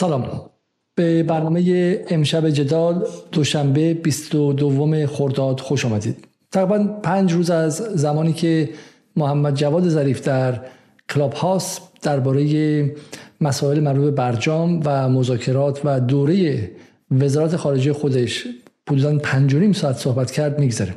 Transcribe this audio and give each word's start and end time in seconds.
سلام. 0.00 0.50
به 0.94 1.22
برنامه 1.22 1.98
امشب 2.08 2.50
جدال 2.50 3.06
دوشنبه 3.32 3.94
22 3.94 5.06
خرداد 5.06 5.60
خوش 5.60 5.84
آمدید. 5.84 6.24
تقریبا 6.52 6.78
پنج 7.02 7.32
روز 7.32 7.50
از 7.50 7.76
زمانی 7.76 8.32
که 8.32 8.68
محمد 9.16 9.54
جواد 9.54 9.88
ظریف 9.88 10.22
در 10.22 10.60
کلاب 11.08 11.32
هاست 11.32 11.82
درباره 12.02 12.94
مسائل 13.40 13.80
مربوط 13.80 14.04
به 14.04 14.10
برجام 14.10 14.80
و 14.84 15.08
مذاکرات 15.08 15.80
و 15.84 16.00
دوره 16.00 16.70
وزارت 17.10 17.56
خارجه 17.56 17.92
خودش 17.92 18.46
حدودا 18.90 19.18
پنج 19.18 19.54
و 19.54 19.72
ساعت 19.72 19.96
صحبت 19.96 20.30
کرد 20.30 20.58
میگذره. 20.58 20.94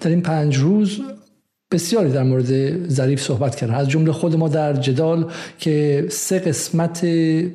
در 0.00 0.10
این 0.10 0.22
پنج 0.22 0.56
روز 0.56 1.00
بسیاری 1.70 2.12
در 2.12 2.22
مورد 2.22 2.88
ظریف 2.88 3.22
صحبت 3.22 3.56
کردن. 3.56 3.74
از 3.74 3.88
جمله 3.88 4.12
خود 4.12 4.36
ما 4.36 4.48
در 4.48 4.72
جدال 4.72 5.30
که 5.58 6.06
سه 6.10 6.38
قسمت 6.38 7.04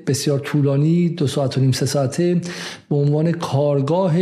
بسیار 0.07 0.39
طولانی 0.39 1.09
دو 1.09 1.27
ساعت 1.27 1.57
و 1.57 1.61
نیم 1.61 1.71
سه 1.71 1.85
ساعته 1.85 2.41
به 2.89 2.95
عنوان 2.95 3.31
کارگاه 3.31 4.13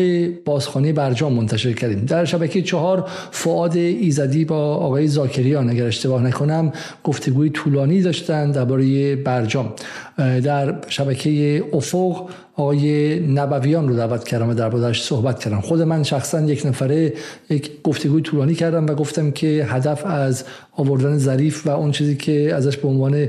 بازخانه 0.46 0.94
برجام 0.94 1.34
منتشر 1.34 1.74
کردیم. 1.74 2.06
در 2.06 2.26
شبکه 2.26 2.62
چهار 2.62 3.10
فعاد 3.32 3.78
ایزدی 3.78 4.46
با 4.46 4.76
آقای 4.76 5.08
زاکریان 5.08 5.70
اگر 5.70 5.86
اشتباه 5.86 6.24
نکنم 6.24 6.72
گفتگوی 7.04 7.50
طولانی 7.50 8.02
داشتن 8.02 8.52
درباره 8.52 9.16
برجام. 9.16 9.74
در 10.18 10.76
شبکه 10.88 11.64
افق 11.74 12.30
آقای 12.56 13.20
نبویان 13.20 13.88
رو 13.88 13.96
دعوت 13.96 14.24
کردم 14.24 14.50
و 14.50 14.54
دربارهش 14.54 15.04
صحبت 15.04 15.40
کردم. 15.40 15.62
خود 15.62 15.82
من 15.82 16.04
شخصا 16.04 16.42
یک 16.42 16.66
نفره 16.66 17.14
یک 17.50 17.72
گفتگوی 17.84 18.22
طولانی 18.22 18.56
کردم 18.56 18.86
و 18.86 18.94
گفتم 18.94 19.32
که 19.32 19.66
هدف 19.70 20.06
از 20.06 20.44
آوردن 20.76 21.18
ظریف 21.18 21.68
و 21.68 21.70
اون 21.70 21.92
چیزی 21.92 22.16
که 22.16 22.56
ازش 22.56 22.78
به 22.78 22.88
عنوان 22.88 23.28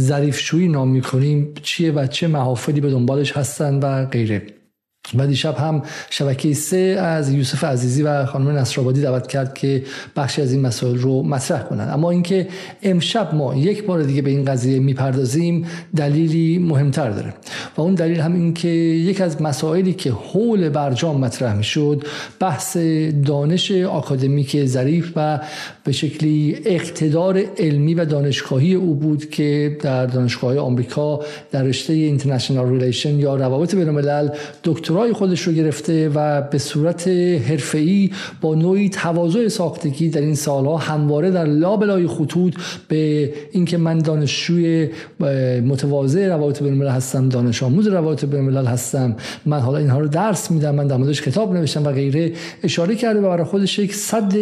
ظریف 0.00 0.38
شویی 0.38 0.68
نام 0.68 0.88
می‌کنیم 0.88 1.54
چیه 1.62 1.92
و 1.92 2.06
چه 2.06 2.26
محافلی 2.28 2.80
به 2.80 2.90
دنبالش 2.90 3.36
هستن 3.36 3.78
و 3.78 4.06
غیره. 4.06 4.42
و 5.14 5.26
دیشب 5.26 5.56
هم 5.58 5.82
شبکه 6.10 6.54
سه 6.54 6.76
از 7.00 7.32
یوسف 7.32 7.64
عزیزی 7.64 8.02
و 8.02 8.26
خانم 8.26 8.48
نصرآبادی 8.48 9.02
دعوت 9.02 9.26
کرد 9.26 9.54
که 9.54 9.82
بخشی 10.16 10.42
از 10.42 10.52
این 10.52 10.60
مسائل 10.60 10.98
رو 10.98 11.22
مطرح 11.22 11.62
کنند 11.62 11.90
اما 11.90 12.10
اینکه 12.10 12.48
امشب 12.82 13.34
ما 13.34 13.54
یک 13.54 13.84
بار 13.84 14.02
دیگه 14.02 14.22
به 14.22 14.30
این 14.30 14.44
قضیه 14.44 14.78
می‌پردازیم 14.78 15.66
دلیلی 15.96 16.58
مهمتر 16.58 17.10
داره. 17.10 17.34
و 17.76 17.80
اون 17.80 17.94
دلیل 17.94 18.20
هم 18.20 18.34
این 18.34 18.54
که 18.54 18.68
یک 18.68 19.20
از 19.20 19.42
مسائلی 19.42 19.92
که 19.92 20.12
حول 20.12 20.68
برجام 20.68 21.20
مطرح 21.20 21.56
می‌شد 21.56 22.04
بحث 22.40 22.76
دانش 23.26 23.72
آکادمیک 23.72 24.64
ظریف 24.64 25.12
و 25.16 25.40
به 25.84 25.92
شکلی 25.92 26.56
اقتدار 26.64 27.42
علمی 27.58 27.94
و 27.94 28.04
دانشگاهی 28.04 28.74
او 28.74 28.94
بود 28.94 29.30
که 29.30 29.76
در 29.80 30.06
دانشگاه 30.06 30.58
آمریکا 30.58 31.20
در 31.50 31.62
رشته 31.62 31.92
international 31.92 32.68
relation 32.70 33.18
یا 33.18 33.36
روابط 33.36 33.74
بین 33.74 34.30
دکتر 34.64 34.91
دکترای 34.92 35.12
خودش 35.12 35.42
رو 35.42 35.52
گرفته 35.52 36.08
و 36.08 36.42
به 36.42 36.58
صورت 36.58 37.08
حرفه‌ای 37.48 38.10
با 38.40 38.54
نوعی 38.54 38.88
تواضع 38.88 39.48
ساختگی 39.48 40.08
در 40.08 40.20
این 40.20 40.34
سالها 40.34 40.76
همواره 40.76 41.30
در 41.30 41.44
لابلای 41.44 42.06
خطوط 42.06 42.54
به 42.88 43.32
اینکه 43.52 43.76
من 43.76 43.98
دانشجوی 43.98 44.88
متواضع 45.64 46.28
روابط 46.28 46.62
بین 46.62 46.82
هستم 46.82 47.28
دانش 47.28 47.62
آموز 47.62 47.86
روابط 47.86 48.24
بین 48.24 48.56
هستم 48.56 49.16
من 49.46 49.60
حالا 49.60 49.78
اینها 49.78 49.98
رو 49.98 50.08
درس 50.08 50.50
میدم 50.50 50.74
من 50.74 50.86
در 50.86 51.12
کتاب 51.12 51.54
نوشتم 51.54 51.84
و 51.84 51.92
غیره 51.92 52.32
اشاره 52.62 52.94
کرده 52.94 53.20
و 53.20 53.22
برای 53.22 53.44
خودش 53.44 53.78
یک 53.78 53.94
صد 53.94 54.32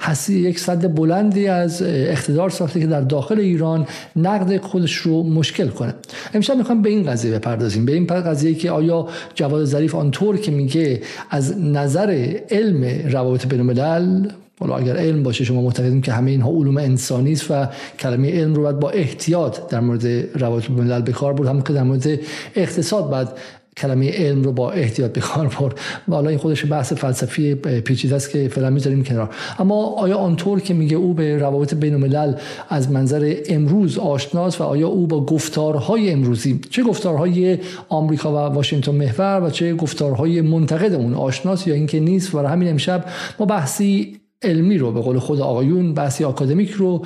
حسی 0.00 0.38
یک 0.38 0.58
صد 0.58 0.94
بلندی 0.94 1.46
از 1.46 1.82
اقتدار 1.82 2.50
ساخته 2.50 2.80
که 2.80 2.86
در 2.86 3.00
داخل 3.00 3.40
ایران 3.40 3.86
نقد 4.16 4.56
خودش 4.56 4.94
رو 4.94 5.22
مشکل 5.22 5.68
کنه. 5.68 5.94
امشب 6.34 6.56
می‌خوام 6.56 6.82
به 6.82 6.88
این 6.88 7.10
قضیه 7.10 7.38
بپردازیم 7.38 7.84
به 7.86 7.92
این 7.92 8.06
قضیه 8.06 8.54
که 8.54 8.70
آیا 8.70 9.08
جواد 9.34 9.64
ظریف 9.64 9.94
آنطور 9.96 10.36
که 10.36 10.50
میگه 10.50 11.00
از 11.30 11.58
نظر 11.58 12.38
علم 12.50 13.10
روابط 13.10 13.46
بین 13.46 13.60
الملل 13.60 14.30
حالا 14.60 14.76
اگر 14.76 14.96
علم 14.96 15.22
باشه 15.22 15.44
شما 15.44 15.62
معتقدیم 15.62 16.02
که 16.02 16.12
همه 16.12 16.30
اینها 16.30 16.50
علوم 16.50 16.76
انسانی 16.76 17.32
است 17.32 17.50
و 17.50 17.68
کلمه 18.00 18.32
علم 18.32 18.54
رو 18.54 18.62
باید 18.62 18.80
با 18.80 18.90
احتیاط 18.90 19.58
در 19.68 19.80
مورد 19.80 20.06
روابط 20.40 20.66
بین 20.66 20.78
الملل 20.78 21.02
به 21.02 21.12
کار 21.12 21.32
برد. 21.32 21.48
هم 21.48 21.62
که 21.62 21.72
در 21.72 21.82
مورد 21.82 22.20
اقتصاد 22.54 23.10
باید 23.10 23.28
کلمه 23.76 24.10
علم 24.10 24.42
رو 24.42 24.52
با 24.52 24.70
احتیاط 24.70 25.12
به 25.12 25.20
کار 25.20 25.56
برد. 25.60 25.78
و 26.08 26.14
حالا 26.14 26.28
این 26.28 26.38
خودش 26.38 26.70
بحث 26.70 26.92
فلسفی 26.92 27.54
پیچیده 27.54 28.14
است 28.16 28.30
که 28.30 28.48
فعلا 28.48 28.70
می‌ذاریم 28.70 29.04
کنار. 29.04 29.30
اما 29.58 29.84
آیا 29.84 30.16
آنطور 30.16 30.60
که 30.60 30.74
میگه 30.74 30.96
او 30.96 31.14
به 31.14 31.38
روابط 31.38 31.74
بین 31.74 31.94
الملل 31.94 32.34
از 32.68 32.90
منظر 32.90 33.36
امروز 33.48 33.98
آشناست 33.98 34.60
و 34.60 34.64
آیا 34.64 34.88
او 34.88 35.06
با 35.06 35.24
گفتارهای 35.26 36.10
امروزی 36.10 36.60
چه 36.70 36.82
گفتارهای 36.82 37.58
آمریکا 37.88 38.32
و 38.32 38.54
واشنگتن 38.54 38.94
محور 38.94 39.42
و 39.44 39.50
چه 39.50 39.74
گفتارهای 39.74 40.40
منتقد 40.40 40.94
اون 40.94 41.14
آشناست 41.14 41.68
یا 41.68 41.74
اینکه 41.74 42.00
نیست؟ 42.00 42.34
و 42.34 42.38
همین 42.38 42.68
امشب 42.68 43.04
ما 43.40 43.46
بحثی 43.46 44.20
علمی 44.42 44.78
رو 44.78 44.92
به 44.92 45.00
قول 45.00 45.18
خود 45.18 45.40
آقایون 45.40 45.94
بحثی 45.94 46.24
آکادمیک 46.24 46.70
رو 46.70 47.04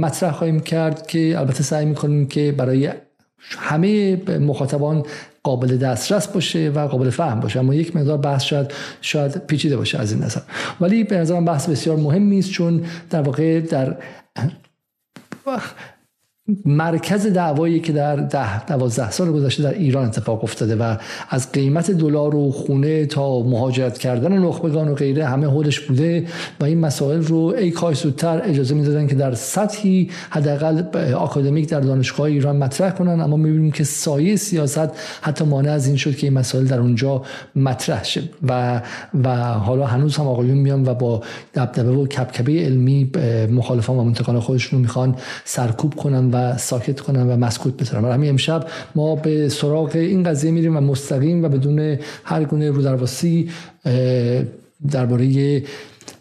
مطرح 0.00 0.32
خواهیم 0.32 0.60
کرد 0.60 1.06
که 1.06 1.34
البته 1.38 1.62
سعی 1.62 1.86
می‌کنیم 1.86 2.26
که 2.26 2.54
برای 2.56 2.90
همه 3.58 4.16
مخاطبان 4.38 5.02
قابل 5.42 5.76
دسترس 5.76 6.26
باشه 6.26 6.70
و 6.70 6.86
قابل 6.86 7.10
فهم 7.10 7.40
باشه. 7.40 7.58
اما 7.58 7.74
یک 7.74 7.96
مقدار 7.96 8.18
بحث 8.18 8.44
شاید 8.44 8.72
شاید 9.00 9.46
پیچیده 9.46 9.76
باشه 9.76 9.98
از 9.98 10.12
این 10.12 10.22
نظر. 10.22 10.40
ولی 10.80 11.04
به 11.04 11.18
نظرم 11.18 11.44
بحث 11.44 11.68
بسیار 11.68 11.96
مهمی 11.96 12.38
است 12.38 12.50
چون 12.50 12.84
در 13.10 13.22
واقع 13.22 13.60
در 13.60 13.96
مرکز 16.64 17.26
دعوایی 17.26 17.80
که 17.80 17.92
در 17.92 18.16
ده 18.16 18.66
دوازده 18.66 19.10
سال 19.10 19.32
گذشته 19.32 19.62
در 19.62 19.72
ایران 19.72 20.06
اتفاق 20.06 20.44
افتاده 20.44 20.76
و 20.76 20.96
از 21.28 21.52
قیمت 21.52 21.90
دلار 21.90 22.34
و 22.34 22.50
خونه 22.50 23.06
تا 23.06 23.42
مهاجرت 23.42 23.98
کردن 23.98 24.38
نخبگان 24.38 24.88
و 24.88 24.94
غیره 24.94 25.26
همه 25.26 25.46
حولش 25.46 25.80
بوده 25.80 26.26
و 26.60 26.64
این 26.64 26.80
مسائل 26.80 27.22
رو 27.22 27.54
ای 27.58 27.70
کاش 27.70 28.00
زودتر 28.00 28.42
اجازه 28.44 28.74
می‌دادن 28.74 29.06
که 29.06 29.14
در 29.14 29.34
سطحی 29.34 30.10
حداقل 30.30 30.82
آکادمیک 31.14 31.68
در 31.68 31.80
دانشگاه 31.80 32.26
ایران 32.26 32.56
مطرح 32.56 32.90
کنن. 32.90 33.20
اما 33.20 33.36
می‌بینیم 33.36 33.72
که 33.72 33.84
سایه 33.84 34.36
سیاست 34.36 34.90
حتی 35.22 35.44
مانع 35.44 35.70
از 35.70 35.86
این 35.86 35.96
شد 35.96 36.16
که 36.16 36.26
این 36.26 36.34
مسائل 36.34 36.64
در 36.64 36.80
اونجا 36.80 37.22
مطرح 37.56 38.04
شه 38.04 38.22
و 38.48 38.82
و 39.24 39.36
حالا 39.36 39.86
هنوز 39.86 40.16
هم 40.16 40.26
آقایون 40.26 40.58
میان 40.58 40.88
و 40.88 40.94
با 40.94 41.22
دبدبه 41.54 41.90
و 41.90 42.06
کبکبه 42.06 42.64
علمی 42.64 43.10
مخالفان 43.50 43.96
و 43.96 44.04
منتقان 44.04 44.40
خودشون 44.40 44.80
می‌خوان 44.80 45.16
سرکوب 45.44 45.94
کنن 45.94 46.33
و 46.34 46.56
ساکت 46.58 47.00
کنن 47.00 47.30
و 47.30 47.36
مسکوت 47.36 47.76
بذارن. 47.76 48.02
برای 48.02 48.14
همین 48.14 48.30
امشب 48.30 48.66
ما 48.94 49.16
به 49.16 49.48
سراغ 49.48 49.90
این 49.94 50.22
قضیه 50.22 50.50
میریم 50.50 50.76
و 50.76 50.80
مستقیم 50.80 51.44
و 51.44 51.48
بدون 51.48 51.98
هر 52.24 52.44
گونه 52.44 52.70
رودرواسی 52.70 53.50
درباره 54.90 55.62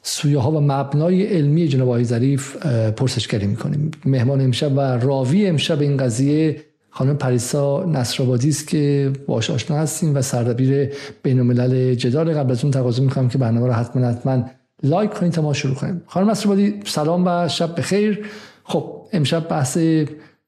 سویه 0.04 0.40
ها 0.40 0.52
و 0.52 0.60
مبنای 0.60 1.24
علمی 1.24 1.68
جناب 1.68 1.88
آقای 1.88 2.04
ظریف 2.04 2.66
پرسشگری 2.96 3.48
می‌کنیم. 3.48 3.92
مهمان 4.06 4.42
امشب 4.42 4.78
و 4.78 4.80
راوی 4.80 5.48
امشب 5.48 5.82
این 5.82 5.98
قضیه 5.98 6.62
خانم 6.90 7.18
پریسا 7.18 7.86
نصرآبادی 7.86 8.50
است 8.50 8.68
که 8.68 9.12
باش 9.28 9.50
آشنا 9.50 9.78
هستیم 9.78 10.16
و 10.16 10.22
سردبیر 10.22 10.90
بین 11.24 11.40
الملل 11.40 11.94
جدال. 11.96 12.34
قبل 12.34 12.52
از 12.52 12.64
اون 12.64 12.72
تقاضا 12.72 13.04
می‌کنم 13.04 13.30
که 13.30 13.38
برنامه 13.38 13.68
رو 13.68 13.74
حتما 13.74 14.08
حتما 14.08 14.44
لایک 14.84 15.12
کنید 15.12 15.32
تا 15.32 15.42
ما 15.42 15.54
شروع 15.54 15.76
کنیم. 15.76 16.02
خانم 16.08 16.30
نصرآبادی 16.30 16.74
سلام 16.86 17.24
و 17.28 17.48
شب 17.48 17.76
بخیر. 17.78 18.26
خب 18.64 19.03
امشب 19.14 19.48
بحث 19.48 19.78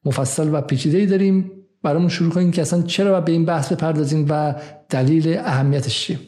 مفصل 0.04 0.54
و 0.54 0.60
پیچیده 0.60 0.98
ای 0.98 1.06
داریم. 1.06 1.52
برامون 1.82 2.08
شروع 2.08 2.32
کنیم 2.32 2.50
که 2.50 2.62
اصلا 2.62 2.82
چرا 2.82 3.20
به 3.20 3.32
این 3.32 3.44
بحث 3.44 3.72
بپردازیم 3.72 4.26
و 4.30 4.54
دلیل 4.90 5.38
اهمیتش 5.38 6.00
چیه؟ 6.00 6.18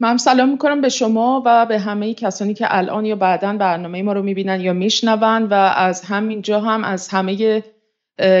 من 0.00 0.16
سلام 0.16 0.48
می‌کنم 0.48 0.80
به 0.80 0.88
شما 0.88 1.42
و 1.46 1.66
به 1.66 1.78
همه 1.78 2.14
کسانی 2.14 2.54
که 2.54 2.66
الان 2.68 3.04
یا 3.04 3.16
بعدا 3.16 3.52
برنامه 3.52 4.02
ما 4.02 4.12
رو 4.12 4.22
می‌بینن 4.22 4.60
یا 4.60 4.72
میشنون 4.72 5.42
و 5.42 5.54
از 5.54 6.02
همینجا 6.02 6.60
هم 6.60 6.84
از 6.84 7.08
همه 7.08 7.62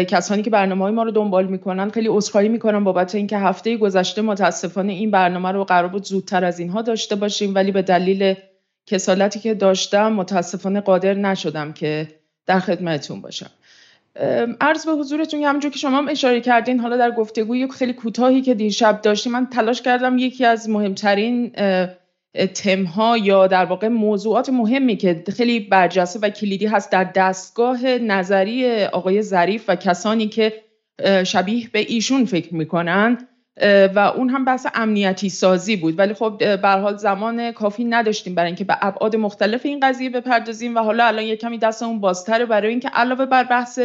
کسانی 0.08 0.42
که 0.42 0.50
برنامه 0.50 0.84
های 0.84 0.92
ما 0.92 1.02
رو 1.02 1.10
دنبال 1.10 1.46
می‌کنن 1.46 1.90
خیلی 1.90 2.08
عذرخواهی 2.08 2.48
می‌کنم 2.48 2.84
بابت 2.84 3.14
اینکه 3.14 3.38
هفته 3.38 3.76
گذشته 3.76 4.22
متاسفانه 4.22 4.92
این 4.92 5.10
برنامه 5.10 5.52
رو 5.52 5.64
قرار 5.64 5.88
بود 5.88 6.04
زودتر 6.04 6.44
از 6.44 6.58
اینها 6.58 6.82
داشته 6.82 7.16
باشیم 7.16 7.54
ولی 7.54 7.72
به 7.72 7.82
دلیل 7.82 8.34
کسالتی 8.86 9.40
که 9.40 9.54
داشتم 9.54 10.12
متاسفانه 10.12 10.80
قادر 10.80 11.14
نشدم 11.14 11.72
که 11.72 12.17
در 12.48 12.60
خدمتتون 12.60 13.20
باشم. 13.20 13.50
عرض 14.60 14.86
به 14.86 14.92
حضورتون 14.92 15.42
همونجور 15.42 15.70
که 15.70 15.78
شما 15.78 15.98
هم 15.98 16.08
اشاره 16.08 16.40
کردین 16.40 16.80
حالا 16.80 16.96
در 16.96 17.10
گفتگوی 17.10 17.68
خیلی 17.68 17.92
کوتاهی 17.92 18.42
که 18.42 18.54
دیشب 18.54 19.00
داشتیم 19.02 19.32
من 19.32 19.46
تلاش 19.46 19.82
کردم 19.82 20.18
یکی 20.18 20.44
از 20.44 20.68
مهمترین 20.68 21.52
تمها 22.54 23.18
یا 23.18 23.46
در 23.46 23.64
واقع 23.64 23.88
موضوعات 23.88 24.48
مهمی 24.48 24.96
که 24.96 25.24
خیلی 25.36 25.60
برجسته 25.60 26.18
و 26.22 26.28
کلیدی 26.28 26.66
هست 26.66 26.92
در 26.92 27.04
دستگاه 27.04 27.84
نظری 27.84 28.84
آقای 28.84 29.22
ظریف 29.22 29.64
و 29.68 29.76
کسانی 29.76 30.28
که 30.28 30.52
شبیه 31.24 31.68
به 31.72 31.78
ایشون 31.78 32.24
فکر 32.24 32.54
می‌کنن 32.54 33.18
و 33.94 33.98
اون 33.98 34.30
هم 34.30 34.44
بحث 34.44 34.66
امنیتی 34.74 35.28
سازی 35.28 35.76
بود. 35.76 35.98
ولی 35.98 36.14
خب 36.14 36.60
به 36.62 36.68
حال 36.68 36.96
زمان 36.96 37.52
کافی 37.52 37.84
نداشتیم 37.84 38.34
برای 38.34 38.46
اینکه 38.46 38.64
به 38.64 38.76
ابعاد 38.80 39.16
مختلف 39.16 39.66
این 39.66 39.80
قضیه 39.80 40.10
بپردازیم 40.10 40.76
و 40.76 40.78
حالا 40.78 41.04
الان 41.04 41.24
یه 41.24 41.36
کمی 41.36 41.58
دستمون 41.58 42.00
بازتره 42.00 42.46
برای 42.46 42.70
اینکه 42.70 42.88
علاوه 42.88 43.26
بر 43.26 43.44
بحث 43.44 43.80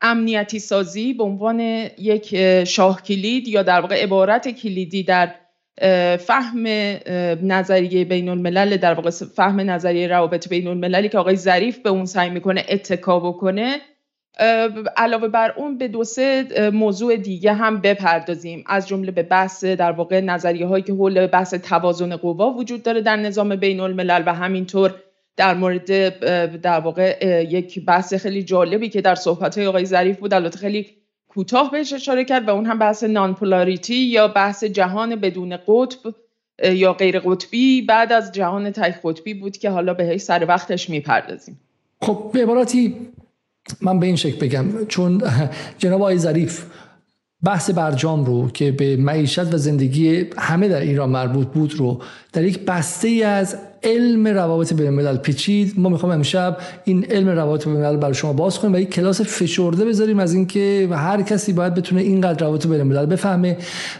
امنیتی 0.00 0.58
سازی 0.58 1.12
به 1.12 1.24
عنوان 1.24 1.60
یک 1.98 2.64
شاه 2.64 3.02
کلید 3.02 3.48
یا 3.48 3.62
در 3.62 3.80
واقع 3.80 4.02
عبارت 4.02 4.48
کلیدی 4.48 5.02
در 5.02 5.34
فهم 6.16 6.66
نظریه 7.42 8.04
بین 8.04 8.28
الملل 8.28 8.76
در 8.76 8.94
واقع 8.94 9.10
فهم 9.10 9.60
نظریه 9.70 10.08
روابط 10.08 10.48
بین 10.48 10.66
المللی 10.66 11.08
که 11.08 11.18
آقای 11.18 11.36
ظریف 11.36 11.78
به 11.78 11.90
اون 11.90 12.04
سعی 12.04 12.30
می‌کنه 12.30 12.64
اتکا 12.68 13.20
بکنه 13.20 13.80
علاوه 14.96 15.28
بر 15.28 15.52
اون 15.56 15.78
به 15.78 15.88
دو 15.88 16.04
سه 16.04 16.46
موضوع 16.70 17.16
دیگه 17.16 17.52
هم 17.52 17.80
بپردازیم. 17.80 18.64
از 18.66 18.88
جمله 18.88 19.10
به 19.10 19.22
بحث 19.22 19.64
در 19.64 19.92
واقع 19.92 20.20
نظریه 20.20 20.66
هایی 20.66 20.84
که 20.84 20.92
حول 20.92 21.26
بحث 21.26 21.54
توازن 21.54 22.16
قوا 22.16 22.50
وجود 22.50 22.82
داره 22.82 23.00
در 23.00 23.16
نظام 23.16 23.56
بین 23.56 23.80
الملل 23.80 24.22
و 24.26 24.34
همینطور 24.34 24.94
در 25.36 25.54
مورد 25.54 26.18
در 26.60 26.80
واقع 26.80 27.44
یک 27.50 27.84
بحث 27.84 28.14
خیلی 28.14 28.42
جالبی 28.42 28.88
که 28.88 29.00
در 29.00 29.14
صحبت 29.14 29.58
های 29.58 29.66
آقای 29.66 29.84
ظریف 29.84 30.18
بود 30.18 30.34
البته 30.34 30.58
خیلی 30.58 30.86
کوتاه 31.28 31.70
بهش 31.70 31.92
اشاره 31.92 32.24
کرد 32.24 32.48
و 32.48 32.50
اون 32.50 32.66
هم 32.66 32.78
بحث 32.78 33.04
نانپولاریتی 33.04 33.94
یا 33.94 34.28
بحث 34.28 34.64
جهان 34.64 35.16
بدون 35.16 35.56
قطب 35.66 36.14
یا 36.62 36.92
غیر 36.92 37.18
قطبی. 37.18 37.82
بعد 37.82 38.12
از 38.12 38.32
جهان 38.32 38.70
تک 38.70 38.94
قطبی 39.04 39.34
بود 39.34 39.56
که 39.56 39.70
حالا 39.70 39.94
بهش 39.94 40.20
سر 40.20 40.44
وقتش 40.48 40.90
می‌پردازیم. 40.90 41.60
خب 42.00 42.30
به 42.32 42.42
عبارتی 42.42 42.96
من 43.80 44.00
به 44.00 44.06
این 44.06 44.16
شکل 44.16 44.46
بگم 44.46 44.86
چون 44.88 45.22
جناب 45.78 46.00
آقای 46.00 46.18
ظریف 46.18 46.64
بحث 47.44 47.70
برجام 47.70 48.24
رو 48.24 48.50
که 48.50 48.72
به 48.72 48.96
معیشت 48.96 49.54
و 49.54 49.56
زندگی 49.56 50.24
همه 50.38 50.68
در 50.68 50.80
ایران 50.80 51.10
مربوط 51.10 51.46
بود 51.46 51.74
رو 51.74 52.02
در 52.36 52.44
یک 52.44 52.64
بسته 52.64 53.08
ای 53.08 53.22
از 53.22 53.56
علم 53.82 54.26
روابط 54.26 54.72
بین 54.72 54.86
الملل 54.86 55.16
پیچید. 55.16 55.72
ما 55.76 55.88
می‌خوام 55.88 56.12
امشب 56.12 56.56
این 56.84 57.04
علم 57.04 57.28
روابط 57.28 57.64
بین 57.64 57.76
الملل 57.76 57.96
برای 57.96 58.14
شما 58.14 58.32
باز 58.32 58.58
کنیم 58.58 58.74
و 58.74 58.78
یک 58.78 58.90
کلاس 58.90 59.20
فشرده 59.20 59.84
بذاریم 59.84 60.18
از 60.18 60.34
اینکه 60.34 60.88
هر 60.92 61.22
کسی 61.22 61.52
باید 61.52 61.74
بتونه 61.74 62.00
اینقدر 62.00 62.46
روابط 62.46 62.66
بین 62.66 62.80
الملل 62.80 63.06
بفهمه 63.06 63.56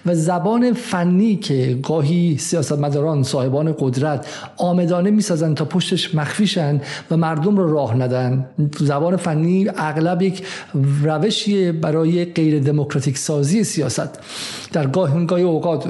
و 0.06 0.15
زبان 0.15 0.73
فنی 0.73 1.37
که 1.37 1.79
گاهی 1.83 2.37
سیاستمداران 2.38 3.23
صاحبان 3.23 3.75
قدرت 3.79 4.27
آمدانه 4.56 5.11
می‌سازن 5.11 5.55
تا 5.55 5.65
پشتش 5.65 6.15
مخفیشن 6.15 6.81
و 7.11 7.17
مردم 7.17 7.56
رو 7.56 7.73
راه 7.73 7.97
ندن. 7.97 8.47
زبان 8.79 9.17
فنی 9.17 9.69
اغلب 9.77 10.23
یک 10.23 10.43
روشی 11.03 11.73
برای 11.73 12.25
غیر 12.25 12.61
دموکراتیک 12.61 13.19
سازی 13.19 13.65
سیاست. 13.65 14.19
در 14.73 14.87
گاه 14.87 15.27
گاهی 15.27 15.43
اوقات 15.43 15.85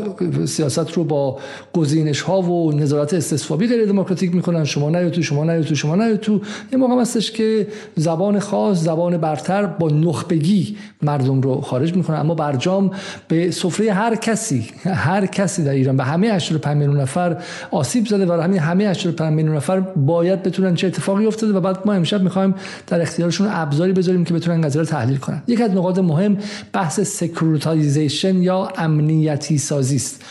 سیاست 0.45 0.93
رو 0.93 1.05
با 1.05 1.39
گزینش 1.73 2.21
ها 2.21 2.36
و 2.41 2.73
نظارت 2.73 3.15
استصوابی 3.15 3.67
غیر 3.67 3.87
دموکراتیک 3.87 4.35
می‌کنن. 4.35 4.65
شما 4.65 4.91
نه 4.91 5.11
تو 5.11 5.23
شما 5.23 5.45
نه 5.45 5.63
تو 5.63 5.75
شما 5.75 5.95
نه 5.95 6.17
تو. 6.17 6.41
یه 6.73 6.79
موقع 6.79 7.01
هستش 7.01 7.31
که 7.31 7.67
زبان 7.97 8.39
خاص 8.39 8.79
زبان 8.79 9.17
برتر 9.17 9.67
با 9.67 9.89
نخبگی 9.89 10.77
مردم 11.03 11.41
رو 11.41 11.61
خارج 11.61 11.97
می‌کنه 11.97 12.19
اما 12.19 12.35
برجام 12.35 12.91
به 13.29 13.51
سفره 13.51 13.93
هر 13.93 14.15
کسی 14.15 14.67
هر 14.85 15.27
کسی 15.27 15.65
در 15.65 15.71
ایران 15.71 15.97
به 15.97 16.05
همه 16.05 16.27
85 16.29 16.77
میلیون 16.77 17.01
نفر 17.01 17.37
آسیب 17.71 18.07
زده 18.07 18.27
و 18.27 18.41
همین 18.41 18.59
همه 18.59 18.85
85 18.85 19.35
میلیون 19.35 19.57
نفر 19.57 19.81
باید 19.81 20.43
بتونن 20.43 20.75
چه 20.75 20.87
اتفاقی 20.87 21.27
افتاده 21.27 21.53
و 21.53 21.61
بعد 21.61 21.79
ما 21.87 21.93
امشب 21.93 22.23
می‌خوایم 22.23 22.55
در 22.87 23.01
اختیارشون 23.01 23.49
ابزاری 23.51 23.93
بذاریم 23.93 24.25
که 24.25 24.35
بتونن 24.35 24.61
قضیه 24.61 24.81
رو 24.81 24.87
تحلیل 24.87 25.17
کنن. 25.17 25.43
یک 25.47 25.61
از 25.61 25.71
نقاط 25.71 25.99
مهم 25.99 26.37
بحث 26.73 27.01
securitization 27.01 28.43
یا 28.43 28.69
امنیتی 28.79 29.59
سازی 29.59 29.97
است. 29.97 30.23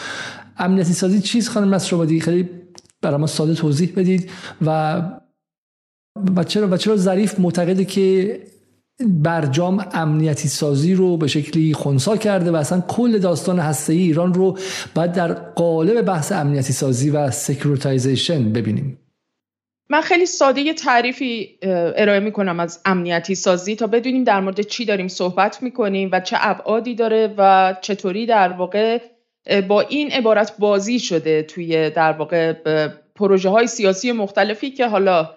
امنیتی 0.57 0.94
سازی 0.94 1.22
چیز 1.22 1.50
خانم 1.50 1.75
نصرآبادی 1.75 2.19
خیلی 2.19 2.50
برای 3.02 3.18
ما 3.18 3.28
ساده 3.28 3.54
توضیح 3.54 3.94
بدید 3.96 4.31
و 4.66 5.02
و 6.36 6.44
چرا 6.44 6.68
و 6.72 6.78
چرا 6.78 6.96
ظریف 6.96 7.40
معتقده 7.40 7.86
که 7.86 8.40
برجام 9.07 9.86
امنیتی 9.94 10.48
سازی 10.48 10.94
رو 10.94 11.18
به 11.18 11.28
شکلی 11.28 11.74
خونسا 11.74 12.18
کرده 12.18 12.52
و 12.52 12.56
اصلا 12.56 12.81
کل 12.81 13.19
داستان 13.19 13.60
هسته 13.60 13.94
ای 13.94 14.00
ایران 14.00 14.34
رو 14.34 14.57
باید 14.96 15.12
در 15.12 15.34
قالب 15.34 16.02
بحث 16.02 16.31
امنیتی 16.31 16.74
سازی 16.74 17.10
و 17.10 17.31
securitization 17.32 18.54
ببینیم. 18.54 19.00
من 19.90 20.01
خیلی 20.01 20.25
ساده 20.25 20.62
یه 20.62 20.74
تعریفی 20.74 21.60
ارائه 21.96 22.19
می‌کنم 22.19 22.60
از 22.60 22.80
امنیتی 22.86 23.36
سازی 23.36 23.75
تا 23.75 23.88
بدونیم 23.88 24.24
در 24.24 24.40
مورد 24.40 24.62
چی 24.62 24.86
داریم 24.86 25.08
صحبت 25.08 25.63
می‌کنیم 25.63 26.10
و 26.12 26.19
چه 26.19 26.38
ابعادی 26.40 26.96
داره 26.96 27.34
و 27.38 27.75
چطوری 27.81 28.25
در 28.25 28.51
واقع 28.51 29.00
با 29.68 29.82
این 29.82 30.12
عبارت 30.12 30.54
بازی 30.60 31.00
شده 31.00 31.44
توی 31.44 31.90
در 31.90 32.12
واقع 32.12 32.54
پروژه 33.16 33.50
های 33.50 33.68
سیاسی 33.68 34.12
مختلفی 34.12 34.72
که 34.72 34.88
حالا 34.88 35.30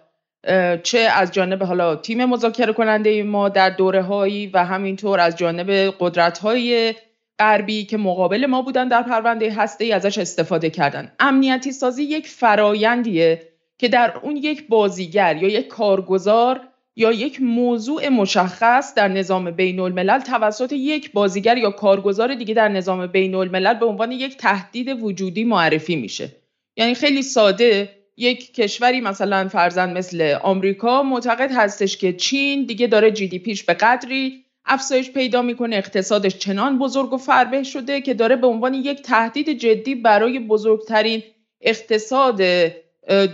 چه 0.83 0.99
از 0.99 1.33
جانب 1.33 1.63
حالا 1.63 1.97
تیم 1.97 2.25
مذاکره 2.25 2.73
کننده 2.73 3.23
ما 3.23 3.49
در 3.49 3.71
دوره 3.71 4.03
هایی 4.03 4.47
و 4.47 4.65
همینطور 4.65 5.21
از 5.21 5.37
جانب 5.37 5.71
قدرت 6.01 6.39
های 6.39 6.95
غربی 7.39 7.85
که 7.85 7.97
مقابل 7.97 8.47
ما 8.47 8.63
بودن 8.63 8.89
در 8.89 9.03
پرونده 9.03 9.55
هسته 9.55 9.85
ای 9.85 9.93
ازش 9.93 10.19
استفاده 10.19 10.71
کردن. 10.71 11.13
امنیتی 11.21 11.73
سازی 11.73 12.03
یک 12.03 12.29
فرایندیه 12.29 13.49
که 13.79 13.89
در 13.89 14.19
اون 14.23 14.37
یک 14.37 14.69
بازیگر 14.69 15.37
یا 15.37 15.49
یک 15.49 15.69
کارگزار 15.69 16.68
یا 16.99 17.12
یک 17.12 17.43
موضوع 17.43 18.09
مشخص 18.09 18.95
در 18.95 19.09
نظام 19.09 19.50
بین 19.50 19.81
الملل 19.81 20.19
توسط 20.19 20.73
یک 20.73 21.12
بازیگر 21.12 21.56
یا 21.56 21.71
کارگزار 21.71 22.35
دیگه 22.35 22.55
در 22.55 22.69
نظام 22.69 23.06
بین 23.06 23.35
الملل 23.35 23.75
به 23.75 23.87
عنوان 23.87 24.12
یک 24.12 24.37
تهدید 24.37 24.89
وجودی 25.03 25.45
معرفی 25.45 25.97
میشه. 25.97 26.37
یعنی 26.77 26.95
خیلی 26.95 27.23
ساده 27.23 27.91
یک 28.17 28.55
کشوری 28.55 29.00
مثلا 29.00 29.49
فرزند 29.49 29.99
مثل 29.99 30.37
آمریکا 30.43 31.03
معتقد 31.03 31.50
هستش 31.53 31.97
که 31.97 32.12
چین 32.12 32.65
دیگه 32.65 32.87
داره 32.87 33.11
جی 33.11 33.29
دی 33.29 33.39
پیش 33.39 33.62
به 33.62 33.75
قدری 33.75 34.45
افزایش 34.65 35.11
پیدا 35.11 35.43
می‌کنه 35.43 35.77
اقتصادش 35.77 36.39
چنان 36.39 36.79
بزرگ 36.79 37.12
و 37.12 37.17
فربه 37.17 37.62
شده 37.62 38.00
که 38.00 38.15
داره 38.15 38.37
به 38.37 38.47
عنوان 38.47 38.75
یک 38.75 39.03
تهدید 39.03 39.50
جدی 39.50 39.95
برای 39.95 40.39
بزرگترین 40.39 41.23
اقتصاد 41.61 42.41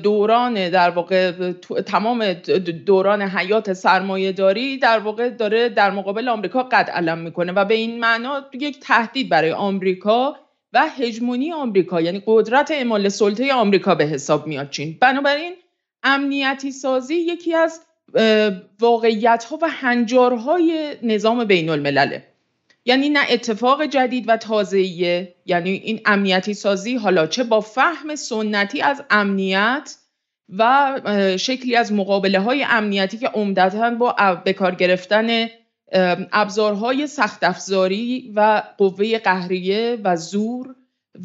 دوران 0.03 0.71
در 0.71 0.91
واقع 0.91 1.53
تمام 1.87 2.32
دوران 2.87 3.23
حیات 3.23 3.73
سرمایه 3.73 4.32
داری 4.32 4.79
در 4.79 4.99
واقع 4.99 5.31
داره 5.31 5.69
در 5.69 5.91
مقابل 5.91 6.29
آمریکا 6.29 6.62
قد 6.62 6.91
علم 6.91 7.19
می‌کنه 7.19 7.53
و 7.53 7.65
به 7.65 7.75
این 7.75 8.00
معنا 8.00 8.44
یک 8.53 8.81
تهدید 8.81 9.29
برای 9.29 9.53
آمریکا 9.53 10.37
و 10.73 10.88
هژمونی 10.99 11.53
آمریکا 11.53 12.00
یعنی 12.00 12.23
قدرت 12.26 12.71
اعمال 12.71 13.09
سلطه 13.09 13.53
آمریکا 13.53 13.94
به 13.94 14.05
حساب 14.05 14.47
میاد 14.47 14.71
چین. 14.71 14.99
بنابراین 15.00 15.53
امنیتی 16.03 16.73
سازی 16.73 17.15
یکی 17.15 17.55
از 17.55 17.81
واقعیت 18.81 19.44
ها 19.44 19.59
و 19.62 19.69
هنجارهای 19.71 20.97
نظام 21.03 21.44
بین 21.44 21.69
الملله 21.69 22.33
یعنی 22.84 23.08
نه 23.08 23.20
اتفاق 23.31 23.84
جدید 23.84 24.28
و 24.28 24.36
تازه‌ایه. 24.36 25.34
یعنی 25.46 25.70
این 25.70 26.00
امنیتی 26.04 26.54
سازی 26.54 26.97
حالا 26.97 27.26
چه 27.26 27.44
با 27.44 27.61
فهم 27.61 28.14
سنتی 28.14 28.82
از 28.82 29.02
امنیت 29.11 29.97
و 30.49 31.00
شکلی 31.38 31.76
از 31.76 31.92
مقابله 31.92 32.40
های 32.40 32.64
امنیتی 32.68 33.18
که 33.18 33.28
عمدتا 33.28 33.90
با 33.90 34.16
به 34.44 34.52
کار 34.52 34.75
گرفتن 34.75 35.47
ابزارهای 36.32 37.06
سخت 37.06 37.44
افزاری 37.44 38.32
و 38.37 38.62
قوه 38.78 39.18
قهریه 39.18 39.99
و 40.04 40.16
زور 40.16 40.75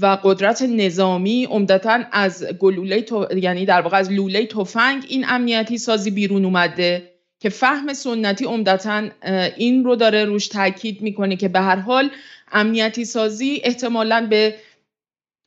و 0.02 0.18
قدرت 0.24 0.62
نظامی 0.62 1.46
عمدتا 1.46 2.00
از 2.12 2.46
گلوله 2.60 3.06
یعنی 3.36 3.66
در 3.66 3.82
واقع 3.82 3.98
از 3.98 4.12
لوله 4.12 4.46
تفنگ 4.46 5.06
این 5.08 5.26
امنیتی 5.28 5.78
سازی 5.78 6.12
بیرون 6.12 6.46
اومده. 6.46 7.19
که 7.40 7.50
فهم 7.50 7.94
سنتی 7.94 8.46
عمدتا 8.46 9.10
این 9.58 9.84
رو 9.84 9.96
داره 9.96 10.26
روش 10.26 10.48
تاکید 10.48 11.02
می‌کنه 11.02 11.36
که 11.36 11.48
به 11.48 11.60
هر 11.60 11.76
حال 11.76 12.10
امنیتی 12.52 13.06
سازی 13.06 13.62
احتمالا 13.64 14.28
به 14.30 14.56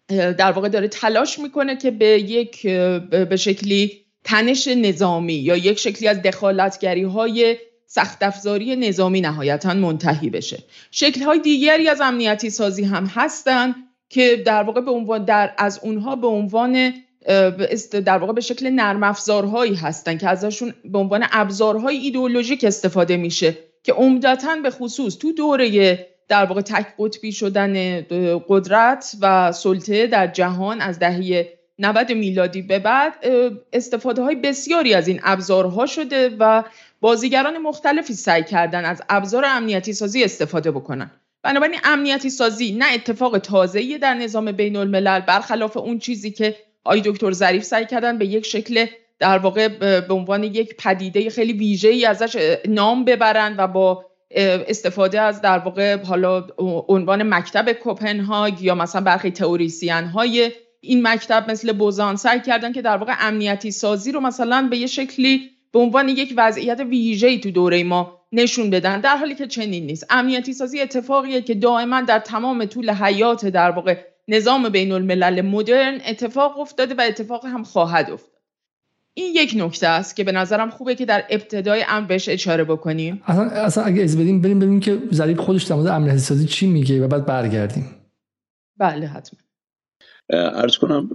در 0.09 0.53
واقع 0.53 0.69
داره 0.69 0.89
تلاش 0.89 1.39
می‌کنه 1.39 1.77
که 1.77 1.91
به 1.91 2.07
یک 2.07 2.67
به 3.11 3.37
شکلی 3.37 4.03
تنش 4.25 4.69
نظامی 4.69 5.35
یا 5.35 5.57
یک 5.57 5.79
شکلی 5.79 6.09
از 6.09 6.23
دخالتگری 6.23 7.03
های 7.03 7.57
سخت 7.87 8.23
افزاری 8.23 8.77
نظامی 8.77 9.21
نهایتا 9.21 9.75
منتهی 9.75 10.31
بشه. 10.31 10.59
شکل 10.91 11.23
های 11.23 11.39
دیگری 11.39 11.89
از 11.89 12.01
امنیتی 12.01 12.51
سازی 12.51 12.85
هم 12.85 13.07
هستن 13.07 13.75
که 14.09 14.43
در 14.47 14.63
واقع 14.63 14.81
به 14.81 14.91
عنوان 14.91 15.25
در 15.25 15.55
از 15.59 15.81
اونها 15.83 16.17
به 16.17 16.27
عنوان 16.27 16.93
در 18.05 18.19
واقع 18.19 18.33
به 18.33 18.41
شکل 18.41 18.71
نرم 18.71 19.03
افزارهایی 19.03 19.75
هستن 19.75 20.19
که 20.19 20.29
ازشون 20.29 20.75
به 20.85 20.99
عنوان 20.99 21.25
ابزارهای 21.33 21.97
ایدئولوژیک 21.97 22.65
استفاده 22.65 23.17
میشه 23.17 23.59
که 23.83 23.93
عمدتا 23.93 24.57
به 24.63 24.71
خصوص 24.71 25.17
تو 25.17 25.33
دوره 25.33 26.07
در 26.29 26.45
واقع 26.45 26.61
تک 26.61 26.87
قطبی 26.99 27.33
شدن 27.33 28.01
قدرت 28.49 29.17
و 29.21 29.53
سلطه 29.53 30.07
در 30.07 30.27
جهان 30.27 30.81
از 30.81 30.99
دهه 30.99 31.49
90 31.79 32.13
میلادی 32.13 32.63
به 32.63 32.79
بعد 32.79 33.13
استفاده 33.73 34.23
های 34.23 34.35
بسیاری 34.35 34.95
از 34.95 35.09
این 35.09 35.21
ابزارها 35.23 35.87
شده 35.87 36.37
و 36.39 36.63
بازیگران 37.01 37.59
مختلفی 37.59 38.15
سعی 38.15 38.45
کردن 38.45 38.85
از 38.85 39.03
ابزار 39.09 39.45
امنیتی 39.45 39.93
سازی 39.93 40.25
استفاده 40.25 40.71
بکنن. 40.71 41.11
بنابراین 41.43 41.79
امنیتی 41.85 42.31
سازی 42.31 42.73
نه 42.73 42.85
اتفاق 42.95 43.39
تازه‌ای 43.39 43.99
در 43.99 44.15
نظام 44.15 44.53
بین 44.53 44.77
الملل 44.77 45.21
برخلاف 45.21 45.77
اون 45.77 45.99
چیزی 45.99 46.31
که 46.31 46.57
آی 46.85 47.01
دکتر 47.05 47.33
ظریف 47.33 47.63
سعی 47.63 47.87
کردن 47.87 48.19
به 48.19 48.27
یک 48.27 48.47
شکل 48.47 48.87
در 49.19 49.39
واقع 49.39 49.69
به 50.01 50.15
عنوان 50.15 50.45
یک 50.45 50.77
پدیده 50.77 51.31
خیلی 51.31 51.53
ویژه 51.53 51.89
ای 51.89 52.05
ازش 52.05 52.59
نام 52.69 53.05
ببرن 53.05 53.55
و 53.59 53.67
با 53.67 54.05
استفاده 54.37 55.21
از 55.21 55.41
در 55.41 55.59
واقع 55.59 56.03
حالا 56.03 56.47
عنوان 56.89 57.35
مکتب 57.35 57.73
کوپنهاگ 57.73 58.63
یا 58.63 58.75
مثلا 58.75 59.01
برخی 59.01 59.31
تئوریسین 59.31 60.05
های 60.05 60.51
این 60.81 61.09
مکتب 61.09 61.51
مثل 61.51 61.73
بوزان 61.73 62.17
سعی 62.17 62.41
کردن 62.41 62.73
که 62.73 62.83
در 62.83 62.97
واقع 62.97 63.15
امنیتی 63.21 63.71
سازی 63.71 64.13
رو 64.13 64.21
مثلا 64.21 64.67
به 64.71 64.77
یه 64.77 64.87
شکلی 64.87 65.51
به 65.73 65.79
عنوان 65.79 66.09
یک 66.09 66.35
وضعیت 66.37 66.81
ویژه‌ای 66.81 67.41
تو 67.41 67.51
دوره 67.51 67.85
ما 67.85 68.21
نشون 68.33 68.71
بدن 68.71 69.01
در 69.01 69.17
حالی 69.17 69.35
که 69.35 69.47
چنین 69.47 69.87
نیست. 69.87 70.07
امنیتی 70.11 70.53
سازی 70.53 70.81
اتفاقیه 70.81 71.43
که 71.43 71.55
دائما 71.55 72.01
در 72.01 72.19
تمام 72.19 72.65
طول 72.65 72.91
حیات 72.91 73.47
در 73.47 73.71
واقع 73.71 73.99
نظام 74.29 74.69
بین 74.69 74.93
الملل 74.93 75.43
مدرن 75.43 76.01
اتفاق 76.07 76.59
افتاده 76.59 76.95
و 76.95 77.01
اتفاق 77.09 77.47
هم 77.47 77.63
خواهد 77.63 78.11
افتاد. 78.11 78.33
این 79.15 79.35
یک 79.37 79.53
نکته 79.57 79.87
است 79.87 80.17
که 80.17 80.25
به 80.25 80.33
نظرم 80.33 80.71
خوبه 80.71 80.95
که 80.95 81.05
در 81.07 81.25
ابتدای 81.31 81.85
امر 81.89 82.07
بهش 82.07 82.29
اشاره 82.29 82.65
بکنیم. 82.65 83.23
اصلا, 83.27 83.45
اصلا 83.45 83.85
اگه 83.85 84.03
از 84.03 84.19
بدیم 84.19 84.41
بریم 84.41 84.59
ببینیم 84.59 84.81
که 84.81 84.99
ظریف 85.13 85.41
خودش 85.41 85.63
در 85.63 85.77
مورد 85.77 85.87
امنیتی 85.87 86.19
سازی 86.19 86.47
چی 86.47 86.67
میگه 86.67 87.05
و 87.05 87.09
بعد 87.09 87.27
برگردیم. 87.27 87.97
بله 88.79 89.07
حتما. 89.07 89.41
ارز 90.31 90.77
کنم 90.77 91.11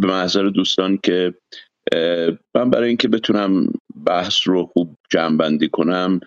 به 0.00 0.06
محضر 0.06 0.42
دوستان 0.42 0.98
که 1.02 1.34
من 2.54 2.70
برای 2.70 2.88
اینکه 2.88 3.08
بتونم 3.08 3.72
بحث 4.06 4.34
رو 4.44 4.66
خوب 4.66 4.96
جمع 5.10 5.58
کنم 5.72 6.20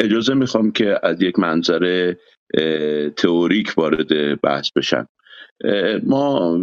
اجازه 0.00 0.34
می‌خوام 0.34 0.72
که 0.72 0.98
از 1.02 1.22
یک 1.22 1.38
منظر 1.38 2.14
تئوریک 3.16 3.74
وارد 3.76 4.40
بحث 4.40 4.70
بشم. 4.76 5.08
ما 6.02 6.58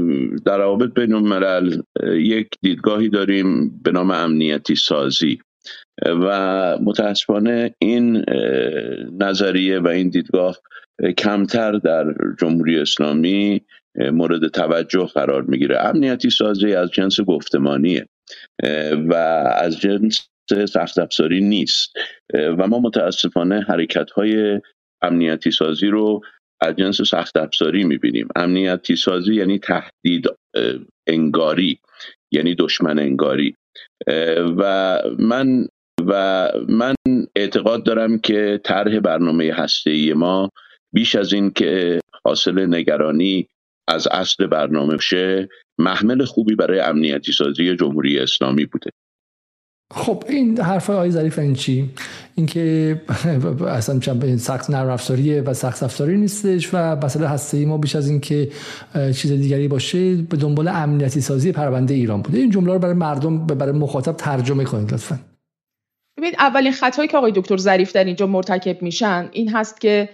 در 0.45 0.57
روابط 0.57 0.93
بین 0.93 1.13
الملل 1.13 1.81
یک 2.13 2.47
دیدگاهی 2.61 3.09
داریم 3.09 3.79
به 3.83 3.91
نام 3.91 4.11
امنیتی 4.11 4.75
سازی. 4.75 5.39
و 6.05 6.77
متاسفانه 6.77 7.75
این 7.79 8.25
نظریه 9.19 9.79
و 9.79 9.87
این 9.87 10.09
دیدگاه 10.09 10.57
کمتر 11.17 11.71
در 11.71 12.13
جمهوری 12.39 12.79
اسلامی 12.79 13.61
مورد 14.11 14.47
توجه 14.47 15.05
قرار 15.05 15.41
می‌گیره. 15.41 15.79
امنیتی 15.79 16.29
سازی 16.29 16.73
از 16.73 16.91
جنس 16.91 17.21
گفتمانیه 17.21 18.07
و 19.07 19.13
از 19.57 19.79
جنس 19.79 20.27
سخت 20.73 20.99
افزاری 20.99 21.41
نیست 21.41 21.93
و 22.33 22.67
ما 22.67 22.79
متاسفانه 22.79 23.61
حرکت 23.61 24.11
های 24.11 24.61
امنیتی 25.01 25.51
سازی 25.51 25.87
رو 25.87 26.21
از 26.61 26.75
جنس 26.75 27.01
سخت 27.01 27.37
افزاری 27.37 27.83
می‌بینیم. 27.83 28.27
امنیتی 28.35 28.95
سازی 28.95 29.35
یعنی 29.35 29.59
تهدید 29.59 30.25
انگاری 31.07 31.79
یعنی 32.31 32.55
دشمن 32.55 32.99
انگاری. 32.99 33.55
و 34.57 35.01
من 35.19 35.67
و 36.07 36.51
من 36.69 36.95
اعتقاد 37.35 37.83
دارم 37.83 38.19
که 38.19 38.61
طرح 38.63 38.99
برنامه 38.99 39.53
هسته 39.53 40.13
ما 40.13 40.49
بیش 40.93 41.15
از 41.15 41.33
این 41.33 41.51
که 41.51 41.99
حاصل 42.25 42.75
نگرانی 42.75 43.47
از 43.87 44.07
اصل 44.07 44.47
برنامه 44.47 44.97
شه 44.97 45.49
محمل 45.79 46.25
خوبی 46.25 46.55
برای 46.55 46.79
امنیتی 46.79 47.31
سازی 47.31 47.75
جمهوری 47.75 48.19
اسلامی 48.19 48.65
بوده. 48.65 48.89
خب 49.93 50.23
این 50.29 50.59
حرف 50.59 50.89
های 50.89 51.11
ظریف 51.11 51.39
این 51.39 51.53
چی؟ 51.53 51.89
اینکه 52.35 53.01
اصلا 53.67 53.99
سخت 54.37 54.69
نرم 54.69 54.97
و 55.45 55.53
سخت 55.53 55.83
افزاری 55.83 56.17
نیستش 56.17 56.73
و 56.73 56.95
مسئله 56.95 57.27
هسته 57.27 57.57
ای 57.57 57.65
ما 57.65 57.77
بیش 57.77 57.95
از 57.95 58.09
اینکه 58.09 58.49
چیز 58.93 59.31
دیگری 59.31 59.67
باشه 59.67 60.15
به 60.15 60.37
دنبال 60.37 60.67
امنیتی 60.67 61.21
سازی 61.21 61.51
پرونده 61.51 61.93
ایران 61.93 62.21
بوده. 62.21 62.37
این 62.37 62.49
جمله 62.49 62.73
رو 62.73 62.79
برای 62.79 62.93
مردم 62.93 63.47
برای 63.47 63.71
مخاطب 63.71 64.15
ترجمه 64.15 64.63
کنید 64.63 64.93
لطفا. 64.93 65.19
ببینید 66.17 66.35
اولین 66.39 66.71
خطایی 66.71 67.07
که 67.07 67.17
آقای 67.17 67.31
دکتر 67.35 67.57
ظریف 67.57 67.91
در 67.91 68.03
اینجا 68.03 68.27
مرتکب 68.27 68.81
میشن 68.81 69.29
این 69.31 69.49
هست 69.49 69.81
که 69.81 70.09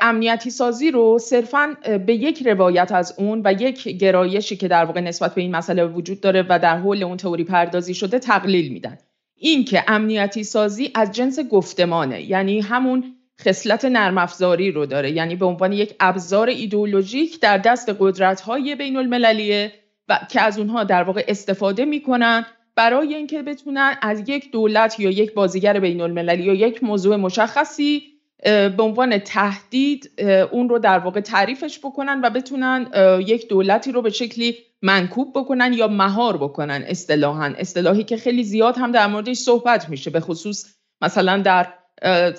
امنیتی 0.00 0.50
سازی 0.50 0.90
رو 0.90 1.18
صرفا 1.18 1.76
به 2.06 2.14
یک 2.14 2.46
روایت 2.46 2.92
از 2.92 3.14
اون 3.18 3.42
و 3.44 3.52
یک 3.52 3.88
گرایشی 3.88 4.56
که 4.56 4.68
در 4.68 4.84
واقع 4.84 5.00
نسبت 5.00 5.34
به 5.34 5.40
این 5.40 5.56
مسئله 5.56 5.84
وجود 5.84 6.20
داره 6.20 6.46
و 6.48 6.58
در 6.58 6.76
حول 6.76 7.02
اون 7.02 7.16
تئوری 7.16 7.44
پردازی 7.44 7.94
شده 7.94 8.18
تقلیل 8.18 8.72
میدن. 8.72 8.98
این 9.38 9.64
که 9.64 9.84
امنیتی 9.88 10.44
سازی 10.44 10.90
از 10.94 11.12
جنس 11.12 11.38
گفتمانه 11.40 12.22
یعنی 12.22 12.60
همون 12.60 13.14
خصلت 13.40 13.84
نرم 13.84 14.18
افزاری 14.18 14.72
رو 14.72 14.86
داره 14.86 15.10
یعنی 15.10 15.36
به 15.36 15.46
عنوان 15.46 15.72
یک 15.72 15.94
ابزار 16.00 16.48
ایدئولوژیک 16.48 17.40
در 17.40 17.58
دست 17.58 17.96
قدرت 17.98 18.40
های 18.40 18.74
بین 18.74 18.96
المللیه 18.96 19.72
و 20.08 20.18
که 20.30 20.40
از 20.40 20.58
اونها 20.58 20.84
در 20.84 21.02
واقع 21.02 21.24
استفاده 21.28 21.84
می‌کنن 21.84 22.46
برای 22.74 23.14
اینکه 23.14 23.42
بتونن 23.42 23.96
از 24.02 24.28
یک 24.28 24.52
دولت 24.52 25.00
یا 25.00 25.10
یک 25.10 25.34
بازیگر 25.34 25.80
بین 25.80 26.00
المللی 26.00 26.42
یا 26.42 26.54
یک 26.54 26.84
موضوع 26.84 27.16
مشخصی 27.16 28.02
به 28.44 28.82
عنوان 28.82 29.18
تهدید 29.18 30.10
اون 30.50 30.68
رو 30.68 30.78
در 30.78 30.98
واقع 30.98 31.20
تعریفش 31.20 31.78
بکنن 31.78 32.20
و 32.24 32.30
بتونن 32.30 32.90
یک 33.26 33.48
دولتی 33.48 33.92
رو 33.92 34.02
به 34.02 34.10
شکلی 34.10 34.56
منکوب 34.82 35.32
بکنن 35.34 35.72
یا 35.72 35.88
مهار 35.88 36.36
بکنن 36.36 36.84
اصطلاحا. 36.86 37.54
اصطلاحی 37.58 38.04
که 38.04 38.16
خیلی 38.16 38.44
زیاد 38.44 38.78
هم 38.78 38.92
در 38.92 39.06
موردش 39.06 39.36
صحبت 39.36 39.88
میشه 39.88 40.10
به 40.10 40.20
خصوص 40.20 40.74
مثلا 41.00 41.42
در 41.42 41.74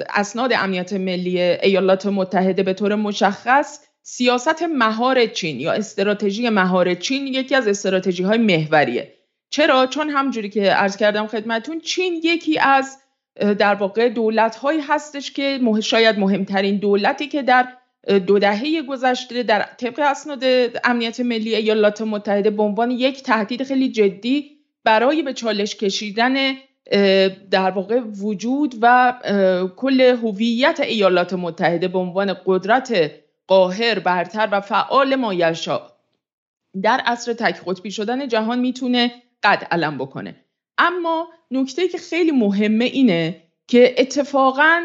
اسناد 0.09 0.53
امنیت 0.53 0.93
ملی 0.93 1.41
ایالات 1.41 2.05
متحده 2.05 2.63
به 2.63 2.73
طور 2.73 2.95
مشخص 2.95 3.79
سیاست 4.01 4.63
مهار 4.63 5.25
چین 5.25 5.59
یا 5.59 5.71
استراتژی 5.71 6.49
مهار 6.49 6.93
چین 6.93 7.27
یکی 7.27 7.55
از 7.55 7.67
استراتژی 7.67 8.23
های 8.23 8.37
محوریه. 8.37 9.13
چرا؟ 9.49 9.87
چون 9.87 10.09
همجوری 10.09 10.49
که 10.49 10.61
عرض 10.61 10.97
کردم 10.97 11.27
خدمتون 11.27 11.79
چین 11.79 12.21
یکی 12.23 12.59
از 12.59 12.97
در 13.39 13.75
واقع 13.75 14.09
دولت 14.09 14.55
هایی 14.55 14.79
هستش 14.79 15.31
که 15.31 15.59
شاید 15.83 16.19
مهمترین 16.19 16.77
دولتی 16.77 17.27
که 17.27 17.41
در 17.41 17.67
دو 18.27 18.39
دهه 18.39 18.81
گذشته 18.81 19.43
در 19.43 19.61
طبق 19.77 19.99
اسناد 19.99 20.43
امنیت 20.83 21.19
ملی 21.19 21.55
ایالات 21.55 22.01
متحده 22.01 22.49
به 22.49 22.63
عنوان 22.63 22.91
یک 22.91 23.23
تهدید 23.23 23.63
خیلی 23.63 23.91
جدی 23.91 24.51
برای 24.83 25.21
به 25.21 25.33
چالش 25.33 25.75
کشیدن 25.75 26.53
در 27.51 27.71
واقع 27.71 27.99
وجود 27.99 28.75
و 28.81 29.13
کل 29.77 30.01
هویت 30.01 30.79
ایالات 30.79 31.33
متحده 31.33 31.87
به 31.87 31.99
عنوان 31.99 32.35
قدرت 32.45 33.11
قاهر 33.47 33.99
برتر 33.99 34.49
و 34.51 34.61
فعال 34.61 35.15
مایلشا. 35.15 35.81
در 36.83 37.01
عصر 37.05 37.33
تک 37.33 37.61
قطبی 37.65 37.91
شدن 37.91 38.27
جهان 38.27 38.59
می‌تونه 38.59 39.11
قد 39.43 39.67
علم 39.71 39.97
بکنه. 39.97 40.35
اما 40.79 41.27
نکته 41.51 41.87
که 41.87 41.97
خیلی 41.97 42.31
مهمه 42.31 42.85
اینه 42.85 43.43
که 43.67 43.95
اتفاقا 43.97 44.81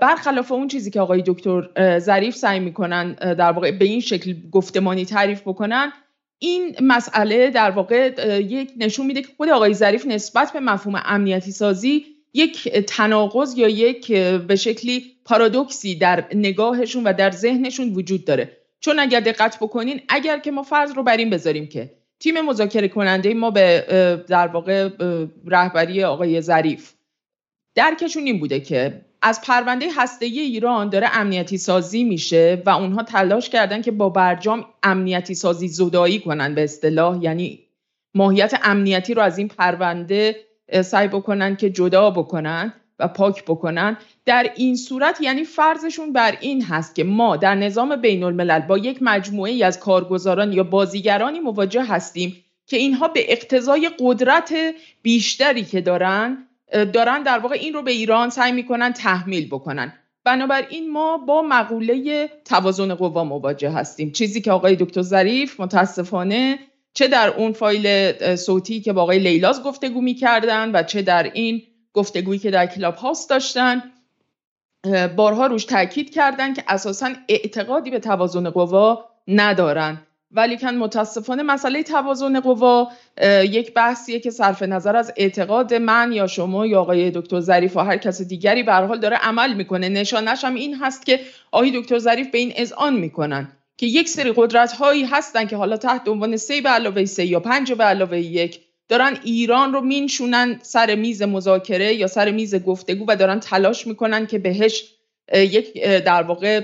برخلاف 0.00 0.52
اون 0.52 0.68
چیزی 0.68 0.90
که 0.90 1.00
آقای 1.00 1.22
دکتر 1.26 1.68
ظریف 1.98 2.36
سعی 2.36 2.60
می‌کنن 2.60 3.12
در 3.12 3.52
واقع 3.52 3.70
به 3.70 3.84
این 3.84 4.00
شکل 4.00 4.34
گفتمانی 4.50 5.04
تعریف 5.04 5.40
بکنن 5.40 5.92
این 6.38 6.76
مسئله 6.80 7.50
در 7.50 7.70
واقع 7.70 8.12
یک 8.40 8.72
نشون 8.76 9.06
میده 9.06 9.22
که 9.22 9.28
خود 9.36 9.48
آقای 9.48 9.74
ظریف 9.74 10.06
نسبت 10.06 10.52
به 10.52 10.60
مفهوم 10.60 11.02
امنیتی 11.04 11.52
سازی 11.52 12.06
یک 12.34 12.68
تناقض 12.68 13.58
یا 13.58 13.68
یک 13.68 14.12
به 14.46 14.56
شکلی 14.56 15.04
پارادوکسی 15.24 15.94
در 15.94 16.24
نگاهشون 16.34 17.04
و 17.04 17.12
در 17.12 17.30
ذهنشون 17.30 17.94
وجود 17.94 18.24
داره. 18.24 18.56
چون 18.80 18.98
اگر 18.98 19.20
دقت 19.20 19.58
بکنین 19.60 20.00
اگر 20.08 20.38
که 20.38 20.50
ما 20.50 20.62
فرض 20.62 20.92
رو 20.92 21.02
بر 21.02 21.16
این 21.16 21.30
بذاریم 21.30 21.66
که 21.66 21.95
تیم 22.20 22.40
مذاکره 22.40 22.88
کننده 22.88 23.34
ما 23.34 23.50
به 23.50 23.84
در 24.28 24.48
واقع 24.48 24.88
رهبری 25.46 26.04
آقای 26.04 26.40
ظریف 26.40 26.92
درکشون 27.74 28.24
این 28.24 28.40
بوده 28.40 28.60
که 28.60 29.04
از 29.22 29.40
پرونده 29.40 29.86
هسته 29.96 30.26
ایران 30.26 30.88
داره 30.88 31.08
امنیتی 31.12 31.58
سازی 31.58 32.04
میشه 32.04 32.62
و 32.66 32.70
اونها 32.70 33.02
تلاش 33.02 33.48
کردن 33.48 33.82
که 33.82 33.90
با 33.90 34.08
برجام 34.08 34.66
امنیتی 34.82 35.34
سازی 35.34 35.68
زدایی 35.68 36.20
کنن 36.20 36.54
به 36.54 36.64
اصطلاح. 36.64 37.22
یعنی 37.22 37.66
ماهیت 38.14 38.60
امنیتی 38.62 39.14
رو 39.14 39.22
از 39.22 39.38
این 39.38 39.48
پرونده 39.48 40.36
سعی 40.84 41.08
بکنن 41.08 41.56
که 41.56 41.70
جدا 41.70 42.10
بکنن 42.10 42.72
و 42.98 43.08
پاک 43.08 43.44
بکنن. 43.44 43.96
در 44.26 44.52
این 44.56 44.76
صورت 44.76 45.20
یعنی 45.20 45.44
فرضشون 45.44 46.12
بر 46.12 46.36
این 46.40 46.62
هست 46.62 46.94
که 46.94 47.04
ما 47.04 47.36
در 47.36 47.54
نظام 47.54 47.96
بین 47.96 48.22
الملل 48.22 48.60
با 48.60 48.78
یک 48.78 48.98
مجموعه 49.00 49.52
ای 49.52 49.62
از 49.62 49.80
کارگزاران 49.80 50.52
یا 50.52 50.64
بازیگرانی 50.64 51.40
مواجه 51.40 51.84
هستیم 51.84 52.44
که 52.66 52.76
اینها 52.76 53.08
به 53.08 53.32
اقتضای 53.32 53.90
قدرت 53.98 54.54
بیشتری 55.02 55.64
که 55.64 55.80
دارن 55.80 56.46
دارن 56.92 57.22
در 57.22 57.38
واقع 57.38 57.54
این 57.54 57.74
رو 57.74 57.82
به 57.82 57.90
ایران 57.90 58.30
سعی 58.30 58.52
می‌کنن 58.52 58.92
تحمیل 58.92 59.46
بکنن. 59.48 59.92
بنابراین 60.24 60.92
ما 60.92 61.18
با 61.18 61.42
مقوله 61.42 62.28
توازن 62.44 62.94
قوا 62.94 63.24
مواجه 63.24 63.70
هستیم. 63.70 64.12
چیزی 64.12 64.40
که 64.40 64.52
آقای 64.52 64.76
دکتر 64.76 65.02
ظریف 65.02 65.60
متاسفانه 65.60 66.58
چه 66.94 67.08
در 67.08 67.28
اون 67.28 67.52
فایل 67.52 68.12
صوتی 68.36 68.80
که 68.80 68.92
با 68.92 69.02
آقای 69.02 69.18
لیلاز 69.18 69.62
گفتگو 69.62 70.00
می‌کردن 70.00 70.70
و 70.72 70.82
چه 70.82 71.02
در 71.02 71.30
این 71.34 71.62
گفتگویی 71.92 72.38
که 72.38 72.50
در 72.50 72.66
کلاب 72.66 72.94
هاست 72.94 73.30
داشتن 73.30 73.82
بارها 75.16 75.46
روش 75.46 75.64
تاکید 75.64 76.10
کردن 76.10 76.54
که 76.54 76.64
اساسا 76.68 77.10
اعتقادی 77.28 77.90
به 77.90 77.98
توازن 77.98 78.50
قوا 78.50 79.04
ندارن. 79.28 79.98
ولیکن 80.32 80.74
متاسفانه 80.74 81.42
مسئله 81.42 81.82
توازن 81.82 82.40
قوا 82.40 82.88
یک 83.42 83.74
بحثیه 83.74 84.20
که 84.20 84.30
صرف 84.30 84.62
نظر 84.62 84.96
از 84.96 85.12
اعتقاد 85.16 85.74
من 85.74 86.12
یا 86.12 86.26
شما 86.26 86.66
یا 86.66 86.80
آقای 86.80 87.10
دکتر 87.10 87.40
ظریف 87.40 87.76
و 87.76 87.80
هر 87.80 87.96
کس 87.96 88.22
دیگری 88.22 88.62
به 88.62 88.72
حال 88.72 89.00
داره 89.00 89.16
عمل 89.16 89.54
می‌کنه. 89.54 89.88
نشانش 89.88 90.44
هم 90.44 90.54
این 90.54 90.74
هست 90.74 91.06
که 91.06 91.20
آقای 91.52 91.80
دکتر 91.80 91.98
ظریف 91.98 92.30
به 92.30 92.38
این 92.38 92.52
اذعان 92.56 92.96
می‌کنن 92.96 93.48
که 93.76 93.86
یک 93.86 94.08
سری 94.08 94.32
قدرت 94.36 94.72
هایی 94.72 95.04
هستن 95.04 95.46
که 95.46 95.56
حالا 95.56 95.76
تحت 95.76 96.08
عنوان 96.08 96.36
سه 96.36 96.60
به 96.60 96.68
علاوه 96.68 97.04
سه 97.04 97.26
یا 97.26 97.40
پنج 97.40 97.72
به 97.72 97.84
علاوه 97.84 98.18
یک 98.18 98.60
دارن 98.88 99.18
ایران 99.24 99.72
رو 99.72 99.80
مینشونن 99.80 100.58
سر 100.62 100.94
میز 100.94 101.22
مذاکره 101.22 101.94
یا 101.94 102.06
سر 102.06 102.30
میز 102.30 102.54
گفتگو 102.54 103.04
و 103.08 103.16
دارن 103.16 103.40
تلاش 103.40 103.86
می‌کنن 103.86 104.26
که 104.26 104.38
بهش 104.38 104.92
یک 105.32 105.82
در 105.82 106.22
واقع 106.22 106.60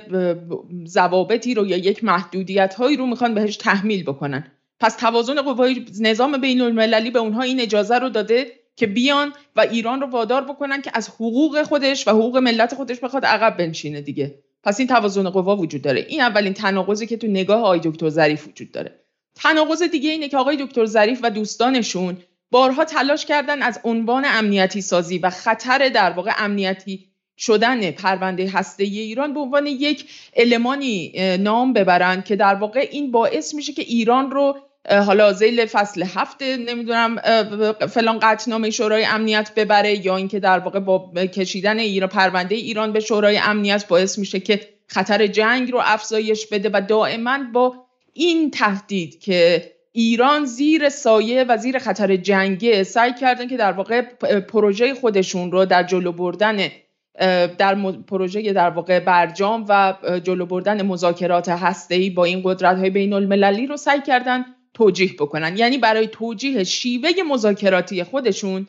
ضوابطی 0.87 1.55
رو 1.55 1.67
یا 1.67 1.77
یک 1.77 2.05
محدودیت 2.05 2.75
هایی 2.75 2.97
رو 2.97 3.07
می‌خوان 3.07 3.35
بهش 3.35 3.57
تحمیل 3.57 4.03
بکنن. 4.03 4.53
پس 4.81 4.97
توازن 4.97 5.43
قوای 5.43 5.85
نظام 6.01 6.41
بین 6.41 6.61
المللی 6.61 7.11
به 7.11 7.19
اونها 7.19 7.43
این 7.43 7.61
اجازه 7.61 7.99
رو 7.99 8.09
داده 8.09 8.47
که 8.77 8.87
بیان 8.87 9.33
و 9.57 9.61
ایران 9.61 10.01
رو 10.01 10.07
وادار 10.07 10.45
بکنن 10.45 10.83
که 10.83 10.91
از 10.95 11.09
حقوق 11.09 11.63
خودش 11.63 12.09
و 12.09 12.11
حقوق 12.11 12.37
ملت 12.37 12.75
خودش 12.75 13.01
بخواد 13.01 13.25
عقب 13.25 13.57
بنشینه 13.57 14.01
دیگه. 14.01 14.35
پس 14.65 14.79
این 14.79 14.89
توازن 14.89 15.31
قوا 15.31 15.57
وجود 15.57 15.83
داره. 15.83 16.07
این 16.09 16.21
اولین 16.21 16.53
تناقضی 16.53 17.07
که 17.07 17.17
تو 17.17 17.27
نگاه 17.27 17.63
آقای 17.63 17.81
دکتر 17.85 18.09
ظریف 18.09 18.49
وجود 18.49 18.73
داره. 18.73 19.02
تناقض 19.35 19.83
دیگه 19.83 20.11
اینه 20.11 20.29
که 20.29 20.37
آقای 20.37 20.57
دکتر 20.57 20.87
ظریف 20.87 21.21
و 21.23 21.31
دوستانشون 21.31 22.17
بارها 22.51 22.85
تلاش 22.85 23.27
کردن 23.27 23.63
از 23.63 23.81
عنوان 23.85 24.25
امنیتی 24.27 24.81
سازی 24.81 25.19
و 25.19 25.31
خطر 25.31 25.89
در 25.89 26.11
واقع 26.11 26.33
امنیتی 26.39 27.13
شدن 27.39 27.91
پرونده 27.91 28.51
هسته 28.51 28.85
ایران 28.85 29.35
به 29.35 29.41
عنوان 29.41 29.67
یک 29.67 30.11
المانی 30.37 31.13
نام 31.37 31.73
ببرن 31.73 32.23
که 32.23 32.37
در 32.37 32.55
واقع 32.55 32.89
این 32.91 33.11
باعث 33.11 33.55
میشه 33.55 33.73
که 33.73 33.83
ایران 33.83 34.31
رو 34.31 34.57
حالا 34.91 35.33
زیل 35.33 35.67
فصل 35.67 36.03
هفت 36.03 36.43
نمی‌دونم 36.43 37.17
فلان 37.89 38.19
قطعنامه 38.19 38.71
شورای 38.71 39.05
امنیت 39.05 39.53
ببره 39.57 40.07
یا 40.07 40.17
اینکه 40.17 40.41
در 40.41 40.59
واقع 40.59 40.81
با 40.81 41.13
کشیدن 41.15 41.79
ایران 41.79 42.09
پرونده 42.09 42.55
ایران 42.55 42.93
به 42.93 43.01
شورای 43.01 43.39
امنیت 43.39 43.89
باعث 43.89 44.19
میشه 44.19 44.41
که 44.41 44.69
خطر 44.87 45.27
جنگ 45.27 45.73
رو 45.73 45.81
افزایش 45.83 46.47
بده 46.47 46.71
و 46.73 46.81
دائما 46.89 47.39
با 47.53 47.87
این 48.13 48.51
تهدید 48.51 49.21
که 49.21 49.73
ایران 49.93 50.45
زیر 50.45 50.89
سایه 50.89 51.45
و 51.45 51.57
زیر 51.57 51.79
خطر 51.79 52.17
جنگه 52.17 52.83
سعی 52.85 53.15
کردن 53.15 53.49
که 53.49 53.57
در 53.57 53.73
واقع 53.73 54.03
پروژه 54.41 54.95
خودشون 54.95 55.53
رو 55.53 55.65
در 55.65 55.83
جلو 55.83 56.13
بردن 56.13 56.69
در 57.59 57.75
پروژه 58.09 58.53
در 58.53 58.71
واقع 58.71 59.01
برجام 59.01 59.65
و 59.69 59.95
جلو 60.25 60.47
بردن 60.47 60.83
مذاکرات 60.83 61.49
هسته‌ای 61.49 62.11
با 62.11 62.25
این 62.25 62.41
قدرت 62.45 62.79
های 62.79 62.91
بین 62.91 63.13
المللی 63.13 63.67
رو 63.67 63.77
سعی 63.77 64.01
کردن 64.01 64.45
توجیه 64.75 65.13
بکنن. 65.19 65.57
یعنی 65.57 65.79
برای 65.79 66.07
توجیه 66.07 66.65
شیوه 66.65 67.11
مذاکراتی 67.29 68.05
خودشون 68.05 68.67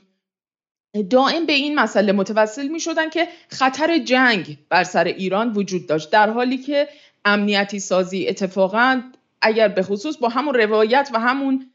دائم 1.10 1.46
به 1.46 1.54
این 1.54 1.80
مسئله 1.80 2.12
متوسل 2.12 2.68
می 2.68 2.80
شدن 2.80 3.10
که 3.10 3.28
خطر 3.48 3.98
جنگ 3.98 4.58
بر 4.70 4.84
سر 4.84 5.04
ایران 5.04 5.54
وجود 5.54 5.88
داشت 5.88 6.12
در 6.12 6.30
حالی 6.30 6.58
که 6.58 6.88
امنیتی 7.26 7.80
سازی 7.80 8.28
اتفاقا 8.28 9.02
اگر 9.44 9.68
به 9.68 9.84
خصوص 9.84 10.18
با 10.18 10.30
همون 10.30 10.54
روایت 10.54 11.10
و 11.14 11.20
همون 11.20 11.66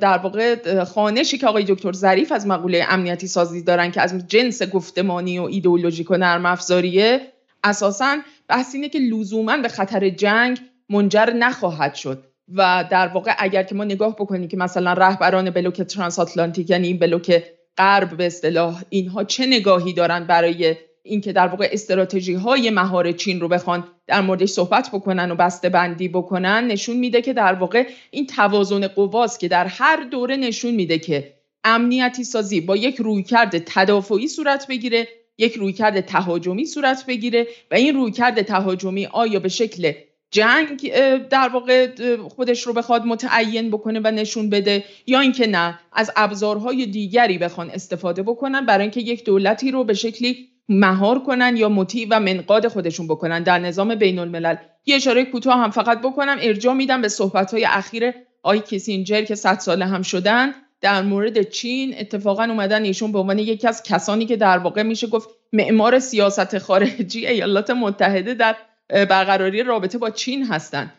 در 0.00 0.18
واقع 0.18 0.84
خانشی 0.84 1.38
که 1.38 1.46
آقای 1.46 1.64
دکتر 1.64 1.92
ظریف 1.92 2.32
از 2.32 2.46
مقوله 2.46 2.86
امنیتی 2.88 3.26
سازی 3.26 3.62
دارن 3.62 3.90
که 3.90 4.00
از 4.00 4.26
جنس 4.26 4.62
گفتمانی 4.62 5.38
و 5.38 5.42
ایدئولوژیک 5.42 6.10
و 6.10 6.16
نرم 6.16 6.46
افزاریه 6.46 7.20
اساسا 7.64 8.18
بحث 8.48 8.74
اینه 8.74 8.88
که 8.88 8.98
لزوما 8.98 9.56
به 9.56 9.68
خطر 9.68 10.08
جنگ 10.08 10.60
منجر 10.88 11.30
نخواهد 11.30 11.94
شد. 11.94 12.24
و 12.48 12.84
در 12.90 13.08
واقع 13.08 13.34
اگر 13.38 13.62
که 13.62 13.74
ما 13.74 13.84
نگاه 13.84 14.16
بکنیم 14.16 14.48
که 14.48 14.56
مثلا 14.56 14.92
رهبران 14.92 15.50
بلوک 15.50 15.82
ترانس 15.82 16.18
آتلانتیک 16.18 16.70
یعنی 16.70 16.86
این 16.86 16.98
بلوک 16.98 17.44
غرب 17.78 18.16
به 18.16 18.26
اصطلاح 18.26 18.82
اینها 18.88 19.24
چه 19.24 19.46
نگاهی 19.46 19.92
دارن 19.92 20.26
برای 20.26 20.76
اینکه 21.02 21.32
در 21.32 21.46
واقع 21.46 21.68
استراتژی 21.72 22.34
های 22.34 22.70
مهار 22.70 23.12
چین 23.12 23.40
رو 23.40 23.48
بخوان 23.48 23.84
در 24.06 24.20
موردش 24.20 24.48
صحبت 24.48 24.90
بکنن 24.92 25.30
و 25.30 25.34
بسته 25.34 25.68
بندی 25.68 26.08
بکنن 26.08 26.66
نشون 26.66 26.96
میده 26.96 27.22
که 27.22 27.32
در 27.32 27.54
واقع 27.54 27.86
این 28.10 28.26
توازن 28.26 28.86
قواست 28.86 29.40
که 29.40 29.48
در 29.48 29.66
هر 29.66 30.04
دوره 30.10 30.36
نشون 30.36 30.74
میده 30.74 30.98
که 30.98 31.34
امنیتی 31.64 32.24
سازی 32.24 32.60
با 32.60 32.76
یک 32.76 32.96
رویکرد 32.96 33.62
تدافعی 33.66 34.28
صورت 34.28 34.66
بگیره 34.68 35.08
یک 35.38 35.54
رویکرد 35.54 36.00
تهاجمی 36.00 36.66
صورت 36.66 37.06
بگیره 37.06 37.46
و 37.70 37.74
این 37.74 37.94
رویکرد 37.94 38.42
تهاجمی 38.42 39.06
آیا 39.06 39.40
به 39.40 39.48
شکل 39.48 39.92
جنگ 40.30 40.92
در 41.28 41.48
واقع 41.48 41.88
خودش 42.28 42.62
رو 42.62 42.72
بخواد 42.72 43.04
متعین 43.04 43.70
بکنه 43.70 44.00
و 44.04 44.10
نشون 44.10 44.50
بده 44.50 44.84
یا 45.06 45.20
اینکه 45.20 45.46
نه 45.46 45.78
از 45.92 46.10
ابزارهای 46.16 46.86
دیگری 46.86 47.38
بخوان 47.38 47.70
استفاده 47.70 48.22
بکنن 48.22 48.66
برای 48.66 48.82
اینکه 48.82 49.00
یک 49.00 49.24
دولتی 49.24 49.70
رو 49.70 49.84
به 49.84 49.94
شکلی 49.94 50.51
مهار 50.72 51.18
کنن 51.18 51.56
یا 51.56 51.68
مطیع 51.68 52.06
و 52.10 52.20
منقاد 52.20 52.68
خودشون 52.68 53.06
بکنن 53.06 53.42
در 53.42 53.58
نظام 53.58 53.94
بین 53.94 54.18
الملل 54.18 54.56
یه 54.86 54.96
اشاره 54.96 55.24
کوتاه 55.24 55.58
هم 55.58 55.70
فقط 55.70 56.00
بکنم. 56.00 56.36
ارجاع 56.40 56.74
میدم 56.74 57.02
به 57.02 57.08
صحبت 57.08 57.54
های 57.54 57.64
اخیر 57.64 58.12
آی 58.42 58.60
کسینجر 58.60 59.22
که 59.22 59.34
صد 59.34 59.58
ساله 59.58 59.86
هم 59.86 60.02
شدن. 60.02 60.52
در 60.80 61.02
مورد 61.02 61.42
چین 61.42 61.94
اتفاقا 61.98 62.44
اومدن 62.44 62.84
ایشون 62.84 63.12
به 63.12 63.18
عنوان 63.18 63.38
یکی 63.38 63.68
از 63.68 63.82
کسانی 63.82 64.26
که 64.26 64.36
در 64.36 64.58
واقع 64.58 64.82
میشه 64.82 65.06
گفت 65.06 65.28
معمار 65.52 65.98
سیاست 65.98 66.58
خارجی 66.58 67.26
ایالات 67.26 67.70
متحده 67.70 68.34
در 68.34 68.56
برقراری 68.88 69.62
رابطه 69.62 69.98
با 69.98 70.10
چین 70.10 70.46
هستند 70.46 70.92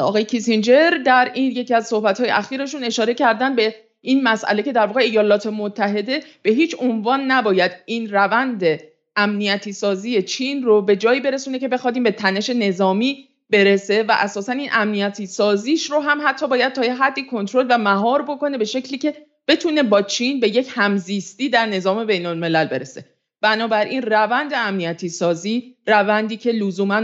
آقای 0.00 0.24
کیسینجر 0.24 0.90
در 0.90 1.30
این 1.34 1.52
یکی 1.52 1.74
از 1.74 1.86
صحبت 1.86 2.20
های 2.20 2.30
اخیرشون 2.30 2.84
اشاره 2.84 3.14
کردن 3.14 3.56
به 3.56 3.74
این 4.04 4.22
مسئله 4.22 4.62
که 4.62 4.72
در 4.72 4.86
واقع 4.86 5.00
ایالات 5.00 5.46
متحده 5.46 6.20
به 6.42 6.50
هیچ 6.50 6.76
عنوان 6.78 7.20
نباید 7.30 7.70
این 7.86 8.10
روند 8.10 8.80
امنیتی 9.16 9.72
سازی 9.72 10.22
چین 10.22 10.62
رو 10.62 10.82
به 10.82 10.96
جایی 10.96 11.20
برسونه 11.20 11.58
که 11.58 11.68
بخوادیم 11.68 12.02
به 12.02 12.10
تنش 12.10 12.50
نظامی 12.50 13.28
برسه 13.50 14.02
و 14.02 14.12
اساسا 14.18 14.52
این 14.52 14.68
امنیتی 14.72 15.26
سازیش 15.26 15.90
رو 15.90 16.00
هم 16.00 16.18
حتی 16.24 16.48
باید 16.48 16.72
تا 16.72 16.84
یه 16.84 16.94
حدی 16.94 17.26
کنترل 17.26 17.66
و 17.70 17.78
مهار 17.78 18.22
بکنه 18.22 18.58
به 18.58 18.64
شکلی 18.64 18.98
که 18.98 19.14
بتونه 19.48 19.82
با 19.82 20.02
چین 20.02 20.40
به 20.40 20.48
یک 20.48 20.72
همزیستی 20.74 21.48
در 21.48 21.66
نظام 21.66 22.04
بین 22.04 22.26
الملل 22.26 22.64
برسه. 22.64 23.04
بنابراین 23.40 24.02
روند 24.02 24.52
امنیتی 24.54 25.08
سازی 25.08 25.74
روندی 25.86 26.36
که 26.36 26.52
لزوما 26.52 27.00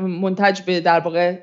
منتج 0.00 0.60
به 0.60 0.80
در 0.80 1.00
واقع 1.00 1.38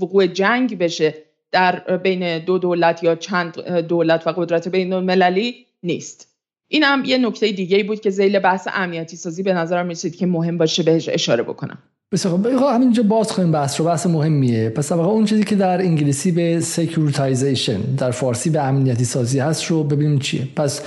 وقوع 0.00 0.26
جنگ 0.26 0.78
بشه 0.78 1.14
در 1.52 1.96
بین 1.96 2.38
دو 2.38 2.58
دولت 2.58 3.02
یا 3.02 3.14
چند 3.14 3.60
دولت 3.60 4.26
و 4.26 4.30
قدرت 4.30 4.68
بین 4.68 4.92
المللی 4.92 5.54
نیست. 5.82 6.28
این 6.68 6.82
هم 6.82 7.04
یه 7.04 7.18
نکته 7.18 7.52
دیگه 7.52 7.84
بود 7.84 8.00
که 8.00 8.10
ذیل 8.10 8.38
بحث 8.38 8.68
امنیتی 8.74 9.16
سازی 9.16 9.42
به 9.42 9.52
نظرم 9.52 9.86
می‌رسید 9.86 10.16
که 10.16 10.26
مهم 10.26 10.58
باشه 10.58 10.82
بهش 10.82 11.08
اشاره 11.08 11.42
بکنم. 11.42 11.78
بسیار 12.12 12.58
خب 12.58 12.74
همینجا 12.74 13.02
باز 13.02 13.32
کنیم 13.32 13.52
بحث 13.52 13.80
رو. 13.80 13.86
بحث 13.86 14.06
مهمیه. 14.06 14.70
پس 14.70 14.92
واقعا 14.92 15.12
اون 15.12 15.24
چیزی 15.24 15.44
که 15.44 15.56
در 15.56 15.80
انگلیسی 15.80 16.32
به 16.32 16.60
securitization 16.60 17.80
در 17.80 18.10
فارسی 18.10 18.50
به 18.50 18.62
امنیتی 18.62 19.04
سازی 19.04 19.38
هست 19.38 19.64
رو 19.64 19.84
ببینیم 19.84 20.18
چیه. 20.18 20.48
پس 20.56 20.82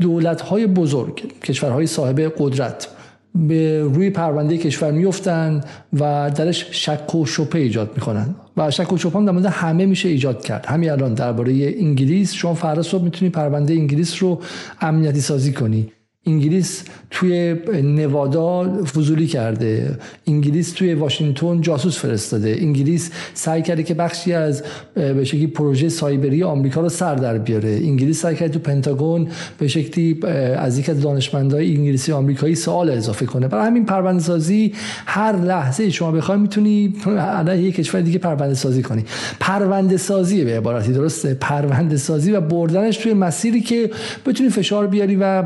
دولت 0.00 0.40
های 0.40 0.66
بزرگ 0.66 1.40
کشورهای 1.40 1.86
صاحب 1.86 2.32
قدرت 2.38 2.88
به 3.34 3.82
روی 3.82 4.10
پرونده 4.10 4.58
کشور 4.58 4.90
میفتن 4.90 5.60
و 6.00 6.30
درش 6.36 6.66
شک 6.70 7.14
و 7.14 7.26
شبهه 7.26 7.58
ایجاد 7.58 7.90
می‌کنن. 7.94 8.34
و 8.56 8.70
شک 8.70 8.92
و 8.92 8.96
شبهه 8.96 9.18
هم 9.18 9.40
در 9.40 9.50
همه 9.50 9.86
میشه 9.86 10.08
ایجاد 10.08 10.44
کرد. 10.44 10.66
همین 10.66 10.90
الان 10.90 11.14
درباره 11.14 11.74
انگلیس 11.78 12.32
شما 12.32 12.54
فردا 12.54 12.82
صبح 12.82 13.02
می‌تونی 13.02 13.30
پرونده 13.30 13.74
انگلیس 13.74 14.22
رو 14.22 14.40
امنیتی 14.80 15.20
سازی 15.20 15.52
کنی. 15.52 15.92
انگلیس 16.26 16.84
توی 17.10 17.56
نوادا 17.82 18.84
فضولی 18.84 19.26
کرده. 19.26 19.98
انگلیس 20.26 20.72
توی 20.72 20.94
واشنگتن 20.94 21.60
جاسوس 21.60 21.98
فرستاده. 21.98 22.56
انگلیس 22.60 23.10
سعی 23.34 23.62
کرده 23.62 23.82
که 23.82 23.94
بخشی 23.94 24.32
از 24.32 24.62
به 24.94 25.24
شکلی 25.24 25.46
پروژه 25.46 25.88
سایبری 25.88 26.42
آمریکا 26.42 26.80
رو 26.80 26.88
سر 26.88 27.14
در 27.14 27.38
بیاره. 27.38 27.68
انگلیس 27.68 28.22
سعی 28.22 28.36
کرده 28.36 28.52
تو 28.52 28.58
پنتاگون 28.58 29.28
به 29.58 29.68
شکلی 29.68 30.20
از 30.56 30.78
یک 30.78 30.90
از 30.90 31.00
دانشمندای 31.00 31.76
انگلیسی 31.76 32.12
آمریکایی 32.12 32.54
سوال 32.54 32.90
اضافه 32.90 33.26
کنه. 33.26 33.48
برای 33.48 33.66
همین 33.66 33.86
پرونده 33.86 34.22
سازی 34.22 34.72
هر 35.06 35.36
لحظه 35.36 35.90
شما 35.90 36.12
بخوای 36.12 36.38
می‌تونی 36.38 36.94
علیه 37.18 37.68
یک 37.68 37.74
کشور 37.74 38.00
دیگه 38.00 38.18
پرونده 38.18 38.54
سازی 38.54 38.82
کنی. 38.82 39.04
پرونده 39.40 39.96
سازی 39.96 40.44
به 40.44 40.56
عبارتی 40.56 40.92
درسته. 40.92 41.34
پرونده 41.34 41.96
سازی 41.96 42.32
و 42.32 42.40
بردنش 42.40 42.96
توی 42.96 43.14
مسیری 43.14 43.60
که 43.60 43.90
بتونی 44.26 44.50
فشار 44.50 44.86
بیاری 44.86 45.16
و 45.16 45.44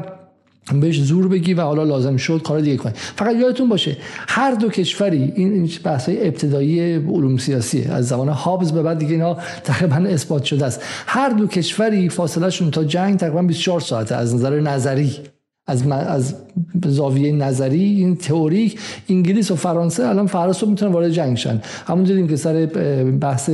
بهش 0.72 1.00
زور 1.00 1.28
بگی 1.28 1.54
و 1.54 1.60
حالا 1.60 1.84
لازم 1.84 2.16
شد 2.16 2.42
کار 2.42 2.60
دیگه 2.60 2.76
کنی. 2.76 2.92
فقط 2.94 3.36
یادتون 3.36 3.68
باشه 3.68 3.96
هر 4.28 4.54
دو 4.54 4.68
کشوری 4.68 5.32
این 5.36 5.70
بحث 5.84 6.08
های 6.08 6.26
ابتدایی 6.26 6.94
علوم 6.94 7.36
سیاسی 7.36 7.84
از 7.84 8.08
زمان 8.08 8.28
هابز 8.28 8.72
به 8.72 8.82
بعد 8.82 8.98
دیگه 8.98 9.12
اینا 9.12 9.36
تقریبا 9.64 9.96
اثبات 9.96 10.44
شده 10.44 10.66
است. 10.66 10.82
هر 11.06 11.28
دو 11.28 11.46
کشوری 11.46 12.08
فاصله 12.08 12.50
شون 12.50 12.70
تا 12.70 12.84
جنگ 12.84 13.18
تقریبا 13.18 13.42
24 13.42 13.80
ساعته 13.80 14.14
از 14.14 14.34
نظر 14.34 14.60
نظری. 14.60 15.16
از 15.68 15.86
از 15.86 16.34
زاویه 16.86 17.32
نظری 17.32 17.84
این 17.84 18.16
تئوریک 18.16 18.80
انگلیس 19.08 19.50
و 19.50 19.56
فرانسه 19.56 20.06
الان 20.06 20.26
فرانسه 20.26 20.60
رو 20.60 20.70
می‌تونن 20.70 20.92
وارد 20.92 21.10
جنگ 21.10 21.36
شن. 21.36 21.62
همون 21.86 22.04
دیدیم 22.04 22.28
که 22.28 22.36
سر 22.36 22.66
بحث 23.20 23.50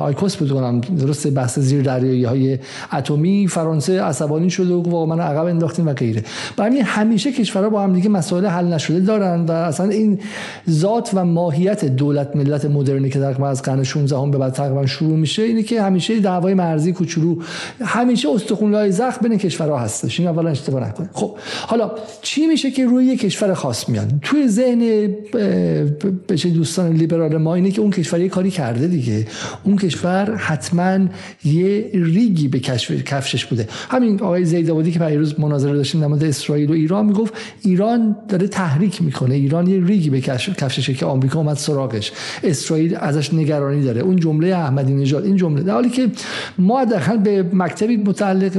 آیکوس 0.00 0.36
بود 0.36 0.52
کنم 0.52 0.80
درست 0.80 1.30
بحث 1.30 1.58
زیر 1.58 1.82
دریایی 1.82 2.24
های 2.24 2.58
اتمی 2.92 3.48
فرانسه 3.48 4.02
عصبانی 4.02 4.50
شده 4.50 4.74
و 4.74 4.82
واقعا 4.82 5.16
من 5.16 5.20
عقب 5.20 5.46
انداختیم 5.46 5.88
و 5.88 5.92
غیره. 5.92 6.22
برای 6.56 6.80
همیشه 6.80 7.32
کشورها 7.32 7.70
با 7.70 7.82
هم 7.82 7.92
دیگه 7.92 8.08
مسائل 8.08 8.46
حل 8.46 8.66
نشده 8.66 9.00
دارن 9.00 9.40
و 9.40 9.52
اصلا 9.52 9.88
این 9.88 10.18
ذات 10.70 11.10
و 11.14 11.24
ماهیت 11.24 11.84
دولت 11.84 12.36
ملت 12.36 12.64
مدرنی 12.64 13.10
که 13.10 13.18
تقریبا 13.18 13.48
از 13.48 13.62
قرن 13.62 13.82
16 13.82 14.16
هم 14.16 14.30
به 14.30 14.38
بعد 14.38 14.52
تقریبا 14.52 14.86
شروع 14.86 15.16
میشه 15.16 15.42
اینه 15.42 15.62
که 15.62 15.82
همیشه 15.82 16.20
دعوای 16.20 16.54
مرزی 16.54 16.92
کوچولو 16.92 17.36
همیشه 17.80 18.28
استخونهای 18.30 18.92
زخم 18.92 19.28
بین 19.28 19.38
کشورها 19.38 19.78
هستش. 19.78 20.20
این 20.20 20.28
اولا 20.28 20.50
اشتباه 20.50 20.88
نکنید. 20.88 21.21
خب 21.22 21.36
حالا 21.66 21.90
چی 22.22 22.46
میشه 22.46 22.70
که 22.70 22.86
روی 22.86 23.04
یک 23.04 23.20
کشور 23.20 23.54
خاص 23.54 23.88
میاد 23.88 24.12
توی 24.22 24.48
ذهن 24.48 24.78
به 26.26 26.36
دوستان 26.54 26.92
لیبرال 26.92 27.36
ما 27.36 27.54
اینه 27.54 27.70
که 27.70 27.80
اون 27.80 27.90
کشور 27.90 28.20
یه 28.20 28.28
کاری 28.28 28.50
کرده 28.50 28.86
دیگه. 28.86 29.26
اون 29.64 29.76
کشور 29.76 30.36
حتما 30.36 30.98
یه 31.44 31.90
ریگی 31.94 32.48
به 32.48 32.58
کفشش 32.58 33.44
بوده. 33.44 33.68
همین 33.90 34.20
آقای 34.20 34.44
زیدابادی 34.44 34.92
که 34.92 34.98
پیروز 34.98 35.40
مناظره 35.40 35.76
داشتیم 35.76 36.16
در 36.16 36.26
اسرائیل 36.26 36.70
و 36.70 36.72
ایران 36.72 37.06
می‌گفت 37.06 37.34
ایران 37.62 38.16
داره 38.28 38.48
تحریک 38.48 39.02
می‌کنه. 39.02 39.34
ایران 39.34 39.66
یه 39.66 39.84
ریگی 39.84 40.10
به 40.10 40.20
کفششه 40.20 40.94
که 40.94 41.06
آمریکا 41.06 41.38
اومد 41.38 41.56
سراغش. 41.56 42.12
اسرائیل 42.42 42.96
ازش 42.96 43.34
نگرانی 43.34 43.84
داره. 43.84 44.00
اون 44.00 44.16
جمله 44.16 44.46
احمدی 44.46 44.94
نژاد 44.94 45.24
این 45.24 45.36
جمله. 45.36 45.62
در 45.62 45.72
حالی 45.72 45.90
که 45.90 46.08
ما 46.58 46.84
داخل 46.84 47.16
به 47.16 47.42
مکتبی 47.52 47.96
متعلق 47.96 48.56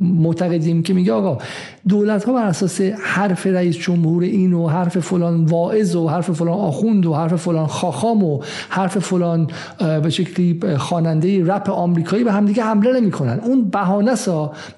معتقدیم 0.00 0.82
که 0.82 0.94
میگه 0.94 1.12
آقا 1.12 1.38
دولت 1.88 2.24
ها 2.24 2.32
بر 2.32 2.44
اساس 2.44 2.80
حرف 2.80 3.46
رئیس 3.46 3.76
جمهور 3.76 4.22
این 4.22 4.52
و 4.52 4.68
حرف 4.68 4.98
فلان 4.98 5.44
واعظ 5.44 5.96
و 5.96 6.08
حرف 6.08 6.30
فلان 6.30 6.58
آخوند 6.58 7.06
و 7.06 7.14
حرف 7.14 7.34
فلان 7.34 7.66
خاخام 7.66 8.24
و 8.24 8.40
حرف 8.68 8.98
فلان 8.98 9.50
به 10.02 10.10
شکلی 10.10 10.60
خواننده 10.76 11.44
رپ 11.44 11.70
آمریکایی 11.70 12.24
به 12.24 12.32
همدیگه 12.32 12.62
حمله 12.62 13.00
نمی‌کنن. 13.00 13.40
اون 13.44 13.64
بهانه 13.64 14.10
است 14.10 14.30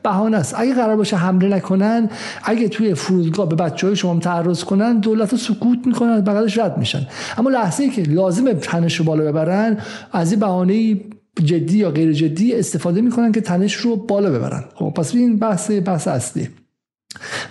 بهانه 0.03 0.37
است 0.37 0.55
اگه 0.59 0.75
قرار 0.75 0.97
باشه 0.97 1.17
حمله 1.17 1.57
نکنن 1.57 2.11
اگه 2.45 2.69
توی 2.69 2.95
فرودگاه 2.95 3.49
به 3.49 3.57
بچه 3.57 3.87
های 3.87 3.97
شما 3.97 4.21
تعرض 4.21 4.65
کنن 4.65 4.99
دولت 4.99 5.31
ها 5.31 5.37
سکوت 5.37 5.87
می‌کنن 5.87 6.21
بغلش 6.21 6.59
رد 6.59 6.79
میشن. 6.79 7.07
اما 7.39 7.51
لحظه 7.51 7.83
ای 7.83 7.91
که 7.91 8.03
لازمه 8.03 8.55
تنش 8.55 9.01
بالا 9.01 9.25
ببرن 9.25 9.77
از 10.13 10.31
این 10.31 10.41
بهانه 10.41 11.01
جدی 11.45 11.79
یا 11.79 11.91
غیر 11.91 12.13
جدی 12.13 12.55
استفاده 12.55 13.01
می‌کنن 13.01 13.33
که 13.33 13.41
تنش 13.41 13.75
رو 13.75 13.97
بالا 13.97 14.31
ببرن. 14.31 14.65
خب 14.75 14.93
پس 14.97 15.15
این 15.15 15.39
بحث 15.39 15.71
بحث 15.71 16.09
اصلی. 16.09 16.49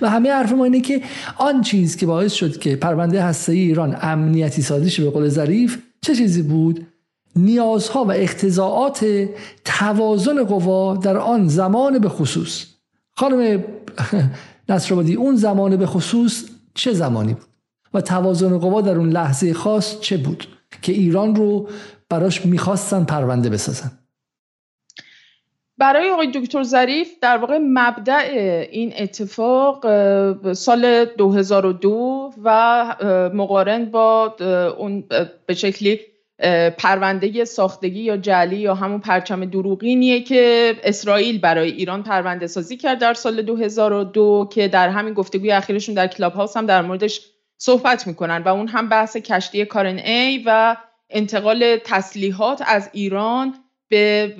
و 0.01 0.09
همه 0.09 0.31
حرف 0.31 0.51
ما 0.51 0.63
اینه 0.63 0.81
که 0.81 1.01
آن 1.37 1.61
چیز 1.61 1.97
که 1.97 2.05
باعث 2.05 2.33
شد 2.33 2.57
که 2.57 2.75
پرونده 2.75 3.23
هسته 3.23 3.51
ایران 3.51 3.97
امنیتی 4.01 4.61
سازی 4.61 4.89
شه 4.89 5.03
به 5.03 5.09
قول 5.09 5.29
ظریف 5.29 5.77
چه 6.01 6.15
چیزی 6.15 6.41
بود؟ 6.41 6.87
نیازها 7.35 8.03
و 8.03 8.11
اقتضاعات 8.11 9.27
توازن 9.65 10.43
قوا 10.43 10.95
در 10.95 11.17
آن 11.17 11.47
زمان 11.47 11.99
به 11.99 12.09
خصوص. 12.09 12.65
خانم 13.17 13.63
نصرآبادی 14.69 15.15
اون 15.15 15.35
زمان 15.35 15.77
به 15.77 15.85
خصوص 15.85 16.45
چه 16.73 16.93
زمانی 16.93 17.33
بود؟ 17.33 17.45
و 17.93 18.01
توازن 18.01 18.57
قوا 18.57 18.81
در 18.81 18.97
اون 18.97 19.09
لحظه 19.09 19.53
خاص 19.53 19.99
چه 19.99 20.17
بود؟ 20.17 20.47
که 20.81 20.91
ایران 20.91 21.35
رو 21.35 21.69
براش 22.09 22.45
می‌خواستن 22.45 23.03
پرونده 23.03 23.49
بسازن. 23.49 23.91
برای 25.77 26.09
آقای 26.09 26.31
دکتر 26.31 26.63
ظریف 26.63 27.07
در 27.21 27.37
واقع 27.37 27.59
مبدع 27.61 28.27
این 28.71 28.93
اتفاق 28.97 29.83
سال 30.53 31.05
2002 31.05 32.33
و 32.43 32.95
مقارن 33.33 33.85
با 33.85 34.35
اون 34.77 35.03
به 35.45 35.53
شکلی 35.53 35.99
پرونده 36.77 37.45
ساختگی 37.45 37.99
یا 37.99 38.17
جلی 38.17 38.57
یا 38.57 38.75
همون 38.75 38.99
پرچم 38.99 39.45
دروغینیه 39.45 40.21
که 40.21 40.75
اسرائیل 40.83 41.39
برای 41.39 41.71
ایران 41.71 42.03
پرونده 42.03 42.47
سازی 42.47 42.77
کرد 42.77 42.99
در 42.99 43.13
سال 43.13 43.41
2002 43.41 44.49
که 44.51 44.67
در 44.67 44.89
همین 44.89 45.13
گفتگوی 45.13 45.51
اخیرشون 45.51 45.95
در 45.95 46.07
کلاب 46.07 46.33
هاوس 46.33 46.57
هم 46.57 46.65
در 46.65 46.81
موردش 46.81 47.21
صحبت 47.57 48.07
می‌کنن 48.07 48.43
و 48.43 48.47
اون 48.47 48.67
هم 48.67 48.89
بحث 48.89 49.17
کشتی 49.17 49.65
کارن 49.65 49.97
ای 49.97 50.43
و 50.45 50.77
انتقال 51.15 51.77
تسلیحات 51.83 52.61
از 52.65 52.89
ایران 52.93 53.53
به 53.89 54.35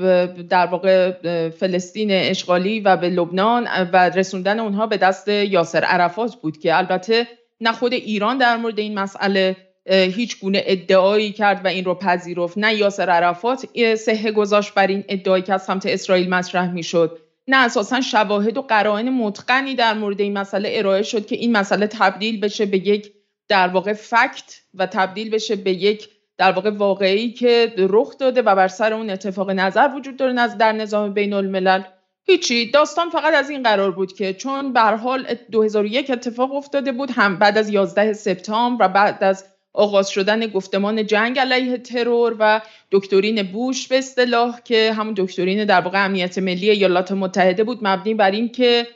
در 0.49 0.65
واقع 0.65 1.11
فلسطین 1.49 2.11
اشغالی 2.11 2.79
و 2.79 2.97
به 2.97 3.09
لبنان 3.09 3.67
و 3.93 4.09
رسوندن 4.09 4.59
اونها 4.59 4.87
به 4.87 4.97
دست 4.97 5.27
یاسر 5.27 5.83
عرفات 5.83 6.35
بود 6.35 6.57
که 6.57 6.77
البته 6.77 7.27
نه 7.61 7.71
خود 7.71 7.93
ایران 7.93 8.37
در 8.37 8.57
مورد 8.57 8.79
این 8.79 8.99
مسئله 8.99 9.55
هیچ 9.89 10.39
گونه 10.39 10.63
ادعایی 10.65 11.31
کرد 11.31 11.65
و 11.65 11.67
این 11.67 11.85
رو 11.85 11.95
پذیرفت 11.95 12.57
نه 12.57 12.75
یاسر 12.75 13.09
عرفات 13.09 13.65
سهه 13.95 14.31
گذاشت 14.31 14.73
بر 14.73 14.87
این 14.87 15.03
ادعایی 15.09 15.43
که 15.43 15.53
از 15.53 15.63
سمت 15.63 15.85
اسرائیل 15.85 16.29
مطرح 16.29 16.71
می‌شد. 16.71 17.19
نه 17.47 17.57
اساسا 17.57 18.01
شواهد 18.01 18.57
و 18.57 18.61
قرائن 18.61 19.09
متقنی 19.09 19.75
در 19.75 19.93
مورد 19.93 20.21
این 20.21 20.37
مسئله 20.37 20.69
ارائه 20.73 21.01
شد 21.01 21.25
که 21.25 21.35
این 21.35 21.51
مسئله 21.51 21.87
تبدیل 21.87 22.39
بشه 22.39 22.65
به 22.65 22.77
یک 22.77 23.11
در 23.47 23.67
واقع 23.67 23.93
فکت 23.93 24.61
و 24.73 24.85
تبدیل 24.87 25.29
بشه 25.29 25.55
به 25.55 25.71
یک 25.71 26.09
در 26.37 26.51
واقع 26.51 26.69
واقعی 26.69 27.31
که 27.31 27.73
رخ 27.77 28.17
داده 28.17 28.41
و 28.41 28.55
بر 28.55 28.67
سر 28.67 28.93
اون 28.93 29.09
اتفاق 29.09 29.51
نظر 29.51 29.89
وجود 29.95 30.17
داره 30.17 30.47
در 30.47 30.71
نظام 30.71 31.13
بین 31.13 31.33
الملل. 31.33 31.81
هیچی. 32.27 32.71
داستان 32.71 33.09
فقط 33.09 33.33
از 33.33 33.49
این 33.49 33.63
قرار 33.63 33.91
بود 33.91 34.13
که 34.13 34.33
چون 34.33 34.73
به 34.73 34.81
حال 34.81 35.27
2001 35.51 36.09
اتفاق 36.09 36.53
افتاده 36.55 36.91
بود 36.91 37.11
هم 37.11 37.37
بعد 37.37 37.57
از 37.57 37.69
11 37.69 38.13
سپتامبر 38.13 38.85
و 38.85 38.89
بعد 38.89 39.23
از 39.23 39.45
آغاز 39.73 40.09
شدن 40.09 40.47
گفتمان 40.47 41.05
جنگ 41.05 41.39
علیه 41.39 41.77
ترور 41.77 42.35
و 42.39 42.61
دکترین 42.91 43.43
بوش 43.43 43.87
به 43.87 43.97
اصطلاح 43.97 44.59
که 44.63 44.93
همون 44.93 45.13
دکترین 45.17 45.65
در 45.65 45.81
واقع 45.81 46.05
امنیت 46.05 46.37
ملی 46.37 46.69
ایالات 46.69 47.11
متحده 47.11 47.63
بود 47.63 47.79
مبنی 47.81 48.13
بر 48.13 48.31
این 48.31 48.49
که 48.49 48.87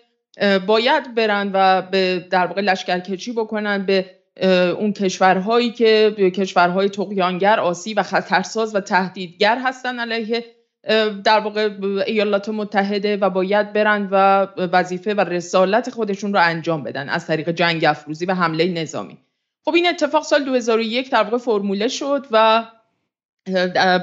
باید 0.67 1.15
برن 1.15 1.51
و 1.53 1.81
به 1.81 2.27
در 2.29 2.45
واقع 2.45 2.61
لشکرکشی 2.61 3.31
بکنن 3.31 3.85
به 3.85 4.05
اون 4.77 4.93
کشورهایی 4.93 5.71
که 5.71 6.15
کشورهای 6.35 6.89
تقیانگر 6.89 7.59
آسی 7.59 7.93
و 7.93 8.03
خطرساز 8.03 8.75
و 8.75 8.79
تهدیدگر 8.79 9.59
هستن 9.65 9.99
علیه 9.99 10.45
در 11.23 11.39
واقع 11.39 11.69
ایالات 12.07 12.49
متحده 12.49 13.17
و 13.17 13.29
باید 13.29 13.73
برند 13.73 14.09
و 14.11 14.15
وظیفه 14.57 15.13
و 15.13 15.19
رسالت 15.19 15.89
خودشون 15.89 16.33
رو 16.33 16.39
انجام 16.43 16.83
بدن 16.83 17.09
از 17.09 17.27
طریق 17.27 17.49
جنگ 17.49 17.85
افروزی 17.85 18.25
و 18.25 18.33
حمله 18.33 18.67
نظامی. 18.67 19.17
خب 19.65 19.73
این 19.75 19.87
اتفاق 19.87 20.23
سال 20.23 20.43
2001 20.43 21.11
در 21.11 21.23
واقع 21.23 21.37
فرموله 21.37 21.87
شد 21.87 22.25
و 22.31 22.65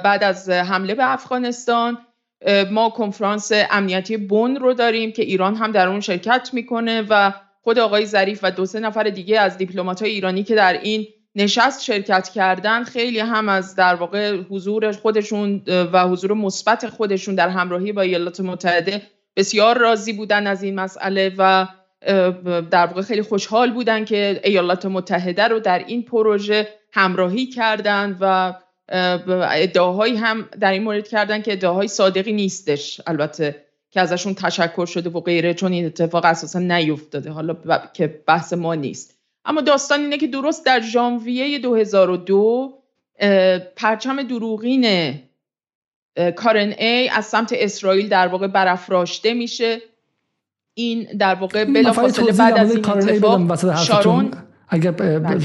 بعد 0.05 0.25
از 0.25 0.51
حمله 0.51 0.95
به 0.95 1.13
افغانستان 1.13 1.99
ما 2.71 2.91
کنفرانس 2.91 3.53
امنیتی 3.71 4.17
بن 4.17 4.57
رو 4.57 4.75
داریم 4.75 5.13
که 5.13 5.23
ایران 5.23 5.55
هم 5.55 5.73
در 5.73 5.89
اون 5.89 6.01
شرکت 6.01 6.51
می‌کنه 6.53 7.07
و 7.11 7.33
خود 7.67 7.79
آقای 7.79 8.07
ظریف 8.07 8.41
و 8.43 8.51
دو 8.51 8.67
سه 8.67 8.81
نفر 8.81 9.03
دیگه 9.03 9.41
از 9.41 9.59
دیپلمات 9.59 10.03
ایرانی 10.03 10.43
که 10.43 10.55
در 10.55 10.73
این 10.73 11.07
نشست 11.35 11.85
شرکت 11.85 12.29
کردن 12.29 12.85
خیلی 12.85 13.19
هم 13.19 13.49
از 13.49 13.75
در 13.75 13.95
واقع 13.95 14.37
حضور 14.37 14.93
خودشون 14.93 15.63
و 15.93 16.09
حضور 16.09 16.33
مثبت 16.33 16.89
خودشون 16.89 17.35
در 17.35 17.49
همراهی 17.49 17.93
با 17.93 18.03
ایالات 18.03 18.41
متحده 18.41 19.03
بسیار 19.37 19.79
راضی 19.79 20.13
بودن 20.13 20.47
از 20.47 20.63
این 20.63 20.75
مسئله 20.75 21.33
و 21.39 21.67
در 22.71 22.87
واقع 22.87 23.03
خیلی 23.03 23.23
خوشحال 23.23 23.73
بودن 23.73 24.05
که 24.05 24.41
ایالات 24.45 24.87
متحده 24.87 25.49
رو 25.49 25.61
در 25.61 25.79
این 25.79 26.03
پروژه 26.03 26.69
همراهی 26.93 27.47
کردند 27.47 28.17
و 28.21 28.55
ادعاهایی 28.89 30.17
هم 30.17 30.49
در 30.61 30.73
این 30.73 30.83
مورد 30.83 31.09
کردن 31.09 31.43
که 31.43 31.53
ادعاهای 31.53 31.89
صادقی 31.89 32.33
نیستش. 32.33 33.01
البته 33.07 33.66
که 33.97 34.01
ازشون 34.01 34.35
تشکر 34.35 34.87
شده 34.87 35.11
و 35.11 35.21
غیره 35.21 35.55
چون 35.55 35.73
این 35.73 35.87
اتفاق 35.87 36.25
اساسا 36.25 36.59
نیفتاده 36.59 37.31
حالا 37.31 37.57
که 37.95 38.07
بحث 38.27 38.53
ما 38.53 38.75
نیست. 38.75 39.19
اما 39.45 39.61
داستان 39.61 40.01
اینه 40.01 40.19
که 40.19 40.27
درست 40.27 40.67
در 40.67 40.81
ژانویه 40.81 41.59
2002 41.59 42.83
پرچم 43.77 44.23
دروغین 44.23 45.15
کارن 46.37 46.75
ای 46.79 47.09
از 47.09 47.25
سمت 47.25 47.55
اسرائیل 47.57 48.09
در 48.09 48.29
واقع 48.29 48.47
برافراشته 48.47 49.35
میشه. 49.35 49.81
این 50.75 51.03
در 51.19 51.35
واقع 51.35 51.65
بلافاصله 51.65 52.33
بعد 52.33 52.59
از 52.59 52.71
این 52.75 52.89
اتفاق 52.89 53.77
شارون 53.77 54.31
اگر 54.69 54.91
بله. 54.91 55.39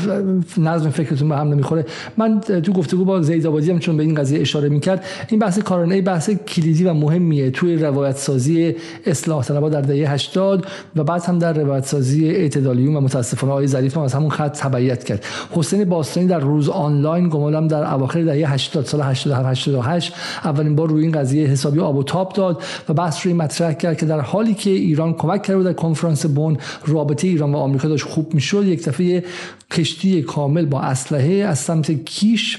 نظم 0.57 0.89
فکرتون 0.89 1.29
به 1.29 1.36
هم 1.36 1.47
نمی‌خوره 1.47 1.86
من 2.17 2.39
تو 2.39 2.73
گفتگو 2.73 3.05
با 3.05 3.21
زید 3.21 3.47
آبادی 3.47 3.71
هم 3.71 3.79
چون 3.79 3.97
به 3.97 4.03
این 4.03 4.15
قضیه 4.15 4.41
اشاره 4.41 4.69
می‌کرد 4.69 5.05
این 5.29 5.39
بحث 5.39 5.60
کارانه 5.60 6.01
بحث 6.01 6.29
کلیدی 6.29 6.84
و 6.84 6.93
مهمیه 6.93 7.51
توی 7.51 7.75
روایت 7.75 8.17
سازی 8.17 8.75
اصلاح 9.05 9.43
طلبها 9.43 9.69
در 9.69 9.81
دهه 9.81 10.12
80 10.12 10.67
و 10.95 11.03
بعد 11.03 11.23
هم 11.23 11.39
در 11.39 11.53
روایت 11.53 11.86
سازی 11.86 12.29
اعتدالیون 12.29 12.95
و 12.95 13.01
متاسفانه 13.01 13.53
آقای 13.53 13.67
ظریف 13.67 13.97
هم 13.97 14.03
از 14.03 14.13
همون 14.13 14.29
خط 14.29 14.57
تبعیت 14.57 15.03
کرد 15.03 15.25
حسین 15.51 15.86
باستانی 15.86 16.27
در 16.27 16.39
روز 16.39 16.69
آنلاین 16.69 17.29
گمانم 17.29 17.67
در 17.67 17.93
اواخر 17.93 18.23
دهه 18.23 18.53
80 18.53 18.86
سال 18.86 19.01
87 19.01 19.45
88 19.45 20.13
اولین 20.43 20.75
بار 20.75 20.89
روی 20.89 21.03
این 21.03 21.12
قضیه 21.12 21.47
حسابی 21.47 21.79
آب 21.79 21.95
و 21.95 22.03
تاب 22.03 22.34
داد 22.34 22.63
و 22.89 22.93
بحث 22.93 23.25
روی 23.25 23.34
مطرح 23.34 23.73
کرد 23.73 23.97
که 23.97 24.05
در 24.05 24.19
حالی 24.19 24.53
که 24.53 24.69
ایران 24.69 25.13
کمک 25.13 25.43
کرده 25.43 25.63
در 25.63 25.73
کنفرانس 25.73 26.25
بن 26.25 26.57
رابطه 26.88 27.27
ایران 27.27 27.53
و 27.53 27.57
آمریکا 27.57 27.88
داشت 27.88 28.05
خوب 28.05 28.34
می‌شد 28.34 28.65
یک 28.65 28.86
دفعه 28.86 29.11
کشتی 29.71 30.21
کامل 30.21 30.65
با 30.65 30.82
اسلحه 30.82 31.34
از 31.34 31.60
سمت 31.60 31.91
کیش. 32.06 32.58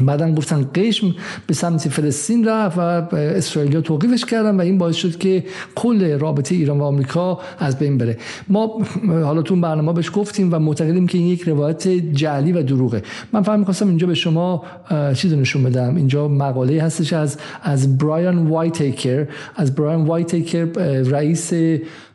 بعدا 0.00 0.32
گفتن 0.32 0.70
قشم 0.74 1.14
به 1.46 1.54
سمت 1.54 1.88
فلسطین 1.88 2.48
رفت 2.48 2.78
و 2.78 2.80
اسرائیل 3.16 3.80
توقیفش 3.80 4.24
کردن 4.24 4.56
و 4.56 4.60
این 4.60 4.78
باعث 4.78 4.96
شد 4.96 5.18
که 5.18 5.44
کل 5.74 6.18
رابطه 6.18 6.54
ایران 6.54 6.78
و 6.78 6.84
آمریکا 6.84 7.40
از 7.58 7.78
بین 7.78 7.98
بره. 7.98 8.18
ما 8.48 8.82
حالا 9.08 9.42
تو 9.42 9.56
برنامه 9.56 9.92
بهش 9.92 10.10
گفتیم 10.14 10.54
و 10.54 10.58
معتقدیم 10.58 11.06
که 11.06 11.18
این 11.18 11.26
یک 11.26 11.42
روایت 11.42 11.88
جعلی 11.88 12.52
و 12.52 12.62
دروغه. 12.62 13.02
من 13.32 13.42
فهم 13.42 13.58
می‌خواستم 13.58 13.88
اینجا 13.88 14.06
به 14.06 14.14
شما 14.14 14.62
چیز 15.14 15.32
نشون 15.32 15.62
بدم. 15.62 15.96
اینجا 15.96 16.28
مقاله 16.28 16.82
هستش 16.82 17.12
از 17.12 17.38
از 17.62 17.98
برایان 17.98 18.46
وایتیکر. 18.46 19.26
از 19.56 19.74
برایان 19.74 20.04
وایتیکر 20.04 20.64
رئیس 21.10 21.52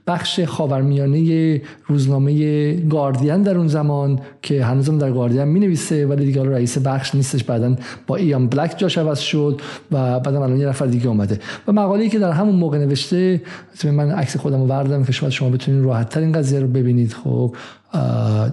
بخش 0.10 0.40
خاورمیانه 0.40 1.62
روزنامه 1.86 2.74
گاردین 2.74 3.42
در 3.44 3.58
اون 3.58 3.68
زمان 3.68 4.20
که 4.42 4.66
هنوزم 4.66 4.98
در 4.98 5.12
گاردین 5.12 5.44
می 5.44 5.60
نویسه 5.60 6.06
ولی 6.06 6.26
دیگه 6.26 6.44
رئیس 6.44 6.78
بخش 6.78 7.16
نیستش. 7.16 7.44
بعدا 7.44 7.76
با 8.08 8.16
ایان 8.16 8.48
بلک 8.48 8.74
جاش 8.78 8.98
عوض 8.98 9.20
شد 9.20 9.62
و 9.92 10.20
بعدم 10.20 10.42
الان 10.42 10.60
یه 10.60 10.68
نفر 10.68 10.86
دیگه 10.86 11.08
اومده. 11.08 11.40
و 11.68 11.72
مقاله‌ای 11.72 12.10
که 12.10 12.20
در 12.20 12.32
همون 12.32 12.56
موقع 12.56 12.78
نوشته 12.78 13.42
من 13.84 14.12
عکس 14.12 14.38
خودم 14.38 14.60
رو 14.62 14.68
بردم 14.68 15.04
که 15.04 15.12
شما 15.12 15.30
شما 15.30 15.50
بتونید 15.50 15.86
راحت 15.86 16.10
تر 16.10 16.20
این 16.20 16.32
قضیه 16.32 16.60
رو 16.60 16.68
ببینید. 16.68 17.14
خب 17.14 17.56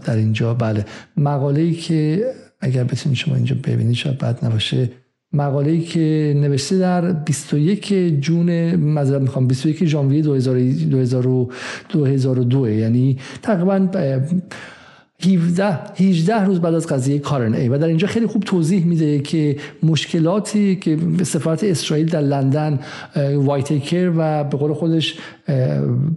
در 0.04 0.16
اینجا 0.16 0.54
بله. 0.54 0.84
مقاله‌ای 1.16 1.72
که 1.72 2.24
اگر 2.60 2.84
بتونید 2.84 3.18
شما 3.18 3.34
اینجا 3.34 3.56
ببینید 3.64 3.94
شاید 3.94 4.18
بد 4.18 4.44
نباشه. 4.44 4.90
مقاله 5.32 5.80
که 5.80 6.34
نوشته 6.36 6.78
در 6.78 7.12
21 7.12 7.92
جون 8.20 8.76
مذرد 8.76 9.22
می‌خوام 9.22 9.46
21 9.46 9.84
ژانویه 9.84 10.22
2002 10.22 12.68
یعنی 12.68 13.18
تقریبا 13.42 13.78
17 15.24 15.78
18 15.96 16.44
روز 16.44 16.60
بعد 16.60 16.74
از 16.74 16.86
قضیه 16.86 17.18
کارن 17.18 17.54
ای. 17.54 17.68
و 17.68 17.78
در 17.78 17.86
اینجا 17.86 18.06
خیلی 18.06 18.26
خوب 18.26 18.42
توضیح 18.42 18.86
میده 18.86 19.18
که 19.18 19.56
مشکلاتی 19.82 20.76
که 20.76 20.98
سفارت 21.22 21.64
اسرائیل 21.64 22.08
در 22.08 22.20
لندن 22.20 22.78
وایتیکر 23.36 24.12
و 24.16 24.44
به 24.44 24.56
قول 24.56 24.72
خودش 24.72 25.14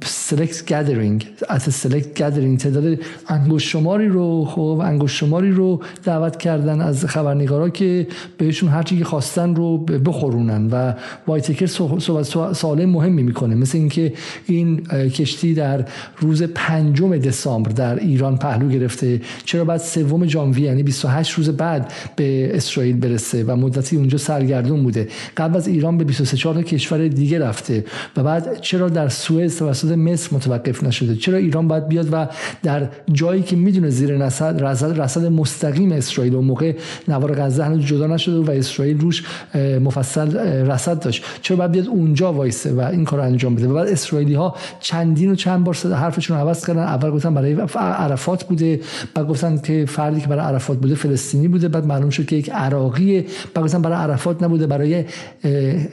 سلکت 0.03 0.73
گادرینگ 0.73 1.27
از 1.49 1.63
سلکت 1.63 2.19
گادرینگ 2.19 2.57
تعداد 2.57 2.99
انگوش 3.27 3.71
شماری 3.71 4.07
رو 4.07 4.45
خب 4.45 4.81
انگوش 4.83 5.19
شماری 5.19 5.51
رو 5.51 5.81
دعوت 6.03 6.37
کردن 6.37 6.81
از 6.81 7.05
خبرنگارا 7.05 7.69
که 7.69 8.07
بهشون 8.37 8.69
هر 8.69 8.83
چی 8.83 9.03
خواستن 9.03 9.55
رو 9.55 9.77
بخورونن. 9.77 10.67
و 10.71 10.93
وایتیکر 11.27 11.65
صحبت 11.65 12.53
سوال 12.53 12.85
مهمی 12.85 13.23
می‌کنه. 13.23 13.55
مثل 13.55 13.77
اینکه 13.77 14.13
این 14.45 14.83
کشتی 15.09 15.53
در 15.53 15.85
روز 16.17 16.43
پنجم 16.43 17.17
دسامبر 17.17 17.71
در 17.71 17.99
ایران 17.99 18.37
پهلو 18.37 18.69
گرفت 18.69 18.88
گرفته. 18.89 19.21
چرا 19.45 19.65
بعد 19.65 19.79
سوم 19.79 20.25
ژانویه 20.25 20.65
یعنی 20.65 20.83
28 20.83 21.33
روز 21.33 21.49
بعد 21.49 21.93
به 22.15 22.55
اسرائیل 22.55 22.95
برسه 22.95 23.43
و 23.43 23.55
مدتی 23.55 23.95
اونجا 23.95 24.17
سرگردون 24.17 24.83
بوده. 24.83 25.07
قبل 25.37 25.57
از 25.57 25.67
ایران 25.67 25.97
به 25.97 26.03
23 26.03 26.63
کشور 26.63 27.07
دیگه 27.07 27.39
رفته. 27.39 27.85
و 28.17 28.23
بعد 28.23 28.61
چرا 28.61 28.89
در 28.89 29.09
سوئد 29.09 29.49
توسط 29.49 29.91
مصر 29.91 30.35
متوقف 30.35 30.83
نشده؟ 30.83 31.15
چرا 31.15 31.37
ایران 31.37 31.67
باید 31.67 31.87
بیاد 31.87 32.09
و 32.11 32.27
در 32.63 32.89
جایی 33.11 33.41
که 33.41 33.55
می‌دونه 33.55 33.89
زیر 33.89 34.17
رصد, 34.17 34.63
رصد 35.01 35.25
مستقیم 35.25 35.91
اسرائیل 35.91 36.35
و 36.35 36.41
موقع 36.41 36.73
نوار 37.07 37.35
غزه 37.35 37.63
هنوز 37.63 37.85
جدا 37.85 38.07
نشده 38.07 38.37
و 38.37 38.51
اسرائیل 38.51 38.99
روش 38.99 39.23
مفصل 39.55 40.37
رصد 40.67 40.99
داشت. 40.99 41.23
چرا 41.41 41.57
باید 41.57 41.71
بیاد 41.71 41.87
اونجا 41.87 42.33
وایسه 42.33 42.71
و 42.73 42.79
این 42.81 43.05
کار 43.05 43.19
انجام 43.19 43.55
بده؟ 43.55 43.67
و 43.67 43.73
بعد 43.73 43.87
اسرائیلی 43.87 44.33
ها 44.33 44.55
چندین 44.79 45.31
و 45.31 45.35
چند 45.35 45.63
بار 45.63 45.75
حرفشون 45.75 46.37
عوض 46.37 46.65
کردن. 46.65 46.81
اول 46.81 47.11
گفتن 47.11 47.33
برای 47.33 47.57
عرفات 47.75 48.43
بوده. 48.43 48.78
بعد 49.13 49.27
گفتن 49.27 49.57
که 49.57 49.85
فردی 49.87 50.21
که 50.21 50.27
برای 50.27 50.45
عرفات 50.45 50.77
بوده 50.77 50.95
فلسطینی 50.95 51.47
بوده 51.47 51.67
بعد 51.67 51.85
معلوم 51.85 52.09
شد 52.09 52.25
که 52.25 52.35
یک 52.35 52.49
عراقیه 52.49 53.25
بعد 53.53 53.65
گفتن 53.65 53.81
برای 53.81 53.97
عرفات 53.97 54.43
نبوده 54.43 54.67
برای 54.67 55.05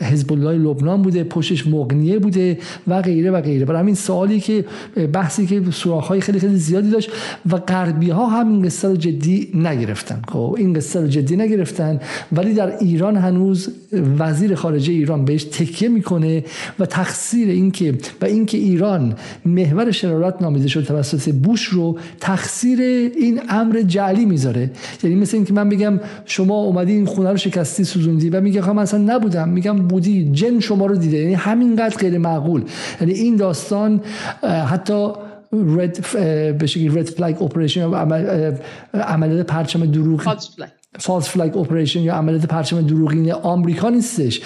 حزب 0.01 0.33
الله 0.33 0.53
لبنان 0.53 1.03
بوده 1.03 1.25
پشتش 1.25 1.66
مغنیه 1.66 2.18
بوده 2.18 2.59
و 2.87 3.03
غیره 3.03 3.31
و 3.31 3.40
غیره. 3.40 3.64
برای 3.64 3.81
همین 3.81 3.94
سوالی 3.94 4.40
که 4.40 4.64
بحثی 5.12 5.46
که 5.46 5.62
های 5.87 6.20
خیلی 6.20 6.38
خیلی 6.38 6.57
زیادی 6.57 6.90
داشت 6.90 7.11
و 7.51 7.57
غربی 7.57 8.11
ها 8.11 8.27
هم 8.27 8.62
قصه 8.62 8.88
رو 8.88 8.96
جدی 8.96 9.51
نگرفتن. 9.55 10.22
خب 10.29 10.55
این 10.59 10.72
قصه 10.72 11.01
رو 11.01 11.07
جدی 11.07 11.37
نگرفتن 11.37 12.01
ولی 12.33 12.55
در 12.55 12.79
ایران 12.79 13.16
هنوز 13.16 13.68
وزیر 14.18 14.55
خارجه 14.55 14.92
ایران 14.92 15.25
بهش 15.25 15.44
تکیه 15.44 15.88
می‌کنه 15.88 16.44
و 16.79 16.87
تقصیر 16.87 17.49
اینکه 17.49 17.94
و 18.20 18.25
اینکه 18.25 18.59
ایران 18.59 19.14
محور 19.44 19.90
شرارت 19.90 20.42
نامیده 20.42 20.68
شد 20.68 20.85
توسط 20.85 21.35
بوش 21.35 21.64
رو 21.64 21.99
تقصیر 22.20 22.75
این 22.82 23.40
امر 23.48 23.82
جعلی 23.82 24.24
می‌ذاره. 24.24 24.70
یعنی 25.02 25.16
مثل 25.16 25.36
اینکه 25.36 25.52
من 25.52 25.68
بگم 25.68 26.00
شما 26.24 26.54
اومدی 26.54 26.92
این 26.92 27.06
خونه 27.06 27.30
رو 27.30 27.36
شکستی 27.36 27.84
سوزوندی 27.84 28.30
و 28.30 28.40
میگه 28.40 28.72
من 28.72 28.82
اصلا 28.82 29.00
نبودم. 29.00 29.48
میگم 29.48 29.76
بودی 29.76 30.30
جن 30.32 30.60
شما 30.60 30.86
رو 30.86 30.96
دیده. 30.96 31.16
یعنی 31.16 31.34
همینقدر 31.34 31.96
غیر 31.96 32.18
معقول. 32.18 32.64
یعنی 33.00 33.12
این 33.12 33.36
داستان 33.36 34.00
حتی 34.42 35.08
رد 35.52 36.06
به 36.58 36.66
شکلی 36.66 36.88
red 36.88 37.07
flag 37.07 37.42
operation 37.42 37.94
عملیات 38.94 39.46
پرچم 39.46 39.86
دروغ 39.86 40.36
false 40.98 41.29
flag 41.29 41.57
operation 41.57 42.00
یا 42.00 42.14
عملیات 42.14 42.46
پرچم 42.46 42.80
دروغین 42.80 43.32
آمریکا 43.32 43.90
نیستش. 43.90 44.40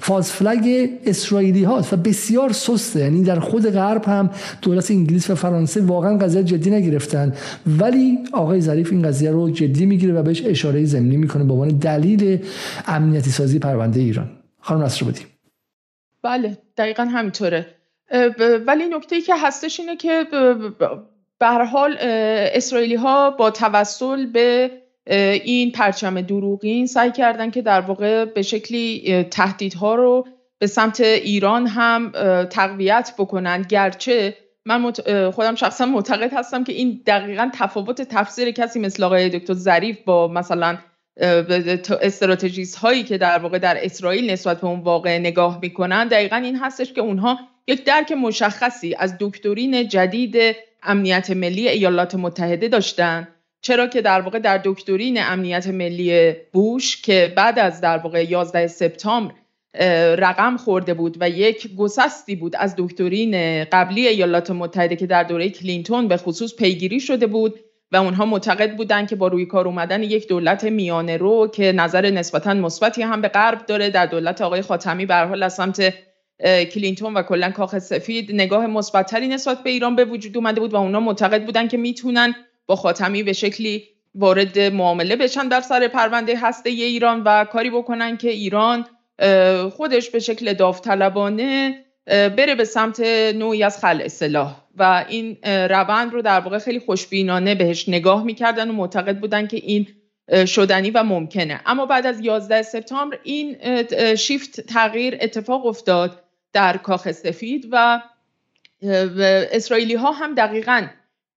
false 0.00 0.32
flag 0.32 0.90
اسرائیلی 1.04 1.64
هاست 1.64 1.92
و 1.92 1.96
بسیار 1.96 2.52
سسته. 2.52 3.00
یعنی 3.00 3.22
در 3.22 3.40
خود 3.40 3.70
غرب 3.70 4.04
هم 4.04 4.30
دولت 4.62 4.90
انگلیس 4.90 5.30
و 5.30 5.34
فرانسه 5.34 5.80
واقعا 5.80 6.18
قضیه 6.18 6.44
جدی 6.44 6.70
نگرفتن. 6.70 7.34
ولی 7.66 8.18
آقای 8.32 8.60
ظریف 8.60 8.92
این 8.92 9.02
قضیه 9.02 9.30
رو 9.30 9.50
جدی 9.50 9.86
می‌گیره 9.86 10.14
و 10.14 10.22
بهش 10.22 10.42
اشاره 10.46 10.84
ضمنی 10.84 11.16
می‌کنه 11.16 11.44
به 11.44 11.52
عنوان 11.52 11.68
دلیل 11.68 12.44
امنیتی 12.86 13.30
سازی 13.30 13.58
پرونده 13.58 14.00
ایران. 14.00 14.30
خانم 14.60 14.82
نصر 14.82 15.06
بدیم 15.06 15.26
بله 16.22 16.58
دقیقا 16.76 17.04
همینطوره. 17.04 17.66
ولی 18.66 18.86
نکته 18.86 19.16
ای 19.16 19.22
که 19.22 19.34
هستش 19.36 19.80
اینه 19.80 19.96
که 19.96 20.24
به 21.38 21.46
هر 21.46 21.64
حال 21.64 21.96
اسرائیلی 22.00 22.94
ها 22.94 23.30
با 23.30 23.50
توسل 23.50 24.26
به 24.26 24.70
این 25.06 25.72
پرچم 25.72 26.20
دروغین 26.20 26.86
سعی 26.86 27.12
کردن 27.12 27.50
که 27.50 27.62
در 27.62 27.80
واقع 27.80 28.24
به 28.24 28.42
شکلی 28.42 29.24
تهدیدها 29.24 29.94
رو 29.94 30.26
به 30.58 30.66
سمت 30.66 31.00
ایران 31.00 31.66
هم 31.66 32.12
تقویت 32.50 33.12
بکنن. 33.18 33.62
گرچه 33.62 34.36
من 34.64 34.92
خودم 35.30 35.54
شخصا 35.54 35.86
معتقد 35.86 36.32
هستم 36.32 36.64
که 36.64 36.72
این 36.72 37.02
دقیقا 37.06 37.50
تفاوت 37.54 38.02
تفسیر 38.02 38.50
کسی 38.50 38.80
مثل 38.80 39.04
آقای 39.04 39.28
دکتر 39.28 39.54
ظریف 39.54 39.98
با 40.04 40.28
مثلا 40.28 40.78
استراتژیست 42.00 42.76
هایی 42.76 43.02
که 43.02 43.18
در 43.18 43.38
واقع 43.38 43.58
در 43.58 43.84
اسرائیل 43.84 44.30
نسبت 44.30 44.60
به 44.60 44.66
اون 44.66 44.80
واقع 44.80 45.18
نگاه 45.18 45.58
می‌کنن 45.62 46.08
دقیقا 46.08 46.36
این 46.36 46.56
هستش 46.56 46.92
که 46.92 47.00
اونها 47.00 47.38
یک 47.66 47.84
درک 47.84 48.12
مشخصی 48.12 48.94
از 48.98 49.16
دکترین 49.20 49.88
جدید 49.88 50.36
امنیت 50.82 51.30
ملی 51.30 51.68
ایالات 51.68 52.14
متحده 52.14 52.68
داشتن. 52.68 53.28
چرا 53.66 53.86
که 53.86 54.02
در 54.02 54.20
واقع 54.20 54.38
در 54.38 54.60
دکترین 54.64 55.22
امنیت 55.22 55.66
ملی 55.66 56.32
بوش 56.52 57.02
که 57.02 57.32
بعد 57.36 57.58
از 57.58 57.80
در 57.80 57.98
واقع 57.98 58.24
11 58.30 58.66
سپتامبر 58.66 59.34
رقم 60.18 60.56
خورده 60.56 60.94
بود 60.94 61.16
و 61.20 61.30
یک 61.30 61.74
گسستی 61.76 62.36
بود 62.36 62.56
از 62.56 62.74
دکترین 62.78 63.64
قبلی 63.64 64.08
ایالات 64.08 64.50
متحده 64.50 64.96
که 64.96 65.06
در 65.06 65.22
دوره 65.22 65.48
کلینتون 65.50 66.08
به 66.08 66.16
خصوص 66.16 66.56
پیگیری 66.56 67.00
شده 67.00 67.26
بود 67.26 67.60
و 67.92 67.96
اونها 67.96 68.26
معتقد 68.26 68.76
بودند 68.76 69.08
که 69.08 69.16
با 69.16 69.28
روی 69.28 69.46
کار 69.46 69.68
اومدن 69.68 70.02
یک 70.02 70.28
دولت 70.28 70.64
میانه 70.64 71.16
رو 71.16 71.48
که 71.48 71.72
نظر 71.72 72.10
نسبتا 72.10 72.54
مثبتی 72.54 73.02
هم 73.02 73.20
به 73.20 73.28
غرب 73.28 73.66
داره 73.66 73.90
در 73.90 74.06
دولت 74.06 74.40
آقای 74.42 74.62
خاتمی 74.62 75.06
به 75.06 75.14
حال 75.14 75.42
از 75.42 75.54
سمت 75.54 75.94
کلینتون 76.72 77.14
و 77.14 77.22
کلا 77.22 77.50
کاخ 77.50 77.78
سفید 77.78 78.32
نگاه 78.32 78.66
مثبتتری 78.66 79.28
نسبت 79.28 79.62
به 79.62 79.70
ایران 79.70 79.96
به 79.96 80.04
وجود 80.04 80.36
اومده 80.36 80.60
بود 80.60 80.74
و 80.74 80.76
اونا 80.76 81.00
معتقد 81.00 81.44
بودن 81.44 81.68
که 81.68 81.76
می‌تونن 81.76 82.34
با 82.66 82.76
خاتمی 82.76 83.22
به 83.22 83.32
شکلی 83.32 83.84
وارد 84.14 84.58
معامله 84.58 85.16
بشن 85.16 85.48
در 85.48 85.60
سر 85.60 85.88
پرونده 85.88 86.38
هسته 86.38 86.70
ایران 86.70 87.22
و 87.22 87.44
کاری 87.44 87.70
بکنن 87.70 88.16
که 88.16 88.30
ایران 88.30 88.86
خودش 89.70 90.10
به 90.10 90.18
شکل 90.18 90.52
داوطلبانه 90.52 91.84
بره 92.06 92.54
به 92.54 92.64
سمت 92.64 93.00
نوعی 93.34 93.62
از 93.62 93.80
خلع 93.80 94.08
سلاح. 94.08 94.56
و 94.78 95.04
این 95.08 95.36
روند 95.44 96.12
رو 96.12 96.22
در 96.22 96.40
واقع 96.40 96.58
خیلی 96.58 96.78
خوشبینانه 96.78 97.54
بهش 97.54 97.88
نگاه 97.88 98.24
می‌کردن 98.24 98.70
و 98.70 98.72
معتقد 98.72 99.18
بودن 99.18 99.46
که 99.46 99.56
این 99.56 99.86
شدنی 100.46 100.90
و 100.90 101.02
ممکنه. 101.02 101.60
اما 101.66 101.86
بعد 101.86 102.06
از 102.06 102.20
11 102.20 102.62
سپتامبر 102.62 103.18
این 103.22 103.56
شیفت 104.16 104.60
تغییر 104.60 105.18
اتفاق 105.20 105.66
افتاد 105.66 106.22
در 106.52 106.76
کاخ 106.76 107.12
سفید 107.12 107.68
و 107.70 108.02
اسرائیلی 109.52 109.94
ها 109.94 110.12
هم 110.12 110.34
دقیقا 110.34 110.86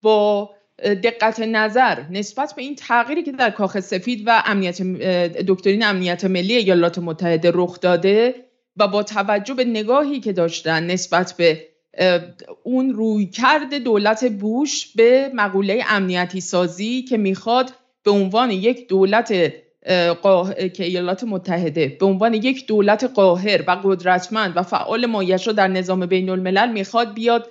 با 0.02 0.50
دقت 0.84 1.40
نظر 1.40 2.04
نسبت 2.12 2.54
به 2.56 2.62
این 2.62 2.76
تغییری 2.76 3.24
که 3.24 3.32
در 3.32 3.50
کاخ 3.50 3.80
سفید 3.80 4.24
و 4.26 4.44
امنیت 4.46 4.82
دکترین 5.48 5.84
امنیت 5.84 6.26
ملی 6.26 6.56
ایالات 6.56 7.00
متحده 7.00 7.52
رخ 7.54 7.80
داده 7.80 8.36
و 8.78 8.88
با 8.88 9.04
توجه 9.04 9.54
به 9.54 9.66
نگاهی 9.66 10.20
که 10.20 10.34
داشتن 10.34 10.84
نسبت 10.86 11.34
به 11.38 11.66
اون 12.64 12.94
رویکرد 12.94 13.74
دولت 13.74 14.32
بوش 14.32 14.96
به 14.96 15.32
مقوله 15.34 15.84
امنیتی 15.90 16.42
سازی 16.42 17.02
که 17.02 17.18
می‌خواد 17.18 17.72
به 18.04 18.12
عنوان 18.12 18.52
یک 18.52 18.88
دولت 18.88 19.28
که 20.74 20.84
ایالات 20.84 21.24
متحده 21.24 21.98
به 22.00 22.06
عنوان 22.06 22.34
یک 22.34 22.68
دولت 22.68 23.04
قاهر 23.04 23.64
و 23.68 23.72
قدرتمند 23.84 24.58
و 24.58 24.64
فعال 24.64 25.06
مایش 25.06 25.48
در 25.48 25.68
نظام 25.68 26.06
بین 26.06 26.30
الملل 26.30 26.72
می‌خواد 26.72 27.14
بیاد 27.14 27.48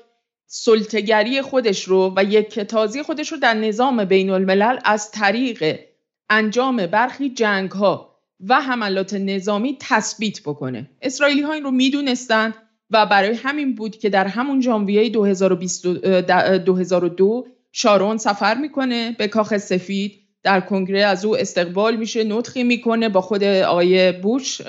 سلطگری 0.51 1.43
خودش 1.43 1.85
رو 1.85 2.15
و 2.17 2.25
یک 2.25 2.61
تازی 2.61 3.03
خودش 3.03 3.33
رو 3.33 3.39
در 3.39 3.55
نظام 3.55 4.05
بین 4.05 4.31
الملل 4.31 4.79
از 4.85 5.11
طریق 5.11 5.79
انجام 6.31 6.87
برخی 6.87 7.31
جنگ 7.31 7.71
ها 7.71 8.19
و 8.41 8.61
حملات 8.61 9.15
نظامی 9.15 9.77
تثبیت 9.81 10.43
بکنه. 10.43 10.91
اسرائیلی 11.03 11.43
ها 11.43 11.53
این 11.53 11.65
رو 11.65 11.71
می‌دونستند 11.71 12.55
و 12.91 13.07
برای 13.07 13.35
همین 13.35 13.75
بود 13.75 13.97
که 13.97 14.09
در 14.09 14.27
همون 14.27 14.61
ژانویه 14.61 15.09
2002 15.09 17.47
شارون 17.73 18.19
سفر 18.19 18.55
می‌کنه 18.55 19.17
به 19.19 19.29
کاخ 19.29 19.57
سفید. 19.57 20.13
در 20.43 20.61
کنگره 20.61 21.05
از 21.05 21.25
او 21.25 21.37
استقبال 21.37 21.97
میشه 21.97 22.25
نطخی 22.25 22.63
می‌کنه 22.63 23.09
با 23.09 23.21
خود 23.21 23.45
آقای 23.45 24.13
بوش 24.13 24.61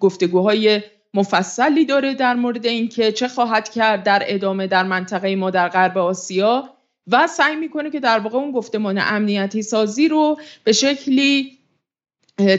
گفتگوهای 0.00 0.80
مفصلی 1.14 1.84
داره 1.84 2.14
در 2.14 2.34
مورد 2.34 2.66
اینکه 2.66 3.12
چه 3.12 3.28
خواهد 3.28 3.68
کرد 3.68 4.02
در 4.02 4.22
ادامه 4.26 4.66
در 4.66 4.82
منطقه 4.82 5.36
ما 5.36 5.50
در 5.50 5.68
غرب 5.68 5.98
آسیا 5.98 6.68
و 7.06 7.26
سعی 7.26 7.56
می‌کنه 7.56 7.90
که 7.90 8.00
در 8.00 8.18
واقع 8.18 8.38
اون 8.38 8.52
گفتمان 8.52 8.98
امنیتی 8.98 9.62
سازی 9.62 10.08
رو 10.08 10.38
به 10.64 10.72
شکلی 10.72 11.58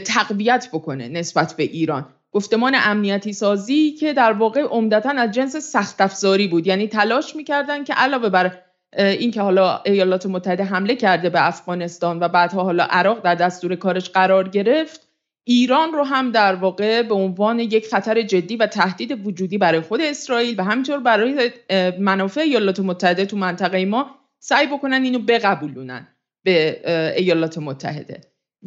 تقویت 0.04 0.68
بکنه 0.72 1.08
نسبت 1.08 1.54
به 1.56 1.62
ایران. 1.62 2.06
گفتمان 2.32 2.74
امنیتی 2.74 3.32
سازی 3.32 3.90
که 3.90 4.12
در 4.12 4.32
واقع 4.32 4.62
عمدتا 4.62 5.10
از 5.10 5.30
جنس 5.30 5.56
سخت 5.56 6.00
افزاری 6.00 6.48
بود. 6.48 6.66
یعنی 6.66 6.88
تلاش 6.88 7.36
می‌کردن 7.36 7.84
که 7.84 7.94
علاوه 7.94 8.28
بر 8.28 8.58
اینکه 8.96 9.40
حالا 9.40 9.80
ایالات 9.84 10.26
متحده 10.26 10.64
حمله 10.64 10.96
کرده 10.96 11.30
به 11.30 11.46
افغانستان 11.46 12.20
و 12.20 12.28
بعدها 12.28 12.62
حالا 12.62 12.84
عراق 12.90 13.22
در 13.22 13.34
دستور 13.34 13.74
کارش 13.74 14.10
قرار 14.10 14.48
گرفت 14.48 15.03
ایران 15.44 15.92
رو 15.92 16.02
هم 16.02 16.30
در 16.30 16.54
واقع 16.54 17.02
به 17.02 17.14
عنوان 17.14 17.58
یک 17.58 17.86
خطر 17.86 18.22
جدی 18.22 18.56
و 18.56 18.66
تهدید 18.66 19.26
وجودی 19.26 19.58
برای 19.58 19.80
خود 19.80 20.00
اسرائیل 20.00 20.54
و 20.60 20.64
همینطور 20.64 20.98
برای 20.98 21.50
منافع 21.98 22.40
ایالات 22.40 22.80
متحده 22.80 23.26
تو 23.26 23.36
منطقه 23.36 23.84
ما 23.84 24.10
سعی 24.38 24.66
بکنن 24.66 25.02
اینو 25.02 25.18
بقبولونن 25.18 26.08
به 26.44 26.80
ایالات 27.16 27.58
متحده. 27.58 28.20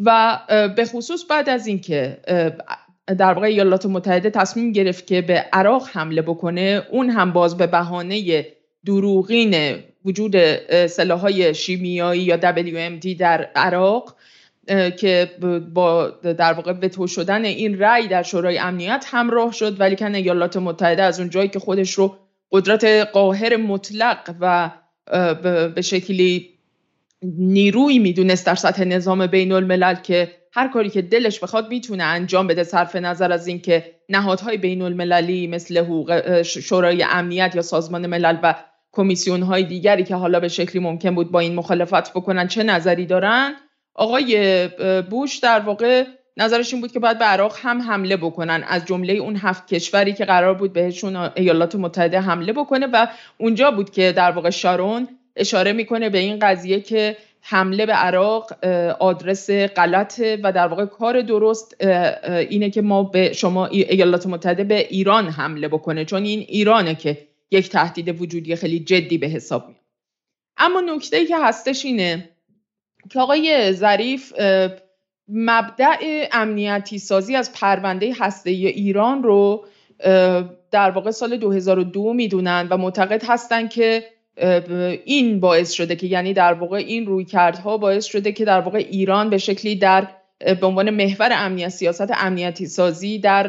و 0.05 0.39
به 0.75 0.85
خصوص 0.85 1.25
بعد 1.29 1.49
از 1.49 1.67
اینکه 1.67 2.17
در 3.17 3.33
واقع 3.33 3.47
ایالات 3.47 3.85
متحده 3.85 4.29
تصمیم 4.29 4.71
گرفت 4.71 5.07
که 5.07 5.21
به 5.21 5.33
عراق 5.53 5.89
حمله 5.91 6.21
بکنه 6.21 6.83
اون 6.91 7.09
هم 7.09 7.33
باز 7.33 7.57
به 7.57 7.67
بهانه 7.67 8.45
دروغین 8.85 9.75
وجود 10.05 10.65
سلاحهای 10.87 11.53
شیمیایی 11.53 12.21
یا 12.21 12.37
WMD 12.37 13.07
در 13.19 13.43
عراق 13.55 14.15
که 14.97 15.31
با 15.73 16.07
در 16.09 16.53
واقع 16.53 16.71
وتو 16.71 17.07
شدن 17.07 17.45
این 17.45 17.79
رأی 17.79 18.07
در 18.07 18.23
شورای 18.23 18.57
امنیت 18.57 19.05
همراه 19.07 19.51
شد 19.51 19.79
ولی 19.79 19.95
که 19.95 20.05
ایالات 20.05 20.57
متحده 20.57 21.03
از 21.03 21.19
اون 21.19 21.29
جایی 21.29 21.49
که 21.49 21.59
خودش 21.59 21.93
رو 21.93 22.15
قدرت 22.51 22.85
قاهر 23.13 23.57
مطلق 23.57 24.35
و 24.41 24.71
به 25.75 25.81
شکلی 25.81 26.49
نیروی 27.23 27.99
می‌دونست 27.99 28.45
در 28.45 28.55
سطح 28.55 28.83
نظام 28.83 29.27
بین 29.27 29.51
الملل 29.51 29.95
که 29.95 30.31
هر 30.53 30.67
کاری 30.67 30.89
که 30.89 31.01
دلش 31.01 31.39
بخواد 31.39 31.69
می‌تونه 31.69 32.03
انجام 32.03 32.47
بده 32.47 32.63
صرف 32.63 32.95
نظر 32.95 33.31
از 33.31 33.47
اینکه 33.47 33.95
نهادهای 34.09 34.57
بین 34.57 34.81
المللی 34.81 35.47
مثل 35.47 35.77
حقوق 35.77 36.41
شورای 36.41 37.05
امنیت 37.09 37.55
یا 37.55 37.61
سازمان 37.61 38.07
ملل 38.07 38.37
و 38.43 38.55
کمیسیون 38.91 39.41
های 39.41 39.63
دیگری 39.63 40.03
که 40.03 40.15
حالا 40.15 40.39
به 40.39 40.47
شکلی 40.47 40.81
ممکن 40.81 41.15
بود 41.15 41.31
با 41.31 41.39
این 41.39 41.55
مخالفت 41.55 42.13
بکنن 42.13 42.47
چه 42.47 42.63
نظری 42.63 43.05
دارن؟ 43.05 43.55
آقای 43.97 44.67
بوش 45.09 45.37
در 45.37 45.59
واقع 45.59 46.03
نظرش 46.37 46.73
این 46.73 46.81
بود 46.81 46.91
که 46.91 46.99
باید 46.99 47.19
به 47.19 47.25
عراق 47.25 47.55
هم 47.61 47.81
حمله 47.81 48.17
بکنن 48.17 48.63
از 48.67 48.85
جمله 48.85 49.13
اون 49.13 49.35
هفت 49.35 49.67
کشوری 49.67 50.13
که 50.13 50.25
قرار 50.25 50.53
بود 50.53 50.73
بهشون 50.73 51.15
ایالات 51.15 51.75
متحده 51.75 52.19
حمله 52.19 52.53
بکنه 52.53 52.87
و 52.87 53.07
اونجا 53.37 53.71
بود 53.71 53.89
که 53.89 54.11
در 54.11 54.31
واقع 54.31 54.49
شارون 54.49 55.07
اشاره 55.35 55.73
می‌کنه 55.73 56.09
به 56.09 56.17
این 56.17 56.39
قضیه 56.39 56.79
که 56.79 57.17
حمله 57.41 57.85
به 57.85 57.93
عراق 57.93 58.65
آدرس 58.99 59.49
غلطه 59.49 60.39
و 60.43 60.51
در 60.51 60.67
واقع 60.67 60.85
کار 60.85 61.21
درست 61.21 61.83
اینه 62.49 62.69
که 62.69 62.81
ما 62.81 63.03
به 63.03 63.33
شما 63.33 63.65
ایالات 63.65 64.27
متحده 64.27 64.63
به 64.63 64.87
ایران 64.89 65.27
حمله 65.27 65.67
بکنه 65.67 66.05
چون 66.05 66.23
این 66.23 66.39
ایرانه 66.39 66.95
که 66.95 67.27
یک 67.51 67.69
تهدید 67.69 68.21
وجودی 68.21 68.55
خیلی 68.55 68.79
جدی 68.79 69.17
به 69.17 69.27
حساب 69.27 69.67
میاد. 69.67 69.81
اما 70.57 70.81
نکته 70.81 71.17
ای 71.17 71.25
که 71.25 71.37
هستش 71.37 71.85
اینه 71.85 72.29
که 73.09 73.19
آقای 73.19 73.71
ظریف 73.71 74.33
مبدع 75.27 76.27
امنیتی 76.31 76.99
سازی 76.99 77.35
از 77.35 77.53
پرونده 77.53 78.13
هسته 78.19 78.49
ایران 78.49 79.23
رو 79.23 79.65
در 80.71 80.91
واقع 80.91 81.11
سال 81.11 81.37
2002 81.37 82.13
می‌دونن 82.13 82.67
و 82.69 82.77
معتقد 82.77 83.23
هستن 83.27 83.67
که 83.67 84.03
این 85.05 85.39
باعث 85.39 85.71
شده 85.71 85.95
که 85.95 86.07
یعنی 86.07 86.33
در 86.33 86.53
واقع 86.53 86.77
این 86.77 87.05
روی 87.05 87.25
کردها 87.25 87.77
باعث 87.77 88.05
شده 88.05 88.31
که 88.31 88.45
در 88.45 88.59
واقع 88.59 88.77
ایران 88.77 89.29
به 89.29 89.37
شکلی 89.37 89.75
در 89.75 90.07
به 90.39 90.67
عنوان 90.67 90.89
محور 90.89 91.29
امنیت 91.33 91.69
سیاست 91.69 92.11
امنیتی 92.17 92.65
سازی 92.65 93.19
در 93.19 93.47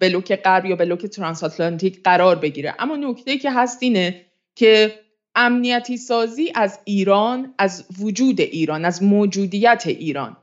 بلوک 0.00 0.36
غرب 0.36 0.66
یا 0.66 0.76
بلوک 0.76 1.06
ترانساتلانتیک 1.06 2.02
قرار 2.04 2.36
بگیره. 2.36 2.74
اما 2.78 2.96
نکته 2.96 3.38
که 3.38 3.50
هست 3.50 3.82
اینه 3.82 4.20
که 4.54 4.92
امنیتی 5.34 5.96
سازی 5.96 6.52
از 6.54 6.78
ایران 6.84 7.54
از 7.58 7.84
وجود 8.00 8.40
ایران 8.40 8.84
از 8.84 9.02
موجودیت 9.02 9.82
ایران. 9.86 10.36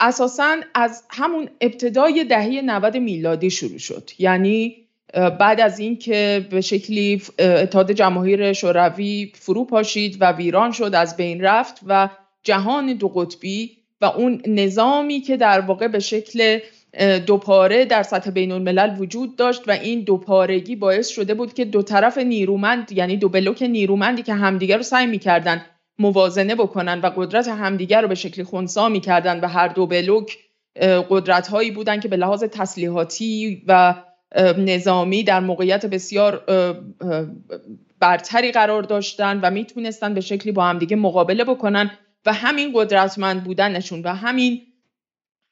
اساسا 0.00 0.56
از 0.74 1.02
همون 1.10 1.48
ابتدای 1.60 2.24
دهه 2.24 2.60
90 2.64 2.96
میلادی 2.96 3.50
شروع 3.50 3.78
شد. 3.78 4.10
یعنی 4.18 4.76
بعد 5.14 5.60
از 5.60 5.78
اینکه 5.78 6.46
به 6.50 6.60
شکلی 6.60 7.22
اتحاد 7.38 7.92
جماهیر 7.92 8.52
شوروی 8.52 9.32
فرو 9.34 9.64
پاشید 9.64 10.16
و 10.20 10.32
ویران 10.32 10.72
شد 10.72 10.94
از 10.94 11.16
بین 11.16 11.40
رفت 11.40 11.80
و 11.86 12.08
جهان 12.42 12.94
دو 12.94 13.08
قطبی 13.08 13.78
و 14.00 14.04
اون 14.04 14.42
نظامی 14.46 15.20
که 15.20 15.36
در 15.36 15.60
واقع 15.60 15.88
به 15.88 15.98
شکل 15.98 16.58
دوپاره 17.26 17.84
در 17.84 18.02
سطح 18.02 18.30
بین 18.30 18.52
الملل 18.52 18.94
وجود 18.98 19.36
داشت 19.36 19.68
و 19.68 19.70
این 19.70 20.00
دوپارگی 20.00 20.76
باعث 20.76 21.08
شده 21.08 21.34
بود 21.34 21.54
که 21.54 21.64
دو 21.64 21.82
طرف 21.82 22.18
نیرومند 22.18 22.92
یعنی 22.92 23.16
دو 23.16 23.28
بلوک 23.28 23.62
نیرومندی 23.62 24.22
که 24.22 24.34
همدیگر 24.34 24.76
رو 24.76 24.82
سعی 24.82 25.06
می‌کردن 25.06 25.64
موازنه 25.98 26.54
بکنن 26.54 27.00
و 27.00 27.06
قدرت 27.16 27.48
همدیگر 27.48 28.02
رو 28.02 28.08
به 28.08 28.14
شکلی 28.14 28.44
خونسا 28.44 28.88
می‌کردن 28.88 29.40
و 29.40 29.48
هر 29.48 29.68
دو 29.68 29.86
بلوک 29.86 30.38
قدرت 31.10 31.48
هایی 31.48 31.70
بودن 31.70 32.00
که 32.00 32.08
به 32.08 32.16
لحاظ 32.16 32.44
تسلیحاتی 32.44 33.62
و 33.66 33.94
نظامی 34.58 35.22
در 35.22 35.40
موقعیت 35.40 35.86
بسیار 35.86 36.44
برتری 38.00 38.52
قرار 38.52 38.82
داشتن 38.82 39.40
و 39.40 39.50
می‌تونستن 39.50 40.14
به 40.14 40.20
شکلی 40.20 40.52
با 40.52 40.64
همدیگه 40.64 40.96
مقابله 40.96 41.44
بکنن 41.44 41.90
و 42.26 42.32
همین 42.32 42.70
قدرتمند 42.74 43.44
بودنشون 43.44 44.02
و 44.02 44.14
همین 44.14 44.60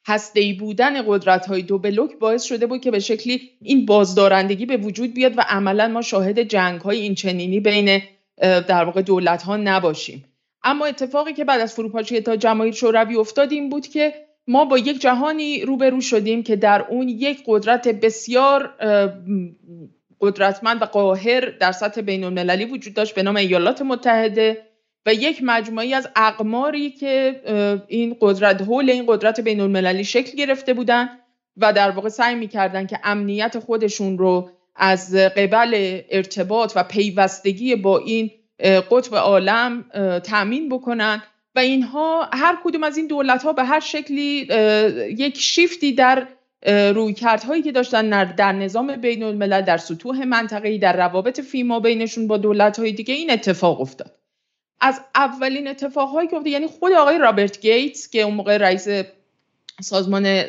هسته‌ای 0.07 0.53
بودن 0.53 1.03
قدرت 1.07 1.47
های 1.47 1.63
دو 1.63 1.79
بلوک 1.79 2.19
باعث 2.19 2.43
شده 2.43 2.67
بود 2.67 2.81
که 2.81 2.91
به 2.91 2.99
شکلی 2.99 3.51
این 3.63 3.87
بازدارندگی 3.87 4.67
به 4.67 4.77
وجود 4.77 5.15
بیاد 5.15 5.39
و 5.39 5.45
عملا 5.49 5.89
ما 5.89 6.03
شاهد 6.03 6.41
جنگ 6.41 6.81
های 6.81 7.01
این 7.01 7.15
چنینی 7.15 7.61
بین 7.61 8.03
در 8.41 8.85
واقع 8.85 9.03
دولت 9.03 9.43
ها 9.43 9.57
نباشیم. 9.57 10.25
اما 10.65 10.87
اتفاقی 10.87 11.33
که 11.33 11.45
بعد 11.45 11.61
از 11.61 11.75
فروپاشی 11.75 12.21
تا 12.21 12.37
جماهیر 12.37 12.73
شوروی 12.73 13.17
افتاد 13.17 13.53
این 13.53 13.69
بود 13.69 13.87
که 13.87 14.15
ما 14.47 14.65
با 14.65 14.79
یک 14.79 15.01
جهانی 15.01 15.61
روبرو 15.61 16.01
شدیم 16.01 16.43
که 16.43 16.57
در 16.57 16.87
اون 16.89 17.09
یک 17.09 17.43
قدرت 17.47 17.89
بسیار 17.89 18.75
قدرتمند 20.21 20.83
و 20.83 20.85
قاهر 20.85 21.51
در 21.61 21.73
سطح 21.73 22.01
بین 22.01 22.25
المللی 22.25 22.65
وجود 22.65 22.95
داشت 22.95 23.15
به 23.15 23.23
نام 23.23 23.37
ایالات 23.37 23.83
متحده. 23.83 24.67
و 25.07 25.15
یک 25.15 25.41
مجموعی 25.43 25.95
از 25.95 26.09
اقماری 26.17 26.91
که 26.91 27.41
این 27.89 28.17
قدرت 28.21 28.63
حول 28.63 28.91
این 28.91 29.05
قدرت 29.09 29.41
بین 29.41 29.61
المللی 29.61 30.05
شکل 30.05 30.37
گرفته 30.37 30.75
بودن 30.75 31.09
و 31.57 31.73
در 31.73 31.91
واقع 31.91 32.09
سعی 32.09 32.35
می‌کردن 32.35 32.87
که 32.87 33.01
امنیت 33.05 33.59
خودشون 33.59 34.19
رو 34.19 34.51
از 34.77 35.15
قبل 35.15 36.01
ارتباط 36.11 36.73
و 36.77 36.85
پیوستگی 36.85 37.77
با 37.77 37.99
این 37.99 38.31
قطب 38.91 39.15
عالم 39.17 39.85
تأمین 40.25 40.69
بکنن. 40.69 41.23
و 41.55 41.59
اینها 41.59 42.29
هر 42.33 42.59
کدوم 42.65 42.83
از 42.83 42.97
این 42.97 43.07
دولت 43.07 43.43
ها 43.43 43.53
به 43.53 43.65
هر 43.65 43.81
شکلی 43.81 44.49
یک 45.19 45.39
شیفتی 45.39 45.93
در 45.93 46.27
رویکردهایی 46.95 47.63
که 47.63 47.73
داشتن 47.73 48.25
در 48.25 48.53
نظام 48.53 48.97
بین 48.97 49.23
الملل 49.23 49.61
در 49.61 49.77
سطوح 49.77 50.25
منطقه‌ای 50.25 50.79
در 50.79 50.97
روابط 50.97 51.41
فیما 51.41 51.81
بینشون 51.81 52.27
با 52.27 52.37
دولت 52.37 52.79
های 52.79 52.93
دیگه 52.93 53.15
این 53.15 53.31
اتفاق 53.31 53.81
افتاد. 53.81 54.26
از 54.81 55.01
اولین 55.15 55.69
اتفاقهایی 55.69 56.29
که 56.29 56.37
افتاد 56.37 56.53
یعنی 56.53 56.67
خود 56.67 56.93
آقای 56.93 57.19
رابرت 57.19 57.61
گیتس 57.61 58.11
که 58.11 58.23
اون 58.23 58.35
موقع 58.35 58.57
رئیس 58.57 58.89
سازمان 59.83 60.43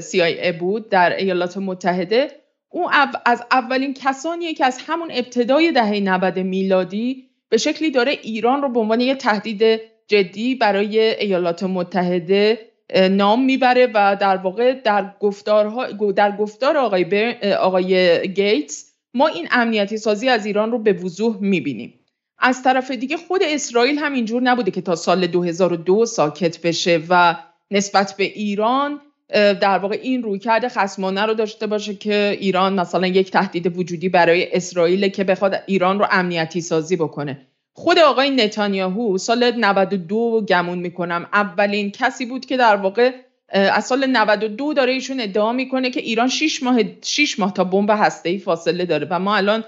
CIA 0.00 0.52
بود 0.58 0.88
در 0.88 1.16
ایالات 1.16 1.56
متحده 1.56 2.30
اون 2.68 2.92
از 3.26 3.42
اولین 3.50 3.94
کسانیه 3.94 4.54
که 4.54 4.64
از 4.64 4.78
همون 4.86 5.08
ابتدای 5.12 5.72
دهه 5.72 6.00
90 6.00 6.38
میلادی 6.38 7.28
به 7.48 7.56
شکلی 7.56 7.90
داره 7.90 8.12
ایران 8.22 8.62
رو 8.62 8.68
به 8.68 8.80
عنوان 8.80 9.00
یک 9.00 9.18
تهدید 9.18 9.80
جدی 10.08 10.54
برای 10.54 11.00
ایالات 11.00 11.62
متحده 11.62 12.68
نام 13.10 13.44
می‌بره 13.44 13.86
و 13.94 14.16
در 14.20 14.36
واقع 14.36 14.72
در 14.72 15.12
گفتارها 15.20 15.86
در 16.12 16.36
گفتار 16.36 16.76
آقای, 16.76 17.34
آقای 17.60 18.22
گیتس 18.32 18.92
ما 19.14 19.26
این 19.26 19.48
امنیتی 19.50 19.96
سازی 19.96 20.28
از 20.28 20.46
ایران 20.46 20.70
رو 20.70 20.78
به 20.78 20.92
وضوح 20.92 21.36
می‌بینیم. 21.40 21.94
از 22.38 22.62
طرف 22.62 22.90
دیگه 22.90 23.16
خود 23.16 23.42
اسرائیل 23.44 23.98
هم 23.98 24.12
اینجور 24.12 24.42
نبوده 24.42 24.70
که 24.70 24.80
تا 24.80 24.96
سال 24.96 25.26
2002 25.26 26.06
ساکت 26.06 26.60
بشه 26.60 27.02
و 27.08 27.36
نسبت 27.70 28.14
به 28.16 28.24
ایران 28.24 29.00
در 29.34 29.78
واقع 29.78 29.98
این 30.02 30.22
رویکرد 30.22 30.68
خصمانه 30.68 31.22
رو 31.22 31.34
داشته 31.34 31.66
باشه 31.66 31.94
که 31.94 32.36
ایران 32.40 32.80
مثلا 32.80 33.06
یک 33.06 33.30
تهدید 33.30 33.78
وجودی 33.78 34.08
برای 34.08 34.56
اسرائیل 34.56 35.08
که 35.08 35.24
بخواد 35.24 35.62
ایران 35.66 35.98
رو 35.98 36.06
امنیتی 36.10 36.60
سازی 36.60 36.96
بکنه. 36.96 37.46
خود 37.72 37.98
آقای 37.98 38.30
نتانیاهو 38.30 39.18
سال 39.18 39.52
92 39.56 40.44
گمون 40.48 40.78
می‌کنم 40.78 41.26
اولین 41.32 41.90
کسی 41.90 42.26
بود 42.26 42.46
که 42.46 42.56
در 42.56 42.76
واقع 42.76 43.12
از 43.48 43.86
سال 43.86 44.06
92 44.06 44.74
داره 44.74 44.92
ایشون 44.92 45.20
ادعا 45.20 45.52
می‌کنه 45.52 45.90
که 45.90 46.00
ایران 46.00 46.28
6 46.28 46.62
ماه 46.62 46.80
6 47.02 47.38
ماه 47.38 47.52
تا 47.52 47.64
بمب 47.64 47.90
هسته‌ای 47.90 48.38
فاصله 48.38 48.84
داره 48.84 49.06
و 49.10 49.18
ما 49.18 49.36
الان 49.36 49.64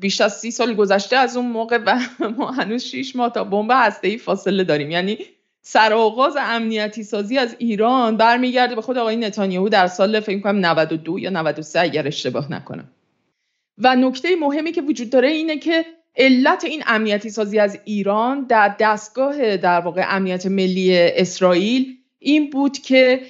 بیش 0.00 0.20
از 0.20 0.38
سی 0.38 0.50
سال 0.50 0.74
گذشته 0.74 1.16
از 1.16 1.36
اون 1.36 1.46
موقع 1.46 1.78
و 1.86 1.98
ما 2.38 2.50
هنوز 2.50 2.84
6 2.84 3.16
ماه 3.16 3.32
تا 3.32 3.44
بمب 3.44 3.70
هسته‌ای 3.74 4.18
فاصله 4.18 4.64
داریم. 4.64 4.90
یعنی 4.90 5.18
سرآغاز 5.62 6.36
امنیتی 6.40 7.02
سازی 7.02 7.38
از 7.38 7.56
ایران 7.58 8.16
برمیگرده 8.16 8.74
به 8.74 8.82
خود 8.82 8.98
آقای 8.98 9.16
نتانیاهو 9.16 9.68
در 9.68 9.86
سال 9.86 10.20
فکر 10.20 10.40
کنم 10.40 10.66
92 10.66 11.18
یا 11.18 11.30
93 11.30 11.80
اگر 11.80 12.06
اشتباه 12.06 12.52
نکنم. 12.52 12.90
و 13.78 13.96
نکته 13.96 14.36
مهمی 14.36 14.72
که 14.72 14.82
وجود 14.82 15.10
داره 15.10 15.28
اینه 15.28 15.58
که 15.58 15.84
علت 16.16 16.64
این 16.64 16.82
امنیتی 16.86 17.30
سازی 17.30 17.58
از 17.58 17.78
ایران 17.84 18.44
در 18.44 18.76
دستگاه 18.78 19.56
در 19.56 19.80
واقع 19.80 20.04
امنیت 20.08 20.46
ملی 20.46 20.98
اسرائیل 20.98 21.96
این 22.18 22.50
بود 22.50 22.78
که 22.78 23.20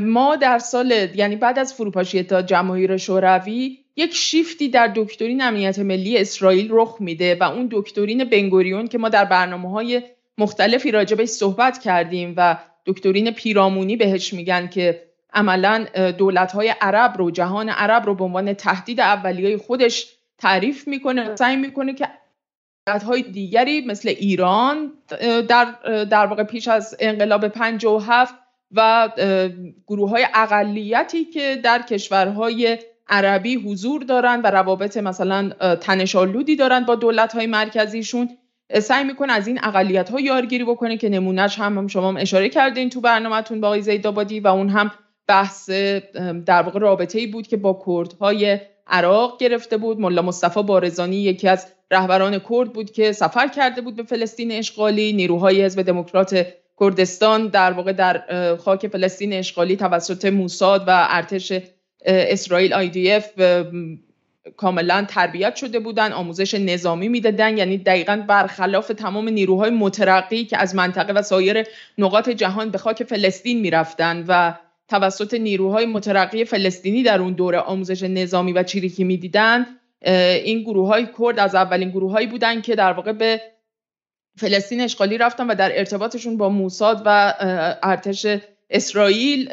ما 0.00 0.36
در 0.36 0.58
سال 0.58 1.08
یعنی 1.14 1.36
بعد 1.36 1.58
از 1.58 1.74
فروپاشی 1.74 2.18
اتحاد 2.18 2.46
جماهیر 2.46 2.96
شوروی 2.96 3.83
یک 3.96 4.14
شیفتی 4.14 4.68
در 4.68 4.92
دکترین 4.94 5.42
امنیت 5.42 5.78
ملی 5.78 6.18
اسرائیل 6.18 6.68
رخ 6.70 6.96
میده 7.00 7.34
و 7.40 7.42
اون 7.42 7.68
دکترین 7.72 8.24
بنگوریون 8.24 8.88
که 8.88 8.98
ما 8.98 9.08
در 9.08 9.24
برنامه 9.24 9.70
های 9.70 10.02
مختلفی 10.38 10.90
راجبش 10.90 11.28
صحبت 11.28 11.78
کردیم 11.78 12.34
و 12.36 12.58
دکترین 12.86 13.30
پیرامونی 13.30 13.96
بهش 13.96 14.32
میگن 14.32 14.66
که 14.66 15.02
عملا 15.32 15.86
دولت 16.18 16.52
های 16.52 16.74
عرب 16.80 17.14
رو 17.18 17.30
جهان 17.30 17.68
عرب 17.68 18.06
رو 18.06 18.14
به 18.14 18.24
عنوان 18.24 18.52
تهدید 18.52 19.00
اولیه 19.00 19.56
خودش 19.56 20.06
تعریف 20.38 20.88
می‌کنه 20.88 21.36
سعی 21.36 21.56
می‌کنه 21.56 21.94
که 21.94 22.08
های 22.88 23.22
دیگری 23.22 23.80
مثل 23.80 24.08
ایران 24.08 24.92
در, 25.48 25.64
در 26.04 26.26
واقع 26.26 26.44
پیش 26.44 26.68
از 26.68 26.96
انقلاب 27.00 27.48
57 27.48 28.34
و 28.72 29.08
گروه 29.86 30.10
های 30.10 30.26
اقلیتی 30.34 31.24
که 31.24 31.60
در 31.64 31.82
کشورهای 31.82 32.78
عربی 33.08 33.54
حضور 33.54 34.02
دارند 34.02 34.44
و 34.44 34.50
روابط 34.50 34.96
مثلا 34.96 35.50
تنشالودی 35.80 36.56
دارند 36.56 36.86
با 36.86 36.94
دولت 36.94 37.32
های 37.32 37.46
مرکزیشون 37.46 38.28
سعی 38.80 39.04
می‌کنه 39.04 39.32
از 39.32 39.46
این 39.46 39.60
اقلیت 39.62 40.10
ها 40.10 40.20
یارگیری 40.20 40.64
بکنه 40.64 40.96
که 40.96 41.08
نمونهش 41.08 41.58
هم, 41.58 41.86
شما 41.86 42.08
هم 42.08 42.16
اشاره 42.16 42.48
کردین 42.48 42.90
تو 42.90 43.00
برنامهتون 43.00 43.60
با 43.60 43.68
آقای 43.68 43.82
زیدآبادی 43.82 44.40
و 44.40 44.48
اون 44.48 44.68
هم 44.68 44.90
بحث 45.26 45.70
در 46.46 46.62
واقع 46.62 46.78
رابطه 46.78 47.18
ای 47.18 47.26
بود 47.26 47.46
که 47.46 47.56
با 47.56 47.82
کردهای 47.86 48.60
عراق 48.86 49.38
گرفته 49.40 49.76
بود. 49.76 50.00
ملا 50.00 50.22
مصطفی 50.22 50.62
بارزانی 50.62 51.16
یکی 51.16 51.48
از 51.48 51.66
رهبران 51.90 52.38
کرد 52.38 52.72
بود 52.72 52.90
که 52.90 53.12
سفر 53.12 53.48
کرده 53.48 53.80
بود 53.80 53.96
به 53.96 54.02
فلسطین 54.02 54.52
اشغالی. 54.52 55.12
نیروهای 55.12 55.64
حزب 55.64 55.82
دموکرات 55.82 56.46
کردستان 56.80 57.46
در 57.46 57.72
واقع 57.72 57.92
در 57.92 58.56
خاک 58.56 58.88
فلسطین 58.88 59.32
اشغالی 59.32 59.76
توسط 59.76 60.24
موساد 60.24 60.84
و 60.86 61.06
ارتش 61.10 61.52
اسرائیل 62.04 62.72
اف 63.10 63.30
کاملا 64.56 65.06
تربیت 65.08 65.56
شده 65.56 65.78
بودن 65.78 66.12
آموزش 66.12 66.54
نظامی 66.54 67.08
می‌دادن. 67.08 67.58
یعنی 67.58 67.78
دقیقا 67.78 68.24
برخلاف 68.28 68.88
تمام 68.88 69.28
نیروهای 69.28 69.70
مترقی 69.70 70.44
که 70.44 70.58
از 70.58 70.74
منطقه 70.74 71.12
و 71.12 71.22
سایر 71.22 71.66
نقاط 71.98 72.28
جهان 72.28 72.70
به 72.70 72.78
خاک 72.78 73.04
فلسطین 73.04 73.60
می‌رفتن 73.60 74.24
و 74.28 74.54
توسط 74.88 75.34
نیروهای 75.34 75.86
مترقی 75.86 76.44
فلسطینی 76.44 77.02
در 77.02 77.20
اون 77.20 77.32
دوره 77.32 77.58
آموزش 77.58 78.02
نظامی 78.02 78.52
و 78.52 78.62
چریکی 78.62 79.04
می‌دیدن 79.04 79.66
این 80.44 80.62
گروه 80.62 80.88
های 80.88 81.08
کرد 81.18 81.38
از 81.38 81.54
اولین 81.54 81.90
گروه 81.90 82.12
هایی 82.12 82.26
بودن 82.26 82.60
که 82.60 82.74
در 82.74 82.92
واقع 82.92 83.12
به 83.12 83.40
فلسطین 84.36 84.80
اشغالی 84.80 85.18
رفتن 85.18 85.46
و 85.46 85.54
در 85.54 85.78
ارتباطشون 85.78 86.36
با 86.36 86.48
موساد 86.48 87.02
و 87.04 87.34
ارتش 87.82 88.26
اسرائیل 88.70 89.52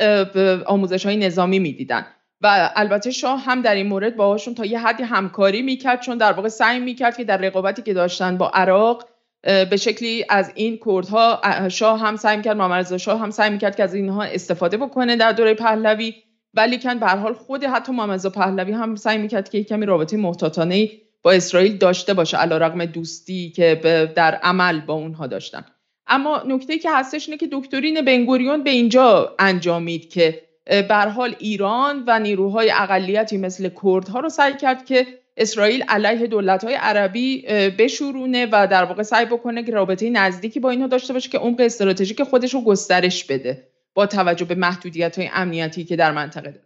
آموزش 0.65 1.05
های 1.05 1.17
نظامی 1.17 1.59
می‌دیدن. 1.59 2.05
و 2.41 2.71
البته 2.75 3.11
شاه 3.11 3.43
هم 3.43 3.61
در 3.61 3.75
این 3.75 3.87
مورد 3.87 4.15
باهاشون 4.15 4.55
تا 4.55 4.65
یه 4.65 4.79
حدی 4.79 5.03
همکاری 5.03 5.61
می‌کرد 5.61 6.01
چون 6.01 6.17
در 6.17 6.31
واقع 6.31 6.49
سعی 6.49 6.79
می‌کرد 6.79 7.17
که 7.17 7.23
در 7.23 7.37
رقابتی 7.37 7.81
که 7.81 7.93
داشتن 7.93 8.37
با 8.37 8.51
عراق 8.53 9.07
به 9.43 9.77
شکلی 9.77 10.25
از 10.29 10.51
این 10.55 10.79
کردها 10.85 11.41
شاه 11.69 11.99
هم 11.99 12.15
سعی 12.15 12.37
می‌کرد 12.37 12.57
محمد 12.57 12.97
شاه 12.97 13.19
هم 13.19 13.29
سعی 13.29 13.49
می‌کرد 13.49 13.75
که 13.75 13.83
از 13.83 13.93
اینها 13.93 14.23
استفاده 14.23 14.77
بکنه 14.77 15.15
در 15.15 15.31
دوره 15.31 15.53
پهلوی. 15.53 16.13
ولی 16.53 16.79
کن 16.79 16.99
به 16.99 17.07
حال 17.07 17.33
خود 17.33 17.63
حتی 17.63 17.91
محمد 17.91 18.25
پهلوی 18.25 18.71
هم 18.71 18.95
سعی 18.95 19.17
می‌کرد 19.17 19.49
که 19.49 19.63
کمی 19.63 19.85
رابطه 19.85 20.17
محتاطانه 20.17 20.89
با 21.23 21.31
اسرائیل 21.31 21.77
داشته 21.77 22.13
باشه 22.13 22.37
علیرغم 22.37 22.85
دوستی 22.85 23.49
که 23.49 23.81
در 24.15 24.35
عمل 24.35 24.81
با 24.81 24.93
اونها 24.93 25.27
داشتن. 25.27 25.65
اما 26.07 26.43
نکته 26.47 26.77
که 26.77 26.91
هستش 26.91 27.27
اینه 27.29 27.37
که 27.37 27.47
دکترین 27.51 28.01
بنگوریون 28.01 28.63
به 28.63 28.69
اینجا 28.69 29.35
انجامید 29.39 30.09
که 30.09 30.41
بر 30.65 31.07
حال 31.07 31.35
ایران 31.39 32.03
و 32.07 32.19
نیروهای 32.19 32.71
اقلیتی 32.71 33.37
مثل 33.37 33.69
کردها 33.83 34.19
رو 34.19 34.29
سعی 34.29 34.53
کرد 34.53 34.85
که 34.85 35.07
اسرائیل 35.37 35.83
علیه 35.87 36.27
دولت‌های 36.27 36.73
عربی 36.73 37.41
بشورونه 37.77 38.45
و 38.51 38.67
در 38.71 38.83
واقع 38.83 39.03
سعی 39.03 39.25
بکنه 39.25 39.63
که 39.63 39.71
رابطه 39.71 40.09
نزدیکی 40.09 40.59
با 40.59 40.69
اینها 40.69 40.87
داشته 40.87 41.13
باشه 41.13 41.29
که 41.29 41.37
عمق 41.37 41.59
استراتژیک 41.59 42.23
خودش 42.23 42.53
رو 42.53 42.61
گسترش 42.61 43.23
بده 43.23 43.67
با 43.93 44.05
توجه 44.05 44.45
به 44.45 44.55
محدودیت 44.55 45.19
های 45.19 45.29
امنیتی 45.33 45.83
که 45.83 45.95
در 45.95 46.11
منطقه 46.11 46.51
داره. 46.51 46.65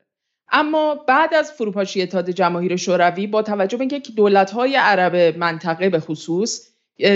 اما 0.51 0.95
بعد 0.95 1.33
از 1.33 1.51
فروپاشی 1.51 2.01
اتحاد 2.01 2.29
جماهیر 2.29 2.75
شوروی 2.75 3.27
با 3.27 3.41
توجه 3.41 3.77
به 3.77 3.81
اینکه 3.81 4.11
دولت 4.11 4.51
های 4.51 4.75
عرب 4.75 5.37
منطقه 5.37 5.89
به 5.89 5.99
خصوص 5.99 6.67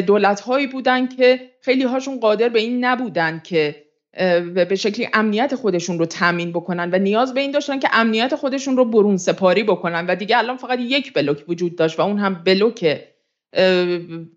دولت 0.08 0.40
هایی 0.40 0.68
بودن 0.68 1.08
که 1.08 1.50
خیلی 1.62 1.84
هاشون 1.84 2.20
قادر 2.20 2.50
به 2.50 2.60
این 2.60 2.86
نبودن 2.86 3.42
که 3.44 3.89
به 4.54 4.76
شکلی 4.76 5.10
امنیت 5.14 5.56
خودشون 5.56 6.00
رو 6.00 6.06
تامین 6.06 6.52
بکنن 6.52 6.90
و 6.94 6.98
نیاز 6.98 7.34
به 7.34 7.42
این 7.42 7.52
داشتن 7.52 7.80
که 7.80 7.90
امنیت 7.94 8.36
خودشون 8.36 8.78
رو 8.78 8.86
برون 8.86 9.18
سپاری 9.18 9.64
بکنن. 9.64 10.06
و 10.08 10.16
دیگه 10.16 10.38
الان 10.38 10.58
فقط 10.58 10.80
یک 10.80 11.14
بلوک 11.14 11.44
وجود 11.48 11.76
داشت 11.76 12.00
و 12.00 12.02
اون 12.02 12.18
هم 12.18 12.34
بلوک 12.34 13.02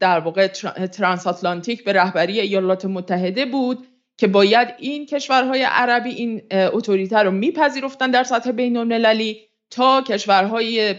در 0.01 0.21
واقع 0.21 0.47
ترانس 0.87 1.27
آتلانتیک 1.27 1.85
به 1.85 1.93
رهبری 1.93 2.41
ایالات 2.41 2.85
متحده 2.85 3.47
بود 3.47 3.87
که 4.17 4.27
باید 4.27 4.69
این 4.79 5.07
کشورهای 5.07 5.63
عربی 5.63 6.11
این 6.11 6.43
اتوریته 6.53 7.19
رو 7.19 7.31
میپذیرفتن 7.31 8.11
در 8.11 8.25
سطح 8.25 8.51
بین 8.51 8.77
المللی 8.77 9.41
تا 9.71 10.03
کشورهای 10.03 10.95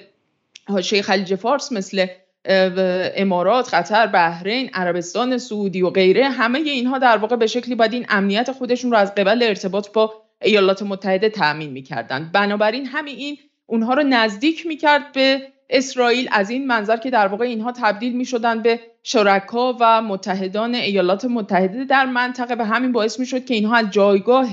حاشیه 0.67 1.01
خلیج 1.01 1.35
فارس 1.35 1.71
مثل 1.71 2.05
امارات، 2.45 3.73
قطر، 3.73 4.07
بحرین، 4.07 4.69
عربستان 4.73 5.37
سعودی 5.37 5.81
و 5.81 5.89
غیره 5.89 6.29
همه 6.29 6.59
اینها 6.59 6.97
در 6.97 7.17
واقع 7.17 7.35
به 7.35 7.47
شکلی 7.47 7.75
باید 7.75 7.93
این 7.93 8.05
امنیت 8.09 8.51
خودشون 8.51 8.91
رو 8.91 8.97
از 8.97 9.15
قبل 9.15 9.43
ارتباط 9.43 9.89
با 9.93 10.13
ایالات 10.41 10.83
متحده 10.83 11.29
تأمین 11.29 11.69
می‌کردن. 11.69 12.29
بنابراین 12.33 12.85
همین 12.85 13.15
این 13.15 13.37
اونها 13.65 13.93
رو 13.93 14.03
نزدیک 14.03 14.65
می‌کرد 14.65 15.11
به 15.11 15.41
اسرائیل 15.69 16.29
از 16.31 16.49
این 16.49 16.67
منظر 16.67 16.97
که 16.97 17.09
در 17.09 17.27
واقع 17.27 17.45
اینها 17.45 17.71
تبدیل 17.71 18.13
می 18.13 18.25
شدن 18.25 18.61
به 18.61 18.79
شرکا 19.03 19.77
و 19.79 20.01
متحدان 20.01 20.75
ایالات 20.75 21.25
متحده 21.25 21.85
در 21.85 22.05
منطقه 22.05 22.55
و 22.59 22.65
همین 22.65 22.91
باعث 22.91 23.19
می 23.19 23.25
شد 23.25 23.45
که 23.45 23.53
اینها 23.53 23.75
از 23.75 23.91
جایگاه 23.91 24.49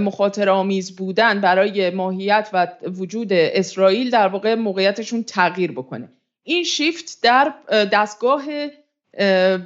مخاطر 0.00 0.48
آمیز 0.48 0.96
بودن 0.96 1.40
برای 1.40 1.90
ماهیت 1.90 2.48
و 2.52 2.68
وجود 2.86 3.32
اسرائیل 3.32 4.10
در 4.10 4.28
واقع 4.28 4.54
موقعیتشون 4.54 5.22
تغییر 5.22 5.72
بکنه. 5.72 6.08
این 6.44 6.64
شیفت 6.64 7.18
در 7.22 7.54
دستگاه 7.92 8.44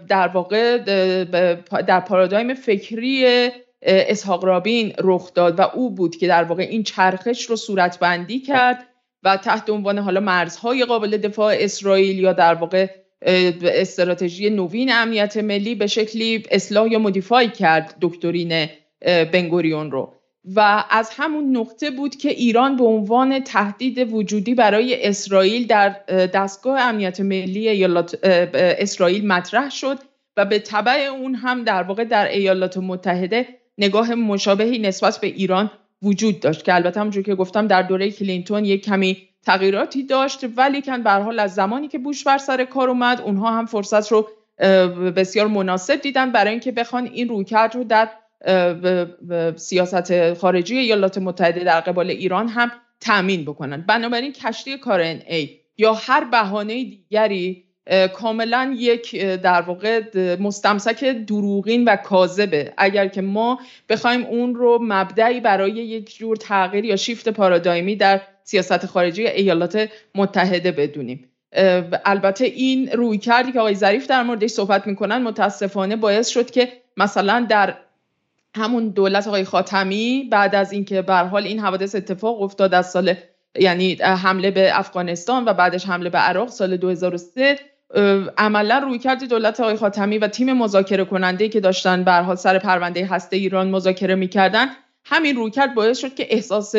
در 0.08 0.28
واقع 0.28 0.78
در 1.86 2.00
پارادایم 2.00 2.54
فکری 2.54 3.48
اسحاق 3.82 4.44
رابین 4.44 4.92
رخ 4.98 5.34
داد 5.34 5.58
و 5.58 5.62
او 5.62 5.90
بود 5.94 6.16
که 6.16 6.26
در 6.26 6.44
واقع 6.44 6.62
این 6.62 6.82
چرخش 6.82 7.44
رو 7.44 7.56
صورت 7.56 7.98
بندی 7.98 8.40
کرد 8.40 8.86
و 9.22 9.36
تحت 9.36 9.70
عنوان 9.70 9.98
حالا 9.98 10.20
مرزهای 10.20 10.84
قابل 10.84 11.16
دفاع 11.16 11.54
اسرائیل 11.58 12.18
یا 12.18 12.32
در 12.32 12.54
واقع 12.54 12.86
استراتژی 13.62 14.50
نوین 14.50 14.92
امنیت 14.92 15.36
ملی 15.36 15.74
به 15.74 15.86
شکلی 15.86 16.42
اصلاح 16.50 16.88
یا 16.88 16.98
مدیفای 16.98 17.48
کرد 17.48 17.94
دکترین 18.00 18.68
بنگوریون 19.32 19.90
رو. 19.90 20.17
و 20.56 20.84
از 20.90 21.10
همون 21.16 21.56
نقطه 21.56 21.90
بود 21.90 22.16
که 22.16 22.28
ایران 22.28 22.76
به 22.76 22.84
عنوان 22.84 23.40
تهدید 23.40 24.12
وجودی 24.12 24.54
برای 24.54 25.06
اسرائیل 25.06 25.66
در 25.66 25.88
دستگاه 26.08 26.80
امنیت 26.80 27.20
ملی 27.20 27.68
ایالات 27.68 28.18
اسرائیل 28.54 29.26
مطرح 29.26 29.70
شد 29.70 29.98
و 30.36 30.44
به 30.44 30.58
طبع 30.58 31.08
اون 31.12 31.34
هم 31.34 31.64
در 31.64 31.82
واقع 31.82 32.04
در 32.04 32.28
ایالات 32.28 32.76
متحده 32.76 33.48
نگاه 33.78 34.14
مشابهی 34.14 34.78
نسبت 34.78 35.18
به 35.20 35.26
ایران 35.26 35.70
وجود 36.02 36.40
داشت 36.40 36.64
که 36.64 36.74
البته 36.74 37.00
همونجور 37.00 37.22
که 37.22 37.34
گفتم 37.34 37.66
در 37.66 37.82
دوره 37.82 38.10
کلینتون 38.10 38.64
یک 38.64 38.84
کمی 38.84 39.28
تغییراتی 39.42 40.02
داشت 40.02 40.44
ولی 40.56 40.82
کن 40.82 41.02
به 41.02 41.10
حال 41.10 41.38
از 41.38 41.54
زمانی 41.54 41.88
که 41.88 41.98
بوش 41.98 42.24
بر 42.24 42.38
سر 42.38 42.64
کار 42.64 42.88
اومد 42.88 43.20
اونها 43.20 43.58
هم 43.58 43.66
فرصت 43.66 44.12
رو 44.12 44.28
بسیار 45.16 45.46
مناسب 45.46 45.96
دیدن 45.96 46.32
برای 46.32 46.50
اینکه 46.50 46.72
بخوان 46.72 47.06
این 47.06 47.28
رویکرد 47.28 47.74
رو 47.74 47.84
در 47.84 48.08
سیاست 49.56 50.34
خارجی 50.34 50.78
ایالات 50.78 51.18
متحده 51.18 51.64
در 51.64 51.80
قبال 51.80 52.10
ایران 52.10 52.48
هم 52.48 52.70
تامین 53.00 53.44
بکنن. 53.44 53.84
بنابراین 53.88 54.32
کشتی 54.32 54.78
کارن 54.78 55.22
ای 55.28 55.50
یا 55.78 55.92
هر 55.92 56.24
بهانه 56.24 56.84
دیگری 56.84 57.64
کاملا 58.14 58.74
یک 58.78 59.24
در 59.24 59.62
واقع 59.62 60.02
مستمسک 60.40 61.04
دروغین 61.04 61.84
و 61.84 61.96
کاذبه. 61.96 62.72
اگر 62.76 63.08
که 63.08 63.22
ما 63.22 63.60
بخوایم 63.88 64.24
اون 64.24 64.54
رو 64.54 64.78
مبدعی 64.82 65.40
برای 65.40 65.72
یک 65.72 66.16
جور 66.16 66.36
تغییر 66.36 66.84
یا 66.84 66.96
شیفت 66.96 67.28
پارادایمی 67.28 67.96
در 67.96 68.20
سیاست 68.44 68.86
خارجی 68.86 69.26
ایالات 69.26 69.88
متحده 70.14 70.72
بدونیم. 70.72 71.28
البته 72.04 72.44
این 72.44 72.92
روی 72.92 73.18
کردی 73.18 73.52
که 73.52 73.60
آقای 73.60 73.74
ظریف 73.74 74.06
در 74.06 74.22
موردش 74.22 74.50
صحبت 74.50 74.86
می‌کنن 74.86 75.22
متاسفانه 75.22 75.96
باعث 75.96 76.28
شد 76.28 76.50
که 76.50 76.68
مثلا 76.96 77.46
در 77.48 77.74
همون 78.56 78.88
دولت 78.88 79.26
آقای 79.26 79.44
خاتمی 79.44 80.28
بعد 80.32 80.54
از 80.54 80.72
اینکه 80.72 81.02
به 81.02 81.14
حال 81.14 81.44
این 81.44 81.60
حوادث 81.60 81.94
اتفاق 81.94 82.42
افتاد 82.42 82.74
از 82.74 82.90
سال 82.90 83.14
یعنی 83.58 83.94
حمله 83.94 84.50
به 84.50 84.78
افغانستان 84.78 85.44
و 85.44 85.52
بعدش 85.52 85.86
حمله 85.86 86.10
به 86.10 86.18
عراق 86.18 86.48
سال 86.48 86.76
2003 86.76 87.58
عملا 88.38 88.78
روی 88.78 88.98
کرد 88.98 89.24
دولت 89.24 89.60
آقای 89.60 89.76
خاتمی 89.76 90.18
و 90.18 90.28
تیم 90.28 90.52
مذاکره 90.52 91.04
کننده 91.04 91.48
که 91.48 91.60
داشتن 91.60 92.04
به 92.04 92.12
حال 92.12 92.36
سر 92.36 92.58
پرونده 92.58 93.06
هسته 93.06 93.36
ایران 93.36 93.70
مذاکره 93.70 94.14
می‌کردن 94.14 94.66
همین 95.04 95.36
روی 95.36 95.50
کرد 95.50 95.74
باعث 95.74 95.98
شد 95.98 96.14
که 96.14 96.26
احساس 96.30 96.74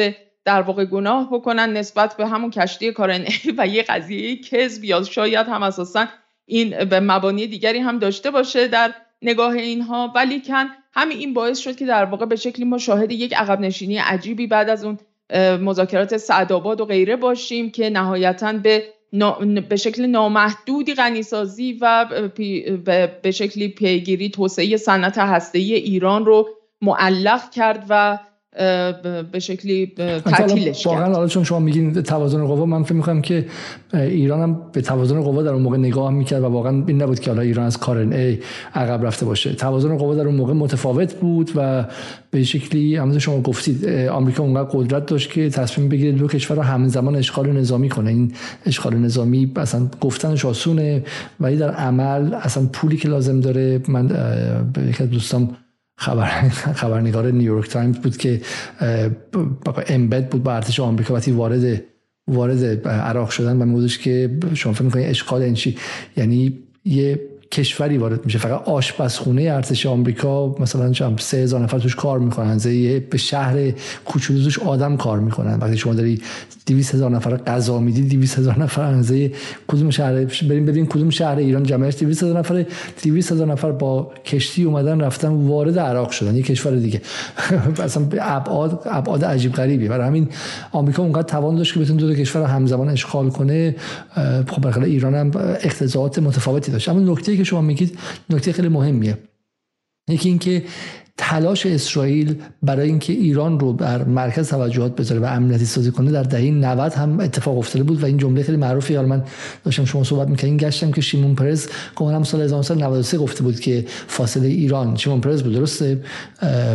در 0.46 0.62
واقع 0.62 0.86
گناه 0.86 1.30
بکنن 1.32 1.74
نسبت 1.74 2.18
به 2.18 2.28
همون 2.28 2.52
کشتی 2.52 2.92
کارن 2.92 3.26
و 3.58 3.68
یه 3.68 3.84
قضیه 3.84 4.38
کذب 4.38 4.84
یا 4.84 5.04
شاید 5.04 5.48
هم 5.48 5.64
اساسا 5.64 6.06
این 6.46 6.86
به 6.86 7.00
مبانی 7.00 7.48
دیگری 7.48 7.80
هم 7.80 8.00
داشته 8.00 8.32
باشه 8.32 8.68
در 8.68 8.94
نگاه 9.22 9.54
اینها 9.54 10.12
ولی 10.16 10.42
کن 10.42 10.66
همین 10.94 11.18
این 11.18 11.34
باعث 11.34 11.60
شد 11.60 11.76
که 11.76 11.86
در 11.86 12.06
واقع 12.06 12.26
به 12.26 12.36
شکلی 12.36 12.66
ما 12.66 12.78
شاهد 12.78 13.12
یک 13.12 13.34
عقب 13.34 13.60
نشینی 13.60 13.98
عجیبی 13.98 14.48
بعد 14.48 14.70
از 14.70 14.86
اون 14.86 14.98
مذاکرات 15.62 16.18
سعدآباد 16.18 16.82
و 16.82 16.86
غیره 16.86 17.16
باشیم 17.16 17.72
که 17.72 17.90
نهایتا 17.90 18.54
به 18.54 18.84
به 19.70 19.76
شکل 19.76 20.06
نامحدودی 20.06 20.94
غنیسازی 20.94 21.78
و 21.82 22.06
به 23.24 23.32
شکلی 23.32 23.68
پیگیری 23.68 24.30
توسعه 24.30 24.78
صنعت 24.78 25.18
هسته‌ای 25.18 25.74
ایران 25.74 26.26
رو 26.26 26.50
معلق 26.82 27.50
کرد 27.50 27.86
و 27.90 28.20
به 29.32 29.39
شکلی 29.39 29.93
تعطیلش 30.26 30.84
کرد. 30.84 30.93
واقعا 30.93 31.14
حالا 31.14 31.28
چون 31.28 31.43
شما 31.43 31.60
میگین 31.60 31.93
توازن 31.93 32.45
قوا 32.45 32.66
من 32.66 32.84
فکر 32.84 32.93
می‌کنم 32.93 33.22
که 33.22 33.45
ایران 33.93 34.41
هم 34.41 34.62
به 34.74 34.82
توازن 34.82 35.22
قوا 35.22 35.43
در 35.43 35.51
اون 35.51 35.62
موقع 35.62 35.78
نگاه 35.78 36.12
می‌کرد 36.12 36.43
و 36.43 36.45
واقعا 36.45 36.84
این 36.88 37.01
نبود 37.01 37.20
که 37.20 37.30
حالا 37.30 37.41
ایران 37.41 37.66
از 37.66 37.78
کارن 37.78 38.14
ای 38.14 38.38
عقب 38.76 39.05
رفته 39.05 39.26
باشه. 39.26 39.53
توازن 39.53 39.97
قوا 39.97 40.16
در 40.16 40.26
اون 40.26 40.36
موقع 40.36 40.53
متفاوت 40.53 41.14
بود 41.14 41.51
و 41.55 41.86
به 42.32 42.43
شکلی 42.43 42.95
همونطور 42.95 43.20
شما 43.20 43.41
گفتید 43.41 43.89
آمریکا 43.89 44.43
اونقدر 44.43 44.70
قدرت 44.74 45.05
داشت 45.05 45.32
که 45.32 45.49
تصمیم 45.49 45.89
بگیره 45.89 46.12
دو 46.12 46.28
کشور 46.28 46.57
رو 46.57 46.64
همزمان 46.64 47.16
اشغال 47.16 47.51
نظامی 47.51 47.89
کنه. 47.89 48.10
این 48.10 48.32
اشغال 48.66 48.95
نظامی 48.95 49.51
اصلا 49.55 49.88
گفتنش 50.01 50.45
آسونه 50.45 51.03
ولی 51.39 51.57
در 51.57 51.72
عمل 51.72 52.34
اصلا 52.34 52.66
پولی 52.74 52.97
که 52.97 53.10
لازم 53.10 53.39
داره 53.39 53.82
من 53.88 54.07
به 54.74 54.82
یک 54.89 55.01
دوستان 55.01 55.49
خبر 56.00 56.50
خبرنگار 56.50 57.32
نیویورک 57.32 57.70
تایمز 57.70 57.97
بود 57.97 58.18
که 58.18 58.41
embed 59.88 60.30
بود 60.30 60.43
با 60.43 60.56
ارتش 60.56 60.80
آمریکا 60.80 61.14
وقتی 61.14 61.32
وارد 61.32 61.84
وارد 62.28 62.88
عراق 62.88 63.30
شدن 63.30 63.62
و 63.62 63.66
میگفتش 63.66 64.00
که 64.00 64.38
شما 64.54 64.74
فکر 64.74 64.84
می‌کنید 64.84 65.06
اشغال 65.06 65.78
یعنی 66.18 66.33
چی 66.33 66.44
یعنی 66.44 66.60
یه 66.86 67.29
کشوری 67.52 67.97
وارد 67.97 68.26
میشه. 68.26 68.39
فقط 68.39 68.68
آشپزخونه 68.68 69.41
ارتش 69.41 69.86
آمریکا 69.86 70.56
مثلا 70.60 70.91
چم 70.91 71.16
سه 71.18 71.38
هزار 71.38 71.62
نفر 71.62 71.80
توش 71.80 71.95
کار 71.95 72.20
می‌کنن. 72.20 72.58
به 73.10 73.18
شهر 73.18 73.72
کوچولو 74.06 74.43
توش 74.43 74.60
آدم 74.60 74.97
کار 74.97 75.20
می‌کنن. 75.20 75.60
وقتی 75.60 75.78
شما 75.78 75.93
داری 75.93 76.22
200 76.70 76.95
هزار 76.95 77.12
نفر 77.12 77.38
غذا 77.38 77.80
میدی 77.80 78.02
200 78.02 78.39
هزار 78.39 78.60
نفر 78.60 78.82
اندازه 78.82 79.32
کدوم 79.68 79.89
شهر 79.89 80.26
بریم 80.26 80.66
ببین 80.66 80.86
کدوم 80.86 81.10
شهر 81.10 81.38
ایران 81.38 81.64
جمعش 81.64 81.95
200 81.97 82.24
هزار 82.24 82.39
نفر 82.39 82.66
200 83.04 83.32
هزار 83.32 83.47
نفر 83.47 83.72
با 83.72 84.12
کشتی 84.26 84.64
اومدن 84.64 85.02
رفتن 85.02 85.28
وارد 85.28 85.80
عراق 85.80 86.12
شدن. 86.12 86.36
یه 86.36 86.43
کشور 86.43 86.76
دیگه. 86.76 87.02
اصلا 87.84 88.08
ابعاد 88.22 88.82
ابعاد 88.86 89.26
عجیب 89.26 89.54
غریبی. 89.54 89.88
برای 89.88 90.08
همین 90.08 90.30
آمریکا 90.72 91.04
اونقدر 91.04 91.28
توان 91.28 91.56
داشت 91.56 91.74
که 91.74 91.80
بتونه 91.80 92.02
دو 92.02 92.14
کشور 92.14 92.41
رو 92.41 92.47
همزمان 92.47 92.89
اشغال 92.89 93.30
کنه. 93.30 93.76
خب 94.47 94.84
ایران 94.84 95.16
هم 95.16 95.32
اقتضاعات 95.64 96.20
متفاوتی 96.20 96.72
داشت. 96.72 96.89
اما 96.89 97.12
نکته 97.12 97.38
که 97.40 97.46
شما 97.46 97.62
میگید 97.62 98.00
نکته 98.30 98.52
خیلی 98.52 98.68
مهمیه. 98.68 99.18
یکی 100.10 100.30
اینکه 100.30 100.64
تلاش 101.18 101.66
اسرائیل 101.66 102.36
برای 102.64 102.88
اینکه 102.88 103.14
ایران 103.14 103.60
رو 103.60 103.74
بر 103.74 104.04
مرکز 104.04 104.50
توجهات 104.50 104.96
بذاره 104.96 105.22
و 105.22 105.26
امنیتی 105.26 105.66
سازی 105.66 105.92
کنه 105.92 106.12
در 106.12 106.24
دهه 106.24 106.52
90 106.52 106.94
هم 106.94 107.20
اتفاق 107.20 107.58
افتاده 107.58 107.84
بود 107.84 108.04
و 108.04 108.06
این 108.06 108.18
جمله 108.18 108.44
خیلی 108.44 108.58
معروفی 108.58 108.96
حالا 108.96 109.08
من 109.08 109.24
داشتم 109.64 109.86
شما 109.86 110.04
صحبت 110.04 110.28
می‌کردین 110.28 110.58
گشتم 110.58 110.92
که 110.92 111.02
شیمون 111.02 111.36
پرز 111.36 111.68
هم 112.00 112.24
سال 112.24 112.42
1993 112.42 113.18
گفته 113.18 113.44
بود 113.44 113.60
که 113.60 113.86
فاصله 114.08 114.48
ایران 114.48 114.96
شیمون 114.96 115.22
پرز 115.22 115.44
بود 115.44 115.54
درسته؟ 115.54 116.04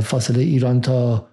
فاصله 0.02 0.42
ایران 0.42 0.80
تا 0.80 1.26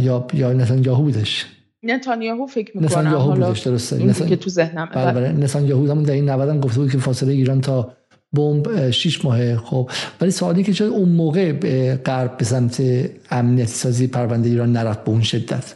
یا 0.00 0.26
یا 0.34 0.52
نتانیاهو 0.52 1.02
بودش. 1.02 1.46
نتانیاهو 1.82 2.46
فکر 2.46 2.76
می‌کنم. 2.76 3.00
نتانیاهو 3.00 3.32
بودش 3.34 3.60
درسته. 3.60 4.26
که 4.28 4.36
تو 4.36 4.50
ذهنم. 4.50 4.88
بله 4.94 5.12
بله. 5.12 5.32
نتانیاهو 5.32 5.90
همون 5.90 6.04
در 6.04 6.14
این 6.14 6.30
90 6.30 6.48
هم 6.48 6.60
گفته 6.60 6.80
بود 6.80 6.90
که 6.90 6.98
فاصله 6.98 7.32
ایران 7.32 7.60
تا 7.60 7.92
بمب 8.36 8.90
6 8.90 9.24
ماهه 9.24 9.56
خب. 9.56 9.90
ولی 10.20 10.30
سوالی 10.30 10.62
که 10.62 10.72
چرا 10.72 10.88
اون 10.88 11.08
موقع 11.08 11.52
غرب 11.96 12.36
به 12.36 12.44
سمت 12.44 12.82
امنیتی 13.30 13.72
سازی 13.72 14.06
پرونده 14.06 14.48
ایران 14.48 14.72
نرفت 14.72 15.04
به 15.04 15.10
اون 15.10 15.22
شدت؟ 15.22 15.74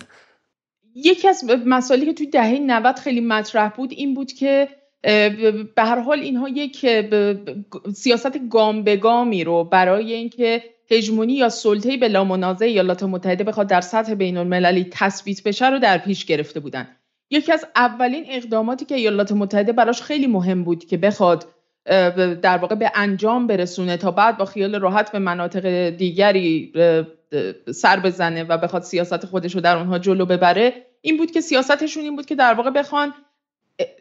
یکی 0.94 1.28
از 1.28 1.44
مسائلی 1.66 2.06
که 2.06 2.12
توی 2.12 2.26
دهه 2.26 2.58
90 2.58 2.98
خیلی 2.98 3.20
مطرح 3.20 3.68
بود 3.68 3.92
این 3.92 4.14
بود 4.14 4.32
که 4.32 4.68
به 5.76 5.82
هر 5.82 6.00
حال 6.00 6.18
اینها 6.18 6.48
یک 6.48 6.86
سیاست 7.94 8.48
گام 8.50 8.82
به 8.82 8.96
گامی 8.96 9.44
رو 9.44 9.64
برای 9.64 10.12
اینکه 10.12 10.62
هژمونی 10.90 11.32
یا 11.32 11.48
سلطه‌ای 11.48 11.96
به 11.96 12.08
لامنازع 12.08 12.66
ایالات 12.66 13.02
متحده 13.02 13.44
بخواد 13.44 13.66
در 13.66 13.80
سطح 13.80 14.14
بین 14.14 14.36
المللی 14.36 14.86
تثبیت 14.90 15.42
بشه 15.42 15.70
رو 15.70 15.78
در 15.78 15.98
پیش 15.98 16.24
گرفته 16.24 16.60
بودن. 16.60 16.88
یکی 17.30 17.52
از 17.52 17.64
اولین 17.76 18.24
اقداماتی 18.30 18.84
که 18.84 18.94
ایالات 18.94 19.32
متحده 19.32 19.72
براش 19.72 20.02
خیلی 20.02 20.26
مهم 20.26 20.64
بود 20.64 20.84
که 20.84 20.96
بخواد 20.96 21.46
در 22.42 22.58
واقع 22.58 22.74
به 22.74 22.92
انجام 22.94 23.46
برسونه 23.46 23.96
تا 23.96 24.10
بعد 24.10 24.38
با 24.38 24.44
خیال 24.44 24.80
راحت 24.80 25.12
به 25.12 25.18
مناطق 25.18 25.90
دیگری 25.90 26.72
سر 27.74 28.00
بزنه 28.00 28.44
و 28.44 28.58
بخواد 28.58 28.82
سیاست 28.82 29.26
خودش 29.26 29.54
رو 29.54 29.60
در 29.60 29.76
اونها 29.76 29.98
جلو 29.98 30.26
ببره. 30.26 30.86
این 31.00 31.16
بود 31.16 31.30
که 31.30 31.40
سیاستشون 31.40 32.02
این 32.02 32.16
بود 32.16 32.26
که 32.26 32.34
در 32.34 32.54
واقع 32.54 32.70
بخوان 32.70 33.14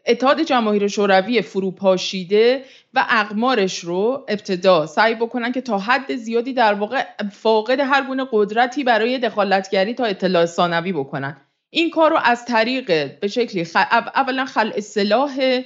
اتحاد 0.06 0.42
جماهیر 0.42 0.88
شوروی 0.88 1.42
فروپاشیده 1.42 2.64
و 2.94 3.06
اقمارش 3.08 3.78
رو 3.78 4.26
ابتدا 4.28 4.86
سعی 4.86 5.14
بکنن 5.14 5.52
که 5.52 5.60
تا 5.60 5.78
حد 5.78 6.16
زیادی 6.16 6.52
در 6.52 6.74
واقع 6.74 7.04
فاقد 7.32 7.80
هر 7.80 8.06
گونه 8.06 8.26
قدرتی 8.32 8.84
برای 8.84 9.18
دخالتگری 9.18 9.94
تا 9.94 10.04
اطلاع 10.04 10.46
ثانوی 10.46 10.92
بکنن. 10.92 11.36
این 11.70 11.90
کار 11.90 12.10
رو 12.10 12.18
از 12.24 12.44
طریق 12.44 12.86
به 13.20 13.28
شکلی 13.28 13.66
اولا 14.14 14.44
خلع 14.44 14.80
سلاح 14.80 15.60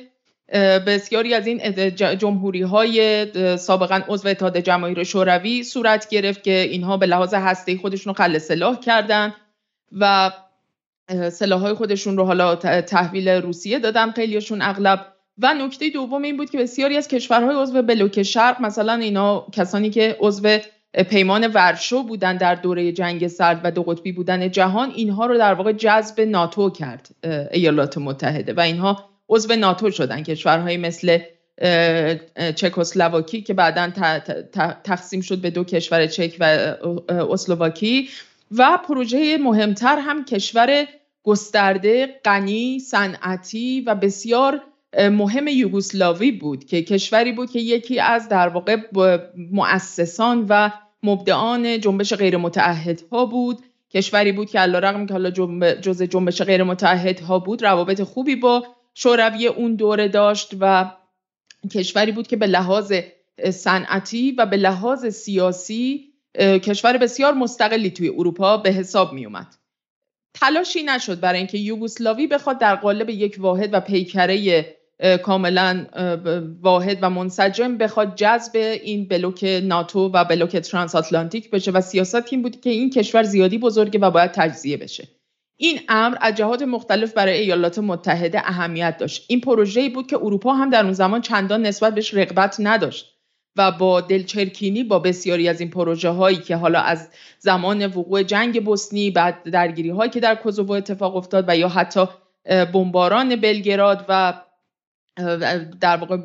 بسیاری 0.86 1.34
از 1.34 1.46
این 1.46 1.90
جمهوری 1.94 2.62
های 2.62 3.26
سابقا 3.56 4.00
عضو 4.08 4.28
اتحاد 4.28 4.58
جماهیر 4.58 5.04
شوروی 5.04 5.62
صورت 5.62 6.08
گرفت 6.08 6.42
که 6.42 6.60
اینها 6.60 6.96
به 6.96 7.06
لحاظ 7.06 7.34
هسته 7.34 7.76
خودشون 7.76 8.14
رو 8.14 8.24
خل 8.24 8.38
سلاح 8.38 8.80
کردن 8.80 9.34
و 9.92 10.30
سلاح 11.32 11.60
های 11.60 11.74
خودشون 11.74 12.16
رو 12.16 12.24
حالا 12.24 12.56
تحویل 12.80 13.28
روسیه 13.28 13.78
دادن 13.78 14.10
خیلیشون 14.10 14.62
اغلب. 14.62 15.06
و 15.38 15.54
نکته 15.54 15.90
دوم 15.90 16.22
این 16.22 16.36
بود 16.36 16.50
که 16.50 16.58
بسیاری 16.58 16.96
از 16.96 17.08
کشورهای 17.08 17.56
عضو 17.56 17.82
بلوک 17.82 18.22
شرق 18.22 18.60
مثلا 18.60 18.92
اینا 18.92 19.46
کسانی 19.52 19.90
که 19.90 20.16
عضو 20.20 20.58
پیمان 21.10 21.46
ورشو 21.46 22.02
بودن 22.02 22.36
در 22.36 22.54
دوره 22.54 22.92
جنگ 22.92 23.26
سرد 23.26 23.60
و 23.64 23.70
دو 23.70 23.82
قطبی 23.82 24.12
بودن 24.12 24.50
جهان 24.50 24.90
اینها 24.90 25.26
رو 25.26 25.38
در 25.38 25.54
واقع 25.54 25.72
جذب 25.72 26.20
ناتو 26.20 26.70
کرد 26.70 27.08
ایالات 27.52 27.98
متحده. 27.98 28.52
و 28.52 28.60
اینها 28.60 29.13
عضو 29.28 29.56
ناتو 29.56 29.90
شدن. 29.90 30.22
کشورهایی 30.22 30.76
مثل 30.76 31.18
چکسلواکی 32.54 33.42
که 33.42 33.54
بعدا 33.54 33.90
تقسیم 34.84 35.20
شد 35.20 35.38
به 35.38 35.50
دو 35.50 35.64
کشور 35.64 36.06
چک 36.06 36.36
و 36.40 36.44
اسلواکی. 37.30 38.08
و 38.58 38.78
پروژه 38.88 39.38
مهمتر 39.38 39.98
هم 39.98 40.24
کشور 40.24 40.86
گسترده 41.22 42.20
غنی 42.24 42.78
صنعتی 42.78 43.80
و 43.80 43.94
بسیار 43.94 44.60
مهم 44.98 45.48
یوگسلاوی 45.48 46.32
بود 46.32 46.64
که 46.64 46.82
کشوری 46.82 47.32
بود 47.32 47.50
که 47.50 47.58
یکی 47.58 48.00
از 48.00 48.28
در 48.28 48.48
واقع 48.48 48.76
مؤسسان 49.52 50.46
و 50.48 50.70
مبدعان 51.02 51.80
جنبش 51.80 52.14
غیر 52.14 52.36
ها 53.12 53.26
بود. 53.26 53.58
کشوری 53.90 54.32
بود 54.32 54.50
که 54.50 54.60
رقم 54.60 55.06
که 55.06 55.12
حالا 55.14 55.30
جز 55.80 56.02
جنبش 56.02 56.42
غیر 56.42 56.62
ها 57.28 57.38
بود 57.38 57.64
روابط 57.64 58.02
خوبی 58.02 58.36
با 58.36 58.64
شوروی 58.94 59.46
اون 59.46 59.74
دوره 59.74 60.08
داشت 60.08 60.54
و 60.60 60.92
کشوری 61.72 62.12
بود 62.12 62.26
که 62.26 62.36
به 62.36 62.46
لحاظ 62.46 62.92
صنعتی 63.50 64.32
و 64.32 64.46
به 64.46 64.56
لحاظ 64.56 65.06
سیاسی 65.06 66.14
کشور 66.38 66.98
بسیار 66.98 67.34
مستقلی 67.34 67.90
توی 67.90 68.08
اروپا 68.08 68.56
به 68.56 68.70
حساب 68.70 69.12
می 69.12 69.26
اومد. 69.26 69.54
تلاشی 70.34 70.82
نشد 70.82 71.20
برای 71.20 71.38
اینکه 71.38 71.58
یوگسلاوی 71.58 72.26
بخواد 72.26 72.58
در 72.58 72.74
قالب 72.74 73.10
یک 73.10 73.36
واحد 73.38 73.74
و 73.74 73.80
پیکره 73.80 74.66
کاملا 75.22 75.86
واحد 76.60 76.98
و 77.02 77.10
منسجم 77.10 77.76
بخواد 77.76 78.14
جذب 78.16 78.56
این 78.56 79.08
بلوک 79.08 79.60
ناتو 79.62 80.10
و 80.14 80.24
بلوک 80.24 80.56
ترانس 80.56 80.94
آتلانتیک 80.94 81.50
بشه 81.50 81.70
و 81.70 81.80
سیاست 81.80 82.32
این 82.32 82.42
بود 82.42 82.60
که 82.60 82.70
این 82.70 82.90
کشور 82.90 83.22
زیادی 83.22 83.58
بزرگه 83.58 83.98
و 83.98 84.10
باید 84.10 84.30
تجزیه 84.30 84.76
بشه. 84.76 85.08
این 85.56 85.80
امر 85.88 86.16
از 86.20 86.34
جهات 86.34 86.62
مختلف 86.62 87.12
برای 87.12 87.38
ایالات 87.38 87.78
متحده 87.78 88.38
اهمیت 88.38 88.96
داشت. 88.98 89.24
این 89.28 89.40
پروژه‌ای 89.40 89.88
بود 89.88 90.06
که 90.06 90.16
اروپا 90.16 90.54
هم 90.54 90.70
در 90.70 90.82
اون 90.82 90.92
زمان 90.92 91.20
چندان 91.20 91.62
نسبت 91.66 91.94
بهش 91.94 92.14
رغبت 92.14 92.56
نداشت 92.58 93.14
و 93.56 93.72
با 93.72 94.00
دلچرکینی 94.00 94.84
با 94.84 94.98
بسیاری 94.98 95.48
از 95.48 95.60
این 95.60 95.70
پروژه 95.70 96.08
هایی 96.08 96.36
که 96.36 96.56
حالا 96.56 96.80
از 96.80 97.08
زمان 97.38 97.86
وقوع 97.86 98.22
جنگ 98.22 98.64
بوسنی 98.64 99.10
بعد 99.10 99.50
درگیری 99.50 99.90
هایی 99.90 100.10
که 100.10 100.20
در 100.20 100.34
کوزوو 100.34 100.72
اتفاق 100.72 101.16
افتاد 101.16 101.44
و 101.48 101.56
یا 101.56 101.68
حتی 101.68 102.06
بمباران 102.72 103.36
بلگراد 103.36 104.04
و 104.08 104.40
در 105.80 105.96
واقع 105.96 106.18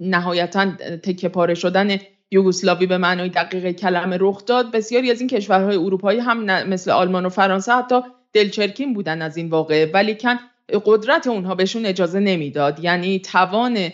نهایتا 0.00 0.70
تکه 1.02 1.28
پاره 1.28 1.54
شدن 1.54 1.98
یوگسلاوی 2.30 2.86
به 2.86 2.98
معنای 2.98 3.28
دقیق 3.28 3.70
کلمه 3.70 4.16
رخ 4.20 4.44
داد. 4.44 4.70
بسیاری 4.70 5.10
از 5.10 5.20
این 5.20 5.28
کشورهای 5.28 5.76
اروپایی 5.76 6.18
هم 6.18 6.68
مثل 6.68 6.90
آلمان 6.90 7.26
و 7.26 7.28
فرانسه 7.28 7.72
حتی 7.72 8.00
دلچرکین 8.32 8.94
بودن 8.94 9.22
از 9.22 9.36
این 9.36 9.48
واقعه 9.48 9.90
ولی 9.94 10.14
کن 10.14 10.38
قدرت 10.84 11.26
اونها 11.26 11.54
بهشون 11.54 11.86
اجازه 11.86 12.20
نمی‌داد. 12.20 12.84
یعنی 12.84 13.18
توان 13.18 13.88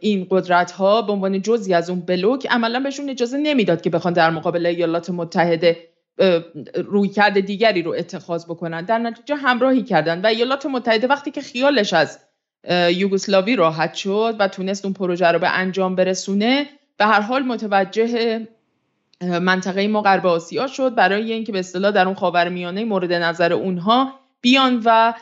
این 0.00 0.26
قدرت 0.30 0.70
ها 0.70 1.02
به 1.02 1.12
عنوان 1.12 1.42
جزی 1.42 1.74
از 1.74 1.90
اون 1.90 2.00
بلوک 2.00 2.46
عملا 2.50 2.80
بهشون 2.80 3.10
اجازه 3.10 3.38
نمی‌داد 3.38 3.80
که 3.80 3.90
بخوان 3.90 4.12
در 4.14 4.30
مقابل 4.30 4.66
ایالات 4.66 5.10
متحده 5.10 5.76
رویکرد 6.74 7.40
دیگری 7.40 7.82
رو 7.82 7.94
اتخاذ 7.98 8.44
بکنن. 8.44 8.84
در 8.84 8.98
نتیجه 8.98 9.34
همراهی 9.34 9.82
کردن 9.82 10.20
و 10.20 10.26
ایالات 10.26 10.66
متحده 10.66 11.06
وقتی 11.06 11.30
که 11.30 11.40
خیالش 11.40 11.92
از 11.92 12.18
یوگسلاوی 12.90 13.56
راحت 13.56 13.94
شد 13.94 14.36
و 14.38 14.48
تونست 14.48 14.84
اون 14.84 14.94
پروژه 14.94 15.26
رو 15.26 15.38
به 15.38 15.48
انجام 15.48 15.94
برسونه 15.94 16.66
به 16.98 17.06
هر 17.06 17.20
حال 17.20 17.42
متوجه 17.42 18.40
منطقه 19.22 19.88
ما 19.88 20.02
غرب 20.02 20.26
آسیا 20.26 20.66
شد 20.66 20.94
برای 20.94 21.32
اینکه 21.32 21.52
به 21.52 21.58
اصطلاح 21.58 21.90
در 21.90 22.06
اون 22.06 22.14
خاورمیانه 22.14 22.84
مورد 22.84 23.12
نظر 23.12 23.52
اونها 23.52 24.12
بیان 24.40 24.82
و 24.84 25.14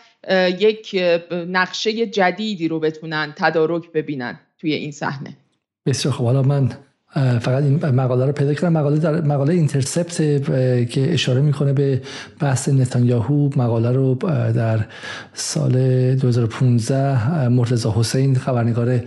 یک 0.59 1.03
نقشه 1.49 2.07
جدیدی 2.07 2.69
رو 2.69 2.81
بتونن 2.81 3.33
تدارک 3.37 3.93
ببینن 3.93 4.39
توی 4.59 4.73
این 4.73 4.93
صحنه. 4.93 5.37
بسیار 5.87 6.15
خب 6.15 6.25
حالا 6.25 6.43
من 6.43 6.71
فقط 7.15 7.63
این 7.63 7.77
مقاله 7.77 8.27
رو 8.27 8.33
پیدا 8.33 8.55
کردم. 8.55 8.73
مقاله 8.73 8.99
در 8.99 9.21
مقاله 9.21 9.55
اینترسپت 9.55 10.17
که 10.91 11.13
اشاره 11.13 11.41
می‌کنه 11.41 11.73
به 11.73 12.03
بحث 12.41 12.69
نتانیاهو. 12.69 13.51
مقاله 13.57 13.93
رو 13.93 14.15
در 14.55 14.87
سال 15.35 16.15
2015 16.15 17.49
مرتضی 17.49 17.89
حسین 17.89 18.35
خبرنگار 18.35 19.01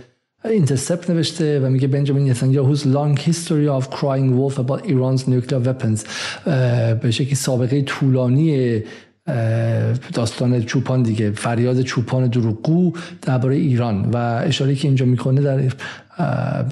اینترسپت 0.44 1.10
نوشته 1.10 1.60
و 1.60 1.68
میگه 1.68 1.88
بنجامین 1.88 2.34
نتانیاهو's 2.34 2.80
long 2.80 3.20
history 3.20 3.68
of 3.80 3.90
crying 3.90 4.38
wolf 4.38 4.58
about 4.58 4.86
Iran's 4.86 5.22
nuclear 5.26 5.60
weapons 5.66 6.04
به 7.02 7.10
شکلی 7.10 7.34
سابقه 7.34 7.82
طولانی 7.82 8.82
داستان 10.14 10.62
چوپان 10.62 11.02
دیگه 11.02 11.30
فریاد 11.30 11.82
چوپان 11.82 12.26
دروغگو 12.26 12.92
درباره 13.22 13.56
ایران. 13.56 14.10
و 14.10 14.16
اشاره 14.16 14.74
که 14.74 14.88
اینجا 14.88 15.06
می‌کنه 15.06 15.40
در 15.40 15.62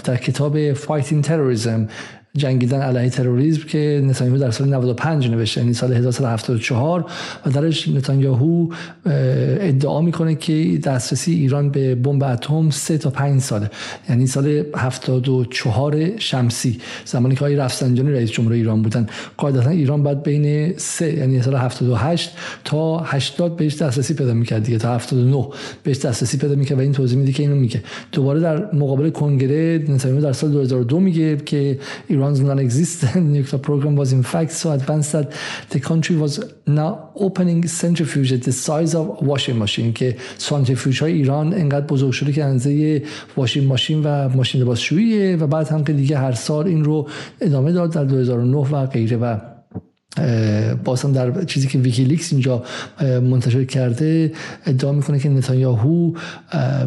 در 0.05 0.17
کتاب 0.17 0.75
Fighting 0.75 1.27
Terrorism 1.27 1.91
جنگیدن 2.37 2.80
علیه 2.80 3.11
تروریسم 3.11 3.62
که 3.62 4.03
نتانیاهو 4.05 4.41
در 4.41 4.51
سال 4.51 4.68
95 4.68 5.30
نوشته 5.30 5.61
یعنی 5.61 5.74
سال 5.74 5.93
1974 5.93 7.05
و 7.47 7.51
درش 7.51 7.89
نتانیاهو 7.89 8.68
ادعا 9.07 10.01
می‌کنه 10.01 10.34
که 10.34 10.80
دسترسی 10.84 11.32
ایران 11.32 11.70
به 11.70 11.95
بمب 11.95 12.22
اتم 12.24 12.70
3 12.70 12.99
تا 12.99 13.11
5 13.11 13.41
ساله 13.41 13.70
یعنی 14.09 14.26
سال 14.26 14.62
74 14.76 16.18
شمسی 16.18 16.80
زمانی 17.05 17.34
که 17.34 17.41
آقای 17.41 17.57
رفسنجانی 17.57 18.12
رئیس 18.12 18.30
جمهور 18.30 18.53
ایران 18.53 18.82
بودن. 18.82 19.07
قاعدتا 19.37 19.70
ایران 19.70 20.03
بعد 20.03 20.22
بین 20.22 20.74
3 20.76 21.12
یعنی 21.12 21.43
سال 21.43 21.55
78 21.55 22.30
تا 22.64 22.99
80 22.99 23.57
بهش 23.57 23.82
دسترسی 23.82 24.14
پیدا 24.14 24.34
می‌کرد 24.34 24.62
دیگه 24.62 24.78
تا 24.78 24.95
79 24.95 25.49
بهش 25.82 25.99
دسترسی 25.99 26.39
پیدا 26.39 26.55
می‌کرد 26.55 26.78
و 26.78 26.80
این 26.80 26.93
توضیح 26.93 27.18
میده 27.18 27.32
که 27.32 27.43
اینو 27.43 27.55
میگه. 27.55 27.82
دوباره 28.12 28.41
در 28.41 28.74
مقابل 28.74 29.11
کنگره 29.11 29.84
نتانیاهو 29.89 30.24
در 30.24 30.32
سال 30.32 30.51
2002 30.51 31.01
میگه 31.01 31.37
که 31.37 31.78
ایران 32.09 32.26
Iran's 32.27 32.41
non-existent 32.41 33.24
nuclear 33.37 33.61
program 33.61 33.95
was 33.97 34.12
in 34.12 34.22
fact 34.22 34.51
so 34.51 34.72
advanced 34.72 35.12
that 35.12 35.27
the 35.70 35.81
country 35.81 36.16
was 36.16 36.33
now 36.66 37.11
opening 37.14 37.66
centrifuge 37.68 38.31
the 38.47 38.53
size 38.53 38.95
of 38.95 39.22
washing 39.22 39.59
machine 39.59 39.93
که 39.93 40.16
سانتریفیوژ 40.39 41.03
های 41.03 41.12
ایران 41.12 41.55
انقدر 41.55 41.87
بزرگ 41.87 42.12
شده 42.12 42.33
که 42.33 42.45
اندازه 42.45 43.03
واشینگ 43.37 43.68
ماشین 43.68 44.03
و 44.03 44.29
ماشین 44.29 44.61
لباسشوییه 44.61 45.37
و 45.37 45.47
بعد 45.47 45.68
هم 45.68 45.85
که 45.85 45.93
دیگه 45.93 46.18
هر 46.18 46.33
سال 46.33 46.66
این 46.66 46.85
رو 46.85 47.09
ادامه 47.41 47.72
داد 47.72 47.93
در 47.93 48.05
2009 48.05 48.57
و 48.57 48.87
غیره 48.87 49.16
و 49.16 49.56
هم 50.19 51.12
در 51.12 51.45
چیزی 51.45 51.69
که 51.69 51.79
ویکیلیکس 51.79 52.33
اینجا 52.33 52.64
منتشر 53.03 53.64
کرده 53.64 54.33
ادعا 54.67 54.93
می‌کنه 54.93 55.19
که 55.19 55.29
نتانیاهو 55.29 56.12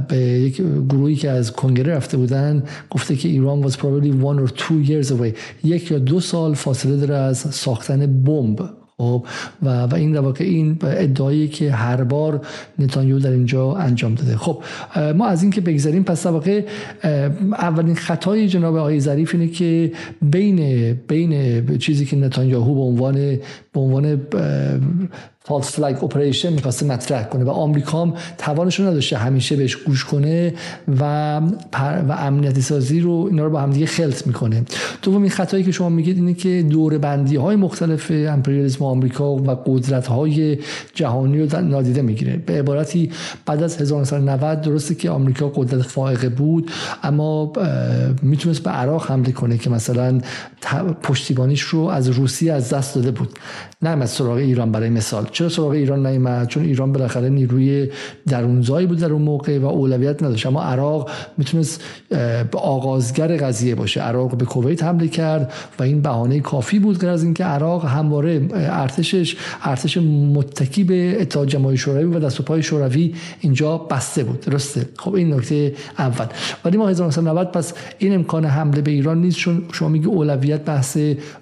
به 0.08 0.18
یک 0.18 0.62
گروهی 0.90 1.16
که 1.16 1.30
از 1.30 1.52
کنگره 1.52 1.96
رفته 1.96 2.18
بودن 2.18 2.64
گفته 2.90 3.16
که 3.16 3.30
ایران 3.30 3.70
was 3.70 3.74
probably 3.74 4.12
one 4.24 4.48
or 4.48 4.52
two 4.60 4.90
years 4.90 5.12
away 5.12 5.38
یک 5.64 5.92
یا 5.92 6.00
دو 6.00 6.20
سال 6.20 6.54
فاصله 6.54 6.98
داره 6.98 7.16
از 7.16 7.38
ساختن 7.38 8.24
بمب. 8.24 8.79
خب 9.00 9.26
و, 9.64 9.88
و 9.88 9.96
این 9.96 10.12
در 10.12 10.44
این 10.44 10.78
ادعایی 10.84 11.48
که 11.48 11.72
هر 11.72 12.04
بار 12.04 12.42
نتانیاهو 12.80 13.22
در 13.22 13.32
اینجا 13.32 13.74
انجام 13.74 14.16
داده. 14.16 14.38
خب 14.38 14.64
ما 15.16 15.28
از 15.28 15.42
این 15.44 15.52
که 15.52 15.62
بگذاریم 15.62 16.04
پس 16.04 16.26
واقع 16.26 16.66
اولین 17.52 17.96
خطای 17.96 18.48
جناب 18.48 18.76
آقای 18.76 19.00
ظریف 19.00 19.36
اینه 19.36 19.48
که 19.48 19.92
بین 20.22 20.94
بین 20.94 21.78
چیزی 21.78 22.06
که 22.06 22.16
نتانیاهو 22.16 22.76
به 22.76 22.82
عنوان 22.82 23.40
به 23.74 23.80
عنوان 23.80 24.22
فالس 25.50 25.80
فلگ 25.80 26.04
اپریشن 26.04 26.54
می‌خواسته 26.54 26.86
مطرح 26.86 27.24
کنه 27.24 27.44
و 27.44 27.50
آمریکا 27.50 28.02
هم 28.02 28.14
توانش 28.38 28.80
رو 28.80 28.86
نداشته 28.86 29.18
همیشه 29.18 29.56
بهش 29.56 29.76
گوش 29.76 30.06
کنه 30.06 30.54
و 31.00 31.42
و 32.10 32.12
امنیتی 32.12 32.62
سازی 32.62 33.00
رو 33.00 33.28
اینا 33.32 33.44
رو 33.44 33.50
با 33.50 33.62
هم 33.62 33.72
دیگه 33.72 33.86
خلط 33.86 34.28
می‌کنه. 34.28 34.64
دومین 35.02 35.30
خطایی 35.30 35.64
که 35.64 35.72
شما 35.72 35.90
میگید 35.90 36.18
اینه 36.18 36.34
که 36.34 36.66
دور 36.70 36.98
بندی 36.98 37.36
های 37.36 37.56
مختلف 37.56 38.12
امپریالیسم 38.12 38.86
آمریکا 38.86 39.36
و 39.36 39.52
قدرت 39.66 40.08
های 40.08 40.58
جهانی 40.94 41.42
رو 41.42 41.62
نادیده 41.62 42.02
می‌گیره. 42.02 42.38
به 42.38 42.54
عبارتی 42.54 43.12
بعد 43.46 43.64
از 43.64 43.82
1990 43.82 44.62
درسته 44.62 44.96
که 44.96 45.10
آمریکا 45.10 45.52
قدرت 45.56 45.82
فائقه 45.82 46.30
بود 46.30 46.72
اما 47.04 47.54
می‌تونست 48.22 48.64
به 48.64 48.70
عراق 48.70 49.12
حمله 49.12 49.32
کنه 49.32 49.58
که 49.58 49.70
مثلا 49.70 50.22
پشتیبانیش 51.04 51.62
رو 51.62 51.80
از 51.80 52.10
روسیه 52.10 52.54
از 52.54 52.70
دست 52.70 52.96
داده 52.96 53.12
بود. 53.12 53.40
نه 53.82 53.90
از 53.90 54.10
سراغ 54.10 54.38
ایران 54.38 54.72
برای 54.72 54.90
مثال. 54.90 55.26
چرا 55.40 55.50
سراغ 55.50 55.70
ایران 55.70 56.06
نیامد 56.08 56.48
چون 56.48 56.64
ایران 56.64 56.92
بالاخره 56.92 57.30
نیروی 57.30 57.90
درونزایی 58.28 58.88
بود 58.88 59.00
در 59.00 59.14
اون 59.14 59.22
موقع 59.22 59.60
و 59.60 59.66
اولویت 59.66 60.24
نداشت. 60.24 60.46
اما 60.46 60.64
عراق 60.64 61.10
می‌تونست 61.38 61.84
به 62.52 62.58
آغازگر 62.58 63.38
قضیه 63.38 63.76
باشه. 63.76 64.02
عراق 64.02 64.38
به 64.38 64.46
کویت 64.46 64.84
حمله 64.84 65.08
کرد 65.08 65.54
و 65.80 65.84
این 65.84 66.02
بهانه 66.02 66.40
کافی 66.40 66.80
بود 66.80 67.00
غیر 67.00 67.10
از 67.10 67.24
اینکه 67.24 67.44
عراق 67.44 67.86
همواره 67.86 68.48
ارتشش 68.54 69.36
ارتش 69.64 69.98
متکی 70.34 70.84
به 70.84 71.22
اتحاد 71.22 71.48
جماهیر 71.48 71.80
شوروی 71.80 72.04
و 72.04 72.20
دست 72.20 72.50
و 72.50 72.62
شوروی 72.62 73.16
اینجا 73.40 73.78
بسته 73.78 74.24
بود. 74.24 74.40
درسته؟ 74.40 74.90
خب 74.98 75.14
این 75.14 75.34
نکته 75.34 75.74
اول. 76.00 76.26
ولی 76.66 76.78
ما 76.78 76.90
1990 76.90 77.52
پس 77.52 77.74
این 77.98 78.14
امکان 78.14 78.46
حمله 78.46 78.82
به 78.82 78.92
ایران 78.92 79.22
نیست 79.22 79.38
چون 79.38 79.64
شما 79.72 79.90
میگی 79.90 80.06
اولویت 80.06 80.66
بحث 80.66 80.98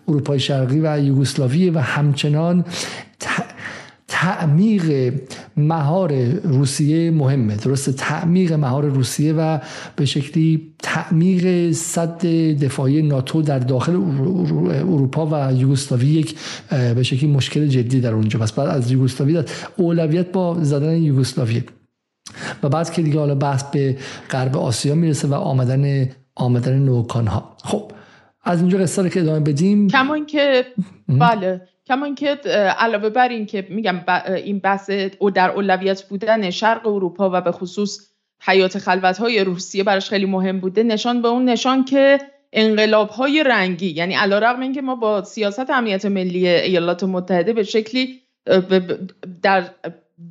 اروپای 0.08 0.40
شرقی 0.40 0.80
و 0.84 1.00
یوگسلاوی 1.00 1.70
و 1.70 1.80
همچنان 1.80 2.66
تعمیق 4.08 5.14
مهار 5.58 6.14
روسیه 6.44 7.12
مهمه. 7.12 7.56
درسته 7.56 7.92
تعمیق 7.92 8.54
مهار 8.54 8.86
روسیه 8.86 9.34
و 9.34 9.60
به 9.96 10.06
شکلی 10.06 10.74
تعمیق 10.84 11.72
صد 11.72 12.26
دفاعی 12.64 13.02
ناتو 13.02 13.42
در 13.42 13.60
داخل 13.60 13.96
اروپا 14.66 15.26
و 15.32 15.54
یوگسلاوی 15.54 16.08
یک 16.08 16.36
به 16.70 17.04
شکلی 17.04 17.32
مشکل 17.32 17.68
جدی 17.68 18.02
در 18.02 18.14
اونجا. 18.14 18.40
پس 18.40 18.52
بعد 18.52 18.68
از 18.68 18.92
یوگسلاوی 18.92 19.44
اولویت 19.78 20.32
با 20.32 20.58
زدن 20.62 21.02
یوگسلاوی 21.02 21.64
و 22.64 22.70
بعد 22.70 22.92
که 22.92 23.02
دیگه 23.02 23.20
حالا 23.20 23.36
بحث 23.36 23.64
به 23.64 23.98
غرب 24.32 24.58
آسیا 24.58 24.96
می‌رسه 24.96 25.28
و 25.28 25.34
آمدن 25.34 26.10
آمدن 26.36 26.80
نوکان 26.80 27.28
ها 27.28 27.56
خب 27.64 27.92
از 28.44 28.60
اینجا 28.60 28.78
قصه 28.78 29.02
رو 29.02 29.10
که 29.10 29.20
ادامه 29.20 29.40
بدیم. 29.40 29.88
کما 29.88 30.26
که 30.26 30.66
بله 31.08 31.62
کما 31.88 32.14
که 32.14 32.28
علاوه 32.78 33.10
بر 33.10 33.30
این 33.30 33.46
که 33.46 33.68
میگم 33.70 34.04
این 34.36 34.60
بحث 34.60 34.92
او 35.20 35.32
در 35.32 35.50
اولویت 35.50 36.04
بودن 36.04 36.50
شرق 36.50 36.88
اروپا 36.88 37.30
و 37.34 37.42
به 37.42 37.52
خصوص 37.52 38.00
حیات 38.42 38.78
خلوت 38.78 39.18
های 39.18 39.44
روسیه 39.44 39.84
براش 39.84 40.10
خیلی 40.10 40.26
مهم 40.26 40.60
بوده 40.60 40.84
نشان 40.84 41.22
به 41.22 41.28
اون 41.28 41.46
نشان 41.46 41.86
که 41.86 42.20
انقلاب 42.54 43.10
های 43.10 43.44
رنگی 43.44 43.88
یعنی 43.88 44.16
علا 44.16 44.40
رقم 44.40 44.62
اینکه 44.62 44.82
ما 44.82 44.96
با 44.96 45.24
سیاست 45.24 45.70
امنیت 45.70 46.06
ملی 46.06 46.48
ایالات 46.48 47.04
متحده 47.04 47.54
به 47.54 47.64
شکلی 47.64 48.22
در 49.44 49.64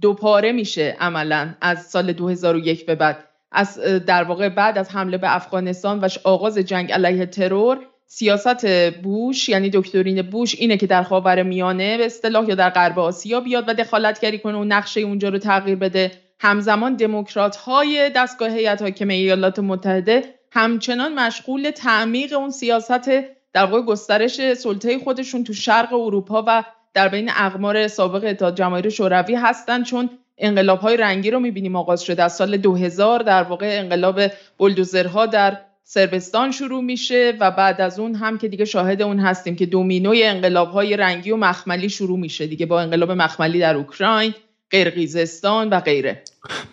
دو 0.00 0.14
پاره 0.14 0.52
میشه 0.52 0.96
عملا 1.00 1.54
از 1.60 1.86
سال 1.86 2.12
2001 2.12 2.86
به 2.86 2.94
بعد. 2.94 3.24
از 3.52 3.78
در 4.06 4.24
واقع 4.24 4.48
بعد 4.48 4.78
از 4.78 4.90
حمله 4.90 5.18
به 5.18 5.36
افغانستان 5.36 6.00
و 6.00 6.08
آغاز 6.24 6.58
جنگ 6.58 6.92
علیه 6.92 7.26
ترور 7.26 7.78
سیاست 8.06 8.66
بوش 8.90 9.48
یعنی 9.48 9.70
دکترین 9.70 10.22
بوش 10.22 10.54
اینه 10.58 10.76
که 10.76 10.86
در 10.86 11.02
خاور 11.02 11.42
میانه 11.42 11.98
به 11.98 12.06
اصطلاح 12.06 12.48
یا 12.48 12.54
در 12.54 12.70
غرب 12.70 12.98
آسیا 12.98 13.40
بیاد 13.40 13.64
و 13.68 13.74
دخالتگری 13.74 14.38
کنه 14.38 14.58
و 14.58 14.64
نقشه 14.64 15.00
اونجا 15.00 15.28
رو 15.28 15.38
تغییر 15.38 15.76
بده. 15.76 16.10
همزمان 16.40 16.96
دموکرات 16.96 17.56
های 17.56 18.10
دستگاه 18.16 18.50
هیئت 18.50 18.82
حاکمه 18.82 19.14
ایالات 19.14 19.58
متحده 19.58 20.24
همچنان 20.52 21.14
مشغول 21.14 21.70
تعمیق 21.70 22.32
اون 22.32 22.50
سیاست 22.50 23.08
در 23.52 23.64
واقع 23.66 23.82
گسترش 23.82 24.54
سلطه 24.54 24.98
خودشون 24.98 25.44
تو 25.44 25.52
شرق 25.52 25.92
اروپا 25.92 26.44
و 26.46 26.64
در 26.94 27.08
بین 27.08 27.30
اقمار 27.36 27.88
سابق 27.88 28.24
اتحاد 28.24 28.56
جماهیر 28.56 28.88
شوروی 28.88 29.34
هستند 29.34 29.84
چون 29.84 30.10
انقلاب 30.38 30.78
های 30.78 30.96
رنگی 30.96 31.30
رو 31.30 31.40
می‌بینیم. 31.40 31.76
آغاز 31.76 32.02
شده 32.02 32.22
از 32.22 32.36
سال 32.36 32.56
2000 32.56 33.22
در 33.22 33.42
واقع 33.42 33.78
انقلاب 33.80 34.20
بلدوزرها 34.58 35.26
در 35.26 35.58
سربستان 35.88 36.50
شروع 36.50 36.82
میشه 36.82 37.32
و 37.40 37.50
بعد 37.50 37.80
از 37.80 37.98
اون 37.98 38.14
هم 38.14 38.38
که 38.38 38.48
دیگه 38.48 38.64
شاهد 38.64 39.02
اون 39.02 39.18
هستیم 39.18 39.56
که 39.56 39.66
دومینوی 39.66 40.24
انقلاب 40.24 40.70
های 40.70 40.96
رنگی 40.96 41.30
و 41.30 41.36
مخملی 41.36 41.88
شروع 41.88 42.18
میشه 42.18 42.46
دیگه 42.46 42.66
با 42.66 42.80
انقلاب 42.80 43.10
مخملی 43.10 43.58
در 43.58 43.76
اوکراین 43.76 44.34
قرقیزستان 44.70 45.68
و 45.68 45.80
غیره. 45.80 46.22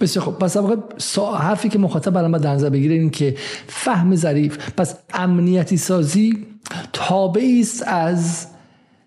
بسیار 0.01 0.25
خب 0.25 0.31
پس 0.31 1.17
حرفی 1.17 1.69
که 1.69 1.79
مخاطب 1.79 2.11
برام 2.11 2.37
در 2.37 2.53
نظر 2.53 2.69
بگیره 2.69 2.95
این 2.95 3.09
که 3.09 3.35
فهم 3.67 4.15
ظریف. 4.15 4.71
پس 4.77 4.99
امنیتی 5.13 5.77
سازی 5.77 6.45
تابعی 6.93 7.61
است 7.61 7.83
از 7.87 8.47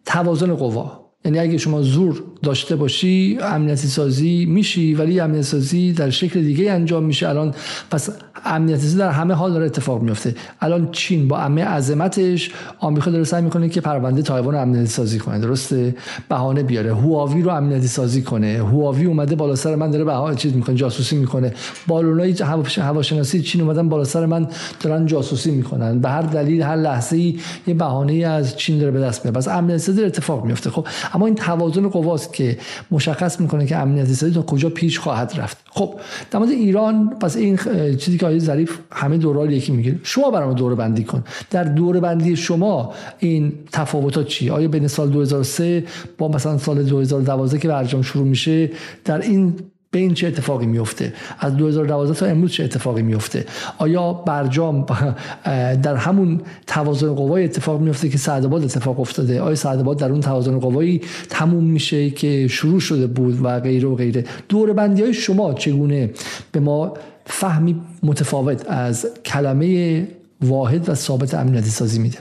توازن 0.04 0.54
قوا. 0.54 1.10
یعنی 1.24 1.38
اگه 1.38 1.58
شما 1.58 1.82
زور 1.82 2.22
داشته 2.46 2.76
باشی 2.76 3.38
امنیتی 3.42 3.88
سازی 3.88 4.46
میشی 4.46 4.94
ولی 4.94 5.20
امنیتی 5.20 5.42
سازی 5.42 5.92
در 5.92 6.10
شکل 6.10 6.40
دیگه 6.40 6.72
انجام 6.72 7.04
میشه. 7.04 7.28
الان 7.28 7.54
پس 7.90 8.10
امنیتی 8.44 8.80
سازی 8.80 8.98
در 8.98 9.10
همه 9.10 9.34
حال 9.34 9.52
داره 9.52 9.66
اتفاق 9.66 10.02
میفته. 10.02 10.34
الان 10.60 10.88
چین 10.92 11.28
با 11.28 11.36
همه 11.36 11.64
عظمتش 11.64 12.50
آمریکا 12.78 13.10
داره 13.10 13.24
سعی 13.24 13.42
می‌کنه 13.42 13.68
که 13.68 13.80
پرونده 13.80 14.22
تایوان 14.22 14.54
رو 14.54 14.60
امنیتی 14.60 14.86
سازی 14.86 15.18
کنه. 15.18 15.38
درسته؟ 15.38 15.94
بهانه 16.28 16.62
بیاره. 16.62 16.94
هواوی 16.94 17.42
رو 17.42 17.50
امنیتی 17.50 17.86
سازی 17.86 18.22
کنه. 18.22 18.58
هواوی 18.58 19.04
اومده 19.04 19.36
بالا 19.36 19.54
سر 19.54 19.74
من 19.76 19.90
داره 19.90 20.04
بهانه 20.04 20.36
چیز 20.36 20.54
می‌کنه 20.54 20.76
جاسوسی 20.76 21.16
می‌کنه. 21.16 21.52
بالونای 21.86 22.34
هواشناسی 22.78 23.42
چین 23.42 23.60
اومدن 23.60 23.88
بالا 23.88 24.04
سر 24.04 24.26
من 24.26 24.48
دارن 24.80 25.06
جاسوسی 25.06 25.50
می‌کنن. 25.50 25.98
به 25.98 26.08
هر 26.08 26.22
دلیل 26.22 26.62
هر 26.62 26.76
لحظه 26.76 27.16
ای 27.16 27.38
یه 27.66 27.74
بهانه 27.74 28.14
از 28.14 28.56
چین 28.56 28.78
داره 28.78 28.90
به 28.90 29.00
دست 29.00 29.24
میاد. 29.24 29.34
پس 29.36 29.48
امنیتی 29.48 29.78
سازی 29.78 30.04
اتفاق 30.04 30.44
میفته 30.44 30.70
خب 30.70 30.86
اما 31.14 31.26
این 31.26 31.34
توازن 31.34 31.88
قواست 31.88 32.32
که 32.36 32.58
مشخص 32.90 33.40
می‌کنه 33.40 33.66
که 33.66 33.76
امنیتی 33.76 34.14
سازی 34.14 34.34
تا 34.34 34.42
کجا 34.42 34.68
پیش 34.68 34.98
خواهد 34.98 35.32
رفت. 35.36 35.56
خب 35.70 35.94
در 36.30 36.38
مورد 36.38 36.50
ایران 36.50 37.10
پس 37.20 37.36
این 37.36 37.58
چیزی 37.98 38.18
که 38.18 38.26
آقای 38.26 38.40
ظریف 38.40 38.78
همه 38.92 39.18
دورال 39.18 39.52
یکی 39.52 39.72
میگه. 39.72 39.98
شما 40.02 40.30
برام 40.30 40.54
دور 40.54 40.74
بندی 40.74 41.04
کن. 41.04 41.24
در 41.50 41.64
دور 41.64 42.00
بندی 42.00 42.36
شما 42.36 42.94
این 43.18 43.52
تفاوتات 43.72 44.26
چی 44.26 44.50
آیا 44.50 44.68
بین 44.68 44.88
سال 44.88 45.10
2003 45.10 45.84
با 46.18 46.28
مثلا 46.28 46.58
سال 46.58 46.82
2012 46.82 47.58
که 47.58 47.68
برجام 47.68 48.02
شروع 48.02 48.26
میشه 48.26 48.70
در 49.04 49.20
این 49.20 49.54
بین 49.96 50.14
چه 50.14 50.26
اتفاقی 50.26 50.66
میفته. 50.66 51.12
از 51.38 51.56
2012 51.56 52.14
تا 52.14 52.26
امروز 52.26 52.52
چه 52.52 52.64
اتفاقی 52.64 53.02
میفته. 53.02 53.46
آیا 53.78 54.12
برجام 54.12 54.86
در 55.86 55.96
همون 55.96 56.40
توازن 56.66 57.14
قوای 57.14 57.44
اتفاق 57.44 57.80
میفته 57.80 58.08
که 58.08 58.18
سعدآباد 58.18 58.64
اتفاق 58.64 59.00
افتاده؟ 59.00 59.40
آیا 59.40 59.54
سعدآباد 59.54 59.98
در 59.98 60.10
اون 60.12 60.20
توازن 60.20 60.58
قوایی 60.58 61.00
تموم 61.30 61.64
میشه 61.64 62.10
که 62.10 62.48
شروع 62.48 62.80
شده 62.80 63.06
بود 63.06 63.44
و 63.44 63.60
غیره 63.60 63.88
و 63.88 63.94
غیره؟ 63.94 64.24
دور 64.48 64.72
بندی 64.72 65.02
های 65.02 65.14
شما 65.14 65.54
چگونه 65.54 66.10
به 66.52 66.60
ما 66.60 66.94
فهمی 67.24 67.80
متفاوت 68.02 68.70
از 68.70 69.06
کلمه 69.24 70.08
واحد 70.40 70.88
و 70.88 70.94
ثابت 70.94 71.34
امنیتی 71.34 71.70
سازی 71.70 71.98
میده؟ 71.98 72.18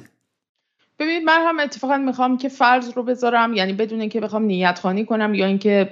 ببینید 0.99 1.23
من 1.23 1.41
هم 1.47 1.59
اتفاقا 1.59 1.97
می‌خوام 1.97 2.37
که 2.37 2.49
فرض 2.49 2.91
رو 2.95 3.03
بذارم 3.03 3.53
یعنی 3.53 3.73
بدون 3.73 3.99
اینکه 3.99 4.19
بخوام 4.19 4.43
نیت 4.43 4.79
خانی 4.79 5.05
کنم 5.05 5.33
یا 5.33 5.45
اینکه 5.45 5.91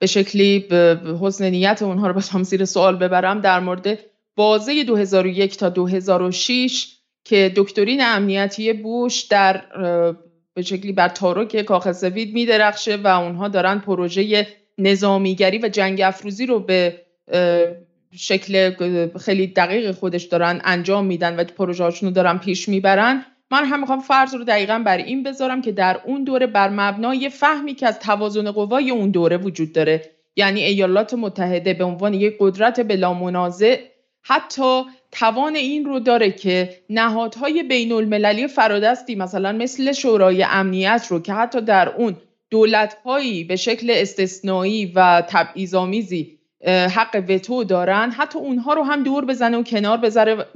به 0.00 0.06
شکلی 0.06 0.58
به 0.58 1.00
حسن 1.20 1.50
نیت 1.50 1.82
اونها 1.82 2.06
رو 2.06 2.14
بخوام 2.14 2.42
زیر 2.42 2.64
سوال 2.64 2.96
ببرم 2.96 3.40
در 3.40 3.60
مورد 3.60 3.98
بازه 4.36 4.84
2001 4.84 5.56
تا 5.56 5.68
2006 5.68 6.96
که 7.24 7.52
دکترین 7.56 8.00
امنیتی 8.02 8.72
بوش 8.72 9.20
در 9.20 9.62
به 10.54 10.62
شکلی 10.62 10.92
بر 10.92 11.08
تارک 11.08 11.62
کاخ 11.62 11.92
سفید 11.92 12.34
میدرخشه 12.34 12.96
و 12.96 13.06
اونها 13.06 13.48
دارن 13.48 13.78
پروژه 13.78 14.46
نظامیگری 14.78 15.58
و 15.58 15.68
جنگ 15.68 16.00
افروزی 16.00 16.46
رو 16.46 16.60
به 16.60 17.00
شکل 18.16 18.76
خیلی 19.18 19.46
دقیق 19.46 19.90
خودش 19.90 20.24
دارن 20.24 20.60
انجام 20.64 21.06
میدن 21.06 21.40
و 21.40 21.44
پروژه 21.44 21.84
رو 21.84 22.10
دارن 22.10 22.38
پیش 22.38 22.68
می‌برن. 22.68 23.24
من 23.50 23.64
هم 23.64 23.80
می‌خوام 23.80 24.00
فرض 24.00 24.34
رو 24.34 24.44
دقیقا 24.44 24.82
بر 24.86 24.96
این 24.96 25.22
بذارم 25.22 25.62
که 25.62 25.72
در 25.72 26.00
اون 26.04 26.24
دوره 26.24 26.46
بر 26.46 26.68
مبنای 26.68 27.28
فهمی 27.28 27.74
که 27.74 27.86
از 27.86 27.98
توازن 27.98 28.50
قوای 28.50 28.90
اون 28.90 29.10
دوره 29.10 29.36
وجود 29.36 29.72
داره. 29.72 30.10
یعنی 30.36 30.62
ایالات 30.62 31.14
متحده 31.14 31.74
به 31.74 31.84
عنوان 31.84 32.14
یک 32.14 32.36
قدرت 32.40 32.80
بلا 32.80 33.14
منازع 33.14 33.78
حتی 34.22 34.82
توان 35.12 35.56
این 35.56 35.84
رو 35.84 36.00
داره 36.00 36.30
که 36.30 36.76
نهادهای 36.90 37.62
بین 37.62 37.92
المللی 37.92 38.46
فرادستی 38.46 39.14
مثلا 39.14 39.52
مثل 39.52 39.92
شورای 39.92 40.42
امنیت 40.42 41.06
رو 41.10 41.20
که 41.20 41.32
حتی 41.32 41.60
در 41.60 41.88
اون 41.88 42.16
دولتهایی 42.50 43.44
به 43.44 43.56
شکل 43.56 43.90
استثنایی 43.90 44.92
و 44.94 45.22
تبعیض‌آمیزی 45.28 46.38
حق 46.66 47.24
وتو 47.28 47.64
دارن 47.64 48.10
حتی 48.10 48.38
اونها 48.38 48.74
رو 48.74 48.82
هم 48.82 49.02
دور 49.02 49.24
بزنه 49.24 49.56
و 49.56 49.62
کنار 49.62 49.96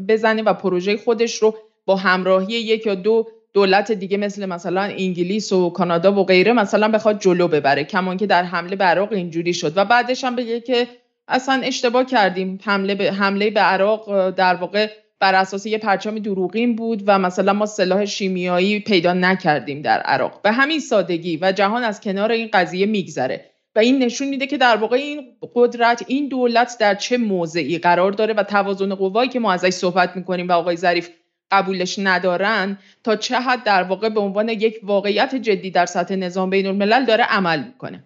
بزنه 0.08 0.42
و 0.42 0.54
پروژه 0.54 0.96
خودش 0.96 1.34
رو 1.34 1.54
با 1.86 1.96
همراهی 1.96 2.54
یک 2.54 2.86
یا 2.86 2.94
دو 2.94 3.26
دولت 3.52 3.92
دیگه 3.92 4.16
مثل 4.16 4.46
مثلا 4.46 4.82
انگلیس 4.82 5.52
و 5.52 5.70
کانادا 5.70 6.12
و 6.12 6.24
غیره 6.24 6.52
مثلا 6.52 6.88
بخواد 6.88 7.20
جلو 7.20 7.48
ببره 7.48 7.84
کمان 7.84 8.16
که 8.16 8.26
در 8.26 8.42
حمله 8.42 8.76
به 8.76 8.84
عراق 8.84 9.12
اینجوری 9.12 9.54
شد. 9.54 9.72
و 9.76 9.84
بعدش 9.84 10.24
هم 10.24 10.36
بگه 10.36 10.60
که 10.60 10.86
اصلا 11.28 11.60
اشتباه 11.64 12.04
کردیم. 12.04 12.58
حمله 12.64 12.94
به 12.94 13.12
حمله 13.12 13.50
به 13.50 13.60
عراق 13.60 14.30
در 14.30 14.54
واقع 14.54 14.90
بر 15.20 15.34
اساس 15.34 15.66
یه 15.66 15.78
پرچم 15.78 16.18
دروغین 16.18 16.76
بود 16.76 17.02
و 17.06 17.18
مثلا 17.18 17.52
ما 17.52 17.66
سلاح 17.66 18.04
شیمیایی 18.04 18.80
پیدا 18.80 19.12
نکردیم 19.12 19.82
در 19.82 20.00
عراق. 20.00 20.42
به 20.42 20.52
همین 20.52 20.80
سادگی 20.80 21.38
و 21.42 21.52
جهان 21.52 21.84
از 21.84 22.00
کنار 22.00 22.32
این 22.32 22.48
قضیه 22.52 22.86
میگذره. 22.86 23.50
و 23.76 23.78
این 23.78 24.02
نشون 24.02 24.28
میده 24.28 24.46
که 24.46 24.56
در 24.56 24.76
واقع 24.76 24.96
این 24.96 25.22
قدرت 25.54 26.04
این 26.06 26.28
دولت 26.28 26.76
در 26.80 26.94
چه 26.94 27.18
موضعی 27.18 27.78
قرار 27.78 28.12
داره 28.12 28.34
و 28.34 28.42
توازن 28.42 28.94
قوایی 28.94 29.30
که 29.30 29.40
ما 29.40 29.52
ازش 29.52 29.70
صحبت 29.70 30.16
می‌کنیم 30.16 30.48
و 30.48 30.52
آقای 30.52 30.76
ظریف 30.76 31.10
قبولش 31.50 31.98
ندارن 31.98 32.78
تا 33.04 33.16
چه 33.16 33.40
حد 33.40 33.64
در 33.64 33.82
واقع 33.82 34.08
به 34.08 34.20
عنوان 34.20 34.48
یک 34.48 34.80
واقعیت 34.82 35.34
جدی 35.34 35.70
در 35.70 35.86
سطح 35.86 36.14
نظام 36.14 36.50
بین 36.50 36.66
الملل 36.66 37.04
داره 37.04 37.24
عمل 37.24 37.64
می‌کنه. 37.64 38.04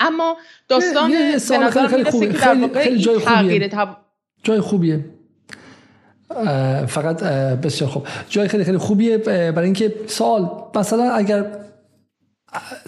اما 0.00 0.36
داستان 0.68 1.10
به 1.10 1.58
نظر 1.58 1.86
خیلی, 1.88 2.04
خیلی, 2.04 2.32
خیلی, 2.32 2.68
خیلی 2.74 2.98
جای 2.98 3.18
خوبیه. 3.18 3.70
جای 4.42 4.60
خوبیه. 4.60 5.04
فقط 6.86 7.22
بسیار 7.62 7.90
خوب. 7.90 8.06
جای 8.28 8.48
خیلی 8.48 8.64
خیلی 8.64 8.78
خوبیه 8.78 9.18
برای 9.18 9.64
اینکه 9.64 9.94
سال 10.06 10.50
مثلا 10.74 11.12
اگر 11.12 11.46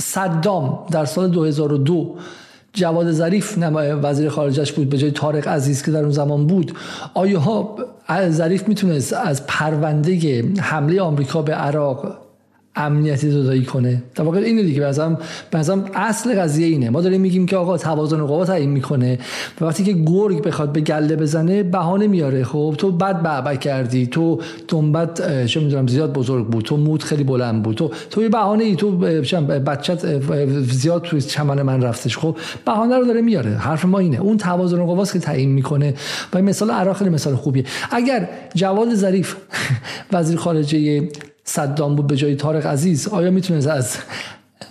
صدام 0.01 0.87
در 0.91 1.05
سال 1.05 1.31
2002 1.31 2.19
جواد 2.73 3.13
ظریف 3.13 3.59
وزیر 4.03 4.29
خارجش 4.29 4.73
بود 4.73 4.91
به 4.91 4.99
جای 4.99 5.11
طارق 5.11 5.49
عزیز 5.49 5.83
که 5.83 5.91
در 5.91 6.01
اون 6.01 6.11
زمان 6.11 6.47
بود 6.47 6.77
آیا 7.15 7.41
ها 7.41 7.77
ظریف 8.31 8.69
می‌تونست 8.69 9.13
از 9.13 9.47
پرونده 9.47 10.43
حمله 10.59 11.01
آمریکا 11.03 11.43
به 11.43 11.55
عراق 11.55 12.24
امنیتی 12.77 13.31
زدایی 13.31 13.65
کنه. 13.65 14.03
در 14.15 14.25
واقع 14.25 14.39
اینه 14.39 14.63
دیگه 14.63 14.81
بازم 14.81 15.19
بازم 15.53 15.85
اصل 15.95 16.41
قضیه 16.41 16.67
اینه. 16.67 16.91
ما 16.91 17.01
داریم 17.01 17.21
میگیم 17.21 17.47
که 17.47 17.57
آقا 17.57 17.79
توازن 17.79 18.27
قوا 18.27 18.45
تعیین 18.45 18.71
می‌کنه. 18.71 19.19
و 19.61 19.65
وقتی 19.65 19.85
که 19.85 19.93
گرگ 19.93 20.43
بخواد 20.43 20.73
به 20.73 20.81
گله 20.81 21.17
بزنه 21.17 21.63
بهانه 21.63 22.07
میاره. 22.07 22.45
خب 22.45 22.75
تو 22.79 22.91
بد 22.91 23.23
بعبع 23.23 23.57
کردی. 23.57 24.07
تو 24.07 24.41
دنبت 24.69 25.47
چه 25.47 25.61
می‌دونم 25.61 25.87
زیاد 25.87 26.13
بزرگ 26.13 26.47
بود. 26.47 26.65
تو 26.65 26.77
مود 26.77 27.03
خیلی 27.03 27.25
بلند 27.25 27.63
بود. 27.63 27.77
تو 27.77 27.91
تو 28.11 28.23
یه 28.23 28.29
بهانه 28.29 28.65
ای 28.65 28.77
تو 28.77 28.99
بچت 29.39 30.21
زیاد 30.63 31.03
توی 31.03 31.21
چمن 31.21 31.63
من 31.63 31.83
رفتش. 31.83 32.19
خب 32.19 32.37
بهانه 32.67 32.99
رو 32.99 33.05
داره 33.05 33.21
میاره. 33.21 33.51
حرف 33.51 33.85
ما 33.85 33.99
اینه. 33.99 34.21
اون 34.21 34.37
توازن 34.37 34.85
قواست 34.85 35.13
که 35.13 35.19
تعیین 35.19 35.51
می‌کنه. 35.53 35.95
و 36.35 36.43
مثال 36.43 36.71
عراق 36.71 36.97
خیلی 36.97 37.11
مثال 37.11 37.35
خوبیه. 37.35 37.65
اگر 37.91 38.29
جواد 38.55 38.95
ظریف 38.95 39.37
وزیر 40.13 40.37
خارجه 40.39 41.09
صدام 41.45 41.97
بود 41.97 42.07
به 42.07 42.17
جای 42.17 42.37
طارق 42.37 42.67
عزیز. 42.67 43.09
آیا 43.09 43.31
می‌تونه 43.31 43.73
از 43.73 43.99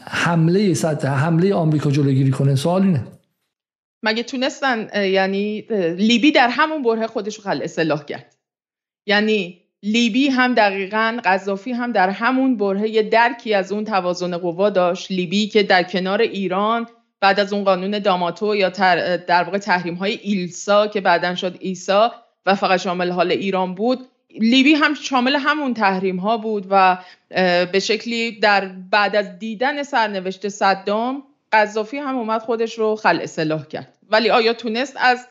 حمله 0.05 0.73
صد 0.73 1.05
حمله 1.05 1.53
آمریکا 1.53 1.91
جلوگیری 1.91 2.31
کنه؟ 2.31 2.55
سوال 2.55 2.81
اینه. 2.81 3.03
مگه 4.03 4.23
تونستن 4.23 4.87
یعنی 5.09 5.61
لیبی 5.97 6.31
در 6.31 6.47
همون 6.47 6.83
بره 6.83 7.07
خودش 7.07 7.39
خل 7.39 7.61
اصلاح 7.63 8.05
کرد. 8.05 8.35
یعنی 9.05 9.59
لیبی 9.83 10.27
هم 10.27 10.53
دقیقا 10.53 11.19
قذافی 11.25 11.71
هم 11.71 11.91
در 11.91 12.09
همون 12.09 12.57
بره 12.57 12.89
یه 12.89 13.03
درکی 13.03 13.53
از 13.53 13.71
اون 13.71 13.83
توازن 13.83 14.37
قوا 14.37 14.69
داشت. 14.69 15.11
لیبی 15.11 15.47
که 15.47 15.63
در 15.63 15.83
کنار 15.83 16.21
ایران 16.21 16.87
بعد 17.21 17.39
از 17.39 17.53
اون 17.53 17.63
قانون 17.63 17.99
داماتو 17.99 18.55
یا 18.55 18.69
در 19.27 19.43
واقع 19.43 19.57
تحریم 19.57 19.95
های 19.95 20.13
ایلسا 20.13 20.87
که 20.87 21.01
بعدا 21.01 21.35
شد 21.35 21.57
ایسا 21.59 22.11
و 22.45 22.55
فقط 22.55 22.79
شامل 22.79 23.11
حال 23.11 23.31
ایران 23.31 23.75
بود 23.75 23.99
لیبی 24.39 24.73
هم 24.73 24.93
شامل 24.93 25.35
همون 25.35 25.73
تحریم 25.73 26.17
ها 26.17 26.37
بود 26.37 26.67
و 26.69 26.97
به 27.71 27.79
شکلی 27.79 28.39
در 28.39 28.65
بعد 28.65 29.15
از 29.15 29.39
دیدن 29.39 29.83
سرنوشت 29.83 30.47
صدام 30.49 31.23
قذافی 31.51 31.97
هم 31.97 32.17
اومد 32.17 32.41
خودش 32.41 32.79
رو 32.79 32.95
خل 32.95 33.19
اصلاح 33.21 33.67
کرد. 33.67 33.97
ولی 34.09 34.29
آیا 34.29 34.53
تونست 34.53 34.97
از 34.99 35.27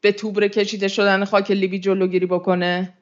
به 0.00 0.12
توبره 0.12 0.48
کشیده 0.48 0.88
شدن 0.88 1.24
خاک 1.24 1.50
لیبی 1.50 1.78
جلوگیری 1.78 2.26
بکنه؟ 2.26 2.94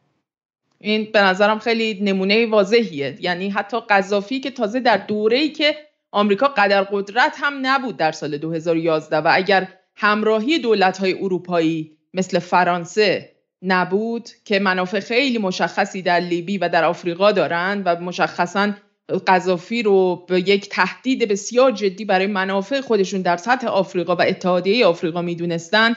این 0.79 1.13
به 1.13 1.23
نظرم 1.23 1.59
خیلی 1.59 2.01
نمونه 2.03 2.47
واضحیه. 2.47 3.17
یعنی 3.21 3.51
حتی 3.51 3.81
قذافی 3.81 4.41
که 4.41 4.51
تازه 4.51 4.81
در 4.81 4.97
دوره‌ای 4.97 5.49
که 5.49 5.77
آمریکا 6.11 6.49
قدر 6.49 6.83
قدرت 6.83 7.37
هم 7.41 7.59
نبود 7.63 7.97
در 7.97 8.13
سال 8.13 8.39
2011 8.39 9.17
و 9.17 9.31
اگر 9.33 9.69
همراهی 9.97 10.59
دولت‌های 10.59 11.15
اروپایی 11.15 11.97
مثل 12.15 12.39
فرانسه 12.39 13.40
نبود 13.63 14.29
که 14.45 14.59
منافع 14.59 15.01
خیلی 15.01 15.39
مشخصی 15.39 16.03
در 16.03 16.21
لیبی 16.21 16.59
و 16.59 16.69
در 16.69 16.85
آفریقا 16.85 17.33
دارند 17.33 17.83
و 17.87 17.97
مشخصا 18.01 18.73
قذافی 19.27 19.83
رو 19.83 20.27
به 20.29 20.49
یک 20.49 20.69
تهدید 20.69 21.29
بسیار 21.29 21.73
جدی 21.73 22.05
برای 22.05 22.27
منافع 22.27 22.81
خودشون 22.81 23.23
در 23.23 23.37
سطح 23.37 23.67
آفریقا 23.67 24.17
و 24.17 24.23
اتحادیه 24.23 24.87
آفریقا 24.87 25.23
می‌دونستند 25.23 25.97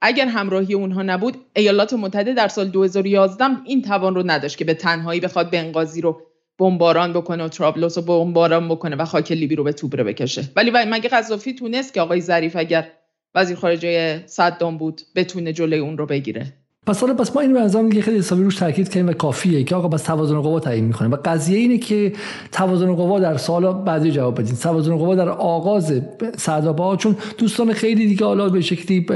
اگر 0.00 0.26
همراهی 0.26 0.74
اونها 0.74 1.02
نبود 1.02 1.36
ایالات 1.56 1.92
متحده 1.92 2.34
در 2.34 2.48
سال 2.48 2.68
2011 2.68 3.44
این 3.64 3.82
توان 3.82 4.14
رو 4.14 4.22
نداشت 4.26 4.58
که 4.58 4.64
به 4.64 4.74
تنهایی 4.74 5.20
بخواد 5.20 5.50
بنغازی 5.50 6.00
رو 6.00 6.22
بمباران 6.58 7.12
بکنه 7.12 7.44
و 7.44 7.48
ترابلوس 7.48 7.98
رو 7.98 8.04
بمباران 8.04 8.68
بکنه 8.68 8.96
و 8.96 9.04
خاک 9.04 9.32
لیبی 9.32 9.56
رو 9.56 9.64
به 9.64 9.72
توبره 9.72 10.04
بکشه. 10.04 10.44
ولی 10.56 10.70
مگه 10.70 11.08
قذافی 11.08 11.52
تونست 11.52 11.94
که 11.94 12.00
آقای 12.00 12.20
ظریف 12.20 12.56
اگر 12.56 12.90
وزیر 13.34 13.56
خارجه 13.56 14.22
صدام 14.26 14.78
بود 14.78 15.00
بتونه 15.14 15.52
جلوی 15.52 15.78
اون 15.78 15.98
رو 15.98 16.06
بگیره؟ 16.06 16.52
پس 16.88 17.00
حالا 17.00 17.14
پس 17.14 17.36
ما 17.36 17.40
این 17.40 17.52
به 17.52 17.82
میگه 17.82 18.02
خیلی 18.02 18.18
حسابی 18.18 18.42
روش 18.42 18.56
تاکید 18.56 18.92
کنیم 18.92 19.08
و 19.08 19.12
کافیه 19.12 19.64
که 19.64 19.76
آقا 19.76 19.88
بس 19.88 20.02
توازن 20.02 20.40
قوا 20.40 20.60
تعیین 20.60 20.84
می‌کنه. 20.84 21.08
و 21.08 21.16
قضیه 21.24 21.58
اینه 21.58 21.78
که 21.78 22.12
توازن 22.52 22.94
قوا 22.94 23.20
در 23.20 23.36
سال 23.36 23.72
بعدی 23.84 24.10
جواب 24.10 24.40
بدین. 24.40 24.56
توازن 24.56 24.96
قوا 24.96 25.14
در 25.14 25.28
آغاز 25.28 26.00
سعدآباد 26.36 26.98
چون 26.98 27.16
دوستان 27.38 27.72
خیلی 27.72 28.06
دیگه 28.06 28.24
حالا 28.24 28.48
به 28.48 28.60
شکلی 28.60 29.06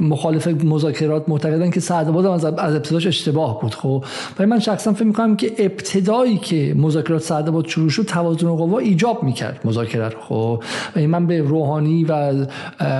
مخالف 0.00 0.46
مذاکرات 0.46 1.28
معتقدن 1.28 1.70
که 1.70 1.80
سعدآباد 1.80 2.26
از 2.26 2.44
از 2.44 2.74
ابتداش 2.74 3.06
اشتباه 3.06 3.60
بود 3.60 3.74
خب؟ 3.74 4.04
ولی 4.38 4.48
من 4.48 4.58
شخصا 4.58 4.92
فکر 4.92 5.04
می‌کنم 5.04 5.36
که 5.36 5.52
ابتدایی 5.58 6.38
که 6.38 6.74
مذاکرات 6.76 7.22
سعدآباد 7.22 7.66
شروع 7.66 7.88
شد 7.88 8.02
توازن 8.02 8.48
قوا 8.48 8.78
ایجاب 8.78 9.22
می‌کرد 9.22 9.60
مذاکرات 9.64 10.14
خب؟ 10.28 10.62
و 10.96 11.00
من 11.00 11.26
به 11.26 11.40
روحانی 11.40 12.04
و 12.04 12.46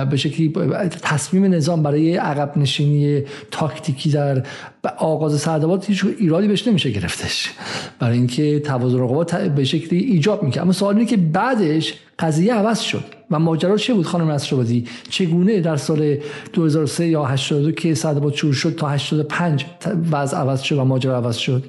به 0.05 0.17
شکلی 0.17 0.53
تصمیم 1.01 1.53
نظام 1.53 1.83
برای 1.83 2.15
عقب 2.15 2.57
نشینی 2.57 3.23
تاکتیکی 3.51 4.09
در 4.09 4.43
آغاز 4.97 5.39
سعدآباد 5.39 5.85
هیچ 5.85 6.05
ایرادی 6.19 6.47
بهش 6.47 6.67
نمیشه 6.67 6.89
گرفتش. 6.89 7.51
برای 7.99 8.17
اینکه 8.17 8.59
توازن 8.59 9.07
قوا 9.07 9.23
به 9.55 9.63
شکلی 9.63 9.99
ایجاب 9.99 10.43
می‌کرد. 10.43 10.63
اما 10.63 10.71
سوال 10.71 10.95
اینه 10.95 11.09
که 11.09 11.17
بعدش 11.17 11.93
قضیه 12.19 12.53
عوض 12.53 12.79
شد. 12.79 13.14
و 13.31 13.39
ماجرا 13.39 13.77
چه 13.77 13.93
بود 13.93 14.05
خانم 14.05 14.31
نصرآبادی 14.31 14.87
چگونه 15.09 15.59
در 15.59 15.77
سال 15.77 16.17
2003 16.53 17.07
یا 17.07 17.25
82 17.25 17.71
که 17.71 17.93
سعدآباد 17.93 18.33
شروع 18.33 18.53
شد 18.53 18.75
تا 18.75 18.89
85 18.89 19.65
وضع 20.11 20.37
عوض 20.37 20.61
شد 20.61 20.77
و 20.77 20.83
ماجرا 20.83 21.17
عوض 21.17 21.37
شد؟ 21.37 21.63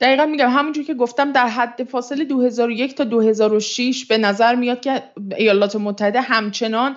دقیقا 0.00 0.26
میگم 0.26 0.50
همونجور 0.50 0.84
که 0.84 0.94
گفتم 0.94 1.32
در 1.32 1.48
حد 1.48 1.84
فاصله 1.84 2.24
2001 2.24 2.94
تا 2.94 3.04
2006 3.04 4.06
به 4.06 4.18
نظر 4.18 4.54
میاد 4.54 4.80
که 4.80 5.02
ایالات 5.36 5.76
متحده 5.76 6.20
همچنان 6.20 6.96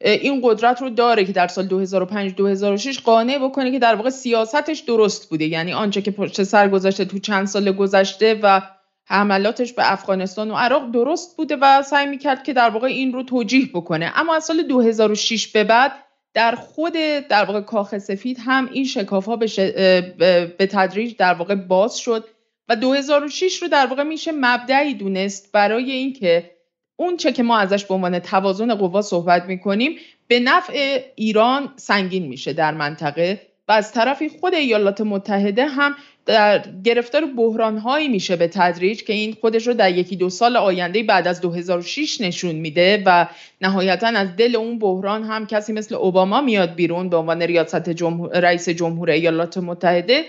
این 0.00 0.40
قدرت 0.44 0.82
رو 0.82 0.90
داره 0.90 1.24
که 1.24 1.32
در 1.32 1.48
سال 1.48 1.66
2005 1.66 2.34
2006 2.34 3.00
قانع 3.00 3.38
بکنه 3.38 3.72
که 3.72 3.78
در 3.78 3.94
واقع 3.94 4.10
سیاستش 4.10 4.80
درست 4.80 5.30
بوده. 5.30 5.44
یعنی 5.44 5.72
آنچه 5.72 6.02
که 6.02 6.10
پشت 6.10 6.42
سر 6.42 6.68
گذاشته 6.68 7.04
تو 7.04 7.18
چند 7.18 7.46
سال 7.46 7.72
گذشته 7.72 8.40
و 8.42 8.60
حملاتش 9.06 9.72
به 9.72 9.92
افغانستان 9.92 10.50
و 10.50 10.54
عراق 10.54 10.90
درست 10.90 11.36
بوده 11.36 11.56
و 11.60 11.82
سعی 11.82 12.06
می‌کرد 12.06 12.42
که 12.42 12.52
در 12.52 12.70
واقع 12.70 12.86
این 12.86 13.12
رو 13.12 13.22
توجیه 13.22 13.68
بکنه. 13.74 14.12
اما 14.14 14.34
از 14.34 14.44
سال 14.44 14.62
2006 14.62 15.48
به 15.48 15.64
بعد 15.64 15.92
در 16.34 16.54
خود 16.54 16.92
در 17.28 17.44
واقع 17.44 17.60
کاخ 17.60 17.98
سفید 17.98 18.38
هم 18.40 18.68
این 18.72 18.84
شکاف 18.84 19.24
ها 19.24 19.36
به 19.36 20.68
تدریج 20.70 21.16
در 21.16 21.34
واقع 21.34 21.54
باز 21.54 21.98
شد 21.98 22.28
و 22.68 22.76
2006 22.76 23.62
رو 23.62 23.68
در 23.68 23.86
واقع 23.86 24.02
میشه 24.02 24.32
مبدعی 24.34 24.94
دونست 24.94 25.52
برای 25.52 25.90
اینکه 25.90 26.50
اون 26.96 27.16
چه 27.16 27.32
که 27.32 27.42
ما 27.42 27.58
ازش 27.58 27.84
به 27.84 27.94
عنوان 27.94 28.18
توازن 28.18 28.74
قوا 28.74 29.02
صحبت 29.02 29.44
می‌کنیم 29.44 29.96
به 30.28 30.40
نفع 30.40 31.02
ایران 31.14 31.72
سنگین 31.76 32.26
میشه 32.26 32.52
در 32.52 32.74
منطقه 32.74 33.40
و 33.68 33.72
از 33.72 33.92
طرفی 33.92 34.28
خود 34.28 34.54
ایالات 34.54 35.00
متحده 35.00 35.66
هم 35.66 35.96
در 36.26 36.64
گرفتار 36.84 37.26
بحران 37.26 37.78
هایی 37.78 38.08
میشه 38.08 38.36
به 38.36 38.48
تدریج 38.48 39.02
که 39.02 39.12
این 39.12 39.36
خودش 39.40 39.66
رو 39.66 39.74
در 39.74 39.94
یکی 39.98 40.16
دو 40.16 40.30
سال 40.30 40.56
آینده 40.56 41.02
بعد 41.02 41.28
از 41.28 41.40
2006 41.40 42.20
نشون 42.20 42.54
میده 42.54 43.02
و 43.06 43.26
نهایتا 43.60 44.06
از 44.06 44.36
دل 44.36 44.56
اون 44.56 44.78
بحران 44.78 45.24
هم 45.24 45.46
کسی 45.46 45.72
مثل 45.72 45.94
اوباما 45.94 46.40
میاد 46.40 46.74
بیرون 46.74 47.08
به 47.08 47.16
عنوان 47.16 47.42
ریاست 47.42 47.90
جمهور، 47.90 48.40
رئیس 48.40 48.68
جمهور 48.68 49.10
ایالات 49.10 49.58
متحده 49.58 50.24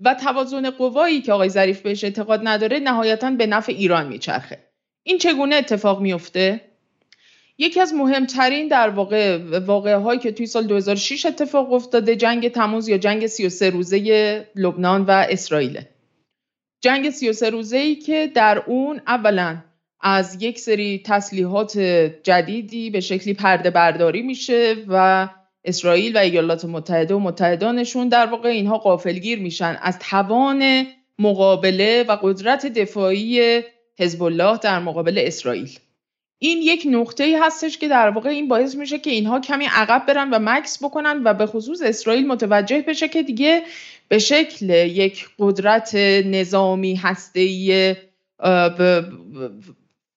و 0.00 0.14
توازن 0.14 0.70
قوایی 0.70 1.20
که 1.20 1.32
آقای 1.32 1.48
ظریف 1.48 1.80
بهش 1.80 2.04
اعتقاد 2.04 2.40
نداره 2.44 2.78
نهایتا 2.78 3.30
به 3.30 3.46
نفع 3.46 3.72
ایران 3.72 4.06
میچرخه. 4.08 4.58
این 5.02 5.18
چگونه 5.18 5.56
اتفاق 5.56 6.00
میفته؟ 6.00 6.69
یکی 7.62 7.80
از 7.80 7.94
مهمترین 7.94 8.68
در 8.68 8.88
واقع 8.88 9.38
واقعه 9.58 9.96
هایی 9.96 10.20
که 10.20 10.32
توی 10.32 10.46
سال 10.46 10.66
2006 10.66 11.26
اتفاق 11.26 11.72
افتاده 11.72 12.16
جنگ 12.16 12.48
تموز 12.48 12.88
یا 12.88 12.98
جنگ 12.98 13.26
33 13.26 13.70
روزه 13.70 14.46
لبنان 14.54 15.02
و 15.02 15.10
اسرائیل. 15.10 15.80
جنگ 16.80 17.10
33 17.10 17.50
روزه 17.50 17.76
ای 17.76 17.94
که 17.94 18.26
در 18.34 18.62
اون 18.66 19.00
اولا 19.06 19.56
از 20.00 20.42
یک 20.42 20.58
سری 20.58 21.02
تسلیحات 21.06 21.78
جدیدی 22.22 22.90
به 22.90 23.00
شکلی 23.00 23.34
پرده 23.34 23.70
برداری 23.70 24.22
میشه 24.22 24.76
و 24.88 25.28
اسرائیل 25.64 26.16
و 26.16 26.18
ایالات 26.18 26.64
متحده 26.64 27.14
و 27.14 27.18
متحدانشون 27.18 28.08
در 28.08 28.26
واقع 28.26 28.48
اینها 28.48 28.78
قافلگیر 28.78 29.38
میشن. 29.38 29.78
از 29.82 29.98
توان 29.98 30.86
مقابله 31.18 32.04
و 32.08 32.16
قدرت 32.22 32.66
دفاعی 32.66 33.60
حزب 33.98 34.22
الله 34.22 34.58
در 34.58 34.78
مقابل 34.78 35.22
اسرائیل. 35.26 35.78
این 36.42 36.58
یک 36.62 36.86
نقطه 36.90 37.24
ای 37.24 37.34
هستش 37.34 37.78
که 37.78 37.88
در 37.88 38.10
واقع 38.10 38.30
این 38.30 38.48
باعث 38.48 38.74
میشه 38.74 38.98
که 38.98 39.10
اینها 39.10 39.40
کمی 39.40 39.64
عقب 39.64 40.06
برن 40.06 40.30
و 40.30 40.38
مکس 40.42 40.84
بکنن 40.84 41.22
و 41.24 41.34
به 41.34 41.46
خصوص 41.46 41.82
اسرائیل 41.82 42.26
متوجه 42.26 42.84
بشه 42.88 43.08
که 43.08 43.22
دیگه 43.22 43.62
به 44.08 44.18
شکل 44.18 44.70
یک 44.70 45.28
قدرت 45.38 45.94
نظامی 46.24 46.94
هسته‌ای 46.94 47.94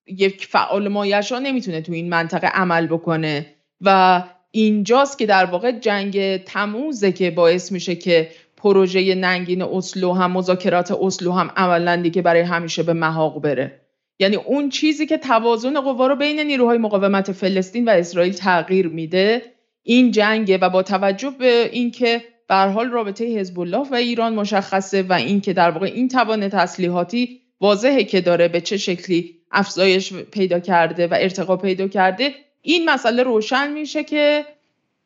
یک 0.06 0.46
فعال 0.46 0.88
مایشا 0.88 1.38
نمی‌تونه 1.38 1.80
تو 1.80 1.92
این 1.92 2.08
منطقه 2.08 2.46
عمل 2.46 2.86
بکنه. 2.86 3.46
و 3.80 4.22
اینجاست 4.50 5.18
که 5.18 5.26
در 5.26 5.44
واقع 5.44 5.72
جنگ 5.72 6.36
تموزه 6.36 7.12
که 7.12 7.30
باعث 7.30 7.72
میشه 7.72 7.94
که 7.94 8.30
پروژه 8.56 9.14
ننگین 9.14 9.62
اسلو 9.62 10.12
هم 10.12 10.32
مذاکرات 10.32 10.90
اسلو 10.90 11.32
هم 11.32 11.50
عملا 11.56 11.96
دیگه 11.96 12.22
برای 12.22 12.42
همیشه 12.42 12.82
به 12.82 12.92
محاق 12.92 13.40
بره. 13.42 13.83
یعنی 14.18 14.36
اون 14.36 14.68
چیزی 14.68 15.06
که 15.06 15.18
توازن 15.18 15.80
قوا 15.80 16.06
رو 16.06 16.16
بین 16.16 16.40
نیروهای 16.40 16.78
مقاومت 16.78 17.32
فلسطین 17.32 17.84
و 17.84 17.90
اسرائیل 17.90 18.32
تغییر 18.32 18.88
میده 18.88 19.42
این 19.82 20.10
جنگه 20.10 20.58
و 20.58 20.70
با 20.70 20.82
توجه 20.82 21.30
به 21.30 21.70
اینکه 21.72 22.24
به 22.48 22.54
حال 22.54 22.90
رابطه 22.90 23.24
حزب 23.24 23.60
الله 23.60 23.88
و 23.90 23.94
ایران 23.94 24.34
مشخصه 24.34 25.02
و 25.02 25.12
اینکه 25.12 25.52
در 25.52 25.70
واقع 25.70 25.86
این 25.86 26.08
توان 26.08 26.48
تسلیحاتی 26.48 27.40
واضحه 27.60 28.04
که 28.04 28.20
داره 28.20 28.48
به 28.48 28.60
چه 28.60 28.76
شکلی 28.76 29.34
افزایش 29.50 30.12
پیدا 30.12 30.60
کرده 30.60 31.06
و 31.06 31.14
ارتقا 31.20 31.56
پیدا 31.56 31.88
کرده 31.88 32.34
این 32.62 32.90
مسئله 32.90 33.22
روشن 33.22 33.72
میشه 33.72 34.04
که 34.04 34.44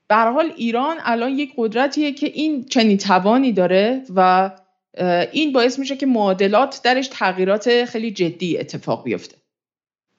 به 0.09 0.17
حال 0.17 0.53
ایران 0.57 0.97
الان 1.05 1.31
یک 1.31 1.53
قدرتیه 1.57 2.13
که 2.13 2.27
این 2.27 2.65
چنین 2.65 2.99
توانی 2.99 3.53
داره 3.53 4.03
و 4.17 4.51
این 5.33 5.53
باعث 5.53 5.79
میشه 5.79 5.97
که 5.97 6.07
معادلات 6.07 6.81
درش 6.85 7.09
تغییرات 7.09 7.85
خیلی 7.85 8.11
جدی 8.11 8.59
اتفاق 8.59 9.05
بیفته. 9.05 9.37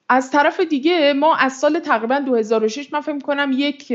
از 0.10 0.32
طرف 0.32 0.60
دیگه 0.60 1.14
ما 1.14 1.36
از 1.36 1.54
سال 1.54 1.80
تقریبا 1.80 2.20
2006 2.20 2.94
من 2.94 3.02
فکر 3.02 3.20
کنم 3.20 3.52
یک 3.54 3.94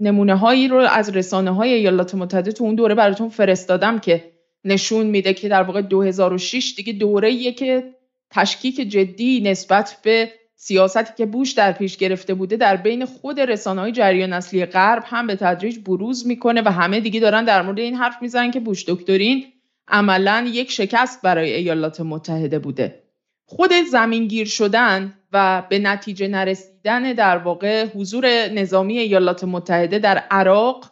نمونه 0.00 0.34
هایی 0.34 0.68
رو 0.68 0.76
از 0.76 1.16
رسانه 1.16 1.50
های 1.50 1.72
ایالات 1.72 2.14
متحده 2.14 2.52
تو 2.52 2.64
اون 2.64 2.74
دوره 2.74 2.94
براتون 2.94 3.28
فرستادم 3.28 3.98
که 3.98 4.30
نشون 4.64 5.06
میده 5.06 5.34
که 5.34 5.48
در 5.48 5.62
واقع 5.62 5.82
2006 5.82 6.74
دیگه 6.76 6.92
دوره 6.92 7.52
که 7.52 7.94
تشکیک 8.30 8.80
جدی 8.80 9.40
نسبت 9.40 10.00
به 10.02 10.32
سیاستی 10.62 11.12
که 11.16 11.26
بوش 11.26 11.52
در 11.52 11.72
پیش 11.72 11.96
گرفته 11.96 12.34
بوده 12.34 12.56
در 12.56 12.76
بین 12.76 13.04
خود 13.04 13.40
رسانه 13.40 13.80
های 13.80 13.92
جریان 13.92 14.32
اصلی 14.32 14.66
غرب 14.66 15.02
هم 15.06 15.26
به 15.26 15.36
تدریج 15.36 15.78
بروز 15.78 16.26
می‌کنه 16.26 16.62
و 16.62 16.72
همه 16.72 17.00
دیگه 17.00 17.20
دارن 17.20 17.44
در 17.44 17.62
مورد 17.62 17.78
این 17.78 17.94
حرف 17.94 18.22
می‌زنن 18.22 18.50
که 18.50 18.60
بوش 18.60 18.84
دکترین 18.88 19.44
عملا 19.88 20.46
یک 20.52 20.70
شکست 20.70 21.22
برای 21.22 21.52
ایالات 21.52 22.00
متحده 22.00 22.58
بوده. 22.58 23.02
خود 23.44 23.72
زمینگیر 23.90 24.46
شدن 24.46 25.14
و 25.32 25.62
به 25.68 25.78
نتیجه 25.78 26.28
نرسیدن 26.28 27.12
در 27.12 27.38
واقع 27.38 27.86
حضور 27.86 28.48
نظامی 28.48 28.98
ایالات 28.98 29.44
متحده 29.44 29.98
در 29.98 30.18
عراق 30.18 30.90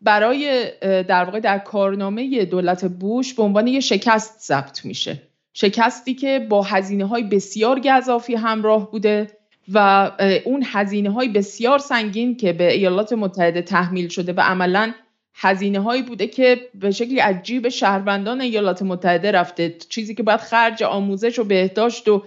برای 0.00 0.72
در 0.80 1.24
واقع 1.24 1.40
در 1.40 1.58
کارنامه 1.58 2.44
دولت 2.44 2.84
بوش 2.84 3.34
به 3.34 3.42
عنوان 3.42 3.66
یک 3.66 3.80
شکست 3.80 4.40
ثبت 4.40 4.84
میشه. 4.84 5.29
شکستی 5.54 6.14
که 6.14 6.46
با 6.48 6.62
هزینه 6.62 7.06
های 7.06 7.22
بسیار 7.22 7.80
گذافی 7.80 8.34
همراه 8.34 8.90
بوده 8.90 9.26
و 9.72 10.10
اون 10.44 10.64
هزینه 10.66 11.10
های 11.10 11.28
بسیار 11.28 11.78
سنگین 11.78 12.36
که 12.36 12.52
به 12.52 12.72
ایالات 12.72 13.12
متحده 13.12 13.62
تحمیل 13.62 14.08
شده 14.08 14.32
و 14.32 14.40
عملا 14.40 14.92
هزینه 15.34 15.80
هایی 15.80 16.02
بوده 16.02 16.26
که 16.26 16.68
به 16.74 16.90
شکلی 16.90 17.18
عجیب 17.18 17.68
شهروندان 17.68 18.40
ایالات 18.40 18.82
متحده 18.82 19.32
رفته. 19.32 19.76
چیزی 19.88 20.14
که 20.14 20.22
باید 20.22 20.40
خرج 20.40 20.82
آموزش 20.82 21.38
و 21.38 21.44
بهداشت 21.44 22.08
و 22.08 22.22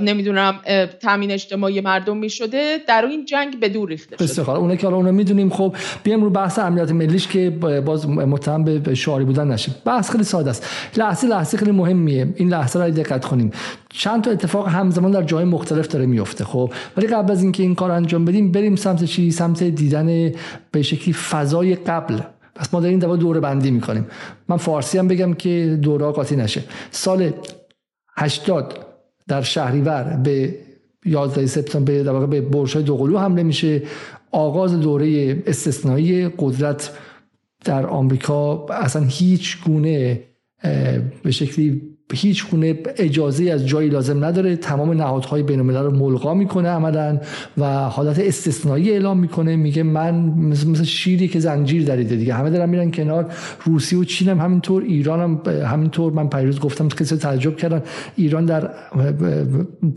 نمی‌دونم 0.00 0.60
تامین 1.02 1.30
اجتماعی 1.30 1.80
مردم 1.80 2.16
می‌شده 2.16 2.78
در 2.88 3.04
این 3.10 3.24
جنگ 3.24 3.60
به 3.60 3.68
دور 3.68 3.88
ریخته 3.88 4.26
شده. 4.26 4.50
اونه 4.50 4.76
که 4.76 4.86
حالا 4.86 4.96
اونو 4.96 5.12
می‌دونیم. 5.12 5.50
خب 5.50 5.76
بیام 6.02 6.24
رو 6.24 6.30
بحث 6.30 6.58
امنیت 6.58 6.90
ملیش 6.90 7.28
که 7.28 7.50
باز 7.86 8.08
متهم 8.08 8.64
به 8.64 8.94
شعاری 8.94 9.24
بودن 9.24 9.48
نشه 9.48 9.72
بحث 9.84 10.10
خیلی 10.10 10.24
ساده 10.24 10.50
است. 10.50 10.66
لحظه 10.96 11.26
لحظه 11.26 11.58
خیلی 11.58 11.70
مهمیه. 11.70 12.34
این 12.36 12.48
لحظه 12.48 12.84
رو 12.84 12.90
دقت 12.90 13.24
کنیم. 13.24 13.50
چند 13.88 14.24
تا 14.24 14.30
اتفاق 14.30 14.68
همزمان 14.68 15.10
در 15.10 15.22
جای 15.22 15.44
مختلف 15.44 15.88
داره 15.88 16.06
میفته 16.06 16.44
خب 16.44 16.72
ولی 16.96 17.06
قبل 17.06 17.32
از 17.32 17.42
اینکه 17.42 17.62
این 17.62 17.74
کار 17.74 17.90
انجام 17.90 18.24
بدیم 18.24 18.52
بریم 18.52 18.76
سمت 18.76 19.04
چی؟ 19.04 19.30
سمت 19.30 19.62
دیدن 19.62 20.32
به 20.70 20.82
شکلی 20.82 21.14
فضای 21.14 21.74
قبل. 21.74 22.18
پس 22.54 22.74
ما 22.74 22.80
داریم 22.80 22.98
دوا 22.98 23.16
دوره 23.16 23.40
بندی 23.40 23.70
می‌کنیم. 23.70 24.06
من 24.48 24.56
فارسی 24.56 24.98
هم 24.98 25.08
بگم 25.08 25.34
که 25.34 25.78
دوره 25.82 26.06
قاطی 26.06 26.36
نشه. 26.36 26.62
سال 26.90 27.32
80 28.16 28.91
در 29.28 29.42
شهریور 29.42 30.20
به 30.24 30.54
11 31.04 31.46
سپتامبر 31.46 32.02
در 32.02 32.12
واقع 32.12 32.26
به 32.26 32.40
برج 32.40 32.76
دوقلو 32.76 33.18
حمله 33.18 33.42
میشه. 33.42 33.82
آغاز 34.30 34.80
دوره 34.80 35.42
استثنایی 35.46 36.28
قدرت 36.28 36.90
در 37.64 37.86
آمریکا 37.86 38.66
اصلا 38.66 39.02
هیچ 39.02 39.64
گونه 39.64 40.22
به 41.22 41.30
شکلی 41.30 41.91
هیچ 42.14 42.50
گونه 42.50 42.78
اجازه 42.96 43.44
از 43.44 43.66
جایی 43.66 43.88
لازم 43.88 44.24
نداره. 44.24 44.56
تمام 44.56 44.92
نهادهای 44.92 45.42
بین 45.42 45.58
الملل 45.58 45.84
رو 45.84 45.90
ملغا 45.90 46.34
می‌کنه 46.34 46.68
عملا 46.68 47.18
و 47.58 47.64
حالت 47.88 48.18
استثنایی 48.18 48.90
اعلام 48.90 49.18
می‌کنه. 49.18 49.56
میگه 49.56 49.82
من 49.82 50.14
مثل 50.14 50.84
شیری 50.84 51.28
که 51.28 51.40
زنجیر 51.40 51.84
دریده 51.84 52.16
دیگه. 52.16 52.34
همه 52.34 52.50
دارن 52.50 52.68
میرن 52.68 52.90
کنار. 52.90 53.32
روسیه 53.64 53.98
و 53.98 54.04
چین 54.04 54.28
هم 54.28 54.38
همینطور. 54.38 54.82
ایران 54.82 55.20
هم 55.20 55.54
همینطور. 55.64 56.12
من 56.12 56.28
پیروز 56.28 56.60
گفتم 56.60 56.88
کسی 56.88 57.16
تعجب 57.16 57.56
کردن. 57.56 57.82
ایران 58.16 58.44
در 58.44 58.70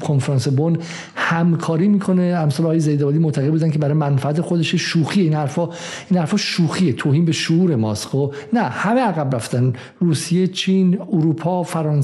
کنفرانس 0.02 0.48
بون 0.48 0.78
همکاری 1.16 1.88
می‌کنه. 1.88 2.24
امثال 2.24 2.66
آقای 2.66 2.80
زیدوادی 2.80 3.20
معتقد 3.20 3.50
بودن 3.50 3.70
که 3.70 3.80
برای 3.80 3.94
منفعت 3.94 4.42
خودش 4.42 4.76
شوخی. 4.76 5.22
این 5.22 5.34
حرفا 5.34 5.70
این 6.10 6.20
حرفا 6.20 6.38
شوخیه. 6.38 6.94
توهین 6.94 7.26
به 7.26 7.32
شعور 7.32 7.76
ماست. 7.76 8.08
خب؟ 8.08 8.34
نه. 8.54 8.62
همه 8.62 9.02
عقب 9.02 9.36
رفتن. 9.36 9.74
روسیه 10.00 10.48
چین 10.48 10.98
اروپا 11.12 11.64
فرانسه 11.64 11.95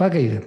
و 0.00 0.08
غیره. 0.08 0.42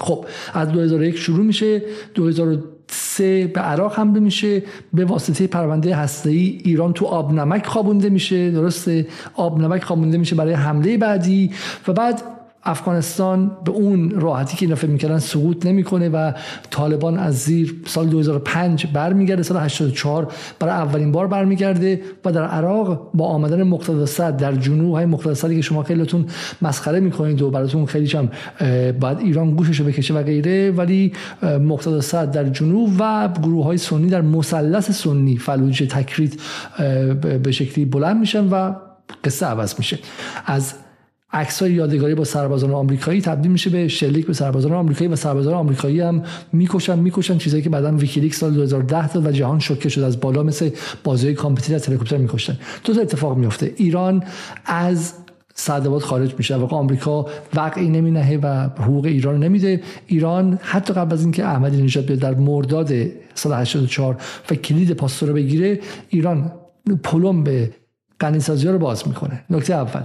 خب 0.00 0.26
از 0.54 0.68
2001 0.68 1.16
شروع 1.16 1.44
میشه 1.44 1.82
2003 2.14 3.46
به 3.54 3.60
عراق 3.60 3.98
حمله 3.98 4.20
میشه 4.20 4.62
به 4.92 5.04
واسطه 5.04 5.46
پرونده 5.46 5.96
هسته 5.96 6.30
ای 6.30 6.60
ایران 6.64 6.92
تو 6.92 7.06
آب 7.06 7.32
نمک 7.32 7.66
خوابونده 7.66 8.08
میشه 8.08 8.50
درسته؟ 8.50 9.06
آب 9.34 9.60
نمک 9.60 9.84
خوابونده 9.84 10.18
میشه 10.18 10.36
برای 10.36 10.52
حمله 10.52 10.98
بعدی 10.98 11.50
و 11.88 11.92
بعد 11.92 12.22
افغانستان 12.64 13.50
به 13.64 13.72
اون 13.72 14.10
راحتی 14.10 14.56
که 14.56 14.66
اینا 14.66 14.76
فکر 14.76 14.90
می‌کردن 14.90 15.18
سقوط 15.18 15.66
نمی‌کنه 15.66 16.08
و 16.08 16.32
طالبان 16.70 17.18
از 17.18 17.38
زیر 17.38 17.74
سال 17.86 18.06
2005 18.06 18.86
برمیگرده 18.86 19.42
سال 19.42 19.56
84 19.56 20.32
برای 20.58 20.74
اولین 20.74 21.12
بار 21.12 21.26
برمیگرده 21.26 22.00
و 22.24 22.32
در 22.32 22.44
عراق 22.44 23.10
با 23.14 23.26
آمدن 23.26 23.62
مقتدا 23.62 24.06
صد 24.06 24.36
در 24.36 24.52
جنوب 24.52 24.92
های 24.92 25.06
مقتدا 25.06 25.54
که 25.54 25.62
شما 25.62 25.82
خیلیتون 25.82 26.26
مسخره 26.62 27.00
می‌کنید 27.00 27.42
و 27.42 27.50
براتون 27.50 27.86
خیلی 27.86 28.12
هم 28.12 28.28
بعد 29.00 29.20
ایران 29.20 29.56
گوشش 29.56 29.80
رو 29.80 29.86
بکشه 29.86 30.14
و 30.14 30.22
غیره 30.22 30.70
ولی 30.70 31.12
مقتدا 31.42 32.00
صد 32.00 32.30
در 32.30 32.44
جنوب 32.44 32.90
و 32.98 33.28
گروه 33.42 33.64
های 33.64 33.78
سنی 33.78 34.08
در 34.08 34.20
مثلث 34.20 34.90
سنی 34.90 35.36
فلوجه 35.36 35.86
تکریت 35.86 36.32
به 37.42 37.52
شکلی 37.52 37.84
بلند 37.84 38.20
میشن 38.20 38.48
و 38.48 38.74
قصه 39.24 39.46
عوض 39.46 39.74
میشه. 39.78 39.98
عکس 40.46 40.74
های 41.34 41.72
یادگاری 41.72 42.14
با 42.14 42.24
سربازان 42.24 42.70
آمریکایی 42.70 43.20
تبدیل 43.20 43.52
میشه 43.52 43.70
به 43.70 43.88
شلیک 43.88 44.26
به 44.26 44.32
سربازان 44.32 44.72
آمریکایی 44.72 45.10
و 45.10 45.16
سربازان 45.16 45.54
آمریکایی 45.54 46.00
هم 46.00 46.22
می‌کشن 46.52 46.98
می‌کشن 46.98 47.38
چیزایی 47.38 47.62
که 47.62 47.70
بعدا 47.70 47.92
ویکیلیکس 47.92 48.38
سال 48.38 48.54
2010 48.54 49.08
داد 49.08 49.26
و 49.26 49.32
جهان 49.32 49.58
شوکه 49.58 49.88
شد 49.88 50.00
از 50.00 50.20
بالا 50.20 50.42
مثل 50.42 50.70
بازی 51.04 51.34
کامپیوتر 51.34 51.74
از 51.74 51.86
هلیکوپتر 51.86 52.16
می‌کشن 52.16 52.58
دو 52.84 52.94
تا 52.94 53.00
اتفاق 53.00 53.36
میفته 53.36 53.72
ایران 53.76 54.22
از 54.66 55.14
صدارت 55.54 56.02
خارج 56.02 56.34
میشه. 56.38 56.56
و 56.56 56.64
آمریکا 56.64 57.26
وقعی 57.54 57.88
نمی‌نهه 57.88 58.38
و 58.42 58.68
حقوق 58.82 59.04
ایران 59.04 59.38
نمیده. 59.38 59.80
ایران 60.06 60.58
حتی 60.62 60.94
قبل 60.94 61.12
از 61.12 61.22
اینکه 61.22 61.44
احمدی 61.44 61.82
نژاد 61.82 62.04
بیاد 62.04 62.18
در 62.18 62.34
مرداد 62.34 62.92
سال 63.34 63.52
84 63.52 64.16
و 64.50 64.54
کلید 64.54 64.92
پاستور 64.92 65.32
بگیره 65.32 65.80
ایران 66.08 66.52
پلم 67.02 67.42
به 67.42 67.70
غنیسازی 68.20 68.68
رو 68.68 68.78
باز 68.78 69.08
می‌کنه. 69.08 69.44
نکته 69.50 69.74
اول. 69.74 70.04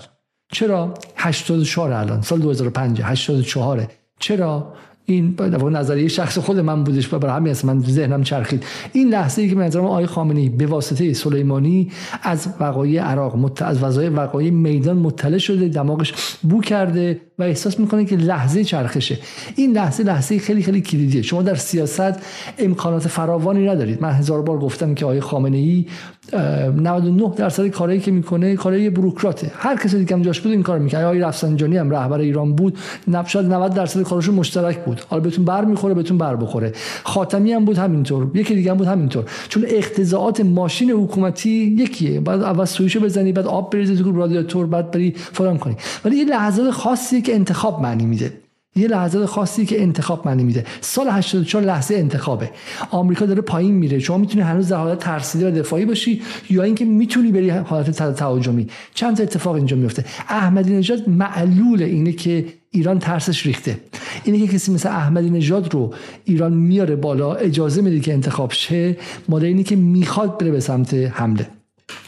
چرا 0.52 0.94
84 1.16 1.92
الان؟ 1.92 2.22
سال 2.22 2.40
2005 2.40 3.02
84 3.02 3.88
چرا؟ 4.20 4.74
این 5.06 5.36
نظریه 5.72 6.08
شخص 6.08 6.38
خود 6.38 6.60
من 6.60 6.84
بودش 6.84 7.14
و 7.14 7.20
برای 7.20 7.36
همین 7.36 7.56
من 7.64 7.80
ذهنم 7.80 8.24
چرخید. 8.24 8.64
این 8.94 9.10
لحظه 9.10 9.42
ای 9.42 9.50
که 9.50 9.56
منظرم 9.56 9.86
آقای 9.86 10.06
خامنه‌ای 10.06 10.50
به 10.50 10.66
واسطه 10.66 11.14
سلیمانی 11.14 11.92
از 12.24 12.48
وقایع 12.60 13.04
عراق 13.04 13.36
مت... 13.36 13.62
از 13.62 13.84
وضعیت 13.84 14.12
وقایع 14.16 14.52
میدان 14.52 14.98
مطلع 14.98 15.38
شده 15.38 15.68
دماغش 15.68 16.14
بو 16.42 16.62
کرده 16.62 17.22
و 17.40 17.44
احساس 17.44 17.80
می‌کنه 17.80 18.06
که 18.06 18.16
لحظه 18.16 18.64
چرخشه. 18.64 19.18
این 19.56 19.72
لحظه 19.72 20.04
لحظه 20.04 20.40
خیلی 20.40 20.64
خیلی 20.64 20.82
کلیدیه. 20.82 21.22
شما 21.22 21.42
در 21.42 21.56
سیاست 21.56 22.20
امکانات 22.58 23.08
فراوانی 23.08 23.68
ندارید. 23.68 24.02
من 24.02 24.12
هزار 24.12 24.42
بار 24.42 24.60
گفتم 24.60 24.94
که 24.94 25.06
آقای 25.06 25.20
خامنه 25.20 25.58
ای 25.58 25.86
99 26.34 27.34
درصد 27.36 27.68
کاری 27.68 28.00
که 28.00 28.12
می‌کنه 28.12 28.56
کارهای 28.56 28.90
بروکراته. 28.90 29.52
هر 29.56 29.76
کسی 29.76 30.00
دیگه 30.00 30.16
هم 30.16 30.22
جاش 30.22 30.40
بود 30.40 30.52
این 30.52 30.64
کار 30.64 30.80
می‌کنه 30.80 31.06
آقای 31.06 31.20
رفسنجانی 31.20 31.78
هم 31.78 31.92
رهبر 31.92 32.20
ایران 32.20 32.56
بود. 32.56 32.78
شاید 33.26 33.46
90 33.46 33.74
درصد 33.74 34.02
کارشون 34.02 34.36
مشترک 34.36 34.86
بود. 34.86 35.02
حالا 35.10 35.24
بهتون 35.24 35.46
بر 35.46 35.66
می‌خوره 35.66 35.94
بهتون 35.94 36.18
بر 36.18 36.36
بخوره. 36.36 36.74
خاتمی 37.04 37.52
هم 37.52 37.66
بود 37.66 37.78
همینطور. 37.78 38.32
یکی 38.34 38.56
دیگه 38.56 38.72
هم 38.72 38.78
بود 38.78 38.88
همینطور. 38.88 39.26
چون 39.50 39.66
اقتضاعات 39.68 40.42
ماشین 40.42 40.92
حکومتی 40.92 41.76
یکیه. 41.78 42.20
بعد 42.20 42.42
اول 42.42 42.66
سویشو 42.66 43.00
بزنی 43.00 43.32
بعد 43.32 43.46
آب 43.48 43.72
بریزی 43.72 43.98
تو 43.98 44.12
رادیاتور 44.12 44.66
بعد 44.66 44.92
بری 44.92 45.14
فلان 45.18 45.58
کنی. 45.58 45.76
ولی 46.06 46.16
یه 46.16 46.26
لحظات 46.26 46.72
خاصی 46.72 47.22
که 47.30 47.36
انتخاب 47.36 47.82
معنی 47.82 48.06
میده. 48.06 48.34
یه 48.76 48.88
لحظات 48.88 49.26
خاصی 49.26 49.66
که 49.66 49.82
انتخاب 49.82 50.28
معنی 50.28 50.44
میده. 50.44 50.66
سال 50.82 51.08
84 51.10 51.64
لحظه 51.64 51.96
انتخابه. 51.96 52.50
آمریکا 52.92 53.26
داره 53.26 53.42
پایین 53.42 53.76
میره. 53.76 54.00
شما 54.00 54.18
می‌تونی 54.18 54.44
هنوز 54.44 54.68
در 54.68 54.78
حالت 54.78 55.00
ترسیده 55.00 55.48
و 55.48 55.52
دفاعی 55.52 55.86
باشی 55.86 56.22
یا 56.50 56.64
اینکه 56.64 56.86
می‌تونی 56.86 57.32
بری 57.32 57.50
حالت 57.50 58.16
تهاجمی. 58.16 58.68
چند 58.94 59.18
تا 59.18 59.24
اتفاق 59.24 59.56
اینجا 59.56 59.78
میفته 59.78 60.06
احمدی 60.30 60.74
نژاد 60.74 61.10
معلول 61.10 61.84
اینه 61.84 62.12
که 62.12 62.46
ایران 62.72 63.00
ترسش 63.00 63.46
ریخته. 63.46 63.78
اینه 64.24 64.48
که 64.48 64.54
کسی 64.54 64.72
مثل 64.72 64.90
احمدی 64.90 65.30
نژاد 65.30 65.74
رو 65.74 65.94
ایران 66.26 66.54
میاره 66.54 66.96
بالا 66.96 67.34
اجازه 67.34 67.82
میده 67.82 68.00
که 68.00 68.14
انتخاب 68.14 68.52
شه. 68.52 68.98
مادر 69.30 69.46
اینه 69.46 69.64
که 69.64 69.76
می‌خواد 69.76 70.40
بره 70.40 70.52
به 70.52 70.60
سمت 70.60 70.94
حمله. 70.94 71.48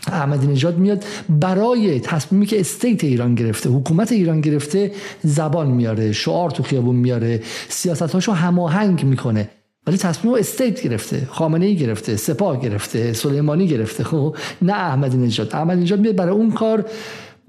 احمدی 0.08 0.47
نژاد 0.47 0.78
میاد 0.78 1.04
برای 1.30 1.99
تصمیمی 1.99 2.45
که 2.45 2.60
استیت 2.60 3.04
ایران 3.04 3.36
گرفته 3.36 3.70
حکومت 3.70 4.12
ایران 4.12 4.41
گرفته 4.41 4.91
زبان 5.24 5.68
میاره 5.68 6.12
شعار 6.12 6.52
تو 6.52 6.64
خیابون 6.64 6.95
میاره 6.95 7.41
سیاستاشو 7.70 8.32
هماهنگ 8.32 9.04
می‌کنه. 9.04 9.49
ولی 9.88 9.97
تصمیم 9.97 10.34
استیت 10.34 10.82
گرفته 10.82 11.28
خامنه 11.32 11.66
ای 11.66 11.76
گرفته 11.76 12.16
سپاه 12.16 12.62
گرفته 12.62 13.14
سلیمانی 13.14 13.68
گرفته. 13.68 14.04
خب 14.04 14.36
نه 14.62 14.74
احمدی 14.74 15.18
نژاد. 15.18 15.56
احمدی 15.56 15.82
نژاد 15.82 15.99
میاد 15.99 16.16
برای 16.16 16.34
اون 16.36 16.52
کار 16.52 16.86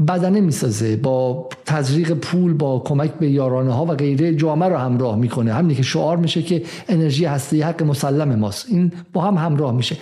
بدنه 0.09 0.41
می‌سازه 0.41 0.97
با 0.97 1.49
تزریق 1.67 2.13
پول 2.13 2.55
با 2.55 2.79
کمک 2.79 3.11
به 3.11 3.31
یارانه 3.31 3.73
ها 3.73 3.85
و 3.85 3.89
غیره 3.89 4.35
جامعه 4.35 4.69
رو 4.69 4.77
همراه 4.77 5.17
می‌کنه. 5.17 5.53
همینی 5.53 5.75
که 5.75 5.83
شعار 5.83 6.17
میشه 6.17 6.43
که 6.43 6.63
انرژی 6.89 7.25
هستی 7.25 7.63
حق 7.63 7.83
مسلم 7.83 8.35
ماست. 8.35 8.67
این 8.69 8.93
با 9.13 9.21
هم 9.21 9.35
همراه 9.35 9.73
میشه. 9.75 9.97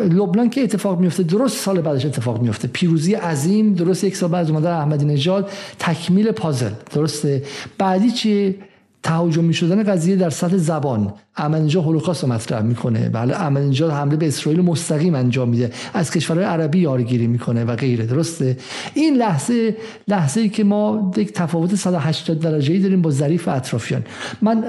لبنان 0.00 0.50
که 0.50 0.62
اتفاق 0.62 1.00
میفته 1.00 1.22
درست 1.22 1.58
سال 1.58 1.80
بعدش 1.80 2.06
اتفاق 2.06 2.42
میفته 2.42 2.68
پیروزی 2.68 3.14
عظیم 3.14 3.74
درست 3.74 4.04
یک 4.04 4.16
سال 4.16 4.30
بعد 4.30 4.50
اومدن 4.50 4.72
احمدی 4.72 5.04
نژاد 5.04 5.50
تکمیل 5.78 6.30
پازل. 6.32 6.70
درسته؟ 6.94 7.42
بعدی 7.78 8.10
چی 8.10 8.54
تهاجمی 9.02 9.54
شدن 9.54 9.82
قضیه 9.82 10.16
در 10.16 10.30
سطح 10.30 10.56
زبان. 10.56 11.14
اینجا 11.38 11.80
هولوکاست 11.80 12.22
رو 12.22 12.32
مطرح 12.32 12.62
می‌کنه. 12.62 13.08
بله 13.08 13.56
اینجا 13.56 13.90
حمله 13.90 14.16
به 14.16 14.26
اسرائیل 14.26 14.60
مستقیم 14.60 15.14
انجام 15.14 15.48
میده. 15.48 15.72
از 15.94 16.10
کشورهای 16.10 16.46
عربی 16.46 16.78
یارگیری 16.78 17.26
می‌کنه 17.26 17.64
و 17.64 17.76
غیره. 17.76 18.06
درسته؟ 18.06 18.56
این 18.94 19.16
لحظه 19.16 19.76
لحظه 20.08 20.40
ای 20.40 20.48
که 20.48 20.64
ما 20.64 21.12
یک 21.16 21.32
تفاوت 21.32 21.74
180 21.74 22.40
درجه 22.40 22.72
ای 22.72 22.80
داریم 22.80 23.02
با 23.02 23.10
ظریف 23.10 23.48
اطرافیان. 23.48 24.04
من 24.42 24.64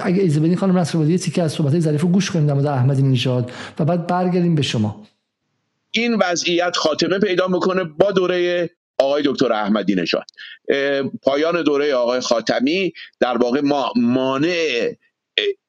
اگه 0.00 0.22
اجازه 0.22 0.40
بدین 0.40 0.56
خانم 0.56 0.78
نصر 0.78 1.16
تیکه 1.16 1.42
از 1.42 1.52
صحبت 1.52 1.80
ظریف 1.80 2.00
رو 2.00 2.08
گوش 2.08 2.30
کنیم 2.30 2.46
در 2.46 2.54
مورد 2.54 2.66
احمدی 2.66 3.02
نژاد 3.02 3.52
و 3.78 3.84
بعد 3.84 4.06
برگردیم 4.06 4.54
به 4.54 4.62
شما. 4.62 5.02
این 5.90 6.16
وضعیت 6.22 6.76
خاتمه 6.76 7.18
پیدا 7.18 7.48
می‌کنه 7.48 7.84
با 7.84 8.12
دوره 8.12 8.70
آقای 8.98 9.22
دکتر 9.26 9.52
احمدی 9.52 9.94
نژاد. 9.94 10.26
پایان 11.22 11.62
دوره 11.62 11.94
آقای 11.94 12.20
خاتمی 12.20 12.92
در 13.20 13.38
واقع 13.38 13.60
ما 13.60 13.92
مانع 13.96 14.90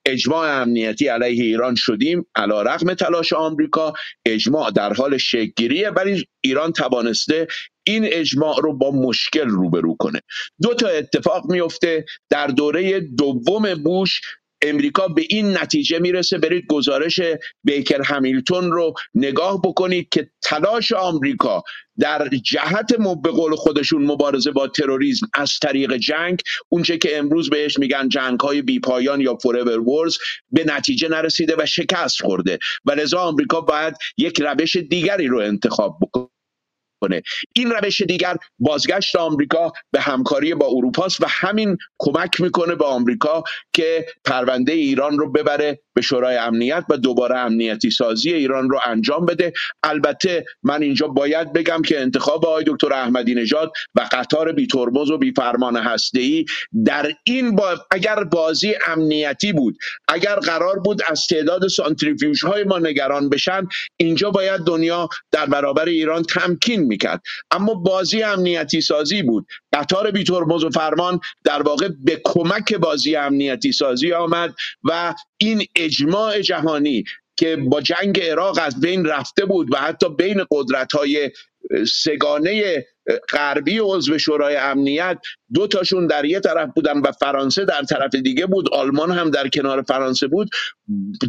اجماع 0.05 0.61
امنیتی 0.61 1.07
علیه 1.07 1.43
ایران 1.43 1.75
شدیم 1.75 2.25
علا 2.35 2.61
رقم 2.61 2.93
تلاش 2.93 3.33
آمریکا 3.33 3.93
اجماع 4.25 4.71
در 4.71 4.93
حال 4.93 5.17
شکلگیریه 5.17 5.89
ولی 5.89 6.27
ایران 6.41 6.71
توانسته 6.71 7.47
این 7.83 8.03
اجماع 8.05 8.55
رو 8.61 8.77
با 8.77 8.91
مشکل 8.91 9.47
روبرو 9.47 9.95
کنه. 9.99 10.21
دو 10.61 10.73
تا 10.73 10.87
اتفاق 10.87 11.51
میفته 11.51 12.05
در 12.29 12.47
دوره 12.47 12.99
دوم 12.99 13.75
بوش 13.83 14.21
امریکا 14.61 15.07
به 15.07 15.23
این 15.29 15.57
نتیجه 15.57 15.99
می‌رسه. 15.99 16.37
برید 16.37 16.65
گزارش 16.69 17.19
بیکر 17.63 18.01
همیلتون 18.01 18.71
رو 18.71 18.93
نگاه 19.15 19.61
بکنید 19.61 20.09
که 20.09 20.29
تلاش 20.43 20.91
آمریکا 20.91 21.63
در 21.99 22.29
جهت 22.43 22.93
به 23.23 23.31
قول 23.31 23.55
خودشون 23.55 24.05
مبارزه 24.05 24.51
با 24.51 24.67
تروریسم 24.67 25.27
از 25.33 25.59
طریق 25.61 25.97
جنگ 25.97 26.41
اونچه 26.69 26.97
که 26.97 27.17
امروز 27.17 27.49
بهش 27.49 27.79
میگن 27.79 28.09
جنگ 28.09 28.39
های 28.39 28.61
بی 28.61 28.79
پایان 28.79 29.21
یا 29.21 29.35
فورور 29.35 29.79
ورز 29.79 30.17
به 30.51 30.63
نتیجه 30.63 31.09
نرسیده 31.09 31.55
و 31.57 31.65
شکست 31.65 32.21
خورده. 32.21 32.59
و 32.85 32.91
لذا 32.91 33.19
آمریکا 33.19 33.61
باید 33.61 33.95
یک 34.17 34.41
روش 34.41 34.75
دیگری 34.75 35.27
رو 35.27 35.39
انتخاب 35.39 35.97
بکنه 36.01 36.27
کنه 37.01 37.21
این 37.55 37.71
روش 37.71 38.01
دیگر 38.01 38.35
بازگشت 38.59 39.15
آمریکا 39.15 39.71
به 39.91 40.01
همکاری 40.01 40.55
با 40.55 40.67
اروپاست 40.67 41.21
و 41.21 41.25
همین 41.29 41.77
کمک 41.99 42.41
می‌کنه 42.41 42.75
به 42.75 42.85
آمریکا 42.85 43.43
که 43.73 44.05
پرونده 44.25 44.71
ایران 44.71 45.17
رو 45.17 45.31
ببره 45.31 45.79
به 45.97 46.01
شورای 46.01 46.37
امنیت 46.37 46.85
و 46.89 46.97
دوباره 46.97 47.37
امنیتی 47.37 47.89
سازی 47.89 48.33
ایران 48.33 48.69
رو 48.69 48.79
انجام 48.85 49.25
بده. 49.25 49.53
البته 49.83 50.45
من 50.63 50.81
اینجا 50.81 51.07
باید 51.07 51.53
بگم 51.53 51.81
که 51.81 52.01
انتخاب 52.01 52.45
آقای 52.45 52.63
دکتر 52.67 52.93
احمدی 52.93 53.35
نژاد 53.35 53.71
و 53.95 54.09
قطار 54.11 54.51
بی 54.51 54.67
ترمز 54.67 55.09
و 55.09 55.17
بی 55.17 55.31
فرمان 55.31 55.77
هسته 55.77 56.19
ای 56.19 56.45
در 56.85 57.11
این 57.23 57.55
با... 57.55 57.77
اگر 57.91 58.23
بازی 58.23 58.73
امنیتی 58.87 59.53
بود 59.53 59.77
اگر 60.07 60.35
قرار 60.35 60.79
بود 60.79 61.01
از 61.07 61.27
تعداد 61.29 61.67
سانتریفیوژ 61.67 62.43
های 62.43 62.63
ما 62.63 62.79
نگران 62.79 63.29
بشن 63.29 63.67
اینجا 63.97 64.31
باید 64.31 64.61
دنیا 64.61 65.09
در 65.31 65.45
برابر 65.45 65.85
ایران 65.85 66.23
تمکین 66.23 66.81
می‌کرد. 66.81 67.21
اما 67.51 67.73
بازی 67.73 68.23
امنیتی 68.23 68.81
سازی 68.81 69.23
بود. 69.23 69.47
قطار 69.77 70.11
بی 70.11 70.23
ترمز 70.23 70.63
و 70.63 70.69
فرمان 70.69 71.19
در 71.43 71.61
واقع 71.61 71.89
به 72.03 72.21
کمک 72.23 72.73
بازی 72.73 73.15
امنیتی 73.15 73.71
سازی 73.71 74.13
آمد 74.13 74.55
و 74.83 75.15
این 75.37 75.65
اجماع 75.75 76.41
جهانی 76.41 77.03
که 77.35 77.55
با 77.55 77.81
جنگ 77.81 78.19
عراق 78.19 78.59
از 78.61 78.79
بین 78.79 79.05
رفته 79.05 79.45
بود 79.45 79.73
و 79.73 79.77
حتی 79.77 80.09
بین 80.09 80.45
قدرت 80.51 80.91
های 80.91 81.31
سگانه 81.93 82.85
غربی 83.29 83.79
عضو 83.79 84.17
شورای 84.17 84.55
امنیت 84.55 85.17
دو 85.53 85.67
تاشون 85.67 86.07
در 86.07 86.25
یه 86.25 86.39
طرف 86.39 86.69
بودن 86.75 86.99
و 86.99 87.11
فرانسه 87.11 87.65
در 87.65 87.81
طرف 87.81 88.15
دیگه 88.15 88.45
بود. 88.45 88.73
آلمان 88.73 89.11
هم 89.11 89.29
در 89.29 89.47
کنار 89.47 89.81
فرانسه 89.81 90.27
بود. 90.27 90.49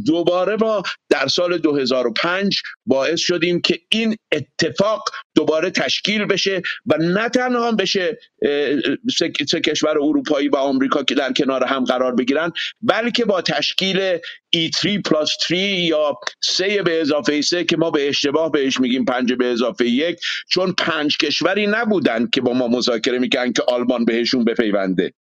دوباره 0.06 0.56
ما 0.56 0.82
در 1.10 1.26
سال 1.26 1.58
2005 1.58 2.62
باعث 2.86 3.20
شدیم 3.20 3.60
که 3.60 3.78
این 3.88 4.16
اتفاق 4.32 5.04
دوباره 5.34 5.70
تشکیل 5.70 6.24
بشه 6.24 6.62
و 6.86 6.96
نه 7.00 7.28
تنها 7.28 7.72
بشه 7.72 8.18
سه 9.48 9.60
کشور 9.60 9.90
اروپایی 9.90 10.48
و 10.48 10.56
آمریکا 10.56 11.02
که 11.02 11.14
در 11.14 11.32
کنار 11.32 11.64
هم 11.64 11.84
قرار 11.84 12.14
بگیرن 12.14 12.52
بلکه 12.82 13.24
با 13.24 13.42
تشکیل 13.42 14.18
E3 14.56 15.02
پلاس 15.04 15.36
3 15.48 15.56
یا 15.56 16.14
سه 16.40 16.82
به 16.82 17.00
اضافه 17.00 17.42
سه 17.42 17.64
که 17.64 17.76
ما 17.76 17.90
به 17.90 18.08
اشتباه 18.08 18.50
بهش 18.50 18.80
میگیم 18.80 19.04
پنج 19.04 19.32
به 19.32 19.46
اضافه 19.46 19.86
یک 19.86 20.20
چون 20.50 20.72
پنج 20.72 21.16
کشوری 21.16 21.66
نبودن 21.74 22.26
که 22.26 22.40
با 22.40 22.52
ما 22.52 22.68
مذاکره 22.68 23.18
می‌کنن 23.18 23.52
که 23.52 23.62
آلمان 23.68 24.04
بهشون 24.04 24.44
بپیونده. 24.44 25.12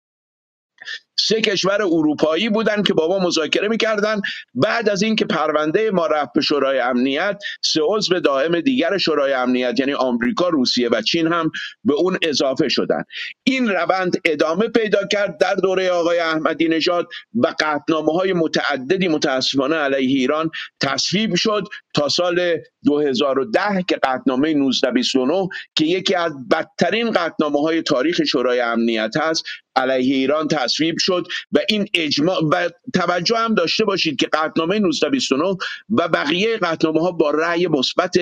سه 1.20 1.40
کشور 1.40 1.82
اروپایی 1.82 2.48
بودن 2.48 2.82
که 2.82 2.94
با 2.94 3.08
ما 3.08 3.26
مذاکره 3.26 3.68
می‌کردن. 3.68 4.20
بعد 4.54 4.88
از 4.88 5.02
اینکه 5.02 5.24
پرونده 5.24 5.90
ما 5.90 6.06
رفت 6.06 6.32
به 6.34 6.40
شورای 6.40 6.78
امنیت 6.78 7.42
سه 7.62 7.80
عضو 7.84 8.20
دائم 8.20 8.60
دیگر 8.60 8.98
شورای 8.98 9.32
امنیت 9.32 9.80
یعنی 9.80 9.92
آمریکا 9.92 10.48
روسیه 10.48 10.88
و 10.88 11.02
چین 11.02 11.26
هم 11.26 11.50
به 11.84 11.94
اون 11.94 12.18
اضافه 12.22 12.68
شدن. 12.68 13.02
این 13.44 13.68
روند 13.68 14.16
ادامه 14.24 14.68
پیدا 14.68 15.06
کرد 15.12 15.38
در 15.38 15.54
دوره 15.54 15.90
آقای 15.90 16.18
احمدی 16.18 16.68
نژاد 16.68 17.08
و 17.34 17.54
قطنامه 17.60 18.12
های 18.12 18.32
متعددی 18.32 19.08
متاسفانه 19.08 19.76
علیه 19.76 20.18
ایران 20.18 20.50
تصویب 20.80 21.34
شد 21.34 21.64
تا 21.98 22.08
سال 22.08 22.58
2010 22.84 23.82
که 23.88 23.98
قطنامه 24.02 24.48
1929 24.48 25.48
که 25.74 25.84
یکی 25.84 26.14
از 26.14 26.32
بدترین 26.48 27.10
قطنامه 27.10 27.60
های 27.60 27.82
تاریخ 27.82 28.24
شورای 28.24 28.60
امنیت 28.60 29.16
هست 29.16 29.44
علیه 29.76 30.14
ایران 30.14 30.48
تصویب 30.48 30.94
شد 30.98 31.26
و 31.52 31.58
این 31.68 31.86
اجماع 31.94 32.44
و 32.52 32.68
توجه 32.94 33.36
هم 33.36 33.54
داشته 33.54 33.84
باشید 33.84 34.16
که 34.16 34.26
قطنامه 34.26 34.76
1929 34.76 35.56
و 35.90 36.08
بقیه 36.08 36.56
قطنامه 36.56 37.00
ها 37.00 37.10
با 37.10 37.30
رأی 37.30 37.66
مثبت 37.66 38.14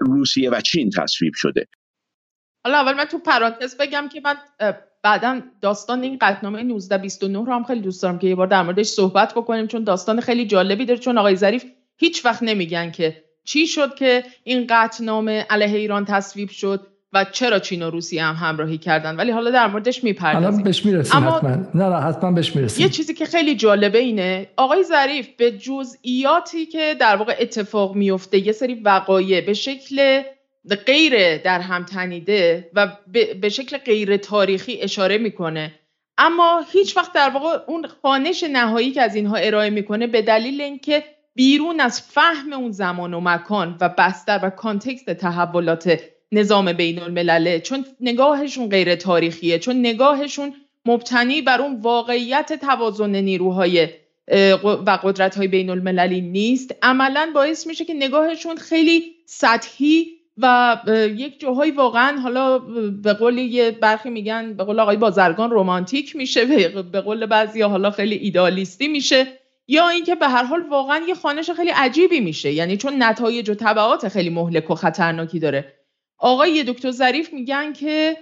روسیه 0.00 0.50
و 0.50 0.60
چین 0.60 0.90
تصویب 0.90 1.32
شده. 1.34 1.66
حالا 2.64 2.78
اول 2.78 2.94
من 2.94 3.04
تو 3.04 3.18
پرانتز 3.18 3.76
بگم 3.76 4.08
که 4.12 4.20
من 4.24 4.36
بعدا 5.02 5.40
داستان 5.62 6.02
این 6.02 6.18
قطنامه 6.20 6.58
1929 6.60 7.38
رو 7.38 7.52
هم 7.52 7.64
خیلی 7.64 7.80
دوست 7.80 8.02
دارم 8.02 8.18
که 8.18 8.26
یه 8.26 8.34
بار 8.34 8.46
در 8.46 8.62
موردش 8.62 8.86
صحبت 8.86 9.34
بکنیم 9.34 9.66
چون 9.66 9.84
داستان 9.84 10.20
خیلی 10.20 10.46
جالبی 10.46 10.84
داره 10.84 11.00
چون 11.00 11.18
آقای 11.18 11.36
ظریف 11.36 11.64
هیچ 11.96 12.24
وقت 12.24 12.42
نمیگن 12.42 12.90
که 12.90 13.24
چی 13.44 13.66
شد 13.66 13.94
که 13.94 14.24
این 14.44 14.66
قطنامه 14.70 15.46
علیه 15.50 15.78
ایران 15.78 16.04
تصویب 16.04 16.50
شد 16.50 16.86
و 17.12 17.24
چرا 17.32 17.58
چین 17.58 17.82
و 17.82 17.90
روسیه 17.90 18.24
هم 18.24 18.34
همراهی 18.34 18.78
کردن. 18.78 19.16
ولی 19.16 19.30
حالا 19.30 19.50
در 19.50 19.66
موردش 19.66 20.04
می‌پردازیم. 20.04 20.48
الان 20.48 20.62
بهش 20.62 20.86
می‌رسیم 20.86 21.16
اما 21.16 21.30
حتما. 21.30 21.50
نه 21.74 21.88
نه 21.88 22.00
حتما 22.00 22.32
بهش 22.32 22.56
می‌رسیم. 22.56 22.86
یه 22.86 22.92
چیزی 22.92 23.14
که 23.14 23.24
خیلی 23.24 23.54
جالبه 23.54 23.98
اینه 23.98 24.48
آقای 24.56 24.84
ظریف 24.84 25.28
به 25.36 25.50
جزئیاتی 25.50 26.66
که 26.66 26.96
در 27.00 27.16
واقع 27.16 27.36
اتفاق 27.40 27.94
میفته 27.94 28.46
یه 28.46 28.52
سری 28.52 28.74
وقایع 28.74 29.40
به 29.40 29.54
شکل 29.54 30.22
غیر 30.86 31.36
در 31.36 31.60
هم 31.60 31.84
تنیده 31.84 32.70
و 32.74 32.88
به 33.40 33.48
شکل 33.48 33.78
غیر 33.78 34.16
تاریخی 34.16 34.80
اشاره 34.80 35.18
می‌کنه. 35.18 35.74
اما 36.18 36.64
هیچ 36.72 36.96
وقت 36.96 37.12
در 37.12 37.30
واقع 37.30 37.58
اون 37.66 37.86
خانش 38.02 38.44
نهایی 38.52 38.90
که 38.90 39.02
از 39.02 39.14
اینها 39.14 39.36
ارائه 39.36 39.70
می‌کنه 39.70 40.06
به 40.06 40.22
دلیل 40.22 40.60
اینکه 40.60 41.04
بیرون 41.36 41.80
از 41.80 42.00
فهم 42.00 42.52
اون 42.52 42.70
زمان 42.70 43.14
و 43.14 43.20
مکان 43.20 43.76
و 43.80 43.88
بستر 43.98 44.40
و 44.42 44.50
کانتکست 44.50 45.10
تحولات 45.10 46.00
نظام 46.32 46.72
بین 46.72 47.02
الملله 47.02 47.60
چون 47.60 47.84
نگاهشون 48.00 48.68
غیر 48.68 48.94
تاریخیه 48.94 49.58
چون 49.58 49.80
نگاهشون 49.80 50.54
مبتنی 50.86 51.42
بر 51.42 51.60
اون 51.62 51.80
واقعیت 51.80 52.52
توازن 52.52 53.16
نیروهای 53.16 53.88
و 54.62 54.98
قدرت 55.02 55.36
های 55.36 55.48
بین 55.48 55.70
المللی 55.70 56.20
نیست. 56.20 56.74
عملا 56.82 57.30
باعث 57.34 57.66
میشه 57.66 57.84
که 57.84 57.94
نگاهشون 57.94 58.56
خیلی 58.56 59.02
سطحی 59.26 60.06
و 60.38 60.76
یک 61.16 61.40
جاهایی 61.40 61.70
واقعا 61.70 62.20
حالا 62.20 62.58
به 63.02 63.12
قول 63.12 63.38
یه 63.38 63.70
برخی 63.70 64.10
میگن 64.10 64.54
به 64.54 64.64
قول 64.64 64.80
آقای 64.80 64.96
بازرگان 64.96 65.50
رومانتیک 65.50 66.16
میشه 66.16 66.68
به 66.92 67.00
قول 67.00 67.26
بعضی 67.26 67.62
حالا 67.62 67.90
خیلی 67.90 68.14
ایدالیستی 68.14 68.88
میشه. 68.88 69.26
یا 69.68 69.88
اینکه 69.88 70.14
به 70.14 70.28
هر 70.28 70.42
حال 70.42 70.62
واقعا 70.70 71.04
یه 71.08 71.14
خانش 71.14 71.50
خیلی 71.50 71.70
عجیبی 71.70 72.20
میشه. 72.20 72.52
یعنی 72.52 72.76
چون 72.76 73.02
نتایج 73.02 73.50
و 73.50 73.54
تبعات 73.54 74.08
خیلی 74.08 74.30
مهلک 74.30 74.70
و 74.70 74.74
خطرناکی 74.74 75.38
داره. 75.38 75.72
آقای 76.18 76.64
دکتر 76.64 76.90
ظریف 76.90 77.32
میگن 77.32 77.72
که 77.72 78.16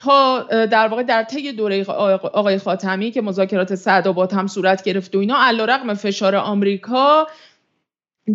تا 0.00 0.42
در 0.66 0.88
واقع 0.88 1.02
در 1.02 1.22
طی 1.22 1.52
دوره 1.52 1.84
آقای 1.84 2.58
خاتمی 2.58 3.10
که 3.10 3.22
مذاکرات 3.22 3.74
سعدآباد 3.74 4.32
هم 4.32 4.46
صورت 4.46 4.82
گرفت 4.82 5.14
و 5.14 5.18
اینا 5.18 5.36
علیرغم 5.38 5.94
فشار 5.94 6.36
آمریکا 6.36 7.26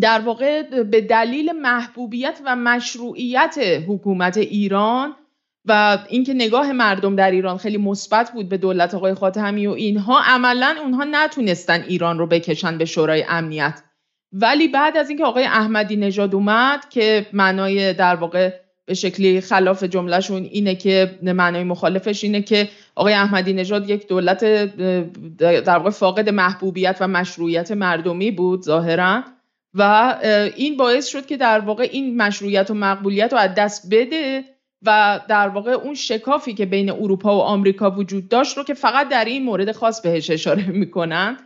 در 0.01 0.19
واقع 0.19 0.83
به 0.83 1.01
دلیل 1.01 1.51
محبوبیت 1.51 2.41
و 2.45 2.55
مشروعیت 2.55 3.83
حکومت 3.87 4.37
ایران 4.37 5.15
و 5.65 5.97
اینکه 6.09 6.33
نگاه 6.33 6.71
مردم 6.71 7.15
در 7.15 7.31
ایران 7.31 7.57
خیلی 7.57 7.77
مثبت 7.77 8.31
بود 8.31 8.49
به 8.49 8.57
دولت 8.57 8.95
آقای 8.95 9.13
خاتمی 9.13 9.67
و 9.67 9.71
اینها 9.71 10.21
عملا 10.25 10.75
اونها 10.83 11.03
نتونستن 11.03 11.81
ایران 11.81 12.17
رو 12.17 12.27
بکشن 12.27 12.77
به 12.77 12.85
شورای 12.85 13.25
امنیت. 13.29 13.81
ولی 14.31 14.67
بعد 14.67 14.97
از 14.97 15.09
اینکه 15.09 15.25
آقای 15.25 15.43
احمدی 15.43 15.95
نژاد 15.95 16.35
اومد 16.35 16.89
که 16.89 17.25
معنای 17.33 17.93
در 17.93 18.15
واقع 18.15 18.53
به 18.85 18.93
شکلی 18.93 19.41
خلاف 19.41 19.83
جملهشون 19.83 20.43
اینه 20.43 20.75
که 20.75 21.19
معنای 21.21 21.63
مخالفش 21.63 22.23
اینه 22.23 22.41
که 22.41 22.69
آقای 22.95 23.13
احمدی 23.13 23.53
نژاد 23.53 23.89
یک 23.89 24.07
دولت 24.07 24.45
در 25.37 25.77
واقع 25.77 25.89
فاقد 25.89 26.29
محبوبیت 26.29 26.97
و 26.99 27.07
مشروعیت 27.07 27.71
مردمی 27.71 28.31
بود 28.31 28.61
ظاهرا. 28.61 29.23
و 29.73 30.15
این 30.55 30.77
باعث 30.77 31.07
شد 31.07 31.25
که 31.25 31.37
در 31.37 31.59
واقع 31.59 31.89
این 31.91 32.17
مشروعیت 32.17 32.71
و 32.71 32.73
مقبولیت 32.73 33.33
رو 33.33 33.39
از 33.39 33.55
دست 33.55 33.87
بده 33.91 34.43
و 34.85 35.19
در 35.27 35.47
واقع 35.47 35.71
اون 35.71 35.93
شکافی 35.93 36.53
که 36.53 36.65
بین 36.65 36.89
اروپا 36.89 37.37
و 37.37 37.41
آمریکا 37.41 37.91
وجود 37.91 38.29
داشت 38.29 38.57
رو 38.57 38.63
که 38.63 38.73
فقط 38.73 39.09
در 39.09 39.25
این 39.25 39.43
مورد 39.43 39.71
خاص 39.71 40.01
بهش 40.01 40.29
اشاره 40.29 40.67
می‌کنن 40.67 41.37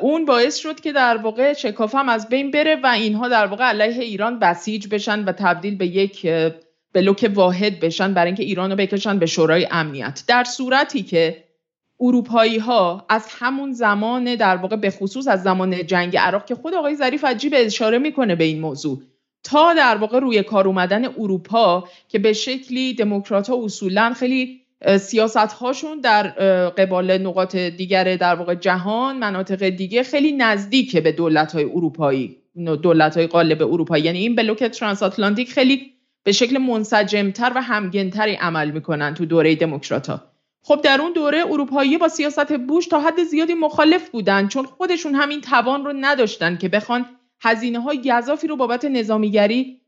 اون 0.00 0.24
باعث 0.24 0.56
شد 0.56 0.80
که 0.80 0.92
در 0.92 1.16
واقع 1.16 1.52
شکاف 1.52 1.94
هم 1.94 2.08
از 2.08 2.28
بین 2.28 2.50
بره 2.50 2.76
و 2.82 2.86
اینها 2.86 3.28
در 3.28 3.46
واقع 3.46 3.64
علیه 3.64 4.04
ایران 4.04 4.38
بسیج 4.38 4.88
بشن 4.88 5.24
و 5.24 5.32
تبدیل 5.32 5.76
به 5.76 5.86
یک 5.86 6.26
بلوک 6.92 7.30
واحد 7.34 7.80
بشن 7.80 8.14
برای 8.14 8.26
اینکه 8.26 8.42
ایران 8.42 8.70
رو 8.70 8.76
بکشن 8.76 9.18
به 9.18 9.26
شورای 9.26 9.68
امنیت. 9.70 10.22
در 10.28 10.44
صورتی 10.44 11.02
که 11.02 11.44
اروپایی 12.00 12.58
ها 12.58 13.06
از 13.08 13.26
همون 13.38 13.72
زمان 13.72 14.34
در 14.34 14.56
واقع 14.56 14.76
به 14.76 14.90
خصوص 14.90 15.28
از 15.28 15.42
زمان 15.42 15.86
جنگ 15.86 16.16
عراق 16.16 16.46
که 16.46 16.54
خود 16.54 16.74
آقای 16.74 16.96
ظریف 16.96 17.24
عجیب 17.24 17.52
اشاره 17.56 17.98
می‌کنه 17.98 18.34
به 18.34 18.44
این 18.44 18.60
موضوع 18.60 19.02
تا 19.42 19.74
در 19.74 19.96
واقع 19.96 20.18
روی 20.18 20.42
کار 20.42 20.66
اومدن 20.66 21.04
اروپا 21.04 21.88
که 22.08 22.18
به 22.18 22.32
شکلی 22.32 22.94
دموکرات 22.94 23.50
ها 23.50 23.64
اصولا 23.64 24.14
خیلی 24.16 24.60
سیاست 25.00 25.36
هاشون 25.36 26.00
در 26.00 26.28
قبال 26.68 27.18
نقاط 27.18 27.56
دیگر 27.56 28.16
در 28.16 28.34
واقع 28.34 28.54
جهان 28.54 29.18
مناطق 29.18 29.68
دیگه 29.68 30.02
خیلی 30.02 30.32
نزدیکه 30.32 31.00
به 31.00 31.12
دولت 31.12 31.52
های 31.52 31.64
اروپایی 31.64 32.36
دولت 32.82 33.16
های 33.16 33.26
قالب 33.26 33.62
اروپایی. 33.62 34.04
یعنی 34.04 34.18
این 34.18 34.34
بلوک 34.34 34.64
ترانس 34.64 35.02
آتلانتیک 35.02 35.52
خیلی 35.52 35.92
به 36.24 36.32
شکل 36.32 36.58
منسجمتر 36.58 37.52
و 37.54 37.62
همگنتری 37.62 38.34
عمل 38.34 38.70
می‌کنن 38.70 39.14
تو 39.14 39.24
دوره 39.24 39.54
دموکرات 39.54 40.06
ها. 40.06 40.22
خب 40.62 40.80
در 40.84 41.00
اون 41.00 41.12
دوره 41.12 41.44
اروپایی 41.46 41.98
با 41.98 42.08
سیاست 42.08 42.52
بوش 42.52 42.86
تا 42.86 43.00
حد 43.00 43.24
زیادی 43.24 43.54
مخالف 43.54 44.10
بودن 44.10 44.48
چون 44.48 44.64
خودشون 44.64 45.14
همین 45.14 45.40
توان 45.40 45.84
رو 45.84 45.92
نداشتن 46.00 46.56
که 46.56 46.68
بخوان 46.68 47.06
هزینه 47.40 47.80
های 47.80 48.02
گذافی 48.02 48.46
رو 48.46 48.56
بابت 48.56 48.84
نظامیگری 48.84 49.80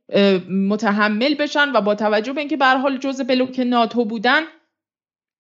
متحمل 0.51 1.35
بشن 1.35 1.73
و 1.73 1.81
با 1.81 1.95
توجه 1.95 2.33
به 2.33 2.41
اینکه 2.41 2.57
به 2.57 2.67
حال 2.67 2.99
جزء 2.99 3.25
بلوک 3.25 3.59
ناتو 3.59 4.05
بودن 4.05 4.43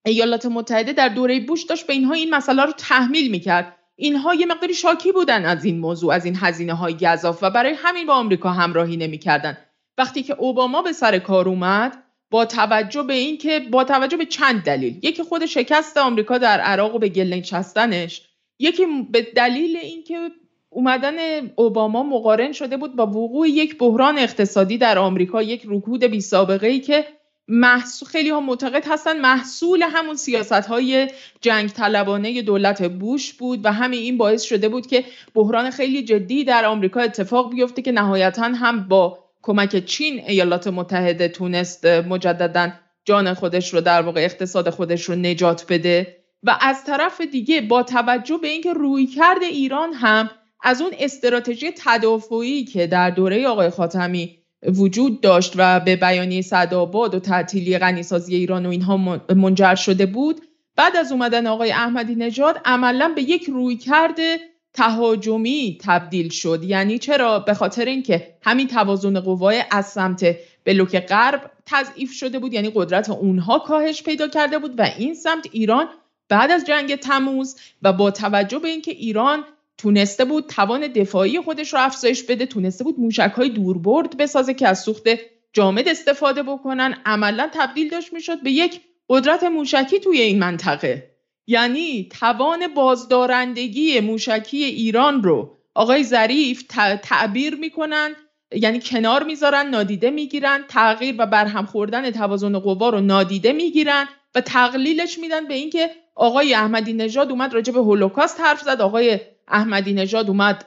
ایالات 0.06 0.46
متحده 0.46 0.92
در 0.92 1.08
دوره 1.08 1.40
بوش 1.40 1.64
داشت 1.64 1.86
به 1.86 1.92
اینها 1.92 2.14
این 2.14 2.34
مسئله 2.34 2.64
رو 2.64 2.72
تحمیل 2.72 3.30
می‌کرد. 3.30 3.76
اینها 3.96 4.34
یه 4.34 4.46
مقداری 4.46 4.74
شاکی 4.74 5.12
بودن 5.12 5.44
از 5.44 5.64
این 5.64 5.78
موضوع 5.78 6.14
از 6.14 6.24
این 6.24 6.36
هزینه 6.36 6.74
های 6.74 6.96
گذاف 6.96 7.38
و 7.42 7.50
برای 7.50 7.74
همین 7.76 8.06
با 8.06 8.14
آمریکا 8.14 8.50
همراهی 8.50 8.96
نمی‌کردن. 8.96 9.56
وقتی 9.98 10.22
که 10.22 10.34
اوباما 10.34 10.82
به 10.82 10.92
سر 10.92 11.18
کار 11.18 11.48
اومد 11.48 12.02
با 12.30 12.44
توجه 12.44 13.02
به 13.02 13.14
اینکه 13.14 13.60
با 13.60 13.84
توجه 13.84 14.16
به 14.16 14.26
چند 14.26 14.62
دلیل. 14.62 14.98
یکی 15.02 15.22
خود 15.22 15.46
شکست 15.46 15.96
آمریکا 15.96 16.38
در 16.38 16.60
عراق 16.60 16.94
و 16.94 16.98
به 16.98 17.08
گل 17.08 17.32
نشستنش 17.32 18.22
یکی 18.58 18.86
به 19.10 19.22
دلیل 19.22 19.76
اینکه 19.76 20.30
اومدن 20.72 21.14
اوباما 21.56 22.02
مقارن 22.02 22.52
شده 22.52 22.76
بود 22.76 22.96
با 22.96 23.06
وقوع 23.06 23.48
یک 23.48 23.78
بحران 23.78 24.18
اقتصادی 24.18 24.78
در 24.78 24.98
آمریکا 24.98 25.42
یک 25.42 25.62
رکود 25.66 26.04
بی 26.04 26.20
سابقه 26.20 26.66
ای 26.66 26.80
که 26.80 27.04
محصول 27.48 28.08
خیلی 28.08 28.30
ها 28.30 28.40
معتقد 28.40 28.84
هستن 28.86 29.20
محصول 29.20 29.82
همون 29.82 30.16
سیاست 30.16 30.52
های 30.52 31.08
جنگ 31.40 31.70
طلبانه 31.70 32.42
دولت 32.42 32.82
بوش 32.82 33.32
بود 33.32 33.64
و 33.64 33.72
همین 33.72 34.00
این 34.00 34.18
باعث 34.18 34.42
شده 34.42 34.68
بود 34.68 34.86
که 34.86 35.04
بحران 35.34 35.70
خیلی 35.70 36.04
جدی 36.04 36.44
در 36.44 36.64
آمریکا 36.64 37.00
اتفاق 37.00 37.50
بیفته 37.50 37.82
که 37.82 37.92
نهایتا 37.92 38.42
هم 38.42 38.88
با 38.88 39.18
کمک 39.42 39.84
چین 39.84 40.20
ایالات 40.26 40.66
متحده 40.66 41.28
تونست 41.28 41.86
مجددا 41.86 42.70
جان 43.04 43.34
خودش 43.34 43.74
رو 43.74 43.80
در 43.80 44.02
واقع 44.02 44.20
اقتصاد 44.20 44.70
خودش 44.70 45.04
رو 45.04 45.14
نجات 45.14 45.66
بده. 45.68 46.16
و 46.42 46.58
از 46.60 46.84
طرف 46.84 47.20
دیگه 47.20 47.60
با 47.60 47.82
توجه 47.82 48.38
به 48.42 48.48
اینکه 48.48 48.72
روی 48.72 49.06
کرده 49.06 49.46
ایران 49.46 49.92
هم 49.92 50.30
از 50.62 50.80
اون 50.82 50.90
استراتژی 50.98 51.72
تدافعی 51.76 52.64
که 52.64 52.86
در 52.86 53.10
دوره 53.10 53.48
آقای 53.48 53.70
خاتمی 53.70 54.38
وجود 54.62 55.20
داشت 55.20 55.52
و 55.56 55.80
به 55.80 55.96
بیانیه 55.96 56.42
صداباد 56.42 57.14
و 57.14 57.20
تعطیلی 57.20 57.78
غنیسازی 57.78 58.34
ایران 58.34 58.66
و 58.66 58.70
اینها 58.70 58.96
منجر 59.36 59.74
شده 59.74 60.06
بود 60.06 60.40
بعد 60.76 60.96
از 60.96 61.12
اومدن 61.12 61.46
آقای 61.46 61.72
احمدی 61.72 62.14
نژاد 62.14 62.60
عملا 62.64 63.12
به 63.16 63.22
یک 63.22 63.44
روی 63.44 63.76
کرده 63.76 64.38
تهاجمی 64.74 65.78
تبدیل 65.80 66.28
شد. 66.28 66.64
یعنی 66.64 66.98
چرا؟ 66.98 67.38
به 67.38 67.54
خاطر 67.54 67.84
اینکه 67.84 68.34
همین 68.42 68.68
توازن 68.68 69.20
قوای 69.20 69.64
از 69.70 69.86
سمت 69.86 70.36
بلوک 70.64 71.06
غرب 71.06 71.50
تضعیف 71.66 72.12
شده 72.12 72.38
بود 72.38 72.52
یعنی 72.52 72.70
قدرت 72.74 73.10
اونها 73.10 73.58
کاهش 73.58 74.02
پیدا 74.02 74.28
کرده 74.28 74.58
بود 74.58 74.78
و 74.78 74.82
این 74.98 75.14
سمت 75.14 75.46
ایران 75.52 75.88
بعد 76.28 76.50
از 76.50 76.64
جنگ 76.66 76.96
تموز 76.96 77.56
و 77.82 77.92
با 77.92 78.10
توجه 78.10 78.58
به 78.58 78.68
اینکه 78.68 78.90
ایران 78.90 79.44
تونسته 79.78 80.24
بود 80.24 80.46
توان 80.46 80.86
دفاعی 80.86 81.40
خودش 81.40 81.72
رو 81.72 81.80
افزایش 81.80 82.22
بده 82.22 82.46
تونسته 82.46 82.84
بود 82.84 83.00
موشک 83.00 83.32
های 83.36 83.48
دوربرد 83.48 84.16
بسازه 84.16 84.54
که 84.54 84.68
از 84.68 84.82
سوخت 84.82 85.08
جامد 85.52 85.88
استفاده 85.88 86.42
بکنن. 86.42 86.94
عملا 87.06 87.50
تبدیل 87.54 87.88
داشت 87.88 88.12
می‌شد 88.12 88.42
به 88.42 88.50
یک 88.50 88.80
قدرت 89.08 89.44
موشکی 89.44 90.00
توی 90.00 90.20
این 90.20 90.38
منطقه. 90.38 91.10
یعنی 91.46 92.08
توان 92.20 92.74
بازدارندگی 92.74 94.00
موشکی 94.00 94.64
ایران 94.64 95.22
رو. 95.22 95.56
آقای 95.74 96.04
ظریف 96.04 96.62
تعبیر 97.02 97.54
می‌کنن 97.54 98.16
یعنی 98.54 98.80
کنار 98.80 99.22
می‌ذارن 99.22 99.66
نادیده 99.66 100.10
می‌گیرن 100.10 100.64
تغییر 100.68 101.14
و 101.18 101.26
برهم 101.26 101.66
خوردن 101.66 102.10
توازن 102.10 102.58
قوا 102.58 102.88
رو 102.88 103.00
نادیده 103.00 103.52
می‌گیرن 103.52 104.08
و 104.34 104.40
تقلیلش 104.40 105.18
میدن 105.18 105.48
به 105.48 105.54
اینکه 105.54 105.90
آقای 106.14 106.54
احمدی 106.54 106.92
نژاد 106.92 107.30
اومد 107.30 107.54
راجع 107.54 107.72
به 107.72 107.78
هولوکاست 107.78 108.40
حرف 108.40 108.60
زد 108.60 108.80
آقای 108.80 109.20
احمدی 109.48 109.92
نژاد 109.92 110.28
اومد. 110.28 110.64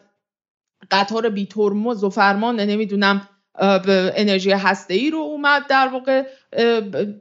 قطار 0.92 1.30
بی 1.30 1.46
ترمز 1.46 2.04
و 2.04 2.10
فرمان 2.10 2.60
نمی‌دونم 2.60 3.28
انرژی 3.60 4.52
هسته 4.52 4.94
ای 4.94 5.10
رو 5.10 5.18
اومد 5.18 5.68
در 5.68 5.88
واقع 5.88 6.24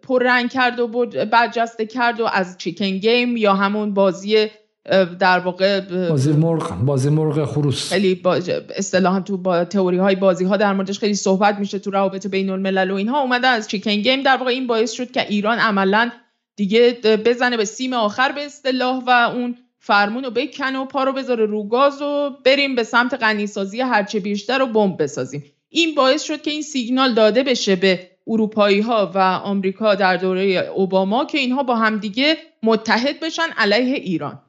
پررنگ 0.03 0.51
کرد 0.51 0.81
و 0.81 1.07
برجسته 1.33 1.87
کرد 1.87 2.21
و 2.21 2.27
از 2.33 2.59
چیکن 2.59 2.91
گیم 2.91 3.37
یا 3.37 3.55
همون 3.55 3.95
بازی 3.95 4.47
در 5.19 5.39
واقع 5.39 5.81
بازی 6.09 6.33
مرغ 6.33 6.85
بازی 6.85 7.11
مرغ 7.11 7.45
خروس. 7.45 7.93
خیلی 7.93 8.23
اصطلاحا 8.77 9.21
تو 9.21 9.37
با 9.37 9.65
تئوری 9.65 9.97
های 9.97 10.15
بازی 10.15 10.45
ها 10.45 10.57
در 10.57 10.73
موردش 10.73 10.99
خیلی 10.99 11.15
صحبت 11.15 11.59
میشه 11.59 11.79
تو 11.79 11.91
روابط 11.91 12.27
بین 12.27 12.51
الملل 12.51 12.91
و 12.91 12.95
اینها. 12.95 13.21
اومده 13.21 13.47
از 13.47 13.69
چیکن 13.69 13.95
گیم 13.95 14.23
در 14.23 14.37
واقع 14.37 14.51
این 14.51 14.67
باعث 14.67 14.93
شد 14.93 15.11
که 15.11 15.27
ایران 15.29 15.59
عملا 15.59 16.11
دیگه 16.57 16.99
بزنه 17.03 17.57
به 17.57 17.65
سیم 17.65 17.93
آخر 17.93 18.33
به 18.33 18.45
اصطلاح 18.45 19.03
و 19.07 19.11
اون 19.11 19.57
فرمون 19.87 20.25
رو 20.25 20.31
بکن 20.31 20.77
و 20.77 20.85
پا 20.85 21.05
رو 21.05 21.13
بذاره 21.13 21.47
رو 21.47 21.69
گاز 21.69 22.03
و 22.03 22.31
بریم 22.45 22.75
به 22.75 22.83
سمت 22.83 23.15
غنیسازی 23.15 23.81
هرچه 23.81 24.21
بیشتر 24.21 24.63
و 24.63 24.67
بمب 24.67 25.03
بسازیم. 25.03 25.45
این 25.69 25.95
باعث 25.95 26.23
شد 26.23 26.43
که 26.43 26.51
این 26.51 26.63
سیگنال 26.63 27.15
داده 27.15 27.43
بشه 27.43 27.77
به 27.77 28.11
اروپایی 28.27 28.81
ها 28.81 29.13
و 29.15 29.19
آمریکا 29.19 29.95
در 29.95 30.17
دوره 30.17 30.43
اوباما 30.75 31.25
که 31.25 31.39
اینها 31.39 31.63
با 31.63 31.77
همدیگه 31.77 32.37
متحد 32.63 33.21
بشن 33.21 33.49
علیه 33.57 33.95
ایران. 33.95 34.43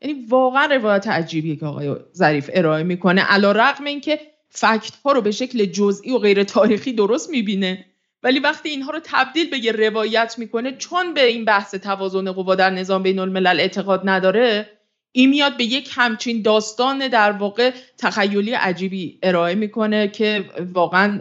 یعنی 0.00 0.26
واقعا 0.28 0.66
روایت 0.66 1.08
عجیبیه 1.08 1.56
که 1.56 1.66
آقای 1.66 1.96
ظریف 2.16 2.50
ارائه 2.54 2.82
می‌کنه 2.82 3.22
علا 3.22 3.52
رقم 3.52 3.84
اینکه 3.84 4.20
فکت 4.48 4.96
ها 5.04 5.12
رو 5.12 5.20
به 5.20 5.30
شکل 5.30 5.64
جزئی 5.64 6.12
و 6.12 6.18
غیر 6.18 6.44
تاریخی 6.44 6.92
درست 6.92 7.30
می‌بینه. 7.30 7.84
ولی 8.22 8.38
وقتی 8.38 8.68
اینها 8.68 8.90
رو 8.90 9.00
تبدیل 9.04 9.50
به 9.50 9.64
یه 9.64 9.72
روایت 9.72 10.34
می‌کنه 10.38 10.76
چون 10.76 11.14
به 11.14 11.26
این 11.26 11.44
بحث 11.44 11.74
توازن 11.74 12.32
قوا 12.32 12.54
در 12.54 12.70
نظام 12.70 13.02
بین 13.02 13.18
الملل 13.18 13.60
اعتقاد 13.60 14.00
نداره 14.04 14.68
این 15.12 15.30
میاد 15.30 15.56
به 15.56 15.64
یک 15.64 15.90
همچین 15.94 16.42
داستان 16.42 17.08
در 17.08 17.32
واقع 17.32 17.70
تخیلی 17.98 18.52
عجیبی 18.52 19.18
ارائه 19.22 19.54
می‌کنه 19.54 20.08
که 20.08 20.44
واقعا 20.72 21.20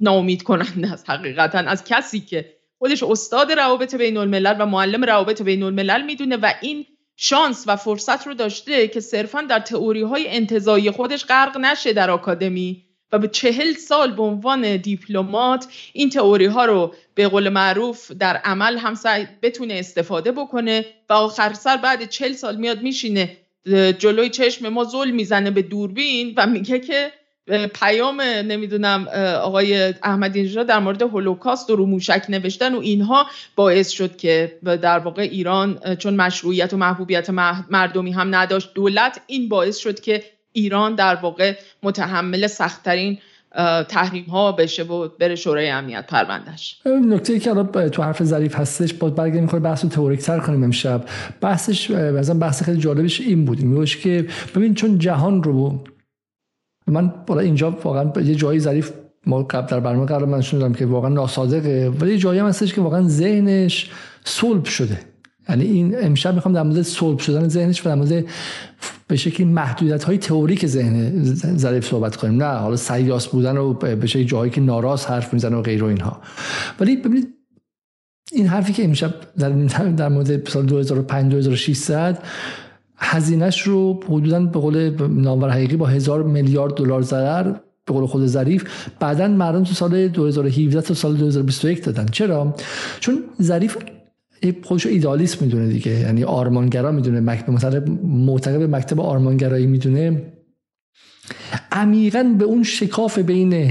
ناامید 0.00 0.42
کننده 0.42 0.92
است 0.92 1.10
حقیقتا. 1.10 1.58
از 1.58 1.84
کسی 1.84 2.20
که 2.20 2.52
خودش 2.78 3.02
استاد 3.02 3.52
روابط 3.52 3.94
بین 3.94 4.16
الملل 4.16 4.56
و 4.58 4.66
معلم 4.66 5.04
روابط 5.04 5.42
بین 5.42 5.62
الملل 5.62 6.04
می‌دونه 6.04 6.36
و 6.36 6.52
این 6.60 6.86
شانس 7.16 7.64
و 7.66 7.76
فرصت 7.76 8.26
رو 8.26 8.34
داشته 8.34 8.88
که 8.88 9.00
صرفا 9.00 9.42
در 9.42 9.60
تئوری 9.60 10.02
های 10.02 10.28
انتظایی 10.28 10.90
خودش 10.90 11.24
غرق 11.24 11.58
نشه 11.58 11.92
در 11.92 12.10
آکادمی. 12.10 12.85
و 13.12 13.18
به 13.18 13.28
چهل 13.28 13.72
سال 13.72 14.12
به 14.12 14.22
عنوان 14.22 14.76
دیپلمات 14.76 15.66
این 15.92 16.10
تئوری 16.10 16.46
ها 16.46 16.64
رو 16.64 16.94
به 17.14 17.28
قول 17.28 17.48
معروف 17.48 18.12
در 18.12 18.36
عمل 18.36 18.78
هم 18.78 18.94
بتونه 19.42 19.74
استفاده 19.74 20.32
بکنه 20.32 20.84
و 21.08 21.12
آخر 21.12 21.52
سر 21.52 21.76
بعد 21.76 22.08
چهل 22.08 22.32
سال 22.32 22.56
میاد 22.56 22.82
میشینه 22.82 23.36
جلوی 23.98 24.30
چشم 24.30 24.68
ما 24.68 24.84
زل 24.84 25.10
می‌زنه 25.10 25.50
به 25.50 25.62
دوربین 25.62 26.34
و 26.36 26.46
میگه 26.46 26.78
که 26.78 27.12
پیام 27.74 28.20
نمی‌دونم 28.20 29.08
آقای 29.42 29.94
احمدی 30.02 30.42
نژاد 30.42 30.66
در 30.66 30.78
مورد 30.78 31.02
هولوکاست 31.02 31.70
و 31.70 31.76
رو 31.76 31.86
موشک 31.86 32.24
نوشتن 32.28 32.74
و 32.74 32.80
اینها 32.80 33.26
باعث 33.56 33.90
شد 33.90 34.16
که 34.16 34.58
در 34.64 34.98
واقع 34.98 35.22
ایران 35.22 35.96
چون 35.96 36.16
مشروعیت 36.16 36.72
و 36.72 36.76
محبوبیت 36.76 37.30
مردمی 37.70 38.12
هم 38.12 38.34
نداشت 38.34 38.74
دولت 38.74 39.20
این 39.26 39.48
باعث 39.48 39.76
شد 39.78 40.00
که 40.00 40.24
ایران 40.56 40.94
در 40.94 41.14
واقع 41.14 41.54
متحمل 41.82 42.46
سختترین 42.46 43.18
تحریم 43.88 44.24
ها 44.24 44.52
بشه 44.52 44.82
و 44.82 45.08
بره 45.20 45.34
شورای 45.34 45.68
امنیت 45.68 46.06
پروندهش. 46.06 46.80
نکته 46.86 47.38
که 47.38 47.50
الان 47.50 47.88
تو 47.88 48.02
حرف 48.02 48.24
ظریف 48.24 48.56
هستش 48.56 48.94
باز 48.94 49.14
برگردیم 49.14 49.42
می‌خواد 49.42 49.62
بحث 49.62 49.84
رو 49.84 49.90
تئوریک 49.90 50.20
تر 50.20 50.38
کنیم 50.38 50.64
امشب. 50.64 51.04
بحثش 51.40 51.90
مثلا 51.90 52.38
بحث 52.38 52.62
خیلی 52.62 52.78
جالبش 52.78 53.20
این 53.20 53.44
بود. 53.44 53.58
این 53.58 53.84
که 53.84 54.26
ببین 54.54 54.74
چون 54.74 54.98
جهان 54.98 55.42
رو 55.42 55.84
من 56.86 57.12
بالا 57.26 57.40
اینجا 57.40 57.70
واقعا 57.70 58.22
یه 58.22 58.34
جایی 58.34 58.60
ظریف 58.60 58.92
ما 59.26 59.42
قبل 59.42 59.66
در 59.66 59.80
برنامه 59.80 60.06
قرار 60.06 60.24
من 60.24 60.40
شنیدم 60.40 60.72
که 60.72 60.86
واقعا 60.86 61.10
ناصادقه 61.10 61.92
ولی 62.00 62.18
جایی 62.18 62.40
هم 62.40 62.46
هستش 62.46 62.74
که 62.74 62.80
واقعا 62.80 63.08
ذهنش 63.08 63.90
صلب 64.24 64.64
شده. 64.64 64.98
یعنی 65.48 65.64
این 65.64 65.94
امشب 66.04 66.34
می‌خوام 66.34 66.54
در 66.54 66.62
مورد 66.62 66.82
صلب 66.82 67.18
شدن 67.18 67.48
ذهنش 67.48 67.86
و 67.86 67.88
در 67.88 67.94
مورد 67.94 68.24
به 69.08 69.16
شکلی 69.16 69.46
محدودیت 69.46 70.04
های 70.04 70.18
تئوریک 70.18 70.66
ذهن 70.66 71.22
ظریف 71.56 71.88
صحبت 71.88 72.16
کنیم. 72.16 72.42
نه 72.42 72.58
حالا 72.58 72.76
سیاس 72.76 73.26
بودن 73.26 73.56
و 73.56 73.72
به 73.72 74.06
شکلی 74.06 74.24
جایی 74.24 74.50
که 74.50 74.60
ناراض 74.60 75.04
حرف 75.04 75.32
می‌زنه 75.32 75.56
و 75.56 75.62
غیر 75.62 75.84
و 75.84 75.86
اینها. 75.86 76.20
ولی 76.80 76.96
ببینید 76.96 77.28
این 78.32 78.46
حرفی 78.46 78.72
که 78.72 78.84
امشب 78.84 79.14
در 79.38 79.50
در 79.90 80.08
مورد 80.08 80.48
سال 80.48 80.66
2005 80.66 81.32
2600 81.32 82.22
هزینهش 82.96 83.62
رو 83.62 84.00
حدودا 84.08 84.40
به 84.40 84.58
قول 84.58 84.90
نامور 85.08 85.50
حقیقی 85.50 85.76
با 85.76 85.86
هزار 85.86 86.22
میلیارد 86.22 86.74
دلار 86.74 87.02
ضرر 87.02 87.52
به 87.86 87.92
قول 87.92 88.06
خود 88.06 88.26
ظریف 88.26 88.64
بعدا 89.00 89.28
مردم 89.28 89.64
تو 89.64 89.74
سال 89.74 90.08
2017 90.08 90.80
تا 90.80 90.94
سال 90.94 91.16
2021 91.16 91.84
دادن. 91.84 92.06
چرا؟ 92.06 92.54
چون 93.00 93.24
ظریف 93.42 93.76
خودش 94.64 94.86
ایدالیست 94.86 95.42
می‌دونه 95.42 95.68
دیگه. 95.68 96.00
یعنی 96.00 96.24
آرمانگرا 96.24 96.92
می‌دونه. 96.92 97.20
مکتب 97.20 97.50
مثلا 97.50 97.84
معتقد 98.04 98.58
به 98.58 98.66
مکتب 98.66 99.00
آرمانگرایی 99.00 99.66
می‌دونه. 99.66 100.22
عمیقا 101.72 102.34
به 102.38 102.44
اون 102.44 102.62
شکاف 102.62 103.18
بین 103.18 103.68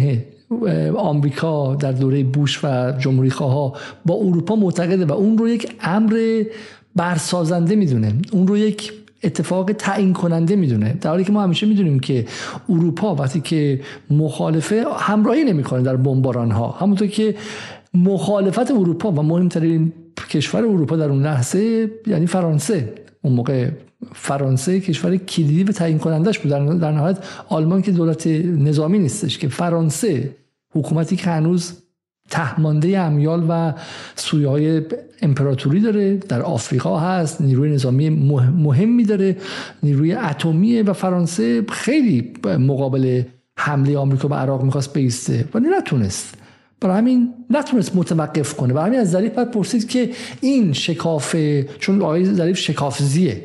آمریکا 0.98 1.76
در 1.76 1.92
دوره 1.92 2.24
بوش 2.24 2.60
و 2.64 2.92
جمهوری 2.92 3.30
خواه 3.30 3.74
با 4.06 4.16
اروپا 4.16 4.56
معتقده 4.56 5.06
و 5.06 5.12
اون 5.12 5.38
رو 5.38 5.50
یک 5.50 5.72
امر 5.82 6.44
برسازنده 6.96 7.76
می‌دونه. 7.76 8.14
اون 8.32 8.48
رو 8.48 8.58
یک 8.58 8.94
اتفاق 9.24 9.72
تعیین 9.72 10.14
کننده 10.14 10.56
می‌دونه. 10.56 10.98
در 11.02 11.10
حالی 11.10 11.24
که 11.24 11.32
ما 11.32 11.44
همیشه 11.44 11.68
می‌دونیم 11.68 12.00
که 12.00 12.26
اروپا 12.70 13.16
وقتی 13.16 13.42
که 13.42 13.82
مخالفه 14.10 14.86
همراهی 14.98 15.44
نمی‌کنه 15.44 15.82
در 15.82 15.96
بمباران 15.96 16.52
ها 16.52 16.72
همونطور 16.72 17.08
که 17.08 17.36
مخالفت 17.96 18.72
اروپا 18.72 19.12
و 19.12 19.22
مهمترین 19.22 19.94
کشور 20.30 20.60
اروپا 20.60 20.96
در 20.96 21.10
اون 21.10 21.24
لحظه 21.24 21.92
یعنی 22.08 22.28
فرانسه. 22.28 22.94
اون 23.22 23.34
موقع 23.34 23.70
فرانسه 24.14 24.80
کشور 24.80 25.18
کلیدی 25.18 25.64
و 25.64 25.72
تعیین 25.72 26.00
کنندش 26.00 26.40
بود. 26.40 26.52
در 26.52 26.92
نهایت 26.92 27.18
آلمان 27.50 27.82
که 27.82 27.92
دولت 27.92 28.28
نظامی 28.28 29.00
نیستش 29.00 29.38
که 29.38 29.48
فرانسه 29.48 30.36
حکومتی 30.74 31.16
که 31.16 31.30
هنوز 31.30 31.74
تهمانده 32.30 33.00
امیال 33.00 33.46
و 33.50 33.74
سویه 34.16 34.48
های 34.48 34.82
امپراتوری 35.22 35.80
داره 35.80 36.18
در 36.18 36.42
آفریقا 36.42 37.00
هست 37.00 37.42
نیروی 37.42 37.72
نظامی 37.72 38.10
مهمی 38.10 39.04
داره 39.04 39.38
نیروی 39.84 40.14
اتمیه 40.14 40.84
و 40.84 40.94
فرانسه 40.94 41.62
خیلی 41.72 42.34
مقابل 42.46 43.24
حمله 43.58 43.98
آمریکا 43.98 44.28
به 44.28 44.36
عراق 44.36 44.64
می‌خواست 44.64 44.94
بیسته 44.94 45.46
ولی 45.54 45.68
نتونست. 45.78 46.45
برای 46.82 46.98
همین 46.98 47.34
نتونست 47.50 47.96
متوقف 47.96 48.54
کنه. 48.54 48.74
برای 48.74 48.88
همین 48.88 49.00
از 49.00 49.12
ظریف 49.12 49.34
باید 49.34 49.52
پرسید 49.52 49.88
که 49.90 50.10
این 50.42 50.74
شکاف 50.74 51.36
چون 51.80 52.02
آقای 52.02 52.26
ظریف 52.26 52.58
شکافزیه. 52.58 53.44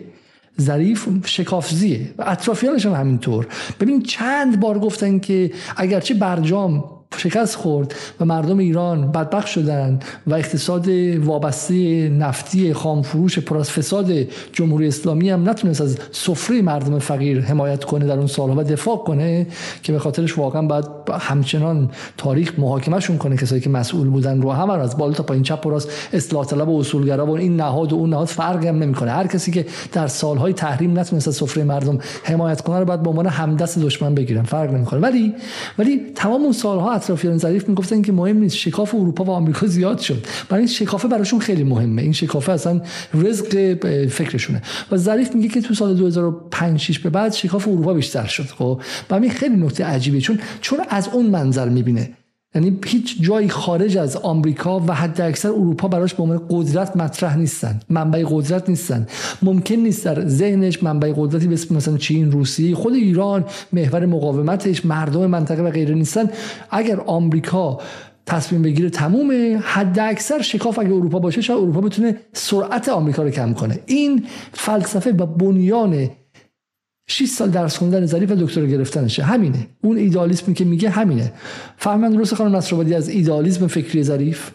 ظریف 0.61 1.09
شکافزیه 1.25 2.15
و 2.19 2.25
اطرافیانش 2.27 2.87
هم 2.87 2.93
همینطور. 2.93 3.47
ببین 3.81 4.03
چند 4.03 4.61
بار 4.61 4.79
گفتن 4.79 5.19
که 5.19 5.51
اگرچه 5.77 6.15
برجام 6.15 6.85
شکست 7.17 7.57
خورد 7.57 7.95
و 8.21 8.25
مردم 8.25 8.59
ایران 8.59 9.13
بدبخت 9.13 9.47
شدند 9.47 10.05
و 10.27 10.35
اقتصاد 10.35 10.89
وابسته 11.19 12.09
نفتی 12.09 12.73
خامفروش 12.73 13.39
پر 13.39 13.59
از 13.59 13.71
فساد 13.71 14.13
جمهوری 14.53 14.89
اسلامی 14.89 15.31
هم 15.31 15.49
نتونست 15.49 15.81
از 15.81 15.99
سفره 16.13 16.63
مردم 16.63 16.99
فقیر 16.99 17.41
حمایت 17.41 17.85
کنه 17.85 18.07
در 18.07 18.19
اون 18.19 18.27
سالها 18.27 18.61
و 18.61 18.65
دفاع 18.65 18.97
کنه 18.97 19.47
که 19.83 19.93
به 19.93 19.99
خاطرش 19.99 20.39
واقعا 20.39 20.63
باید 20.63 20.85
همچنان 21.21 21.91
تاریخ 22.17 22.59
محاکمهشون 22.59 23.19
کنه. 23.19 23.37
کسایی 23.37 23.61
که 23.61 23.71
مسئول 23.71 24.09
بودن 24.09 24.43
رو 24.43 24.53
هم 24.53 24.71
از 24.71 24.97
بالا 24.97 25.13
تا 25.13 25.23
پایین 25.23 25.43
چپ 25.43 25.67
و 25.67 25.71
راست 25.71 25.91
اصلاح 26.13 26.47
طلب 26.47 26.69
و 26.69 26.81
اصولگرا 26.81 27.27
و 27.27 27.31
این 27.31 27.57
نهاد 27.57 27.93
و 27.93 27.97
اون 27.97 28.11
نهاد 28.11 28.29
فرقی 28.29 28.69
هم 28.69 28.79
نمی‌کنه. 28.79 29.11
هر 29.11 29.27
کسی 29.27 29.51
که 29.51 29.67
در 29.93 30.07
سالهای 30.07 30.53
تحریم 30.53 30.99
نتونست 30.99 31.29
از 31.29 31.35
سفره 31.35 31.65
مردم 31.65 31.99
حمایت 32.25 32.61
کنه 32.61 32.79
رو 32.79 32.85
باید 32.85 33.03
به 33.03 33.11
عنوان 33.11 33.27
همدست 33.27 33.79
دشمن 33.79 34.15
بگیرن. 34.15 34.43
فرق 34.43 34.71
نمی‌کنه. 34.71 35.01
ولی 35.01 35.35
ولی 35.79 36.01
تمام 36.15 36.43
اون 36.43 36.53
سالها 36.53 37.00
اطرافیان 37.03 37.39
ظریف 37.39 37.69
می‌گفتن 37.69 38.03
که 38.03 38.13
مهم 38.13 38.37
نیست. 38.37 38.57
شکاف 38.57 38.95
اروپا 38.95 39.25
و 39.25 39.31
آمریکا 39.31 39.67
زیاد 39.67 39.99
شد. 39.99 40.27
برای 40.49 40.61
این 40.61 40.73
شکافه 40.73 41.09
براشون 41.09 41.41
خیلی 41.41 41.65
مهمه. 41.65 42.03
این 42.03 42.13
شکافه 42.13 42.53
اصلا 42.53 42.81
رزق 43.15 43.75
فکرشونه. 44.07 44.63
و 44.93 44.97
ظریف 44.97 45.35
میگه 45.35 45.49
که 45.49 45.61
تو 45.61 45.75
سال 45.75 45.95
2005 45.95 46.81
6 46.81 46.99
به 46.99 47.11
بعد 47.11 47.33
شکاف 47.33 47.69
اروپا 47.69 47.95
بیشتر 47.95 48.27
شد 48.27 48.47
خب؟ 48.59 48.81
و 49.11 49.15
همین 49.15 49.31
خیلی 49.31 49.57
نکته 49.57 49.85
عجیبه. 49.85 50.21
چون 50.21 50.39
چون 50.61 50.79
از 50.89 51.09
اون 51.13 51.27
منظر 51.27 51.69
می‌بینه؟ 51.69 52.11
یعنی 52.55 52.79
هیچ 52.87 53.23
جایی 53.23 53.49
خارج 53.49 53.97
از 53.97 54.17
آمریکا 54.17 54.81
و 54.81 54.95
حد 54.95 55.21
اکثر 55.21 55.49
اروپا 55.49 55.89
براش 55.89 56.15
به 56.15 56.23
عنوان 56.23 56.47
قدرت 56.51 56.97
مطرح 56.97 57.37
نیستن. 57.37 57.81
منبع 57.89 58.25
قدرت 58.31 58.69
نیستن. 58.69 59.07
ممکن 59.43 59.75
نیست 59.75 60.05
در 60.05 60.29
ذهنش 60.29 60.83
منبع 60.83 61.13
قدرتی 61.17 61.47
به 61.47 61.59
مثلا 61.71 61.97
چین 61.97 62.33
روسیه 62.33 62.75
خود 62.75 62.95
ایران 62.95 63.45
محور 63.73 64.07
مقاومتش 64.07 64.87
مردم 64.87 65.27
منطقه 65.27 65.63
و 65.63 65.71
غیره 65.71 65.95
نیستن. 65.95 66.31
اگر 66.71 67.01
آمریکا 67.01 67.79
تصمیم 68.27 68.63
بگیره 68.63 68.91
تمومه 68.91 69.59
حد 69.65 69.99
اکثر 69.99 70.43
شکاف 70.43 70.79
اگر 70.79 70.93
اروپا 70.93 71.19
باشه 71.19 71.41
شاید 71.41 71.61
اروپا 71.61 71.81
بتونه 71.81 72.17
سرعت 72.33 72.89
آمریکا 72.89 73.23
رو 73.23 73.31
کم 73.31 73.55
کنه. 73.55 73.79
این 73.87 74.27
فلسفه 74.53 75.13
و 75.13 75.27
بنیان 75.27 76.09
6 77.11 77.27
سال 77.27 77.51
درس 77.51 77.79
خوندن 77.79 78.07
ظریف 78.07 78.31
و 78.31 78.67
گرفتنشه. 78.67 79.23
همینه. 79.23 79.67
اون 79.83 79.97
ایدالیسمی 79.97 80.55
که 80.55 80.65
میگه 80.65 80.91
همینه. 80.91 81.33
فهمن 81.77 82.11
درست 82.11 82.35
خانم 82.35 82.57
نصرآبادی 82.57 82.95
از 82.95 83.09
ایدالیسم 83.09 83.67
فکری 83.67 84.03
ظریف؟ 84.03 84.51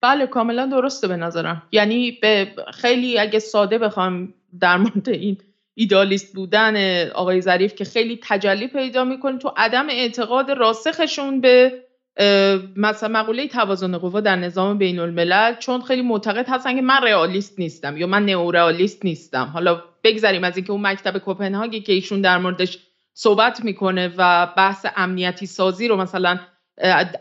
بله 0.00 0.26
کاملا 0.26 0.66
درسته 0.66 1.08
به 1.08 1.16
نظرم. 1.16 1.62
یعنی 1.72 2.18
به 2.22 2.48
خیلی 2.74 3.18
اگه 3.18 3.38
ساده 3.38 3.78
بخوام 3.78 4.34
در 4.60 4.76
مورد 4.76 5.08
این 5.08 5.36
ایدالیست 5.74 6.34
بودن 6.34 7.06
آقای 7.08 7.40
ظریف 7.40 7.74
که 7.74 7.84
خیلی 7.84 8.20
تجلی 8.22 8.68
پیدا 8.68 9.04
می‌کنه 9.04 9.38
تو 9.38 9.52
عدم 9.56 9.86
اعتقاد 9.90 10.50
راسخشون 10.50 11.40
به 11.40 11.72
مثلا 12.76 13.08
مقوله 13.08 13.48
توازن 13.48 13.98
قوا 13.98 14.20
در 14.20 14.36
نظام 14.36 14.78
بین 14.78 14.98
الملل 14.98 15.54
چون 15.54 15.82
خیلی 15.82 16.02
معتقد 16.02 16.48
هستن 16.48 16.76
که 16.76 16.82
من 16.82 17.02
رئالیست 17.02 17.58
نیستم 17.58 17.96
یا 17.96 18.06
من 18.06 18.26
نئورئالیست 18.26 19.04
نیستم. 19.04 19.44
حالا 19.44 19.82
بگذریم 20.04 20.44
از 20.44 20.56
اینکه 20.56 20.72
اون 20.72 20.86
مکتب 20.86 21.18
کوپنهاگی 21.18 21.80
که 21.80 21.92
ایشون 21.92 22.20
در 22.20 22.38
موردش 22.38 22.78
صحبت 23.14 23.64
می‌کنه 23.64 24.14
و 24.16 24.46
بحث 24.56 24.86
امنیتی 24.96 25.46
سازی 25.46 25.88
رو 25.88 25.96
مثلا 25.96 26.38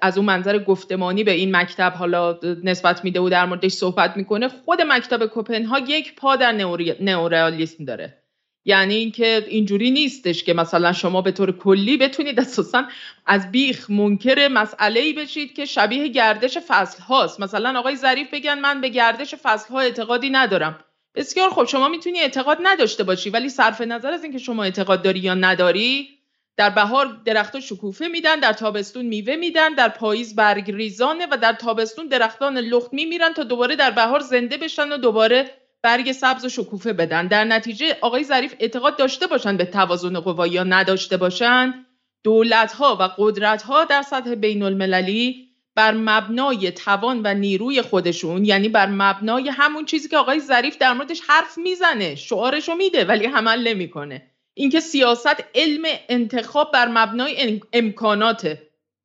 از 0.01 0.18
اون 0.18 0.26
منظر 0.26 0.59
گفتمانی 0.59 1.23
به 1.23 1.31
این 1.31 1.55
مکتب 1.55 1.93
حالا 1.95 2.39
نسبت 2.63 3.03
میده 3.03 3.19
و 3.19 3.30
در 3.30 3.45
موردش 3.45 3.72
صحبت 3.72 4.18
می‌کنه 4.18 4.47
خود 4.47 4.81
مکتب 4.81 5.26
کوپنهاگ 5.26 5.89
یک 5.89 6.15
پا 6.15 6.35
در 6.35 6.51
نئورئالیسم 6.99 7.85
داره. 7.85 8.20
یعنی 8.65 8.95
اینکه 8.95 9.45
اینجوری 9.47 9.91
نیستش 9.91 10.43
که 10.43 10.53
مثلا 10.53 10.93
شما 10.93 11.21
به 11.21 11.31
طور 11.31 11.51
کلی 11.51 11.97
بتونید 11.97 12.39
اساسا 12.39 12.83
از 13.25 13.51
بیخ 13.51 13.89
منکر 13.89 14.47
مسئله 14.47 14.99
ای 14.99 15.13
بشید 15.13 15.53
که 15.53 15.65
شبیه 15.65 16.07
گردش 16.07 16.57
فصل 16.57 17.03
هاست. 17.03 17.39
مثلا 17.39 17.79
آقای 17.79 17.95
ظریف 17.95 18.27
بگن 18.33 18.59
من 18.59 18.81
به 18.81 18.89
گردش 18.89 19.35
فصل 19.35 19.73
ها 19.73 19.79
اعتقادی 19.79 20.29
ندارم. 20.29 20.79
بسیار 21.15 21.49
خب 21.49 21.65
شما 21.65 21.88
می‌تونی 21.88 22.19
اعتقاد 22.19 22.57
نداشته 22.63 23.03
باشی 23.03 23.29
ولی 23.29 23.49
صرف 23.49 23.81
نظر 23.81 24.11
از 24.11 24.23
اینکه 24.23 24.38
شما 24.38 24.63
اعتقاد 24.63 25.01
داری 25.01 25.19
یا 25.19 25.33
نداری 25.33 26.09
در 26.57 26.69
بهار 26.69 27.21
درختها 27.25 27.61
شکوفه 27.61 28.07
میدن 28.07 28.39
در 28.39 28.53
تابستون 28.53 29.05
میوه 29.05 29.35
میدن 29.35 29.73
در 29.73 29.89
پاییز 29.89 30.35
برگ 30.35 30.71
ریزانه 30.71 31.27
و 31.31 31.38
در 31.38 31.53
تابستون 31.53 32.07
درختان 32.07 32.57
لخت 32.57 32.93
میمیرن 32.93 33.33
تا 33.33 33.43
دوباره 33.43 33.75
در 33.75 33.91
بهار 33.91 34.19
زنده 34.19 34.57
بشن 34.57 34.91
و 34.91 34.97
دوباره 34.97 35.60
برگ 35.84 36.12
سبز 36.12 36.45
و 36.45 36.49
شکوفه 36.49 36.94
بدن. 36.94 37.28
در 37.28 37.44
نتیجه 37.44 37.98
آقای 38.02 38.24
ظریف 38.24 38.56
اعتقاد 38.60 38.98
داشته 38.98 39.28
باشن 39.28 39.58
به 39.58 39.66
توازن 39.66 40.20
قوا 40.20 40.48
یا 40.48 40.64
نداشته 40.64 41.18
باشن 41.18 41.86
دولت 42.24 42.74
ها 42.74 42.98
و 42.99 43.10
قدرت 43.18 43.62
ها 43.62 43.86
در 43.86 44.02
سطح 44.02 44.36
بین 44.36 44.64
المللی 44.64 45.48
بر 45.76 45.91
مبنای 45.91 46.72
توان 46.72 47.22
و 47.24 47.34
نیروی 47.34 47.82
خودشون 47.82 48.45
یعنی 48.45 48.70
بر 48.70 48.86
مبنای 48.86 49.49
همون 49.49 49.86
چیزی 49.86 50.10
که 50.10 50.18
آقای 50.18 50.40
ظریف 50.40 50.78
در 50.78 50.94
موردش 50.94 51.22
حرف 51.28 51.58
می‌زنه 51.58 52.16
شعارشو 52.16 52.76
میده 52.76 53.06
ولی 53.06 53.26
عمل 53.26 53.68
نمی‌کنه. 53.68 54.32
اینکه 54.53 54.80
سیاست 54.80 55.44
علم 55.56 55.84
انتخاب 56.10 56.72
بر 56.72 56.88
مبنای 56.88 57.62
امکاناته. 57.74 58.62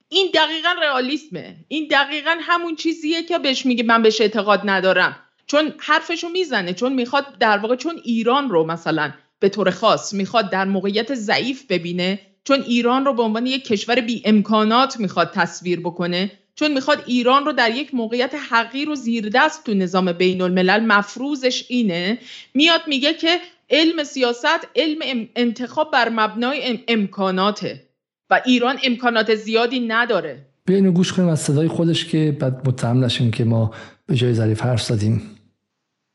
این 0.09 0.31
دقیقا 0.35 0.75
رئالیسمه. 0.83 1.57
این 1.69 1.89
دقیقا 1.91 2.37
همون 2.41 2.77
چیزیه 2.77 3.23
که 3.23 3.39
بهش 3.39 3.67
میگه 3.67 3.85
من 3.85 4.03
بهش 4.03 4.21
اعتقاد 4.21 4.61
ندارم. 4.65 5.26
چون 5.47 5.73
حرفشو 5.79 6.29
می‌زنه 6.29 6.73
چون 6.73 6.93
می‌خواد 6.93 7.39
در 7.41 7.59
واقع 7.59 7.77
چون 7.77 8.01
ایران 8.05 8.51
رو 8.51 8.65
مثلا 8.65 9.13
به 9.39 9.49
طور 9.49 9.71
خاص 9.71 10.15
می‌خواد 10.15 10.51
در 10.51 10.65
موقعیت 10.65 11.15
ضعیف 11.15 11.65
ببینه 11.69 12.21
چون 12.45 12.63
ایران 12.63 13.05
رو 13.05 13.15
به 13.15 13.23
عنوان 13.23 13.47
یک 13.47 13.65
کشور 13.65 14.01
بی 14.01 14.23
امکانات 14.25 15.01
می‌خواد 15.01 15.31
تصویر 15.31 15.81
بکنه 15.81 16.31
چون 16.55 16.73
می‌خواد 16.73 17.03
ایران 17.07 17.45
رو 17.45 17.53
در 17.53 17.71
یک 17.71 17.95
موقعیت 17.95 18.35
حقیر 18.51 18.91
و 18.91 18.95
زیردست 18.95 19.65
تو 19.65 19.75
نظام 19.75 20.13
بین 20.13 20.41
الملل 20.41 20.87
مفروضش 20.87 21.65
اینه 21.69 22.19
میاد 22.55 22.81
میگه 22.87 23.15
که 23.15 23.39
علم 23.71 24.05
سیاست 24.05 24.69
علم 24.77 25.29
انتخاب 25.37 25.91
بر 25.93 26.09
مبنای 26.09 26.79
امکاناته 26.89 27.83
و 28.31 28.41
ایران 28.45 28.79
امکانات 28.85 29.35
زیادی 29.35 29.81
نداره. 29.81 30.47
بیاین 30.67 30.91
گوش 30.91 31.13
کنیم 31.13 31.29
از 31.29 31.41
صدای 31.41 31.69
خودش 31.69 32.05
که 32.05 32.37
بعد 32.41 32.69
متهم 32.69 33.05
نشیم 33.05 33.31
که 33.31 33.45
ما 33.45 33.75
به 34.07 34.15
جای 34.15 34.35
ظریف 34.35 34.61
حرف 34.61 34.83
زدیم. 34.83 35.36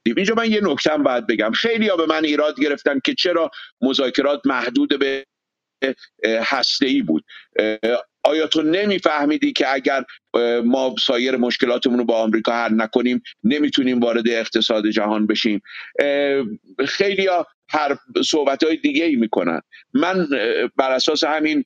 اینجا 0.06 0.36
من 0.36 0.52
یه 0.52 0.60
نکته 0.64 0.98
باید 0.98 1.28
بگم. 1.28 1.52
خیلی 1.52 1.88
ها 1.88 1.95
به 1.95 2.06
من 2.06 2.26
ایراد 2.26 2.60
گرفتن 2.60 2.99
که 3.06 3.14
چرا 3.14 3.52
مذاکرات 3.82 4.41
محدود 4.45 4.99
به 4.99 5.26
هسته 6.26 6.86
ای 6.86 7.02
بود. 7.02 7.26
آیا 8.23 8.48
تو 8.48 8.61
نمیفهمیدی 8.61 9.53
که 9.53 9.73
اگر 9.73 10.03
ما 10.64 10.95
سایر 10.99 11.38
مشکلاتمون 11.38 11.99
رو 11.99 12.06
با 12.06 12.18
آمریکا 12.18 12.53
حل 12.53 12.73
نکنیم 12.73 13.22
نمی‌تونیم 13.44 13.99
وارد 13.99 14.30
اقتصاد 14.30 14.88
جهان 14.88 15.28
بشیم؟ 15.28 15.61
خیلی 16.88 17.28
ها 17.28 17.48
هر 17.69 17.98
صحبت 18.26 18.64
های 18.64 18.78
دیگه 18.78 19.06
ای 19.06 19.15
می‌کنن. 19.15 19.61
من 19.94 20.28
بر 20.76 20.91
اساس 20.91 21.23
همین 21.23 21.64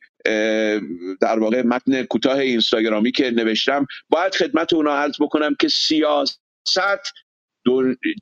در 1.21 1.39
واقع 1.39 1.61
متن 1.61 2.03
کوتاه 2.03 2.37
اینستاگرامی 2.37 3.11
که 3.11 3.31
نوشتم 3.31 3.85
باید 4.09 4.35
خدمت 4.35 4.73
اونا 4.73 4.95
عرض 4.95 5.15
بکنم 5.19 5.55
که 5.59 5.67
سیاست 5.67 6.41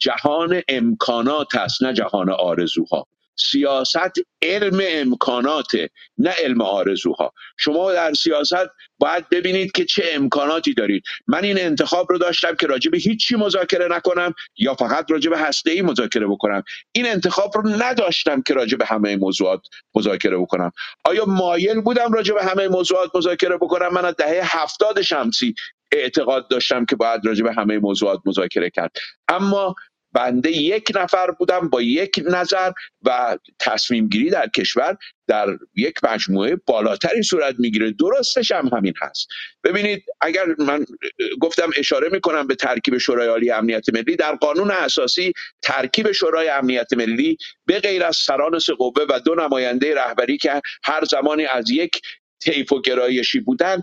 جهان 0.02 0.62
امکانات 0.68 1.56
هست 1.56 1.84
نه 1.84 1.94
جهان 1.94 2.30
آرزوها. 2.30 3.08
سیاست 3.36 4.20
علم 4.42 4.82
امکاناته 4.90 5.90
نه 6.18 6.30
علم 6.30 6.62
آرزوها. 6.62 7.34
شما 7.58 7.94
در 7.94 8.14
سیاست 8.14 8.70
باید 9.00 9.30
ببینید 9.30 9.72
که 9.72 9.86
چه 9.86 10.04
امکاناتی 10.14 10.74
دارید. 10.74 11.04
من 11.28 11.44
این 11.44 11.60
انتخاب 11.60 12.08
رو 12.10 12.18
داشتم 12.18 12.56
که 12.56 12.68
راجع 12.68 12.92
هیچی 12.96 13.36
مذاکره 13.36 13.88
نکنم 13.88 14.34
یا 14.58 14.76
فقط 14.76 15.12
راجع 15.12 15.30
به 15.30 15.38
هسته 15.38 15.72
ای 15.72 15.82
مذاکره 15.82 16.28
بکنم. 16.28 16.64
این 16.92 17.08
انتخاب 17.08 17.52
رو 17.56 17.70
نداشتم 17.70 18.42
که 18.42 18.54
راجع 18.54 18.78
به 18.78 18.86
همه 18.86 19.16
موضوعات 19.16 19.62
مذاکره 19.96 20.38
بکنم. 20.38 20.72
آیا 21.04 21.26
مایل 21.26 21.82
بودم 21.82 22.14
راجع 22.14 22.34
به 22.34 22.44
همه 22.44 22.68
موضوعات 22.68 23.16
مذاکره 23.16 23.58
بکنم؟ 23.58 23.94
من 23.94 24.06
از 24.06 24.16
دهه 24.16 24.40
هفتاد 24.44 25.02
شمسی 25.02 25.56
اعتقاد 25.98 26.48
داشتم 26.50 26.86
که 26.86 26.96
باید 26.96 27.26
راجع 27.26 27.44
به 27.44 27.54
همه 27.54 27.80
موضوعات 27.80 28.20
مذاکره 28.26 28.70
کرد. 28.70 28.92
اما 29.28 29.76
بنده 30.14 30.52
یک 30.52 30.92
نفر 30.96 31.32
بودم 31.32 31.70
با 31.70 31.82
یک 31.82 32.24
نظر 32.26 32.72
و 33.02 33.38
تصمیم 33.60 34.08
گیری 34.08 34.30
در 34.30 34.48
کشور 34.48 34.98
در 35.28 35.48
یک 35.76 36.04
مجموعه 36.04 36.56
بالاتری 36.56 37.24
صورت 37.24 37.56
می‌گیره. 37.60 37.92
درستش 37.92 38.52
هم 38.52 38.68
همین 38.68 38.94
هست. 39.02 39.28
ببینید 39.64 40.04
اگر 40.22 40.46
من 40.60 40.86
گفتم 41.42 41.70
اشاره 41.78 42.10
می‌کنم 42.10 42.48
به 42.48 42.56
ترکیب 42.56 42.98
شورای 42.98 43.28
عالی 43.28 43.52
امنیت 43.52 43.90
ملی 43.94 44.16
در 44.16 44.36
قانون 44.36 44.72
اساسی 44.72 45.34
ترکیب 45.62 46.12
شورای 46.12 46.50
امنیت 46.50 46.94
ملی 46.94 47.38
به 47.66 47.80
غیر 47.80 48.04
از 48.04 48.18
سران 48.18 48.60
سه 48.60 48.74
قوه 48.74 49.06
و 49.10 49.20
دو 49.20 49.36
نماینده 49.36 49.96
رهبری 49.96 50.38
که 50.38 50.62
هر 50.84 51.04
زمانی 51.06 51.46
از 51.46 51.70
یک 51.70 52.02
طیف 52.44 52.72
و 52.72 52.82
گرایشی 52.82 53.40
بودن 53.40 53.82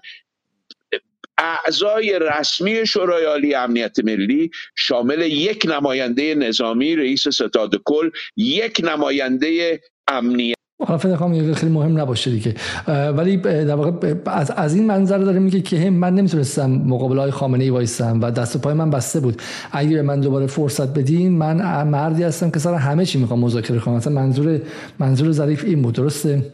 اعضای 1.40 2.18
رسمی 2.18 2.86
شورای 2.86 3.24
عالی 3.24 3.54
امنیت 3.54 4.04
ملی 4.04 4.50
شامل 4.76 5.20
یک 5.20 5.66
نماینده 5.68 6.34
نظامی 6.34 6.96
رئیس 6.96 7.28
ستاد 7.28 7.70
کل 7.84 8.10
یک 8.36 8.80
نماینده 8.84 9.80
امنیت. 10.08 10.54
حالا 10.86 10.98
فکر 10.98 11.52
خیلی 11.54 11.72
مهم 11.72 12.00
نباشه 12.00 12.30
دیگه. 12.30 12.54
ولی 12.88 13.36
در 13.36 13.74
واقع 13.74 14.14
از, 14.26 14.50
از 14.50 14.74
این 14.74 14.86
منظر 14.86 15.18
داره 15.18 15.38
میگه 15.38 15.60
که 15.60 15.90
من 15.90 16.14
نمی‌تونستم 16.14 16.70
مقابل 16.70 17.18
های 17.18 17.30
خامنه 17.30 17.64
ای 17.64 17.70
وایسم 17.70 18.20
و 18.20 18.30
دست 18.30 18.56
و 18.56 18.58
پای 18.58 18.74
من 18.74 18.90
بسته 18.90 19.20
بود. 19.20 19.42
اگه 19.72 20.02
من 20.02 20.20
دوباره 20.20 20.46
فرصت 20.46 20.98
بدین 20.98 21.38
من 21.38 21.88
مردی 21.88 22.22
هستم 22.22 22.50
که 22.50 22.58
سر 22.58 22.74
همه 22.74 23.04
چی 23.04 23.18
می‌خوام 23.18 23.40
مذاکره 23.40 23.78
کنم. 23.78 23.94
مثلا 23.94 24.12
منظور 24.12 24.60
منظور 24.98 25.32
ظریف 25.32 25.64
این 25.64 25.82
بود. 25.82 25.94
درسته؟ 25.94 26.52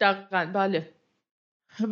دقیقا. 0.00 0.46
بله. 0.54 0.88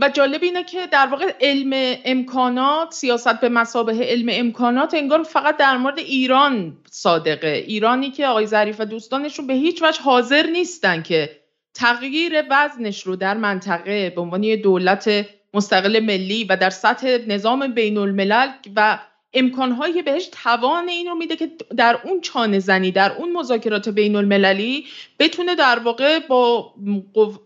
و 0.01 0.09
جالب 0.09 0.43
اینه 0.43 0.65
که 0.65 0.87
در 0.87 1.07
واقع 1.07 1.33
علم 1.41 1.99
امکانات 2.05 2.93
سیاست 2.93 3.41
به 3.41 3.49
مسابه 3.49 3.93
علم 3.93 4.29
امکانات 4.33 4.95
انگار 4.95 5.23
فقط 5.23 5.57
در 5.57 5.77
مورد 5.77 5.99
ایران 5.99 6.77
صادقه. 6.91 7.65
ایرانی 7.67 8.11
که 8.11 8.27
آقای 8.27 8.47
ظریف 8.47 8.81
و 8.81 8.85
دوستانشون 8.85 9.47
به 9.47 9.55
هیچ 9.55 9.83
وجه 9.83 10.03
حاضر 10.03 10.47
نیستن 10.47 11.03
که 11.03 11.41
تغییر 11.75 12.45
وزنش 12.51 13.03
رو 13.03 13.17
در 13.17 13.37
منطقه 13.37 14.11
به 14.11 14.21
عنوان 14.21 14.57
دولت 14.57 15.27
مستقل 15.55 16.01
ملی 16.01 16.45
و 16.45 16.57
در 16.57 16.71
سطح 16.71 17.19
نظام 17.27 17.75
بین 17.75 17.99
الملل 17.99 18.49
و 18.77 18.99
امکانهایی 19.35 20.03
بهش 20.03 20.29
توان 20.33 20.89
این 20.89 21.07
رو 21.07 21.15
میده 21.15 21.37
که 21.37 21.51
در 21.77 21.99
اون 22.05 22.21
چانه 22.21 22.59
زنی 22.59 22.91
در 22.91 23.13
اون 23.13 23.33
مذاکرات 23.33 23.89
بین 23.89 24.17
المللی 24.17 24.87
بتونه 25.19 25.55
در 25.55 25.79
واقع 25.79 26.19
با 26.19 26.75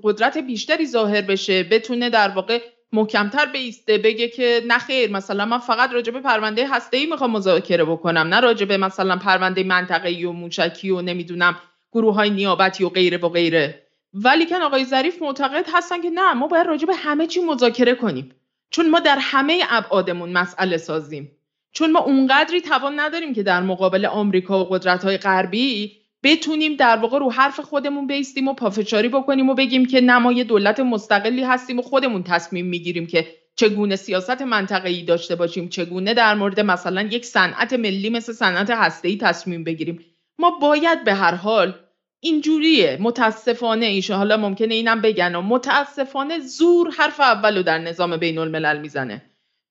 قدرت 0.02 0.38
بیشتری 0.38 0.86
ظاهر 0.86 1.20
بشه 1.20 1.62
بتونه 1.62 2.10
در 2.10 2.28
واقع 2.28 2.60
محکمتر 2.92 3.46
بیسته 3.46 3.98
بگه 3.98 4.28
که 4.28 4.62
نه 4.66 4.78
خیر 4.78 5.10
مثلا 5.10 5.44
من 5.44 5.58
فقط 5.58 5.92
راجع 5.92 6.12
به 6.12 6.20
پرونده 6.20 6.68
هسته 6.68 6.96
ای 6.96 7.06
می‌خوام 7.06 7.30
مذاکره 7.30 7.84
بکنم 7.84 8.34
نه 8.34 8.40
راجع 8.40 8.66
به 8.66 8.76
مثلا 8.76 9.16
پرونده 9.16 9.62
منطقه‌ای 9.62 10.24
و 10.24 10.32
موشکی 10.32 10.90
و 10.90 11.00
نمی‌دونم 11.02 11.56
گروه 11.92 12.14
های 12.14 12.30
نیابتی 12.30 12.84
و 12.84 12.88
غیره 12.88 13.18
و 13.18 13.28
غیره. 13.28 13.86
ولی 14.14 14.46
کن 14.46 14.62
آقای 14.62 14.84
ظریف 14.84 15.22
معتقد 15.22 15.66
هستن 15.72 16.02
که 16.02 16.10
نه 16.10 16.32
ما 16.32 16.46
باید 16.46 16.66
راجع 16.66 16.86
به 16.86 16.94
همه 16.94 17.26
چی 17.26 17.40
مذاکره 17.40 17.94
کنیم. 17.94 18.34
چون 18.70 18.90
ما 18.90 19.00
در 19.00 19.18
همه 19.20 19.62
ابعادمون 19.70 20.32
مسئله 20.32 20.76
سازیم. 20.76 21.33
چون 21.74 21.92
ما 21.92 22.00
اونقدری 22.00 22.60
توان 22.60 23.00
نداریم 23.00 23.34
که 23.34 23.42
در 23.42 23.62
مقابل 23.62 24.06
آمریکا 24.06 24.60
و 24.60 24.64
قدرت 24.64 25.04
های 25.04 25.16
غربی 25.18 25.92
بتونیم 26.22 26.76
در 26.76 26.96
واقع 26.96 27.18
رو 27.18 27.32
حرف 27.32 27.60
خودمون 27.60 28.06
بیستیم 28.06 28.48
و 28.48 28.54
پافشاری 28.54 29.08
بکنیم 29.08 29.50
و 29.50 29.54
بگیم 29.54 29.86
که 29.86 30.00
نمای 30.00 30.44
دولت 30.44 30.80
مستقلی 30.80 31.44
هستیم 31.44 31.78
و 31.78 31.82
خودمون 31.82 32.22
تصمیم 32.22 32.66
می‌گیریم 32.66 33.06
که 33.06 33.26
چگونه 33.56 33.96
سیاست 33.96 34.42
منطقه‌ای 34.42 35.02
داشته 35.02 35.34
باشیم 35.34 35.68
چگونه 35.68 36.14
در 36.14 36.34
مورد 36.34 36.60
مثلا 36.60 37.02
یک 37.02 37.24
صنعت 37.24 37.72
ملی 37.72 38.10
مثل 38.10 38.32
صنعت 38.32 38.70
هسته‌ای 38.70 39.16
تصمیم 39.16 39.64
بگیریم. 39.64 40.00
ما 40.38 40.50
باید 40.50 41.04
به 41.04 41.14
هر 41.14 41.34
حال 41.34 41.74
اینجوریه 42.20 42.98
متاسفانه 43.00 43.86
ایشه 43.86 44.14
حالا 44.14 44.36
ممکنه 44.36 44.74
اینم 44.74 45.00
بگن 45.00 45.34
و 45.34 45.42
متاسفانه 45.42 46.38
زور 46.38 46.90
حرف 46.98 47.20
اولو 47.20 47.62
در 47.62 47.78
نظام 47.78 48.16
بین 48.16 48.38
الملل 48.38 48.80
می‌زنه. 48.80 49.22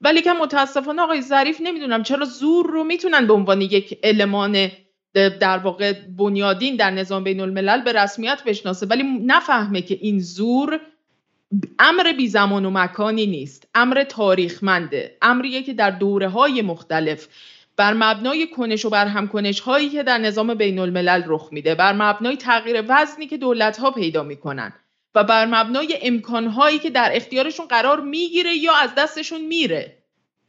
ولی 0.03 0.21
که 0.21 0.33
متاسفانه 0.33 1.01
آقای 1.01 1.21
ظریف 1.21 1.61
نمی‌دونم 1.61 2.03
چرا 2.03 2.25
زور 2.25 2.65
رو 2.65 2.83
می‌تونن 2.83 3.27
به 3.27 3.33
عنوان 3.33 3.61
یک 3.61 3.99
المان 4.03 4.71
در 5.13 5.57
واقع 5.57 5.93
بنیادین 6.17 6.75
در 6.75 6.91
نظام 6.91 7.23
بین 7.23 7.39
الملل 7.39 7.81
به 7.81 7.93
رسمیت 7.93 8.43
بشناسه 8.45 8.85
ولی 8.85 9.03
نفهمه 9.03 9.81
که 9.81 9.97
این 10.01 10.19
زور 10.19 10.79
امر 11.79 12.13
بی 12.17 12.27
زمان 12.27 12.65
و 12.65 12.69
مکانی 12.69 13.25
نیست 13.25 13.67
امر 13.75 14.03
تاریخمنده 14.03 15.17
امریه 15.21 15.63
که 15.63 15.73
در 15.73 15.89
دوره 15.89 16.29
های 16.29 16.61
مختلف 16.61 17.27
بر 17.77 17.93
مبنای 17.93 18.47
کنش 18.47 18.85
و 18.85 18.89
بر 18.89 19.07
همکنش 19.07 19.59
هایی 19.59 19.89
که 19.89 20.03
در 20.03 20.17
نظام 20.17 20.53
بین 20.53 20.79
الملل 20.79 21.23
رخ 21.25 21.49
میده 21.51 21.75
بر 21.75 21.93
مبنای 21.93 22.37
تغییر 22.37 22.83
وزنی 22.87 23.27
که 23.27 23.37
دولت 23.37 23.77
ها 23.77 23.91
پیدا 23.91 24.23
می‌کنن. 24.23 24.73
و 25.15 25.23
بر 25.23 25.45
مبنای 25.45 25.99
امکان 26.01 26.47
هایی 26.47 26.79
که 26.79 26.89
در 26.89 27.11
اختیارشون 27.13 27.65
قرار 27.65 28.01
می‌گیره 28.01 28.55
یا 28.55 28.75
از 28.75 28.95
دستشون 28.97 29.41
میره. 29.41 29.97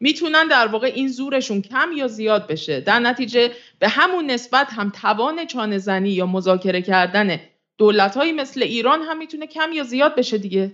می‌تونن 0.00 0.48
در 0.48 0.66
واقع 0.66 0.92
این 0.94 1.08
زورشون 1.08 1.62
کم 1.62 1.92
یا 1.96 2.08
زیاد 2.08 2.46
بشه. 2.46 2.80
در 2.80 2.98
نتیجه 2.98 3.52
به 3.78 3.88
همون 3.88 4.30
نسبت 4.30 4.72
هم 4.72 4.90
توان 4.90 5.46
چانه 5.46 5.78
زنی 5.78 6.10
یا 6.10 6.26
مذاکره 6.26 6.82
کردن 6.82 7.40
دولت 7.78 8.16
مثل 8.16 8.62
ایران 8.62 9.02
هم 9.02 9.18
می‌تونه 9.18 9.46
کم 9.46 9.72
یا 9.72 9.82
زیاد 9.82 10.14
بشه 10.14 10.38
دیگه. 10.38 10.72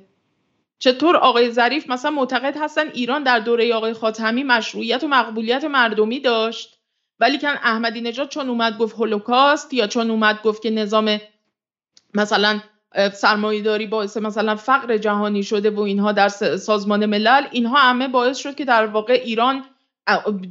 چطور 0.78 1.16
آقای 1.16 1.50
ظریف 1.50 1.90
مثلا 1.90 2.10
معتقد 2.10 2.56
هستن 2.56 2.88
ایران 2.88 3.22
در 3.22 3.38
دوره 3.38 3.74
آقای 3.74 3.92
خاتمی 3.92 4.42
مشروعیت 4.42 5.04
و 5.04 5.08
مقبولیت 5.08 5.64
مردمی 5.64 6.20
داشت 6.20 6.78
ولی 7.20 7.38
کن 7.38 7.48
احمدی 7.48 8.00
نژاد 8.00 8.28
چون 8.28 8.48
اومد 8.48 8.78
گفت 8.78 8.94
هولوکاست 8.94 9.74
یا 9.74 9.86
چون 9.86 10.10
اومد 10.10 10.42
گفت 10.42 10.62
که 10.62 10.70
نظام 10.70 11.20
مثلا 12.14 12.60
سرمایهداری 13.12 13.86
باعث 13.86 14.16
مثلا 14.16 14.56
فقر 14.56 14.96
جهانی 14.98 15.42
شده 15.42 15.70
و 15.70 15.80
اینها 15.80 16.12
در 16.12 16.28
سازمان 16.28 17.06
ملل 17.06 17.46
اینها 17.50 17.78
همه 17.78 18.08
باعث 18.08 18.38
شد 18.38 18.54
که 18.54 18.64
در 18.64 18.86
واقع 18.86 19.12
ایران 19.12 19.64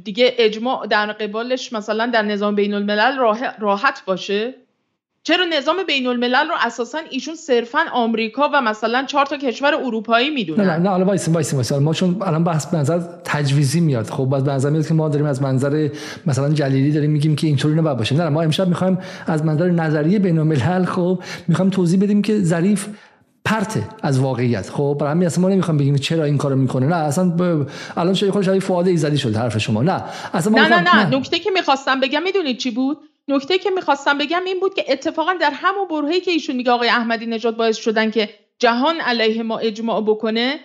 دیگه 0.04 0.34
اجماع 0.38 0.86
در 0.86 1.12
قبالش 1.12 1.72
مثلا 1.72 2.06
در 2.06 2.22
نظام 2.22 2.54
بین 2.54 2.74
الملل 2.74 3.18
راحت 3.58 4.04
باشه. 4.04 4.54
چرا 5.22 5.44
نظام 5.44 5.76
بین 5.86 6.06
الملل 6.06 6.48
رو 6.48 6.54
اساسا 6.60 6.98
ایشون 7.10 7.34
صرفا 7.34 7.78
آمریکا 7.92 8.50
و 8.54 8.60
مثلا 8.60 9.04
چهار 9.06 9.26
تا 9.26 9.36
کشور 9.36 9.74
اروپایی 9.74 10.30
می‌دونن 10.30 10.64
نه 10.64 10.78
نه 10.78 10.88
حالا 10.88 11.04
وایسا 11.04 11.28
وایسا 11.28 11.54
وایسا 11.54 11.72
ما 11.72 11.94
چون 11.94 12.16
الان 12.22 12.44
بحث 12.44 12.66
به 12.66 12.78
نظر 12.78 13.00
تجویزی 13.24 13.80
میاد. 13.80 14.06
خب 14.06 14.24
باز 14.24 14.44
به 14.44 14.52
نظر 14.52 14.70
میاد 14.70 14.86
که 14.86 14.94
ما 14.94 15.08
داریم 15.08 15.26
از 15.26 15.42
منظر 15.42 15.88
مثلا 16.26 16.48
جلیلی 16.48 16.92
داریم 16.92 17.10
میگیم 17.10 17.36
که 17.36 17.46
اینطوری 17.46 17.74
نباید 17.74 17.96
باشه. 17.96 18.16
نه 18.16 18.28
ما 18.28 18.42
امشب 18.42 18.68
می‌خوایم 18.68 18.98
از 19.26 19.44
منظر 19.44 19.70
نظریه 19.70 20.18
بین 20.18 20.38
الملل 20.38 20.84
خب 20.84 21.22
می‌خوایم 21.48 21.70
توضیح 21.70 22.00
بدیم 22.00 22.22
که 22.22 22.40
ظریف 22.42 22.86
پرته 23.44 23.82
از 24.02 24.20
واقعیت. 24.20 24.70
خب 24.70 24.96
برای 25.00 25.12
همین 25.12 25.26
اصلا 25.26 25.42
ما 25.42 25.48
نمی‌خوام 25.48 25.76
بگیم 25.76 25.96
چرا 25.96 26.24
این 26.24 26.38
کارو 26.38 26.56
می‌کنه. 26.56 26.86
نه 26.86 26.96
اصلا 26.96 27.28
ب... 27.28 27.66
الان 27.96 28.14
شاید 28.14 28.32
خود 28.32 28.42
شاید 28.42 28.62
فؤاد 28.62 28.88
ایزدی 28.88 29.18
شد 29.18 29.36
حرف 29.36 29.58
شما. 29.58 29.82
نه 29.82 30.02
اصلا 30.34 30.52
نه 30.52 30.68
نه 30.68 30.80
نه, 30.80 31.06
نه. 31.06 31.16
نکته 31.16 31.38
که 31.38 31.50
می‌خواستم 31.50 32.00
بگم 32.00 32.22
می‌دونید 32.22 32.58
چی 32.58 32.70
بود؟ 32.70 32.98
نکته 33.28 33.58
که 33.58 33.70
می‌خواستم 33.70 34.18
بگم 34.18 34.42
این 34.46 34.60
بود 34.60 34.74
که 34.74 34.84
اتفاقا 34.88 35.32
در 35.40 35.50
همون 35.54 35.88
برهه‌ای 35.88 36.20
که 36.20 36.30
ایشون 36.30 36.56
میگه 36.56 36.70
آقای 36.70 36.88
احمدی 36.88 37.26
نژاد 37.26 37.56
باعث 37.56 37.76
شدن 37.76 38.10
که 38.10 38.28
جهان 38.58 39.00
علیه 39.00 39.42
ما 39.42 39.58
اجماع 39.58 40.00
بکنه 40.00 40.60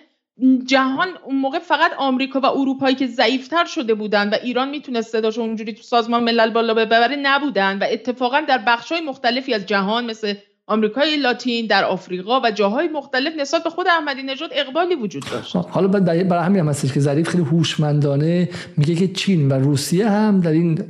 جهان 0.66 1.08
اون 1.24 1.36
موقع 1.36 1.58
فقط 1.58 1.92
آمریکا 1.98 2.40
و 2.40 2.46
اروپایی 2.46 2.94
که 2.94 3.06
ضعیفتر 3.06 3.64
شده 3.64 3.94
بودن 3.94 4.28
و 4.28 4.34
ایران 4.42 4.68
می‌تونست 4.70 5.12
صداشو 5.12 5.40
اونجوری 5.40 5.72
تو 5.72 5.82
سازمان 5.82 6.24
ملل 6.24 6.50
بالا 6.50 6.74
ببره 6.74 7.16
نبودن 7.16 7.78
و 7.78 7.86
اتفاقا 7.90 8.40
در 8.40 8.58
بخشهای 8.58 9.00
مختلفی 9.00 9.54
از 9.54 9.66
جهان 9.66 10.04
مثل 10.04 10.34
آمریکای 10.68 11.16
لاتین 11.16 11.66
در 11.66 11.84
آفریقا 11.84 12.40
و 12.40 12.50
جاهای 12.50 12.88
مختلف 12.88 13.32
نسبت 13.36 13.64
به 13.64 13.70
خود 13.70 13.86
احمدی 13.88 14.22
نژاد 14.22 14.50
اقبالی 14.52 14.94
وجود 14.94 15.24
داشت. 15.30 15.56
حالا 15.56 15.88
برای 15.88 16.20
همین 16.20 16.60
هم 16.60 16.72
که 16.94 17.00
ظریف 17.00 17.28
خیلی 17.28 17.44
هوشمندانه 17.44 18.48
میگه 18.76 18.94
که 18.94 19.08
چین 19.08 19.48
و 19.48 19.54
روسیه 19.54 20.08
هم 20.08 20.40
در 20.40 20.50
این 20.50 20.84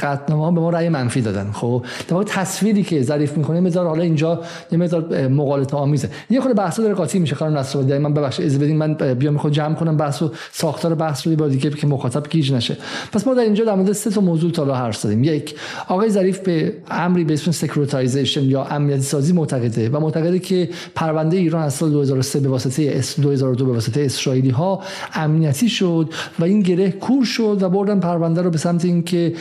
قطنامه 0.00 0.44
ها 0.44 0.50
به 0.50 0.60
ما 0.60 0.70
رأی 0.70 0.88
منفی 0.88 1.20
دادن. 1.20 1.50
خب 1.52 1.84
در 2.08 2.22
تصویری 2.22 2.82
که 2.82 3.02
ظریف 3.02 3.36
می‌کنه 3.36 3.60
مقدار 3.60 3.86
حالا 3.86 4.02
اینجا 4.02 4.40
یه 4.72 4.78
مقدار 4.78 5.28
مغالطه 5.28 5.76
آمیزه. 5.76 6.08
یه 6.30 6.40
خورده 6.40 6.54
بحثا 6.54 6.82
داره 6.82 6.94
قاطی 6.94 7.18
میشه 7.18 7.34
خانم 7.34 7.58
نصر 7.58 7.98
من 7.98 8.14
ببخشید 8.14 8.46
از 8.46 8.58
بدین 8.58 8.76
من 8.76 8.94
بیام 8.94 9.38
خود 9.38 9.52
جمع 9.52 9.74
کنم 9.74 9.96
بحث 9.96 10.22
و 10.22 10.30
ساختار 10.52 10.94
بحث 10.94 11.26
رو 11.26 11.48
دیگه 11.48 11.70
که 11.70 11.86
مخاطب 11.86 12.28
گیج 12.30 12.52
نشه. 12.52 12.76
پس 13.12 13.26
ما 13.26 13.34
در 13.34 13.42
اینجا 13.42 13.64
در 13.64 13.74
مورد 13.74 13.92
سه 13.92 14.10
تا 14.10 14.20
موضوع 14.20 14.52
تا 14.52 14.74
حرف 14.74 14.96
زدیم. 14.96 15.24
یک 15.24 15.54
آقای 15.88 16.10
ظریف 16.10 16.38
به 16.38 16.74
امری 16.90 17.24
به 17.24 17.34
اسم 17.34 17.50
securitization 17.50 18.42
یا 18.42 18.64
امنیتی 18.64 19.02
سازی 19.02 19.32
معتقده 19.32 19.88
و 19.88 20.00
معتقده 20.00 20.38
که 20.38 20.68
پرونده 20.94 21.36
ایران 21.36 21.62
از 21.62 21.74
سال 21.74 21.90
2003 21.90 22.40
به 22.40 22.48
واسطه 22.48 22.92
اس 22.94 23.20
2002 23.20 23.66
به 23.66 23.72
واسطه 23.72 24.00
اسرائیلی 24.00 24.50
ها 24.50 24.80
امنیتی 25.14 25.68
شد 25.68 26.08
و 26.38 26.44
این 26.44 26.60
گره 26.60 26.90
کور 26.90 27.24
شد 27.24 27.58
و 27.60 27.68
بردن 27.68 28.00
پرونده 28.00 28.42
رو 28.42 28.50
به 28.50 28.58
سمت 28.58 28.84
اینکه 28.84 29.32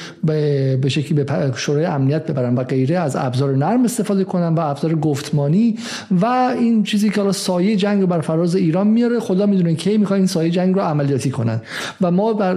به 0.81 0.89
شکلی 0.89 1.23
به 1.23 1.51
شورای 1.55 1.85
امنیت 1.85 2.31
ببرن 2.31 2.55
و 2.55 2.63
غیره 2.63 2.99
از 2.99 3.15
ابزار 3.15 3.55
نرم 3.55 3.83
استفاده 3.83 4.23
کنن 4.23 4.55
و 4.55 4.59
ابزار 4.59 4.95
گفتمانی 4.95 5.75
و 6.21 6.25
این 6.59 6.83
چیزی 6.83 7.09
که 7.09 7.21
حالا 7.21 7.31
سایه 7.31 7.75
جنگ 7.75 8.05
بر 8.05 8.21
فراز 8.21 8.55
ایران 8.55 8.87
میاره. 8.87 9.19
خدا 9.19 9.45
می‌دونه 9.45 9.73
کی 9.75 9.97
می‌خواد 9.97 10.17
این 10.17 10.27
سایه 10.27 10.49
جنگ 10.49 10.75
رو 10.75 10.81
عملیاتی 10.81 11.31
کنن. 11.31 11.61
و 12.01 12.11
ما 12.11 12.33
بر 12.33 12.53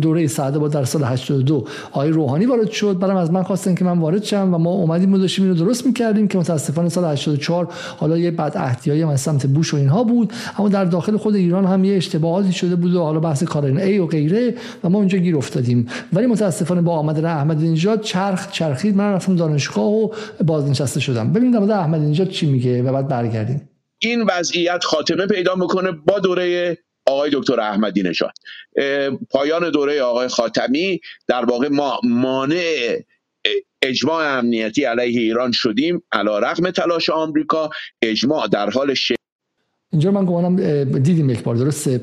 دوره 0.00 0.26
سعده 0.26 0.58
با 0.58 0.68
در 0.68 0.84
سال 0.84 1.04
82 1.04 1.64
آقای 1.92 2.10
روحانی 2.10 2.46
وارد 2.46 2.70
شد. 2.70 2.98
برام 2.98 3.16
از 3.16 3.32
من 3.32 3.42
خواستن 3.42 3.74
که 3.74 3.84
من 3.84 3.98
وارد 3.98 4.24
شم 4.24 4.54
و 4.54 4.58
ما 4.58 4.70
اومدیم 4.70 5.12
و 5.12 5.18
داشتیم 5.18 5.44
اینو 5.44 5.56
درست 5.56 5.86
می‌کردیم 5.86 6.28
که 6.28 6.38
متاسفانه 6.38 6.88
سال 6.88 7.12
84 7.12 7.68
حالا 7.96 8.18
یه 8.18 8.30
بد 8.30 8.52
احتیایی 8.56 9.02
از 9.02 9.20
سمت 9.20 9.46
بوش 9.46 9.74
و 9.74 9.76
اینها 9.76 10.04
بود. 10.04 10.32
اما 10.58 10.68
در 10.68 10.84
داخل 10.84 11.16
خود 11.16 11.34
ایران 11.34 11.64
هم 11.64 11.84
یه 11.84 11.96
اشتباهاتی 11.96 12.52
شده 12.52 12.76
بود 12.76 12.94
و 12.94 13.02
حالا 13.02 13.20
بحث 13.20 13.42
کارن 13.42 13.76
ای 13.76 13.98
و 13.98 14.06
غیره 14.06 14.54
و 14.84 14.88
ما 14.88 14.98
اونجا 14.98 15.18
گیر 15.18 15.36
افتادیم. 15.36 15.86
ولی 16.12 16.26
متاسفانه 16.26 16.80
با 16.80 16.93
آمدن 16.94 17.24
احمدی 17.24 17.68
نژاد 17.68 18.00
چرخ 18.00 18.52
چرخید. 18.52 18.96
من 18.96 19.12
رفتم 19.12 19.36
دانشگاه 19.36 19.90
و 19.90 20.08
بازنشسته 20.44 21.00
شدم. 21.00 21.32
ببینید 21.32 21.52
در 21.52 21.58
مورد 21.58 21.70
احمدی 21.70 22.06
نژاد 22.06 22.28
چی 22.28 22.46
میگه 22.46 22.82
و 22.82 22.92
بعد 22.92 23.08
برگردیم. 23.08 23.68
این 23.98 24.22
وضعیت 24.22 24.84
خاتمه 24.84 25.26
پیدا 25.26 25.54
می‌کنه 25.54 25.92
با 25.92 26.18
دوره 26.18 26.78
آقای 27.06 27.30
دکتر 27.34 27.60
احمدی 27.60 28.02
نژاد. 28.02 28.32
پایان 29.30 29.70
دوره 29.70 30.02
آقای 30.02 30.28
خاتمی 30.28 31.00
در 31.28 31.44
واقع 31.44 31.68
ما 31.68 32.00
مانع 32.04 32.96
اجماع 33.82 34.38
امنیتی 34.38 34.84
علیه 34.84 35.20
ایران 35.20 35.52
شدیم. 35.52 36.02
علا 36.12 36.38
رقم 36.38 36.70
تلاش 36.70 37.10
آمریکا 37.10 37.70
اجماع 38.02 38.48
در 38.48 38.70
حال 38.70 38.94
ش... 38.94 39.12
اینجا 39.92 40.10
من 40.10 40.24
گمانم 40.24 40.84
دیدیم 40.84 41.30
یک 41.30 41.42
بار 41.42 41.56
درسته؟ 41.56 42.00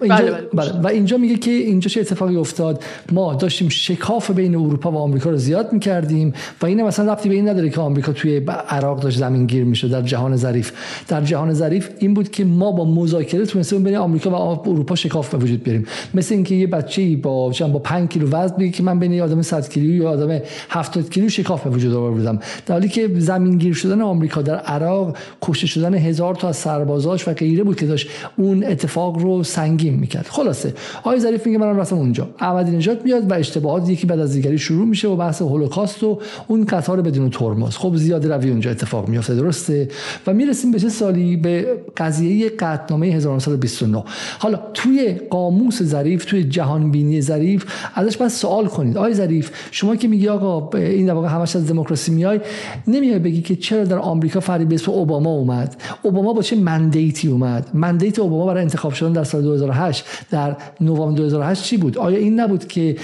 و 0.00 0.04
اینجا, 0.04 0.24
بله 0.24 0.30
بله. 0.30 0.72
بله. 0.72 0.80
و 0.80 0.86
اینجا 0.86 1.16
میگه 1.16 1.36
که 1.36 1.50
اینجا 1.50 1.88
چه 1.88 2.00
اتفاقی 2.00 2.36
افتاد 2.36 2.84
ما 3.12 3.34
داشتیم 3.34 3.68
شکاف 3.68 4.30
بین 4.30 4.54
اروپا 4.54 4.90
و 4.90 4.96
آمریکا 4.96 5.30
رو 5.30 5.36
زیاد 5.36 5.72
می‌کردیم 5.72 6.32
و 6.62 6.66
این 6.66 6.82
مثلا 6.82 7.12
رفتی 7.12 7.28
به 7.28 7.34
این 7.34 7.48
نداره 7.48 7.70
که 7.70 7.80
آمریکا 7.80 8.12
توی 8.12 8.40
عراق 8.68 9.00
داشت 9.00 9.18
زمین 9.18 9.46
گیر 9.46 9.64
میشه 9.64 9.88
در 9.88 10.02
جهان 10.02 10.36
ظریف 10.36 10.72
در 11.08 11.20
جهان 11.20 11.54
ظریف 11.54 11.90
این 11.98 12.14
بود 12.14 12.30
که 12.30 12.44
ما 12.44 12.72
با 12.72 12.84
مذاکره 12.84 13.46
تونستیم 13.46 13.82
بین 13.82 13.96
آمریکا 13.96 14.30
و 14.30 14.34
اروپا 14.68 14.94
شکاف 14.94 15.34
به 15.34 15.38
وجود 15.38 15.62
بیاریم 15.62 15.86
مثل 16.14 16.34
اینکه 16.34 16.54
یه 16.54 16.66
بچه‌ای 16.66 17.16
با 17.16 17.48
با 17.48 17.78
5 17.78 18.08
کیلو 18.08 18.28
وزن 18.28 18.56
بگه 18.56 18.70
که 18.70 18.82
من 18.82 18.98
بین 18.98 19.12
یه 19.12 19.22
آدم 19.22 19.42
100 19.42 19.68
کیلو 19.68 19.94
یا 19.94 20.10
آدم 20.10 20.40
70 20.70 21.10
کیلو 21.10 21.28
شکاف 21.28 21.64
به 21.64 21.70
وجود 21.70 21.94
آوردم 21.94 22.38
در 22.66 22.74
حالی 22.74 22.88
که 22.88 23.10
زمین 23.18 23.58
گیر 23.58 23.74
شدن 23.74 24.02
آمریکا 24.02 24.42
در 24.42 24.56
عراق 24.56 25.16
کشته 25.42 25.66
شدن 25.66 25.94
هزار 25.94 26.34
تا 26.34 26.48
از 26.48 26.56
سربازاش 26.56 27.28
و 27.28 27.32
غیره 27.32 27.64
بود 27.64 27.76
که 27.76 27.86
داشت 27.86 28.08
اون 28.36 28.64
اتفاق 28.64 29.18
رو 29.18 29.42
سنگین 29.68 29.94
می‌کرد. 29.94 30.26
خلاصه 30.26 30.74
آقای 30.98 31.20
ظریف 31.20 31.46
میگه 31.46 31.58
من 31.58 31.76
رفتم 31.76 31.96
اونجا. 31.96 32.28
احمدی 32.38 32.76
نژاد 32.76 33.04
میاد 33.04 33.30
و 33.30 33.34
اشتباهات 33.34 33.88
یکی 33.88 34.06
بعد 34.06 34.20
از 34.20 34.32
دیگری 34.32 34.58
شروع 34.58 34.86
میشه 34.86 35.08
و 35.08 35.16
بحث 35.16 35.42
هولوکاست 35.42 36.02
و 36.02 36.18
اون 36.48 36.64
قطار 36.64 37.02
بدون 37.02 37.30
ترمز. 37.30 37.76
خب 37.76 37.96
زیاد 37.96 38.26
روی 38.26 38.50
اونجا 38.50 38.70
اتفاق 38.70 39.08
میافته 39.08 39.34
درسته؟ 39.34 39.88
و 40.26 40.34
می‌رسیم 40.34 40.70
به 40.70 40.78
چه 40.78 40.88
سالی؟ 40.88 41.36
به 41.36 41.66
قضیه 41.96 42.48
قطعنامه 42.48 43.06
1929 43.06 44.04
حالا 44.38 44.58
توی 44.74 45.12
قاموس 45.30 45.82
ظریف 45.82 46.24
توی 46.24 46.44
جهان 46.44 46.90
بینی 46.90 47.20
ظریف 47.20 47.64
ازش 47.94 48.16
باید 48.16 48.30
سوال 48.30 48.66
کنید. 48.66 48.96
آقای 48.96 49.14
ظریف 49.14 49.50
شما 49.70 49.96
که 49.96 50.08
میگی 50.08 50.28
آقا 50.28 50.78
این 50.78 51.06
در 51.06 51.12
واقع 51.12 51.28
همش 51.28 51.56
از 51.56 51.68
دموکراسی 51.68 52.12
میای 52.12 52.40
نمیای 52.86 53.18
بگی 53.18 53.42
که 53.42 53.56
چرا 53.56 53.84
در 53.84 53.98
آمریکا 53.98 54.40
فریب 54.40 54.72
اسم 54.72 54.92
اوباما 54.92 55.30
اومد؟ 55.30 55.76
اوباما 56.02 56.32
با 56.32 56.42
چه 56.42 56.56
مندیتی 56.56 57.28
اومد؟ 57.28 57.70
مندیت 57.74 58.18
اوباما 58.18 58.46
برای 58.46 58.62
انتخاب 58.62 58.92
شدن 58.92 59.12
در 59.12 59.24
سال 59.24 59.42
2008 59.58 60.04
در 60.30 60.56
نوامبر 60.80 61.16
2008 61.16 61.62
چی 61.62 61.76
بود؟ 61.76 61.98
آیا 61.98 62.18
این 62.18 62.40
نبود 62.40 62.68
که 62.68 62.96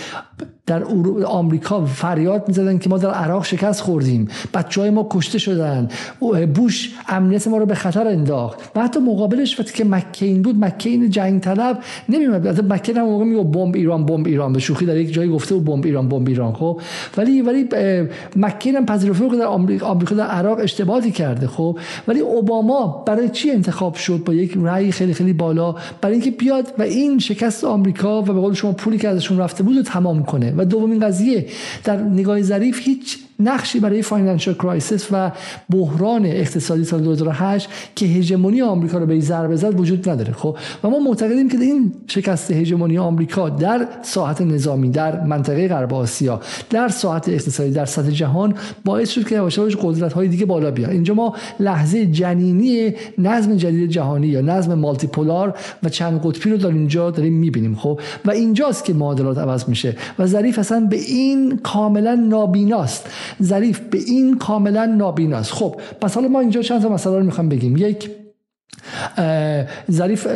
در 0.66 0.82
آمریکا 1.26 1.84
فریاد 1.84 2.48
می‌زدن 2.48 2.78
که 2.78 2.90
ما 2.90 2.98
در 2.98 3.10
عراق 3.10 3.44
شکست 3.44 3.80
خوردیم. 3.80 4.28
بچه 4.54 4.80
های 4.80 4.90
ما 4.90 5.06
کشته 5.10 5.38
شدن. 5.38 5.88
بوش 6.54 6.94
امنیت 7.08 7.48
ما 7.48 7.58
رو 7.58 7.66
به 7.66 7.74
خطر 7.74 8.08
انداخت. 8.08 8.70
و 8.76 8.82
حتی 8.82 9.00
مقابلش 9.00 9.60
وقتی 9.60 9.72
که 9.72 9.84
مکین 9.84 10.42
بود 10.42 10.64
مکین 10.64 11.10
جنگ 11.10 11.40
طلب 11.40 11.78
نمیومد 12.08 12.72
مکین 12.72 12.96
هم 12.96 13.04
موقع 13.04 13.24
میگه 13.24 13.42
بمب 13.42 13.74
ایران 13.74 14.06
بمب 14.06 14.26
ایران. 14.26 14.52
به 14.52 14.60
شوخی 14.60 14.86
در 14.86 14.96
یک 14.96 15.12
جایی 15.12 15.30
گفته 15.30 15.54
بود 15.54 15.64
بمب 15.64 15.84
ایران 15.84 16.08
بمب 16.08 16.28
ایران. 16.28 16.52
خب 16.52 16.80
ولی 17.16 17.42
ولی 17.42 17.68
مکین 18.36 18.76
هم 18.76 18.86
پذیرفته 18.86 19.28
که 19.28 19.36
در 19.36 19.46
آمریکا, 19.46 19.94
در 19.94 20.26
عراق 20.26 20.58
اشتباهی 20.58 21.10
کرده. 21.10 21.46
خب 21.46 21.78
ولی 22.08 22.20
اوباما 22.20 23.04
برای 23.06 23.28
چی 23.28 23.50
انتخاب 23.50 23.94
شد 23.94 24.22
با 24.24 24.34
یک 24.34 24.58
رأی 24.62 24.92
خیلی 24.92 25.14
خیلی 25.14 25.32
بالا؟ 25.32 25.74
برای 26.00 26.14
اینکه 26.14 26.30
بیاد 26.30 26.72
و 26.78 26.82
این 26.82 27.18
شکست 27.18 27.64
آمریکا 27.64 28.22
و 28.22 28.24
به 28.24 28.32
قول 28.32 28.54
شما 28.54 28.72
پولی 28.72 28.98
که 28.98 29.08
ازشون 29.08 29.38
رفته 29.38 29.62
بود 29.62 29.76
رو 29.76 29.82
تمام 29.82 30.23
کنه 30.24 30.54
و 30.56 30.64
دومین 30.64 31.00
قضیه 31.00 31.46
در 31.84 31.96
نگاه 31.96 32.42
ظریف 32.42 32.80
هیچ 32.82 33.18
نقشی 33.40 33.80
برای 33.80 34.02
financial 34.02 34.54
crisis 34.54 35.08
و 35.12 35.30
بحران 35.70 36.26
اقتصادی 36.26 36.84
سال 36.84 37.00
2008 37.00 37.68
که 37.96 38.06
هژمونی 38.06 38.62
آمریکا 38.62 38.98
رو 38.98 39.06
به 39.06 39.20
ضربه 39.20 39.56
زد 39.56 39.80
وجود 39.80 40.08
نداره 40.08 40.32
خب؟ 40.32 40.56
و 40.84 40.90
ما 40.90 40.98
معتقدیم 40.98 41.48
که 41.48 41.58
این 41.58 41.92
شکست 42.06 42.50
هژمونی 42.50 42.98
آمریکا 42.98 43.48
در 43.48 43.88
ساحت 44.02 44.40
نظامی 44.40 44.90
در 44.90 45.24
منطقه 45.24 45.68
غرب 45.68 45.94
آسیا 45.94 46.40
در 46.70 46.88
ساحت 46.88 47.28
اقتصادی 47.28 47.70
در 47.70 47.84
سطح 47.84 48.10
جهان 48.10 48.54
باعث 48.84 49.10
شد 49.10 49.28
که 49.28 49.34
یواش 49.34 49.58
قدرت 49.58 50.12
های 50.12 50.28
دیگه 50.28 50.46
بالا 50.46 50.70
بیاد 50.70 50.90
اینجا 50.90 51.14
ما 51.14 51.34
لحظه 51.60 52.06
جنینی 52.06 52.94
نظم 53.18 53.56
جدید 53.56 53.90
جهانی 53.90 54.26
یا 54.26 54.40
نظم 54.40 54.74
مالتی 54.74 55.06
پولار 55.06 55.54
و 55.82 55.88
چند 55.88 56.20
قطبی 56.24 56.50
رو 56.50 56.56
در 56.56 56.68
اینجا 56.68 57.10
داریم 57.10 57.32
می‌بینیم 57.32 57.74
خب؟ 57.74 58.00
و 58.24 58.30
اینجاست 58.30 58.84
که 58.84 58.94
معادلات 58.94 59.38
عوض 59.38 59.68
میشه 59.68 59.96
و 60.18 60.26
ظریف 60.26 60.58
اصلا 60.58 60.80
به 60.90 60.96
این 60.96 61.58
کاملا 61.58 62.14
نابیناست. 62.14 63.06
ظریف 63.42 63.80
به 63.80 63.98
این 63.98 64.38
کاملا 64.38 64.84
نابیناست 64.86 65.52
خب 65.52 65.80
پس 66.00 66.14
حالا 66.14 66.28
ما 66.28 66.40
اینجا 66.40 66.62
چند 66.62 66.82
تا 66.82 66.88
مسئله 66.88 67.18
رو 67.18 67.24
می‌خوام 67.24 67.48
بگیم. 67.48 67.76
یک 67.76 68.10
ظریف 69.90 70.26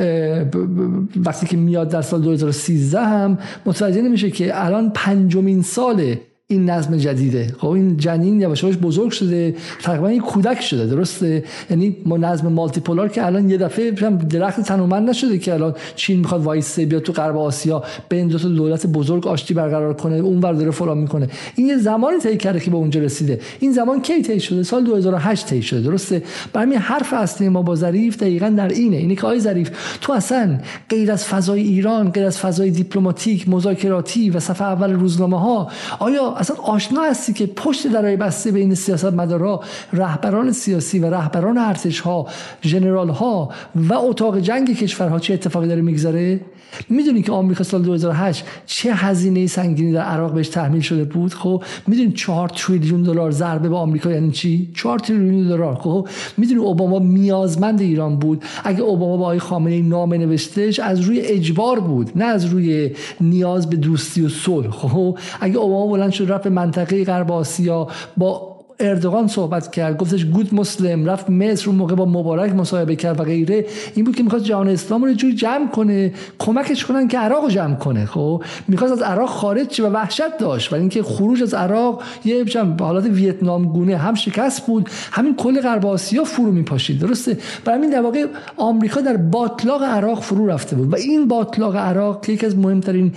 وقتی 1.17 1.47
که 1.47 1.57
میاد 1.57 1.89
در 1.89 2.03
سال 2.03 2.23
2013 2.23 3.01
هم 3.01 3.39
متوجه 3.67 4.03
نمیشه 4.03 4.31
که 4.31 4.65
الان 4.65 4.91
پنجمین 4.95 5.63
ساله 5.63 6.21
این 6.51 6.71
نظم 6.71 6.97
جدیده. 6.97 7.55
خب 7.59 7.69
این 7.69 7.97
جنین 7.97 8.41
یواش 8.41 8.63
یواش 8.63 8.77
بزرگ 8.77 9.11
شده 9.11 9.55
تقریبا 9.83 10.09
این 10.09 10.21
کودک 10.21 10.61
شده 10.61 10.87
درسته؟ 10.87 11.45
یعنی 11.71 11.97
ما 12.07 12.17
نظم 12.17 12.49
مالتی 12.49 12.81
پولار 12.81 13.09
که 13.09 13.27
الان 13.27 13.51
یه 13.51 13.57
دفعه 13.57 13.91
درخت 14.31 14.61
تنومند 14.61 15.11
نشده 15.11 15.39
که 15.39 15.55
الان 15.55 15.75
چین 15.97 16.19
می‌خواد 16.19 16.43
وایسه 16.43 16.87
بیاد 16.87 17.03
تو 17.03 17.13
غرب 17.13 17.37
آسیا 17.37 17.83
بین 18.09 18.29
دو 18.29 18.39
دولت 18.39 18.87
بزرگ 18.87 19.27
آشتی 19.27 19.55
برقرار 19.55 19.95
کنه 19.95 20.17
اون 20.17 20.41
ور 20.41 20.53
داره 20.53 20.71
فلان 20.71 20.99
می‌کنه. 20.99 21.29
این 21.55 21.67
یه 21.67 21.79
زمانی 21.79 22.19
طی 22.19 22.37
کرده 22.37 22.61
که 22.61 22.71
به 22.71 22.77
اونجا 22.77 23.01
رسیده. 23.01 23.41
این 23.61 23.73
زمان 23.73 24.03
کی 24.03 24.23
طی 24.23 24.41
شده؟ 24.41 24.63
سال 24.63 24.85
2008 24.85 25.47
طی 25.47 25.63
شده 25.63 25.81
درسته؟ 25.81 26.23
برای 26.53 26.75
حرف 26.75 27.13
اصلی 27.13 27.49
ما 27.49 27.63
با 27.63 27.75
ظریف 27.75 28.17
دقیقا 28.17 28.49
در 28.49 28.69
اینه. 28.69 28.97
اینه 28.97 29.15
که 29.15 29.23
آقای 29.23 29.41
ظریف 29.41 29.71
تو 30.01 30.13
اصلا 30.13 30.59
غیر 30.89 31.13
از 31.13 31.25
فضای 31.25 31.61
ایران 31.61 32.11
غیر 32.11 32.25
از 32.25 32.39
فضای 32.39 32.71
دیپلماتیک 32.71 33.49
مذاکراتی 33.49 34.31
و 34.31 34.41
صفحه 34.41 34.67
اول 34.67 34.93
روزنامه 34.93 35.41
ها 35.41 35.71
آیا 35.99 36.38
اصلا 36.39 36.57
آشنا 36.57 37.03
هستی 37.03 37.33
که 37.33 37.47
پشت 37.47 37.87
درای 37.87 38.17
بسته 38.17 38.51
بین 38.51 38.75
سیاست 38.75 39.05
مدارا 39.05 39.61
رهبران 39.93 40.53
سیاسی 40.53 40.99
و 40.99 41.11
رهبران 41.11 41.59
ارتش 41.59 42.01
ها 42.01 42.27
جنرال 42.61 43.09
ها 43.09 43.49
و 43.75 43.95
اتاق 43.95 44.39
جنگ 44.39 44.77
کشورها 44.77 45.19
چه 45.19 45.35
اتفاقی 45.35 45.69
داره 45.69 45.83
می‌گذاره 45.83 46.41
می‌دونی 46.89 47.23
که 47.23 47.33
آمریکا 47.33 47.65
سال 47.65 47.83
2008 47.83 48.45
چه 48.67 48.95
هزینه 48.95 49.47
سنگینی 49.47 49.93
در 49.93 50.01
عراق 50.01 50.35
بهش 50.35 50.49
تحمیل 50.49 50.81
شده 50.81 51.05
بود؟ 51.05 51.35
خب 51.35 51.63
می‌دونی 51.87 52.13
4 52.13 52.49
تریلیون 52.49 53.03
دلار 53.03 53.31
ضربه 53.31 53.69
به 53.69 53.77
آمریکا 53.77 54.11
یعنی 54.11 54.31
چی؟ 54.31 54.71
4 54.75 54.99
تریلیون 54.99 55.49
دلار 55.49 55.75
خب. 55.75 56.09
می‌دونی 56.37 56.61
اوباما 56.61 56.99
نیازمند 56.99 57.81
ایران 57.81 58.17
بود؟ 58.17 58.43
اگه 58.65 58.81
اوباما 58.81 59.17
با 59.17 59.23
آقای 59.23 59.39
خامنه 59.39 59.75
ای 59.75 59.83
نامه 59.83 60.19
نوشتهش 60.19 60.81
از 60.81 61.01
روی 61.01 61.21
اجبار 61.21 61.81
بود 61.81 62.11
نه 62.15 62.25
از 62.25 62.45
روی 62.45 62.91
نیاز 63.21 63.71
به 63.71 63.77
دوستی 63.77 64.23
و 64.23 64.29
صلح 64.29 64.71
خب. 64.71 65.19
اگه 65.41 65.57
اوباما 65.57 65.93
بلند 65.93 66.11
رفت 66.29 66.47
منطقه 66.47 67.05
غرب 67.05 67.33
آسیا 67.33 67.89
با 68.17 68.59
اردوغان 68.81 69.29
صحبت 69.29 69.73
کرد 69.73 69.97
گفتش 69.97 70.25
گود 70.25 70.55
مسلم 70.55 71.07
رفت 71.07 71.31
مصر 71.31 71.67
اون 71.67 71.79
موقع 71.79 71.95
با 71.95 72.05
مبارک 72.05 72.53
مصاحبه 72.53 72.97
کرد 72.97 73.21
و 73.21 73.25
غیره 73.25 73.67
این 73.95 74.05
بود 74.05 74.17
که 74.17 74.23
می‌خواست 74.23 74.45
جهان 74.45 74.69
اسلام 74.69 75.05
رو 75.05 75.13
جوری 75.13 75.35
جمع 75.35 75.69
کنه 75.69 76.13
کمکش 76.39 76.85
کنن 76.85 77.09
که 77.09 77.19
عراق 77.19 77.45
رو 77.45 77.51
جمع 77.51 77.75
کنه 77.75 78.07
خب؟ 78.07 78.43
می‌خواست 78.69 78.93
از 78.93 79.03
عراق 79.03 79.29
خارج 79.29 79.73
شه 79.73 79.83
و 79.83 79.87
وحشت 79.87 80.39
داشت 80.39 80.73
ولی 80.73 80.81
اینکه 80.81 81.03
خروج 81.03 81.43
از 81.43 81.55
عراق 81.55 82.03
یه 82.25 82.45
حالات 82.81 83.05
ویتنام 83.05 83.65
گونه 83.65 83.97
هم 83.97 84.15
شکست 84.15 84.67
بود 84.67 84.91
همین 85.13 85.37
کل 85.37 85.61
غرب 85.61 85.87
آسیا 85.87 86.25
فرو 86.25 86.53
میپاشید 86.53 86.99
درسته؟ 86.99 87.39
برای 87.65 87.79
همین 87.79 87.91
در 87.91 88.01
واقع 88.01 88.27
آمریکا 88.57 89.01
در 89.01 89.17
باطلاق 89.17 89.83
عراق 89.83 90.23
فرو 90.23 90.47
رفته 90.47 90.77
بود 90.77 90.93
و 90.93 90.97
این 90.97 91.29
باطلاق 91.29 91.77
عراق 91.77 92.25
که 92.25 92.33
یکی 92.33 92.47
از 92.47 92.59
مهمترین 92.59 93.13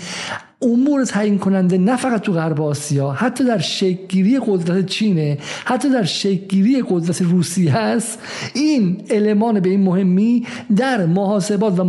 امور 0.62 1.06
تعیین 1.06 1.38
کننده 1.38 1.78
نه 1.78 1.98
فقط 1.98 2.22
تو 2.22 2.34
غرب 2.34 2.62
آسیا 2.62 3.12
حتی 3.12 3.44
در 3.44 3.58
شکلگیری 3.58 4.40
قدرت 4.48 4.86
چینه 4.86 5.38
حتی 5.66 5.90
در 5.90 6.04
شکلگیری 6.04 6.84
قدرت 6.90 7.22
روسیه 7.22 7.78
هست. 7.78 8.20
این 8.54 9.04
المان 9.10 9.60
به 9.60 9.70
این 9.70 9.84
مهمی 9.84 10.46
در 10.76 11.06
محاسبات 11.06 11.80
و 11.80 11.84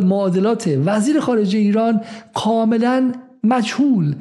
معادلات 0.00 0.78
وزیر 0.84 1.20
خارجه 1.20 1.58
ایران 1.58 2.00
کاملا 2.34 3.12
مجهول 3.44 4.14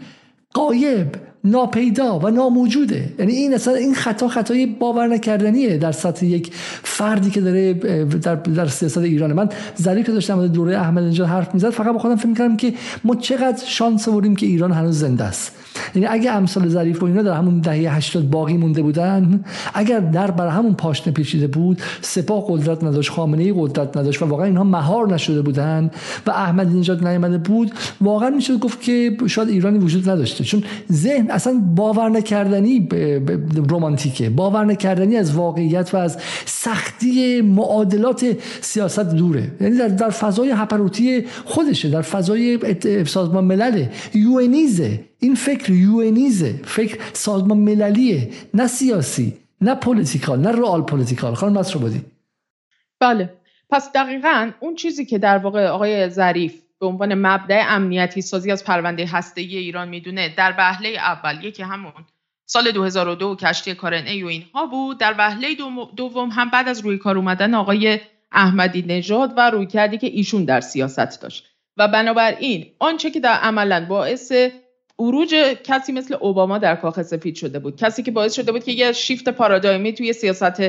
قایب 0.53 1.07
ناپیدا 1.43 2.19
و 2.19 2.29
ناموجوده. 2.29 3.13
یعنی 3.19 3.33
این 3.33 3.53
اصلا 3.53 3.73
این 3.73 3.93
خطا 3.93 4.27
خطای 4.27 4.65
باور 4.65 5.07
نکردنیه 5.07 5.77
در 5.77 5.91
سطح 5.91 6.25
یک 6.25 6.51
فردی 6.83 7.29
که 7.29 7.41
داره 7.41 7.73
در, 7.73 8.35
در 8.35 8.67
سیاست 8.67 8.97
ایران 8.97 9.33
من 9.33 9.49
ظریف 9.81 10.05
که 10.05 10.11
داشتم 10.11 10.47
دوره 10.47 10.77
احمد 10.77 11.03
نژاد 11.03 11.27
حرف 11.27 11.53
می‌زد 11.53 11.69
فقط 11.69 11.93
با 11.93 11.99
خودم 11.99 12.15
فکر 12.15 12.33
کردم 12.33 12.57
که 12.57 12.73
ما 13.03 13.15
چقدر 13.15 13.65
شانس 13.65 14.07
آوردیم 14.07 14.35
که 14.35 14.45
ایران 14.45 14.71
هنوز 14.71 14.99
زنده 14.99 15.23
است. 15.23 15.60
یعنی 15.95 16.07
اگه 16.07 16.31
امثال 16.31 16.67
ظریف 16.67 17.03
و 17.03 17.05
اینا 17.05 17.21
در 17.21 17.33
همون 17.33 17.59
دهه 17.59 17.95
80 17.95 18.29
باقی 18.29 18.57
مونده 18.57 18.81
بودن 18.81 19.43
اگر 19.73 19.99
در 19.99 20.31
بر 20.31 20.47
همون 20.47 20.73
پاشنه 20.73 21.13
پیچیده 21.13 21.47
بود 21.47 21.81
سپاه 22.01 22.45
قدرت 22.47 22.83
نداشت 22.83 23.11
خامنه 23.11 23.43
ای 23.43 23.53
قدرت 23.57 23.97
نداشت 23.97 24.21
و 24.21 24.25
واقعا 24.25 24.45
اینها 24.45 24.63
مهار 24.63 25.13
نشده 25.13 25.41
بودن 25.41 25.91
و 26.27 26.31
احمدی 26.31 26.75
نژاد 26.75 27.07
نیامده 27.07 27.37
بود 27.37 27.71
واقعا 28.01 28.29
می‌شد 28.29 28.59
گفت 28.59 28.81
که 28.81 29.17
شاید 29.27 29.49
ایرانی 29.49 29.77
وجود 29.77 30.09
نداشته. 30.09 30.43
چون 30.43 30.63
ذهن 30.91 31.31
اصلا 31.31 31.61
باور 31.75 32.09
نکردنی 32.09 32.89
رمانتیکه. 33.69 34.29
باور 34.29 34.65
نکردنی 34.65 35.17
از 35.17 35.35
واقعیت 35.35 35.93
و 35.93 35.97
از 35.97 36.17
سختی 36.45 37.41
معادلات 37.41 38.25
سیاست 38.61 38.99
دوره. 38.99 39.51
یعنی 39.61 39.77
در, 39.77 39.87
در 39.87 40.09
فضای 40.09 40.51
هپروتی 40.51 41.25
خودشه 41.45 41.89
در 41.89 42.01
فضای 42.01 42.59
سازمان 43.05 43.45
ملل 43.45 43.85
UNیزه 44.13 45.10
این 45.23 45.35
فکر 45.35 45.71
UNیزه 45.71 46.59
فکر 46.65 46.99
سازمان 47.13 47.57
مللیه 47.57 48.29
نه 48.53 48.67
سیاسی 48.67 49.37
نه 49.61 49.75
political 49.75 50.39
نه 50.39 50.51
real 50.51 50.81
political. 50.81 51.33
خانم 51.33 51.61
بودی 51.61 52.01
بله. 52.99 53.33
پس 53.69 53.91
دقیقا 53.91 54.51
اون 54.59 54.75
چیزی 54.75 55.05
که 55.05 55.17
در 55.17 55.37
واقع 55.37 55.67
آقای 55.67 56.09
ظریف 56.09 56.61
به 56.79 56.85
عنوان 56.85 57.13
مبدع 57.13 57.65
امنیتی 57.67 58.21
سازی 58.21 58.51
از 58.51 58.63
پرونده 58.63 59.05
هسته 59.05 59.41
ایران 59.41 59.89
می‌دونه 59.89 60.35
در 60.37 60.55
وهله 60.57 60.89
اول 60.89 61.43
یکی 61.43 61.63
همون 61.63 61.91
سال 62.45 62.71
2002 62.71 63.35
کشتی 63.35 63.75
کارن 63.75 64.23
و 64.23 64.27
اینها 64.27 64.65
بود. 64.65 64.97
در 64.97 65.15
وهله 65.17 65.55
دوم 65.95 66.29
هم 66.29 66.49
بعد 66.49 66.67
از 66.67 66.79
روی 66.79 66.97
کار 66.97 67.17
اومدن 67.17 67.53
آقای 67.53 67.99
احمدی 68.31 68.81
نژاد 68.81 69.33
و 69.37 69.49
روی 69.49 69.65
کردی 69.65 69.97
که 69.97 70.07
ایشون 70.07 70.45
در 70.45 70.61
سیاست 70.61 71.21
داشت. 71.21 71.47
و 71.77 71.87
بنابراین 71.87 72.65
آنچه 72.79 73.11
که 73.11 73.19
در 73.19 73.33
عملا 73.33 73.85
باعث 73.85 74.31
اروج 75.01 75.35
کسی 75.63 75.91
مثل 75.91 76.15
اوباما 76.19 76.57
در 76.57 76.75
کاخ 76.75 77.01
سفید 77.01 77.35
شده 77.35 77.59
بود. 77.59 77.75
کسی 77.75 78.03
که 78.03 78.11
باعث 78.11 78.33
شده 78.33 78.51
بود 78.51 78.63
که 78.63 78.71
یه 78.71 78.91
شیفت 78.91 79.29
پارادایمی 79.29 79.93
توی 79.93 80.13
سیاست 80.13 80.61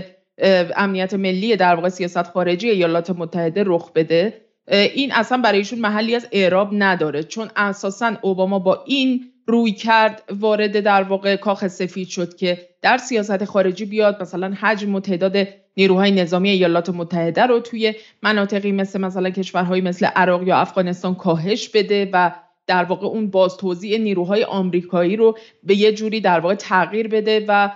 امنیت 0.76 1.14
ملی 1.14 1.56
در 1.56 1.74
واقع 1.74 1.88
سیاست 1.88 2.22
خارجی 2.22 2.70
ایالات 2.70 3.10
متحده 3.10 3.62
رخ 3.66 3.92
بده. 3.92 4.40
این 4.68 5.12
اصلا 5.12 5.38
برای 5.38 5.58
ایشون 5.58 5.78
محلی 5.78 6.14
از 6.14 6.28
اعراب 6.32 6.68
نداره. 6.72 7.22
چون 7.22 7.50
اساسا 7.56 8.16
اوباما 8.22 8.58
با 8.58 8.84
این 8.86 9.32
روی 9.46 9.72
کرد 9.72 10.22
وارد 10.30 10.80
در 10.80 11.02
واقع 11.02 11.36
کاخ 11.36 11.66
سفید 11.66 12.08
شد 12.08 12.36
که 12.36 12.68
در 12.82 12.96
سیاست 12.96 13.44
خارجی 13.44 13.84
بیاد 13.84 14.22
مثلا 14.22 14.54
حجم 14.60 14.94
و 14.94 15.00
تعداد 15.00 15.48
نیروهای 15.76 16.10
نظامی 16.10 16.50
ایالات 16.50 16.88
متحده 16.88 17.46
رو 17.46 17.60
توی 17.60 17.94
مناطقی 18.22 18.72
مثل 18.72 19.00
مثلا 19.00 19.30
کشورهایی 19.30 19.82
مثل 19.82 20.06
عراق 20.06 20.48
یا 20.48 20.56
افغانستان 20.56 21.14
کاهش 21.14 21.68
بده 21.68 22.10
و 22.12 22.32
در 22.66 22.84
واقع 22.84 23.06
اون 23.06 23.30
باز 23.30 23.56
توزیع 23.56 23.98
نیروهای 23.98 24.44
آمریکایی 24.44 25.16
رو 25.16 25.38
به 25.62 25.74
یه 25.74 25.92
جوری 25.92 26.20
در 26.20 26.40
واقع 26.40 26.54
تغییر 26.54 27.08
بده 27.08 27.44
و 27.48 27.70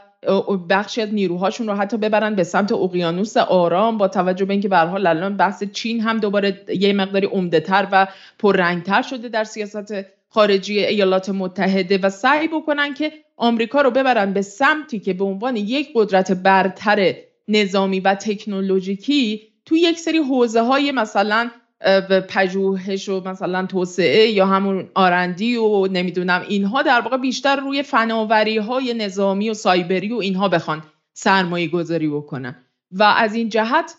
بخشی 0.71 1.03
از 1.03 1.15
نیروهاشون 1.15 1.67
رو 1.67 1.75
حتی 1.75 1.97
ببرن 1.97 2.35
به 2.35 2.45
سمت 2.45 2.73
اقیانوس 2.73 3.37
آرام 3.37 3.99
با 3.99 4.09
توجه 4.09 4.45
به 4.45 4.53
اینکه 4.53 4.69
به 4.69 4.79
حال 4.79 5.07
الان 5.07 5.37
بحث 5.37 5.65
چین 5.65 6.01
هم 6.01 6.19
دوباره 6.19 6.65
یه 6.69 6.93
مقداری 6.93 7.27
عمدهتر 7.27 7.89
و 7.93 8.07
پررنگتر 8.39 9.03
شده 9.03 9.29
در 9.29 9.45
سیاست 9.45 9.95
خارجی 10.29 10.85
ایالات 10.85 11.29
متحده 11.29 11.99
و 11.99 12.11
سعی 12.11 12.49
بکنن 12.49 12.95
که 12.95 13.13
آمریکا 13.37 13.81
رو 13.81 13.91
ببرن 13.91 14.33
به 14.33 14.43
سمتی 14.43 14.99
که 14.99 15.13
به 15.13 15.25
عنوان 15.25 15.57
یک 15.57 15.89
قدرت 15.95 16.33
برتر 16.33 17.15
نظامی 17.49 18.01
و 18.01 18.15
تکنولوژیکی 18.15 19.43
تو 19.65 19.77
یک 19.77 19.99
سری 19.99 20.19
حوزه 20.19 20.61
های 20.61 20.93
مثلا 20.93 21.51
پژوهش 22.29 23.09
و 23.09 23.29
مثلا 23.29 23.67
توسعه 23.67 24.29
یا 24.29 24.47
همون 24.47 24.89
آرندی 24.95 25.57
و 25.57 25.87
نمی‌دونم 25.87 26.45
اینها 26.49 26.83
در 26.83 27.01
واقع 27.01 27.17
بیشتر 27.17 27.57
روی 27.57 27.83
فناوری 27.83 28.59
های 28.59 28.95
نظامی 28.95 29.51
و 29.51 29.55
سایبری 29.55 30.13
و 30.13 30.17
اینها 30.17 30.49
بخوان 30.49 30.83
سرمایه 31.13 31.69
گذاری 31.69 32.09
بکنن. 32.09 32.57
و 32.93 33.03
از 33.03 33.35
این 33.35 33.49
جهت 33.49 33.95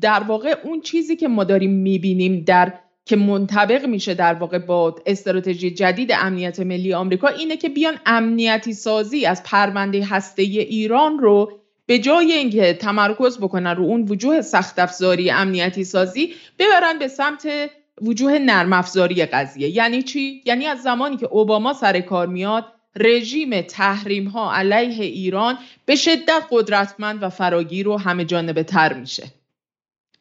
در 0.00 0.20
واقع 0.20 0.54
اون 0.64 0.80
چیزی 0.80 1.16
که 1.16 1.28
ما 1.28 1.44
داریم 1.44 1.70
می‌بینیم 1.70 2.44
در 2.46 2.72
که 3.06 3.16
منطبق 3.16 3.86
میشه 3.86 4.14
در 4.14 4.34
واقع 4.34 4.58
با 4.58 4.96
استراتژی 5.06 5.70
جدید 5.70 6.12
امنیت 6.12 6.60
ملی 6.60 6.94
آمریکا 6.94 7.28
اینه 7.28 7.56
که 7.56 7.68
بیان 7.68 7.94
امنیتی 8.06 8.72
سازی 8.72 9.26
از 9.26 9.42
پرونده 9.42 10.04
هسته 10.04 10.42
ایران 10.42 11.18
رو 11.18 11.52
به 11.86 11.98
جای 11.98 12.32
اینکه 12.32 12.72
تمرکز 12.74 13.38
بکنن 13.38 13.76
رو 13.76 13.84
اون 13.84 14.02
وجوه 14.02 14.40
سخت 14.40 14.78
افزاری 14.78 15.30
امنیتی 15.30 15.84
سازی 15.84 16.34
ببرن 16.58 16.98
به 16.98 17.08
سمت 17.08 17.48
وجوه 18.02 18.38
نرم 18.38 18.72
افزاری 18.72 19.24
قضیه. 19.24 19.68
یعنی 19.68 20.02
چی؟ 20.02 20.42
یعنی 20.44 20.66
از 20.66 20.82
زمانی 20.82 21.16
که 21.16 21.26
اوباما 21.26 21.72
سر 21.72 22.00
کار 22.00 22.26
میاد 22.26 22.64
رژیم 22.96 23.60
تحریم 23.60 24.28
ها 24.28 24.54
علیه 24.54 25.04
ایران 25.04 25.58
به 25.84 25.96
شدت 25.96 26.42
قدرتمند 26.50 27.22
و 27.22 27.28
فراگیر 27.28 27.88
و 27.88 27.96
همه 27.96 28.24
جانبه 28.24 28.62
تر 28.62 28.92
میشه. 28.92 29.24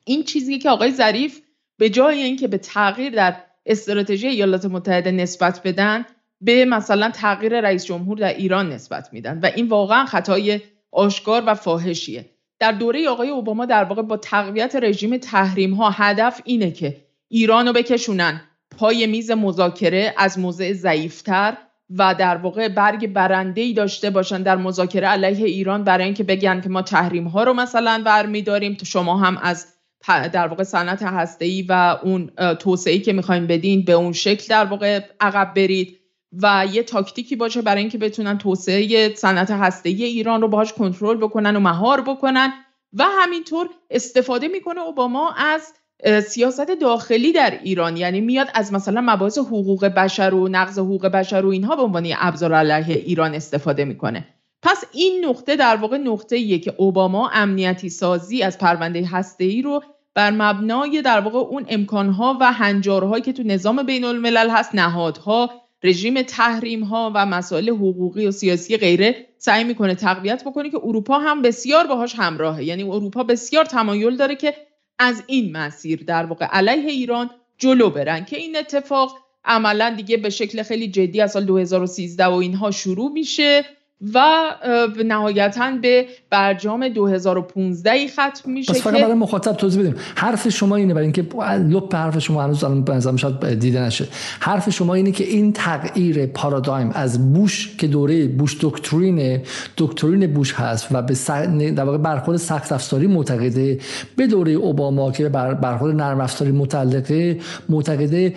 این 0.05 0.23
چیزی 0.23 0.59
که 0.59 0.69
آقای 0.69 0.91
ظریف 0.91 1.41
به 1.77 1.89
جای 1.89 2.23
اینکه 2.23 2.47
به 2.47 2.57
تغییر 2.57 3.13
در 3.13 3.35
استراتژی 3.65 4.27
ایالات 4.27 4.65
متحده 4.65 5.11
نسبت 5.11 5.61
بدن 5.63 6.05
به 6.41 6.65
مثلا 6.65 7.09
تغییر 7.09 7.61
رئیس 7.61 7.85
جمهور 7.85 8.17
در 8.17 8.33
ایران 8.33 8.69
نسبت 8.69 9.09
میدن. 9.13 9.39
و 9.39 9.45
این 9.55 9.67
واقعا 9.67 10.05
خطای 10.05 10.61
آشکار 10.93 11.43
و 11.47 11.55
فاحشیه. 11.55 12.25
در 12.59 12.71
دوره 12.71 13.09
آقای 13.09 13.29
اوباما 13.29 13.65
در 13.65 13.83
واقع 13.83 14.01
با 14.01 14.17
تقویت 14.17 14.75
رژیم 14.75 15.17
تحریم 15.17 15.73
ها 15.73 15.89
هدف 15.89 16.41
اینه 16.45 16.71
که 16.71 16.97
ایران 17.29 17.67
رو 17.67 17.73
بکشونن. 17.73 18.41
پای 18.77 19.07
میز 19.07 19.31
مذاکره 19.31 20.13
از 20.17 20.39
موضع 20.39 20.73
ضعیفتر 20.73 21.57
و 21.89 22.15
در 22.15 22.37
واقع 22.37 22.67
برگ 22.67 23.07
برنده 23.07 23.61
ای 23.61 23.73
داشته 23.73 24.09
باشن 24.09 24.43
در 24.43 24.55
مذاکره 24.55 25.07
علیه 25.07 25.45
ایران 25.45 25.83
برای 25.83 26.05
اینکه 26.05 26.23
بگن 26.23 26.61
که 26.61 26.69
ما 26.69 26.81
تحریم 26.81 27.27
ها 27.27 27.43
رو 27.43 27.53
مثلا 27.53 28.01
برمیداریم. 28.05 28.73
تو 28.73 28.85
شما 28.85 29.17
هم 29.17 29.37
از 29.37 29.67
در 30.07 30.47
واقع 30.47 30.63
صنعت 30.63 31.03
هسته 31.03 31.45
ای 31.45 31.61
و 31.61 31.99
اون 32.03 32.31
توسعه 32.59 32.99
که 32.99 33.13
می‌خوایم 33.13 33.47
بدین 33.47 33.85
به 33.85 33.93
اون 33.93 34.13
شکل 34.13 34.47
در 34.49 34.65
واقع 34.65 34.99
عقب 35.19 35.53
برید. 35.53 35.99
و 36.41 36.65
یه 36.71 36.83
تاکتیکی 36.83 37.35
باشه 37.35 37.61
برای 37.61 37.81
اینکه 37.81 37.97
بتونن 37.97 38.37
توسعه 38.37 39.15
صنعت 39.15 39.51
هسته 39.51 39.89
ای 39.89 40.03
ایران 40.03 40.41
رو 40.41 40.47
باهاش 40.47 40.73
کنترل 40.73 41.17
بکنن 41.17 41.55
و 41.55 41.59
مهار 41.59 42.01
بکنن 42.01 42.53
و 42.93 43.03
همینطور 43.19 43.69
استفاده 43.89 44.47
می‌کنه 44.47 44.81
اوباما 44.81 45.31
از 45.31 45.73
سیاست 46.27 46.71
داخلی 46.81 47.31
در 47.31 47.59
ایران. 47.63 47.97
یعنی 47.97 48.21
میاد 48.21 48.47
از 48.53 48.73
مثلا 48.73 49.01
مباحث 49.01 49.37
حقوق 49.37 49.85
بشر 49.85 50.33
و 50.33 50.47
نقض 50.47 50.79
حقوق 50.79 51.05
بشر 51.05 51.45
و 51.45 51.49
اینها 51.49 51.75
به 51.75 51.81
عنوان 51.81 52.07
ابزار 52.19 52.53
علیه 52.53 52.95
ایران 52.95 53.33
استفاده 53.33 53.85
می‌کنه. 53.85 54.27
پس 54.61 54.83
این 54.91 55.25
نقطه 55.25 55.55
در 55.55 55.75
واقع 55.75 55.97
نقطه 55.97 56.35
ایه 56.35 56.59
که 56.59 56.73
اوباما 56.77 57.29
امنیتی 57.33 57.89
سازی 57.89 58.43
از 58.43 58.57
پرونده 58.57 59.05
هسته 59.05 59.43
ای 59.43 59.61
رو 59.61 59.83
بر 60.15 60.31
مبنای 60.31 61.01
در 61.01 61.19
واقع 61.19 61.39
اون 61.39 61.65
امکانها 61.69 62.37
و 62.41 62.51
هنجارهایی 62.51 63.23
که 63.23 63.33
تو 63.33 63.43
نظام 63.43 63.83
بین 63.83 64.03
الملل 64.03 64.49
هست 64.49 64.75
نهادها 64.75 65.49
رژیم 65.83 66.21
تحریم 66.21 66.83
ها 66.83 67.11
و 67.15 67.25
مسائل 67.25 67.69
حقوقی 67.69 68.25
و 68.25 68.31
سیاسی 68.31 68.77
غیره 68.77 69.27
سعی 69.37 69.63
می‌کنه 69.63 69.95
تقویت 69.95 70.43
بکنه 70.43 70.69
که 70.69 70.77
اروپا 70.83 71.19
هم 71.19 71.41
بسیار 71.41 71.87
باهاش 71.87 72.15
همراهه. 72.15 72.63
یعنی 72.63 72.83
اروپا 72.83 73.23
بسیار 73.23 73.65
تمایل 73.65 74.17
داره 74.17 74.35
که 74.35 74.53
از 74.99 75.23
این 75.27 75.57
مسیر 75.57 76.03
در 76.03 76.25
واقع 76.25 76.45
علیه 76.45 76.91
ایران 76.91 77.29
جلو 77.57 77.89
برن 77.89 78.25
که 78.25 78.37
این 78.37 78.57
اتفاق 78.57 79.17
عملا 79.45 79.93
دیگه 79.97 80.17
به 80.17 80.29
شکل 80.29 80.63
خیلی 80.63 80.87
جدی 80.87 81.21
از 81.21 81.31
سال 81.31 81.45
2013 81.45 82.25
و 82.25 82.33
اینها 82.33 82.71
شروع 82.71 83.11
میشه. 83.11 83.65
و 84.13 84.23
نهایتا 85.05 85.71
به 85.81 86.05
برجام 86.29 86.89
2015 86.89 88.07
ختم 88.07 88.51
میشه 88.51 88.73
پس 88.73 88.81
فقط 88.81 88.93
برای 88.93 89.13
مخاطب 89.13 89.53
توضیح 89.53 89.81
بدیم. 89.81 89.95
حرف 90.15 90.49
شما 90.49 90.75
اینه 90.75 90.93
برای 90.93 91.05
اینکه 91.05 91.25
لپ 91.69 91.95
حرف 91.95 92.19
شما 92.19 92.43
هنوز 92.43 92.63
الان 92.63 92.83
به 92.83 93.17
شاید 93.17 93.59
دیده 93.59 93.81
نشه. 93.81 94.07
حرف 94.39 94.69
شما 94.69 94.93
اینه 94.93 95.11
که 95.11 95.23
این 95.23 95.53
تغییر 95.53 96.25
پارادایم 96.25 96.91
از 96.93 97.33
بوش 97.33 97.75
که 97.77 97.87
دوره 97.87 98.27
بوش 98.27 98.57
دکترین 98.61 99.41
دکترین 99.77 100.33
بوش 100.33 100.53
هست 100.53 100.87
و 100.91 101.01
به 101.01 101.13
در 101.71 101.83
واقع 101.83 101.97
برخورد 101.97 102.37
سخت 102.37 102.71
افزاری 102.71 103.07
معتقده 103.07 103.79
به 104.15 104.27
دوره 104.27 104.51
اوباما 104.51 105.11
که 105.11 105.29
برخورد 105.29 105.95
نرم 105.95 106.21
افزاری 106.21 106.51
متعلقه 106.51 107.39
معتقده 107.69 108.33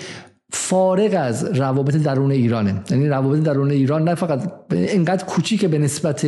فارغ 0.52 1.14
از 1.18 1.44
روابط 1.44 1.96
درون 1.96 2.30
ایرانه. 2.30 2.82
یعنی 2.90 3.08
روابط 3.08 3.42
درون 3.42 3.70
ایران 3.70 4.08
نه 4.08 4.14
فقط 4.14 4.52
اینقدر 4.72 5.24
کوچیک 5.24 5.64
به 5.64 5.78
نسبت 5.78 6.26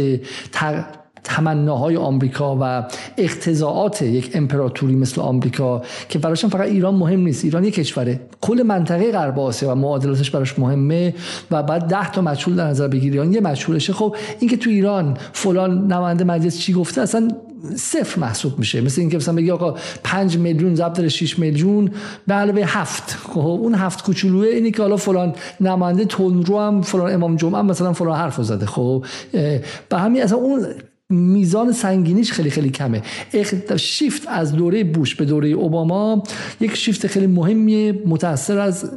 تمناهای 1.25 1.97
آمریکا 1.97 2.59
و 2.61 2.89
اقتضاعات 3.17 4.03
یک 4.03 4.31
امپراتوری 4.35 4.95
مثل 4.95 5.21
آمریکا 5.21 5.83
که 6.09 6.19
براشون 6.19 6.51
فقط 6.51 6.69
ایران 6.69 6.95
مهم 6.95 7.21
نیست. 7.21 7.45
ایران 7.45 7.65
یک 7.65 7.75
کشوره. 7.75 8.21
کل 8.41 8.63
منطقه 8.63 9.13
غرب 9.13 9.39
آسیا 9.39 9.73
و 9.73 9.75
معادلاتش 9.75 10.31
براش 10.31 10.59
مهمه 10.59 11.15
و 11.51 11.63
بعد 11.63 11.87
ده 11.87 12.11
تا 12.11 12.21
مشهول 12.21 12.57
در 12.57 12.67
نظر 12.67 12.89
بگیری. 12.89 13.17
یه 13.17 13.41
مشهولشه 13.41 13.93
خب 13.93 14.17
اینکه 14.41 14.57
تو 14.57 14.71
ایران 14.71 15.17
فلان 15.33 15.93
نماینده 15.93 16.25
مجلس 16.25 16.59
چی 16.59 16.73
گفته 16.73 17.01
اصلا 17.01 17.29
صفر 17.77 18.21
محسوب 18.21 18.59
میشه. 18.59 18.81
مثل 18.81 19.01
اینکه 19.01 19.17
مثلا 19.17 19.35
بگی 19.35 19.51
آقا 19.51 19.75
5 20.05 20.39
میلیون 20.39 20.75
در 20.75 21.09
6 21.09 21.39
میلیون 21.39 21.91
به 22.27 22.35
علاوه 22.35 22.63
هفت. 22.67 23.11
خب 23.11 23.39
اون 23.39 23.75
هفت 23.75 24.05
کوچولوه 24.05 24.47
اینی 24.47 24.71
که 24.71 24.83
حالا 24.83 24.97
فلان 24.97 25.35
نماینده 25.61 26.07
رو 26.47 26.61
هم 26.61 26.83
فلان 26.83 27.15
امام 27.15 27.37
جمعه 27.37 27.63
مثلا 27.63 27.93
فلان 27.93 28.19
حرف 28.19 28.43
زده. 28.43 28.67
خب 28.67 29.05
به 29.89 29.99
همین 29.99 30.23
اصلا 30.23 30.39
اون 30.39 30.67
میزان 31.11 31.73
سنگینیش 31.73 32.33
خیلی 32.33 32.51
خیلی 32.51 32.71
کمه. 32.71 33.03
شیفت 33.77 34.23
از 34.29 34.53
دوره 34.53 34.85
بوش 34.85 35.15
به 35.15 35.25
دوره 35.25 35.49
اوباما 35.49 36.23
یک 36.61 36.75
شیفت 36.75 37.07
خیلی 37.07 37.27
مهمیه 37.27 38.03
متاثر 38.07 38.59
از 38.59 38.91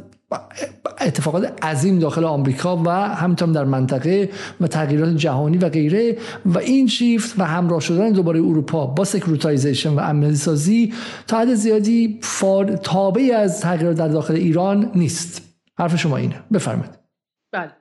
اتفاقات 1.00 1.64
عظیم 1.64 1.98
داخل 1.98 2.24
آمریکا 2.24 2.76
و 2.76 2.88
همینطور 2.90 3.48
در 3.48 3.64
منطقه 3.64 4.30
و 4.60 4.66
تغییرات 4.66 5.16
جهانی 5.16 5.58
و 5.58 5.68
غیره 5.68 6.16
و 6.46 6.58
این 6.58 6.86
شیفت 6.86 7.34
و 7.38 7.44
همراه 7.44 7.80
شدن 7.80 8.12
دوباره 8.12 8.40
اروپا 8.40 8.86
با 8.86 9.04
securitization 9.04 9.90
و 9.90 10.00
امنیتی 10.00 10.36
سازی 10.36 10.94
تا 11.26 11.38
حد 11.38 11.54
زیادی 11.54 12.20
تابعی 12.82 13.32
از 13.32 13.60
تغییرات 13.60 13.96
در 13.96 14.08
داخل 14.08 14.34
ایران 14.34 14.90
نیست. 14.94 15.42
حرف 15.78 15.96
شما 15.96 16.16
اینه. 16.16 16.42
بفرمایید. 16.52 16.98
بله. 17.52 17.72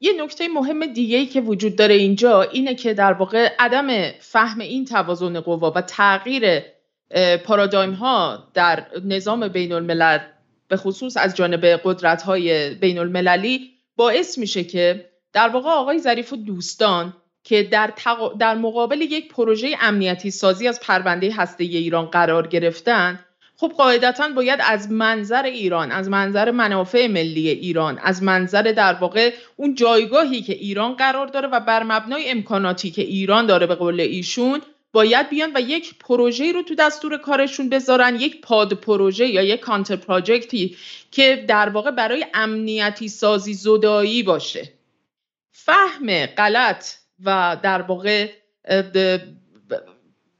یه 0.00 0.12
نکته 0.22 0.48
مهم 0.48 0.92
دیگه 0.92 1.16
ای 1.16 1.26
که 1.26 1.40
وجود 1.40 1.76
داره 1.76 1.94
اینجا 1.94 2.42
اینه 2.42 2.74
که 2.74 2.94
در 2.94 3.12
واقع 3.12 3.48
عدم 3.58 4.10
فهم 4.20 4.60
این 4.60 4.84
توازن 4.84 5.40
قوا 5.40 5.72
و 5.76 5.80
تغییر 5.80 6.62
پارادایم 7.44 7.92
ها 7.92 8.48
در 8.54 8.86
نظام 9.04 9.48
بین 9.48 9.72
الملل 9.72 10.18
به 10.68 10.76
خصوص 10.76 11.16
از 11.16 11.36
جانب 11.36 11.66
قدرت 11.66 12.22
های 12.22 12.74
بین 12.74 12.98
المللی 12.98 13.70
باعث 13.96 14.38
میشه 14.38 14.64
که 14.64 15.10
در 15.32 15.48
واقع 15.48 15.70
آقای 15.70 15.98
ظریف 15.98 16.32
و 16.32 16.36
دوستان 16.36 17.14
که 17.44 17.62
در, 17.62 17.92
در 18.38 18.54
مقابل 18.54 19.00
یک 19.00 19.28
پروژه 19.28 19.76
امنیتی 19.80 20.30
سازی 20.30 20.68
از 20.68 20.80
پرونده 20.80 21.34
هسته 21.34 21.64
ایران 21.64 22.06
قرار 22.06 22.46
گرفتن 22.46 23.20
خب 23.56 23.72
قاعدتا 23.76 24.28
باید 24.28 24.60
از 24.62 24.90
منظر 24.90 25.42
ایران 25.42 25.92
از 25.92 26.08
منظر 26.08 26.50
منافع 26.50 27.06
ملی 27.06 27.48
ایران 27.48 27.98
از 27.98 28.22
منظر 28.22 28.62
در 28.62 28.94
واقع 28.94 29.32
اون 29.56 29.74
جایگاهی 29.74 30.42
که 30.42 30.52
ایران 30.52 30.94
قرار 30.94 31.26
داره 31.26 31.48
و 31.48 31.60
بر 31.60 31.82
مبنای 31.82 32.30
امکاناتی 32.30 32.90
که 32.90 33.02
ایران 33.02 33.46
داره 33.46 33.66
به 33.66 33.74
قول 33.74 34.00
ایشون 34.00 34.60
باید 34.96 35.28
بیان 35.28 35.50
و 35.54 35.60
یک 35.60 35.98
پروژه 35.98 36.52
رو 36.52 36.62
تو 36.62 36.74
دستور 36.74 37.18
کارشون 37.18 37.68
بذارن 37.68 38.16
یک 38.16 38.40
پاد 38.40 38.72
پروژه 38.72 39.26
یا 39.26 39.42
یک 39.42 39.60
کانتر 39.60 39.96
پراجکتی 39.96 40.76
که 41.10 41.44
در 41.48 41.68
واقع 41.68 41.90
برای 41.90 42.26
امنیتی 42.34 43.08
سازی 43.08 43.54
زدایی 43.54 44.22
باشه. 44.22 44.72
فهم 45.50 46.26
غلط 46.26 46.86
و 47.24 47.56
در 47.62 47.82
واقع 47.82 48.28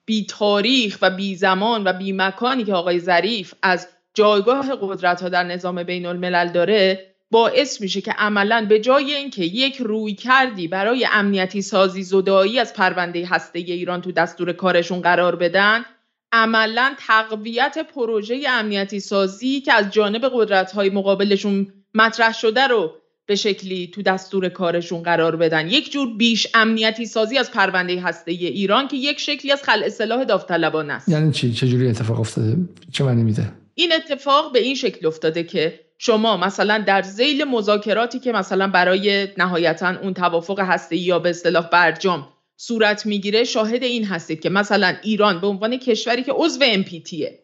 بی 0.05 0.27
تاریخ 0.27 0.99
و 1.03 1.11
بی 1.11 1.37
زمان 1.37 1.85
و 1.85 1.93
بی 1.93 2.13
مکانی 2.13 2.65
که 2.65 2.75
آقای 2.75 3.01
ظریف 3.01 3.55
از 3.63 3.89
جایگاه 4.15 4.77
قدرت 4.81 5.23
ها 5.23 5.29
در 5.29 5.43
نظام 5.43 5.83
بین 5.83 6.07
الملل 6.07 6.53
داره 6.53 7.15
باعث 7.31 7.81
میشه 7.81 8.01
که 8.01 8.13
عملا 8.13 8.67
به 8.69 8.81
جای 8.81 9.15
اینکه 9.15 9.45
یک 9.45 9.77
روی 9.77 10.15
کردی 10.15 10.69
برای 10.69 11.07
امنیتی 11.13 11.63
سازی 11.63 12.03
زدایی 12.03 12.59
از 12.59 12.75
پرونده 12.75 13.27
هسته 13.27 13.59
ایران 13.59 14.01
تو 14.01 14.13
دستور 14.13 14.53
کارشون 14.53 15.01
قرار 15.01 15.37
بدن 15.37 15.85
عملا 16.33 16.95
تقویت 16.99 17.79
پروژه 17.95 18.45
امنیتی 18.49 19.01
سازی 19.01 19.61
که 19.61 19.73
از 19.73 19.91
جانب 19.91 20.31
قدرت 20.35 20.73
های 20.73 20.91
مقابلشون 20.91 21.73
مطرح 21.95 22.33
شده 22.33 22.67
رو 22.67 22.93
به 23.27 23.35
شکلی 23.35 23.91
تو 23.95 24.03
دستور 24.03 24.49
کارشون 24.49 25.03
قرار 25.03 25.37
بدن. 25.37 25.69
یک 25.69 25.93
جور 25.93 26.17
بیش 26.17 26.47
امنیتی 26.55 27.07
سازی 27.07 27.39
از 27.39 27.51
پرونده 27.51 28.01
هسته 28.01 28.31
ایران 28.31 28.89
که 28.89 28.97
یک 28.97 29.21
شکلی 29.21 29.53
از 29.53 29.63
خلع 29.63 29.89
سلاح 29.89 30.25
داوطلبانه 30.25 30.93
است. 30.93 31.09
یعنی 31.09 31.33
چی؟ 31.33 31.53
چه 31.53 31.69
جوری 31.69 31.89
اتفاق 31.89 32.21
افتاده؟ 32.21 32.57
چه 32.93 33.05
معنی 33.05 33.23
میده؟ 33.23 33.53
این 33.79 33.93
اتفاق 33.93 34.53
به 34.53 34.59
این 34.59 34.75
شکل 34.75 35.07
افتاده 35.07 35.45
که 35.45 35.81
شما 35.99 36.37
مثلا 36.37 36.85
در 36.87 37.03
زیل 37.03 37.45
مذاکراتی 37.45 38.19
که 38.19 38.33
مثلا 38.33 38.69
برای 38.69 39.29
نهایتا 39.39 39.97
اون 40.03 40.15
توافق 40.15 40.61
هسته 40.61 40.97
یا 40.97 41.19
به 41.19 41.31
اصطلاح 41.31 41.69
برجام 41.69 42.29
صورت 42.57 43.07
می‌گیره 43.07 43.45
شاهد 43.45 43.83
این 43.83 44.05
هستید 44.05 44.41
که 44.41 44.51
مثلا 44.51 44.97
ایران 45.03 45.41
به 45.41 45.47
عنوان 45.47 45.77
کشوری 45.77 46.23
که 46.23 46.33
عضو 46.33 46.61
امپیتیه 46.65 47.39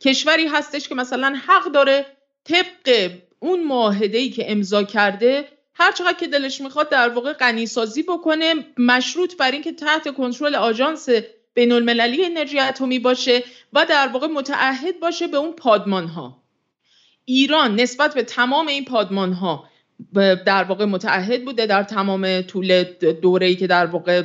کشوری 0.00 0.46
هستش 0.46 0.88
که 0.88 0.94
مثلا 0.94 1.38
حق 1.46 1.72
داره 1.72 2.06
طبق 2.44 3.10
اون 3.38 3.64
معاهده 3.64 4.28
که 4.28 4.52
امضا 4.52 4.82
کرده 4.82 5.44
هر 5.74 5.92
چقدر 5.92 6.18
که 6.18 6.26
دلش 6.26 6.60
می‌خواد 6.60 6.88
در 6.88 7.08
واقع 7.08 7.32
غنی 7.32 7.66
سازی 7.66 8.02
بکنه 8.02 8.54
مشروط 8.78 9.36
بر 9.36 9.50
اینکه 9.50 9.72
تحت 9.72 10.14
کنترل 10.14 10.54
آژانس 10.54 11.08
بین 11.58 11.72
المللی 11.72 12.24
انرژی 12.24 12.58
اتمی 12.58 12.98
باشه 12.98 13.42
و 13.72 13.86
در 13.88 14.08
واقع 14.08 14.26
متعهد 14.26 15.00
باشه 15.00 15.26
به 15.26 15.36
اون 15.36 15.52
پادمان 15.52 16.06
ها 16.06 16.42
ایران 17.24 17.80
نسبت 17.80 18.14
به 18.14 18.22
تمام 18.22 18.66
این 18.66 18.84
پادمان 18.84 19.32
ها 19.32 19.64
در 20.46 20.64
واقع 20.64 20.84
متعهد 20.84 21.44
بوده 21.44 21.66
در 21.66 21.82
تمام 21.82 22.42
طول 22.42 22.84
دوره 23.22 23.46
ای 23.46 23.56
که 23.56 23.66
در 23.66 23.86
واقع 23.86 24.22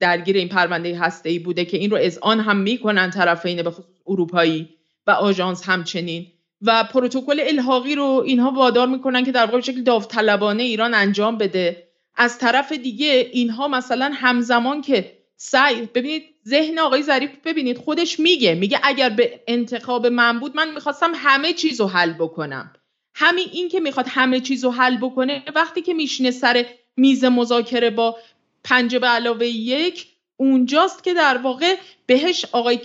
درگیر 0.00 0.36
این 0.36 0.48
پرونده 0.48 0.98
هسته 0.98 1.28
ای 1.28 1.38
بوده 1.38 1.64
که 1.64 1.76
این 1.76 1.90
رو 1.90 1.96
از 1.96 2.18
آن 2.22 2.40
هم 2.40 2.56
می‌کنن 2.56 3.10
طرفین 3.10 3.62
به 3.62 3.72
اروپایی 4.06 4.68
و 5.06 5.10
آژانس 5.10 5.68
همچنین. 5.68 6.26
و 6.62 6.84
پروتکل 6.84 7.40
الحاقی 7.40 7.94
رو 7.94 8.22
اینها 8.26 8.50
وادار 8.50 8.88
می‌کنن 8.88 9.24
که 9.24 9.32
در 9.32 9.46
واقع 9.46 9.60
شکل 9.60 9.82
داوطلبانه 9.82 10.62
ایران 10.62 10.94
انجام 10.94 11.38
بده. 11.38 11.88
از 12.16 12.38
طرف 12.38 12.72
دیگه 12.72 13.30
اینها 13.32 13.68
مثلا 13.68 14.12
همزمان 14.14 14.80
که 14.80 15.23
سعی 15.46 15.88
ببینید 15.94 16.24
ذهن 16.48 16.78
آقای 16.78 17.02
ظریف 17.02 17.30
ببینید 17.44 17.78
خودش 17.78 18.20
میگه 18.20 18.54
میگه 18.54 18.80
اگر 18.82 19.10
به 19.10 19.40
انتخاب 19.46 20.06
من 20.06 20.40
بود 20.40 20.56
من 20.56 20.74
می‌خواستم 20.74 21.12
همه 21.14 21.52
چیز 21.52 21.80
رو 21.80 21.86
حل 21.86 22.12
بکنم. 22.12 22.72
همین 23.14 23.48
این 23.52 23.68
که 23.68 23.80
می‌خواد 23.80 24.06
همه 24.08 24.40
چیز 24.40 24.64
رو 24.64 24.70
حل 24.70 24.96
بکنه 24.96 25.42
وقتی 25.54 25.82
که 25.82 25.94
میشینه 25.94 26.30
سر 26.30 26.66
میز 26.96 27.24
مذاکره 27.24 27.90
با 27.90 28.16
پنج 28.64 28.96
به 28.96 29.06
علاوه 29.06 29.46
یک 29.46 30.06
اونجاست 30.36 31.04
که 31.04 31.14
در 31.14 31.38
واقع 31.38 31.76
بهش 32.06 32.44
آقای, 32.52 32.78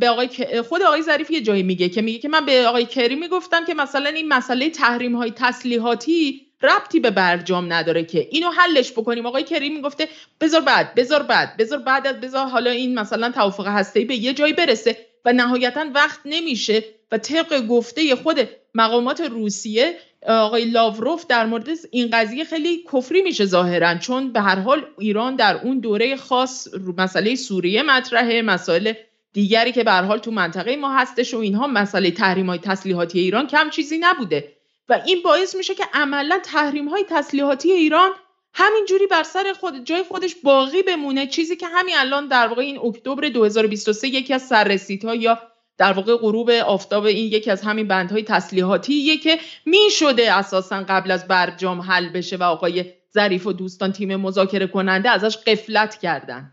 به 0.00 0.08
آقای 0.08 0.28
خود 0.68 0.82
آقای 0.82 1.02
ظریف 1.02 1.30
یه 1.30 1.40
جایی 1.40 1.62
میگه 1.62 1.88
که 1.88 2.02
میگه 2.02 2.18
که 2.18 2.28
من 2.28 2.46
به 2.46 2.66
آقای 2.66 2.86
کری 2.86 3.14
می‌گفتم 3.14 3.64
که 3.64 3.74
مثلا 3.74 4.10
این 4.10 4.28
مسئله 4.28 4.70
تحریم 4.70 5.16
های 5.16 5.30
تسلیحاتی 5.30 6.47
ربطی 6.62 7.00
به 7.00 7.10
برجام 7.10 7.72
نداره 7.72 8.04
که 8.04 8.28
اینو 8.30 8.50
حلش 8.50 8.92
بکنیم. 8.92 9.26
آقای 9.26 9.42
کری 9.42 9.68
می‌گفته 9.68 10.08
بذار 10.40 10.60
بعد 10.60 10.94
بذار 10.94 11.22
بعد 11.22 11.56
بذار 11.56 11.78
بعد 11.78 12.06
از 12.06 12.20
بذار 12.20 12.46
حالا 12.46 12.70
این 12.70 12.98
مثلا 12.98 13.30
توافق 13.32 13.66
هسته 13.66 14.04
به 14.04 14.14
یه 14.14 14.34
جایی 14.34 14.52
برسه. 14.52 14.96
و 15.24 15.32
نهایتا 15.32 15.84
وقت 15.94 16.20
نمیشه 16.24 16.84
و 17.12 17.18
طبق 17.18 17.66
گفته 17.66 18.16
خود 18.16 18.48
مقامات 18.74 19.20
روسیه 19.20 19.94
آقای 20.28 20.64
لاوروف 20.64 21.26
در 21.26 21.46
مورد 21.46 21.68
این 21.90 22.10
قضیه 22.12 22.44
خیلی 22.44 22.84
کفری 22.92 23.22
میشه 23.22 23.44
ظاهرا 23.44 23.94
چون 23.94 24.32
به 24.32 24.40
هر 24.40 24.58
حال 24.58 24.84
ایران 24.98 25.36
در 25.36 25.56
اون 25.56 25.80
دوره 25.80 26.16
خاص 26.16 26.68
مسئله 26.98 27.34
سوریه 27.34 27.82
مطرحه 27.82 28.42
مسائل 28.42 28.92
دیگری 29.32 29.72
که 29.72 29.84
به 29.84 29.90
هر 29.90 30.02
حال 30.02 30.18
تو 30.18 30.30
منطقه 30.30 30.76
ما 30.76 30.94
هستش 30.94 31.34
و 31.34 31.38
اینها 31.38 31.66
مسئله 31.66 32.10
تحریم 32.10 32.46
های 32.46 32.58
تسلیحاتی 32.58 33.20
ایران 33.20 33.46
کم 33.46 33.70
چیزی 33.70 33.98
نبوده. 33.98 34.57
و 34.88 35.02
این 35.06 35.22
باعث 35.22 35.54
میشه 35.54 35.74
که 35.74 35.84
عملا 35.92 36.40
تحریم 36.44 36.88
های 36.88 37.04
تسلیحاتی 37.08 37.72
ایران 37.72 38.10
همینجوری 38.54 39.06
بر 39.06 39.22
سر 39.22 39.52
خود 39.60 39.84
جای 39.84 40.02
خودش 40.02 40.36
باقی 40.36 40.82
بمونه. 40.82 41.26
چیزی 41.26 41.56
که 41.56 41.66
همین 41.66 41.94
الان 41.98 42.28
در 42.28 42.46
واقع 42.46 42.62
این 42.62 42.78
اکتبر 42.78 43.28
2023 43.28 44.08
یکی 44.08 44.34
از 44.34 44.42
سررسیدها 44.42 45.14
یا 45.14 45.38
در 45.78 45.92
واقع 45.92 46.16
غروب 46.16 46.50
آفتاب 46.50 47.04
این 47.04 47.32
یکی 47.32 47.50
از 47.50 47.62
همین 47.62 47.88
بندهای 47.88 48.22
تسلیحاتیه 48.22 49.16
که 49.16 49.38
می 49.66 49.90
شده 49.90 50.32
اساسا 50.32 50.84
قبل 50.88 51.10
از 51.10 51.28
برجام 51.28 51.80
حل 51.80 52.08
بشه 52.08 52.36
و 52.36 52.42
آقای 52.42 52.84
ظریف 53.14 53.46
و 53.46 53.52
دوستان 53.52 53.92
تیم 53.92 54.16
مذاکره 54.16 54.66
کننده 54.66 55.10
ازش 55.10 55.36
قفلت 55.36 55.98
کردن. 55.98 56.52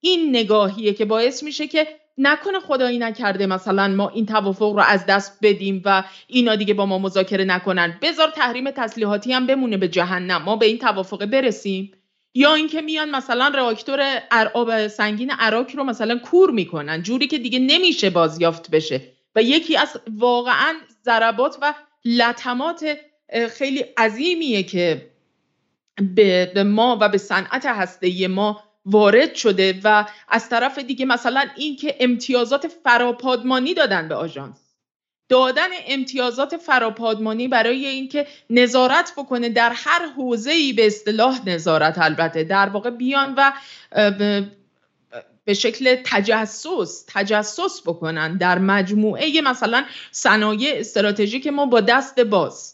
این 0.00 0.36
نگاهیه 0.36 0.94
که 0.94 1.04
باعث 1.04 1.42
میشه 1.42 1.66
که 1.66 1.88
نکنه 2.18 2.60
خدایی 2.60 2.98
نکرده 2.98 3.46
مثلا 3.46 3.88
ما 3.88 4.08
این 4.08 4.26
توافق 4.26 4.72
رو 4.72 4.80
از 4.80 5.06
دست 5.06 5.38
بدیم 5.42 5.82
و 5.84 6.04
اینا 6.26 6.56
دیگه 6.56 6.74
با 6.74 6.86
ما 6.86 6.98
مذاکره 6.98 7.44
نکنن. 7.44 7.98
بذار 8.02 8.30
تحریم 8.30 8.70
تسلیحاتی 8.70 9.32
هم 9.32 9.46
بمونه 9.46 9.76
به 9.76 9.88
جهنم. 9.88 10.42
ما 10.42 10.56
به 10.56 10.66
این 10.66 10.78
توافق 10.78 11.26
برسیم. 11.26 11.92
یا 12.34 12.54
اینکه 12.54 12.80
میان 12.80 13.10
مثلا 13.10 13.48
راکتور 13.48 14.20
آب 14.54 14.88
سنگین 14.88 15.30
عراق 15.30 15.76
رو 15.76 15.84
مثلا 15.84 16.18
کور 16.18 16.50
می‌کنن. 16.50 17.02
جوری 17.02 17.26
که 17.26 17.38
دیگه 17.38 17.58
نمیشه 17.58 18.10
بازیافت 18.10 18.70
بشه. 18.70 19.00
و 19.36 19.42
یکی 19.42 19.76
از 19.76 20.00
واقعا 20.16 20.74
ضربات 21.04 21.58
و 21.62 21.74
لطمات 22.04 22.96
خیلی 23.50 23.84
عظیمیه 23.96 24.62
که 24.62 25.10
به 26.54 26.64
ما 26.66 26.98
و 27.00 27.08
به 27.08 27.18
صنعت 27.18 27.66
هسته 27.66 28.28
ما 28.28 28.62
وارد 28.84 29.34
شده 29.34 29.80
و 29.84 30.06
از 30.28 30.48
طرف 30.48 30.78
دیگه 30.78 31.06
مثلا 31.06 31.44
اینکه 31.56 31.96
امتیازات 32.00 32.68
فراپادمانی 32.68 33.74
دادن 33.74 34.08
به 34.08 34.14
آژانس. 34.14 34.56
دادن 35.28 35.68
امتیازات 35.86 36.56
فراپادمانی 36.56 37.48
برای 37.48 37.86
اینکه 37.86 38.26
نظارت 38.50 39.12
بکنه 39.16 39.48
در 39.48 39.72
هر 39.74 40.06
حوزه‌ای 40.16 40.72
به 40.72 40.86
اصطلاح 40.86 41.48
نظارت 41.48 41.98
البته 41.98 42.44
در 42.44 42.68
واقع 42.68 42.90
بیان 42.90 43.34
و 43.36 43.52
به 45.44 45.54
شکل 45.54 45.96
تجسس 46.04 47.04
تجسس 47.08 47.82
بکنن 47.86 48.36
در 48.36 48.58
مجموعه 48.58 49.40
مثلا 49.40 49.84
صنایع 50.10 50.74
استراتژیک 50.80 51.46
ما 51.46 51.66
با 51.66 51.80
دست 51.80 52.20
باز. 52.20 52.71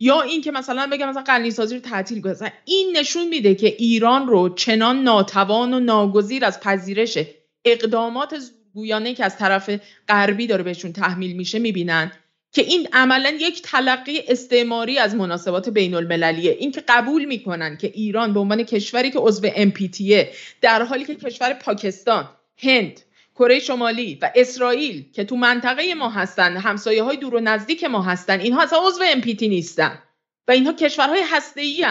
یا 0.00 0.20
اینکه 0.20 0.50
مثلا 0.50 0.88
بگم 0.92 1.08
مثلا 1.08 1.22
قلنی 1.22 1.50
سازی 1.50 1.74
رو 1.74 1.80
تعطیل 1.80 2.20
کنه. 2.20 2.52
این 2.64 2.96
نشون 2.96 3.28
میده 3.28 3.54
که 3.54 3.66
ایران 3.66 4.26
رو 4.26 4.48
چنان 4.48 5.02
ناتوان 5.02 5.74
و 5.74 5.80
ناگزیر 5.80 6.44
از 6.44 6.60
پذیرش 6.60 7.18
اقدامات 7.64 8.34
گویانه 8.74 9.14
که 9.14 9.24
از 9.24 9.38
طرف 9.38 9.70
غربی 10.08 10.46
داره 10.46 10.62
بهشون 10.62 10.92
تحمیل 10.92 11.36
میشه 11.36 11.58
می‌بینن 11.58 12.12
که 12.52 12.62
این 12.62 12.88
عملا 12.92 13.30
یک 13.40 13.62
تلقی 13.62 14.20
استعماری 14.28 14.98
از 14.98 15.14
مناسبات 15.14 15.68
بین 15.68 15.94
المللیه 15.94 16.56
این 16.58 16.72
که 16.72 16.84
قبول 16.88 17.24
می‌کنن 17.24 17.76
که 17.76 17.86
ایران 17.94 18.34
به 18.34 18.40
عنوان 18.40 18.62
کشوری 18.62 19.10
که 19.10 19.18
عضو 19.18 19.48
امپیتیه 19.56 20.32
در 20.60 20.82
حالی 20.82 21.04
که 21.04 21.14
کشور 21.14 21.52
پاکستان 21.52 22.28
هند 22.58 23.00
کره 23.34 23.58
شمالی 23.58 24.18
و 24.22 24.30
اسرائیل 24.34 25.04
که 25.12 25.24
تو 25.24 25.36
منطقه 25.36 25.94
ما 25.94 26.10
هستن 26.10 26.56
همسایه 26.56 27.02
های 27.02 27.16
دور 27.16 27.34
و 27.34 27.40
نزدیک 27.40 27.84
ما 27.84 28.02
هستن 28.02 28.40
اینها 28.40 28.62
اصلا 28.62 28.78
عضو 28.86 29.04
NPT 29.14 29.48
نیستن 29.48 29.98
و 30.48 30.52
اینها 30.52 30.72
کشورهای 30.72 31.22
هسته 31.30 31.60
ای 31.60 31.86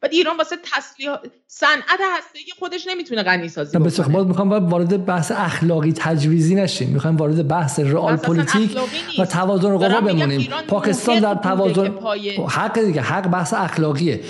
بعد 0.00 0.12
ایران 0.12 0.36
واسه 0.36 0.56
تسلیح 0.56 1.10
صنعت 1.46 2.00
هسته‌ای 2.16 2.44
خودش 2.58 2.86
نمی‌تونه 2.86 3.22
غنی 3.22 3.48
سازی 3.48 3.76
بکنه. 3.76 3.86
بسیار 3.86 4.08
باز 4.08 4.26
می‌خوام 4.26 4.50
وارد 4.50 5.06
بحث 5.06 5.32
اخلاقی 5.32 5.92
تجویزی 5.96 6.54
نشیم. 6.54 6.88
می‌خوام 6.88 7.16
وارد 7.16 7.48
بحث 7.48 7.80
رئال 7.80 8.16
پلیتیک 8.16 8.78
و 9.18 9.26
توازن 9.26 9.76
قوا 9.76 10.00
بمونیم. 10.00 10.48
پاکستان 10.68 11.20
در 11.20 11.34
توازن 11.34 11.94
حق 12.48 12.80
دیگه 12.80 13.00
حق 13.00 13.28
بحث 13.28 13.54
اخلاقیه. 13.54 14.20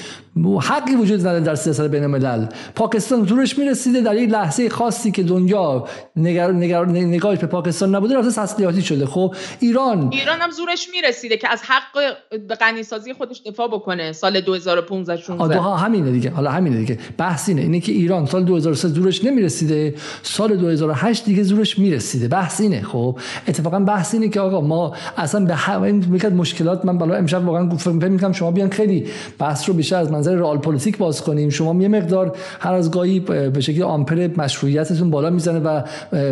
حقی 0.63 0.95
وجود 0.95 1.21
نداره 1.21 1.41
در 1.41 1.55
سیاست 1.55 1.81
بین 1.81 2.03
الملل 2.03 2.47
پاکستان 2.75 3.27
زورش 3.27 3.59
می‌رسیده 3.59 4.01
در 4.01 4.17
یک 4.17 4.31
لحظه 4.31 4.69
خاصی 4.69 5.11
که 5.11 5.23
دنیا 5.23 5.85
نگر... 6.17 6.53
نگر... 6.53 6.85
نگاهش 6.85 7.39
به 7.39 7.47
پاکستان 7.47 7.95
نبوده 7.95 8.19
رفته 8.19 8.43
تسلیحاتی 8.43 8.83
شده. 8.83 9.07
خب 9.07 9.35
ایران 9.61 10.09
ایران 10.13 10.41
هم 10.41 10.51
زورش 10.51 10.89
می‌رسیده 10.93 11.37
که 11.37 11.49
از 11.53 11.63
حق 11.63 12.15
غنی 12.61 12.83
سازی 12.83 13.13
خودش 13.13 13.43
دفاع 13.47 13.69
بکنه 13.69 14.13
سال 14.13 14.41
2015 14.41 15.23
16 15.23 15.61
همینه 15.61 16.11
دیگه. 16.11 16.31
حالا 16.31 16.51
همینه 16.51 16.77
دیگه. 16.77 16.99
بحث 17.19 17.49
اینه. 17.49 17.63
اینه 17.63 17.81
که 17.81 17.93
ایران 17.93 18.27
سال 18.27 18.45
2003 18.45 18.89
زورش 18.89 19.25
نمی‌رسیده 19.25 19.95
سال 20.23 20.57
2008 20.57 21.25
دیگه 21.25 21.43
زورش 21.43 21.79
می‌رسیده. 21.79 22.29
بحث 22.29 22.61
اینه. 22.61 22.83
خب 22.83 23.19
اتفاقا 23.49 23.81
بحث 23.81 24.15
اینه 24.15 24.29
که 24.29 24.41
آقا 24.41 24.61
ما 24.61 24.95
اصلا 25.17 25.45
به 25.45 25.55
همه 25.55 25.93
مشکلات 26.31 26.85
من 26.85 26.99
بالا 26.99 27.15
امشب 27.15 27.47
واقعا 27.47 27.77
فکر 27.77 28.33
شما 28.33 28.51
بیان 28.51 28.71
خیلی 28.71 29.07
بحث 29.39 29.69
رو 29.69 29.75
بیشتر 29.75 29.97
از 29.97 30.24
منظر 30.25 30.41
رئال 30.41 30.59
پلیتیک 30.59 30.99
باز 30.99 31.23
کنیم. 31.23 31.51
شما 31.51 31.83
یه 31.83 31.89
مقدار 31.89 32.37
هر 32.61 32.73
از 32.73 32.91
گاهی 32.91 33.21
به 33.21 33.61
شکلی 33.61 33.83
آمپر 33.83 34.29
مشروعیتتون 34.37 35.11
بالا 35.11 35.31
می‌زنه 35.31 35.59
و 35.59 35.83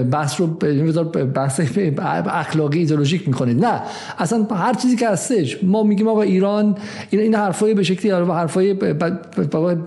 بحث 0.03 0.41
رو 0.41 0.47
بحث 1.35 1.61
اخلاقی 2.27 2.79
ایدئولوژیک 2.79 3.29
می‌کنید. 3.29 3.65
نه. 3.65 3.83
اصلا 4.19 4.45
هر 4.45 4.75
چیزی 4.75 4.97
که 4.97 5.09
هستش 5.09 5.65
ما 5.65 5.83
میگیم 5.83 6.09
آقا 6.09 6.23
ایران 6.23 6.77
این 7.11 7.21
این 7.21 7.35
حرفای 7.35 7.75
به 7.75 7.83
شکلی 7.83 8.11
حرفای 8.11 8.77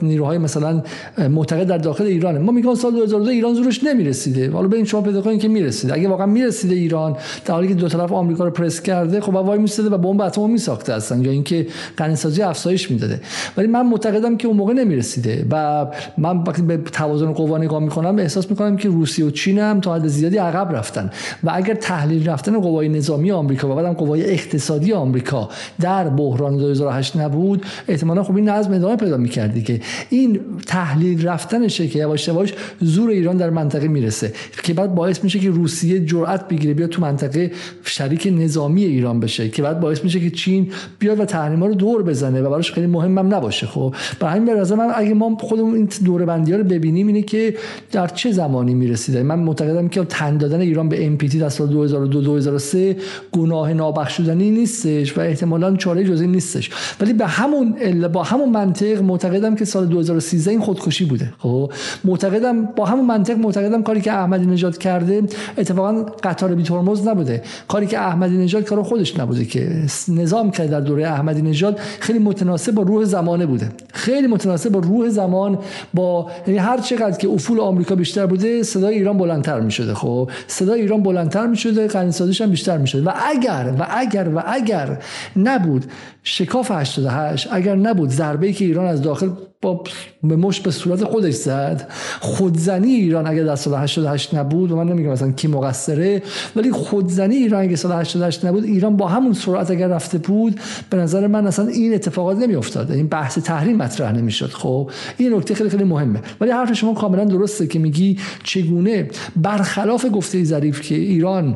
نیروهای 0.02 0.38
مثلا 0.38 0.84
معتقد 1.30 1.68
در 1.68 1.78
داخل 1.78 2.04
ایرانه. 2.04 2.40
ما 2.40 2.52
میگیم 2.52 2.76
سال 2.76 2.92
2002 2.92 3.30
ایران 3.30 3.54
زورش 3.54 3.84
نمی‌رسیده. 3.84 4.52
حالا 4.52 4.68
ببین 4.68 4.86
شما 4.86 5.02
پیدا 5.02 5.22
کنید 5.22 5.40
که 5.40 5.48
می‌رسیده 5.48 5.94
اگه 5.94 6.10
واقعا 6.10 6.26
می‌رسیده 6.26 6.76
ایران 6.76 7.18
در 7.46 7.54
حالی 7.54 7.68
که 7.68 7.74
دو 7.74 7.88
طرف 7.88 8.12
آمریکا 8.12 8.46
رو 8.46 8.52
پرس 8.52 8.82
کرده 8.82 9.22
خب 9.22 9.36
وای 9.36 9.60
میساده 9.60 9.90
و 9.90 9.98
بمب 9.98 10.22
اتم 10.22 10.50
میساخته 10.50 10.94
اصلا 10.94 11.18
یا 11.18 11.32
اینکه 11.32 11.68
غنیسازی 11.98 12.42
افزایش 12.42 12.92
می‌داده. 12.92 13.22
ولی 13.58 13.68
من 13.68 13.86
معتقدم 13.96 14.38
که 14.38 14.48
اون 14.48 14.58
موقع 14.58 14.74
نمی‌رسیده. 14.74 15.46
و 15.52 15.86
من 16.18 16.38
وقتی 16.38 16.62
به 16.62 16.78
توازن 16.78 17.32
قوا 17.32 17.58
نگاه 17.58 17.80
می‌کنم 17.80 18.20
احساس 18.20 18.50
می‌کنم 18.50 18.78
که 18.78 18.90
روسیه 18.90 19.26
و 19.26 19.30
چین 19.30 19.60
هم 19.60 19.82
تا 19.82 19.96
حد 19.96 20.08
زیادی 20.08 20.38
عقب 20.38 20.76
رفتن. 20.76 21.10
و 21.44 21.52
اگر 21.54 21.74
تحلیل 21.74 22.30
رفتن 22.30 22.60
قوای 22.60 22.90
نظامی 22.90 23.32
آمریکا 23.32 23.72
و 23.72 23.76
بعدم 23.76 23.94
قوای 23.94 24.32
اقتصادی 24.32 24.94
آمریکا 24.94 25.50
در 25.82 26.10
بحران 26.10 26.58
2008 26.58 27.18
نبود 27.18 27.66
احتمالا 27.88 28.24
خب 28.24 28.36
این 28.36 28.50
نظم 28.50 28.74
ادامه 28.74 28.96
پیدا 28.96 29.18
می‌کردی 29.18 29.64
که 29.64 29.82
این 30.10 30.40
تحلیل 30.68 31.28
رفتنشه 31.28 31.88
که 31.88 32.00
یواش 32.00 32.28
یواش 32.28 32.54
زور 32.80 33.10
ایران 33.10 33.38
در 33.38 33.50
منطقه 33.50 33.88
می‌رسه 33.88 34.34
که 34.64 34.74
بعد 34.74 34.96
باعث 34.96 35.24
میشه 35.24 35.40
که 35.40 35.50
روسیه 35.50 36.06
جرأت 36.06 36.48
بگیره 36.48 36.74
بیاد 36.74 36.90
تو 36.90 37.02
منطقه 37.02 37.52
شریک 37.84 38.34
نظامی 38.38 38.84
ایران 38.84 39.20
بشه 39.20 39.50
که 39.50 39.62
بعد 39.62 39.80
باعث 39.80 40.04
میشه 40.04 40.20
که 40.20 40.30
چین 40.30 40.72
بیاد 41.00 41.20
و 41.20 41.26
تحریما 41.26 41.66
رو 41.66 41.74
دور 41.74 42.04
بزنه 42.04 42.42
و 42.42 42.50
براش 42.50 42.72
خیلی 42.72 42.88
مهمم 42.88 43.34
نباشه 43.34 43.68
خب. 43.68 43.85
به 44.20 44.28
همین 44.28 44.46
به 44.46 44.76
من 44.76 44.92
اگه 44.96 45.14
ما 45.14 45.38
خودمون 45.40 45.76
این 45.76 45.90
دور 46.06 46.26
بندی 46.26 46.52
ها 46.52 46.58
رو 46.58 46.64
ببینیم 46.64 47.08
اینه 47.08 47.22
که 47.22 47.56
در 47.92 48.08
چه 48.08 48.32
زمانی 48.32 48.74
می‌رسیده؟ 48.74 49.24
من 49.24 49.40
معتقدم 49.40 49.88
که 49.88 50.04
تن 50.04 50.38
دادن 50.38 50.60
ایران 50.60 50.90
به 50.90 51.06
ام 51.06 51.16
در 51.16 51.50
سال 51.50 51.68
2002 51.68 52.22
2003 52.22 52.96
گناه 53.32 53.74
نابخشودنی 53.74 54.52
نیستش 54.52 55.18
و 55.18 55.22
احتمالا 55.22 55.76
چاره 55.76 56.04
جزئی 56.04 56.28
نیستش. 56.28 56.70
ولی 57.02 57.14
به 57.14 57.26
همون 57.26 57.76
با 58.08 58.24
همون 58.24 58.50
منطق 58.50 59.02
معتقدم 59.02 59.56
که 59.56 59.66
سال 59.66 59.86
2013 59.86 60.52
این 60.52 60.60
خودکشی 60.60 61.06
بوده. 61.06 61.34
خب؟ 61.38 61.72
معتقدم 62.04 62.66
با 62.66 62.86
همون 62.86 63.06
منطق 63.06 63.38
معتقدم 63.38 63.84
کاری 63.84 64.02
که 64.02 64.12
احمدی 64.12 64.46
نژاد 64.46 64.78
کرده 64.78 65.22
اتفاقا 65.58 66.06
قطار 66.24 66.56
بی 66.56 66.64
ترمز 66.64 67.08
نبوده. 67.08 67.44
کاری 67.68 67.88
که 67.88 68.00
احمدی 68.00 68.38
نژاد 68.38 68.64
کارو 68.64 68.84
خودش 68.84 69.20
نبوده 69.20 69.46
که 69.46 69.70
نظام 70.08 70.52
کرد 70.52 70.70
در 70.70 70.82
دوره 70.82 71.08
احمدی 71.08 71.42
نژاد 71.42 71.80
خیلی 72.00 72.20
متناسب 72.20 72.72
با 72.72 72.84
روح 72.84 73.06
زمانه 73.06 73.46
بوده. 73.46 73.70
خیلی 73.94 74.28
متناسب 74.28 74.70
با 74.70 74.80
روح 74.80 75.10
زمان 75.10 75.60
با 75.94 76.32
یعنی 76.48 76.60
هر 76.60 76.78
چقدر 76.78 77.18
که 77.18 77.30
افول 77.30 77.60
آمریکا 77.60 77.96
بیشتر 77.96 78.26
بوده 78.26 78.64
صدای 78.64 78.96
ایران 78.96 79.18
بلندتر 79.18 79.60
می 79.60 79.72
شده 79.72 79.94
خب؟ 79.94 80.30
صدای 80.48 80.82
ایران 80.82 81.04
بلندتر 81.04 81.48
می 81.48 81.58
شده 81.58 81.88
غنیسازیش 81.88 82.42
هم 82.42 82.50
بیشتر 82.50 82.78
می 82.78 82.88
شده 82.88 83.04
و 83.04 83.14
اگر 83.30 83.74
و 83.80 83.88
اگر 83.90 84.30
و 84.36 84.44
اگر 84.46 84.98
نبود 85.36 85.86
شکاف 86.24 86.72
88 86.72 87.48
اگر 87.52 87.76
نبود 87.76 88.10
ضربه 88.10 88.54
که 88.54 88.66
ایران 88.66 88.86
از 88.86 89.02
داخل 89.02 89.30
با 89.66 89.84
به 90.24 90.36
مش 90.36 90.60
به 90.60 90.72
صورت 90.72 91.04
خودش 91.04 91.34
زد. 91.34 91.90
خودزنی 92.20 92.92
ایران 92.92 93.28
اگر 93.28 93.44
در 93.44 93.56
سال 93.56 93.74
88 93.74 94.34
نبود 94.34 94.72
و 94.72 94.76
من 94.76 94.88
نمیگم 94.88 95.10
مثلا 95.10 95.32
کی 95.32 95.48
مقصره 95.48 96.22
ولی 96.56 96.72
خودزنی 96.72 97.36
ایران 97.36 97.64
اگر 97.64 97.76
سال 97.76 97.92
88 97.92 98.46
نبود 98.46 98.64
ایران 98.64 98.98
با 98.98 99.08
همون 99.08 99.34
سرعت 99.34 99.72
اگر 99.72 99.88
رفته 99.88 100.18
بود 100.18 100.60
به 100.90 100.98
نظر 100.98 101.28
من 101.28 101.48
اصلا 101.48 101.68
این 101.68 101.94
اتفاقات 101.94 102.38
نمیافتاد 102.38 102.92
این 102.92 103.08
بحث 103.08 103.38
تحریم 103.38 103.78
مطرح 103.78 104.12
نمی‌شد. 104.12 104.50
خب 104.50 104.92
این 105.18 105.34
نکته 105.34 105.56
خیلی 105.56 105.70
خیلی 105.70 105.84
مهمه. 105.84 106.22
ولی 106.42 106.52
حرف 106.52 106.74
شما 106.74 106.94
کاملا 106.94 107.26
درسته 107.26 107.68
که 107.68 107.80
میگی 107.80 108.20
چگونه 108.44 109.10
برخلاف 109.36 110.06
گفته 110.14 110.44
ظریف 110.44 110.82
که 110.82 110.96
ایران 110.96 111.56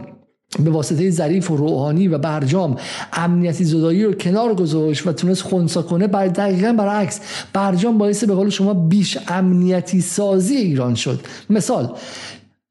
به 0.64 0.72
واسطه 0.72 1.10
ظریف 1.10 1.52
و 1.52 1.58
روحانی 1.58 2.08
و 2.08 2.18
برجام 2.18 2.78
امنیتی 3.14 3.64
زدایی 3.64 4.04
رو 4.04 4.14
کنار 4.14 4.56
گذاشت 4.56 5.08
و 5.08 5.14
تونست 5.14 5.42
خونسا 5.42 5.82
کنه 5.82 6.08
بر 6.08 6.28
دقیقا 6.28 6.74
برعکس 6.74 7.20
برجام 7.54 7.98
باعث 7.98 8.24
به 8.24 8.36
قول 8.36 8.50
شما 8.50 8.74
بیش 8.74 9.18
امنیتی 9.28 10.02
سازی 10.02 10.56
ایران 10.56 10.96
شد. 10.96 11.20
مثال 11.50 11.96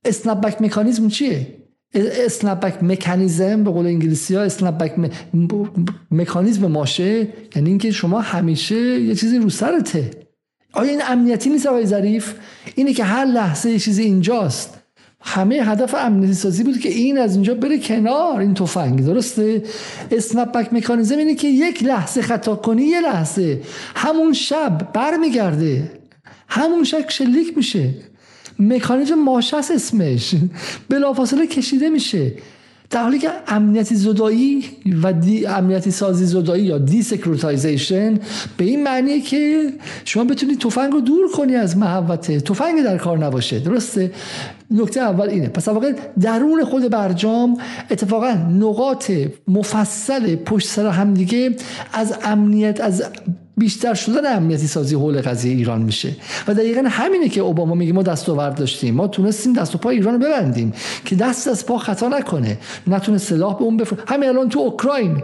اسنپبک 0.04 0.62
مکانیزم 0.62 1.08
چیه؟ 1.08 1.46
اسنپبک 1.94 2.82
مکانیزم 2.82 3.64
به 3.64 3.70
قول 3.70 3.86
انگلیسی 3.86 4.34
ها 4.34 4.42
اسنپبک 4.42 5.10
مکانیزم 6.10 6.66
ماشه 6.66 7.28
یعنی 7.56 7.68
اینکه 7.68 7.90
شما 7.90 8.20
همیشه 8.20 9.00
یه 9.00 9.14
چیزی 9.14 9.38
رو 9.38 9.50
سرته. 9.50 10.10
آیا 10.72 10.90
این 10.90 11.02
امنیتی 11.08 11.50
نیست 11.50 11.66
آقای 11.66 11.86
ظریف؟ 11.86 12.34
اینه 12.74 12.92
که 12.92 13.04
هر 13.04 13.24
لحظه 13.24 13.70
یه 13.70 13.78
چیزی 13.78 14.02
اینجاست. 14.02 14.77
همه 15.34 15.54
هدف 15.54 15.94
امنیتی 15.94 16.34
سازی 16.34 16.62
بود 16.64 16.80
که 16.80 16.88
این 16.88 17.18
از 17.18 17.34
اینجا 17.34 17.54
بره 17.54 17.78
کنار. 17.78 18.40
این 18.40 18.54
تفنگ 18.54 19.04
درسته؟ 19.04 19.62
snapback 20.10 20.72
مکانیزم 20.72 21.18
اینه 21.18 21.34
که 21.34 21.48
یک 21.48 21.84
لحظه 21.84 22.22
خطا 22.22 22.56
کنی 22.56 22.82
یه 22.82 23.00
لحظه. 23.00 23.60
همون 23.96 24.32
شب 24.32 24.92
برمیگرده. 24.94 25.90
همون 26.48 26.84
شب 26.84 27.08
شلیک 27.08 27.56
میشه. 27.56 27.94
مکانیزم 28.58 29.14
ماشه‌س 29.14 29.70
اسمش. 29.74 30.34
بلافاصله 30.88 31.46
کشیده 31.46 31.88
میشه. 31.88 32.32
در 32.90 33.02
حالی 33.02 33.18
که 33.18 33.30
امنیتی 33.48 33.94
زدایی 33.94 34.64
و 35.02 35.12
de 35.12 35.46
امنیتی 35.46 35.90
سازی 35.90 36.26
زدایی 36.26 36.64
یا 36.64 36.78
desecuritization 36.78 38.18
به 38.56 38.64
این 38.64 38.82
معنیه 38.82 39.20
که 39.20 39.72
شما 40.04 40.24
بتونید 40.24 40.60
تفنگ 40.60 40.92
رو 40.92 41.00
دور 41.00 41.32
کنی 41.32 41.54
از 41.54 41.76
محوطه. 41.76 42.40
تفنگ 42.40 42.82
در 42.82 42.98
کار 42.98 43.18
نباشه. 43.18 43.58
درسته؟ 43.58 44.12
نکته 44.70 45.00
اول 45.00 45.28
اینه. 45.28 45.48
پس 45.48 45.68
واقعا 45.68 45.94
درون 46.20 46.64
خود 46.64 46.90
برجام 46.90 47.58
اتفاقا 47.90 48.32
نقاط 48.32 49.12
مفصل 49.48 50.36
پشت 50.36 50.68
سر 50.68 50.86
همدیگه 50.86 51.56
از 51.92 52.14
امنیت 52.24 52.80
از 52.80 53.02
بیشتر 53.58 53.94
شدن 53.94 54.36
امنیتی 54.36 54.66
سازی 54.66 54.94
حول 54.94 55.20
قضیه 55.20 55.52
ایران 55.52 55.82
میشه. 55.82 56.16
و 56.48 56.54
دقیقا 56.54 56.82
همینه 56.88 57.28
که 57.28 57.40
اوباما 57.40 57.74
میگه 57.74 57.92
ما 57.92 58.02
دستاورد 58.02 58.54
داشتیم. 58.54 58.94
ما 58.94 59.08
تونستیم 59.08 59.52
دست 59.52 59.74
و 59.74 59.78
پا 59.78 59.90
ایران 59.90 60.14
رو 60.14 60.20
ببندیم 60.20 60.72
که 61.04 61.16
دست 61.16 61.48
از 61.48 61.66
پا 61.66 61.78
خطا 61.78 62.08
نکنه. 62.08 62.58
نتونه 62.86 63.18
سلاح 63.18 63.58
به 63.58 63.62
اون 63.62 63.76
بفر 63.76 63.96
همین 64.06 64.28
الان 64.28 64.48
تو 64.48 64.58
اوکراین. 64.58 65.22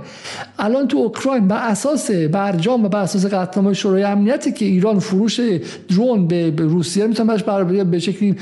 الان 0.59 0.89
تو 0.89 0.99
اوکراین 0.99 1.49
بر 1.49 1.69
اساس 1.69 2.11
برجام 2.11 2.85
و 2.85 2.89
بر 2.89 3.03
اساس 3.03 3.27
قطعنامه 3.27 3.75
شورای 3.75 4.03
امنیتی 4.03 4.53
که 4.53 4.65
ایران 4.65 4.99
فروش 4.99 5.41
درون 5.89 6.27
به 6.27 6.53
روسیه 6.57 7.07
می‌تونه 7.07 7.37
بر 7.37 7.65
به 7.65 7.99
شکلی 7.99 8.37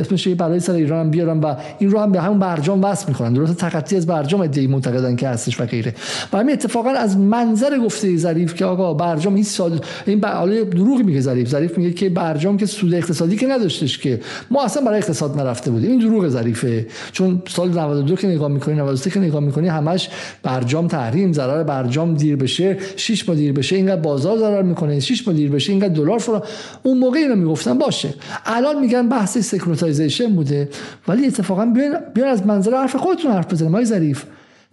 اسمش 0.00 0.28
برای 0.28 0.60
سر 0.60 0.72
ایران 0.72 1.00
هم 1.00 1.10
بیارن 1.10 1.40
و 1.40 1.54
این 1.78 1.90
رو 1.90 1.98
هم 1.98 2.12
به 2.12 2.20
همون 2.20 2.38
برجام 2.38 2.84
وصل 2.84 3.08
می‌کنن. 3.08 3.32
درست 3.32 3.56
تقطی 3.56 3.96
از 3.96 4.06
برجام 4.06 4.40
ادعی 4.40 4.66
معتقدن 4.66 5.16
که 5.16 5.28
هستش 5.28 5.60
و 5.60 5.64
غیره. 5.64 5.94
و 6.32 6.38
همین 6.38 6.52
اتفاقا 6.52 6.90
از 6.90 7.16
منظر 7.16 7.78
گفته 7.78 8.16
ظریف 8.16 8.54
که 8.54 8.64
آقا 8.64 8.94
برجام 9.04 9.34
این 9.34 9.44
سال 9.44 9.80
این 10.06 10.24
حالا 10.24 10.64
دروغ 10.64 11.02
میگه 11.02 11.20
ظریف. 11.20 11.48
ظریف 11.48 11.78
میگه 11.78 11.92
که 11.92 12.08
برجام 12.08 12.56
که 12.56 12.66
سود 12.66 12.94
اقتصادی 12.94 13.36
که 13.36 13.46
نداشتش 13.46 13.98
که. 13.98 14.20
ما 14.50 14.64
اصلا 14.64 14.84
برای 14.84 14.98
اقتصاد 14.98 15.40
نرفته 15.40 15.70
بودیم. 15.70 15.90
این 15.90 16.00
دروغ 16.00 16.28
ظریفه. 16.28 16.86
چون 17.12 17.42
سال 17.48 17.68
92 17.68 18.16
که 18.16 18.28
نگاه 18.28 18.48
می‌کنی 18.48 18.74
93 18.74 19.10
که 19.10 19.20
نگاه 19.20 19.40
می‌کنی 19.40 19.68
همش 19.68 20.08
برجام 20.42 20.88
تحریم 20.88 21.32
ضرر 21.32 21.62
برجام 21.62 22.14
دیر 22.14 22.36
بشه 22.36 22.78
6 22.96 23.28
ماه 23.28 23.36
دیر 23.36 23.52
بشه 23.52 23.76
اینقدر 23.76 24.00
بازار 24.00 24.38
ضرر 24.38 24.62
می‌کنه 24.62 25.00
6 25.00 25.28
ماه 25.28 25.36
دیر 25.36 25.50
بشه 25.50 25.72
اینقدر 25.72 25.94
دلار 25.94 26.18
فرا 26.18 26.42
اون 26.82 26.98
موقع 26.98 27.18
اینو 27.18 27.36
می‌گفتن 27.36 27.78
باشه. 27.78 28.14
الان 28.46 28.80
میگن 28.80 29.08
بحث 29.08 29.38
securitization 29.38 30.34
بوده. 30.34 30.68
ولی 31.08 31.26
اتفاقا 31.26 31.66
بیان 32.14 32.28
از 32.28 32.46
منظر 32.46 32.74
حرف 32.74 32.96
خودتون 32.96 33.32
حرف 33.32 33.52
بزنید 33.52 33.70
مای 33.70 33.84
ظریف 33.84 34.24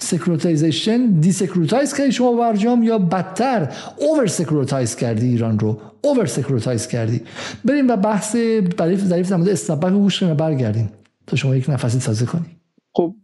securitization 0.01 1.05
desecuritize 1.05 1.93
کردی 1.93 2.11
شما 2.11 2.33
برجام 2.33 2.83
یا 2.83 2.97
بدتر 2.97 3.69
over 3.97 4.27
securitize 4.27 4.95
کردی 4.95 5.27
ایران 5.27 5.59
رو؟ 5.59 5.81
over 6.01 6.25
securitize 6.25 6.87
کردی. 6.87 7.21
بریم 7.65 7.87
و 7.87 7.95
بحث 7.95 8.35
برای 8.77 8.97
ظریف 8.97 9.29
در 9.29 9.37
مورد 9.37 9.49
snapback 9.49 9.93
گوش 9.93 10.23
برگردیم. 10.23 10.91
تا 11.27 11.35
شما 11.35 11.55
یک 11.55 11.69
نفسی 11.69 11.99
تازه 11.99 12.25
کنی. 12.25 12.45
خب 12.93 13.15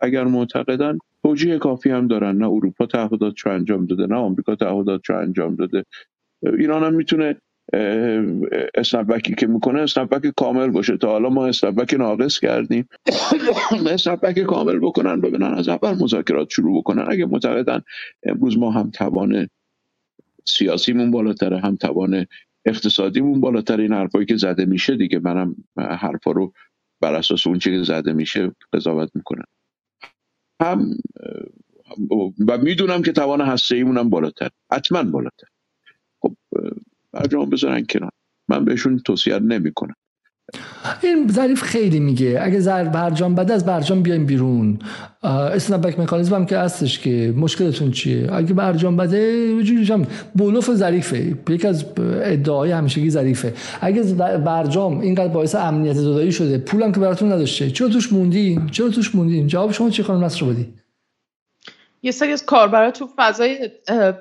اگر 0.00 0.24
معتقدن 0.24 0.98
توجیه 1.22 1.58
کافی 1.58 1.90
هم 1.90 2.06
دارن. 2.06 2.36
نه 2.36 2.46
اروپا 2.46 2.86
تعهداتشو 2.86 3.50
انجام 3.50 3.86
داده 3.86 4.06
نه 4.06 4.14
آمریکا 4.14 4.56
تعهداتشو 4.56 5.14
انجام 5.16 5.54
داده. 5.54 5.84
ایران 6.42 6.82
هم 6.82 6.94
می‌تونه 6.94 7.36
اسنپبکی 8.74 9.34
که 9.34 9.46
می‌کنه 9.46 9.80
اسنپبک 9.80 10.32
کامل 10.36 10.70
باشه. 10.70 10.96
تا 10.96 11.08
حالا 11.08 11.28
ما 11.28 11.46
اسنپبک 11.46 11.94
ناقص 11.94 12.38
کردیم. 12.38 12.88
اسنپبک 13.94 14.38
کامل 14.38 14.78
بکنن 14.78 15.20
ببینن 15.20 15.54
از 15.54 15.68
اول 15.68 15.94
مذاکرات 15.94 16.50
شروع 16.50 16.80
بکنن. 16.80 17.04
اگه 17.08 17.26
معتقدن 17.26 17.82
امروز 18.22 18.58
ما 18.58 18.70
هم 18.70 18.90
توان 18.90 19.48
سیاسیمون 20.44 21.10
بالاتره 21.10 21.58
هم 21.60 21.76
توان 21.76 22.26
اقتصادیمون 22.66 23.40
بالاتر 23.40 23.80
این 23.80 23.92
حرفایی 23.92 24.26
که 24.26 24.36
زده 24.36 24.64
میشه 24.64 24.96
دیگه 24.96 25.18
منم 25.18 25.56
حرفا 25.76 26.30
رو 26.30 26.52
بر 27.00 27.14
اساس 27.14 27.46
اون 27.46 27.58
که 27.58 27.82
زده 27.82 28.12
میشه 28.12 28.52
قضاوت 28.72 29.10
می‌کنم. 29.14 29.44
هم 30.62 30.90
و 32.48 32.58
می‌دونم 32.58 33.02
که 33.02 33.12
توان 33.12 33.40
هسته 33.40 33.76
ایمونم 33.76 34.10
بالاتر. 34.10 34.48
حتما 34.72 35.02
بالاتر. 35.02 35.46
خب 36.22 36.36
برجام 37.12 37.50
بذارن 37.50 37.86
کنار. 37.90 38.10
من 38.48 38.64
بهشون 38.64 38.98
توصیه 38.98 39.38
نمی‌کنم. 39.38 39.94
این 41.02 41.28
ظریف 41.28 41.62
خیلی 41.62 42.00
میگه. 42.00 42.38
اگه 42.42 42.60
زر 42.60 42.84
برجام 42.84 43.34
بده 43.34 43.54
از 43.54 43.66
برجام 43.66 44.02
بیایم 44.02 44.26
بیرون. 44.26 44.78
اسنپبک 45.22 46.00
مکانیزم 46.00 46.34
هم 46.34 46.46
که 46.46 46.58
هستش 46.58 46.98
که 46.98 47.34
مشکلتون 47.36 47.90
چیه؟ 47.90 48.28
اگه 48.32 48.54
برجام 48.54 48.96
بده 48.96 49.62
جوری 49.62 50.06
بولوف 50.34 50.74
ظریفه. 50.74 51.36
یک 51.48 51.64
از 51.64 51.84
ادعای 51.98 52.70
همیشگی 52.70 53.10
ظریفه. 53.10 53.54
اگه 53.80 54.02
برجام 54.38 55.00
اینقدر 55.00 55.28
باعث 55.28 55.54
امنیت 55.54 55.92
زدایی 55.92 56.32
شده 56.32 56.58
پولم 56.58 56.92
که 56.92 57.00
براتون 57.00 57.32
نداشته. 57.32 57.70
چرا 57.70 57.88
توش 57.88 58.12
موندی 58.12 58.60
چرا 58.70 58.88
توش 58.88 59.14
موندی 59.14 59.46
جواب 59.46 59.72
شما 59.72 59.90
چی 59.90 60.02
خانم 60.02 60.24
نصر 60.24 60.46
بدی. 60.46 60.66
یه 62.02 62.10
سری 62.10 62.32
از 62.32 62.46
کاربرا 62.46 62.90
تو 62.90 63.08
فضای 63.16 63.70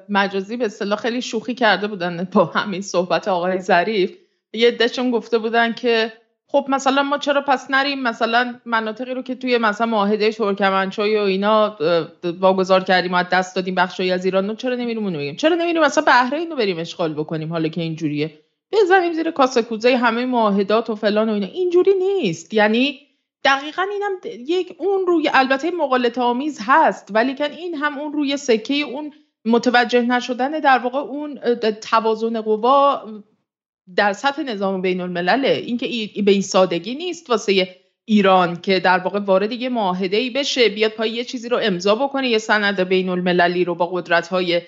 مجازی 0.09 0.57
به 0.57 0.65
اصطلاح 0.65 0.99
خیلی 0.99 1.21
شوخی 1.21 1.53
کرده 1.53 1.87
بودن 1.87 2.27
با 2.33 2.45
همین 2.45 2.81
صحبت 2.81 3.27
آقای 3.27 3.59
ظریف. 3.59 4.17
یه 4.53 4.71
دشون 4.71 5.11
گفته 5.11 5.37
بودن 5.37 5.73
که 5.73 6.13
خب 6.47 6.65
مثلا 6.69 7.03
ما 7.03 7.17
چرا 7.17 7.41
پس 7.41 7.71
نریم؟ 7.71 8.01
مثلا 8.01 8.55
مناطقی 8.65 9.13
رو 9.13 9.21
که 9.21 9.35
توی 9.35 9.57
مثلا 9.57 9.87
معاهده 9.87 10.31
ترکمنچای 10.31 11.17
و 11.17 11.21
اینا 11.21 11.77
واگذار 12.39 12.83
کردیم 12.83 13.13
و 13.13 13.23
دست 13.23 13.55
دادیم 13.55 13.75
بخشی 13.75 14.11
از 14.11 14.25
ایران 14.25 14.47
رو 14.47 14.55
چرا 14.55 14.75
نمیریم 14.75 15.03
اونو 15.03 15.19
بگیم 15.19 15.35
چرا 15.35 15.55
نمیریم 15.55 15.81
مثلا 15.81 16.03
بحرین 16.03 16.49
رو 16.49 16.55
بریم 16.55 16.79
اشغال 16.79 17.13
بکنیم؟ 17.13 17.49
حالا 17.49 17.67
که 17.67 17.81
اینجوریه. 17.81 18.39
بزنیم 18.71 19.13
زیر 19.13 19.31
کاسه 19.31 19.61
کوزه 19.61 19.97
همه 19.97 20.25
معاهدات 20.25 20.89
و 20.89 20.95
فلان 20.95 21.29
و 21.29 21.33
اینا. 21.33 21.47
اینجوری 21.47 21.93
نیست. 21.93 22.53
یعنی 22.53 22.99
دقیقا 23.43 23.81
اینم 23.81 24.41
یک 24.47 24.75
اون 24.77 25.07
روی 25.07 25.29
البته 25.33 25.71
مقالط 25.71 26.17
آمیز 26.17 26.59
هست 26.61 27.07
ولی 27.11 27.35
کن 27.35 27.51
این 27.51 27.75
هم 27.75 27.97
اون 27.97 28.13
روی 28.13 28.37
سکه 28.37 28.73
اون 28.73 29.13
متوجه 29.45 30.01
نشدن 30.01 30.51
در 30.51 30.77
واقع 30.79 30.99
اون 30.99 31.39
توازن 31.81 32.41
قوا 32.41 33.01
در 33.95 34.13
سطح 34.13 34.41
نظام 34.41 34.81
بین 34.81 35.01
الملله 35.01 35.49
اینکه 35.49 35.87
به 36.21 36.31
این 36.31 36.41
سادگی 36.41 36.95
نیست 36.95 37.29
واسه 37.29 37.75
ایران 38.05 38.61
که 38.61 38.79
در 38.79 38.97
واقع 38.97 39.19
وارد 39.19 39.51
یه 39.51 39.69
معاهده 39.69 40.17
ای 40.17 40.29
بشه 40.29 40.69
بیاد 40.69 40.91
پای 40.91 41.09
یه 41.09 41.23
چیزی 41.23 41.49
رو 41.49 41.59
امضا 41.61 41.95
بکنه 41.95 42.29
یه 42.29 42.37
سند 42.37 42.79
بین 42.79 43.09
المللی 43.09 43.65
رو 43.65 43.75
با 43.75 43.85
قدرت 43.85 44.27
های 44.27 44.61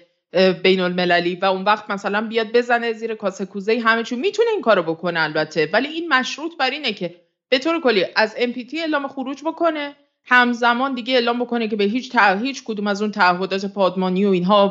بین 0.63 0.79
المللی 0.79 1.35
و 1.35 1.45
اون 1.45 1.63
وقت 1.63 1.89
مثلا 1.89 2.27
بیاد 2.27 2.51
بزنه 2.51 2.93
زیر 2.93 3.15
کاسه 3.15 3.45
کوزه 3.45 3.79
همه 3.79 4.03
چون 4.03 4.19
می‌تونه 4.19 4.49
این 4.49 4.61
کارو 4.61 4.83
بکنه 4.83 5.19
البته. 5.19 5.69
ولی 5.73 5.87
این 5.87 6.13
مشروط 6.13 6.57
بر 6.57 6.69
اینه 6.69 6.93
که 6.93 7.15
به 7.51 7.59
طور 7.59 7.81
کلی 7.81 8.05
از 8.15 8.35
MPT 8.35 8.73
اعلام 8.73 9.07
خروج 9.07 9.43
بکنه 9.45 9.95
همزمان 10.25 10.93
دیگه 10.93 11.13
اعلام 11.13 11.39
بکنه 11.39 11.67
که 11.67 11.75
به 11.75 11.83
هیچ 11.83 12.15
هیچ 12.41 12.63
کدوم 12.63 12.87
از 12.87 13.01
اون 13.01 13.11
تعهدات 13.11 13.65
پادمانی 13.65 14.25
و 14.25 14.29
اینها 14.29 14.67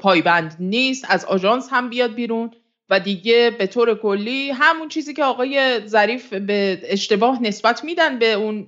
پایبند 0.00 0.56
نیست 0.60 1.04
از 1.08 1.24
آژانس 1.24 1.68
هم 1.70 1.88
بیاد 1.88 2.14
بیرون 2.14 2.50
و 2.90 3.00
دیگه 3.00 3.56
به 3.58 3.66
طور 3.66 3.94
کلی 3.94 4.50
همون 4.50 4.88
چیزی 4.88 5.14
که 5.14 5.24
آقای 5.24 5.80
ظریف 5.86 6.32
به 6.34 6.80
اشتباه 6.84 7.42
نسبت 7.42 7.84
میدن 7.84 8.18
به 8.18 8.32
اون 8.32 8.66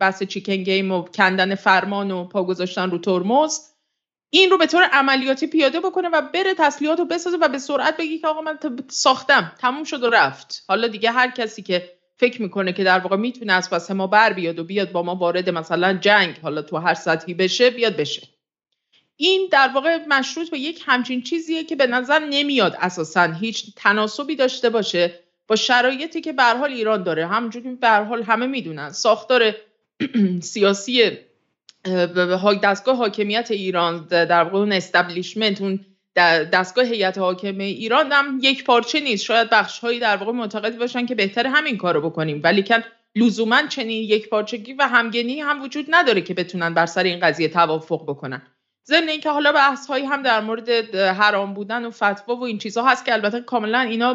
بحث 0.00 0.22
چیکن 0.22 0.56
گیم 0.56 0.92
و 0.92 1.02
کندن 1.02 1.54
فرمان 1.54 2.10
و 2.10 2.24
پا 2.24 2.44
گذاشتن 2.44 2.90
رو 2.90 2.98
ترمز 2.98 3.60
این 4.30 4.50
رو 4.50 4.58
به 4.58 4.66
طور 4.66 4.82
عملیاتی 4.82 5.46
پیاده 5.46 5.80
بکنه 5.80 6.08
و 6.08 6.22
بره 6.34 6.54
تسلیحات 6.54 6.98
رو 6.98 7.04
بسازه 7.04 7.36
و 7.36 7.48
به 7.48 7.58
سرعت 7.58 7.96
بگی 7.96 8.18
که 8.18 8.26
آقا 8.26 8.40
من 8.40 8.58
ساختم 8.88 9.52
تموم 9.58 9.84
شد 9.84 10.02
و 10.02 10.10
رفت. 10.10 10.64
حالا 10.68 10.88
دیگه 10.88 11.10
هر 11.10 11.30
کسی 11.30 11.62
که 11.62 11.93
فکر 12.24 12.42
می‌کنه 12.42 12.72
که 12.72 12.84
در 12.84 12.98
واقع 12.98 13.16
می‌تونه 13.16 13.52
از 13.52 13.70
پس 13.70 13.90
ما 13.90 14.06
بر 14.06 14.32
بیاد 14.32 14.58
و 14.58 14.64
بیاد 14.64 14.92
با 14.92 15.02
ما 15.02 15.14
وارد 15.14 15.50
مثلا 15.50 15.92
جنگ 15.92 16.36
حالا 16.42 16.62
تو 16.62 16.76
هر 16.76 16.94
سطحی 16.94 17.34
بشه 17.34 17.70
بیاد 17.70 17.96
بشه. 17.96 18.22
این 19.16 19.48
در 19.52 19.70
واقع 19.74 19.98
مشروط 20.08 20.50
به 20.50 20.58
یک 20.58 20.82
همچین 20.86 21.22
چیزیه 21.22 21.64
که 21.64 21.76
به 21.76 21.86
نظر 21.86 22.18
نمیاد 22.18 22.76
اساسا 22.80 23.22
هیچ 23.22 23.74
تناسبی 23.76 24.36
داشته 24.36 24.70
باشه 24.70 25.20
با 25.48 25.56
شرایطی 25.56 26.20
که 26.20 26.32
به 26.32 26.42
حال 26.42 26.70
ایران 26.70 27.02
داره. 27.02 27.26
همونجوری 27.26 27.74
به 27.74 27.90
حال 27.90 28.22
همه 28.22 28.46
می‌دونن. 28.46 28.90
ساختار 28.90 29.54
سیاسی 30.52 31.18
دستگاه 32.62 32.96
حاکمیت 32.96 33.50
ایران 33.50 34.06
در 34.06 34.44
واقع 34.44 34.58
اون 34.58 34.72
استبلیشمنت 34.72 35.60
اون 35.60 35.80
دستگاه 36.16 36.84
هیئت 36.84 37.18
حاکمه 37.18 37.64
ایران 37.64 38.12
هم 38.12 38.38
یک 38.42 38.64
پارچه 38.64 39.00
نیست. 39.00 39.24
شاید 39.24 39.50
بخش 39.50 39.78
هایی 39.78 39.98
در 39.98 40.16
واقع 40.16 40.32
معتقد 40.32 40.78
باشن 40.78 41.06
که 41.06 41.14
بهتر 41.14 41.46
همین 41.46 41.76
کارو 41.76 42.00
بکنیم. 42.10 42.40
ولی 42.44 42.62
کن 42.62 42.82
لزوما 43.16 43.66
چنین 43.66 44.02
یک 44.02 44.28
پارچگی 44.28 44.72
و 44.72 44.88
همگنی 44.88 45.40
هم 45.40 45.62
وجود 45.62 45.86
نداره 45.88 46.20
که 46.20 46.34
بتونن 46.34 46.74
بر 46.74 46.86
سر 46.86 47.02
این 47.02 47.20
قضیه 47.20 47.48
توافق 47.48 48.02
بکنن. 48.02 48.42
ضمن 48.86 49.08
اینکه 49.08 49.30
حالا 49.30 49.52
بحث 49.52 49.86
هایی 49.86 50.04
هم 50.04 50.22
در 50.22 50.40
مورد 50.40 50.94
حرام 50.94 51.54
بودن 51.54 51.84
و 51.84 51.90
فتوا 51.90 52.36
و 52.36 52.44
این 52.44 52.58
چیزها 52.58 52.88
هست 52.88 53.04
که 53.04 53.12
البته 53.12 53.40
کاملا 53.40 53.80
اینا 53.80 54.14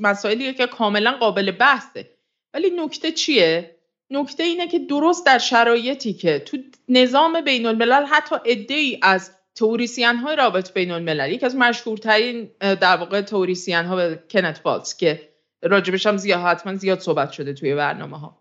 مسائلیه 0.00 0.52
که 0.52 0.66
کاملا 0.66 1.12
قابل 1.12 1.50
بحثه. 1.50 2.10
ولی 2.54 2.70
نکته 2.70 3.12
چیه؟ 3.12 3.76
نکته 4.10 4.42
اینه 4.42 4.68
که 4.68 4.78
درست 4.78 5.26
در 5.26 5.38
شرایطی 5.38 6.12
که 6.12 6.38
تو 6.38 6.56
نظام 6.88 7.40
بین 7.40 7.66
الملل 7.66 8.04
حتی 8.04 8.36
عده 8.46 8.74
ای 8.74 8.98
از 9.02 9.30
توریسین 9.60 10.16
های 10.16 10.36
رابط 10.36 10.72
بین 10.72 10.90
الملل 10.90 11.32
یکی 11.32 11.46
از 11.46 11.56
مشهورترین 11.56 12.50
در 12.60 12.96
واقع 12.96 13.20
توریسین 13.20 13.84
ها 13.84 13.96
به 13.96 14.22
کنت 14.30 14.62
بالز 14.62 14.96
که 14.96 15.28
راجبش 15.62 16.06
هم 16.06 16.16
زیاد 16.16 16.40
حتما 16.40 16.74
زیاد 16.74 16.98
صحبت 16.98 17.32
شده 17.32 17.52
توی 17.52 17.74
برنامه 17.74 18.18
ها 18.18 18.38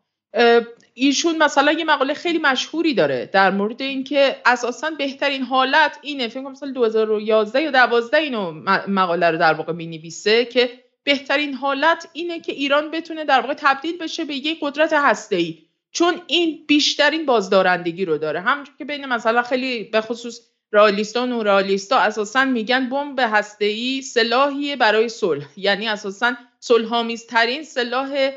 ایشون 0.94 1.38
مثلا 1.38 1.72
یه 1.72 1.86
مقاله 1.86 2.14
خیلی 2.14 2.38
مشهوری 2.38 2.94
داره 2.94 3.30
در 3.34 3.52
مورد 3.52 3.82
اینکه 3.82 4.36
اساسا 4.46 4.90
بهترین 4.90 5.44
حالت 5.44 6.00
اینه 6.02 6.28
فکر 6.28 6.44
کنم 6.44 6.52
مثلا 6.52 6.72
2011 6.72 7.62
یا 7.62 7.72
12 7.72 8.18
اینو 8.18 8.52
مقاله 8.88 9.32
رو 9.32 9.38
در 9.38 9.54
واقع 9.54 9.74
می‌نویسه 9.74 10.46
که 10.46 10.70
بهترین 11.04 11.54
حالت 11.54 12.10
اینه 12.14 12.40
که 12.40 12.52
ایران 12.52 12.92
بتونه 12.92 13.26
در 13.26 13.42
واقع 13.42 13.54
تبدیل 13.58 13.98
بشه 13.98 14.26
به 14.26 14.36
یک 14.36 14.58
قدرت 14.62 14.94
هسته‌ای. 14.94 15.58
چون 15.92 16.22
این 16.28 16.66
بیشترین 16.68 17.26
بازدارندگی 17.26 18.06
رو 18.06 18.18
داره. 18.18 18.42
همونجور 18.42 18.76
که 18.78 18.86
بین 18.86 19.06
مثلا 19.06 19.42
خیلی 19.42 19.84
به 19.84 20.02
خصوص 20.02 20.40
رالیستا 20.72 21.24
و 21.24 21.26
نورالیستا 21.26 22.00
اساسا 22.00 22.46
میگن 22.46 22.90
بمب 22.90 23.20
هسته‌ای 23.20 24.02
سلاحیه 24.02 24.76
برای 24.76 25.10
صلح. 25.10 25.46
یعنی 25.58 25.88
اساسا 25.88 26.34
صلحآمیزترین 26.60 27.64
سلاح 27.64 28.32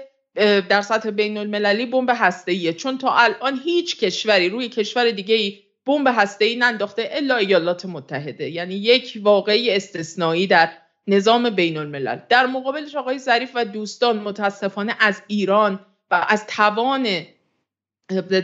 در 0.68 0.82
سطح 0.82 1.10
بین 1.10 1.38
المللی 1.38 1.86
بمب 1.86 2.10
هسته‌ایه. 2.14 2.72
چون 2.72 2.98
تا 2.98 3.14
الان 3.14 3.60
هیچ 3.64 3.98
کشوری 4.00 4.48
روی 4.48 4.68
کشور 4.68 5.10
دیگه 5.10 5.34
ای 5.34 5.58
بمب 5.86 6.08
هسته‌ای 6.16 6.56
ننداخته 6.56 7.08
الا 7.12 7.36
ایالات 7.36 7.86
متحده. 7.86 8.50
یعنی 8.50 8.74
یک 8.74 9.18
واقعی 9.22 9.70
استثنایی 9.70 10.46
در 10.46 10.72
نظام 11.06 11.50
بین 11.50 11.76
الملل 11.76 12.18
در 12.28 12.46
مقابلش 12.46 12.94
آقای 12.94 13.18
ظریف 13.18 13.50
و 13.54 13.64
دوستان 13.64 14.16
متاسفانه 14.18 14.96
از 15.00 15.22
ایران 15.26 15.80
و 16.10 16.26
از 16.28 16.46
توان 16.46 17.08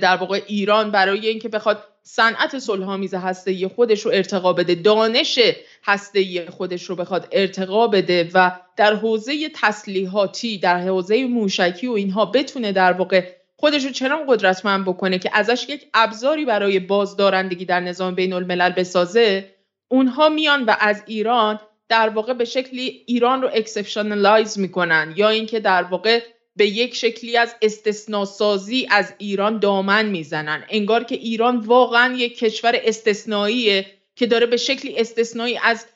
در 0.01 0.17
واقع 0.17 0.41
ایران 0.47 0.91
برای 0.91 1.27
اینکه 1.29 1.49
بخواد 1.49 1.85
صنعت 2.11 2.59
صلحآمیز 2.59 3.15
هسته‌ای 3.15 3.69
خودش 3.69 4.01
رو 4.01 4.11
ارتقا 4.15 4.53
بده 4.53 4.75
دانش 4.75 5.39
هسته‌ای 5.85 6.47
خودش 6.51 6.85
رو 6.85 6.97
بخواد 6.97 7.29
ارتقا 7.33 7.87
بده 7.87 8.31
و 8.35 8.61
در 8.77 8.95
حوزه 8.95 9.49
تسلیحاتی 9.55 10.59
در 10.59 10.79
حوزه 10.79 11.27
موشکی 11.27 11.87
و 11.87 11.93
اینها 11.93 12.25
بتونه 12.25 12.73
در 12.73 12.93
واقع 12.93 13.27
خودش 13.57 13.85
رو 13.85 13.91
چنان 13.91 14.27
قدرتمند 14.29 14.85
بکنه 14.85 15.19
که 15.19 15.31
ازش 15.33 15.67
یک 15.69 15.87
ابزاری 15.95 16.45
برای 16.45 16.79
بازدارندگی 16.79 17.65
در 17.65 17.81
نظام 17.81 18.15
بین 18.15 18.33
الملل 18.33 18.71
بسازه 18.71 19.55
اونها 19.89 20.29
میان 20.29 20.65
و 20.65 20.75
از 20.81 21.03
ایران 21.07 21.61
در 21.89 22.09
واقع 22.09 22.33
به 22.33 22.45
شکلی 22.45 23.05
ایران 23.07 23.43
رو 23.43 23.51
exceptionalize 23.55 24.59
می‌کنن 24.59 25.15
یا 25.17 25.29
اینکه 25.29 25.61
در 25.61 25.83
واقع 25.83 26.21
به 26.59 26.67
یک 26.67 26.95
شکلی 26.95 27.37
از 27.37 27.55
استثناسازی 27.63 28.87
از 28.91 29.13
ایران 29.19 29.59
دامن 29.59 30.07
می‌زنن. 30.07 30.65
انگار 30.69 31.05
که 31.05 31.15
ایران 31.15 31.59
واقعا 31.59 32.15
یک 32.17 32.39
کشور 32.39 32.81
استثنائیه 32.85 33.87
که 34.17 34.27
داره 34.27 34.47
به 34.47 34.57
شکلی 34.57 34.99
استثنایی 34.99 35.59
از 35.63 35.87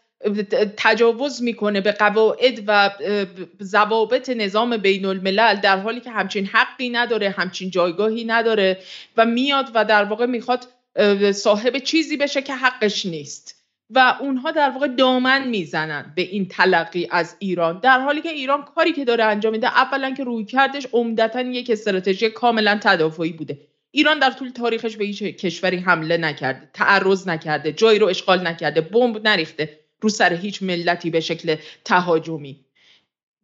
تجاوز 0.76 1.43
می‌کنه 1.43 1.80
به 1.80 1.93
قواعد 1.93 2.64
و 2.66 2.90
ضوابط 3.62 4.30
نظام 4.30 4.76
بین 4.76 5.05
الملل 5.05 5.60
در 5.60 5.78
حالی 5.78 6.01
که 6.01 6.10
همچین 6.10 6.47
حقی 6.47 6.90
نداره 6.90 7.30
همچین 7.30 7.70
جایگاهی 7.70 8.24
نداره 8.24 8.78
و 9.16 9.26
میاد 9.26 9.70
و 9.74 9.84
در 9.84 10.05
واقع 10.05 10.26
می‌خواد 10.26 10.66
صاحب 11.34 11.78
چیزی 11.78 12.16
بشه 12.16 12.43
که 12.43 12.55
حقش 12.55 13.06
نیست. 13.06 13.61
و 13.94 14.16
اونها 14.20 14.51
در 14.51 14.70
واقع 14.70 14.89
دامن 14.89 15.48
می‌زنن 15.48 16.12
به 16.16 16.23
این 16.23 16.48
تلقی 16.48 17.09
از 17.10 17.36
ایران. 17.39 17.81
در 17.81 18.01
حالی 18.01 18.20
که 18.20 18.28
ایران 18.28 18.62
کاری 18.62 18.93
که 18.93 19.05
داره 19.05 19.24
انجام 19.24 19.52
میده 19.52 19.66
اولا 19.66 20.10
که 20.10 20.24
روی 20.24 20.44
کردش 20.44 20.86
عمدتا 20.93 21.40
یک 21.40 21.70
استراتژی 21.70 22.31
کاملا 22.31 22.78
تدافعی 22.82 23.32
بوده. 23.32 23.59
ایران 23.90 24.19
در 24.19 24.31
طول 24.31 24.48
تاریخش 24.48 24.97
به 24.97 25.05
هیچ 25.05 25.23
کشوری 25.23 25.77
حمله 25.77 26.16
نکرده 26.16 26.69
تعرض 26.74 27.28
نکرده 27.28 27.73
جایی 27.73 27.98
رو 27.98 28.06
اشغال 28.06 28.47
نکرده 28.47 28.81
بمب 28.81 29.28
نریخته 29.28 29.78
رو 30.01 30.09
سر 30.09 30.32
هیچ 30.32 30.62
ملتی 30.62 31.10
به 31.10 31.20
شکل 31.20 31.56
تهاجمی. 31.85 32.60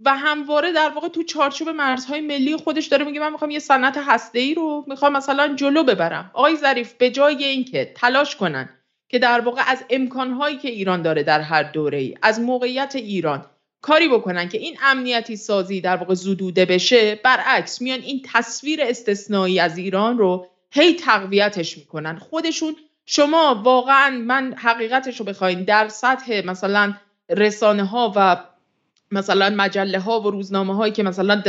و 0.01 0.17
همواره 0.17 0.73
در 0.73 0.89
واقع 0.89 1.09
تو 1.09 1.23
چارچوب 1.23 1.69
مرزهای 1.69 2.21
ملی 2.21 2.57
خودش 2.57 2.87
داره 2.87 3.05
میگه 3.05 3.21
من 3.21 3.33
می‌خوام 3.33 3.51
یه 3.51 3.59
صنعت 3.59 3.99
هسته 4.07 4.55
رو 4.55 4.85
می‌خوام 4.89 5.13
مثلا 5.13 5.55
جلو 5.55 5.85
ببرم. 5.85 6.31
آقای 6.35 6.57
ظریف 6.57 6.93
به 6.93 7.11
جای 7.11 7.45
اینکه 7.45 7.93
تلاش 7.97 8.37
کنن 8.37 8.78
که 9.09 9.19
در 9.19 9.41
واقع 9.41 9.63
از 9.67 9.85
امکانهایی 9.91 10.57
که 10.57 10.69
ایران 10.69 11.03
داره 11.03 11.23
در 11.23 11.41
هر 11.41 11.63
دوره 11.63 11.99
ای 11.99 12.15
از 12.23 12.41
موقعیت 12.41 12.97
ایران 12.97 13.45
کاری 13.81 14.09
بکنن 14.09 14.49
که 14.49 14.59
این 14.59 14.77
امنیتی 14.83 15.37
سازی 15.37 15.81
در 15.81 15.97
واقع 15.97 16.15
زدوده 16.15 16.65
بشه 16.65 17.15
برعکس 17.15 17.83
میان 17.83 18.01
این 18.01 18.23
تصویر 18.33 18.83
استثنایی 18.83 19.61
از 19.61 19.79
ایران 19.79 20.19
رو 20.19 20.47
هی 20.71 20.95
تقویتش 20.95 21.79
می‌کنن. 21.79 22.19
خودشون 22.19 22.77
شما 23.07 23.63
واقعا 23.65 24.11
من 24.11 24.55
حقیقتش 24.57 25.21
رو 25.21 25.25
بخواین 25.25 25.65
در 25.65 25.89
سطح 25.89 26.43
مثلا 26.47 26.95
رسانه 27.31 27.85
ها 27.85 28.13
و 28.17 28.37
مثلا 29.11 29.51
مجله 29.51 29.99
ها 29.99 30.21
و 30.21 30.31
روزنامه 30.31 30.75
هایی 30.75 30.93
که 30.93 31.03
مثلا 31.03 31.43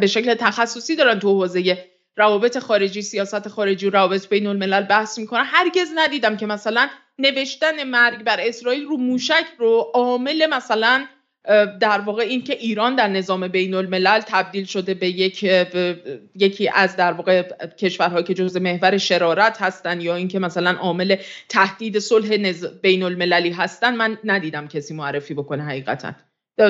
به 0.00 0.06
شکل 0.06 0.34
تخصصی 0.34 0.96
دارن 0.96 1.18
تو 1.18 1.28
حوزه 1.28 1.88
روابط 2.16 2.58
خارجی 2.58 3.02
سیاست 3.02 3.48
خارجی 3.48 3.86
و 3.86 3.90
روابط 3.90 4.28
بین 4.28 4.46
الملل 4.46 4.82
بحث 4.82 5.18
می‌کنن. 5.18 5.44
هرگز 5.46 5.88
ندیدم 5.94 6.36
که 6.36 6.46
مثلا 6.46 6.88
نوشتن 7.18 7.84
مرگ 7.84 8.24
بر 8.24 8.40
اسرائیل 8.40 8.84
رو 8.84 8.96
موشک 8.96 9.44
رو 9.58 9.90
عامل 9.94 10.46
مثلا 10.46 11.06
در 11.80 12.00
واقع 12.00 12.22
این 12.22 12.44
که 12.44 12.52
ایران 12.52 12.94
در 12.94 13.08
نظام 13.08 13.48
بین 13.48 13.74
الملل 13.74 14.20
تبدیل 14.20 14.64
شده 14.64 14.94
به 14.94 15.08
یک 15.08 15.42
یکی 16.34 16.70
از 16.74 16.96
در 16.96 17.12
واقع 17.12 17.42
کشورهایی 17.78 18.24
که 18.24 18.34
جزء 18.34 18.60
محور 18.60 18.98
شرارت 18.98 19.62
هستن 19.62 20.00
یا 20.00 20.16
اینکه 20.16 20.38
مثلا 20.38 20.70
عامل 20.70 21.16
تهدید 21.48 21.98
صلح 21.98 22.52
بین 22.82 23.02
المللی 23.02 23.50
هستن 23.50 23.96
من 23.96 24.18
ندیدم 24.24 24.68
کسی 24.68 24.94
معرفی 24.94 25.34
بکنه 25.34 25.62
حقیقتا. 25.62 26.12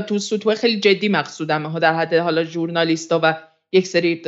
تو 0.08 0.18
سطوح 0.18 0.54
خیلی 0.54 0.80
جدی 0.80 1.08
مقصودم 1.08 1.78
در 1.78 1.94
حد 1.94 2.14
حالا 2.14 2.44
ژورنالیستا 2.44 3.20
و 3.22 3.34
یک 3.72 3.86
سری 3.86 4.22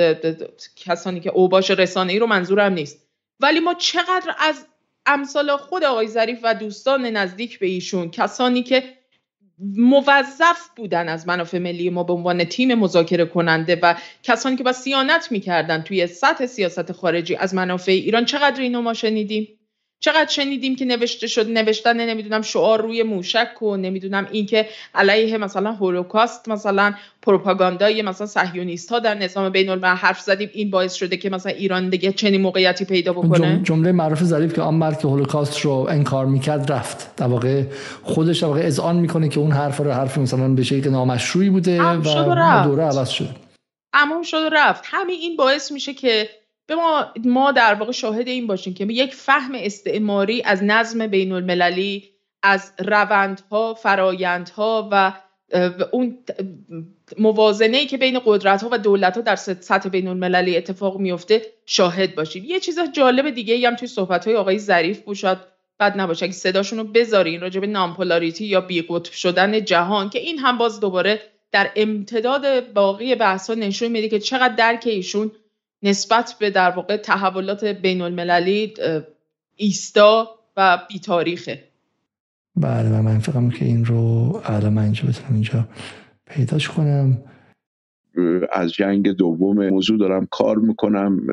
کسانی 0.76 1.20
که 1.20 1.30
اوباش 1.30 1.70
رسانه 1.70 2.12
ای 2.12 2.18
رو 2.18 2.26
منظورم 2.26 2.72
نیست. 2.72 3.08
ولی 3.40 3.60
ما 3.60 3.74
چقدر 3.74 4.34
از 4.38 4.66
امثال 5.06 5.56
خود 5.56 5.84
آقای 5.84 6.08
ظریف 6.08 6.38
و 6.42 6.54
دوستان 6.54 7.06
نزدیک 7.06 7.58
به 7.58 7.66
ایشون 7.66 8.10
کسانی 8.10 8.62
که 8.62 8.84
موظف 9.76 10.68
بودن 10.76 11.08
از 11.08 11.28
منافع 11.28 11.58
ملی 11.58 11.90
ما 11.90 12.04
به 12.04 12.12
عنوان 12.12 12.44
تیم 12.44 12.74
مذاکره 12.74 13.24
کننده 13.24 13.78
و 13.82 13.94
کسانی 14.22 14.56
که 14.56 14.64
با 14.64 14.72
سیانت 14.72 15.32
می‌کردن 15.32 15.82
توی 15.82 16.06
سطح 16.06 16.46
سیاست 16.46 16.92
خارجی 16.92 17.36
از 17.36 17.54
منافع 17.54 17.92
ایران 17.92 18.24
چقدر 18.24 18.60
اینو 18.60 18.82
ما 18.82 18.94
شنیدیم؟ 18.94 19.48
چقدر 20.04 20.30
شنیدیم 20.30 20.76
که 20.76 20.84
نوشته 20.84 21.26
شد 21.26 21.50
نوشتن 21.50 22.00
نمی‌دونم 22.08 22.42
شعار 22.42 22.82
روی 22.82 23.02
موشک 23.02 23.62
و 23.62 23.76
نمی‌دونم 23.76 24.26
اینکه 24.32 24.68
علیه 24.94 25.38
مثلا 25.38 25.72
هولوکاست 25.72 26.48
مثلا 26.48 26.94
پروپاگاندای 27.22 28.02
مثلا 28.02 28.26
صهیونیست 28.26 28.92
ها 28.92 28.98
در 28.98 29.14
نظام 29.14 29.48
بین 29.48 29.68
الملل 29.68 29.94
حرف 29.94 30.20
زدیم. 30.20 30.50
این 30.52 30.70
باعث 30.70 30.94
شده 30.94 31.16
که 31.16 31.30
مثلا 31.30 31.52
ایران 31.52 31.88
دیگه 31.88 32.12
چنین 32.12 32.40
موقعیتی 32.40 32.84
پیدا 32.84 33.12
بکنه. 33.12 33.60
جمله 33.64 33.92
معروف 33.92 34.22
ظریف 34.24 34.54
که 34.54 34.62
آن 34.62 34.74
مرد 34.74 35.00
که 35.00 35.08
هولوکاست 35.08 35.60
رو 35.60 35.86
انکار 35.90 36.26
می‌کرد 36.26 36.72
رفت. 36.72 37.16
در 37.16 37.26
واقع 37.26 37.62
خودش 38.02 38.38
در 38.38 38.48
واقع 38.48 38.60
اذعان 38.60 38.96
می‌کنه 38.96 39.28
که 39.28 39.40
اون 39.40 39.52
حرف 39.52 39.78
رو 39.78 39.92
حرف 39.92 40.18
مثلا 40.18 40.48
به 40.48 40.62
شکل 40.62 40.90
نامشروعی 40.90 41.50
بوده 41.50 41.82
و 41.82 41.96
دوره 42.64 42.82
عوض 42.82 43.08
شد. 43.08 43.28
عموم 43.94 44.22
شد 44.22 44.36
و 44.36 44.48
رفت. 44.52 44.84
همین 44.86 45.20
این 45.20 45.36
باعث 45.36 45.72
میشه 45.72 45.94
که 45.94 46.28
ما, 46.74 47.06
ما 47.24 47.52
در 47.52 47.74
واقع 47.74 47.92
شاهد 47.92 48.28
این 48.28 48.46
باشیم 48.46 48.74
که 48.74 48.84
یک 48.84 49.14
فهم 49.14 49.52
استعماری 49.54 50.42
از 50.42 50.64
نظم 50.64 51.06
بین 51.06 51.32
المللی 51.32 52.10
از 52.42 52.72
روندها 52.78 53.74
فرایندها 53.74 54.88
و 54.92 55.12
اون 55.92 56.18
موازنه 57.18 57.86
که 57.86 57.98
بین 57.98 58.20
قدرت 58.24 58.62
ها 58.62 58.68
و 58.72 58.78
دولت 58.78 59.16
ها 59.16 59.22
در 59.22 59.36
سطح 59.36 59.88
بین 59.88 60.08
المللی 60.08 60.56
اتفاق 60.56 60.98
میفته 60.98 61.42
شاهد 61.66 62.14
باشیم. 62.14 62.44
یه 62.44 62.60
چیز 62.60 62.78
جالب 62.92 63.30
دیگه 63.30 63.68
هم 63.68 63.76
توی 63.76 63.88
صحبت 63.88 64.26
های 64.26 64.36
آقای 64.36 64.58
ظریف 64.58 65.00
بود 65.00 65.16
شاید 65.16 65.38
بد 65.80 66.00
نباشه 66.00 66.24
اگه 66.24 66.32
صداشون 66.32 66.78
رو 66.78 66.84
بذارین 66.84 67.40
راجع 67.40 67.60
به 67.60 67.66
نامپولاریتی 67.66 68.44
یا 68.44 68.60
بیقطب 68.60 69.12
شدن 69.12 69.64
جهان 69.64 70.10
که 70.10 70.18
این 70.18 70.38
هم 70.38 70.58
باز 70.58 70.80
دوباره 70.80 71.20
در 71.52 71.70
امتداد 71.76 72.72
باقی 72.72 73.14
بحث 73.14 73.50
ها 73.50 73.56
نشون 73.56 73.88
میده 73.88 74.08
که 74.08 74.18
چقدر 74.18 74.54
درک 74.54 74.82
ایشون 74.86 75.30
نسبت 75.82 76.36
به 76.40 76.50
در 76.50 76.70
واقع 76.70 76.96
تحولات 76.96 77.64
بین 77.64 78.00
المللی 78.00 78.74
ایستا 79.56 80.28
و 80.56 80.78
بیتاریخه. 80.88 81.64
بله 82.56 82.98
و 82.98 83.02
من 83.02 83.18
فکرم 83.18 83.50
که 83.50 83.64
این 83.64 83.84
رو 83.84 84.42
الان 84.44 84.72
من 84.72 84.82
اینجا 84.82 85.08
بتونم 85.08 85.32
اینجا 85.32 85.68
پیداش 86.26 86.68
کنم. 86.68 87.24
از 88.52 88.72
جنگ 88.72 89.08
دوم 89.08 89.68
موضوع 89.68 89.98
دارم 89.98 90.26
کار 90.30 90.56
می‌کنم. 90.56 91.26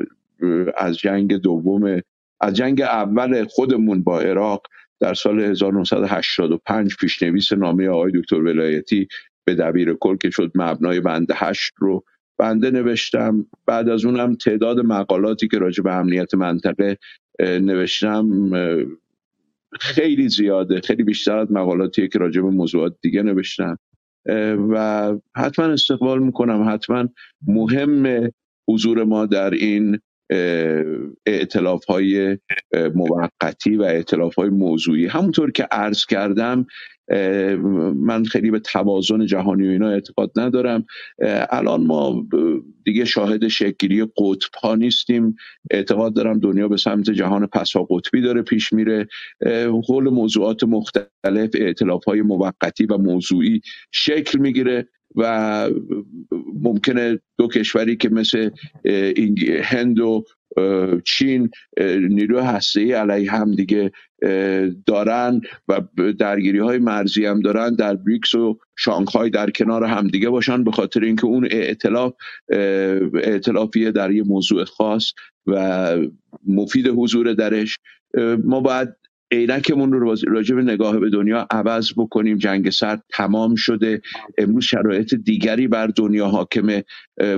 از 0.76 0.98
جنگ 0.98 1.36
دوم 1.36 2.00
از 2.40 2.54
جنگ 2.54 2.80
اول 2.80 3.44
خودمون 3.44 4.02
با 4.02 4.20
عراق 4.20 4.62
در 5.00 5.14
سال 5.14 5.40
1985 5.40 6.96
پیشنویس 7.00 7.52
نامه 7.52 7.88
آقای 7.88 8.12
دکتر 8.14 8.36
ولایتی 8.36 9.08
به 9.44 9.54
دبیر 9.54 9.94
کل 9.94 10.16
که 10.16 10.30
شد 10.30 10.52
مبنای 10.54 11.00
بند 11.00 11.28
هشت 11.34 11.72
رو 11.78 12.04
بنده 12.40 12.70
نوشتم. 12.70 13.46
بعد 13.66 13.88
از 13.88 14.04
اونم 14.04 14.34
تعداد 14.34 14.80
مقالاتی 14.80 15.48
که 15.48 15.58
راجع 15.58 15.82
به 15.82 15.92
امنیت 15.92 16.34
منطقه 16.34 16.98
نوشتم 17.40 18.50
خیلی 19.80 20.28
زیاده. 20.28 20.80
خیلی 20.80 21.02
بیشتر 21.02 21.38
از 21.38 21.52
مقالاتی 21.52 22.08
که 22.08 22.18
راجع 22.18 22.42
به 22.42 22.50
موضوعات 22.50 22.96
دیگه 23.02 23.22
نوشتم. 23.22 23.78
و 24.70 25.14
حتما 25.36 25.66
استقبال 25.66 26.22
می‌کنم. 26.22 26.68
حتما 26.68 27.08
مهم 27.46 28.30
حضور 28.68 29.04
ما 29.04 29.26
در 29.26 29.50
این 29.50 29.98
اعتلاف 31.26 31.84
های 31.84 32.38
موقتی 32.94 33.76
و 33.76 33.82
اعتلاف 33.82 34.34
های 34.34 34.48
موضوعی. 34.48 35.06
همونطور 35.06 35.50
که 35.50 35.68
عرض 35.70 36.06
کردم 36.06 36.66
من 37.96 38.24
خیلی 38.24 38.50
به 38.50 38.58
توازن 38.58 39.26
جهانی 39.26 39.68
و 39.68 39.70
اینا 39.70 39.88
اعتقاد 39.88 40.30
ندارم. 40.36 40.84
الان 41.50 41.86
ما 41.86 42.26
دیگه 42.84 43.04
شاهد 43.04 43.48
شکلی 43.48 44.04
قطب 44.04 44.54
ها 44.62 44.74
نیستیم. 44.74 45.36
اعتقاد 45.70 46.14
دارم 46.14 46.38
دنیا 46.38 46.68
به 46.68 46.76
سمت 46.76 47.10
جهان 47.10 47.46
پسا 47.46 47.86
قطبی 47.90 48.20
داره 48.20 48.42
پیش 48.42 48.72
میره. 48.72 49.08
حول 49.88 50.08
موضوعات 50.08 50.64
مختلف 50.64 51.50
اعتلاف 51.54 52.04
های 52.04 52.22
موقتی 52.22 52.86
و 52.86 52.98
موضوعی 52.98 53.60
شکل 53.92 54.38
می‌گیره 54.38 54.88
و 55.16 55.70
ممکنه 56.62 57.20
دو 57.38 57.48
کشوری 57.48 57.96
که 57.96 58.08
مثل 58.08 58.50
هند 59.62 60.00
و 60.00 60.24
چین 61.04 61.50
نیرو 62.08 62.40
هسته 62.40 62.96
علیه 62.96 63.32
هم 63.32 63.54
دیگه 63.54 63.92
دارن 64.86 65.40
و 65.68 65.80
درگیری 66.18 66.58
های 66.58 66.78
مرزی 66.78 67.26
هم 67.26 67.40
دارن 67.40 67.74
در 67.74 67.94
بریکس 67.94 68.34
و 68.34 68.58
شانگهای 68.78 69.30
در 69.30 69.50
کنار 69.50 69.84
همدیگه 69.84 70.28
باشن 70.28 70.64
به 70.64 70.70
خاطر 70.70 71.00
اینکه 71.00 71.26
اون 71.26 71.48
ائتلاف 71.50 72.12
ائتلافیه 73.24 73.90
در 73.90 74.10
یه 74.10 74.22
موضوع 74.22 74.64
خاص 74.64 75.12
و 75.46 75.96
مفید 76.46 76.88
حضور 76.88 77.32
درش. 77.32 77.78
ما 78.44 78.60
باید 78.60 78.88
عینکمون 79.32 79.92
رو 79.92 80.16
راجع 80.28 80.54
به 80.54 80.62
نگاه 80.62 80.98
به 80.98 81.10
دنیا 81.10 81.46
عوض 81.50 81.92
بکنیم. 81.96 82.36
جنگ 82.38 82.70
سرد 82.70 83.04
تمام 83.10 83.54
شده. 83.54 84.02
امروز 84.38 84.64
شرایط 84.64 85.14
دیگری 85.14 85.68
بر 85.68 85.86
دنیا 85.86 86.26
حاکمه. 86.26 86.84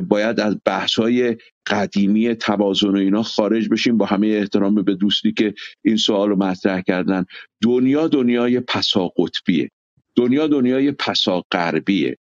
باید 0.08 0.40
از 0.40 0.56
بحث‌های 0.64 1.36
قدیمی 1.66 2.34
توازن 2.34 2.88
و 2.88 2.96
اینا 2.96 3.22
خارج 3.22 3.68
بشیم. 3.68 3.98
با 3.98 4.06
همه 4.06 4.26
احترام 4.26 4.74
به 4.74 4.94
دوستی 4.94 5.32
که 5.32 5.54
این 5.84 5.96
سوال 5.96 6.28
رو 6.28 6.36
مطرح 6.36 6.80
کردن. 6.80 7.24
دنیا 7.62 8.08
دنیای 8.08 8.60
پسا 8.60 9.08
قطبیه. 9.08 9.70
دنیا 10.16 10.46
دنیای 10.46 10.92
پسا 10.92 11.42
غربیه. 11.52 12.16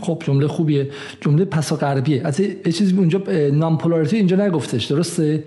خب 0.00 0.22
جمله 0.26 0.46
خوبیه. 0.46 0.90
جمله 1.20 1.44
پسا 1.44 1.76
غربیه. 1.76 2.26
از 2.26 2.36
چیزی 2.64 2.96
اونجا 2.96 3.22
نامپولاریتی 3.52 4.16
اینجا 4.16 4.46
نگفتش. 4.46 4.84
درسته؟ 4.84 5.44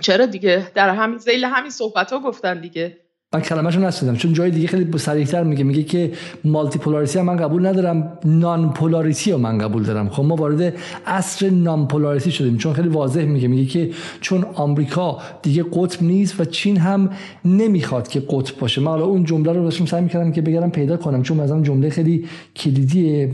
چرا 0.00 0.26
دیگه؟ 0.26 0.66
در 0.74 0.94
همین 0.94 1.18
زیل 1.18 1.44
همین 1.44 1.70
صحبت 1.70 2.12
ها 2.12 2.20
گفتن 2.20 2.60
دیگه. 2.60 2.96
من 3.34 3.40
کلمه‌شو 3.40 3.80
نشدم 3.80 4.16
چون 4.16 4.32
جای 4.32 4.50
دیگه 4.50 4.66
خیلی 4.68 4.98
سریعتر 4.98 5.42
میگه. 5.42 5.64
میگه 5.64 5.82
که 5.82 6.12
مالتی 6.44 6.78
پولاریتی 6.78 7.20
من 7.20 7.36
قبول 7.36 7.66
ندارم 7.66 8.18
نان 8.24 8.72
پولاریتی 8.72 9.32
رو 9.32 9.38
من 9.38 9.58
قبول 9.58 9.82
دارم. 9.82 10.08
خب 10.08 10.22
ما 10.22 10.34
وارد 10.34 10.74
عصر 11.06 11.50
نان 11.50 11.88
پولاریتی 11.88 12.30
شدیم 12.30 12.56
چون 12.56 12.72
خیلی 12.72 12.88
واضح 12.88 13.24
میگه. 13.24 13.48
میگه 13.48 13.64
که 13.64 13.90
چون 14.20 14.44
آمریکا 14.54 15.18
دیگه 15.42 15.64
قطب 15.72 16.02
نیست 16.02 16.40
و 16.40 16.44
چین 16.44 16.76
هم 16.76 17.10
نمی‌خواد 17.44 18.08
که 18.08 18.22
قطب 18.28 18.58
باشه. 18.58 18.80
من 18.80 18.90
حالا 18.90 19.04
اون 19.04 19.24
جمله 19.24 19.52
رو 19.52 19.64
داشتم 19.64 19.86
سعی 19.86 20.02
می‌کردم 20.02 20.32
که 20.32 20.42
بگم 20.42 20.70
پیدا 20.70 20.96
کنم 20.96 21.22
چون 21.22 21.36
مثلا 21.36 21.62
جمله 21.62 21.90
خیلی 21.90 22.26
کلیدیه. 22.56 23.26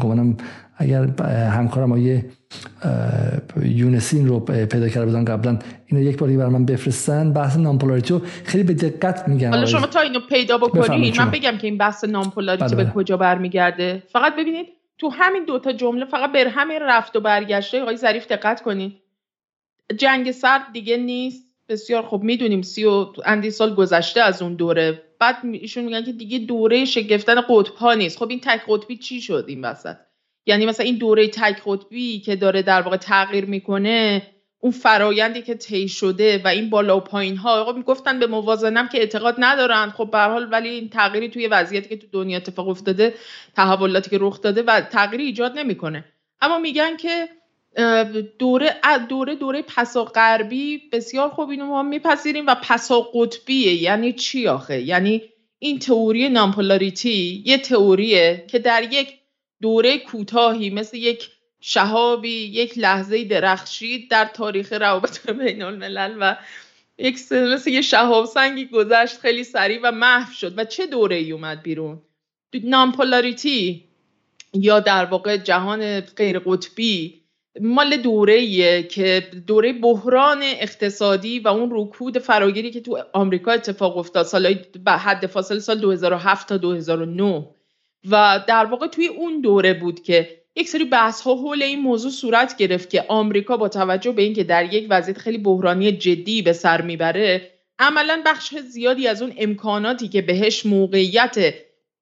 گفتم 0.00 0.36
اگر 0.82 1.22
همکارم 1.48 1.92
آیه 1.92 2.24
یونسین 3.62 4.28
رو 4.28 4.40
پیدا 4.40 4.88
کرده 4.88 5.06
بودن 5.06 5.24
قبلا 5.24 5.58
اینو 5.86 6.02
یک 6.02 6.18
باری 6.18 6.36
برای 6.36 6.50
من 6.50 6.66
بفرستن. 6.66 7.32
بحث 7.32 7.56
نامپولاریتی 7.56 8.20
خیلی 8.44 8.64
به 8.64 8.74
دقت 8.74 9.28
میگن. 9.28 9.50
حالا 9.50 9.66
شما 9.66 9.86
تا 9.86 10.00
اینو 10.00 10.20
پیدا 10.20 10.58
بکنید 10.58 11.20
من 11.20 11.30
بگم 11.30 11.58
که 11.58 11.66
این 11.66 11.78
بحث 11.78 12.04
نامپولاریتی 12.04 12.64
بله، 12.64 12.76
به 12.76 12.84
بله. 12.84 12.92
کجا 12.92 13.16
برمیگرده. 13.16 14.02
فقط 14.08 14.36
ببینید 14.36 14.66
تو 14.98 15.08
همین 15.08 15.44
دوتا 15.44 15.72
جمله 15.72 16.04
فقط 16.04 16.32
بر 16.32 16.46
همین 16.46 16.78
رفت 16.82 17.16
و 17.16 17.20
برگشته. 17.20 17.82
آقای 17.82 17.96
ظریف 17.96 18.26
دقت 18.26 18.62
کنید 18.62 18.92
جنگ 19.96 20.30
سرد 20.30 20.62
دیگه 20.72 20.96
نیست. 20.96 21.42
بسیار 21.68 22.02
خوب 22.02 22.22
می‌دونیم 22.22 22.62
سی 22.62 22.84
و 22.84 23.06
اندی 23.24 23.50
سال 23.50 23.74
گذشته 23.74 24.20
از 24.20 24.42
اون 24.42 24.54
دوره. 24.54 25.02
بعد 25.20 25.36
ایشون 25.52 25.84
میگن 25.84 26.04
که 26.04 26.12
دیگه 26.12 26.38
دوره 26.38 26.84
شگفتن 26.84 27.40
قطب 27.40 27.74
ها 27.74 27.94
نیست. 27.94 28.18
خب 28.18 28.28
این 28.30 28.40
تک 28.40 28.60
قطبی 28.68 28.96
چی 28.96 29.20
شد؟ 29.20 29.44
این 29.48 29.64
وسط. 29.64 29.96
یعنی 30.46 30.66
مثلا 30.66 30.86
این 30.86 30.96
دوره 30.96 31.28
تک 31.28 31.62
قطبی 31.66 32.20
که 32.20 32.36
داره 32.36 32.62
در 32.62 32.82
واقع 32.82 32.96
تغییر 32.96 33.44
می‌کنه 33.44 34.22
اون 34.60 34.72
فرایندی 34.72 35.42
که 35.42 35.54
طی 35.54 35.88
شده 35.88 36.40
و 36.44 36.48
این 36.48 36.70
بالا 36.70 36.96
و 36.96 37.00
پایین 37.00 37.36
ها 37.36 37.72
می‌گفتن 37.76 38.18
به 38.18 38.26
موازنم 38.26 38.88
که 38.88 38.98
اعتقاد 38.98 39.34
ندارن. 39.38 39.90
خب 39.90 40.08
به 40.12 40.18
حال 40.18 40.48
ولی 40.50 40.68
این 40.68 40.88
تغییری 40.88 41.28
توی 41.28 41.46
وضعیتی 41.46 41.88
که 41.88 41.96
تو 41.96 42.06
دنیا 42.12 42.36
اتفاق 42.36 42.68
افتاده 42.68 43.14
تحولاتی 43.56 44.10
که 44.10 44.18
رخ 44.20 44.40
داده 44.40 44.62
و 44.62 44.80
تغییری 44.80 45.24
ایجاد 45.24 45.58
نمی‌کنه. 45.58 46.04
اما 46.40 46.58
میگن 46.58 46.96
که 46.96 47.28
دوره 48.38 48.80
دوره 49.08 49.34
دوره 49.34 49.62
پسا 49.62 50.04
غربی 50.04 50.82
بسیار 50.92 51.28
خوب 51.28 51.50
اینو 51.50 51.66
ما 51.66 51.82
میپذیریم 51.82 52.46
و 52.46 52.56
پسا 52.62 53.00
قطبیه 53.14 53.82
یعنی 53.82 54.12
چی 54.12 54.48
آخه؟ 54.48 54.80
یعنی 54.80 55.22
این 55.58 55.78
تئوری 55.78 56.28
نامپولاریتی 56.28 57.42
یه 57.46 57.58
تئوریه 57.58 58.44
که 58.48 58.58
در 58.58 58.82
یک 58.90 59.21
دوره 59.62 59.98
کوتاهی 59.98 60.70
مثل 60.70 60.96
یک 60.96 61.30
شهابی 61.60 62.28
یک 62.28 62.78
لحظه 62.78 63.24
درخشید 63.24 64.10
در 64.10 64.24
تاریخ 64.24 64.72
روابط 64.72 65.30
بین 65.40 65.62
الملل 65.62 66.16
و 66.20 66.36
یک 66.98 67.18
مثل 67.32 67.70
یه 67.70 67.80
شهاب 67.80 68.24
سنگی 68.24 68.66
گذشت 68.66 69.18
خیلی 69.18 69.44
سریع 69.44 69.80
و 69.82 69.92
محو 69.92 70.32
شد. 70.32 70.58
و 70.58 70.64
چه 70.64 70.86
دوره 70.86 71.16
ای 71.16 71.32
اومد 71.32 71.62
بیرون؟ 71.62 72.02
نامپولاریتی 72.64 73.84
یا 74.54 74.80
در 74.80 75.04
واقع 75.04 75.36
جهان 75.36 76.00
غیر 76.00 76.38
قطبی 76.38 77.22
مال 77.60 77.96
دوره 77.96 78.82
که 78.82 79.30
دوره 79.46 79.72
بحران 79.72 80.40
اقتصادی 80.42 81.38
و 81.40 81.48
اون 81.48 81.70
رکود 81.72 82.18
فراگیری 82.18 82.70
که 82.70 82.80
تو 82.80 82.98
آمریکا 83.12 83.52
اتفاق 83.52 83.96
افتاد 83.96 84.26
سال 84.26 84.64
حد 84.86 85.26
فاصله 85.26 85.58
سال 85.58 85.78
2007 85.78 86.48
تا 86.48 86.56
2009 86.56 87.46
و 88.10 88.44
در 88.48 88.64
واقع 88.64 88.86
توی 88.86 89.06
اون 89.06 89.40
دوره 89.40 89.74
بود 89.74 90.02
که 90.02 90.42
یک 90.56 90.68
سری 90.68 90.84
بحث 90.84 91.20
ها 91.20 91.34
حول 91.34 91.62
این 91.62 91.80
موضوع 91.80 92.10
صورت 92.10 92.56
گرفت 92.56 92.90
که 92.90 93.04
آمریکا 93.08 93.56
با 93.56 93.68
توجه 93.68 94.12
به 94.12 94.22
اینکه 94.22 94.44
در 94.44 94.74
یک 94.74 94.86
وضعیت 94.90 95.18
خیلی 95.18 95.38
بحرانی 95.38 95.92
جدی 95.92 96.42
به 96.42 96.52
سر 96.52 96.80
می‌بره 96.80 97.50
عملا 97.78 98.22
بخش 98.26 98.54
زیادی 98.54 99.08
از 99.08 99.22
اون 99.22 99.32
امکاناتی 99.38 100.08
که 100.08 100.22
بهش 100.22 100.66
موقعیت 100.66 101.54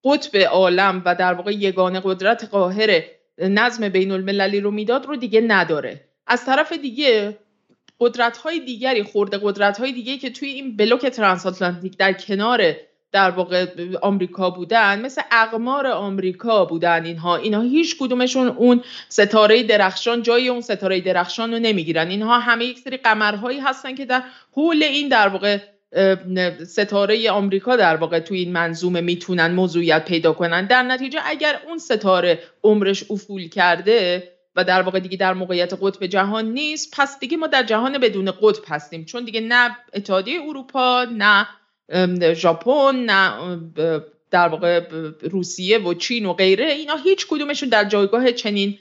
قطب 0.05 0.37
عالم 0.37 1.03
و 1.05 1.15
در 1.15 1.35
واقع 1.35 1.53
یگانه 1.53 2.01
قدرت 2.05 2.45
قاهر 2.45 3.03
نظم 3.39 3.89
بین 3.89 4.11
المللی 4.11 4.61
رو 4.61 4.71
می‌داد 4.71 5.07
رو 5.07 5.17
دیگه 5.17 5.41
نداره. 5.41 6.01
از 6.27 6.45
طرف 6.45 6.73
دیگه 6.73 7.39
قدرت 8.01 8.37
های 8.37 8.61
دیگری 8.61 9.03
خورده 9.03 9.39
قدرت 9.43 9.79
های 9.79 9.93
دیگری 9.93 10.19
که 10.19 10.31
توی 10.31 10.49
این 10.49 10.77
بلوک 10.77 11.07
ترانساتلانتیک 11.07 11.97
در 11.97 12.13
کنار 12.13 12.77
در 13.13 13.31
واقع 13.31 13.67
آمریکا 14.03 14.51
بودن 14.51 15.01
مثل 15.01 15.23
اقمار 15.31 15.87
آمریکا 15.87 16.65
بودن 16.65 17.05
اینها. 17.05 17.37
اینها 17.37 17.61
هیچ 17.63 17.97
کدومشون 17.99 18.49
اون 18.49 18.83
ستاره 19.09 19.63
درخشان 19.63 20.23
جای 20.23 20.49
اون 20.49 20.61
ستاره 20.61 21.01
درخشان 21.01 21.53
رو 21.53 21.59
نمی‌گیرن. 21.59 22.09
اینها 22.09 22.39
همه 22.39 22.65
یک 22.65 22.79
سری 22.79 22.97
قمرهایی 22.97 23.59
هستن 23.61 23.95
که 23.95 24.05
در 24.05 24.23
حول 24.53 24.83
این 24.83 25.09
در 25.09 25.29
واقع 25.29 25.59
ستاره 26.67 27.31
آمریکا 27.31 27.77
در 27.77 27.97
واقع 27.97 28.19
توی 28.21 28.39
این 28.39 28.53
منظومه 28.53 29.01
می‌تونن 29.01 29.51
موضوعیت 29.53 30.05
پیدا 30.05 30.33
کنن. 30.33 30.67
در 30.67 30.83
نتیجه 30.83 31.21
اگر 31.25 31.61
اون 31.69 31.79
ستاره 31.79 32.39
عمرش 32.65 33.05
افول 33.11 33.49
کرده 33.49 34.29
و 34.57 34.65
در 34.65 34.83
واقع 34.83 35.01
دیگه 35.01 35.17
در 35.17 35.35
موقعیت 35.35 35.75
قطب 35.83 36.07
جهان 36.07 36.45
نیست 36.45 36.95
پس 36.97 37.19
دیگه 37.21 37.37
ما 37.37 37.47
در 37.47 37.63
جهان 37.63 37.99
بدون 37.99 38.31
قطب 38.31 38.63
هستیم. 38.69 39.05
چون 39.05 39.25
دیگه 39.25 39.41
نه 39.41 39.77
اتحادیه 39.95 40.41
اروپا 40.43 41.07
نه 41.13 41.47
ژاپن 42.35 43.07
در 44.31 44.49
واقع 44.49 44.89
روسیه 45.23 45.79
و 45.79 45.95
چین 45.95 46.27
و 46.27 46.33
غیره 46.33 46.65
اینا 46.65 46.97
هیچ 46.97 47.27
کدومشون 47.27 47.69
در 47.69 47.85
جایگاه 47.85 48.33
چنین 48.33 48.79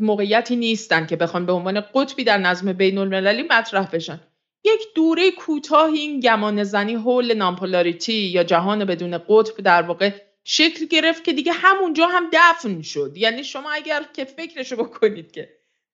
موقعیتی 0.00 0.56
نیستن 0.56 1.06
که 1.06 1.16
بخوان 1.16 1.46
به 1.46 1.52
عنوان 1.52 1.80
قطبی 1.80 2.24
در 2.24 2.38
نظم 2.38 2.72
بین 2.72 2.98
المللی 2.98 3.42
مطرح 3.42 3.90
بشن. 3.90 4.20
یک 4.64 4.80
دوره 4.94 5.30
کوتاه 5.30 5.92
این 5.92 6.20
گمان 6.20 6.64
زنی 6.64 6.94
حول 6.94 7.34
نامپولاریتی 7.34 8.12
یا 8.12 8.44
جهان 8.44 8.84
بدون 8.84 9.18
قطب 9.18 9.62
در 9.62 9.82
واقع 9.82 10.10
شکل 10.44 10.86
گرفت 10.86 11.24
که 11.24 11.32
دیگه 11.32 11.52
همونجا 11.52 12.06
هم 12.06 12.30
دفن 12.32 12.82
شد. 12.82 13.12
یعنی 13.16 13.44
شما 13.44 13.70
اگر 13.70 14.02
که 14.12 14.24
فکرشو 14.24 14.76
بکنید 14.76 15.32
که 15.32 15.48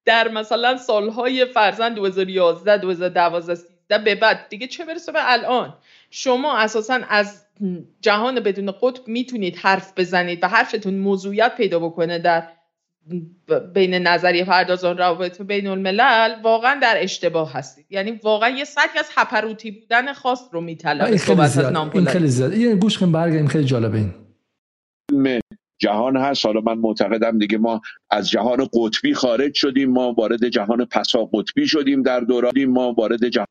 در 0.04 0.28
مثلا 0.28 0.76
سالهای 0.76 1.44
فرزن 1.44 1.94
2011 1.94 2.78
2012 2.78 3.54
به 3.98 4.14
بعد. 4.14 4.46
دیگه 4.48 4.66
چه 4.66 4.84
برسه 4.84 5.12
به 5.12 5.32
الان؟ 5.32 5.74
شما 6.10 6.58
اساسا 6.58 7.00
از 7.08 7.46
جهان 8.00 8.40
بدون 8.40 8.72
قطب 8.82 9.08
می‌تونید 9.08 9.56
حرف 9.56 9.92
بزنید 9.96 10.44
و 10.44 10.48
حرفتون 10.48 10.94
موضوعیت 10.94 11.56
پیدا 11.56 11.78
بکنه 11.78 12.18
در 12.18 12.48
بین 13.74 13.94
نظریه 13.94 14.44
پردازان 14.44 14.98
روابط 14.98 15.42
بین 15.42 15.66
الملل 15.66 16.34
واقعا 16.42 16.78
در 16.82 16.94
اشتباه 16.98 17.52
هستید. 17.52 17.86
یعنی 17.90 18.10
واقعا 18.10 18.48
یه 18.48 18.64
سطحی 18.64 18.98
از 18.98 19.10
هپروتی 19.16 19.70
بودن 19.70 20.12
خاص 20.12 20.48
رو 20.52 20.60
میطلبه. 20.60 21.04
این 21.04 21.18
خیلی 21.18 21.46
زیاد 21.46 21.76
این 21.94 22.04
خیلی 22.04 22.28
زیاد. 22.28 22.52
این 22.52 22.78
گوش 22.78 22.98
کن 22.98 23.12
برگردیم 23.12 23.46
خیلی 23.46 23.64
جالبه 23.64 23.98
این. 23.98 25.40
جهان 25.78 26.16
هست. 26.16 26.46
حالا 26.46 26.60
من 26.60 26.78
معتقدم 26.78 27.38
دیگه 27.38 27.58
ما 27.58 27.80
از 28.10 28.30
جهان 28.30 28.68
قطبی 28.72 29.14
خارج 29.14 29.54
شدیم. 29.54 29.90
ما 29.90 30.12
وارد 30.12 30.48
جهان 30.48 30.84
پسا 30.84 31.24
قطبی 31.24 31.68
شدیم 31.68 32.02
در 32.02 32.20
دوران. 32.20 32.64
ما 32.64 32.92
وارد 32.92 33.28
جهان 33.28 33.46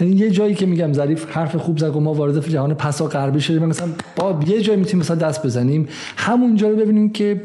یه 0.00 0.30
جایی 0.30 0.54
که 0.54 0.66
میگم 0.66 0.92
ظریف 0.92 1.30
حرف 1.30 1.56
خوب 1.56 1.78
زد 1.78 1.96
و 1.96 2.00
ما 2.00 2.14
وارد 2.14 2.48
جهان 2.48 2.74
پسا 2.74 3.06
غربی 3.06 3.40
شدیم. 3.40 3.64
مثلا 3.64 3.88
با 4.16 4.40
یه 4.46 4.60
جایی 4.60 4.78
می‌تونیم 4.78 5.00
مثلا 5.00 5.16
دست 5.16 5.46
بزنیم. 5.46 5.88
همونجا 6.16 6.68
رو 6.68 6.76
ببینیم 6.76 7.10
که 7.10 7.40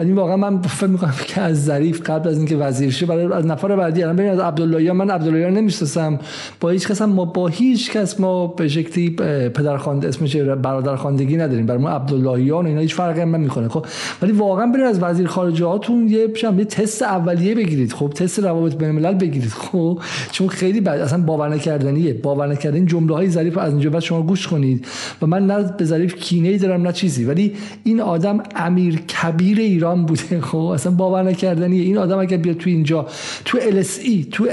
ولی 0.00 0.12
واقعا 0.12 0.36
من 0.36 0.62
فکر 0.62 0.86
می‌کنم 0.86 1.14
که 1.26 1.40
از 1.40 1.64
ظریف 1.64 2.10
قبل 2.10 2.28
از 2.28 2.36
اینکه 2.36 2.56
وزیر 2.56 2.90
شه 2.90 3.06
برای 3.06 3.32
از 3.32 3.46
نفر 3.46 3.76
بعدی 3.76 4.02
الان 4.02 4.16
ببین 4.16 4.30
از 4.30 4.38
عبدالله 4.38 4.92
من 4.92 5.10
عبدالله 5.10 5.44
رو 5.44 5.50
نمی‌شناسم. 5.50 6.18
با 6.60 6.70
هیچ 6.70 6.88
کس 6.88 7.02
ما 7.02 7.24
با 7.24 7.48
هیچ 7.48 7.92
کس 7.92 8.20
ما 8.20 8.46
به 8.46 8.68
شکلی 8.68 9.10
پدرخوانده 9.54 10.08
اسمش 10.08 10.36
برادرخواندگی 10.36 11.36
نداریم. 11.36 11.66
برای 11.66 11.80
ما 11.80 11.88
عبداللهیان 11.88 12.64
و 12.64 12.68
اینا 12.68 12.80
هیچ 12.80 12.94
فرقی 12.94 13.20
هم 13.20 13.36
نمی‌کنه 13.36 13.68
خب؟ 13.68 13.86
ولی 14.22 14.32
واقعا 14.32 14.66
برید 14.66 14.84
از 14.84 15.02
وزیر 15.02 15.26
خارجه 15.26 15.64
هاتون 15.64 16.08
یه 16.08 16.28
یه 16.58 16.64
تست 16.64 17.02
اولیه 17.02 17.54
بگیرید 17.54 17.92
خب؟ 17.92 18.08
تست 18.08 18.38
روابط 18.38 18.74
بین 18.74 18.88
الملل 18.88 19.14
بگیرید 19.14 19.50
خب؟ 19.50 20.00
چون 20.32 20.48
خیلی 20.48 20.80
بعد 20.80 21.00
اصلا 21.00 21.22
باور 21.22 21.48
نکردنیه. 21.48 22.12
باور 22.12 22.46
نکردن 22.46 22.86
جمله 22.86 23.28
ظریف 23.28 23.58
از 23.58 23.72
اینجا 23.72 23.90
بعد 23.90 24.02
شما 24.02 24.22
گوش 24.22 24.46
کنید. 24.46 24.86
و 25.22 25.26
من 25.26 25.46
نه 25.46 25.72
به 25.78 25.84
ظریف 25.84 26.14
کینه 26.14 26.58
دارم 26.58 26.82
نه 26.82 26.92
چیزی. 26.92 27.24
ولی 27.24 27.52
این 27.84 28.00
آدم 28.00 28.42
امیر 28.56 28.96
کبیر 28.96 29.58
ایران 29.58 29.87
ایران 29.88 30.06
بوده 30.06 30.40
خب 30.40 30.56
اصلا 30.58 30.92
باور 30.92 31.22
نکردنیه 31.22 31.82
این 31.82 31.98
آدم 31.98 32.18
اگر 32.18 32.36
بیاد 32.36 32.56
تو 32.56 32.70
اینجا 32.70 33.06
تو 33.44 33.58
ای 34.02 34.24
تو 34.24 34.44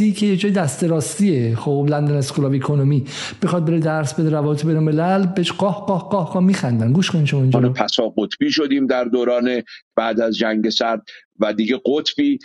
ای 0.00 0.12
که 0.12 0.26
یه 0.26 0.36
جای 0.36 0.52
دست 0.52 0.84
راستیه 0.84 1.56
خب 1.56 1.86
لندن 1.88 2.14
اسکول 2.14 2.44
اف 2.44 2.52
اکونومی 2.52 3.04
بخواد 3.42 3.64
بره 3.64 3.78
درس 3.78 4.14
بده 4.14 4.30
روابط 4.30 4.66
بین 4.66 4.76
الملل 4.76 5.26
بهش 5.26 5.52
قاه 5.52 5.86
قاه 5.86 6.08
قاه 6.08 6.32
قاه 6.32 6.42
میخندن. 6.42 6.92
گوش 6.92 7.10
کنین 7.10 7.24
شما 7.24 7.42
اینجا. 7.42 7.60
پسا 7.60 8.14
قطبی 8.16 8.50
شدیم 8.50 8.86
در 8.86 9.04
دوران 9.04 9.62
بعد 9.96 10.20
از 10.20 10.36
جنگ 10.36 10.70
سرد 10.70 11.02
و 11.38 11.52
دیگه 11.52 11.80
قطبی 11.86 12.38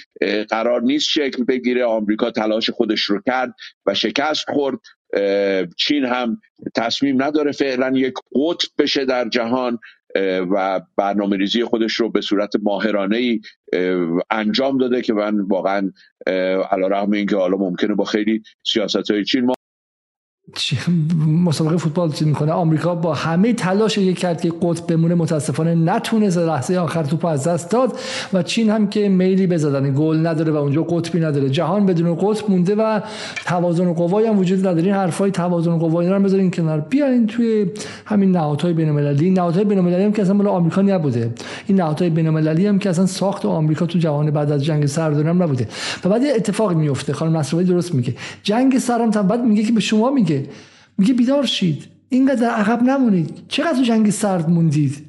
قرار 0.49 0.81
نیست 0.81 1.09
شکل 1.09 1.43
بگیره. 1.43 1.85
آمریکا 1.85 2.31
تلاش 2.31 2.69
خودش 2.69 3.01
رو 3.01 3.21
کرد 3.25 3.53
و 3.85 3.93
شکست 3.93 4.45
خورد. 4.49 4.79
چین 5.77 6.05
هم 6.05 6.41
تصمیم 6.75 7.23
نداره 7.23 7.51
فعلا 7.51 7.97
یک 7.97 8.13
قطب 8.35 8.67
بشه 8.77 9.05
در 9.05 9.29
جهان. 9.29 9.79
و 10.51 10.81
برنامه 10.95 11.37
ریزی 11.37 11.63
خودش 11.63 11.93
رو 11.93 12.09
به 12.09 12.21
صورت 12.21 12.53
ماهرانه 12.63 13.17
ای 13.17 13.41
انجام 14.31 14.77
داده 14.77 15.01
که 15.01 15.13
من 15.13 15.39
واقعا 15.39 15.91
علا 16.71 16.87
رحم 16.87 17.11
این 17.11 17.25
که 17.25 17.35
حالا 17.35 17.57
ممکنه 17.57 17.95
با 17.95 18.03
خیلی 18.03 18.43
سیاست 18.63 19.11
های 19.11 19.23
چین 19.23 19.45
ما 19.45 19.53
مسابقه 21.27 21.77
فوتبال 21.77 22.11
چیز 22.11 22.27
می‌کنه 22.27 22.51
آمریکا 22.51 22.95
با 22.95 23.13
همه 23.13 23.53
تلاش 23.53 23.97
یک 23.97 24.19
کرد 24.19 24.41
که 24.41 24.53
قطب 24.61 24.87
بمونه 24.87 25.15
متاسفانه 25.15 25.75
نتونست. 25.75 26.37
لحظه 26.37 26.77
آخر 26.77 27.03
توپ 27.03 27.25
از 27.25 27.47
دست 27.47 27.71
داد 27.71 27.93
و 28.33 28.43
چین 28.43 28.69
هم 28.69 28.87
که 28.87 29.09
میلی 29.09 29.47
بزدن. 29.47 29.93
گل 29.93 30.27
نداره 30.27 30.51
و 30.51 30.55
اونجا 30.55 30.83
قطبی 30.83 31.19
نداره. 31.19 31.49
جهان 31.49 31.85
بدون 31.85 32.15
قطب 32.15 32.49
مونده 32.49 32.75
و 32.75 33.01
توازن 33.45 33.93
قوایی 33.93 34.27
هم 34.27 34.39
وجود 34.39 34.59
نداره. 34.59 34.83
این 34.83 34.93
حرفای 34.93 35.31
توازن 35.31 35.77
قوایی 35.77 36.09
رو 36.09 36.19
بذارین 36.19 36.51
کنار. 36.51 36.79
بیاین 36.79 37.27
توی 37.27 37.65
همین 38.05 38.31
نهادهای 38.31 38.73
بین‌المللی. 38.73 39.31
نهادهای 39.31 39.65
بین‌المللی 39.65 40.03
هم 40.03 40.11
که 40.11 40.21
اصلا 40.21 40.33
مال 40.33 40.47
آمریکا 40.47 40.81
نبوده. 40.81 41.31
این 41.67 41.77
نهادهای 41.79 42.09
بین‌المللی 42.09 42.67
هم 42.67 42.79
که 42.79 42.89
اصلا 42.89 43.05
ساخت 43.05 43.45
آمریکا 43.45 43.85
تو 43.85 43.99
جهان 43.99 44.31
بعد 44.31 44.51
از 44.51 44.65
جنگ 44.65 44.85
سرد 44.85 45.27
هم 45.27 45.43
نبوده. 45.43 45.67
و 46.05 46.09
بعد 46.09 46.21
اتفاقی 46.35 46.75
میفته 46.75 47.13
خانم 47.13 47.37
نصرآبادی 47.37 47.69
درست 47.69 47.95
میگه. 47.95 48.13
جنگ 48.43 48.77
سرد 48.77 49.15
هم 49.15 49.27
بعد 49.27 49.43
میگه 49.43 49.63
که 49.63 49.71
به 49.71 49.79
شما 49.79 50.09
میگه. 50.09 50.38
میگه 50.97 51.13
بیدار 51.13 51.45
شید. 51.45 51.83
اینقدر 52.09 52.47
عقب 52.47 52.83
نمونید. 52.83 53.33
چقدر 53.47 53.77
تو 53.77 53.83
جنگ 53.83 54.09
سرد 54.09 54.49
موندید؟ 54.49 55.05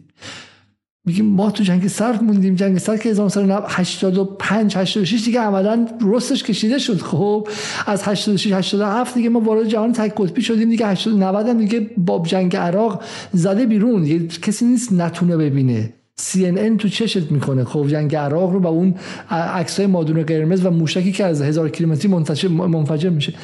میگه 1.07 1.23
ما 1.23 1.51
تو 1.51 1.63
جنگ 1.63 1.89
سرد 1.89 2.23
موندیم. 2.23 2.55
جنگ 2.55 2.79
سرد 2.79 3.03
که 3.03 3.09
1985 3.09 4.77
86 4.77 5.25
دیگه 5.25 5.41
عملا 5.41 5.89
رستش 6.01 6.45
کشیده 6.45 6.79
شد. 6.79 7.01
خب 7.01 7.49
از 7.87 8.03
86 8.03 8.53
87 8.53 9.15
دیگه 9.15 9.29
ما 9.29 9.41
وارد 9.41 9.69
جهان 9.69 9.93
تک 9.93 10.15
قطبی 10.17 10.43
شدیم. 10.43 10.71
دیگه 10.71 10.87
80 10.87 11.23
90 11.23 11.49
هم 11.49 11.59
دیگه 11.59 11.91
با 11.97 12.23
جنگ 12.27 12.57
عراق 12.57 13.03
زده 13.33 13.67
بیرون. 13.67 14.03
دیگه 14.03 14.27
کسی 14.27 14.65
نیست 14.65 14.93
نتونه 14.93 15.37
ببینه. 15.37 15.93
CNN 16.21 16.77
تو 16.79 16.89
چشت 16.89 17.31
می‌کنه. 17.31 17.65
خب 17.65 17.89
جنگ 17.89 18.17
عراق 18.17 18.53
رو 18.53 18.61
با 18.61 18.69
اون 18.69 18.95
عکسای 19.31 19.87
مادون 19.87 20.23
قرمز 20.23 20.67
و 20.67 20.71
موشکی 20.71 21.13
که 21.13 21.25
از 21.25 21.43
هزار 21.43 21.69
کیلومتری 21.69 22.09
منفجر 22.49 23.09
میشه. 23.09 23.35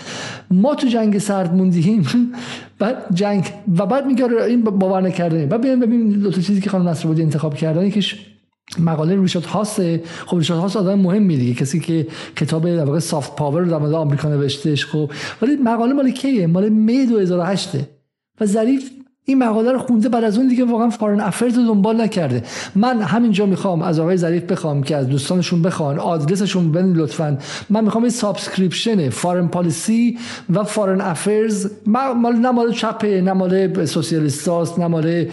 ما 0.50 0.74
تو 0.74 0.86
جنگ 0.86 1.18
سرد 1.18 1.54
موندیم. 1.54 2.06
بعد 2.78 2.96
جنگ 3.14 3.44
و 3.78 3.86
بعد 3.86 4.06
میگه 4.06 4.24
آره، 4.24 4.44
این 4.44 4.62
باور 4.64 5.00
نکردنی. 5.00 5.46
بعد 5.46 5.60
ببین 5.60 5.80
ببین 5.80 6.08
دو 6.08 6.30
تا 6.30 6.40
چیزی 6.40 6.60
که 6.60 6.70
خانم 6.70 6.88
نصرآبادی 6.88 7.22
انتخاب 7.22 7.54
کردن. 7.54 7.86
یکیش 7.86 8.26
مقاله 8.78 9.20
ریشارد 9.20 9.44
هاسه 9.44 10.02
خب 10.26 10.36
ریشارد 10.36 10.60
هاس 10.60 10.76
آدم 10.76 10.98
مهمی 10.98 11.36
دیگه. 11.36 11.54
کسی 11.54 11.80
که 11.80 12.06
کتاب 12.36 12.76
در 12.76 12.84
واقع 12.84 12.98
soft 12.98 13.36
power 13.36 13.60
رو 13.60 13.70
در 13.70 13.78
مورد 13.78 13.92
آمریکا 13.92 14.28
نوشتهش. 14.28 14.84
خب 14.84 15.10
ولی 15.42 15.56
مقاله 15.56 15.92
مال 15.92 16.10
کیه؟ 16.10 16.46
مال 16.46 16.68
مِی 16.68 17.06
2008 17.06 17.70
و 18.40 18.46
ظریف 18.46 18.90
این 19.28 19.38
مقاله 19.38 19.72
رو 19.72 19.78
خونده 19.78 20.08
بعد 20.08 20.24
از 20.24 20.38
اون 20.38 20.48
دیگه 20.48 20.64
واقعا 20.64 20.90
Foreign 20.90 21.20
Affairs 21.20 21.58
رو 21.58 21.66
دنبال 21.66 22.00
نکرده. 22.00 22.42
من 22.74 23.02
همینجا 23.02 23.46
می‌خوام 23.46 23.82
از 23.82 23.98
آقای 23.98 24.16
ظریف 24.16 24.42
بخوام 24.42 24.82
که 24.82 24.96
از 24.96 25.08
دوستانشون 25.08 25.62
بخوان 25.62 25.98
آدرسشون 25.98 26.72
بدن 26.72 26.92
لطفا. 26.92 27.38
من 27.70 27.84
می‌خوام 27.84 28.04
این 28.04 28.10
subscription 28.10 29.10
Foreign 29.10 29.48
Policy 29.48 30.18
و 30.50 30.64
Foreign 30.64 31.00
Affairs 31.00 31.70
مال 31.86 32.36
نه 32.36 32.50
مال 32.50 32.72
چپه 32.72 33.20
نه 33.20 33.86
سوسیالیستاست 33.86 34.78
نه 34.78 34.86
مال 34.86 35.24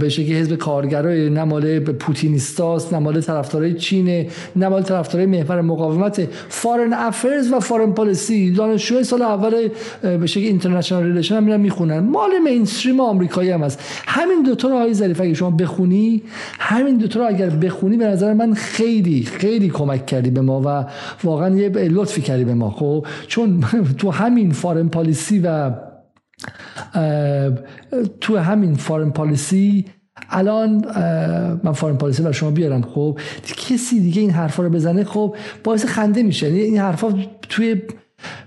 به 0.00 0.08
شکلی 0.08 0.34
حزب 0.34 0.56
کارگرای 0.56 1.30
نه 1.30 1.80
پوتینیستاست 1.80 2.92
نه 2.92 2.98
مال 2.98 3.20
طرفدارای 3.20 3.74
چین 3.74 4.26
نه 4.56 4.68
مال 4.68 4.82
طرفدارای 4.82 5.26
محور 5.26 5.60
مقاومت. 5.60 6.28
Foreign 6.48 6.92
Affairs 6.92 7.52
و 7.52 7.60
Foreign 7.60 7.92
Policy 7.92 8.50
دانشجوی 8.50 9.04
سال 9.04 9.22
اول 9.22 9.68
به 10.02 10.26
شکلی 10.26 10.46
international 10.46 11.02
relation 11.02 11.34
هم 11.34 11.60
می‌خونن. 11.60 11.98
مال 11.98 12.30
mainstream 12.44 13.00
آمریکا 13.00 13.29
آمریکایی 13.30 13.50
هم 13.50 13.62
هست. 13.62 13.80
همین 14.06 14.42
دوتا 14.42 14.68
رو 14.68 14.74
آقای 14.74 14.94
ظریف 14.94 15.20
اگه 15.20 15.34
شما 15.34 15.50
بخونی 15.50 16.22
همین 16.58 16.96
دوتا 16.96 17.20
رو 17.20 17.26
اگر 17.26 17.50
بخونی 17.50 17.96
به 17.96 18.06
نظر 18.06 18.32
من 18.32 18.54
خیلی 18.54 19.22
خیلی 19.22 19.68
کمک 19.68 20.06
کردی 20.06 20.30
به 20.30 20.40
ما 20.40 20.62
و 20.64 20.86
واقعا 21.24 21.56
یه 21.56 21.68
لطفی 21.68 22.22
کردی 22.22 22.44
به 22.44 22.54
ما. 22.54 22.70
خب 22.70 23.06
چون 23.26 23.64
تو 23.98 24.10
همین 24.10 24.52
Foreign 24.52 24.88
Policy 24.88 25.38
و 25.44 25.70
تو 28.20 28.38
همین 28.38 28.74
Foreign 28.74 29.10
Policy 29.10 29.84
الان 30.30 30.84
من 31.64 31.72
فارن 31.72 31.96
پالیسی 31.96 32.22
برای 32.22 32.34
شما 32.34 32.50
بیارم. 32.50 32.82
خب 32.82 33.18
کسی 33.56 34.00
دیگه 34.00 34.20
این 34.20 34.30
حرفا 34.30 34.62
رو 34.62 34.70
بزنه 34.70 35.04
خب 35.04 35.36
باعث 35.64 35.84
خنده 35.84 36.22
میشه. 36.22 36.46
یعنی 36.46 36.60
این 36.60 36.78
حرفا 36.78 37.14
توی 37.48 37.82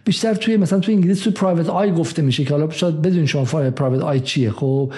بیشتر 0.05 0.33
توی 0.33 0.57
مثلا 0.57 0.79
توی 0.79 0.95
انگلیس 0.95 1.19
توی 1.19 1.33
پرایوت 1.33 1.69
آی 1.69 1.91
گفته 1.91 2.21
میشه 2.21 2.43
که 2.43 2.49
حالا 2.49 2.69
شاید 2.69 3.01
بدون 3.01 3.25
شما 3.25 3.43
پرایوت 3.71 4.01
آی 4.01 4.19
چیه. 4.19 4.51
خب 4.51 4.93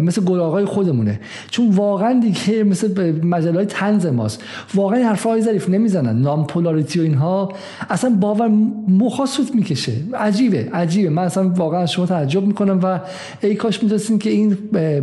مثل 0.00 0.24
گلاغای 0.24 0.64
خودمونه. 0.64 1.20
چون 1.50 1.70
واقعا 1.70 2.20
دیگه 2.20 2.64
مثل 2.64 3.12
مجله 3.24 3.54
های 3.54 3.66
تنز 3.66 4.06
ماست. 4.06 4.42
واقعا 4.74 5.08
حرف 5.08 5.26
های 5.26 5.42
ظریف 5.42 5.68
نمی‌زنن. 5.68 6.22
نام 6.22 6.46
پولاریتی 6.46 7.00
و 7.00 7.02
اینها 7.02 7.52
اصلا 7.90 8.10
باور 8.10 8.48
مخاصوت 8.88 9.54
می‌کشه. 9.54 9.92
عجیبه 10.14 10.68
عجیبه. 10.72 11.10
من 11.10 11.22
اصلا 11.22 11.48
واقعا 11.48 11.86
شما 11.86 12.06
تعجب 12.06 12.42
می‌کنم 12.42 12.80
و 12.82 13.00
ای 13.40 13.54
کاش 13.54 13.82
می‌دونستین 13.82 14.18
که 14.18 14.30
این 14.30 14.58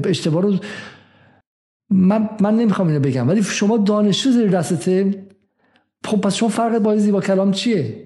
اشتباه 0.06 0.42
رو 0.42 0.56
من, 1.90 2.30
من 2.42 2.56
نمی‌خوام 2.56 2.88
اینو 2.88 3.00
بگم. 3.00 3.30
ولی 3.30 3.44
شما 3.44 3.78
دانشجو 3.78 4.32
زیر 4.32 4.48
دستته 4.48 5.24
خب 6.06 6.22
پس 6.22 6.36
شما 6.36 6.50
فرق 6.50 6.78
با 6.78 6.98
زیبا 6.98 7.22
کلام 7.22 7.52
چیه؟ 7.52 8.03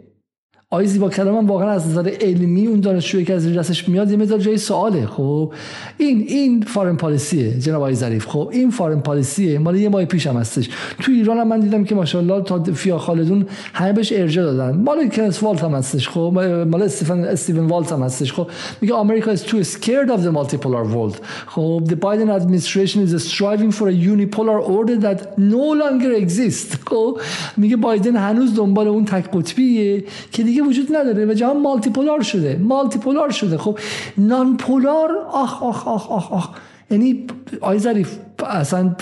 آقای 0.71 0.87
زیبا 0.87 1.09
کلام 1.09 1.47
واقعا 1.47 1.69
از 1.69 1.87
نظر 1.87 2.11
علمی 2.21 2.67
اون 2.67 2.79
دانشجویی 2.79 3.25
که 3.25 3.33
از 3.33 3.53
دستش 3.53 3.89
میاد 3.89 4.11
یه 4.11 4.17
مقدار 4.17 4.39
جای 4.39 4.57
سواله. 4.57 5.05
خب 5.05 5.53
این 5.97 6.25
این 6.27 6.61
فارن 6.61 6.95
پالیسیه 6.95 7.59
جناب 7.59 7.81
آقای 7.81 7.95
ظریف. 7.95 8.27
خب 8.27 8.49
این 8.51 8.69
فارن 8.69 8.99
پالیسیه 8.99 9.59
مال 9.59 9.75
یه 9.75 9.89
ماه 9.89 10.05
پیش 10.05 10.27
هم 10.27 10.37
هستش. 10.37 10.69
تو 10.99 11.11
ایران 11.11 11.37
هم 11.37 11.47
من 11.47 11.59
دیدم 11.59 11.83
که 11.83 11.95
ماشاءالله 11.95 12.43
تا 12.43 12.63
فیا 12.63 12.97
خالدون 12.97 13.45
همه 13.73 13.93
بهش 13.93 14.13
ارجاع 14.13 14.45
دادن. 14.45 14.77
مال 14.77 15.09
کنس 15.09 15.43
والت 15.43 15.63
هم 15.63 15.73
هستش. 15.73 16.09
خب 16.09 16.33
مال 16.71 16.81
استیفن 16.81 17.19
استیون 17.19 17.67
والت 17.67 17.91
هم 17.91 18.03
هستش. 18.03 18.33
خب 18.33 18.47
میگه 18.81 18.95
امریکا 18.95 19.35
is 19.35 19.39
too 19.39 19.63
scared 19.63 20.09
of 20.09 20.21
the 20.21 20.31
multipolar 20.37 20.93
world. 20.93 21.15
خب 21.47 21.83
the 21.85 21.95
Biden 21.95 22.29
administration 22.29 23.07
is 23.07 23.33
striving 23.33 23.71
for 23.71 23.87
a 23.87 23.93
unipolar 23.93 24.59
order 24.69 24.97
that 24.97 25.37
no 25.37 25.67
longer 25.81 26.11
exists. 26.23 26.77
خب 26.85 27.19
میگه 27.57 27.75
بایدن 27.75 28.15
هنوز 28.15 28.55
دنبال 28.55 28.87
اون 28.87 29.05
تک 29.05 29.31
قطبیه 29.31 30.03
که 30.31 30.56
وجود 30.61 30.95
نداره 30.95 31.25
و 31.25 31.33
جهان 31.33 31.61
مالتی 31.61 31.89
پولار 31.89 32.21
شده 32.21 32.57
مالتی 32.61 32.99
پولار 32.99 33.29
شده. 33.29 33.57
خب 33.57 33.79
نان 34.17 34.57
پولار 34.57 35.09
آخ 35.31 35.63
آخ 35.63 35.87
آخ 35.87 36.11
آخ 36.11 36.31
آخ. 36.31 36.49
یعنی 36.91 37.27
آی 37.61 37.79
ظریف 37.79 38.17
اصلا 38.45 38.95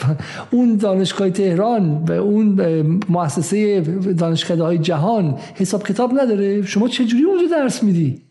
اون 0.52 0.76
دانشگاه 0.76 1.30
تهران 1.30 2.06
و 2.08 2.12
اون 2.12 2.62
مؤسسه 3.10 3.82
دانشکده 4.18 4.64
های 4.64 4.78
جهان 4.78 5.38
حساب 5.56 5.84
کتاب 5.84 6.20
نداره. 6.20 6.62
شما 6.62 6.88
چجوری 6.88 7.24
اونجا 7.24 7.58
درس 7.58 7.84
میدی؟ 7.84 8.25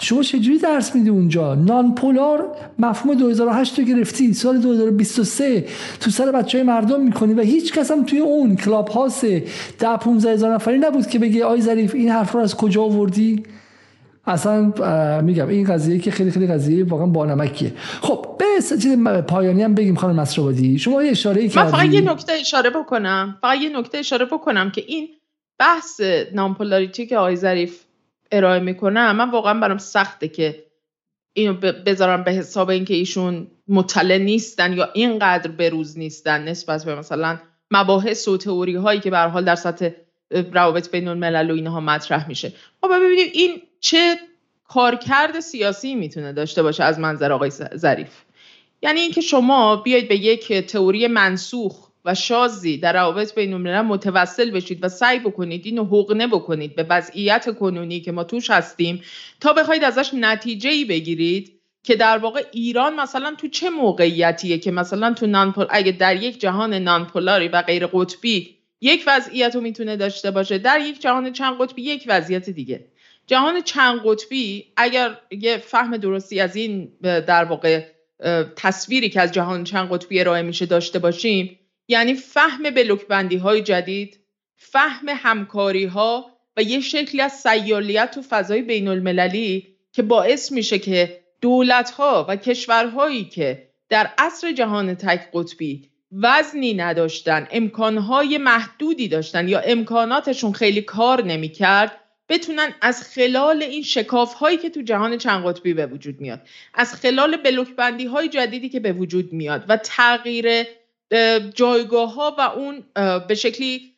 شما 0.00 0.22
چجوری 0.22 0.58
درس 0.58 0.94
میدی 0.94 1.10
اونجا؟ 1.10 1.54
نان 1.54 1.94
پولار 1.94 2.56
مفهوم 2.78 3.14
2008 3.14 3.78
رو 3.78 3.84
گرفتی 3.84 4.34
سال 4.34 4.58
2023 4.58 5.64
تو 6.00 6.10
سر 6.10 6.32
بچه 6.32 6.58
های 6.58 6.66
مردم 6.66 7.00
می‌کنی 7.00 7.34
و 7.34 7.40
هیچ 7.40 7.72
کس 7.72 7.90
هم 7.90 8.04
توی 8.04 8.18
اون 8.18 8.56
کلاب 8.56 8.88
هاست 8.88 9.24
ده 9.24 9.96
15 10.00 10.30
هزار 10.30 10.54
نفری 10.54 10.78
نبود 10.78 11.06
که 11.06 11.18
بگه 11.18 11.44
آی 11.44 11.60
ظریف 11.60 11.94
این 11.94 12.08
حرف 12.08 12.32
رو 12.32 12.40
از 12.40 12.56
کجا 12.56 12.82
آوردی؟ 12.82 13.42
اصلا 14.26 14.72
میگم 15.20 15.48
این 15.48 15.66
قضیه 15.66 15.98
که 15.98 16.10
خیلی 16.10 16.30
خیلی 16.30 16.46
قضیه 16.46 16.84
واقعا 16.84 17.06
بانمکیه. 17.06 17.72
خب 18.00 18.26
به 18.38 18.44
چیز 18.76 18.98
پایانی 19.28 19.62
هم 19.62 19.74
بگیم 19.74 19.94
خانم 19.94 20.16
مسروادی 20.16 20.78
شما 20.78 21.02
یه 21.02 21.10
اشاره 21.10 21.48
کردی 21.48 21.70
من 21.70 21.78
فقط 21.78 21.94
یه 21.94 22.00
نکته 22.00 22.32
اشاره 22.32 22.70
بکنم 22.70 23.38
فقط 23.42 23.58
یه 23.58 23.78
نکته 23.78 23.98
اشاره 23.98 24.24
بکنم 24.24 24.70
که 24.70 24.84
این 24.86 25.08
بحث 25.58 26.00
نامپولاریتی 26.34 27.06
که 27.06 27.18
آقای 27.18 27.36
ظریف 27.36 27.83
ارائه 28.32 28.60
می‌کنم 28.60 29.16
من 29.16 29.30
واقعا 29.30 29.60
برام 29.60 29.78
سخته 29.78 30.28
که 30.28 30.64
اینو 31.32 31.54
بذارم 31.86 32.24
به 32.24 32.30
حساب 32.30 32.70
اینکه 32.70 32.94
ایشون 32.94 33.46
مطلع 33.68 34.18
نیستن 34.18 34.72
یا 34.72 34.88
اینقدر 34.92 35.50
بروز 35.50 35.98
نیستن 35.98 36.44
نسبت 36.44 36.84
به 36.84 36.94
مثلا 36.94 37.38
مباحث 37.70 38.28
و 38.28 38.36
تئوری 38.36 38.74
هایی 38.74 39.00
که 39.00 39.10
به 39.10 39.18
حال 39.18 39.44
در 39.44 39.54
سطح 39.54 39.90
روابط 40.30 40.90
بین 40.90 41.08
الملل 41.08 41.50
و 41.50 41.54
اینها 41.54 41.80
مطرح 41.80 42.28
میشه. 42.28 42.52
خب 42.80 42.88
ببینید 42.88 43.30
این 43.32 43.62
چه 43.80 44.18
کارکرد 44.64 45.40
سیاسی 45.40 45.94
می‌تونه 45.94 46.32
داشته 46.32 46.62
باشه 46.62 46.84
از 46.84 46.98
منظر 46.98 47.32
آقای 47.32 47.50
ظریف. 47.76 48.22
یعنی 48.82 49.00
اینکه 49.00 49.20
شما 49.20 49.76
بیاید 49.76 50.08
به 50.08 50.16
یک 50.16 50.52
تئوری 50.52 51.06
منسوخ 51.06 51.83
و 52.04 52.14
شازی 52.14 52.78
در 52.78 52.92
روابط 52.92 53.34
بین 53.34 53.52
الملل 53.52 53.80
متوسل 53.80 54.50
بشید 54.50 54.84
و 54.84 54.88
سعی 54.88 55.18
بکنید 55.18 55.66
اینو 55.66 55.84
حقنه 55.84 56.26
بکنید 56.26 56.76
به 56.76 56.86
وضعیت 56.90 57.54
کنونی 57.58 58.00
که 58.00 58.12
ما 58.12 58.24
توش 58.24 58.50
هستیم 58.50 59.02
تا 59.40 59.52
بخواید 59.52 59.84
ازش 59.84 60.10
نتیجه 60.14 60.70
ای 60.70 60.84
بگیرید 60.84 61.60
که 61.82 61.96
در 61.96 62.18
واقع 62.18 62.44
ایران 62.52 63.00
مثلا 63.00 63.34
تو 63.38 63.48
چه 63.48 63.70
موقعیتیه 63.70 64.58
که 64.58 64.70
مثلا 64.70 65.14
تو 65.14 65.26
نانپول 65.26 65.66
اگه 65.70 65.92
در 65.92 66.22
یک 66.22 66.40
جهان 66.40 66.74
نانپولاری 66.74 67.48
و 67.48 67.62
غیر 67.62 67.86
قطبی 67.86 68.58
یک 68.80 69.04
وضعیت 69.06 69.54
رو 69.54 69.60
می‌تونه 69.60 69.96
داشته 69.96 70.30
باشه 70.30 70.58
در 70.58 70.80
یک 70.80 71.00
جهان 71.00 71.32
چند 71.32 71.56
قطبی 71.60 71.82
یک 71.82 72.04
وضعیت 72.08 72.50
دیگه. 72.50 72.84
جهان 73.26 73.62
چند 73.62 74.00
قطبی 74.04 74.64
اگر 74.76 75.18
یه 75.30 75.56
فهم 75.56 75.96
درستی 75.96 76.40
از 76.40 76.56
این 76.56 76.92
در 77.02 77.44
واقع 77.44 77.82
تصویری 78.56 79.08
که 79.08 79.20
از 79.20 79.32
جهان 79.32 79.64
چند 79.64 79.88
قطبی 79.92 80.20
ارائه 80.20 80.42
میشه 80.42 80.66
داشته 80.66 80.98
باشیم 80.98 81.58
یعنی 81.88 82.14
فهم 82.14 82.70
بلوکبندی 82.70 83.36
های 83.36 83.62
جدید 83.62 84.20
فهم 84.56 85.08
همکاری 85.08 85.84
ها 85.84 86.30
و 86.56 86.62
یه 86.62 86.80
شکلی 86.80 87.20
از 87.20 87.32
سیالیت 87.32 88.10
تو 88.10 88.22
فضای 88.22 88.62
بین 88.62 88.88
المللی 88.88 89.76
که 89.92 90.02
باعث 90.02 90.52
میشه 90.52 90.78
که 90.78 91.24
دولت 91.40 91.90
ها 91.90 92.26
و 92.28 92.36
کشورهایی 92.36 93.24
که 93.24 93.68
در 93.88 94.10
عصر 94.18 94.52
جهان 94.52 94.94
تک 94.94 95.28
قطبی 95.32 95.90
وزنی 96.12 96.74
نداشتن 96.74 97.48
امکانهای 97.50 98.38
محدودی 98.38 99.08
داشتن 99.08 99.48
یا 99.48 99.60
امکاناتشون 99.60 100.52
خیلی 100.52 100.82
کار 100.82 101.24
نمی‌کرد 101.24 102.00
بتونن 102.28 102.74
از 102.80 103.02
خلال 103.02 103.62
این 103.62 103.82
شکاف 103.82 104.34
هایی 104.34 104.56
که 104.56 104.70
تو 104.70 104.82
جهان 104.82 105.18
چند 105.18 105.46
قطبی 105.46 105.74
به 105.74 105.86
وجود 105.86 106.20
میاد 106.20 106.40
از 106.74 106.94
خلال 106.94 107.36
بلوکبندی 107.36 108.04
های 108.06 108.28
جدیدی 108.28 108.68
که 108.68 108.80
به 108.80 108.92
وجود 108.92 109.32
میاد 109.32 109.64
و 109.68 109.76
تغییر 109.76 110.46
جایگاه 111.54 112.14
ها 112.14 112.36
و 112.38 112.40
اون 112.40 112.84
به 113.28 113.34
شکلی 113.34 113.94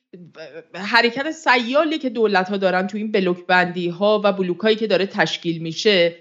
حرکت 0.74 1.30
سیالی 1.30 1.98
که 1.98 2.10
دولت 2.10 2.48
ها 2.48 2.56
دارن 2.56 2.86
تو 2.86 2.97
این 2.97 3.12
بلوک 3.12 3.47
بندی 3.47 3.88
ها 3.88 4.20
و 4.24 4.32
بلوک 4.32 4.59
هایی 4.59 4.76
که 4.76 4.86
داره 4.86 5.06
تشکیل 5.06 5.62
میشه 5.62 6.16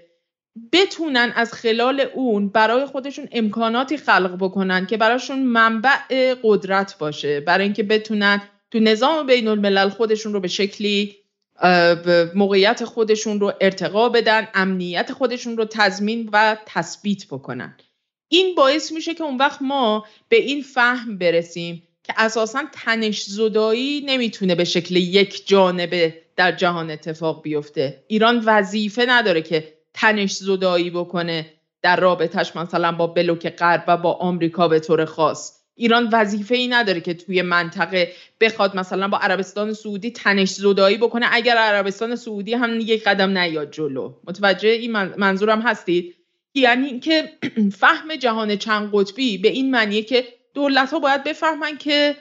بتونن 0.72 1.32
از 1.36 1.52
خلال 1.52 2.00
اون 2.14 2.48
برای 2.48 2.86
خودشون 2.86 3.28
امکاناتی 3.32 3.96
خلق 3.96 4.36
بکنن 4.40 4.86
که 4.86 4.96
براشون 4.96 5.38
منبع 5.38 6.34
قدرت 6.42 6.98
باشه. 6.98 7.40
برای 7.40 7.64
اینکه 7.64 7.82
بتونن 7.82 8.42
تو 8.70 8.80
نظام 8.80 9.26
بین 9.26 9.48
الملل 9.48 9.88
خودشون 9.88 10.32
رو 10.32 10.40
به 10.40 10.48
شکلی 10.48 11.16
موقعیت 12.34 12.84
خودشون 12.84 13.40
رو 13.40 13.52
ارتقا 13.60 14.08
بدن 14.08 14.48
امنیت 14.54 15.12
خودشون 15.12 15.56
رو 15.56 15.64
تضمین 15.64 16.28
و 16.32 16.56
تثبیت 16.66 17.26
بکنن. 17.26 17.76
این 18.28 18.54
باعث 18.54 18.92
میشه 18.92 19.14
که 19.14 19.24
اون 19.24 19.36
وقت 19.36 19.62
ما 19.62 20.06
به 20.28 20.36
این 20.36 20.62
فهم 20.62 21.18
برسیم 21.18 21.82
که 22.04 22.14
اساسا 22.16 22.62
تنش 22.72 23.22
زدایی 23.22 24.00
نمی‌تونه 24.06 24.54
به 24.54 24.64
شکل 24.64 24.96
یک 24.96 25.48
جانبه 25.48 26.22
در 26.36 26.52
جهان 26.52 26.90
اتفاق 26.90 27.42
بیفته. 27.42 28.04
ایران 28.06 28.42
وظیفه 28.44 29.06
نداره 29.08 29.42
که 29.42 29.72
تنش 29.94 30.32
زدایی 30.32 30.90
بکنه 30.90 31.46
در 31.82 32.00
رابطش 32.00 32.56
مثلا 32.56 32.92
با 32.92 33.06
بلوک 33.06 33.48
غرب 33.48 33.84
و 33.88 33.96
با 33.96 34.12
آمریکا 34.12 34.68
به 34.68 34.80
طور 34.80 35.04
خاص. 35.04 35.52
ایران 35.74 36.08
وظیفه 36.12 36.54
ای 36.54 36.68
نداره 36.68 37.00
که 37.00 37.14
توی 37.14 37.42
منطقه 37.42 38.12
بخواد 38.40 38.76
مثلا 38.76 39.08
با 39.08 39.18
عربستان 39.18 39.72
سعودی 39.72 40.10
تنش 40.10 40.50
زدایی 40.50 40.96
بکنه. 40.96 41.26
اگر 41.32 41.56
عربستان 41.56 42.16
سعودی 42.16 42.54
هم 42.54 42.80
یک 42.80 43.04
قدم 43.04 43.38
نیاد 43.38 43.70
جلو. 43.70 44.14
متوجه 44.24 44.68
این 44.68 44.92
منظورم 44.92 45.60
هستید؟ 45.60 46.14
یعنی 46.60 46.86
اینکه 46.86 47.32
فهم 47.80 48.16
جهان 48.16 48.56
چند 48.56 48.90
قطبی 48.92 49.38
به 49.38 49.48
این 49.48 49.70
معنیه 49.70 50.02
که 50.02 50.24
دولت 50.54 50.92
ها 50.92 50.98
باید 50.98 51.24
بفهمن 51.24 51.78
که 51.78 52.16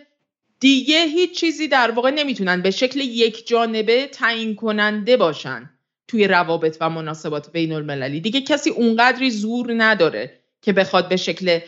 دیگه 0.59 1.05
هیچ 1.05 1.39
چیزی 1.39 1.67
در 1.67 1.91
واقع 1.91 2.11
نمی‌تونن 2.11 2.61
به 2.61 2.71
شکل 2.71 2.99
یک 2.99 3.47
جانبه 3.47 4.07
تعیین 4.07 4.55
کننده 4.55 5.17
باشن 5.17 5.69
توی 6.07 6.27
روابط 6.27 6.77
و 6.81 6.89
مناسبات 6.89 7.51
بین 7.51 7.73
المللی. 7.73 8.19
دیگه 8.19 8.41
کسی 8.41 8.69
اونقدری 8.69 9.31
زور 9.31 9.73
نداره 9.77 10.39
که 10.61 10.73
بخواد 10.73 11.09
به 11.09 11.17
شکل 11.17 11.59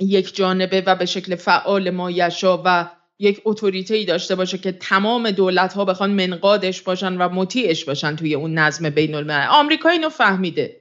یک 0.00 0.36
جانبه 0.36 0.82
و 0.86 0.96
به 0.96 1.06
شکل 1.06 1.34
فعال 1.34 1.90
مایشاء 1.90 2.62
و 2.64 2.90
یک 3.18 3.40
autorité 3.44 3.94
ای 3.94 4.04
داشته 4.04 4.34
باشه 4.34 4.58
که 4.58 4.72
تمام 4.72 5.30
دولت 5.30 5.72
ها 5.72 5.84
بخوان 5.84 6.10
منقادش 6.10 6.82
باشن 6.82 7.16
و 7.16 7.28
مطیعش 7.28 7.84
باشن 7.84 8.16
توی 8.16 8.34
اون 8.34 8.58
نظم 8.58 8.90
بین 8.90 9.14
الملل 9.14 9.46
آمریکا 9.50 9.88
اینو 9.88 10.08
فهمیده. 10.08 10.79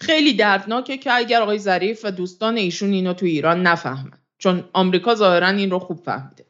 خیلی 0.00 0.32
دردناکه 0.32 0.96
که 0.96 1.12
اگر 1.12 1.42
آقای 1.42 1.58
ظریف 1.58 2.04
و 2.04 2.10
دوستان 2.10 2.56
ایشون 2.56 2.90
اینو 2.90 3.12
توی 3.12 3.30
ایران 3.30 3.62
نفهمن. 3.62 4.18
چون 4.38 4.64
آمریکا 4.72 5.14
ظاهرا 5.14 5.48
این 5.48 5.70
رو 5.70 5.78
خوب 5.78 6.00
فهمیده. 6.04 6.44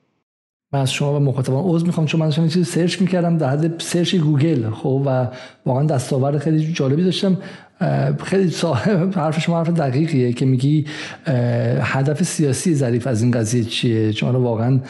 من 0.72 0.80
از 0.80 0.92
شما 0.92 1.16
و 1.16 1.18
مخاطبان 1.18 1.64
عذر 1.64 1.86
می‌خوام 1.86 2.06
چون 2.06 2.20
من 2.20 2.30
چیزی 2.30 2.64
search 2.64 3.00
می‌کردم 3.00 3.38
در 3.38 3.48
حد 3.48 3.80
search 3.80 4.14
گوگل 4.14 4.70
خب 4.70 5.02
و 5.06 5.28
واقعا 5.66 5.84
دستاورد 5.84 6.38
خیلی 6.38 6.72
جالبی 6.72 7.04
داشتم. 7.04 7.36
خیلی 8.24 8.50
صاحب 8.50 9.14
حرف 9.18 9.40
شما 9.40 9.58
حرف 9.58 9.68
دقیقیه 9.68 10.32
که 10.32 10.46
میگی 10.46 10.86
هدف 11.80 12.22
سیاسی 12.22 12.74
ظریف 12.74 13.06
از 13.06 13.22
این 13.22 13.30
قضیه 13.30 13.64
چیه؟ 13.64 14.12
چون 14.12 14.36
واقعا 14.36 14.80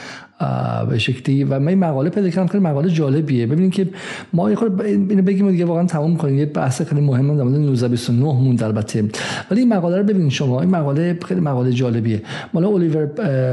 به 0.90 0.98
شکلی 0.98 1.44
و 1.44 1.58
من 1.58 1.68
این 1.68 1.78
مقاله 1.78 2.10
پیدا 2.10 2.30
کردم 2.30 2.46
خیلی 2.46 2.64
مقاله 2.64 2.90
جالبیه. 2.90 3.46
ببینید 3.46 3.72
که 3.72 3.88
ما 4.32 4.50
یه 4.50 4.56
خورده 4.56 4.84
اینو 4.84 5.22
بگیم 5.22 5.50
دیگه 5.50 5.64
واقعا 5.64 5.86
تمام 5.86 6.16
کنیم. 6.16 6.38
یه 6.38 6.46
بحث 6.46 6.82
خیلی 6.82 7.00
مهمه 7.00 7.36
در 7.36 7.42
مورد 7.42 7.54
1929 7.54 8.24
مون 8.24 8.62
البته. 8.62 9.04
ولی 9.50 9.60
این 9.60 9.68
مقاله 9.68 9.96
رو 9.96 10.02
ببینید 10.02 10.30
شما. 10.30 10.60
این 10.60 10.70
مقاله 10.70 11.18
خیلی 11.26 11.40
مقاله 11.40 11.72
جالبیه. 11.72 12.22
مال 12.54 12.64
الیور 12.64 13.06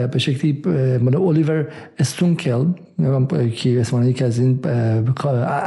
به 0.07 0.19
شکلی 0.19 0.61
مال 1.01 1.15
الیور 1.15 1.67
استونکل 1.99 2.65
که 3.55 3.79
اسمانه 3.81 4.09
یکی 4.09 4.23
از 4.23 4.39
این 4.39 4.59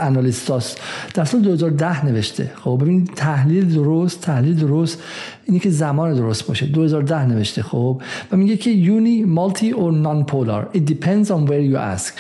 انالیستاست. 0.01 0.81
در 1.15 1.25
سال 1.25 1.41
2010 1.41 2.07
نوشته. 2.07 2.51
خب 2.55 2.79
ببینید 2.81 3.11
تحلیل 3.17 3.75
درست 3.75 4.21
تحلیل 4.21 4.55
درست. 4.55 5.03
اینی 5.49 5.61
که 5.61 5.71
زمان 5.71 6.15
درست 6.15 6.47
باشه. 6.47 6.67
2010 6.67 7.27
نوشته 7.27 7.63
خب 7.63 8.03
و 8.33 8.37
میگه 8.37 8.57
که 8.57 8.71
یونی 8.71 9.25
مالتی 9.25 9.71
اور 9.71 9.93
نان 9.93 10.25
پولار 10.25 10.71
it 10.75 10.79
depends 10.79 11.29
on 11.29 11.49
where 11.49 11.73
you 11.73 11.77
ask. 11.77 12.13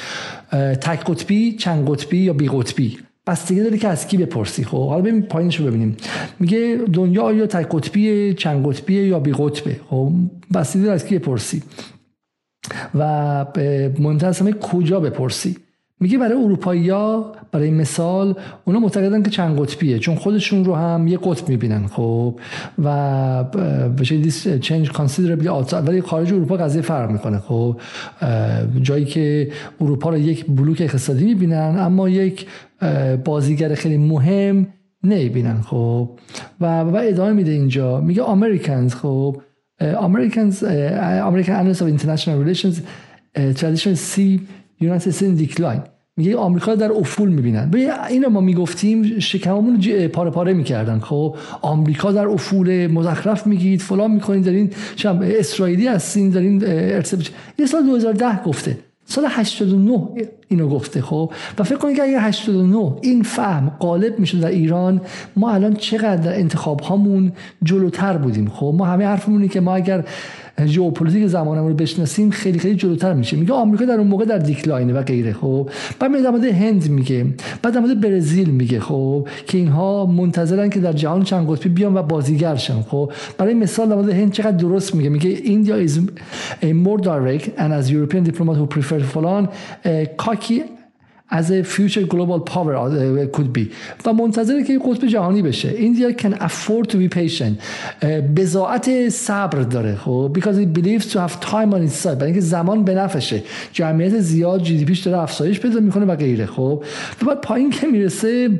تک 0.80 1.04
قطبی 1.04 1.52
چند 1.52 1.90
قطبی 1.90 2.18
یا 2.18 2.32
بی 2.32 2.48
قطبی. 2.48 2.98
بستگی 3.26 3.62
داره 3.62 3.78
که 3.78 3.88
از 3.88 4.06
کی 4.06 4.16
بپرسی. 4.16 4.64
خب 4.64 4.88
حالا 4.88 5.02
ببین 5.02 5.22
پایینش 5.22 5.60
رو 5.60 5.66
ببینیم. 5.66 5.96
میگه 6.40 6.80
دنیا 6.92 7.22
آیا 7.22 7.46
تک 7.46 7.68
قطبی 7.70 8.34
چند 8.34 8.66
قطبی 8.66 8.94
یا 8.94 9.20
بی 9.20 9.32
قطبه؟ 9.38 9.80
خب 9.90 10.12
بستگی 10.54 10.82
داره 10.82 10.94
از 10.94 11.04
کی 11.04 11.18
بپرسی؟ 11.18 11.62
و 12.94 13.46
مهمتر 13.98 14.26
از 14.26 14.40
همه 14.40 14.52
کجا 14.52 15.00
بپرسی؟ 15.00 15.56
میگه 16.00 16.18
برای 16.18 16.44
اروپایی 16.44 16.88
ها 16.88 17.32
برای 17.52 17.70
مثال 17.70 18.34
اونا 18.64 18.78
معتقدن 18.78 19.22
که 19.22 19.30
چند 19.30 19.60
قطبیه. 19.60 19.98
چون 19.98 20.14
خودشون 20.14 20.64
رو 20.64 20.74
هم 20.74 21.08
یه 21.08 21.18
قطب 21.22 21.48
می‌بینن 21.48 21.86
خب؟ 21.86 22.40
و 22.84 23.44
به 23.96 24.04
شکلی 24.04 24.58
چنج 24.58 24.90
ولی 25.72 26.00
خارج 26.00 26.32
اروپا 26.32 26.56
قضیه 26.56 26.82
فرق 26.82 27.10
می‌کنه 27.10 27.38
خب؟ 27.38 27.80
جایی 28.82 29.04
که 29.04 29.50
اروپا 29.80 30.10
رو 30.10 30.18
یک 30.18 30.46
بلوک 30.46 30.80
اقتصادی 30.80 31.24
می‌بینن 31.24 31.76
اما 31.78 32.08
یک 32.08 32.46
بازیگر 33.24 33.74
خیلی 33.74 33.96
مهم 33.96 34.66
نمی‌بینن 35.04 35.60
خب؟ 35.60 36.10
و 36.60 36.80
و 36.80 36.96
ادامه 36.96 37.32
میده 37.32 37.50
اینجا. 37.50 38.00
میگه 38.00 38.30
امریکنز 38.30 38.94
خب؟ 38.94 39.36
Americans 39.80 40.64
American 40.64 41.52
analyst 41.52 41.82
of 41.82 41.88
international 41.88 42.38
relations 42.38 42.80
see 44.16 44.40
in 44.80 45.40
decline. 45.40 45.80
میگه 46.16 46.36
آمریکا 46.36 46.74
در 46.74 46.92
افول 46.92 47.28
می‌بینن. 47.28 47.70
به 47.70 48.06
اینو 48.08 48.28
ما 48.28 48.40
می‌گفتیم 48.40 49.18
شکممون 49.18 50.08
پاره 50.08 50.30
پاره 50.30 50.52
می‌کردن. 50.52 50.98
خب 50.98 51.36
آمریکا 51.62 52.12
در 52.12 52.26
افول 52.26 52.86
مزخرف 52.86 53.46
میگید 53.46 53.80
فلان 53.80 54.10
می‌کنید 54.10 54.44
دارین 54.44 54.70
شبه 54.96 55.18
اسرائیلی 55.22 55.86
هستین 55.86 56.30
دارین 56.30 56.62
ارتباط 56.66 57.26
یه 57.58 57.66
سال 57.66 57.82
2010 57.82 58.42
گفته. 58.42 58.78
سال 59.04 59.24
89 59.28 60.08
اینو 60.48 60.68
گفته 60.68 61.02
خب؟ 61.02 61.32
و 61.58 61.62
فکر 61.62 61.78
کنید 61.78 61.96
که 61.96 62.02
اگر 62.02 62.18
89 62.18 62.92
این 63.02 63.22
فهم 63.22 63.72
غالب 63.80 64.18
می‌شد 64.18 64.40
در 64.40 64.48
ایران 64.48 65.00
ما 65.36 65.50
الان 65.50 65.74
چقدر 65.74 66.16
در 66.16 66.34
انتخاب 66.34 66.80
هامون 66.80 67.32
جلوتر 67.62 68.16
بودیم 68.16 68.48
خب؟ 68.48 68.74
ما 68.78 68.84
همه 68.84 69.06
حرفمونی 69.06 69.48
که 69.48 69.60
ما 69.60 69.74
اگر 69.74 70.04
ژئوپلیتیک 70.66 71.26
زمانمون 71.26 71.68
رو 71.68 71.74
بشناسیم 71.74 72.30
خیلی 72.30 72.58
خیلی 72.58 72.74
جلوتر 72.74 73.14
میشه. 73.14 73.36
میگه 73.36 73.52
آمریکا 73.52 73.84
در 73.84 73.94
اون 73.94 74.06
موقع 74.06 74.24
در 74.24 74.38
decline 74.38 74.85
ه 74.85 74.92
و 74.92 75.02
غیره 75.02 75.32
خب؟ 75.32 75.70
بعد 75.98 76.22
در 76.22 76.30
مورد 76.30 76.44
هند 76.44 76.90
میگه 76.90 77.26
بعد 77.62 77.78
مورد 77.78 78.00
برزیل 78.00 78.50
میگه 78.50 78.80
خب؟ 78.80 79.28
که 79.46 79.58
اینها 79.58 80.06
منتظرن 80.06 80.70
که 80.70 80.80
در 80.80 80.92
جهان 80.92 81.22
چند 81.22 81.50
قطبی 81.50 81.68
بیان 81.68 81.96
و 81.96 82.02
بازیگر 82.02 82.56
شن 82.56 82.82
خب؟ 82.82 83.12
برای 83.38 83.54
مثال 83.54 83.88
در 83.88 83.94
مورد 83.94 84.08
هند 84.08 84.32
چقدر 84.32 84.56
درست 84.56 84.94
میگه؟ 84.94 85.08
میگه 85.08 85.30
India 85.30 85.86
is 85.86 85.90
a 86.62 86.72
more 86.72 87.00
direct 87.02 87.44
and 87.58 87.72
as 87.72 87.90
European 87.90 88.24
diplomat 88.30 88.56
who 88.56 88.66
prefer 88.76 89.02
فلان 89.02 89.48
کاکی 90.38 90.62
از 91.30 91.52
future 91.62 92.06
global 92.08 92.40
power 92.50 92.74
uh, 92.74 93.36
could 93.36 93.58
be 93.58 93.66
و 94.04 94.12
منتظره 94.12 94.64
که 94.64 94.78
قطب 94.78 95.06
جهانی 95.06 95.42
بشه 95.42 95.70
India 95.70 96.22
can 96.22 96.32
afford 96.32 96.90
to 96.90 96.94
be 96.94 97.08
patient 97.16 97.62
بزاعت 98.36 99.08
صبر 99.08 99.62
داره 99.62 99.94
خب 99.94 100.36
because 100.38 100.56
it 100.56 100.78
believes 100.78 101.12
to 101.12 101.18
have 101.18 101.40
time 101.40 101.72
on 101.72 101.88
its 101.88 102.04
side 102.04 102.06
برای 102.06 102.24
اینکه 102.24 102.40
زمان 102.40 102.84
به 102.84 102.94
نفشه 102.94 103.42
جمعیت 103.72 104.20
زیاد 104.20 104.62
جی 104.62 104.84
پیش 104.84 105.00
داره 105.00 105.18
افزایش 105.18 105.60
پیدا 105.60 105.80
می‌کنه 105.80 106.04
و 106.04 106.16
غیره 106.16 106.46
خب 106.46 106.84
و 107.22 107.26
بعد 107.26 107.40
پایین 107.40 107.70
که 107.70 107.86
می‌رسه 107.86 108.50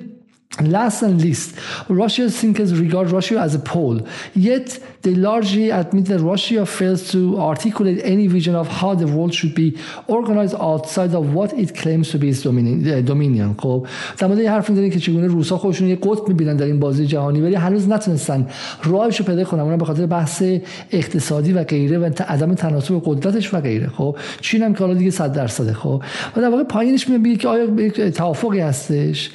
Last 0.61 1.03
and 1.03 1.21
least, 1.21 1.55
Russia's 1.89 2.35
thinkers 2.41 2.73
regard 2.75 3.13
Russia 3.13 3.39
as 3.39 3.55
a 3.55 3.61
pole, 3.61 4.01
yet 4.35 4.81
they 5.05 5.15
largely 5.15 5.71
admit 5.81 6.05
that 6.11 6.21
Russia 6.33 6.67
fails 6.67 7.01
to 7.13 7.21
articulate 7.51 7.99
any 8.15 8.27
vision 8.37 8.55
of 8.63 8.67
how 8.81 8.93
the 9.03 9.09
world 9.15 9.33
should 9.39 9.55
be 9.55 9.69
organized 10.19 10.57
outside 10.71 11.13
of 11.21 11.25
what 11.37 11.51
it 11.63 11.71
claims 11.81 12.07
to 12.13 12.19
be 12.19 12.29
its 12.33 12.43
dominion. 12.43 13.55
خب 13.59 13.87
در 14.19 14.27
مورد 14.27 14.41
حرف 14.41 14.71
می‌زنه 14.71 14.91
که 14.91 14.99
چگونه 15.01 15.27
روسا 15.27 15.59
خودشون 15.59 15.89
یه 15.89 15.99
قطب 16.03 16.29
می‌بینن 16.29 16.57
در 16.57 16.67
این 16.67 16.81
بازی 16.81 17.07
جهانی 17.07 17.41
ولی 17.41 17.55
هنوز 17.55 17.89
نتونستن. 17.89 18.47
راهش 18.85 19.17
رو 19.21 19.25
پیدا 19.27 19.45
کنن 19.45 19.61
اونم 19.61 19.79
به 19.79 19.85
خاطر 19.85 20.07
بحث 20.07 20.43
اقتصادی 20.91 21.53
و 21.53 21.65
غیره 21.65 21.99
و 21.99 22.11
عدم 22.29 22.55
تناسب 22.55 23.03
قدرتش 23.05 23.55
و 23.55 23.61
غیره. 23.61 23.89
خب 23.89 24.17
چین 24.41 24.63
هم 24.63 24.75
که 24.75 24.79
حالا 24.79 24.95
دیگه 24.95 25.11
100 25.11 25.33
درصده. 25.33 25.73
خب 25.73 26.03
و 26.37 26.41
در 26.41 26.49
واقع 26.49 26.63
پایینش 26.63 27.09
میگه 27.09 27.37
که 27.37 27.49
آیا 27.49 27.67
توافقی 28.11 28.61
هستش؟ 28.61 29.31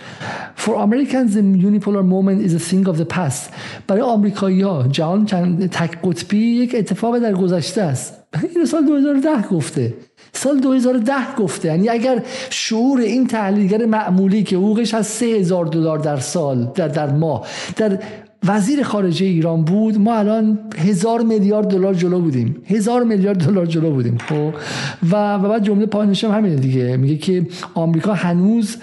For 0.58 0.70
Americans 0.70 1.34
the 1.36 1.44
unipolar 1.68 2.04
moment 2.16 2.40
is 2.48 2.54
a 2.54 2.64
thing 2.70 2.88
of 2.88 2.98
the 2.98 3.16
past. 3.18 3.52
برای 3.88 4.02
آمریکایی‌ها 4.02 4.88
جهان 4.92 5.26
تک 5.58 6.02
قطبی 6.04 6.38
یک 6.38 6.76
اتفاق 6.76 7.20
در 7.20 7.34
گذشته 7.34 7.82
است. 7.82 8.14
این 8.56 8.66
سال 8.66 8.86
2010 8.86 9.48
گفته. 9.48 9.94
سال 10.34 10.60
2010 10.60 11.14
گفته. 11.38 11.68
یعنی 11.68 11.90
اگر 11.90 12.24
شعور 12.50 13.00
این 13.00 13.28
تحلیلگر 13.28 13.86
معمولی 13.86 14.44
که 14.44 14.56
حقوقش 14.56 14.94
از 14.94 15.08
3000 15.08 15.66
دلار 15.66 16.00
در 16.00 16.18
سال 16.18 16.72
در 16.76 16.88
در 16.88 17.12
ماه 17.12 17.48
در 17.76 18.00
وزیر 18.48 18.84
خارجه 18.84 19.26
ایران 19.26 19.64
بود 19.64 20.00
ما 20.00 20.16
الان 20.16 20.60
هزار 20.78 21.22
میلیارد 21.22 21.68
دلار 21.68 21.94
جلو 21.94 22.20
بودیم. 22.20 22.56
هزار 22.66 23.04
میلیارد 23.04 23.46
دلار 23.46 23.66
جلو 23.66 23.92
بودیم 23.92 24.18
خب؟ 24.18 24.54
و 25.12 25.36
و 25.36 25.50
بعد 25.50 25.64
جمله 25.64 25.86
پایانش 25.86 26.24
هم 26.24 26.32
همینه 26.32 26.56
دیگه. 26.56 26.98
میگه 26.98 27.18
که 27.18 27.48
آمریکا 27.74 28.14
هنوز 28.14 28.78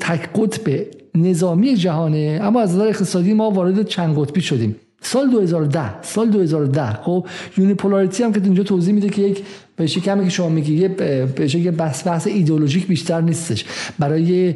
تک 0.00 0.28
قطب 0.34 0.86
نظامی 1.14 1.76
جهانه 1.76 2.40
اما 2.42 2.60
از 2.60 2.74
نظر 2.74 2.86
اقتصادی 2.86 3.34
ما 3.34 3.50
وارد 3.50 3.82
چند 3.82 4.18
قطبی 4.18 4.40
شدیم. 4.40 4.76
سال 5.06 5.30
2010 5.30 6.02
سال 6.02 6.30
2010 6.30 6.92
خب؟ 6.92 7.26
یونیپولاریتی 7.58 8.22
هم 8.22 8.32
که 8.32 8.40
اینجا 8.44 8.62
توضیح 8.62 8.94
میده 8.94 9.08
که 9.08 9.22
یک 9.22 9.42
به 9.76 9.86
کمی 9.86 10.24
که 10.24 10.30
شما 10.30 10.48
میگی 10.48 10.74
یه 10.74 11.70
بحث 11.70 12.06
بحث 12.06 12.26
ایدئولوژیک 12.26 12.86
بیشتر 12.86 13.20
نیستش. 13.20 13.64
برای 13.98 14.54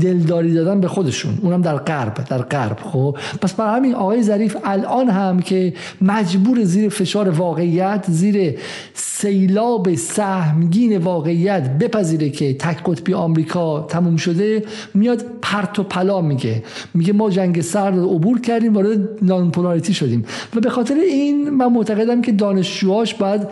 دلداری 0.00 0.54
دادن 0.54 0.80
به 0.80 0.88
خودشون. 0.88 1.38
اونم 1.42 1.62
در 1.62 1.76
غرب 1.76 2.14
در 2.30 2.42
غرب 2.42 2.78
خب. 2.80 3.16
پس 3.40 3.52
برای 3.52 3.76
همین 3.76 3.94
آقای 3.94 4.22
ظریف 4.22 4.56
الان 4.64 5.08
هم 5.08 5.40
که 5.40 5.72
مجبور 6.00 6.64
زیر 6.64 6.88
فشار 6.88 7.28
واقعیت 7.28 8.04
زیر 8.08 8.58
سیلاب 8.94 9.94
سهمگین 9.94 10.98
واقعیت 10.98 11.78
بپذیره 11.78 12.30
که 12.30 12.54
تک 12.54 12.82
قطبی 12.84 13.14
آمریکا 13.14 13.80
تموم 13.80 14.16
شده 14.16 14.62
میاد 14.94 15.24
پرت 15.42 15.78
و 15.78 15.82
پلا 15.82 16.20
میگه. 16.20 16.62
میگه 16.94 17.12
ما 17.12 17.30
جنگ 17.30 17.60
سرد 17.60 17.98
عبور 17.98 18.40
کردیم 18.40 18.74
وارد 18.74 18.98
نان 19.22 19.52
شدیم. 19.92 20.24
و 20.54 20.60
به 20.60 20.70
خاطر 20.70 20.94
این 20.94 21.50
من 21.50 21.72
معتقدم 21.72 22.22
که 22.22 22.32
دانشجوهاش 22.32 23.14
باید 23.14 23.42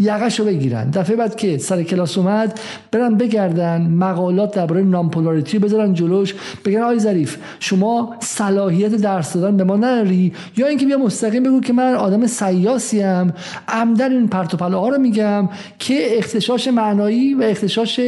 یقش 0.00 0.40
رو 0.40 0.46
بگیرن. 0.46 0.90
دفعه 0.90 1.16
بعد 1.16 1.36
که 1.36 1.58
سر 1.58 1.82
کلاس 1.82 2.18
اومد 2.18 2.60
برن 2.92 3.14
بگردن 3.14 3.82
مقالات 3.82 4.54
درباره 4.54 4.82
نامپولاریتی 4.82 5.58
بذارن 5.58 5.94
جلوش 5.94 6.34
بگن 6.64 6.82
آی 6.82 6.98
ظریف 6.98 7.36
شما 7.60 8.16
صلاحیت 8.20 8.94
درس 8.94 9.32
دادن 9.32 9.56
به 9.56 9.64
ما 9.64 9.76
نداری؟ 9.76 10.32
یا 10.56 10.66
اینکه 10.66 10.86
بیا 10.86 10.98
مستقیم 10.98 11.42
بگو 11.42 11.60
که 11.60 11.72
من 11.72 11.94
آدم 11.94 12.26
سیاسی 12.26 13.02
ام 13.02 13.32
عمدن 13.68 14.12
این 14.12 14.28
پرت 14.28 14.54
ها 14.54 14.88
رو 14.88 14.98
میگم 14.98 15.48
که 15.78 16.18
اختشاش 16.18 16.68
معنایی 16.68 17.34
و 17.34 17.42
اختشاش 17.42 18.00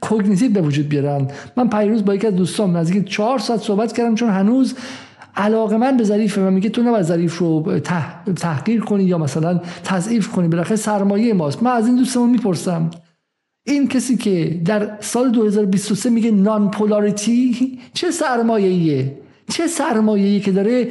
cognitive 0.00 0.52
به 0.52 0.60
وجود 0.60 0.88
بیارن. 0.88 1.28
من 1.56 1.68
پریروز 1.68 2.04
با 2.04 2.14
یکی 2.14 2.26
از 2.26 2.36
دوستان 2.36 2.76
نزدیک 2.76 3.08
چهار 3.08 3.38
ساعت 3.38 3.60
صحبت 3.60 3.92
کردم 3.92 4.14
چون 4.14 4.30
هنوز 4.30 4.74
علاقه 5.36 5.76
من 5.76 5.96
به 5.96 6.04
ظریف 6.04 6.38
و 6.38 6.50
میگه 6.50 6.68
تو 6.68 6.82
نباید 6.82 7.04
ظریف 7.04 7.38
رو 7.38 7.78
تحقیر 8.36 8.80
کنی 8.80 9.04
یا 9.04 9.18
مثلا 9.18 9.60
تضعیف 9.84 10.28
کنی 10.28 10.48
بالاخره 10.48 10.76
سرمایه 10.76 11.34
ماست. 11.34 11.62
من 11.62 11.70
از 11.70 11.86
این 11.86 11.96
دوستمون 11.96 12.30
می‌پرسم. 12.30 12.90
این 13.66 13.88
کسی 13.88 14.16
که 14.16 14.60
در 14.64 14.96
سال 15.00 15.30
2023 15.30 16.10
میگه 16.10 16.30
non-polarity 16.30 17.78
چه 17.92 18.10
سرمایه 18.10 18.68
ایه 18.68 19.18
چه 19.50 19.66
سرمایه 19.66 20.26
ای 20.26 20.40
که 20.40 20.52
داره 20.52 20.88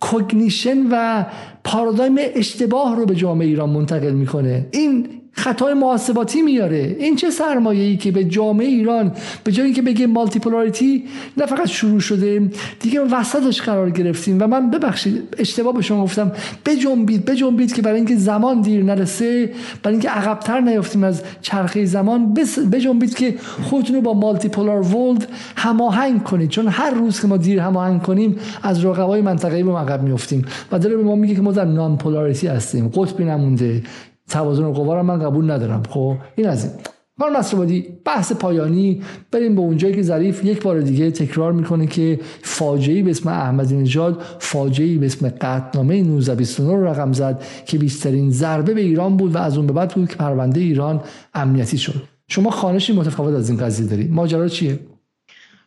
cognition 0.00 0.78
و 0.90 1.24
پارادایم 1.64 2.16
اشتباه 2.18 2.96
رو 2.96 3.06
به 3.06 3.14
جامعه 3.14 3.46
ایران 3.46 3.70
منتقل 3.70 4.10
می‌کنه؟ 4.10 4.66
این 4.70 5.19
خطای 5.32 5.74
محاسباتی 5.74 6.42
میاره. 6.42 6.96
این 6.98 7.16
چه 7.16 7.30
سرمایه 7.30 7.84
ای 7.84 7.96
که 7.96 8.12
به 8.12 8.24
جامعه 8.24 8.66
ایران 8.66 9.12
به 9.44 9.52
جایی 9.52 9.72
که 9.72 9.82
بگه 9.82 10.06
مالتیپولاریتی 10.06 11.04
نه 11.36 11.46
فقط 11.46 11.66
شروع 11.66 12.00
شده 12.00 12.50
دیگه 12.80 13.00
وسطش 13.00 13.62
قرار 13.62 13.90
گرفتیم. 13.90 14.36
و 14.40 14.46
من 14.46 14.70
ببخشید 14.70 15.22
اشتباه 15.38 15.74
به 15.74 15.82
شما 15.82 16.04
گفتم 16.04 16.32
بجنبید 16.66 17.24
بجنبید 17.24 17.74
که 17.74 17.82
برای 17.82 17.96
اینکه 17.96 18.16
زمان 18.16 18.60
دیر 18.60 18.84
نرسه 18.84 19.52
برای 19.82 19.94
اینکه 19.94 20.08
عقبتر 20.08 20.60
نیافتیم 20.60 21.04
از 21.04 21.22
چرخه 21.42 21.84
زمان 21.84 22.34
بجنبید 22.72 23.14
که 23.14 23.34
خودتون 23.62 23.96
رو 23.96 24.02
با 24.02 24.14
مالتیپولار 24.14 24.80
ولد 24.80 25.28
هماهنگ 25.56 26.22
کنید. 26.22 26.50
چون 26.50 26.68
هر 26.68 26.90
روز 26.90 27.20
که 27.20 27.26
ما 27.26 27.36
دیر 27.36 27.60
هماهنگ 27.60 28.02
کنیم 28.02 28.36
از 28.62 28.84
رقبای 28.84 29.20
منطقه‌ای 29.20 29.62
به 29.62 29.72
عقب 29.72 30.02
میافتیم. 30.02 30.44
و 30.72 30.78
داره 30.78 30.96
به 30.96 31.02
ما 31.02 31.14
میگه 31.14 31.34
که 31.34 31.42
ما 31.42 31.52
در 31.52 31.64
نان 31.64 31.96
پولاریتی 31.96 32.46
هستیم. 32.46 32.88
قطبی 32.88 33.24
نمونده. 33.24 33.82
توازن 34.30 34.72
قوا 34.72 34.94
رو 34.94 35.02
من 35.02 35.18
قبول 35.18 35.50
ندارم. 35.50 35.82
خب 35.90 36.16
این 36.36 36.48
از 36.48 36.64
این. 36.64 36.74
خانم 37.18 37.36
نصرآبادی 37.36 37.88
بحث 38.04 38.32
پایانی 38.32 39.02
بریم 39.30 39.54
به 39.54 39.60
اونجایی 39.60 39.94
که 39.94 40.02
ظریف 40.02 40.44
یک 40.44 40.62
بار 40.62 40.80
دیگه 40.80 41.10
تکرار 41.10 41.52
می‌کنه 41.52 41.86
که 41.86 42.20
فاجعه 42.42 43.02
به 43.02 43.10
اسم 43.10 43.28
احمدی 43.28 43.76
نژاد 43.76 44.22
فاجعه 44.38 44.98
به 44.98 45.06
اسم 45.06 45.28
قطعنامه 45.28 45.94
1929 45.94 46.76
رو 46.76 46.86
رقم 46.86 47.12
زد 47.12 47.42
که 47.66 47.78
بیشترین 47.78 48.30
ضربه 48.30 48.74
به 48.74 48.80
ایران 48.80 49.16
بود 49.16 49.34
و 49.34 49.38
از 49.38 49.56
اون 49.56 49.66
به 49.66 49.72
بعد 49.72 49.94
بود 49.94 50.08
که 50.08 50.16
پرونده 50.16 50.60
ایران 50.60 51.02
امنیتی 51.34 51.78
شد. 51.78 52.02
شما 52.28 52.50
خانشی 52.50 52.92
متفاوت 52.92 53.34
از 53.34 53.50
این 53.50 53.58
قضیه 53.58 53.86
داری 53.86 54.08
ماجرا 54.08 54.48
چیه؟ 54.48 54.78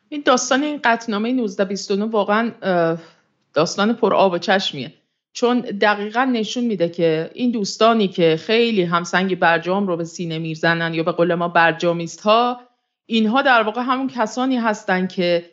این 0.10 0.22
داستان 0.26 0.64
این 0.64 0.80
قطعنامه 0.84 1.30
1929 1.30 2.06
واقعا 2.06 2.52
داستان 3.53 3.94
پر 3.94 4.14
آب 4.14 4.34
و 4.34 4.38
چشمیه. 4.38 4.94
چون 5.34 5.60
دقیقا 5.60 6.23
نشون 6.23 6.64
میده 6.64 6.89
که 6.89 7.31
این 7.34 7.51
دوستانی 7.51 8.07
که 8.07 8.38
خیلی 8.38 8.84
همسنگ 8.84 9.39
برجام 9.39 9.88
رو 9.88 9.97
به 9.97 10.03
سینه 10.03 10.39
می‌زنن 10.39 10.93
یا 10.93 11.03
به 11.03 11.11
قول 11.11 11.35
ما 11.35 11.47
برجامیست 11.47 12.22
ها 12.22 12.61
اینها 13.05 13.41
در 13.41 13.64
واقع 13.64 13.81
همون 13.81 14.07
کسانی 14.07 14.57
هستند 14.57 15.11
که 15.11 15.49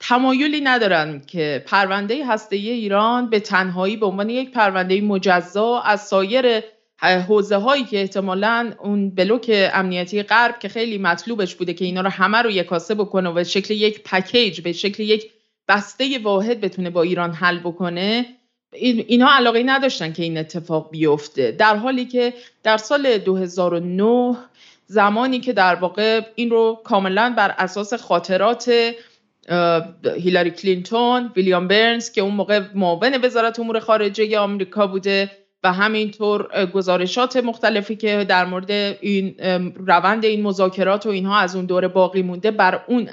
تمایلی 0.00 0.60
ندارن 0.60 1.22
که 1.26 1.64
پرونده 1.66 2.26
هسته 2.26 2.56
ایران 2.56 3.30
به 3.30 3.40
تنهایی 3.40 3.96
به 3.96 4.06
عنوان 4.06 4.30
یک 4.30 4.50
پرونده 4.50 5.00
مجزا 5.00 5.80
از 5.80 6.00
سایر 6.00 6.62
حوزه 7.28 7.56
هایی 7.56 7.84
که 7.84 8.00
احتمالا 8.00 8.72
اون 8.80 9.10
بلوک 9.10 9.70
امنیتی 9.72 10.22
غرب 10.22 10.58
که 10.58 10.68
خیلی 10.68 10.98
مطلوبش 10.98 11.54
بوده 11.54 11.74
که 11.74 11.84
اینا 11.84 12.00
رو 12.00 12.08
همه 12.08 12.38
رو 12.38 12.50
یکاسه 12.50 12.94
بکنه 12.94 13.28
و 13.28 13.32
به 13.32 13.44
شکل 13.44 13.74
یک 13.74 14.02
پکیج 14.02 14.60
به 14.60 14.72
شکل 14.72 15.02
یک 15.02 15.30
بسته 15.68 16.18
واحد 16.18 16.60
بتونه 16.60 16.90
با 16.90 17.02
ایران 17.02 17.32
حل 17.32 17.58
بکنه 17.58 18.26
اینها 18.72 19.30
علاقه 19.36 19.62
نداشتن 19.62 20.12
که 20.12 20.22
این 20.22 20.38
اتفاق 20.38 20.90
بیفته. 20.90 21.52
در 21.52 21.76
حالی 21.76 22.04
که 22.04 22.32
در 22.62 22.76
سال 22.76 23.18
2009 23.18 24.36
زمانی 24.86 25.40
که 25.40 25.52
در 25.52 25.74
واقع 25.74 26.20
این 26.34 26.50
رو 26.50 26.80
کاملا 26.84 27.34
بر 27.36 27.54
اساس 27.58 27.94
خاطرات 27.94 28.92
هیلاری 30.04 30.50
کلینتون 30.50 31.32
ویلیام 31.36 31.68
برنز 31.68 32.12
که 32.12 32.20
اون 32.20 32.34
موقع 32.34 32.60
معاون 32.74 33.24
وزارت 33.24 33.60
امور 33.60 33.80
خارجه 33.80 34.38
آمریکا 34.38 34.86
بوده 34.86 35.30
و 35.64 35.72
همینطور 35.72 36.66
گزارشات 36.66 37.36
مختلفی 37.36 37.96
که 37.96 38.24
در 38.28 38.44
مورد 38.44 38.70
این 38.70 39.34
روند 39.86 40.24
این 40.24 40.42
مذاکرات 40.42 41.06
و 41.06 41.08
اینها 41.08 41.38
از 41.38 41.56
اون 41.56 41.66
دوره 41.66 41.88
باقی 41.88 42.22
مونده 42.22 42.50
بر 42.50 42.84
اون, 42.86 43.10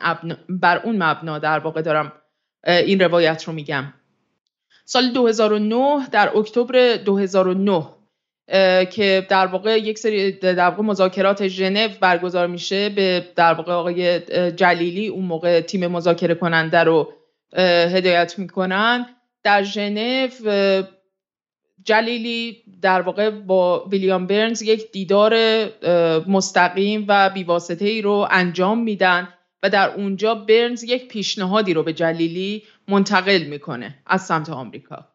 بر 0.50 0.78
اون 0.78 1.04
مبنا 1.04 1.40
در 1.40 1.60
واقع 1.60 1.82
دارم 1.82 2.12
این 2.68 3.00
روایت 3.00 3.44
رو 3.44 3.54
میگم. 3.54 3.94
سال 4.92 5.12
2009 5.12 6.10
در 6.12 6.38
اکتبر 6.38 6.96
2009 6.96 7.86
که 8.92 9.26
در 9.30 9.48
واقع 9.48 9.78
یک 9.78 9.98
سری 9.98 10.32
در 10.32 10.70
واقع 10.70 10.84
مذاکرات 10.84 11.48
ژنو 11.48 11.88
برگزار 12.02 12.48
میشه 12.48 12.90
به 12.90 13.28
در 13.36 13.54
واقع 13.54 13.74
آقای 13.74 14.20
جلیلی. 14.52 15.08
اون 15.08 15.26
موقع 15.26 15.62
تیم 15.62 15.88
مذاکره 15.88 16.36
کننده 16.36 16.84
رو 16.84 17.14
هدایت 17.94 18.40
می‌کنن. 18.40 19.06
در 19.44 19.64
ژنو 19.64 20.28
جلیلی 21.84 22.58
در 22.82 23.02
واقع 23.02 23.30
با 23.30 23.86
ویلیام 23.92 24.28
برنز 24.28 24.62
یک 24.62 24.92
دیدار 24.92 25.36
مستقیم 26.28 27.06
و 27.08 27.30
بیواسطه 27.30 27.86
ای 27.86 28.02
رو 28.02 28.28
انجام 28.32 28.84
میدن 28.84 29.28
و 29.64 29.70
در 29.70 29.90
اونجا 29.96 30.36
برنز 30.36 30.84
یک 30.84 31.08
پیشنهادی 31.08 31.74
رو 31.74 31.84
به 31.84 31.94
جلیلی 31.94 32.64
منتقل 32.90 33.44
می‌کنه 33.44 33.96
از 34.06 34.26
سمت 34.26 34.50
آمریکا. 34.50 35.06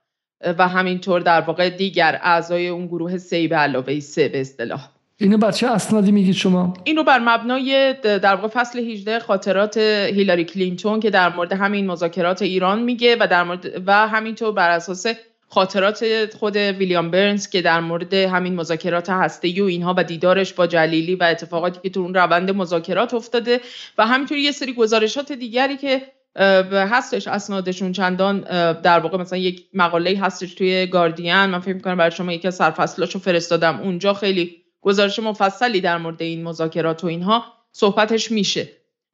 و 0.59 0.69
همینطور 0.69 1.21
در 1.21 1.41
واقع 1.41 1.71
دیگر 1.71 2.21
اعضای 2.23 2.69
اون 2.69 2.87
گروه 2.87 3.19
سی 3.19 3.49
به 3.49 3.57
علاوه 3.57 4.01
سه 4.01 4.29
به 4.29 4.41
اصطلاح. 4.41 4.89
اینو 5.17 5.39
بر 5.39 5.51
چه 5.51 5.67
اسنادی 5.67 6.13
میگید 6.13 6.35
شما؟ 6.35 6.75
این 6.85 6.97
رو 6.97 7.05
بر 7.05 7.19
مبنای 7.19 7.95
در 8.03 8.35
واقع 8.35 8.49
فصل 8.49 8.79
18 8.79 9.19
خاطرات 9.19 9.79
هیلاری 9.79 10.45
کلینتون 10.45 11.01
که 11.01 11.11
در 11.11 11.37
مورد 11.37 11.53
همین 11.53 11.87
مذاکرات 11.87 12.43
ایران 12.43 12.83
میگه 12.83 13.17
و 13.21 13.27
در 13.31 13.43
مورد 13.45 13.83
و 13.87 14.09
همینطور 14.09 14.53
بر 14.53 14.71
اساس 14.71 15.07
خاطرات 15.49 16.31
خود 16.37 16.57
ویلیام 16.57 17.11
برنز 17.11 17.49
که 17.49 17.63
در 17.63 17.81
مورد 17.81 18.15
همین 18.15 18.55
مذاکرات 18.55 19.11
هسته 19.11 19.63
و 19.63 19.65
اینها 19.65 19.95
و 19.97 20.05
دیدارش 20.05 20.53
با 20.53 20.67
جلیلی 20.67 21.15
و 21.15 21.25
اتفاقاتی 21.25 21.81
که 21.83 21.91
تو 21.91 22.01
اون 22.01 22.15
روند 22.15 22.51
مذاکرات 22.51 23.15
افتاده 23.15 23.61
و 23.99 24.07
همینطور 24.07 24.39
یه 24.39 24.53
سری 24.53 24.73
گزارشات 24.73 25.33
دیگری 25.33 25.77
که 25.77 26.03
هستش 26.37 27.29
اسنادشون 27.29 27.93
چندان 27.93 28.41
در 28.73 28.99
واقع 28.99 29.19
مثلا 29.19 29.39
یک 29.39 29.65
مقاله 29.75 30.19
هستش 30.21 30.55
توی 30.55 30.87
گاردین. 30.87 31.45
من 31.47 31.61
فکر 31.61 31.75
می‌کنم 31.75 31.97
برای 31.97 32.11
شما 32.11 32.33
یکی 32.33 32.49
از 32.49 32.55
سرفصلاشو 32.55 33.19
فرستادم 33.19 33.81
اونجا. 33.81 34.15
خیلی 34.15 34.63
گزارش 34.81 35.19
مفصلی 35.19 35.81
در 35.81 35.99
مورد 35.99 36.23
این 36.23 36.45
مذاکرات 36.45 37.05
و 37.05 37.07
اینها 37.07 37.45
صحبتش 37.73 38.31
میشه. 38.31 38.69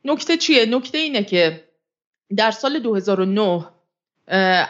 نکته 0.05 0.37
چیه؟ 0.37 0.67
نکته 0.67 0.99
اینه 0.99 1.25
که 1.25 1.65
در 2.37 2.51
سال 2.51 2.79
2009 2.79 3.67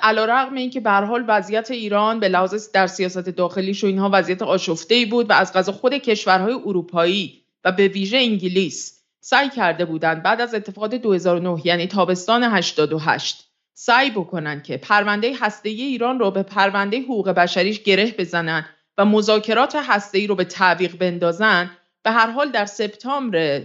علا 0.03 0.25
رقم 0.25 0.55
این 0.55 0.71
که 0.71 0.81
حال 0.81 1.25
وضعیت 1.29 1.71
ایران 1.71 2.21
به 2.21 2.29
لحاظ 2.29 2.71
در 2.73 2.87
سیاست 2.87 3.19
داخلیش 3.19 3.85
و 3.85 3.87
اینها 3.87 4.11
وضعیت 4.13 4.43
آشفته 4.43 5.07
بود 5.07 5.31
و 5.31 5.33
از 5.33 5.53
غذا 5.53 5.73
خود 5.73 5.95
کشورهای 5.95 6.53
اروپایی 6.53 7.43
و 7.65 7.73
به 7.73 7.89
ویژه 7.89 8.17
انگلیس 8.17 9.00
سعی 9.21 9.49
کرده 9.49 9.85
بودند 9.85 10.23
بعد 10.23 10.41
از 10.41 10.55
اتفاقات 10.55 10.95
2009 10.95 11.67
یعنی 11.67 11.87
تابستان 11.87 12.45
88 12.45 13.47
سعی 13.75 14.11
بکنن 14.11 14.63
که 14.63 14.77
پرونده 14.77 15.33
هسته 15.41 15.69
ایران 15.69 16.19
رو 16.19 16.31
به 16.31 16.43
پرونده 16.43 17.01
حقوق 17.01 17.29
بشریش 17.29 17.83
گره 17.83 18.15
بزنن 18.19 18.67
و 18.99 19.05
مذاکرات 19.05 19.77
هسته 19.77 20.19
ای 20.19 20.27
رو 20.27 20.35
به 20.35 20.45
تعویق 20.45 20.97
بندازن 20.97 21.71
به 22.03 22.11
هر 22.11 22.31
حال 22.31 22.51
در 22.51 22.67
سپتامبر 22.67 23.63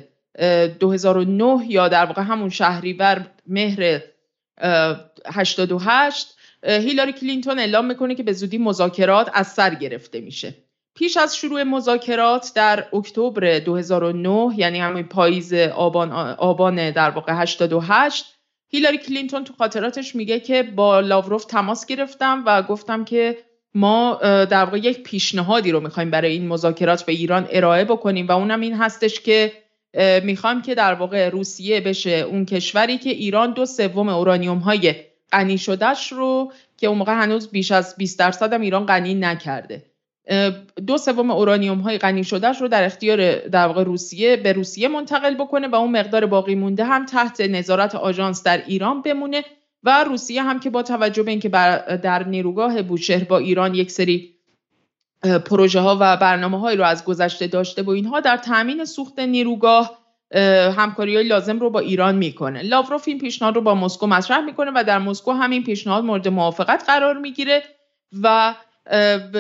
2009 0.79 1.65
یا 1.67 1.87
در 1.87 2.05
واقع 2.05 2.21
همون 2.21 2.49
شهریور 2.49 3.25
مهر 3.47 4.01
88 5.25 6.27
هیلاری 6.63 7.13
کلینتون 7.13 7.59
اعلام 7.59 7.85
می‌کنه 7.85 8.15
که 8.15 8.23
به 8.23 8.33
زودی 8.33 8.57
مذاکرات 8.57 9.29
از 9.33 9.47
سر 9.47 9.75
گرفته 9.75 10.21
میشه. 10.21 10.64
پیش 10.95 11.17
از 11.17 11.35
شروع 11.35 11.63
مذاکرات 11.63 12.51
در 12.55 12.85
اکتبر 12.93 13.59
2009 13.59 14.49
یعنی 14.57 14.79
همین 14.79 15.03
پاییز 15.03 15.53
آبان, 15.53 16.11
آبان 16.37 16.91
در 16.91 17.09
واقع 17.09 17.33
88 17.33 18.25
هیلاری 18.69 18.97
کلینتون 18.97 19.43
تو 19.43 19.53
خاطراتش 19.53 20.15
میگه 20.15 20.39
که 20.39 20.63
با 20.63 20.99
لاوروف 20.99 21.45
تماس 21.45 21.85
گرفتم 21.85 22.43
و 22.45 22.61
گفتم 22.61 23.05
که 23.05 23.37
ما 23.73 24.19
در 24.23 24.65
واقع 24.65 24.77
یک 24.77 25.03
پیشنهادی 25.03 25.71
رو 25.71 25.79
می‌خوایم 25.79 26.11
برای 26.11 26.31
این 26.31 26.47
مذاکرات 26.47 27.05
به 27.05 27.11
ایران 27.11 27.47
ارائه 27.49 27.85
بکنیم 27.85 28.27
و 28.27 28.31
اونم 28.31 28.61
این 28.61 28.73
هستش 28.73 29.19
که 29.19 29.51
می‌خوایم 30.23 30.61
که 30.61 30.75
در 30.75 30.93
واقع 30.93 31.29
روسیه 31.29 31.81
بشه. 31.81 32.09
اون 32.09 32.45
کشوری 32.45 32.97
که 32.97 33.09
ایران 33.09 33.53
دو 33.53 33.65
سوم 33.65 34.09
اورانیوم 34.09 34.57
های 34.57 34.95
غنی 35.31 35.57
شدهش 35.57 36.11
رو 36.11 36.51
که 36.77 36.87
اون 36.87 36.97
موقع 36.97 37.13
هنوز 37.13 37.51
بیش 37.51 37.71
از 37.71 37.95
20 37.97 38.19
درصد 38.19 38.53
هم 38.53 38.61
ایران 38.61 38.85
غنی 38.85 39.13
نکرده. 39.13 39.83
دو 40.87 40.97
سوم 40.97 41.31
اورانیوم 41.31 41.79
های 41.79 41.97
غنی 41.97 42.23
شدهش 42.23 42.61
رو 42.61 42.67
در 42.67 42.83
اختیار 42.83 43.47
در 43.47 43.67
واقع 43.67 43.83
روسیه 43.83 44.37
به 44.37 44.53
روسیه 44.53 44.87
منتقل 44.87 45.35
بکنه 45.35 45.67
و 45.67 45.75
اون 45.75 45.91
مقدار 45.91 46.25
باقی 46.25 46.55
مونده 46.55 46.83
هم 46.83 47.05
تحت 47.05 47.41
نظارت 47.41 47.95
آژانس 47.95 48.43
در 48.43 48.63
ایران 48.67 49.01
بمونه 49.01 49.43
و 49.83 50.03
روسیه 50.03 50.43
هم 50.43 50.59
که 50.59 50.69
با 50.69 50.83
توجه 50.83 51.23
به 51.23 51.31
اینکه 51.31 51.49
در 52.03 52.27
نیروگاه 52.27 52.81
بوشهر 52.81 53.23
با 53.23 53.37
ایران 53.37 53.75
یک 53.75 53.91
سری 53.91 54.35
پروژه 55.45 55.79
ها 55.79 55.97
و 55.99 56.17
برنامه 56.17 56.59
هایی 56.59 56.77
رو 56.77 56.83
از 56.83 57.05
گذشته 57.05 57.47
داشته 57.47 57.81
و 57.81 57.89
اینها 57.89 58.19
در 58.19 58.37
تامین 58.37 58.85
سوخت 58.85 59.19
نیروگاه 59.19 60.05
همکاری 60.77 61.15
های 61.15 61.27
لازم 61.27 61.59
رو 61.59 61.69
با 61.69 61.79
ایران 61.79 62.15
می‌کنه. 62.15 62.61
لاوروف 62.61 63.03
این 63.07 63.17
پیشنهاد 63.17 63.55
رو 63.55 63.61
با 63.61 63.75
مسکو 63.75 64.07
مطرح 64.07 64.39
می‌کنه 64.39 64.71
و 64.75 64.83
در 64.83 64.99
مسکو 64.99 65.31
همین 65.31 65.63
پیشنهاد 65.63 66.03
مورد 66.03 66.27
موافقت 66.27 66.83
قرار 66.87 67.17
می‌گیره 67.17 67.63
و 68.23 68.55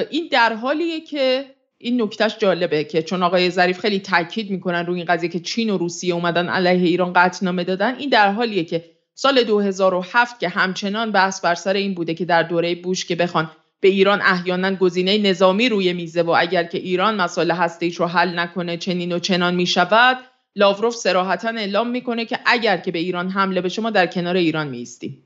این 0.09 0.27
در 0.31 0.53
حالیه 0.53 1.01
که 1.01 1.45
این 1.77 2.01
نکتهش 2.01 2.37
جالبه 2.39 2.83
که 2.83 3.03
چون 3.03 3.23
آقای 3.23 3.49
ظریف 3.49 3.79
خیلی 3.79 3.99
تاکید 3.99 4.51
می‌کنن 4.51 4.85
روی 4.85 4.97
این 4.97 5.05
قضیه 5.05 5.29
که 5.29 5.39
چین 5.39 5.69
و 5.69 5.77
روسیه 5.77 6.13
اومدن 6.13 6.49
علیه 6.49 6.87
ایران 6.87 7.13
قطعنامه 7.13 7.63
دادن 7.63 7.95
این 7.95 8.09
در 8.09 8.31
حالیه 8.31 8.63
که 8.63 8.83
سال 9.13 9.43
2007 9.43 10.39
که 10.39 10.49
همچنان 10.49 11.11
بحث 11.11 11.41
بر 11.41 11.55
سر 11.55 11.73
این 11.73 11.93
بوده 11.93 12.13
که 12.13 12.25
در 12.25 12.43
دوره 12.43 12.75
بوش 12.75 13.05
که 13.05 13.15
بخوان 13.15 13.51
به 13.79 13.87
ایران 13.87 14.21
احیانا 14.21 14.75
گزینه 14.75 15.17
نظامی 15.17 15.69
روی 15.69 15.93
میزه 15.93 16.21
و 16.21 16.35
اگر 16.37 16.63
که 16.63 16.77
ایران 16.77 17.15
مسائل 17.21 17.51
هسته‌ایش 17.51 17.95
رو 17.95 18.05
حل 18.05 18.39
نکنه 18.39 18.77
چنین 18.77 19.11
و 19.11 19.19
چنان 19.19 19.55
می‌شود 19.55 20.17
لاوروف 20.55 20.95
سراحتا 20.95 21.49
اعلام 21.49 21.89
می‌کنه 21.89 22.25
که 22.25 22.39
اگر 22.45 22.77
که 22.77 22.91
به 22.91 22.99
ایران 22.99 23.29
حمله 23.29 23.61
بشه 23.61 23.81
ما 23.81 23.89
در 23.89 24.07
کنار 24.07 24.35
ایران 24.35 24.67
میستیم 24.67 25.23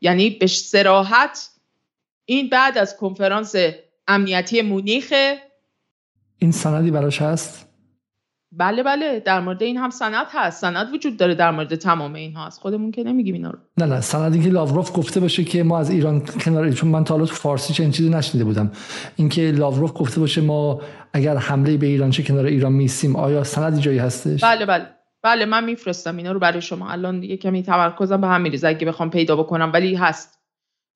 یعنی 0.00 0.30
به 0.30 0.46
سراحت 0.46 1.48
این 2.24 2.48
بعد 2.48 2.78
از 2.78 2.96
کنفرانس 2.96 3.54
امنیتی 4.08 4.62
مونیخ. 4.62 5.12
این 6.38 6.52
سندی 6.52 6.90
براش 6.90 7.22
هست؟ 7.22 7.68
بله 8.54 8.82
بله 8.82 9.20
در 9.20 9.40
مورد 9.40 9.62
این 9.62 9.76
هم 9.76 9.90
سند 9.90 10.26
هست. 10.30 10.60
سند 10.60 10.94
وجود 10.94 11.16
داره 11.16 11.34
در 11.34 11.50
مورد 11.50 11.74
تمام 11.74 12.14
این 12.14 12.36
هست 12.36 12.60
خودمون 12.60 12.90
که 12.90 13.02
نمیگیم 13.02 13.34
اینا 13.34 13.50
رو. 13.50 13.58
نه 13.78 13.86
نه 13.86 14.00
سندی 14.00 14.42
که 14.42 14.50
لاوروف 14.50 14.96
گفته 14.96 15.20
باشه 15.20 15.44
که 15.44 15.62
ما 15.62 15.78
از 15.78 15.90
ایران 15.90 16.20
کنار 16.20 16.70
چون 16.70 16.90
من 16.90 17.04
تا 17.04 17.18
تو 17.18 17.34
فارسی 17.34 17.72
چنین 17.72 17.90
چیزی 17.90 18.10
نشنیده 18.10 18.44
بودم. 18.44 18.72
اینکه 19.16 19.52
لاوروف 19.52 19.92
گفته 19.94 20.20
باشه 20.20 20.40
ما 20.40 20.80
اگر 21.12 21.36
حمله 21.36 21.76
به 21.76 21.86
ایران 21.86 22.10
چه 22.10 22.22
کنار 22.22 22.46
ایران 22.46 22.72
میسیم 22.72 23.16
آیا 23.16 23.44
سندی 23.44 23.80
جایی 23.80 23.98
هستش؟ 23.98 24.44
بله 24.44 24.66
بله. 24.66 24.86
بله 25.22 25.44
من 25.44 25.64
میفرستم 25.64 26.16
اینا 26.16 26.32
رو 26.32 26.38
برای 26.38 26.62
شما. 26.62 26.90
الان 26.90 27.20
دیگه 27.20 27.36
کمی 27.36 27.62
تمرکزم 27.62 28.20
به 28.20 28.26
هم 28.26 28.40
میریزه 28.40 28.68
اگه 28.68 28.86
بخوام 28.86 29.10
پیدا 29.10 29.36
بکنم 29.36 29.70
ولی 29.74 29.94
هست. 29.94 30.41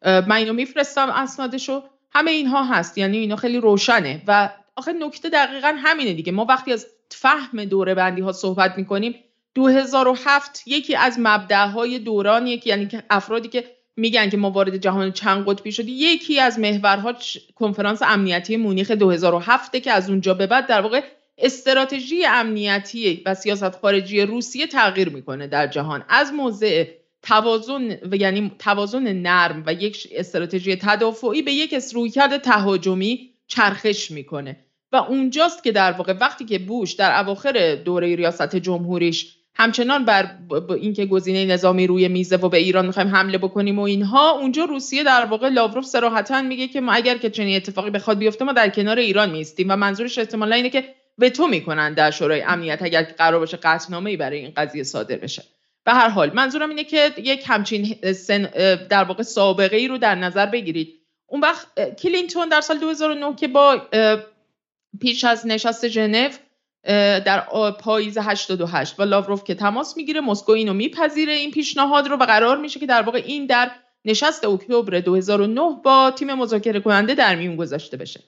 من 0.02 0.32
اینو 0.32 0.52
میفرستم 0.52 1.08
اسنادشو. 1.08 1.82
همه 2.10 2.30
اینها 2.30 2.64
هست. 2.64 2.98
یعنی 2.98 3.18
اینا 3.18 3.36
خیلی 3.36 3.58
روشنه. 3.58 4.22
و 4.26 4.50
آخه 4.76 4.92
نکته 4.92 5.28
دقیقا 5.28 5.76
همینه 5.78 6.12
دیگه. 6.12 6.32
ما 6.32 6.44
وقتی 6.44 6.72
از 6.72 6.86
فهم 7.10 7.64
دوره 7.64 7.94
بندی 7.94 8.22
ها 8.22 8.32
صحبت 8.32 8.78
می‌کنیم 8.78 9.14
2007 9.54 10.62
یکی 10.66 10.96
از 10.96 11.16
مبدعهای 11.20 11.98
دوران 11.98 12.46
یکی 12.46 12.70
یعنی 12.70 12.86
که 12.86 13.02
افرادی 13.10 13.48
که 13.48 13.64
میگن 13.96 14.30
که 14.30 14.36
ما 14.36 14.50
وارد 14.50 14.76
جهان 14.76 15.12
چند 15.12 15.44
قطبی 15.48 15.72
شدی 15.72 15.92
یکی 15.92 16.40
از 16.40 16.58
محورها 16.58 17.14
کنفرانس 17.54 18.02
امنیتی 18.02 18.56
مونیخ 18.56 18.90
2007 18.90 19.76
که 19.76 19.92
از 19.92 20.10
اونجا 20.10 20.34
به 20.34 20.46
بعد 20.46 20.66
در 20.66 20.80
واقع 20.80 21.00
استراتژی 21.38 22.26
امنیتی 22.26 23.22
و 23.26 23.34
سیاست 23.34 23.76
خارجی 23.76 24.22
روسیه 24.22 24.66
تغییر 24.66 25.08
می‌کنه 25.08 25.46
در 25.46 25.66
جهان. 25.66 26.04
از 26.08 26.32
موضع 26.32 26.84
توازن 27.26 27.98
و 28.10 28.16
یعنی 28.16 28.52
توازن 28.58 29.12
نرم 29.12 29.62
و 29.66 29.72
یک 29.72 30.08
استراتژی 30.12 30.76
تدافعی 30.76 31.42
به 31.42 31.52
یک 31.52 31.74
رویکرد 31.94 32.36
تهاجمی 32.36 33.30
چرخش 33.46 34.10
می‌کنه. 34.10 34.56
و 34.92 34.96
اونجاست 34.96 35.64
که 35.64 35.72
در 35.72 35.92
واقع 35.92 36.12
وقتی 36.12 36.44
که 36.44 36.58
بوش 36.58 36.92
در 36.92 37.20
اواخر 37.20 37.74
دوره 37.84 38.16
ریاست 38.16 38.56
جمهوریش 38.56 39.36
همچنان 39.54 40.04
بر 40.04 40.30
اینکه 40.80 41.06
گزینه 41.06 41.44
نظامی 41.44 41.86
روی 41.86 42.08
میزه 42.08 42.36
و 42.36 42.48
به 42.48 42.58
ایران 42.58 42.86
می‌خوایم 42.86 43.08
حمله 43.08 43.38
بکنیم 43.38 43.78
و 43.78 43.82
اینها 43.82 44.30
اونجا 44.30 44.64
روسیه 44.64 45.02
در 45.02 45.24
واقع 45.24 45.48
لاوروف 45.48 45.84
صراحتا 45.84 46.42
میگه 46.42 46.68
که 46.68 46.80
ما 46.80 46.92
اگر 46.92 47.18
که 47.18 47.30
چنین 47.30 47.56
اتفاقی 47.56 47.90
بخواد 47.90 48.18
بیفته 48.18 48.44
ما 48.44 48.52
در 48.52 48.68
کنار 48.68 48.98
ایران 48.98 49.30
میستیم 49.30 49.70
و 49.70 49.76
منظورش 49.76 50.18
احتمالا 50.18 50.56
اینه 50.56 50.70
که 50.70 50.84
به 51.18 51.30
تو 51.30 51.46
می‌کنن 51.46 51.94
در 51.94 52.10
شورای 52.10 52.42
امنیت 52.42 52.82
اگر 52.82 53.02
قرار 53.02 53.40
باشه 53.40 53.56
قطعنامه 53.56 54.16
برای 54.16 54.38
این 54.38 54.52
قضیه 54.56 54.82
صادر 54.82 55.16
بشه. 55.16 55.42
به 55.86 55.92
هر 55.92 56.08
حال 56.08 56.30
منظورم 56.34 56.68
اینه 56.68 56.84
که 56.84 57.12
یک 57.16 57.44
همچین 57.46 57.96
در 58.90 59.04
واقع 59.04 59.22
سابقه 59.22 59.76
ای 59.76 59.88
رو 59.88 59.98
در 59.98 60.14
نظر 60.14 60.46
بگیرید. 60.46 61.00
اون 61.26 61.40
وقت 61.40 61.96
کلینتون 61.96 62.48
در 62.48 62.60
سال 62.60 62.78
2009 62.78 63.36
که 63.36 63.48
با 63.48 63.82
پیش 65.00 65.24
از 65.24 65.46
نشست 65.46 65.88
ژنو 65.88 66.28
در 67.24 67.40
پاییز 67.70 68.18
88 68.18 69.00
و 69.00 69.02
لاوروف 69.02 69.44
که 69.44 69.54
تماس 69.54 69.96
می‌گیره 69.96 70.20
مسکو 70.20 70.52
اینو 70.52 70.72
میپذیره 70.72 71.32
این 71.32 71.50
پیشنهاد 71.50 72.08
رو 72.08 72.16
و 72.16 72.24
قرار 72.26 72.56
میشه 72.56 72.80
که 72.80 72.86
در 72.86 73.02
واقع 73.02 73.22
این 73.26 73.46
در 73.46 73.70
نشست 74.04 74.44
اکتبر 74.44 75.00
2009 75.00 75.60
با 75.84 76.10
تیم 76.10 76.34
مذاکره 76.34 76.80
کننده 76.80 77.14
در 77.14 77.36
میون 77.36 77.56
گذاشته 77.56 77.96
بشه. 77.96 78.20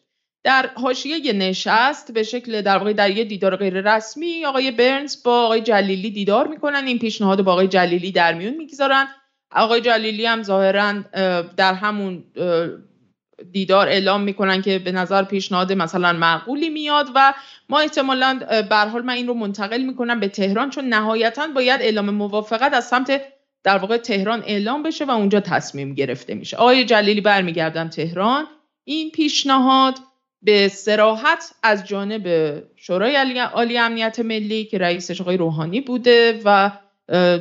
در 0.49 0.70
حاشیه 0.75 1.33
نشست 1.33 2.12
به 2.12 2.23
شکل 2.23 2.62
در 2.62 2.78
واقع 2.78 2.93
در 2.93 3.10
یه 3.10 3.25
دیدار 3.25 3.57
غیر 3.57 3.94
رسمی 3.94 4.44
آقای 4.47 4.70
برنز 4.70 5.23
با 5.23 5.44
آقای 5.44 5.60
جلیلی 5.60 6.10
دیدار 6.10 6.47
می‌کنن. 6.47 6.86
این 6.86 6.99
پیشنهاد 6.99 7.43
با 7.43 7.52
آقای 7.52 7.68
جلیلی 7.68 8.12
در 8.12 8.35
میون 8.35 8.55
می‌گذارن. 8.55 9.09
آقای 9.52 9.81
جلیلی 9.81 10.27
هم 10.27 10.43
ظاهرا 10.43 10.94
در 11.57 11.75
همون 11.75 12.25
دیدار 13.52 13.89
اعلام 13.89 14.20
می‌کنن 14.20 14.62
که 14.62 14.78
به 14.78 14.93
نظر 14.93 15.23
پیشنهاد 15.23 15.73
مثلا 15.73 16.12
معقولی 16.12 16.68
میاد 16.68 17.09
و 17.15 17.35
ما 17.68 17.78
احتمالا 17.78 18.41
به 18.70 18.77
حال 18.77 19.02
من 19.02 19.15
این 19.15 19.27
رو 19.27 19.35
منتقل 19.35 19.83
می‌کنم 19.83 20.20
به 20.20 20.28
تهران 20.28 20.70
چون 20.70 20.85
نهایتا 20.85 21.47
باید 21.55 21.81
اعلام 21.83 22.10
موافقت 22.10 22.75
از 22.75 22.89
سمت 22.89 23.23
در 23.65 23.78
واقع 23.78 23.97
تهران 23.97 24.43
اعلام 24.47 24.83
بشه 24.83 25.05
و 25.05 25.10
اونجا 25.10 25.41
تصمیم 25.41 25.94
گرفته 25.94 26.35
میشه. 26.35 26.57
آقای 26.57 26.85
جلیلی 26.85 27.20
برمیگردن 27.20 27.89
تهران. 27.89 28.47
این 28.85 29.10
پیشنهاد 29.10 29.99
به 30.42 30.68
سراحت 30.68 31.55
از 31.62 31.86
جانب 31.86 32.26
شورای 32.76 33.17
عالی 33.55 33.78
امنیت 33.78 34.18
ملی 34.20 34.65
که 34.65 34.78
رئیسش 34.78 35.20
آقای 35.20 35.36
روحانی 35.36 35.81
بوده 35.81 36.41
و 36.44 36.70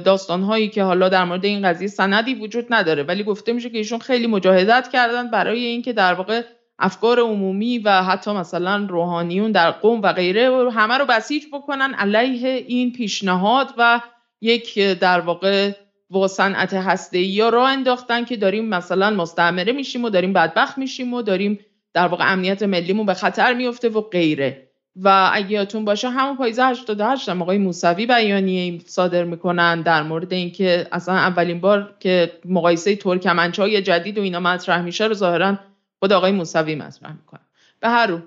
داستانهایی 0.03 0.69
که 0.69 0.84
حالا 0.84 1.09
در 1.09 1.24
مورد 1.24 1.45
این 1.45 1.69
قضیه 1.69 1.88
سندی 1.88 2.34
وجود 2.34 2.66
نداره. 2.69 3.03
ولی 3.03 3.24
گفته 3.24 3.53
میشه 3.53 3.69
که 3.69 3.77
ایشون 3.77 4.00
خیلی 4.00 4.27
مجاهدت 4.27 4.90
کردن 4.93 5.32
برای 5.32 5.66
اینکه 5.66 5.93
در 5.93 6.14
واقع 6.14 6.42
افکار 6.80 7.19
عمومی 7.19 7.80
و 7.80 8.03
حتی 8.03 8.32
مثلا 8.32 8.88
روحانیون 8.90 9.51
در 9.51 9.72
قوم 9.72 10.01
و 10.01 10.14
غیره 10.14 10.72
همه 10.72 10.98
رو 10.98 11.06
بسیج 11.06 11.43
بکنن 11.53 11.93
علیه 11.93 12.50
این 12.67 12.93
پیشنهاد 12.93 13.74
و 13.77 14.01
یک 14.42 14.80
در 14.80 15.19
واقع 15.19 15.72
با 16.09 16.27
صنعت 16.27 16.74
هسته 16.74 17.19
یا 17.19 17.50
راه 17.50 17.69
انداختن 17.69 18.26
که 18.26 18.38
داریم 18.38 18.69
مثلا 18.69 19.09
مستعمره 19.09 19.74
میشیم 19.74 20.03
و 20.03 20.09
داریم 20.09 20.34
بدبخت 20.34 20.77
میشیم 20.77 21.14
و 21.14 21.22
داریم 21.22 21.59
در 21.98 22.08
واقع 22.08 22.32
امنیت 22.32 22.64
ملیمون 22.64 23.06
به 23.06 23.14
خطر 23.14 23.53
میفته 23.53 23.90
و 23.90 24.01
غیره. 24.01 24.67
و 24.95 25.30
اگه 25.34 25.51
یادتون 25.51 25.85
باشه 25.85 26.09
همون 26.09 26.38
پاییز 26.38 26.59
88 26.59 27.30
هم 27.30 27.42
آقای 27.42 27.58
موسوی 27.58 28.06
بیانیه 28.06 28.80
صادر 28.85 29.24
می‌کنن 29.24 29.82
در 29.82 30.03
مورد 30.03 30.34
اینکه 30.34 30.88
اصلا 30.92 31.16
اولین 31.16 31.59
بار 31.59 31.95
که 32.00 32.32
مقایسه 32.45 32.95
ترکمنچای 32.95 33.82
جدید 33.82 34.17
و 34.17 34.22
اینا 34.22 34.40
مطرح 34.40 34.82
میشه 34.82 35.06
رو 35.06 35.14
ظاهرا 35.14 35.59
خود 36.00 36.14
آقای 36.14 36.32
موسوی 36.32 36.76
مطرح 36.76 37.11
می‌کنن 37.11 37.42
به 37.80 37.90
هر 37.90 38.08
رو 38.08 38.19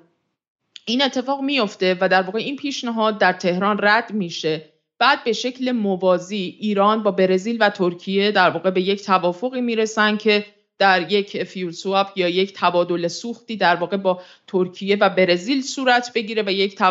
این 0.87 1.03
اتفاق 1.03 1.41
میفته 1.41 1.97
و 2.01 2.09
در 2.09 2.23
واقع 2.23 2.39
این 2.39 2.57
پیشنهاد 2.57 3.19
در 3.19 3.33
تهران 3.33 3.79
رد 3.83 4.13
میشه. 4.13 4.63
بعد 4.99 5.25
به 5.25 5.33
شکل 5.33 5.73
موازی 5.73 6.57
ایران 6.61 7.03
با 7.03 7.11
برزیل 7.11 7.57
و 7.61 7.71
ترکیه 7.71 8.31
در 8.31 8.51
واقع 8.51 8.71
به 8.71 8.81
یک 8.81 9.03
توافقی 9.03 9.61
می‌رسن 9.61 10.17
که 10.17 10.45
در 10.81 11.13
یک 11.13 11.43
فیول 11.43 11.73
سواپ 11.73 12.19
یا 12.19 12.29
یک 12.29 12.53
تبادل 12.57 13.09
سوختی 13.09 13.57
در 13.57 13.77
واقع 13.77 13.97
با 13.97 14.21
ترکیه 14.47 14.97
و 14.97 15.09
برزیل 15.09 15.63
صورت 15.63 16.13
بگیره 16.15 16.43
و 16.47 16.53
یک 16.53 16.83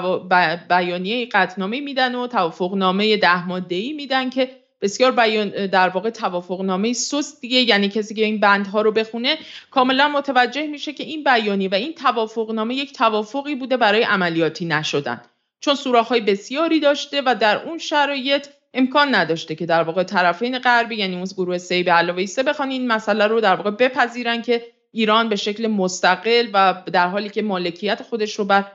بیانیه 0.69 1.25
قطنامه 1.25 1.81
میدن 1.81 2.15
و 2.15 2.27
توافقنامه 2.27 3.17
ده 3.17 3.47
ماده 3.47 3.75
ای 3.75 3.93
میدن 3.93 4.29
که 4.29 4.49
بسیار 4.81 5.11
بیان 5.11 5.67
در 5.67 5.89
واقع 5.89 6.09
توافقنامه 6.09 6.93
سست 6.93 7.41
دیگه 7.41 7.57
یعنی 7.57 7.89
کسی 7.89 8.13
که 8.13 8.25
این 8.25 8.39
بندها 8.39 8.81
رو 8.81 8.91
بخونه 8.91 9.37
کاملا 9.71 10.07
متوجه 10.07 10.67
میشه 10.67 10.93
که 10.93 11.03
این 11.03 11.23
بیانیه 11.23 11.69
و 11.69 11.75
این 11.75 11.93
توافقنامه 11.93 12.75
یک 12.75 12.93
توافقی 12.93 13.55
بوده 13.55 13.77
برای 13.77 14.03
عملیاتی 14.03 14.65
نشدن. 14.65 15.21
چون 15.59 15.75
سوراخ‌های 15.75 16.21
بسیاری 16.21 16.79
داشته 16.79 17.21
و 17.25 17.35
در 17.39 17.65
اون 17.65 17.77
شرایط 17.77 18.47
امکان 18.73 19.15
نداشته 19.15 19.55
که 19.55 19.65
در 19.65 19.83
واقع 19.83 20.03
طرفین 20.03 20.59
غربی 20.59 20.95
یعنی 20.95 21.15
اون 21.15 21.25
گروه 21.37 21.57
سی 21.57 21.83
به 21.83 21.91
علاوه 21.91 22.25
سه 22.25 22.43
بخوان 22.43 22.69
این 22.69 22.87
مسئله 22.87 23.27
رو 23.27 23.41
در 23.41 23.55
واقع 23.55 23.71
بپذیرن 23.71 24.41
که 24.41 24.63
ایران 24.91 25.29
به 25.29 25.35
شکل 25.35 25.67
مستقل 25.67 26.47
و 26.53 26.83
در 26.93 27.07
حالی 27.07 27.29
که 27.29 27.41
مالکیت 27.41 28.01
خودش 28.03 28.35
رو 28.35 28.45
بر 28.45 28.65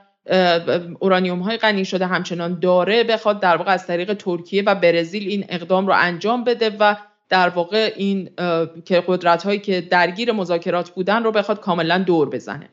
اورانیوم 0.99 1.39
های 1.39 1.57
غنی 1.57 1.85
شده 1.85 2.07
همچنان 2.07 2.59
داره 2.59 3.03
بخواد 3.03 3.39
در 3.39 3.57
واقع 3.57 3.71
از 3.71 3.87
طریق 3.87 4.13
ترکیه 4.13 4.63
و 4.63 4.75
برزیل 4.75 5.27
این 5.27 5.45
اقدام 5.49 5.87
رو 5.87 5.93
انجام 5.97 6.43
بده 6.43 6.69
و 6.79 6.95
در 7.29 7.49
واقع 7.49 7.93
این 7.95 8.29
که 8.85 9.03
قدرت 9.07 9.43
هایی 9.43 9.59
که 9.59 9.81
درگیر 9.81 10.31
مذاکرات 10.31 10.89
بودن 10.89 11.23
رو 11.23 11.31
بخواد 11.31 11.59
کاملا 11.59 11.97
دور 11.97 12.29
بزنه. 12.29 12.69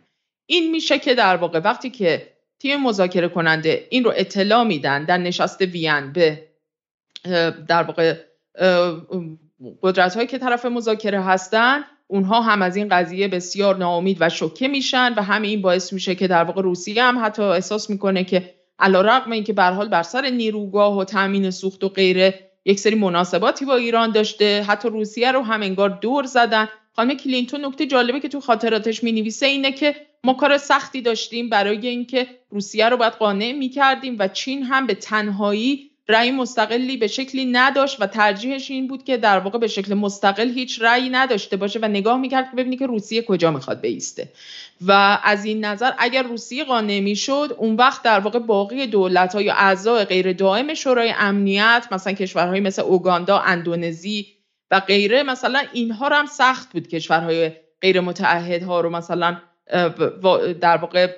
این 0.46 0.70
میشه 0.70 0.98
که 0.98 1.14
در 1.14 1.36
واقع 1.36 1.58
وقتی 1.58 1.90
که 1.90 2.32
تیم 2.58 2.82
مذاکره 2.82 3.28
کننده 3.28 3.86
این 3.90 4.04
رو 4.04 4.12
اطلاع 4.16 4.64
میدن 4.64 5.04
در 5.04 5.16
نشست 5.16 5.60
وین 5.60 6.12
به 6.12 6.51
در 7.68 7.82
واقع 7.82 8.16
قدرت 9.82 10.14
هایی 10.14 10.26
که 10.26 10.38
طرف 10.38 10.64
مذاکره 10.64 11.22
هستن 11.22 11.84
اونها 12.06 12.40
هم 12.40 12.62
از 12.62 12.76
این 12.76 12.88
قضیه 12.88 13.28
بسیار 13.28 13.76
ناامید 13.76 14.16
و 14.20 14.28
شوکه 14.28 14.68
میشن 14.68 15.14
و 15.16 15.22
همین 15.22 15.50
این 15.50 15.62
باعث 15.62 15.92
میشه 15.92 16.14
که 16.14 16.28
در 16.28 16.44
واقع 16.44 16.62
روسیه 16.62 17.04
هم 17.04 17.24
حتی 17.24 17.42
احساس 17.42 17.90
می‌کنه 17.90 18.24
که 18.24 18.54
علیرغم 18.78 19.30
اینکه 19.30 19.52
به 19.52 19.62
حال 19.62 19.88
بر 19.88 20.02
سر 20.02 20.30
نیروگاه 20.30 20.98
و 20.98 21.04
تامین 21.04 21.50
سوخت 21.50 21.84
و 21.84 21.88
غیره 21.88 22.50
یک 22.64 22.80
سری 22.80 22.94
مناسباتی 22.94 23.64
با 23.64 23.76
ایران 23.76 24.10
داشته 24.12 24.62
حتی 24.62 24.88
روسیه 24.88 25.32
رو 25.32 25.42
هم 25.42 25.62
انگار 25.62 25.88
دور 25.88 26.24
زدن. 26.24 26.68
خانم 26.96 27.14
کلینتون 27.14 27.64
نکته 27.64 27.86
جالبه 27.86 28.20
که 28.20 28.28
تو 28.28 28.40
خاطراتش 28.40 29.04
می 29.04 29.12
نویسه 29.12 29.46
اینه 29.46 29.72
که 29.72 29.96
ما 30.24 30.34
کار 30.34 30.58
سختی 30.58 31.02
داشتیم 31.02 31.48
برای 31.48 31.86
اینکه 31.86 32.26
روسیه 32.50 32.88
رو 32.88 32.96
باید 32.96 33.12
قانع 33.12 33.52
می 33.52 33.68
کردیم 33.68 34.16
و 34.18 34.28
چین 34.28 34.62
هم 34.62 34.86
به 34.86 34.94
تنهایی 34.94 35.91
رأی 36.08 36.30
مستقلی 36.30 36.96
به 36.96 37.06
شکلی 37.06 37.44
نداشت 37.44 38.02
و 38.02 38.06
ترجیحش 38.06 38.70
این 38.70 38.88
بود 38.88 39.04
که 39.04 39.16
در 39.16 39.38
واقع 39.38 39.58
به 39.58 39.66
شکل 39.66 39.94
مستقل 39.94 40.50
هیچ 40.50 40.82
رأی 40.82 41.08
نداشته 41.08 41.56
باشه 41.56 41.78
و 41.82 41.88
نگاه 41.88 42.18
می‌کرد 42.18 42.50
که 42.50 42.56
ببینی 42.56 42.76
که 42.76 42.86
روسیه 42.86 43.22
کجا 43.22 43.50
می‌خواد 43.50 43.80
بیسته. 43.80 44.28
و 44.86 45.18
از 45.24 45.44
این 45.44 45.64
نظر 45.64 45.92
اگر 45.98 46.22
روسیه 46.22 46.64
قانع 46.64 47.00
می‌شد 47.00 47.56
اون 47.58 47.76
وقت 47.76 48.02
در 48.02 48.20
واقع 48.20 48.38
باقی 48.38 48.86
دولت 48.86 49.34
ها 49.34 49.42
یا 49.42 49.54
اعضای 49.54 50.04
غیر 50.04 50.32
دائم 50.32 50.74
شورای 50.74 51.14
امنیت 51.18 51.86
مثلا 51.90 52.12
کشورهای 52.12 52.60
مثل 52.60 52.82
اوگاندا 52.82 53.38
اندونزی 53.38 54.26
و 54.70 54.80
غیره 54.80 55.22
مثلا 55.22 55.62
اینها 55.72 56.08
رو 56.08 56.16
هم 56.16 56.26
سخت 56.26 56.72
بود 56.72 56.88
کشورهای 56.88 57.50
غیر 57.80 58.00
متعهدها 58.00 58.80
رو 58.80 58.90
مثلا 58.90 59.36
در 60.60 60.76
واقع 60.76 61.08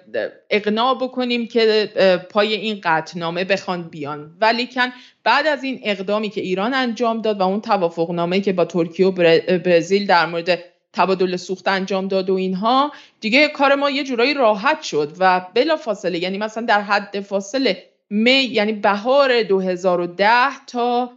اقناع 0.50 0.94
بکنیم 0.94 1.46
که 1.46 1.92
پای 2.30 2.54
این 2.54 2.80
قطعنامه 2.82 3.44
بخوان 3.44 3.82
بیان. 3.82 4.36
ولیکن 4.40 4.88
بعد 5.24 5.46
از 5.46 5.64
این 5.64 5.80
اقدامی 5.82 6.28
که 6.28 6.40
ایران 6.40 6.74
انجام 6.74 7.22
داد 7.22 7.40
و 7.40 7.42
اون 7.42 7.60
توافقنامه 7.60 8.40
که 8.40 8.52
با 8.52 8.64
ترکیه 8.64 9.06
و 9.06 9.12
برزیل 9.58 10.06
در 10.06 10.26
مورد 10.26 10.58
تبادل 10.92 11.36
سوخت 11.36 11.68
انجام 11.68 12.08
داد 12.08 12.30
و 12.30 12.34
اینها 12.34 12.92
دیگه 13.20 13.48
کار 13.48 13.74
ما 13.74 13.90
یه 13.90 14.04
جورایی 14.04 14.34
راحت 14.34 14.82
شد 14.82 15.12
و 15.18 15.46
بلا 15.54 15.76
فاصله 15.76 16.18
یعنی 16.18 16.38
مثلا 16.38 16.66
در 16.66 16.80
حد 16.80 17.20
فاصله 17.20 17.82
می 18.10 18.30
یعنی 18.30 18.72
بهار 18.72 19.42
2010 19.42 20.26
تا 20.66 21.12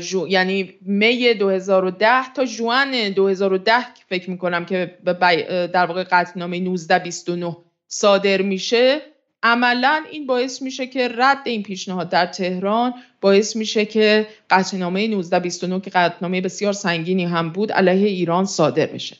جو، 0.00 0.28
یعنی 0.28 0.74
می 0.80 1.34
2010 1.34 2.32
تا 2.32 2.44
جوان 2.44 3.10
2010 3.10 3.72
فکر 4.08 4.30
می‌کنم 4.30 4.64
که 4.64 4.98
در 5.72 5.86
واقع 5.86 6.04
قطعنامه 6.04 6.56
1929 6.56 7.56
صادر 7.88 8.42
میشه. 8.42 9.00
عملا 9.42 10.04
این 10.10 10.26
باعث 10.26 10.62
میشه 10.62 10.86
که 10.86 11.08
رد 11.08 11.38
این 11.44 11.62
پیشنهاد 11.62 12.08
در 12.08 12.26
تهران 12.26 12.94
باعث 13.20 13.56
میشه 13.56 13.84
که 13.84 14.26
قطعنامه 14.50 15.00
1929 15.00 15.80
که 15.80 15.90
قطعنامه 15.90 16.40
بسیار 16.40 16.72
سنگینی 16.72 17.24
هم 17.24 17.50
بود 17.50 17.72
علیه 17.72 18.08
ایران 18.08 18.44
صادر 18.44 18.86
بشه. 18.86 19.16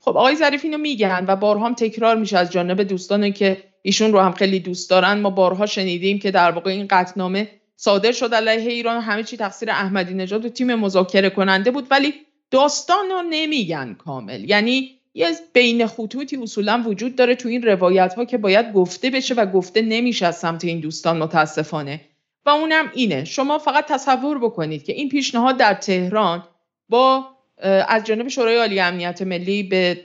خب 0.00 0.16
آقای 0.16 0.36
ظریف 0.36 0.64
اینو 0.64 0.78
میگن 0.78 1.24
و 1.28 1.36
بارها 1.36 1.66
هم 1.66 1.74
تکرار 1.74 2.16
میشه 2.16 2.38
از 2.38 2.50
جانب 2.52 2.82
دوستانی 2.82 3.32
که 3.32 3.56
ایشون 3.82 4.12
رو 4.12 4.20
هم 4.20 4.32
خیلی 4.32 4.60
دوست 4.60 4.90
دارن. 4.90 5.20
ما 5.20 5.30
بارها 5.30 5.66
شنیدیم 5.66 6.18
که 6.18 6.30
در 6.30 6.50
واقع 6.50 6.70
این 6.70 6.86
قطعنامه 6.90 7.48
صادر 7.84 8.12
شد 8.12 8.34
علیه 8.34 8.72
ایران 8.72 9.00
همه 9.02 9.22
چی 9.22 9.36
تقصیر 9.36 9.70
احمدی 9.70 10.14
نژاد 10.14 10.44
و 10.44 10.48
تیم 10.48 10.74
مذاکره 10.74 11.30
کننده 11.30 11.70
بود. 11.70 11.86
ولی 11.90 12.14
داستان 12.50 13.10
رو 13.10 13.22
نمیگن 13.30 13.94
کامل. 13.94 14.50
یعنی 14.50 14.90
یه 15.14 15.28
بین 15.52 15.86
خطوطی 15.86 16.36
اصولا 16.36 16.82
وجود 16.86 17.16
داره 17.16 17.34
تو 17.34 17.48
این 17.48 17.62
روایت 17.62 18.14
ها 18.14 18.24
که 18.24 18.38
باید 18.38 18.72
گفته 18.72 19.10
بشه 19.10 19.34
و 19.34 19.46
گفته 19.46 19.82
نمیشه 19.82 20.26
از 20.26 20.38
سمت 20.38 20.64
این 20.64 20.80
دوستان 20.80 21.18
متاسفانه. 21.18 22.00
و 22.46 22.50
اونم 22.50 22.90
اینه. 22.94 23.24
شما 23.24 23.58
فقط 23.58 23.86
تصور 23.86 24.38
بکنید 24.38 24.84
که 24.84 24.92
این 24.92 25.08
پیشنهاد 25.08 25.56
در 25.56 25.74
تهران 25.74 26.44
با 26.88 27.26
از 27.88 28.04
جانب 28.04 28.28
شورای 28.28 28.56
عالی 28.56 28.80
امنیت 28.80 29.22
ملی 29.22 29.62
به 29.62 30.00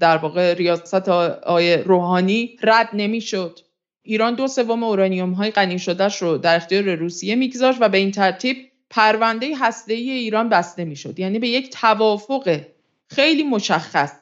در 0.00 0.16
واقع 0.16 0.54
ریاست 0.54 1.08
آقای 1.08 1.76
روحانی 1.76 2.56
رد 2.62 2.88
نمی‌شد. 2.92 3.60
ایران 4.02 4.34
دو 4.34 4.48
سوم 4.48 4.82
اورانیوم 4.82 5.32
های 5.32 5.50
غنی 5.50 5.78
شدهش 5.78 6.22
رو 6.22 6.38
در 6.38 6.56
اختیار 6.56 6.94
روسیه 6.94 7.34
میگذاشت 7.34 7.78
و 7.80 7.88
به 7.88 7.98
این 7.98 8.10
ترتیب 8.10 8.56
پرونده 8.90 9.56
هسته 9.56 9.94
ای 9.94 10.10
ایران 10.10 10.48
بسته 10.48 10.84
می‌شد. 10.84 11.18
یعنی 11.18 11.38
به 11.38 11.48
یک 11.48 11.70
توافق 11.70 12.60
خیلی 13.06 13.42
مشخص 13.42 14.12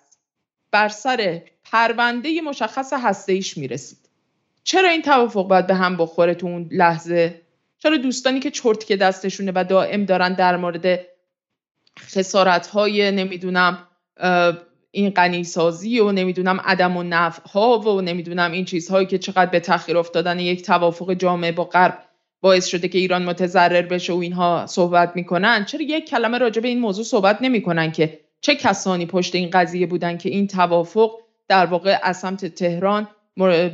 بر 0.70 0.88
سر 0.88 1.42
پرونده 1.64 2.40
مشخص 2.40 2.92
هسته 2.92 3.32
ایش 3.32 3.56
می‌رسید. 3.56 3.98
چرا 4.64 4.88
این 4.88 5.02
توافق 5.02 5.48
باید 5.48 5.66
به 5.66 5.74
هم 5.74 5.96
بخوره 5.96 6.34
تو 6.34 6.46
اون 6.46 6.68
لحظه؟ 6.72 7.40
چرا 7.78 7.96
دوستانی 7.96 8.40
که 8.40 8.50
چرت 8.50 8.84
که 8.84 8.96
دستشونه 8.96 9.52
و 9.54 9.64
دائم 9.64 10.04
دارن 10.04 10.34
در 10.34 10.56
مورد 10.56 11.00
خسارت 11.98 12.66
های 12.66 13.10
نمی‌دونم 13.10 13.88
این 14.90 15.10
غنیسازی 15.10 16.00
و 16.00 16.12
نمی‌دونم 16.12 16.60
عدم 16.64 16.96
و 16.96 17.02
نفع 17.02 17.42
ها 17.48 17.78
و 17.78 18.00
نمی‌دونم 18.00 18.52
این 18.52 18.64
چیزهایی 18.64 19.06
که 19.06 19.18
چقدر 19.18 19.50
به 19.50 19.60
تاخیر 19.60 19.98
افتادن 19.98 20.38
یک 20.38 20.62
توافق 20.62 21.14
جامعه 21.14 21.52
با 21.52 21.64
غرب 21.64 21.98
باعث 22.40 22.66
شده 22.66 22.88
که 22.88 22.98
ایران 22.98 23.24
متضرر 23.24 23.82
بشه 23.82 24.12
و 24.12 24.16
اینها 24.16 24.66
صحبت 24.68 25.12
می‌کنن 25.16 25.64
چرا 25.64 25.82
یک 25.82 26.08
کلمه 26.08 26.38
راجع 26.38 26.62
به 26.62 26.68
این 26.68 26.80
موضوع 26.80 27.04
صحبت 27.04 27.38
نمی‌کنن 27.42 27.92
که 27.92 28.20
چه 28.40 28.54
کسانی 28.54 29.06
پشت 29.06 29.34
این 29.34 29.50
قضیه 29.50 29.86
بودن 29.86 30.18
که 30.18 30.28
این 30.28 30.46
توافق 30.46 31.10
در 31.48 31.66
واقع 31.66 31.98
از 32.02 32.16
سمت 32.20 32.46
تهران 32.46 33.08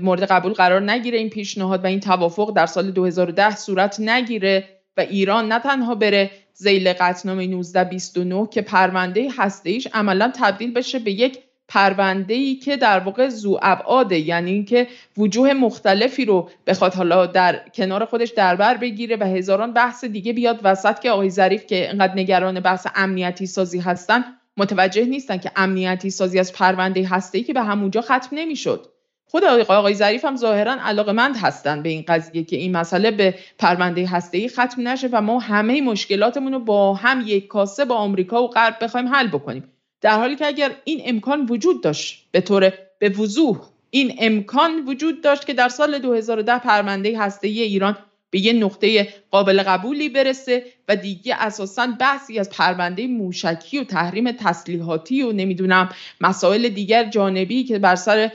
مورد 0.00 0.22
قبول 0.22 0.52
قرار 0.52 0.90
نگیره 0.90 1.18
این 1.18 1.30
پیشنهاد 1.30 1.84
و 1.84 1.86
این 1.86 2.00
توافق 2.00 2.52
در 2.56 2.66
سال 2.66 2.90
2010 2.90 3.56
صورت 3.56 4.00
نگیره 4.00 4.68
و 4.96 5.00
ایران 5.00 5.52
نه 5.52 5.58
تنها 5.58 5.94
بره 5.94 6.30
زیل 6.58 6.92
قطنامه 6.92 7.42
1929 7.42 8.48
که 8.50 8.62
پرونده 8.62 9.28
هسته 9.38 9.70
ایش 9.70 9.88
عملا 9.92 10.32
تبدیل 10.34 10.72
بشه 10.72 10.98
به 10.98 11.12
یک 11.12 11.38
پرونده 11.68 12.34
ای 12.34 12.54
که 12.54 12.76
در 12.76 12.98
واقع 12.98 13.28
زو 13.28 13.58
ابعاده 13.62 14.18
یعنی 14.18 14.52
اینکه 14.52 14.86
وجوه 15.18 15.52
مختلفی 15.52 16.24
رو 16.24 16.50
بخواد 16.66 16.94
حالا 16.94 17.26
در 17.26 17.68
کنار 17.74 18.04
خودش 18.04 18.30
دربر 18.30 18.76
بگیره 18.76 19.16
و 19.16 19.24
هزاران 19.24 19.72
بحث 19.72 20.04
دیگه 20.04 20.32
بیاد 20.32 20.60
وسط 20.64 20.98
که 20.98 21.10
آقای 21.10 21.30
ظریف 21.30 21.66
که 21.66 21.90
انقدر 21.90 22.14
نگران 22.14 22.60
بحث 22.60 22.86
امنیتی 22.94 23.46
سازی 23.46 23.78
هستن 23.78 24.24
متوجه 24.56 25.04
نیستن 25.04 25.36
که 25.36 25.50
امنیتی 25.56 26.10
سازی 26.10 26.38
از 26.38 26.52
پرونده 26.52 27.06
هسته 27.06 27.42
که 27.42 27.52
به 27.52 27.62
همونجا 27.62 28.00
ختم 28.00 28.28
نمی‌شد. 28.32 28.86
خود 29.30 29.44
آقای 29.44 29.94
ظریف 29.94 30.24
هم 30.24 30.36
ظاهرا 30.36 30.76
علاقمند 30.80 31.36
هستن 31.36 31.82
به 31.82 31.88
این 31.88 32.04
قضیه 32.08 32.44
که 32.44 32.56
این 32.56 32.76
مسئله 32.76 33.10
به 33.10 33.34
پرونده 33.58 34.06
هسته 34.06 34.48
ختم 34.48 34.88
نشه 34.88 35.08
و 35.12 35.20
ما 35.20 35.38
همه 35.38 35.80
مشکلاتمون 35.80 36.52
رو 36.52 36.58
با 36.58 36.94
هم 36.94 37.22
یک 37.26 37.46
کاسه 37.46 37.84
با 37.84 37.94
آمریکا 37.94 38.42
و 38.42 38.48
غرب 38.48 38.76
بخوایم 38.80 39.08
حل 39.08 39.26
بکنیم. 39.26 39.72
در 40.00 40.18
حالی 40.18 40.36
که 40.36 40.46
اگر 40.46 40.70
این 40.84 41.02
امکان 41.04 41.46
وجود 41.46 41.82
داشت 41.82 42.28
به 42.30 42.40
طور 42.40 42.72
به 42.98 43.08
وضوح 43.08 43.60
این 43.90 44.14
امکان 44.18 44.84
وجود 44.86 45.22
داشت 45.22 45.46
که 45.46 45.54
در 45.54 45.68
سال 45.68 45.98
2010 45.98 46.58
پرونده 46.58 47.18
هسته 47.18 47.48
ایران 47.48 47.96
به 48.30 48.38
یه 48.38 48.52
نقطه 48.52 49.08
قابل 49.30 49.62
قبولی 49.62 50.08
برسه 50.08 50.64
و 50.88 50.96
دیگه 50.96 51.34
اساسا 51.38 51.86
بحثی 52.00 52.38
از 52.38 52.50
پرونده 52.50 53.06
موشکی 53.06 53.78
و 53.78 53.84
تحریم 53.84 54.32
تسلیحاتی 54.32 55.22
و 55.22 55.32
نمی‌دونم 55.32 55.88
مسائل 56.20 56.68
دیگر 56.68 57.04
جانبی 57.04 57.64
که 57.64 57.78
بر 57.78 57.94
سر 57.94 58.30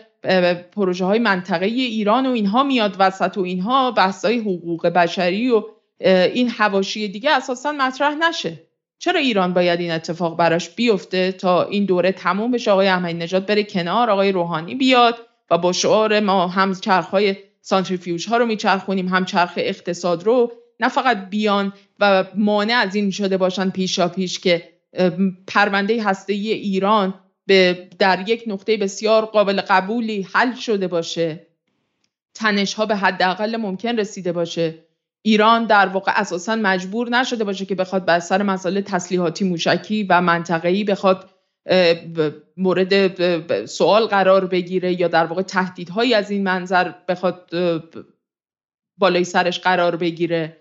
پروژه 0.72 1.06
های 1.06 1.19
منطقه 1.19 1.66
ایران 1.66 2.25
و 2.25 2.32
اینها 2.32 2.64
میاد 2.64 2.95
وسط 3.00 3.38
و 3.38 3.41
اینها 3.41 3.91
بحث 3.91 4.25
های 4.25 4.38
حقوق 4.38 4.88
بشری 4.88 5.50
و 5.50 5.64
این 6.33 6.50
حواشی 6.50 7.08
دیگه 7.08 7.32
اساسا 7.32 7.72
مطرح 7.72 8.16
نشه. 8.16 8.59
چرا 9.00 9.19
ایران 9.19 9.53
باید 9.53 9.80
این 9.80 9.91
اتفاق 9.91 10.38
براش 10.38 10.69
بیفته 10.69 11.32
تا 11.32 11.64
این 11.64 11.85
دوره 11.85 12.11
تموم 12.11 12.51
بشه؟ 12.51 12.72
آقای 12.72 12.88
احمدی 12.88 13.14
نژاد 13.14 13.45
بره 13.45 13.64
کنار 13.64 14.09
آقای 14.09 14.32
روحانی 14.32 14.75
بیاد 14.75 15.16
و 15.51 15.58
با 15.58 15.72
شعار 15.72 16.19
ما 16.19 16.48
هم 16.48 16.74
چرخهای 16.74 17.35
سانتریفیوژ 17.61 18.25
ها 18.27 18.38
رو 18.38 18.45
میچرخونیم 18.45 19.08
هم 19.08 19.25
چرخ 19.25 19.53
اقتصاد 19.58 20.24
رو. 20.24 20.51
نه 20.80 20.90
فقط 20.90 21.30
بیان 21.30 21.74
و 22.00 22.25
مانع 22.35 22.74
از 22.74 22.95
این 22.95 23.11
شده 23.11 23.38
باشن 23.38 23.69
پیشا 23.69 24.08
پیش 24.08 24.40
که 24.40 24.69
پرونده 25.48 26.03
هسته 26.03 26.33
ایران 26.33 27.14
به 27.51 27.88
در 27.99 28.30
یک 28.30 28.43
نقطه 28.47 28.77
بسیار 28.77 29.25
قابل 29.25 29.61
قبولی 29.61 30.27
حل 30.33 30.53
شده 30.53 30.88
باشه. 30.88 31.47
تنش 32.33 32.73
ها 32.73 32.85
به 32.85 32.95
حداقل 32.95 33.57
ممکن 33.57 33.99
رسیده 33.99 34.31
باشه. 34.31 34.85
ایران 35.21 35.65
در 35.65 35.88
واقع 35.88 36.11
اساسا 36.15 36.55
مجبور 36.55 37.09
نشده 37.09 37.43
باشه 37.43 37.65
که 37.65 37.75
بخواد 37.75 38.05
بر 38.05 38.19
سر 38.19 38.43
مسائل 38.43 38.81
تسلیحاتی 38.81 39.45
موشکی 39.45 40.03
و 40.03 40.21
منطقه‌ای 40.21 40.83
بخواد 40.83 41.30
مورد 42.57 43.65
سوال 43.65 44.05
قرار 44.05 44.45
بگیره 44.45 45.01
یا 45.01 45.07
در 45.07 45.25
واقع 45.25 45.41
تهدیدهایی 45.41 46.13
از 46.13 46.31
این 46.31 46.43
منظر 46.43 46.91
بخواد 47.07 47.51
بالای 48.97 49.23
سرش 49.23 49.59
قرار 49.59 49.95
بگیره. 49.95 50.57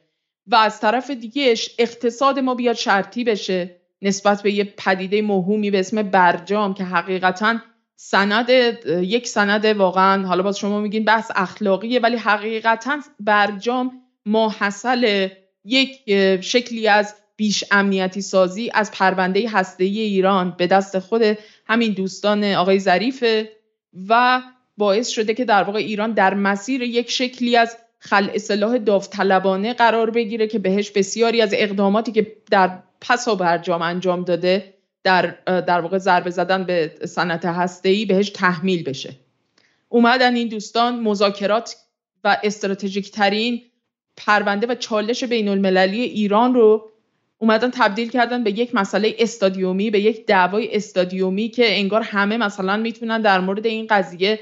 و 0.47 0.55
از 0.55 0.81
طرف 0.81 1.10
دیگهش 1.10 1.75
اقتصاد 1.78 2.39
ما 2.39 2.55
بیاد 2.55 2.77
شرطی 2.77 3.25
بشه. 3.25 3.80
نسبت 4.03 4.43
به 4.43 4.53
یه 4.53 4.65
پدیده 4.65 5.23
مهمی 5.23 5.70
به 5.70 5.81
اسم 5.81 6.03
برجام 6.03 6.75
که 6.75 6.85
حقیقتا 6.85 7.59
سند 7.97 8.49
یک 8.87 9.29
سند 9.29 9.65
واقعا 9.65 10.27
حالا 10.27 10.43
باز 10.43 10.59
شما 10.59 10.81
میگین 10.81 11.05
بحث 11.05 11.31
اخلاقیه 11.35 12.01
ولی 12.01 12.17
حقیقتا 12.17 12.99
برجام 13.20 13.93
ماحصل 14.27 15.29
یک 15.65 16.01
شکلی 16.41 16.89
از 16.89 17.15
بیش 17.37 17.65
امنیتی 17.70 18.20
سازی 18.20 18.70
از 18.75 18.91
پرونده 18.91 19.49
هسته 19.49 19.85
ایران 19.85 20.55
به 20.59 20.67
دست 20.67 20.99
خود 20.99 21.23
همین 21.67 21.93
دوستان 21.93 22.45
آقای 22.45 22.79
ظریفه 22.79 23.53
و 24.09 24.43
باعث 24.77 25.09
شده 25.09 25.35
که 25.35 25.45
در 25.45 25.62
واقع 25.62 25.79
ایران 25.79 26.12
در 26.12 26.35
مسیر 26.35 26.83
یک 26.83 27.11
شکلی 27.11 27.57
از 27.57 27.77
خل 28.01 28.31
اصلاح 28.35 28.79
داوطلبانه 28.79 29.75
قرار 29.75 30.11
بگیره 30.11 30.47
که 30.47 30.59
بهش 30.59 30.91
بسیاری 30.91 31.43
از 31.43 31.51
اقداماتی 31.53 32.12
که 32.12 32.37
در 32.51 32.79
پسا 33.01 33.35
برجام 33.35 33.83
انجام 33.83 34.25
داده 34.25 34.75
در 35.05 35.27
در 35.47 35.81
واقع 35.81 35.99
ضربه 35.99 36.31
زدن 36.31 36.65
به 36.65 36.93
صنعت 37.05 37.45
هسته‌ای 37.45 38.05
بهش 38.05 38.31
تحمیل 38.31 38.85
بشه. 38.85 39.12
اومدن 39.89 40.35
این 40.35 40.49
دوستان 40.49 41.01
مذاکرات 41.01 41.77
و 42.25 42.37
استراتژیک 42.43 43.11
ترین 43.11 43.62
پرونده 44.17 44.67
و 44.67 44.75
چالش 44.75 45.25
بین 45.25 45.49
المللی 45.49 46.01
ایران 46.01 46.55
رو 46.55 46.91
اومدن 47.39 47.70
تبدیل 47.70 48.11
کردن 48.11 48.45
به 48.45 48.51
یک 48.51 48.75
مسئله 48.75 49.15
استادیومی 49.19 49.91
به 49.91 50.01
یک 50.01 50.27
دعوای 50.27 50.77
استادیومی 50.77 51.49
که 51.49 51.79
انگار 51.79 52.03
همه 52.03 52.37
مثلا 52.37 52.77
می‌تونن 52.77 53.20
در 53.20 53.41
مورد 53.41 53.67
این 53.67 53.87
قضیه 53.91 54.39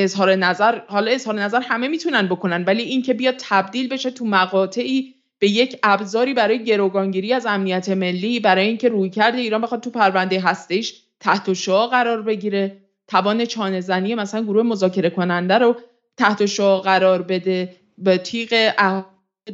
اظهار 0.00 0.34
نظر 0.34 0.80
حالا 0.86 1.10
اظهار 1.10 1.40
نظر 1.40 1.60
همه 1.60 1.88
می‌تونن 1.88 2.26
بکنن 2.26 2.64
ولی 2.64 2.82
این 2.82 3.02
که 3.02 3.14
بیاد 3.14 3.34
تبدیل 3.38 3.88
بشه 3.88 4.10
تو 4.10 4.24
مقاطعی 4.24 5.14
به 5.38 5.48
یک 5.48 5.78
ابزاری 5.82 6.34
برای 6.34 6.64
گروگانگیری 6.64 7.32
از 7.32 7.46
امنیت 7.46 7.88
ملی 7.88 8.40
برای 8.40 8.66
اینکه 8.66 8.88
روی 8.88 9.10
کرده 9.10 9.38
ایران 9.38 9.60
بخواد 9.60 9.80
تو 9.80 9.90
پرونده 9.90 10.40
هستش 10.40 11.02
تحت 11.20 11.52
شعا 11.52 11.86
قرار 11.86 12.22
بگیره 12.22 12.76
توان 13.08 13.44
چانه 13.44 13.80
زنی 13.80 14.14
مثلا 14.14 14.42
گروه 14.42 14.62
مذاکره 14.62 15.10
کننده 15.10 15.58
رو 15.58 15.76
تحت 16.16 16.46
شعا 16.46 16.78
قرار 16.78 17.22
بده 17.22 17.76
به 17.98 18.18
تیغ 18.18 18.72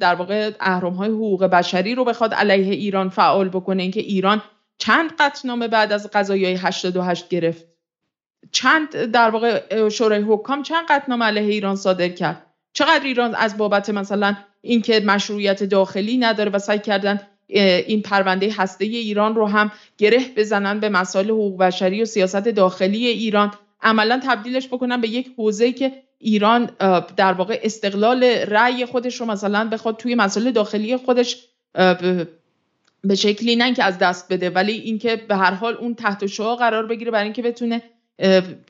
در 0.00 0.14
واقع 0.14 0.50
اهرم 0.60 0.94
های 0.94 1.10
حقوق 1.10 1.44
بشری 1.44 1.94
رو 1.94 2.04
بخواد 2.04 2.34
علیه 2.34 2.74
ایران 2.74 3.08
فعال 3.08 3.48
بکنه 3.48 3.82
اینکه 3.82 4.00
ایران 4.00 4.42
چند 4.78 5.12
قطعنامه 5.18 5.68
بعد 5.68 5.92
از 5.92 6.10
قضایای 6.12 6.54
88 6.54 7.28
گرفت. 7.28 7.73
چند 8.52 9.04
در 9.04 9.30
واقع 9.30 9.88
شورای 9.88 10.22
حکام 10.22 10.62
چند 10.62 10.86
قطعنامه 10.88 11.24
علیه 11.24 11.52
ایران 11.52 11.76
صادر 11.76 12.08
کرد. 12.08 12.46
چقدر 12.72 13.04
ایران 13.04 13.34
از 13.34 13.56
بابت 13.56 13.90
مثلا 13.90 14.36
اینکه 14.60 15.00
مشروعیت 15.00 15.64
داخلی 15.64 16.18
نداره 16.18 16.50
و 16.50 16.58
سعی 16.58 16.78
کردن 16.78 17.20
این 17.46 18.02
پرونده 18.02 18.52
هسته 18.52 18.84
ایران 18.84 19.34
رو 19.34 19.46
هم 19.46 19.72
گره 19.98 20.20
بزنن 20.36 20.80
به 20.80 20.88
مسائل 20.88 21.30
حقوق 21.30 21.58
بشری 21.58 22.02
و 22.02 22.04
سیاست 22.04 22.48
داخلی 22.48 23.06
ایران 23.06 23.54
عملا 23.82 24.20
تبدیلش 24.24 24.68
بکنن 24.68 25.00
به 25.00 25.08
یک 25.08 25.30
حوزه 25.36 25.72
که 25.72 25.92
ایران 26.18 26.70
در 27.16 27.32
واقع 27.32 27.60
استقلال 27.62 28.24
رأی 28.24 28.86
خودش 28.86 29.20
رو 29.20 29.26
مثلا 29.26 29.68
بخواد 29.68 29.96
توی 29.96 30.14
مسائل 30.14 30.50
داخلی 30.50 30.96
خودش 30.96 31.48
به 33.04 33.14
شکلی 33.14 33.56
نه 33.56 33.74
که 33.74 33.84
از 33.84 33.98
دست 33.98 34.32
بده 34.32 34.50
ولی 34.50 34.72
اینکه 34.72 35.16
به 35.16 35.36
هر 35.36 35.54
حال 35.54 35.74
اون 35.74 35.94
تحت 35.94 36.26
شعا 36.26 36.56
قرار 36.56 36.86
بگیره 36.86 37.10
برای 37.10 37.24
اینکه 37.24 37.42
بتونه 37.42 37.82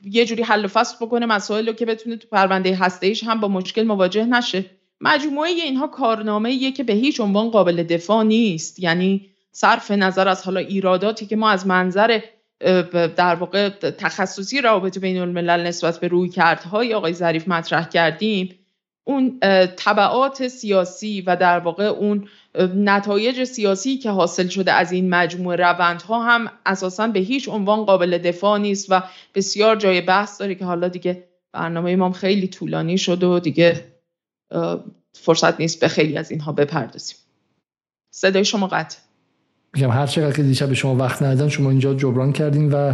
یه 0.03 0.25
جوری 0.25 0.43
حل 0.43 0.65
و 0.65 0.67
فصل 0.67 1.05
بکنه 1.05 1.25
مسائل 1.25 1.67
رو 1.67 1.73
که 1.73 1.85
بتونه 1.85 2.17
تو 2.17 2.27
پرونده 2.27 2.75
هسته 2.75 3.13
هم 3.25 3.39
با 3.39 3.47
مشکل 3.47 3.83
مواجه 3.83 4.25
نشه. 4.25 4.65
مجموعه 5.01 5.49
اینها 5.49 5.87
کارنامه 5.87 6.71
که 6.71 6.83
به 6.83 6.93
هیچ 6.93 7.19
عنوان 7.19 7.49
قابل 7.49 7.83
دفاع 7.83 8.23
نیست. 8.23 8.79
یعنی 8.79 9.29
صرف 9.51 9.91
نظر 9.91 10.27
از 10.27 10.43
حالا 10.43 10.59
ایراداتی 10.59 11.25
که 11.25 11.35
ما 11.35 11.49
از 11.49 11.67
منظر 11.67 12.19
در 13.15 13.35
واقع 13.35 13.69
تخصصی 13.69 14.61
روابط 14.61 14.99
بین 14.99 15.17
الملل 15.17 15.67
نسبت 15.67 15.99
به 15.99 16.07
روی 16.07 16.29
کردهای 16.29 16.93
آقای 16.93 17.13
ظریف 17.13 17.47
مطرح 17.47 17.89
کردیم 17.89 18.59
اون 19.03 19.39
طبعات 19.75 20.47
سیاسی 20.47 21.21
و 21.21 21.35
در 21.35 21.59
واقع 21.59 21.83
اون 21.83 22.27
نتایج 22.75 23.43
سیاسی 23.43 23.97
که 23.97 24.11
حاصل 24.11 24.47
شده 24.47 24.71
از 24.71 24.91
این 24.91 25.09
مجموعه 25.09 25.57
روندها 25.57 26.23
هم 26.23 26.51
اساسا 26.65 27.07
به 27.07 27.19
هیچ 27.19 27.49
عنوان 27.49 27.85
قابل 27.85 28.17
دفاع 28.17 28.59
نیست 28.59 28.87
و 28.89 29.03
بسیار 29.35 29.75
جای 29.75 30.01
بحث 30.01 30.39
داره 30.39 30.55
که 30.55 30.65
حالا 30.65 30.87
دیگه 30.87 31.23
برنامه 31.53 31.91
امام 31.91 32.11
خیلی 32.11 32.47
طولانی 32.47 32.97
شد 32.97 33.23
و 33.23 33.39
دیگه 33.39 33.85
فرصت 35.13 35.59
نیست 35.59 35.79
به 35.79 35.87
خیلی 35.87 36.17
از 36.17 36.31
اینها 36.31 36.51
بپردازیم. 36.51 37.17
صدای 38.11 38.45
شما 38.45 38.67
قطع. 38.67 38.97
میگم 39.73 39.91
هر 39.91 40.07
چقدر 40.07 40.35
که 40.35 40.43
دیشب 40.43 40.69
به 40.69 40.75
شما 40.75 40.95
وقت 40.95 41.21
ندادن 41.21 41.49
شما 41.49 41.69
اینجا 41.69 41.93
جبران 41.93 42.33
کردین 42.33 42.71
و 42.71 42.93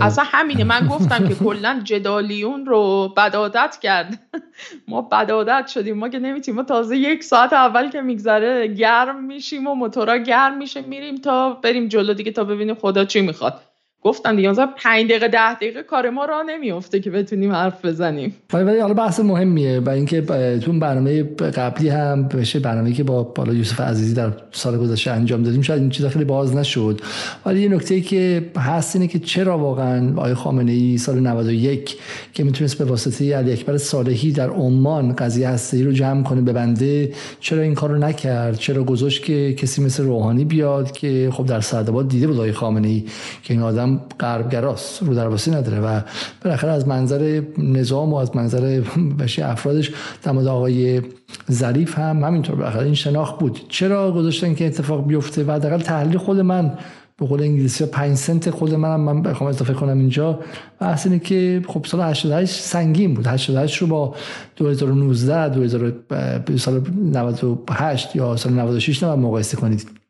اصلا 0.00 0.24
همینه 0.26 0.64
من 0.64 0.86
گفتم 0.86 1.28
که 1.28 1.34
کلا 1.34 1.80
جدالیون 1.84 2.66
رو 2.66 3.14
بدادت 3.16 3.78
کرد. 3.82 4.18
ما 4.88 5.02
بدادت 5.02 5.66
شدیم. 5.66 5.98
ما 5.98 6.08
که 6.08 6.18
نمیتیم 6.18 6.54
ما 6.54 6.62
تازه 6.62 6.96
یک 6.96 7.24
ساعت 7.24 7.52
اول 7.52 7.90
که 7.90 8.00
میگذره 8.00 8.66
گرم 8.68 9.24
میشیم 9.24 9.66
و 9.66 9.74
موتورا 9.74 10.16
گرم 10.18 10.58
میشه 10.58 10.80
میریم 10.80 11.16
تا 11.16 11.54
بریم 11.54 11.88
جلو 11.88 12.14
دیگه 12.14 12.32
تا 12.32 12.44
ببینیم 12.44 12.74
خدا 12.74 13.04
چی 13.04 13.20
می‌خواد. 13.20 13.71
گفتم 14.04 14.36
دیگه 14.36 14.50
مثلا 14.50 14.68
5 14.76 15.10
دقیقه 15.10 15.28
10 15.28 15.54
دقیقه 15.54 15.82
کار 15.82 16.10
ما 16.10 16.24
را 16.24 16.42
نمیفته 16.42 17.00
که 17.00 17.10
بتونیم 17.10 17.52
حرف 17.52 17.84
بزنیم. 17.84 18.34
ولی 18.52 18.80
حالا 18.80 18.94
بحث 18.94 19.20
مهمیه 19.20 19.80
برای 19.80 19.96
اینکه 19.96 20.22
تو 20.64 20.72
برنامه 20.72 21.22
قبلی 21.22 21.88
هم 21.88 22.28
بشه 22.28 22.58
برنامه‌ای 22.58 22.94
که 22.94 23.04
با 23.04 23.22
بالا 23.22 23.54
یوسف 23.54 23.80
عزیزی 23.80 24.14
در 24.14 24.32
سال 24.52 24.78
گذشته 24.78 25.10
انجام 25.10 25.42
دادیم 25.42 25.62
شاید 25.62 25.80
این 25.80 25.90
چیزا 25.90 26.08
خیلی 26.08 26.24
باز 26.24 26.56
نشد. 26.56 27.00
ولی 27.46 27.62
یه 27.62 27.68
نکته 27.68 28.00
که 28.00 28.50
هست 28.56 28.96
اینه 28.96 29.08
که 29.08 29.18
چرا 29.18 29.58
واقعا 29.58 30.12
آقای 30.16 30.34
خامنه 30.34 30.72
ای 30.72 30.98
سال 30.98 31.20
91 31.20 31.96
که 32.34 32.44
می‌تونست 32.44 32.78
به 32.78 32.84
واسطه 32.84 33.36
علی 33.36 33.52
اکبر 33.52 33.76
صالحی 33.78 34.32
در 34.32 34.50
عمان 34.50 35.12
قضیه 35.12 35.48
هستی 35.48 35.82
رو 35.82 35.92
جمع 35.92 36.22
کنه 36.22 36.40
به 36.40 36.52
بنده 36.52 37.12
چرا 37.40 37.62
این 37.62 37.74
کارو 37.74 37.98
نکرد؟ 37.98 38.56
چرا 38.56 38.84
گذاشت 38.84 39.24
که 39.24 39.52
کسی 39.52 39.82
مثل 39.82 40.04
روحانی 40.04 40.44
بیاد 40.44 40.92
که 40.92 41.30
خب 41.32 41.46
در 41.46 41.60
سعدآباد 41.60 42.08
دیده 42.08 42.26
بود 42.26 42.36
آقای 42.36 42.52
خامنه 42.52 42.88
ای 42.88 43.04
که 43.42 43.54
این 43.54 43.62
آدم 43.62 43.91
غربگراست 44.20 45.02
رو 45.02 45.14
درواسی 45.14 45.50
نداره 45.50 45.80
و 45.80 46.00
بالاخره 46.44 46.70
از 46.70 46.88
منظر 46.88 47.42
نظام 47.58 48.12
و 48.12 48.16
از 48.16 48.36
منظر 48.36 48.80
بشی 49.18 49.42
افرادش 49.42 49.90
در 50.22 50.32
مورد 50.32 50.46
آقای 50.46 51.02
ظریف 51.50 51.98
هم 51.98 52.24
همینطور 52.24 52.56
بالاخره 52.56 52.84
این 52.84 52.94
شناخت 52.94 53.38
بود. 53.38 53.60
چرا 53.68 54.12
گذاشتن 54.12 54.54
که 54.54 54.66
اتفاق 54.66 55.06
بیفته؟ 55.06 55.44
و 55.44 55.52
حداقل 55.52 55.78
تحلیل 55.78 56.18
خود 56.18 56.40
من 56.40 56.78
به 57.16 57.26
قول 57.26 57.42
انگلیسی 57.42 57.86
5 57.86 58.16
سنت 58.16 58.50
خود 58.50 58.74
منم 58.74 59.00
من 59.00 59.22
بخوام 59.22 59.50
اضافه 59.50 59.72
کنم 59.72 59.98
اینجا. 59.98 60.40
بحث 60.80 61.06
اینه 61.06 61.18
که 61.18 61.62
خب 61.68 61.86
سال 61.86 62.00
88 62.00 62.60
سنگین 62.60 63.14
بود. 63.14 63.26
88 63.26 63.76
رو 63.76 63.86
با 63.86 64.14
2019 64.56 65.48
2000 65.48 66.58
سال 66.58 66.82
98 67.12 68.16
یا 68.16 68.36
سال 68.36 68.52
96 68.52 69.02
نباید 69.02 69.18
مقایسه 69.18 69.56
کنید. 69.56 70.01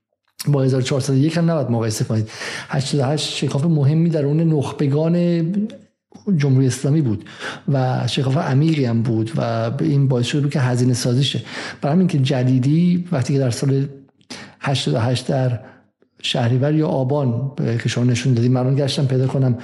با 0.48 0.62
1401 0.62 1.36
هم 1.36 1.50
نباید 1.50 1.70
مقایسه 1.70 2.04
کنید 2.04 2.28
88 2.68 3.36
شکاف 3.36 3.64
مهمی 3.64 4.10
در 4.10 4.24
اون 4.24 4.40
نخبگان 4.40 5.42
جمهوری 6.36 6.66
اسلامی 6.66 7.00
بود 7.00 7.24
و 7.68 8.06
شکاف 8.06 8.36
عمیقی 8.36 8.84
هم 8.84 9.02
بود 9.02 9.32
و 9.36 9.70
این 9.80 10.08
باعث 10.08 10.26
شده 10.26 10.40
بود 10.40 10.52
که 10.52 10.60
هزینه 10.60 10.94
سازی 10.94 11.24
شه 11.24 11.42
برای 11.80 11.94
همین 11.94 12.06
که 12.06 12.18
جدیدی 12.18 13.08
وقتی 13.12 13.32
که 13.32 13.38
در 13.38 13.50
سال 13.50 13.88
88 14.60 15.26
در 15.26 15.60
شهریور 16.22 16.74
یا 16.74 16.88
آبان 16.88 17.52
که 17.82 17.88
شما 17.88 18.04
نشون 18.04 18.34
دادیم 18.34 18.52
من 18.52 18.74
گشتم 18.74 19.06
پیدا 19.06 19.26
کنم 19.26 19.58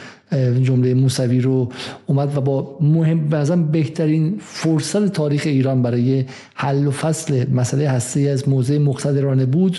جمله 0.62 0.94
موسوی 0.94 1.40
رو 1.40 1.68
اومد 2.06 2.36
و 2.36 2.40
با 2.40 2.78
مهم 2.80 3.28
بعضا 3.28 3.56
بهترین 3.56 4.34
فرصت 4.40 5.06
تاریخ 5.06 5.42
ایران 5.46 5.82
برای 5.82 6.24
حل 6.54 6.86
و 6.86 6.90
فصل 6.90 7.50
مسئله 7.50 7.88
هستی 7.88 8.28
از 8.28 8.48
موضع 8.48 8.78
مقتدرانه 8.78 9.46
بود. 9.46 9.78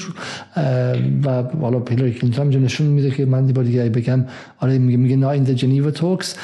و 1.26 1.44
حالا 1.62 1.80
پیلاری 1.80 2.14
کلینتون 2.14 2.54
هم 2.54 2.64
نشون 2.64 2.88
میده 2.88 3.12
که 3.12 3.26
من 3.26 3.46
دیگه 3.46 3.64
دیگه 3.64 3.90
بگم 3.90 4.26
آره 4.60 4.78
میگه 4.78 4.98
میگه 4.98 5.16
نا 5.16 5.32
این 5.32 5.44
جنیوا 5.44 5.92
توکس 5.92 6.36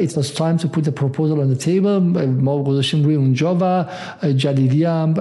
it 0.00 0.10
was 0.10 0.34
time 0.34 0.62
to 0.62 0.66
put 0.66 0.84
the 0.84 0.92
proposal 1.00 1.38
on 1.40 1.56
the 1.56 1.64
table. 1.64 2.18
ما 2.40 2.64
گذاشتیم 2.64 3.04
روی 3.04 3.14
اونجا 3.14 3.58
و 3.60 3.84
جلیلی 4.32 4.84
هم 4.84 5.14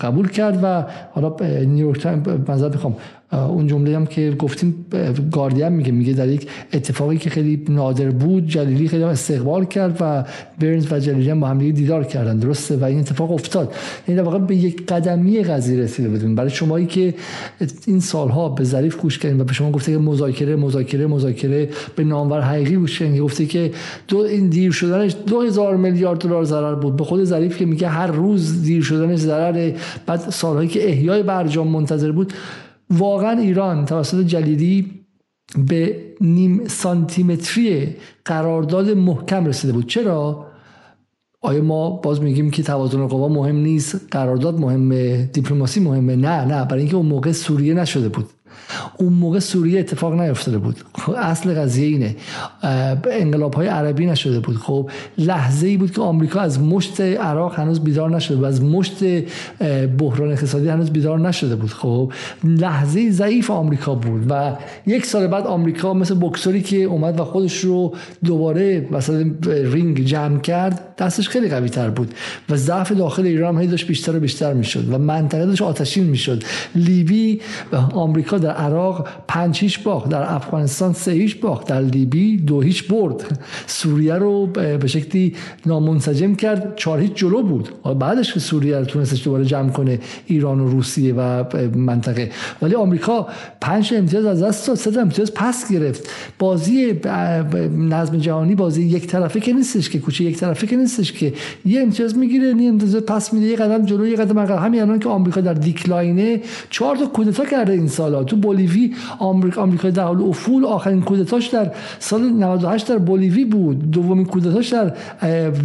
قبول 0.00 0.28
کرد 0.28 0.60
و 0.62 0.84
حالا 1.12 1.36
نیویورک 1.64 2.06
مثلا 2.48 2.68
بخوام 2.68 2.96
اون 3.32 3.66
جمله 3.66 3.96
هم 3.96 4.06
که 4.06 4.30
گفتیم 4.38 4.86
گاردین 5.32 5.68
میگه 5.68 5.92
میگه 5.92 6.12
در 6.12 6.28
یک 6.28 6.48
اتفاقی 6.72 7.18
که 7.18 7.30
خیلی 7.30 7.56
نادر 7.68 8.10
بود 8.10 8.46
جلیلی 8.46 8.88
خیلی 8.88 9.02
استقبال 9.02 9.64
کرد 9.64 9.96
و 10.00 10.24
برنز 10.60 10.92
و 10.92 10.98
جلیلی 10.98 11.30
هم 11.30 11.40
با 11.40 11.48
هم 11.48 11.58
دیدار 11.58 12.04
کردن 12.04 12.38
درسته؟ 12.38 12.76
و 12.76 12.84
این 12.84 12.98
اتفاق 12.98 13.32
افتاد. 13.32 13.74
یعنی 14.08 14.20
در 14.20 14.24
واقع 14.24 14.38
به 14.38 14.56
یک 14.56 14.86
قدمی 14.86 15.42
قضیه 15.42 15.80
رسیده 15.80 16.08
بودیم. 16.08 16.34
برای 16.34 16.50
شمایی 16.50 16.86
که 16.86 17.14
این 17.86 18.00
سالها 18.00 18.48
به 18.48 18.64
ظریف 18.64 18.96
گوش 18.96 19.18
کردین 19.18 19.40
و 19.40 19.44
به 19.44 19.52
شما 19.52 19.70
گفته 19.70 19.92
که 19.92 19.98
مذاکره 19.98 20.56
مذاکره 20.56 21.06
مذاکره 21.06 21.68
به 21.96 22.04
نامور 22.04 22.40
حقیقی 22.40 22.76
گوش 22.76 22.98
کردین 22.98 23.22
گفته 23.22 23.46
که 23.46 23.72
دو 24.08 24.18
این 24.18 24.48
دیر 24.48 24.72
شدنش 24.72 25.16
2000 25.26 25.76
میلیارد 25.76 26.18
دلار 26.18 26.44
ضرر 26.44 26.74
بود. 26.74 26.96
به 26.96 27.04
خود 27.04 27.24
ظریف 27.24 27.56
که 27.56 27.66
میگه 27.66 27.88
هر 27.88 28.06
روز 28.06 28.62
دیر 28.62 28.82
شدنش 28.82 29.18
ضرر. 29.18 29.72
بعد 30.06 30.20
سالهایی 30.20 30.68
که 30.68 30.88
احیای 30.88 31.22
برجام 31.22 31.68
منتظر 31.68 32.12
بود 32.12 32.32
واقعا 32.90 33.40
ایران 33.40 33.84
توسط 33.84 34.24
جلیلی 34.26 34.99
به 35.58 35.96
نیم 36.20 36.68
سانتیمتری 36.68 37.96
قرارداد 38.24 38.90
محکم 38.90 39.46
رسیده 39.46 39.72
بود. 39.72 39.88
چرا؟ 39.88 40.46
آیا 41.40 41.62
ما 41.62 41.90
باز 41.90 42.22
میگیم 42.22 42.50
که 42.50 42.62
توازن 42.62 43.06
قوا 43.06 43.28
مهم 43.28 43.56
نیست؟ 43.56 44.00
قرارداد 44.10 44.60
مهمه؟ 44.60 45.30
دیپلماسی 45.32 45.80
مهمه؟ 45.80 46.16
نه 46.16 46.44
نه 46.44 46.64
برای 46.64 46.80
اینکه 46.80 46.96
اون 46.96 47.06
موقع 47.06 47.32
سوریه 47.32 47.74
نشده 47.74 48.08
بود. 48.08 48.30
اون 48.96 49.12
موقع 49.12 49.38
سوریه 49.38 49.80
اتفاق 49.80 50.20
نیفتاده 50.20 50.58
بود. 50.58 50.76
خب 50.94 51.12
اصل 51.12 51.54
قضیه 51.54 51.86
اینه. 51.86 52.16
انقلاب 53.10 53.54
های 53.54 53.66
عربی 53.66 54.06
نشده 54.06 54.40
بود. 54.40 54.56
خب 54.56 54.90
لحظه 55.18 55.66
ای 55.66 55.76
بود 55.76 55.90
که 55.90 56.00
آمریکا 56.00 56.40
از 56.40 56.60
مشت 56.60 57.00
عراق 57.00 57.58
هنوز 57.58 57.80
بیدار 57.80 58.10
نشده 58.10 58.36
بود. 58.36 58.44
از 58.44 58.62
مشت 58.62 59.04
بحران 59.98 60.32
اقتصادی 60.32 60.68
هنوز 60.68 60.90
بیدار 60.90 61.20
نشده 61.20 61.56
بود. 61.56 61.70
خب 61.70 62.12
لحظه 62.44 63.10
ضعیف 63.10 63.50
آمریکا 63.50 63.94
بود 63.94 64.26
و 64.30 64.56
یک 64.86 65.06
سال 65.06 65.26
بعد 65.26 65.46
آمریکا 65.46 65.94
مثل 65.94 66.14
بکسوری 66.20 66.62
که 66.62 66.76
اومد 66.76 67.20
و 67.20 67.24
خودش 67.24 67.58
رو 67.58 67.94
دوباره 68.24 68.88
مثلا 68.90 69.30
رینگ 69.46 70.04
جمع 70.04 70.40
کرد 70.40 70.96
دستش 70.98 71.28
خیلی 71.28 71.48
قوی 71.48 71.68
تر 71.68 71.90
بود 71.90 72.14
و 72.50 72.56
ضعف 72.56 72.92
داخل 72.92 73.26
ایران 73.26 73.58
هم 73.58 73.66
داشت 73.66 73.86
بیشتر 73.86 74.16
و 74.16 74.20
بیشتر 74.20 74.52
می‌شد 74.52 74.94
و 74.94 74.98
منطقه 74.98 75.46
داشت 75.46 75.62
آتشین 75.62 76.04
می‌شد. 76.04 76.42
لیبی 76.74 77.40
و 77.72 77.76
آمریکا 77.76 78.38
در 78.40 78.50
عراق 78.50 79.08
پنج 79.28 79.58
هیچ 79.58 79.82
باخت 79.82 80.08
در 80.08 80.34
افغانستان 80.34 80.92
سه 80.92 81.12
هیچ 81.12 81.40
باخت 81.40 81.66
در 81.66 81.80
لیبی 81.80 82.36
دو 82.36 82.60
هیچ 82.60 82.88
برد. 82.88 83.38
سوریه 83.66 84.14
رو 84.14 84.46
به 84.46 84.86
شکلی 84.86 85.34
نامنسجم 85.66 86.34
کرد 86.34 86.72
چهار 86.76 87.00
هیچ 87.00 87.12
جلو 87.14 87.42
بود. 87.42 87.68
بعدش 87.98 88.34
که 88.34 88.40
سوریه 88.40 88.78
رو 88.78 88.84
تونستش 88.84 89.24
دوباره 89.24 89.44
جمع 89.44 89.70
کنه 89.70 89.98
ایران 90.26 90.60
و 90.60 90.70
روسیه 90.70 91.14
و 91.14 91.44
منطقه. 91.74 92.30
ولی 92.62 92.74
آمریکا 92.74 93.26
پنج 93.60 93.94
امتیاز 93.96 94.24
از 94.24 94.42
دست 94.42 94.66
داد 94.66 94.76
سه 94.76 95.00
امتیاز 95.00 95.34
پس 95.34 95.72
گرفت. 95.72 96.08
بازی 96.38 97.00
نظم 97.78 98.16
جهانی 98.16 98.54
بازی 98.54 98.82
یک 98.82 99.06
طرفه 99.06 99.40
که 99.40 99.52
نیستش 99.52 99.90
که 99.90 99.98
کوچه 99.98 100.24
یک 100.24 100.36
طرفه 100.36 100.66
که 100.66 100.76
نیستش 100.76 101.12
که. 101.12 101.32
یه 101.64 101.82
امتیاز 101.82 102.18
می‌گیره 102.18 102.52
نیم 102.52 102.72
امتیاز 102.72 102.96
پس 102.96 103.32
میده 103.32 103.46
یه 103.46 103.56
قدم 103.56 103.84
جلو 103.86 104.06
یه 104.06 104.16
قدم 104.16 104.38
عقب. 104.38 104.64
همین 104.64 104.82
الان 104.82 104.98
که 104.98 105.08
آمریکا 105.08 105.40
در 105.40 105.54
دیکلاینه 105.54 106.40
چهار 106.70 106.96
تا 106.96 107.06
کودتا 107.06 107.44
کرده 107.44 107.72
این 107.72 107.88
سالا 107.88 108.24
تو 108.30 108.36
بولیوی 108.36 108.94
آمریکا 109.18 109.62
آمریکا 109.62 109.90
در 109.90 110.04
حال 110.04 110.22
افول. 110.22 110.64
آخرین 110.64 111.02
کودتاش 111.02 111.46
در 111.46 111.70
سال 111.98 112.22
98 112.22 112.88
در 112.88 112.98
بولیوی 112.98 113.44
بود. 113.44 113.90
دومین 113.90 114.26
کودتاش 114.26 114.68
در 114.68 114.92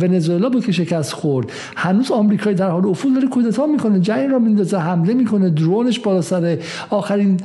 ونزوئلا 0.02 0.50
بود 0.50 0.66
که 0.66 0.72
شکست 0.72 1.14
خورد. 1.14 1.52
هنوز 1.76 2.11
آمریکا 2.11 2.52
در 2.52 2.69
حال 2.69 2.85
افول 2.85 3.14
داره 3.14 3.27
کودتا 3.27 3.66
می‌کنه. 3.66 4.00
جنگ 4.00 4.30
را 4.30 4.40
میندازه 4.40 4.77
حمله 4.77 5.14
می‌کنه 5.14 5.50
درونش 5.50 6.00
بالا 6.00 6.22
سر 6.22 6.58
آخرین 6.90 7.40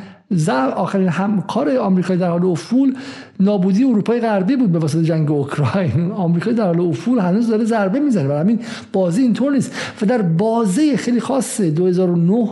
آخرین 0.76 1.08
همکار 1.08 1.76
آمریکا 1.76 2.14
در 2.14 2.30
حال 2.30 2.46
افول 2.46 2.94
نابودی 3.40 3.84
اروپای 3.84 4.20
غربی 4.20 4.56
بود 4.56 4.72
به 4.72 4.78
واسطه 4.78 5.02
جنگ 5.02 5.30
اوکراین. 5.30 6.12
آمریکا 6.26 6.52
در 6.52 6.66
حال 6.66 6.80
افول 6.80 7.18
هنوز 7.18 7.48
داره 7.48 7.64
ضربه 7.64 8.00
می‌زنه. 8.00 8.28
برای 8.28 8.40
همین 8.40 8.58
بازی 8.92 9.22
اینطور 9.22 9.52
نیست. 9.52 9.74
و 10.02 10.06
در 10.06 10.22
بازی 10.22 10.96
خیلی 10.96 11.20
خاص 11.20 11.60
2009 11.60 12.48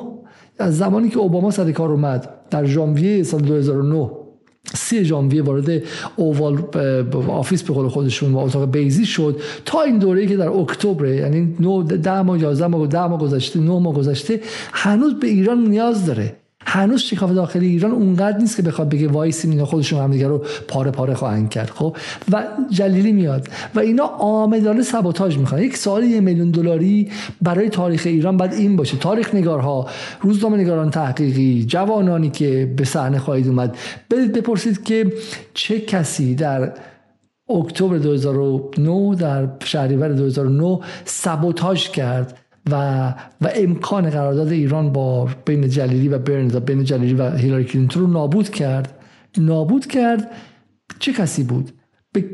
از 0.59 0.79
زمانی 0.79 1.09
که 1.09 1.19
اوباما 1.19 1.51
سر 1.51 1.73
کار 1.73 1.91
اومد. 1.91 2.38
در 2.51 2.65
ژانویه 2.65 3.23
سال 3.23 3.41
2009 3.41 4.11
سی 4.75 5.05
ژانویه 5.05 5.43
وارد 5.43 5.83
Oval 6.17 6.59
Office 7.29 7.63
به 7.63 7.75
قول 7.75 7.89
خودشون 7.89 8.33
و 8.33 8.39
اتاق 8.39 8.71
بیضی 8.71 9.07
شد. 9.07 9.41
تا 9.65 9.83
این 9.83 9.99
دوره 9.99 10.27
که 10.27 10.37
در 10.37 10.49
اکتبر 10.49 11.07
یعنی 11.07 11.57
9 11.61 11.85
10 11.85 12.23
ماه 12.23 12.39
11 12.39 12.67
ماه 12.67 12.87
10 12.87 13.07
ماه 13.07 13.21
گذشته 13.21 13.61
9 13.61 13.79
ماه 13.79 13.95
گذشته 13.95 14.41
هنوز 14.73 15.15
به 15.15 15.27
ایران 15.27 15.65
نیاز 15.65 16.07
داره. 16.07 16.37
هنوز 16.69 17.01
شکاف 17.01 17.33
داخلی 17.33 17.67
ایران 17.67 17.91
اونقدر 17.91 18.39
نیست 18.39 18.57
که 18.57 18.63
بخواد 18.63 18.89
بگه 18.89 19.09
وایسی 19.09 19.51
اینا 19.51 19.65
خودشون 19.65 20.01
هم 20.01 20.29
رو 20.29 20.45
پاره 20.69 20.91
پاره 20.91 21.15
خواهند 21.15 21.51
کرد 21.51 21.71
خب؟ 21.71 21.97
و 22.33 22.45
جلیلی 22.71 23.13
میاد. 23.13 23.49
و 23.75 23.81
اینا 23.81 24.05
عامدانه 24.05 24.83
sabotage 24.83 25.39
می‌خوان. 25.39 25.63
یک 25.63 25.77
سال 25.77 26.05
یه 26.05 26.21
میلیون 26.21 26.51
دلاری 26.51 27.11
برای 27.43 27.69
تاریخ 27.69 28.03
ایران 28.07 28.37
بعد 28.37 28.55
این 28.55 28.77
باشه. 28.77 28.97
تاریخ 28.97 29.35
نگارها 29.35 29.87
روزنامه 30.21 30.57
نگاران 30.57 30.91
تحقیقی 30.91 31.65
جوانانی 31.65 32.31
که 32.31 32.75
به 32.77 32.85
صحنه 32.85 33.19
خواهید 33.19 33.49
اومد. 33.49 33.77
بپرسید 34.11 34.85
که 34.85 35.13
چه 35.55 35.81
کسی 35.81 36.35
در 36.35 36.73
اکتبر 37.51 37.99
2009 37.99 39.15
در 39.15 39.49
شهریور 39.65 40.09
2009 40.09 40.79
سابوتاژ 41.05 41.89
کرد؟ 41.89 42.39
و 42.71 43.09
و 43.41 43.51
امکان 43.55 44.11
قرارداد 44.11 44.49
ایران 44.49 44.93
با 44.93 45.29
بین 45.47 45.69
جلیلی 45.69 46.09
و 46.09 46.19
برنز 46.19 46.57
بین 46.57 46.85
جلیلی 46.85 47.15
و 47.15 47.31
هیلاری 47.31 47.65
کلینتون 47.65 48.03
رو 48.03 48.09
نابود 48.09 48.49
کرد. 48.49 48.99
نابود 49.39 49.87
کرد 49.87 50.31
چه 50.99 51.13
کسی 51.13 51.43
بود؟ 51.43 51.73
به 52.13 52.25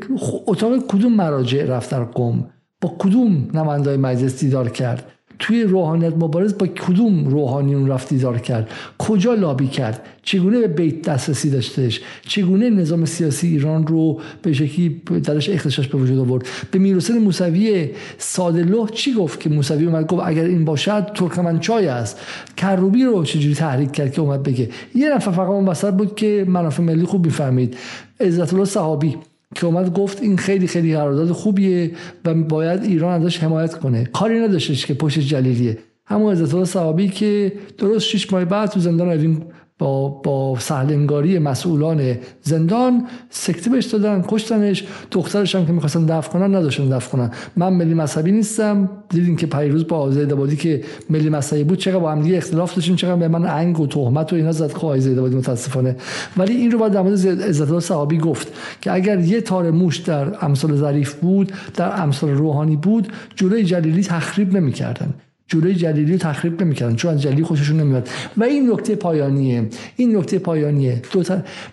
اتاق 0.47 0.87
کدوم 0.87 1.13
مراجع 1.13 1.65
رفت 1.65 1.91
در 1.91 2.03
قم؟ 2.03 2.49
با 2.81 2.95
کدوم 2.99 3.47
نماینده 3.53 3.97
مجلس 3.97 4.39
دیدار 4.39 4.69
کرد؟ 4.69 5.11
توی 5.39 5.63
روحانیت 5.63 6.13
مبارز 6.13 6.57
با 6.57 6.67
کدوم 6.67 7.27
روحانیون 7.27 7.87
رفت 7.87 8.09
دیدار 8.09 8.39
کرد؟ 8.39 8.69
کجا 8.97 9.33
لابی 9.33 9.67
کرد؟ 9.67 10.05
چگونه 10.23 10.59
به 10.59 10.67
بیت 10.67 11.01
دسترسی 11.01 11.49
داشتهش 11.49 12.01
چگونه 12.27 12.69
نظام 12.69 13.05
سیاسی 13.05 13.47
ایران 13.47 13.87
رو 13.87 14.19
به 14.41 14.53
شکلی 14.53 15.01
درش 15.23 15.49
اختشاش 15.49 15.87
به 15.87 15.97
وجود 15.97 16.19
آورد؟ 16.19 16.45
به 16.71 16.79
میرحسین 16.79 17.17
موسوی 17.17 17.89
سادلوه 18.17 18.89
چی 18.89 19.13
گفت 19.13 19.39
که 19.39 19.49
موسوی 19.49 19.85
اومد 19.85 20.07
گفت 20.07 20.23
اگر 20.25 20.43
این 20.43 20.65
باشد 20.65 21.05
ترکمنچای 21.15 21.87
است. 21.87 22.19
کروبی 22.57 23.03
رو 23.03 23.23
چجوری 23.23 23.55
تحریک 23.55 23.91
کرد 23.91 24.11
که 24.13 24.21
اومد 24.21 24.43
بگه؟ 24.43 24.69
یه 24.95 25.15
نفر 25.15 25.31
فقط 25.31 25.47
اون 25.47 25.67
وسط 25.67 25.93
بود 25.93 26.15
که 26.15 26.45
منافع 26.47 26.83
ملی 26.83 27.05
خوب 27.05 27.25
می‌فهمید. 27.25 27.77
عزت 28.19 28.53
الله 28.53 28.65
صحابی. 28.65 29.17
که 29.55 29.65
اومد 29.65 29.93
گفت 29.93 30.21
این 30.21 30.37
خیلی 30.37 30.67
خیلی 30.67 30.95
قرارداد 30.95 31.31
خوبیه 31.31 31.91
و 32.25 32.33
باید 32.33 32.83
ایران 32.83 33.21
ازش 33.21 33.43
حمایت 33.43 33.73
کنه. 33.73 34.03
کاری 34.03 34.39
نداشتش 34.39 34.85
که 34.85 34.93
پشت 34.93 35.19
جلیلیه. 35.19 35.77
همون 36.05 36.31
عزت 36.31 36.53
الله 36.53 36.65
صحابی 36.65 37.09
که 37.09 37.53
درست 37.77 38.05
شش 38.05 38.33
ماه 38.33 38.45
بعد 38.45 38.69
تو 38.69 38.79
زندان 38.79 39.09
رویم 39.09 39.41
با 39.79 40.09
با 40.09 40.57
سهلنگاری 40.59 41.39
مسئولان 41.39 42.17
زندان 42.41 43.07
سکته 43.29 43.69
بهش 43.69 43.85
دادن 43.85 44.23
کشتنش. 44.27 44.83
دخترش 45.11 45.55
هم 45.55 45.65
که 45.65 45.71
می‌خواستن 45.71 46.05
دفع 46.05 46.31
کنن 46.31 46.55
نداشتن 46.55 46.89
دفع 46.89 47.11
کنن. 47.11 47.31
من 47.55 47.73
ملی 47.73 47.93
مذهبی 47.93 48.31
نیستم. 48.31 48.89
دیدین 49.09 49.35
که 49.35 49.47
پیروز 49.47 49.87
با 49.87 49.97
آزاد 49.97 50.33
آبادی 50.33 50.55
که 50.55 50.83
ملی 51.09 51.29
مذهبی 51.29 51.63
بود 51.63 51.77
چقدر 51.77 51.99
با 51.99 52.11
هم 52.11 52.21
دیگه 52.21 52.37
اختلاف 52.37 52.75
داشتیم 52.75 52.95
چقدر 52.95 53.15
به 53.15 53.27
من 53.27 53.45
انگ 53.45 53.79
و 53.79 53.87
تهمت 53.87 54.33
و 54.33 54.35
اینا 54.35 54.51
زد 54.51 54.73
خب 54.73 54.85
آزاد 54.85 55.19
آبادی 55.19 55.35
متاسفانه. 55.35 55.95
ولی 56.37 56.55
این 56.55 56.71
رو 56.71 56.79
باید 56.79 56.93
در 56.93 57.01
مورد 57.01 57.41
عزت 57.41 57.67
الله 57.67 57.79
صحابی 57.79 58.17
گفت 58.17 58.53
که 58.81 58.93
اگر 58.93 59.19
یه 59.19 59.41
تار 59.41 59.71
موش 59.71 59.97
در 59.97 60.45
امثال 60.45 60.75
ظریف 60.75 61.13
بود 61.13 61.51
در 61.75 62.01
امثال 62.01 62.29
روحانی 62.29 62.75
بود 62.75 63.07
جلوی 63.35 63.63
جلیلی 63.63 64.03
تخریب 64.03 64.57
نمی‌کردن. 64.57 65.13
جلوی 65.47 65.75
جلیلی 65.75 66.11
رو 66.11 66.17
تخریب 66.17 66.63
نمی‌کردن 66.63 66.95
چون 66.95 67.13
از 67.13 67.21
جلیلی 67.21 67.43
خوششون 67.43 67.79
نمیاد 67.79 68.09
و 68.37 68.43
این 68.43 68.71
نکته 68.71 68.95
پایانیه. 68.95 69.69
این 69.95 70.17
نکته 70.17 70.39
پایانیه. 70.39 71.01
دو 71.11 71.23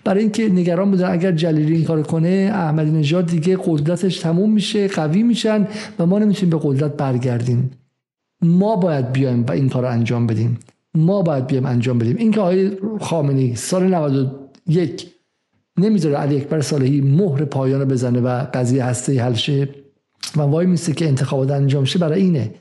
برای 0.03 0.21
اینکه 0.21 0.49
نگران 0.49 0.91
بودن 0.91 1.11
اگر 1.11 1.31
جلیلی 1.31 1.75
این 1.75 1.83
کار 1.83 2.01
کنه 2.01 2.51
احمدی 2.53 2.91
نژاد 2.91 3.25
دیگه 3.25 3.57
قدرتش 3.65 4.19
تموم 4.19 4.51
میشه 4.51 4.87
قوی 4.87 5.23
میشن 5.23 5.67
و 5.99 6.05
ما 6.05 6.19
نمی‌تونیم 6.19 6.59
به 6.59 6.63
قدرت 6.63 6.97
برگردیم. 6.97 7.71
ما 8.41 8.75
باید 8.75 9.11
بیایم 9.11 9.45
و 9.45 9.51
این 9.51 9.69
کار 9.69 9.83
رو 9.83 9.89
انجام 9.89 10.27
بدیم. 10.27 10.59
ما 10.95 11.21
باید 11.21 11.47
بیایم 11.47 11.65
انجام 11.65 11.99
بدیم. 11.99 12.17
اینکه 12.17 12.41
آقای 12.41 12.71
خامنه‌ای 12.99 13.55
سال 13.55 13.93
91 13.93 15.07
نمی‌ذاره 15.77 16.15
علی 16.15 16.37
اکبر 16.37 16.61
صالحی 16.61 17.01
مهر 17.01 17.45
پایان 17.45 17.85
بزنه 17.85 18.19
و 18.19 18.45
قضیه 18.53 18.85
هسته 18.85 19.23
حل 19.23 19.33
شه 19.33 19.69
و 20.35 20.41
وای 20.41 20.65
میسته 20.65 20.93
که 20.93 21.07
انتخابات 21.07 21.51
انجام 21.51 21.85
شه 21.85 21.99
برای 21.99 22.21
اینه. 22.21 22.51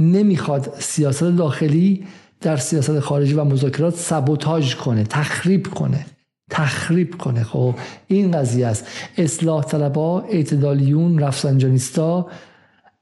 نمی‌خواد 0.00 0.74
سیاست 0.78 1.24
داخلی 1.24 2.04
در 2.40 2.56
سیاست 2.56 3.00
خارجی 3.00 3.34
و 3.34 3.44
مذاکرات 3.44 3.94
سبوتاژ 3.94 4.74
کنه 4.74 5.04
تخریب 5.04 5.66
کنه 5.66 6.06
تخریب 6.50 7.14
کنه. 7.16 7.42
خب 7.42 7.74
این 8.06 8.30
قضیه 8.30 8.66
است. 8.66 8.86
اصلاح 9.18 9.64
طلبا 9.64 10.20
اعتدالیون 10.20 11.18
رفسنجانیستا 11.18 12.26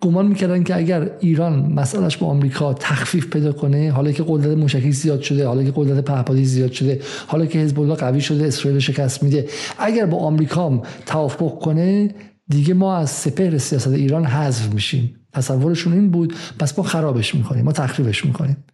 گمان 0.00 0.26
می‌کردن 0.26 0.62
که 0.62 0.76
اگر 0.76 1.10
ایران 1.20 1.72
مسئلهش 1.72 2.16
با 2.16 2.26
آمریکا 2.26 2.74
تخفیف 2.74 3.26
پیدا 3.26 3.52
کنه 3.52 3.90
حالا 3.90 4.12
که 4.12 4.24
قدرت 4.28 4.56
موشکی 4.56 4.92
زیاد 4.92 5.20
شده 5.20 5.46
حالا 5.46 5.64
که 5.64 5.72
قدرت 5.76 6.04
پهپادی 6.04 6.44
زیاد 6.44 6.72
شده 6.72 7.00
حالا 7.26 7.46
که 7.46 7.58
حزب 7.58 7.80
الله 7.80 7.94
قوی 7.94 8.20
شده 8.20 8.46
اسرائیل 8.46 8.80
شکست 8.80 9.22
میده 9.22 9.48
اگر 9.78 10.06
با 10.06 10.18
آمریکا 10.18 10.82
توافق 11.06 11.58
کنه 11.58 12.14
دیگه 12.48 12.74
ما 12.74 12.96
از 12.96 13.10
سپهر 13.10 13.58
سیاست 13.58 13.88
ایران 13.88 14.24
حذف 14.24 14.74
میشیم. 14.74 15.17
تصورشون 15.32 15.92
این 15.92 16.10
بود 16.10 16.34
پس 16.58 16.78
ما 16.78 16.84
خرابش 16.84 17.34
می‌کنیم 17.34 17.64
ما 17.64 17.72
تخریبش 17.72 18.24
می‌کنیم. 18.24 18.64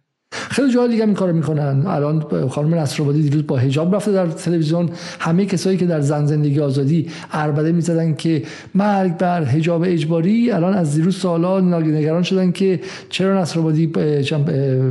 خیلی 0.49 0.73
جاهای 0.73 0.89
دیگه 0.89 1.03
این 1.03 1.13
کارو 1.13 1.33
می‌کنن. 1.33 1.83
الان 1.87 2.25
خانم 2.49 2.75
نصرآبادی 2.75 3.21
دیروز 3.21 3.47
با 3.47 3.57
حجاب 3.57 3.95
رفته 3.95 4.11
در 4.11 4.27
تلویزیون. 4.27 4.89
همه 5.19 5.45
کسایی 5.45 5.77
که 5.77 5.85
در 5.85 6.01
زن 6.01 6.25
زندگی 6.25 6.59
آزادی 6.59 7.07
اربده 7.31 7.71
می‌زدن 7.71 8.15
که 8.15 8.43
مرگ 8.75 9.17
بر 9.17 9.43
حجاب 9.43 9.83
اجباری. 9.87 10.51
الان 10.51 10.73
از 10.73 10.95
دیروز 10.95 11.17
سالا 11.17 11.59
نگران 11.59 12.23
شدن 12.23 12.51
که 12.51 12.79
چرا 13.09 13.41
نصرآبادی 13.41 13.91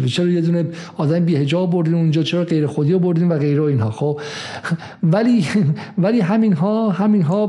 چرا 0.07 0.27
یه 0.27 0.41
دونه 0.41 0.67
آدم 0.97 1.21
بی 1.21 1.37
حجاب 1.37 1.71
بردین 1.71 1.95
اونجا؟ 1.95 2.23
چرا 2.23 2.45
غیر 2.45 2.67
خودی 2.67 2.95
بردین 2.95 3.29
و 3.29 3.39
غیره 3.39 3.63
اینها؟ 3.63 3.91
خب 3.91 4.21
ولی 5.03 5.45
ولی 5.99 6.21
همین 6.21 6.53
ها 6.53 6.91
همین 6.91 7.23
ها 7.23 7.47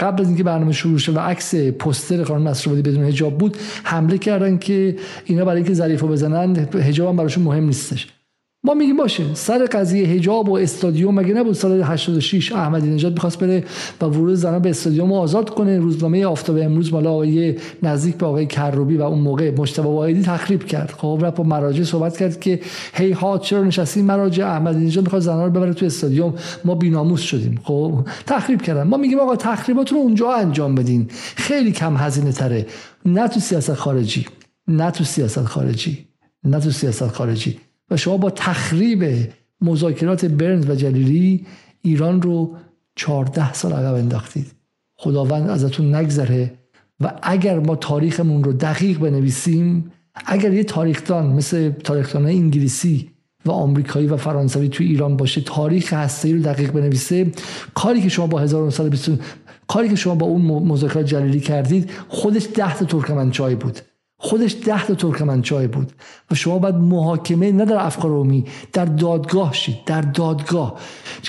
قبل 0.00 0.22
از 0.22 0.28
اینکه 0.28 0.42
برنامه 0.42 0.72
شروع 0.72 0.98
شه 0.98 1.12
و 1.12 1.18
عکس 1.18 1.54
پوستر 1.54 2.24
خانم 2.24 2.48
نصرآبادی 2.48 2.90
بدون 2.90 3.04
حجاب 3.04 3.38
بود 3.38 3.56
حمله 3.84 4.18
کردن 4.18 4.58
که 4.58 4.96
اینا 5.24 5.44
برای 5.44 5.56
اینکه 5.56 5.74
ظریفو 5.74 6.08
بزنن 6.08 6.56
حجاب 6.56 7.03
هم 7.08 7.16
براشون 7.16 7.44
مهم 7.44 7.64
نیستش. 7.64 8.08
ما 8.66 8.74
میگیم 8.74 8.96
باشه 8.96 9.24
سر 9.34 9.64
قضیه 9.64 10.06
حجاب 10.06 10.48
و 10.48 10.56
استادیوم 10.56 11.14
مگه 11.14 11.34
نبود 11.34 11.54
سال 11.54 11.82
86 11.82 12.52
احمدی 12.52 12.88
نژاد 12.88 13.12
می‌خواست 13.12 13.38
بره 13.38 13.64
و 14.00 14.04
ورود 14.04 14.34
زنان 14.34 14.58
به 14.58 14.70
استادیوم 14.70 15.12
آزاد 15.12 15.50
کنه؟ 15.50 15.78
روزنامه 15.78 16.26
آفتاب 16.26 16.56
امروز 16.56 16.92
مال 16.92 17.06
آقای 17.06 17.56
نزدیک 17.82 18.16
به 18.16 18.26
آقای 18.26 18.46
کروبی 18.46 18.96
و 18.96 19.02
اون 19.02 19.18
موقع 19.18 19.50
مجتبی 19.58 19.86
واحدی 19.86 20.22
تخریب 20.22 20.64
کرد. 20.64 20.90
خب 20.98 21.20
رفت 21.22 21.36
با 21.36 21.44
مراجع 21.44 21.82
صحبت 21.82 22.16
کرد 22.16 22.40
که 22.40 22.60
هی 22.94 23.12
ها 23.12 23.38
چرا 23.38 23.64
نشستین 23.64 24.04
مراجع؟ 24.04 24.46
احمدی 24.46 24.84
نژاد 24.84 25.04
می‌خواد 25.04 25.22
زنان 25.22 25.44
رو 25.44 25.50
ببره 25.50 25.74
تو 25.74 25.86
استادیوم. 25.86 26.34
ما 26.64 26.74
بیناموس 26.74 27.20
شدیم. 27.20 27.60
خب 27.64 27.98
تخریب 28.26 28.62
کردن. 28.62 28.82
ما 28.82 28.96
میگیم 28.96 29.20
آقا 29.20 29.36
تخریباتون 29.36 29.98
رو 29.98 30.04
اونجا 30.04 30.32
انجام 30.32 30.74
بدین. 30.74 31.06
خیلی 31.36 31.72
کم 31.72 31.96
هزینه 31.96 32.32
تره. 32.32 32.66
نه 33.06 33.28
تو 33.28 33.40
سیاست 33.40 33.74
خارجی. 33.74 34.26
نه 34.68 34.90
تو 34.90 35.04
سیاست 35.04 35.44
خارجی. 35.44 36.13
نه 36.44 36.60
تو 36.60 36.70
سیاست 36.70 37.08
خارجی. 37.08 37.60
و 37.90 37.96
شما 37.96 38.16
با 38.16 38.30
تخریب 38.30 39.28
مذاکرات 39.60 40.24
برنز 40.24 40.70
و 40.70 40.74
جلیلی 40.74 41.46
ایران 41.82 42.22
رو 42.22 42.56
14 42.96 43.52
سال 43.52 43.72
عقب 43.72 43.94
انداختید. 43.94 44.46
خداوند 44.96 45.50
ازتون 45.50 45.94
نگذره 45.94 46.54
و 47.00 47.12
اگر 47.22 47.58
ما 47.58 47.76
تاریخمون 47.76 48.44
رو 48.44 48.52
دقیق 48.52 48.98
بنویسیم 48.98 49.92
اگر 50.26 50.52
یه 50.52 50.64
تاریخدان 50.64 51.26
مثل 51.26 51.70
تاریخدان 51.70 52.26
انگلیسی 52.26 53.10
و 53.46 53.50
آمریکایی 53.50 54.06
و 54.06 54.16
فرانسوی 54.16 54.68
تو 54.68 54.84
ایران 54.84 55.16
باشه 55.16 55.40
تاریخ 55.40 55.92
هسته 55.92 56.32
رو 56.32 56.42
دقیق 56.42 56.72
بنویسه 56.72 57.32
کاری 57.74 58.02
که 58.02 58.08
شما 58.08 58.26
با 58.26 58.40
1920 58.40 59.10
کاری 59.66 59.88
که 59.88 59.96
شما 59.96 60.14
با 60.14 60.26
اون 60.26 60.42
مذاکرات 60.42 61.06
جلیلی 61.06 61.40
کردید 61.40 61.90
خودش 62.08 62.46
ده 62.54 62.78
تا 62.78 62.84
ترکمنچای 62.84 63.54
بود. 63.54 63.78
خودش 64.16 64.56
ده 64.66 64.86
تا 64.86 64.94
ترکمنچای 64.94 65.66
بود 65.66 65.92
و 66.30 66.34
شما 66.34 66.58
باید 66.58 66.74
محاکمه 66.74 67.52
نه 67.52 67.64
در 67.64 67.86
افکار 67.86 68.10
عمومی 68.10 68.44
در 68.72 68.84
دادگاه 68.84 69.52
شید 69.52 69.84
در 69.86 70.00
دادگاه. 70.00 70.80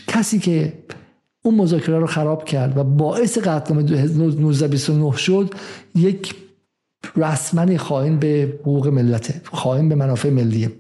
کسی 0.08 0.40
که 0.40 0.74
اون 1.44 1.56
مذاکره 1.56 2.00
رو 2.00 2.08
خراب 2.08 2.46
کرد 2.46 2.78
و 2.78 2.84
باعث 2.84 3.38
قتل 3.38 3.76
1929 3.78 5.18
شد 5.18 5.54
یک 5.96 6.36
رسما 7.18 7.78
خائن 7.78 8.20
به 8.20 8.60
حقوق 8.62 8.88
ملته 8.88 9.42
خائن 9.44 9.90
به 9.90 9.96
منافع 9.96 10.30
ملیه 10.30 10.72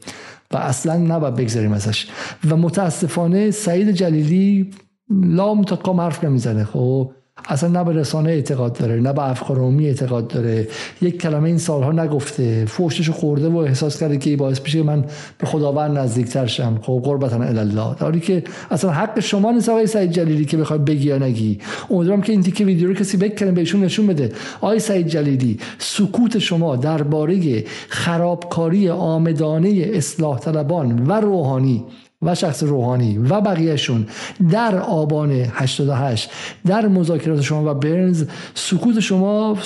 و 0.52 0.58
اصلا 0.58 0.98
نباید 0.98 1.36
بگذاریم 1.36 1.74
ازش. 1.74 2.08
و 2.50 2.58
متاسفانه 2.58 3.52
سعید 3.52 3.92
جلیلی 3.92 4.72
لام 5.10 5.64
تا 5.64 5.76
کام 5.76 6.02
حرف 6.02 6.24
نمی‌زنه. 6.24 6.64
خب؟ 6.64 7.12
اصلا 7.50 7.70
نه 7.70 7.84
به 7.84 7.94
رسانه 7.94 8.30
اعتقاد 8.30 8.74
داره 8.74 8.96
نه 8.96 9.14
به 9.14 9.30
افکار 9.30 9.58
عمومی 9.58 9.88
اعتقاد 9.88 10.28
داره. 10.28 10.68
یک 11.02 11.22
کلمه 11.22 11.44
این 11.44 11.58
سالها 11.58 11.92
نگفته. 11.92 12.66
فوشش 12.66 13.10
خورده 13.10 13.50
و 13.50 13.58
احساس 13.58 14.00
کرده 14.00 14.18
که 14.18 14.38
باعث 14.38 14.62
میشه 14.62 14.84
من 14.84 15.06
به 15.38 15.48
خداوند 15.48 15.98
نزدیکتر 15.98 16.46
شم. 16.46 16.80
خب 16.82 17.02
قربتن 17.04 17.42
الله 17.42 17.96
داری 17.96 18.20
که 18.20 18.44
اصلا 18.72 18.92
حق 18.92 19.20
شما 19.20 19.52
نیست 19.52 19.70
آقای 19.70 19.88
سعید 19.88 20.12
جلیلی 20.12 20.46
که 20.46 20.58
بخوای 20.58 20.80
بگی 20.80 21.08
یا 21.08 21.18
نگی. 21.18 21.60
امیدوارم 21.90 22.22
که 22.22 22.32
این 22.32 22.44
تیکه 22.44 22.66
ویدیو 22.66 22.88
رو 22.88 22.94
کسی 22.94 23.18
بکنه 23.18 23.52
بهشون 23.52 23.84
نشون 23.84 24.08
بده. 24.08 24.32
آقای 24.62 24.80
سعید 24.80 25.08
جلیلی 25.08 25.60
سکوت 25.78 26.40
شما 26.40 26.76
درباره 26.76 27.64
خرابکاری 27.90 28.90
آمدانه 28.90 29.92
اصلاح 29.94 30.40
طلبان 30.40 31.08
و 31.08 31.14
روحانی 31.14 31.84
و 32.26 32.36
شخص 32.36 32.64
روحانی 32.64 33.18
و 33.18 33.42
بقیهشون 33.42 34.08
در 34.52 34.78
آبان 34.78 35.32
88 35.32 36.30
در 36.66 36.88
مذاکرات 36.88 37.42
شما 37.42 37.72
و 37.72 37.74
برنز 37.74 38.26
سکوت 38.54 39.00
شما 39.00 39.58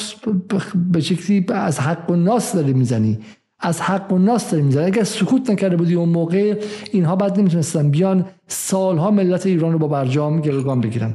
به 0.91 1.01
شکلی 1.01 1.45
از 1.49 1.79
حق 1.79 2.09
و 2.09 2.15
ناس 2.15 2.55
داری 2.55 2.73
می‌زنی. 2.73 3.19
از 3.59 3.81
حق 3.81 4.13
و 4.13 4.17
ناس 4.17 4.51
داری 4.51 4.63
می‌زنی. 4.63 4.85
اگر 4.85 5.03
سکوت 5.03 5.49
نکرده 5.49 5.75
بودی 5.75 5.95
اون 5.95 6.09
موقع 6.09 6.63
اینها 6.91 7.15
بعد 7.15 7.39
نمی‌تونستن 7.39 7.91
بیان 7.91 8.25
سالها 8.47 9.11
ملت 9.11 9.45
ایران 9.45 9.73
رو 9.73 9.79
با 9.79 9.88
برجام 9.88 10.41
گروگان 10.41 10.81
بگیرن. 10.81 11.13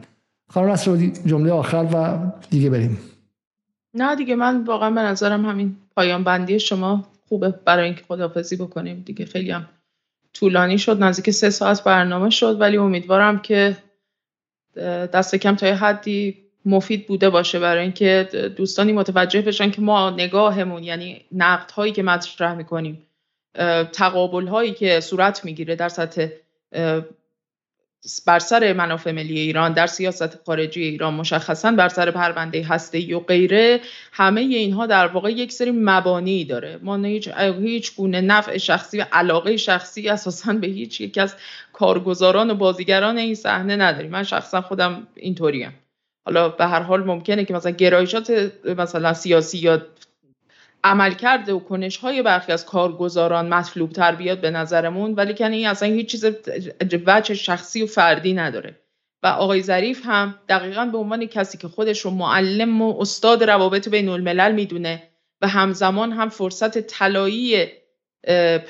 خانم 0.48 0.70
نصر 0.70 0.96
جمله 1.26 1.52
آخر 1.52 1.86
و 1.92 2.18
دیگه 2.50 2.70
بریم. 2.70 2.98
نه 3.94 4.16
دیگه 4.16 4.34
من 4.34 4.64
واقعا 4.64 4.90
به 4.90 5.00
نظرم 5.00 5.46
همین 5.46 5.76
پایان 5.96 6.24
بندی 6.24 6.60
شما 6.60 7.04
خوبه 7.28 7.54
برای 7.64 7.84
اینکه 7.84 8.02
خدافزی 8.08 8.56
بکنیم. 8.56 9.02
دیگه 9.06 9.24
خیلی 9.24 9.50
هم 9.50 9.66
طولانی 10.34 10.78
شد 10.78 11.02
نزدیک 11.02 11.30
سه 11.30 11.50
ساعت 11.50 11.84
برنامه 11.84 12.30
شد 12.30 12.60
ولی 12.60 12.76
امیدوارم 12.76 13.38
که 13.38 13.76
دست 15.12 15.34
کم 15.34 15.54
تا 15.56 15.66
حدی 15.66 16.44
مفید 16.64 17.06
بوده 17.06 17.30
باشه 17.30 17.58
برای 17.58 17.82
اینکه 17.82 18.28
دوستانی 18.56 18.92
متوجه 18.92 19.42
بشن 19.42 19.70
که 19.70 19.80
ما 19.80 20.10
نگاهمون 20.10 20.84
یعنی 20.84 21.24
نقد 21.32 21.70
هایی 21.70 21.92
که 21.92 22.02
مطرح 22.02 22.54
می‌کنیم 22.54 23.06
تقابل 23.92 24.46
هایی 24.46 24.72
که 24.72 25.00
صورت 25.00 25.44
می‌گیره 25.44 25.76
در 25.76 25.88
سطح 25.88 26.26
بر 28.26 28.38
سر 28.38 28.72
منافع 28.72 29.12
ملی 29.12 29.38
ایران 29.38 29.72
در 29.72 29.86
سیاست 29.86 30.44
خارجی 30.46 30.82
ایران 30.82 31.14
مشخصا 31.14 31.72
بر 31.72 31.88
سر 31.88 32.10
پرونده 32.10 32.62
هسته 32.62 33.16
و 33.16 33.20
غیره 33.20 33.80
همه 34.12 34.40
اینها 34.40 34.86
در 34.86 35.06
واقع 35.06 35.30
یک 35.30 35.52
سری 35.52 35.70
مبانی 35.70 36.44
داره. 36.44 36.78
ما 36.82 36.96
هیچ, 36.96 37.28
هیچ 37.62 37.96
گونه 37.96 38.20
نفع 38.20 38.58
شخصی 38.58 38.98
و 38.98 39.04
علاقه 39.12 39.56
شخصی 39.56 40.08
اساسا 40.08 40.52
به 40.52 40.66
هیچ 40.66 41.00
یک 41.00 41.18
از 41.18 41.34
کارگزاران 41.72 42.50
و 42.50 42.54
بازیگران 42.54 43.18
این 43.18 43.34
صحنه 43.34 43.76
نداریم. 43.76 44.10
من 44.10 44.22
شخصا 44.22 44.60
خودم 44.60 45.06
اینطوریم. 45.14 45.74
حالا 46.26 46.48
به 46.48 46.66
هر 46.66 46.80
حال 46.80 47.04
ممکنه 47.04 47.44
که 47.44 47.54
مثلا 47.54 47.72
گرایشات 47.72 48.52
مثلا 48.78 49.14
سیاسی 49.14 49.58
یا 49.58 49.82
عملکرد 50.84 51.48
و 51.48 51.58
کنش 51.58 51.96
های 51.96 52.22
برخی 52.22 52.52
از 52.52 52.66
کارگزاران 52.66 53.48
مطلوب 53.54 53.92
تر 53.92 54.14
بیاد 54.14 54.40
به 54.40 54.50
نظرمون 54.50 55.14
ولی 55.14 55.34
کنه 55.34 55.56
این 55.56 55.66
اصلا 55.66 55.88
هیچ 55.88 56.06
چیز 56.06 56.24
وجه 57.06 57.34
شخصی 57.34 57.82
و 57.82 57.86
فردی 57.86 58.34
نداره. 58.34 58.80
و 59.22 59.26
آقای 59.26 59.62
ظریف 59.62 60.02
هم 60.04 60.34
دقیقا 60.48 60.84
به 60.84 60.98
عنوان 60.98 61.26
کسی 61.26 61.58
که 61.58 61.68
خودش 61.68 62.00
رو 62.00 62.10
معلم 62.10 62.82
و 62.82 63.00
استاد 63.00 63.44
روابط 63.44 63.88
بین 63.88 64.08
الملل 64.08 64.52
می‌دونه 64.52 65.02
و 65.40 65.48
همزمان 65.48 66.12
هم 66.12 66.28
فرصت 66.28 66.78
طلایی 66.78 67.66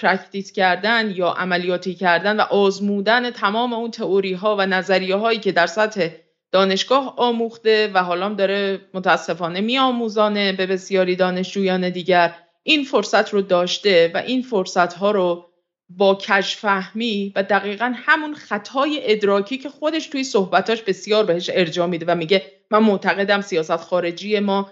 practice 0.00 0.52
کردن 0.52 1.10
یا 1.10 1.28
عملیاتی 1.28 1.94
کردن 1.94 2.36
و 2.36 2.40
آزمودن 2.40 3.30
تمام 3.30 3.72
اون 3.72 3.90
تئوری 3.90 4.32
ها 4.32 4.56
و 4.56 4.66
نظریه 4.66 5.16
هایی 5.16 5.38
که 5.38 5.52
در 5.52 5.66
سطح 5.66 6.08
دانشگاه 6.54 7.14
آموخته 7.16 7.90
و 7.94 8.02
حالا 8.02 8.28
داره 8.28 8.80
متاسفانه 8.94 9.60
میآموزانه 9.60 10.52
به 10.52 10.66
بسیاری 10.66 11.16
دانشجویان 11.16 11.90
دیگر. 11.90 12.34
این 12.62 12.84
فرصت 12.84 13.30
رو 13.30 13.42
داشته 13.42 14.10
و 14.14 14.18
این 14.18 14.42
فرصت 14.42 14.92
ها 14.92 15.10
رو 15.10 15.46
با 15.88 16.14
کج‌فهمی 16.14 17.32
و 17.36 17.42
دقیقا 17.42 17.92
همون 17.96 18.34
خطای 18.34 19.00
ادراکی 19.02 19.58
که 19.58 19.68
خودش 19.68 20.06
توی 20.06 20.24
صحبتاش 20.24 20.82
بسیار 20.82 21.24
بهش 21.24 21.50
ارجاع 21.52 21.86
میده 21.86 22.06
و 22.08 22.14
میگه 22.14 22.42
من 22.70 22.78
معتقدم 22.78 23.40
سیاست 23.40 23.76
خارجی 23.76 24.40
ما 24.40 24.70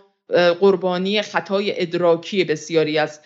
قربانی 0.61 1.23
خطای 1.23 1.83
ادراکی 1.83 2.45
بسیاری 2.45 2.99
از 2.99 3.21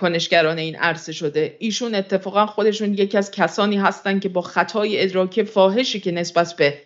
کنشگران 0.00 0.58
این 0.58 0.76
عرصه 0.76 1.12
شده. 1.12 1.56
ایشون 1.58 1.94
اتفاقا 1.94 2.46
خودشون 2.46 2.94
یکی 2.94 3.18
از 3.18 3.30
کسانی 3.30 3.76
هستن 3.76 4.20
که 4.20 4.28
با 4.28 4.40
خطای 4.40 5.02
ادراکی 5.02 5.44
فاحشی 5.44 6.00
که 6.00 6.12
نسبت 6.12 6.54
به 6.56 6.85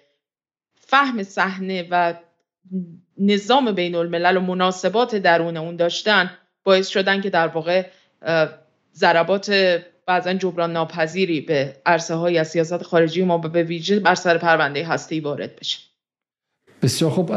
فهم 0.91 1.23
صحنه 1.23 1.89
و 1.91 2.15
نظام 3.19 3.73
بین 3.73 3.95
الملل 3.95 4.37
و 4.37 4.41
مناسبات 4.41 5.17
درون 5.17 5.57
اون 5.57 5.77
داشتن 5.77 6.31
باعث 6.65 6.89
شدن 6.89 7.21
که 7.21 7.31
در 7.31 7.49
واقع 7.49 7.87
ضربات 8.95 9.81
بعضا 10.07 10.33
جبران 10.33 10.73
ناپذیری 10.73 11.41
به 11.41 11.77
عرصه 11.87 12.15
های 12.15 12.45
سیاست 12.45 12.83
خارجی 12.83 13.25
ما 13.25 13.39
به 13.39 13.63
ویژه 13.63 14.01
بر 14.01 14.15
سر 14.15 14.39
پرونده 14.39 14.87
هستی 14.87 15.21
وارد 15.21 15.57
بشه. 15.57 15.79
بسیار 16.83 17.11
خوب 17.11 17.33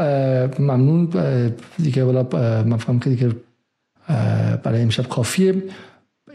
ممنون 0.59 1.09
دیگه 1.83 2.03
من 2.03 2.77
فهم 2.77 2.99
که 2.99 3.09
دیگه 3.09 3.31
برای 4.63 4.81
امشب 4.81 5.07
کافیه. 5.07 5.63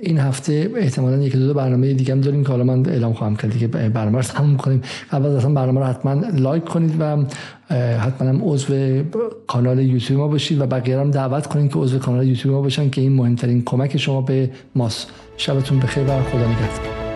این 0.00 0.18
هفته 0.18 0.70
احتمالا 0.76 1.16
یکی 1.16 1.38
دو 1.38 1.54
برنامه 1.54 1.94
دیگه 1.94 2.14
هم 2.14 2.20
داریم 2.20 2.42
که 2.44 2.48
حالا 2.48 2.64
من 2.64 2.86
اعلام 2.86 3.12
خواهم 3.12 3.36
کرد 3.36 3.52
دیگه 3.52 3.66
برنامه 3.66 4.16
رو 4.16 4.22
تموم 4.22 4.56
کنیم. 4.56 4.82
قبل 5.12 5.26
از 5.26 5.34
اصلا 5.34 5.54
برنامه 5.54 5.80
رو 5.80 5.86
حتما 5.86 6.22
لایک 6.34 6.64
کنید 6.64 6.94
و 7.00 7.24
حتما 7.74 8.28
هم 8.28 8.40
عضو 8.44 9.02
کانال 9.46 9.78
یوتیوب 9.78 10.20
ما 10.20 10.28
باشید 10.28 10.60
و 10.60 10.66
بقیه 10.66 11.00
هم 11.00 11.10
دعوت 11.10 11.46
کنید 11.46 11.72
که 11.72 11.78
عضو 11.78 11.98
کانال 11.98 12.26
یوتیوب 12.26 12.54
ما 12.54 12.62
باشن 12.62 12.90
که 12.90 13.00
این 13.00 13.12
مهمترین 13.12 13.62
کمک 13.66 13.96
شما 13.96 14.20
به 14.20 14.50
ماست. 14.74 15.10
شبتون 15.36 15.78
بخیر 15.78 16.04
و 16.04 16.22
خدا 16.22 16.46
نگهدار. 16.46 17.07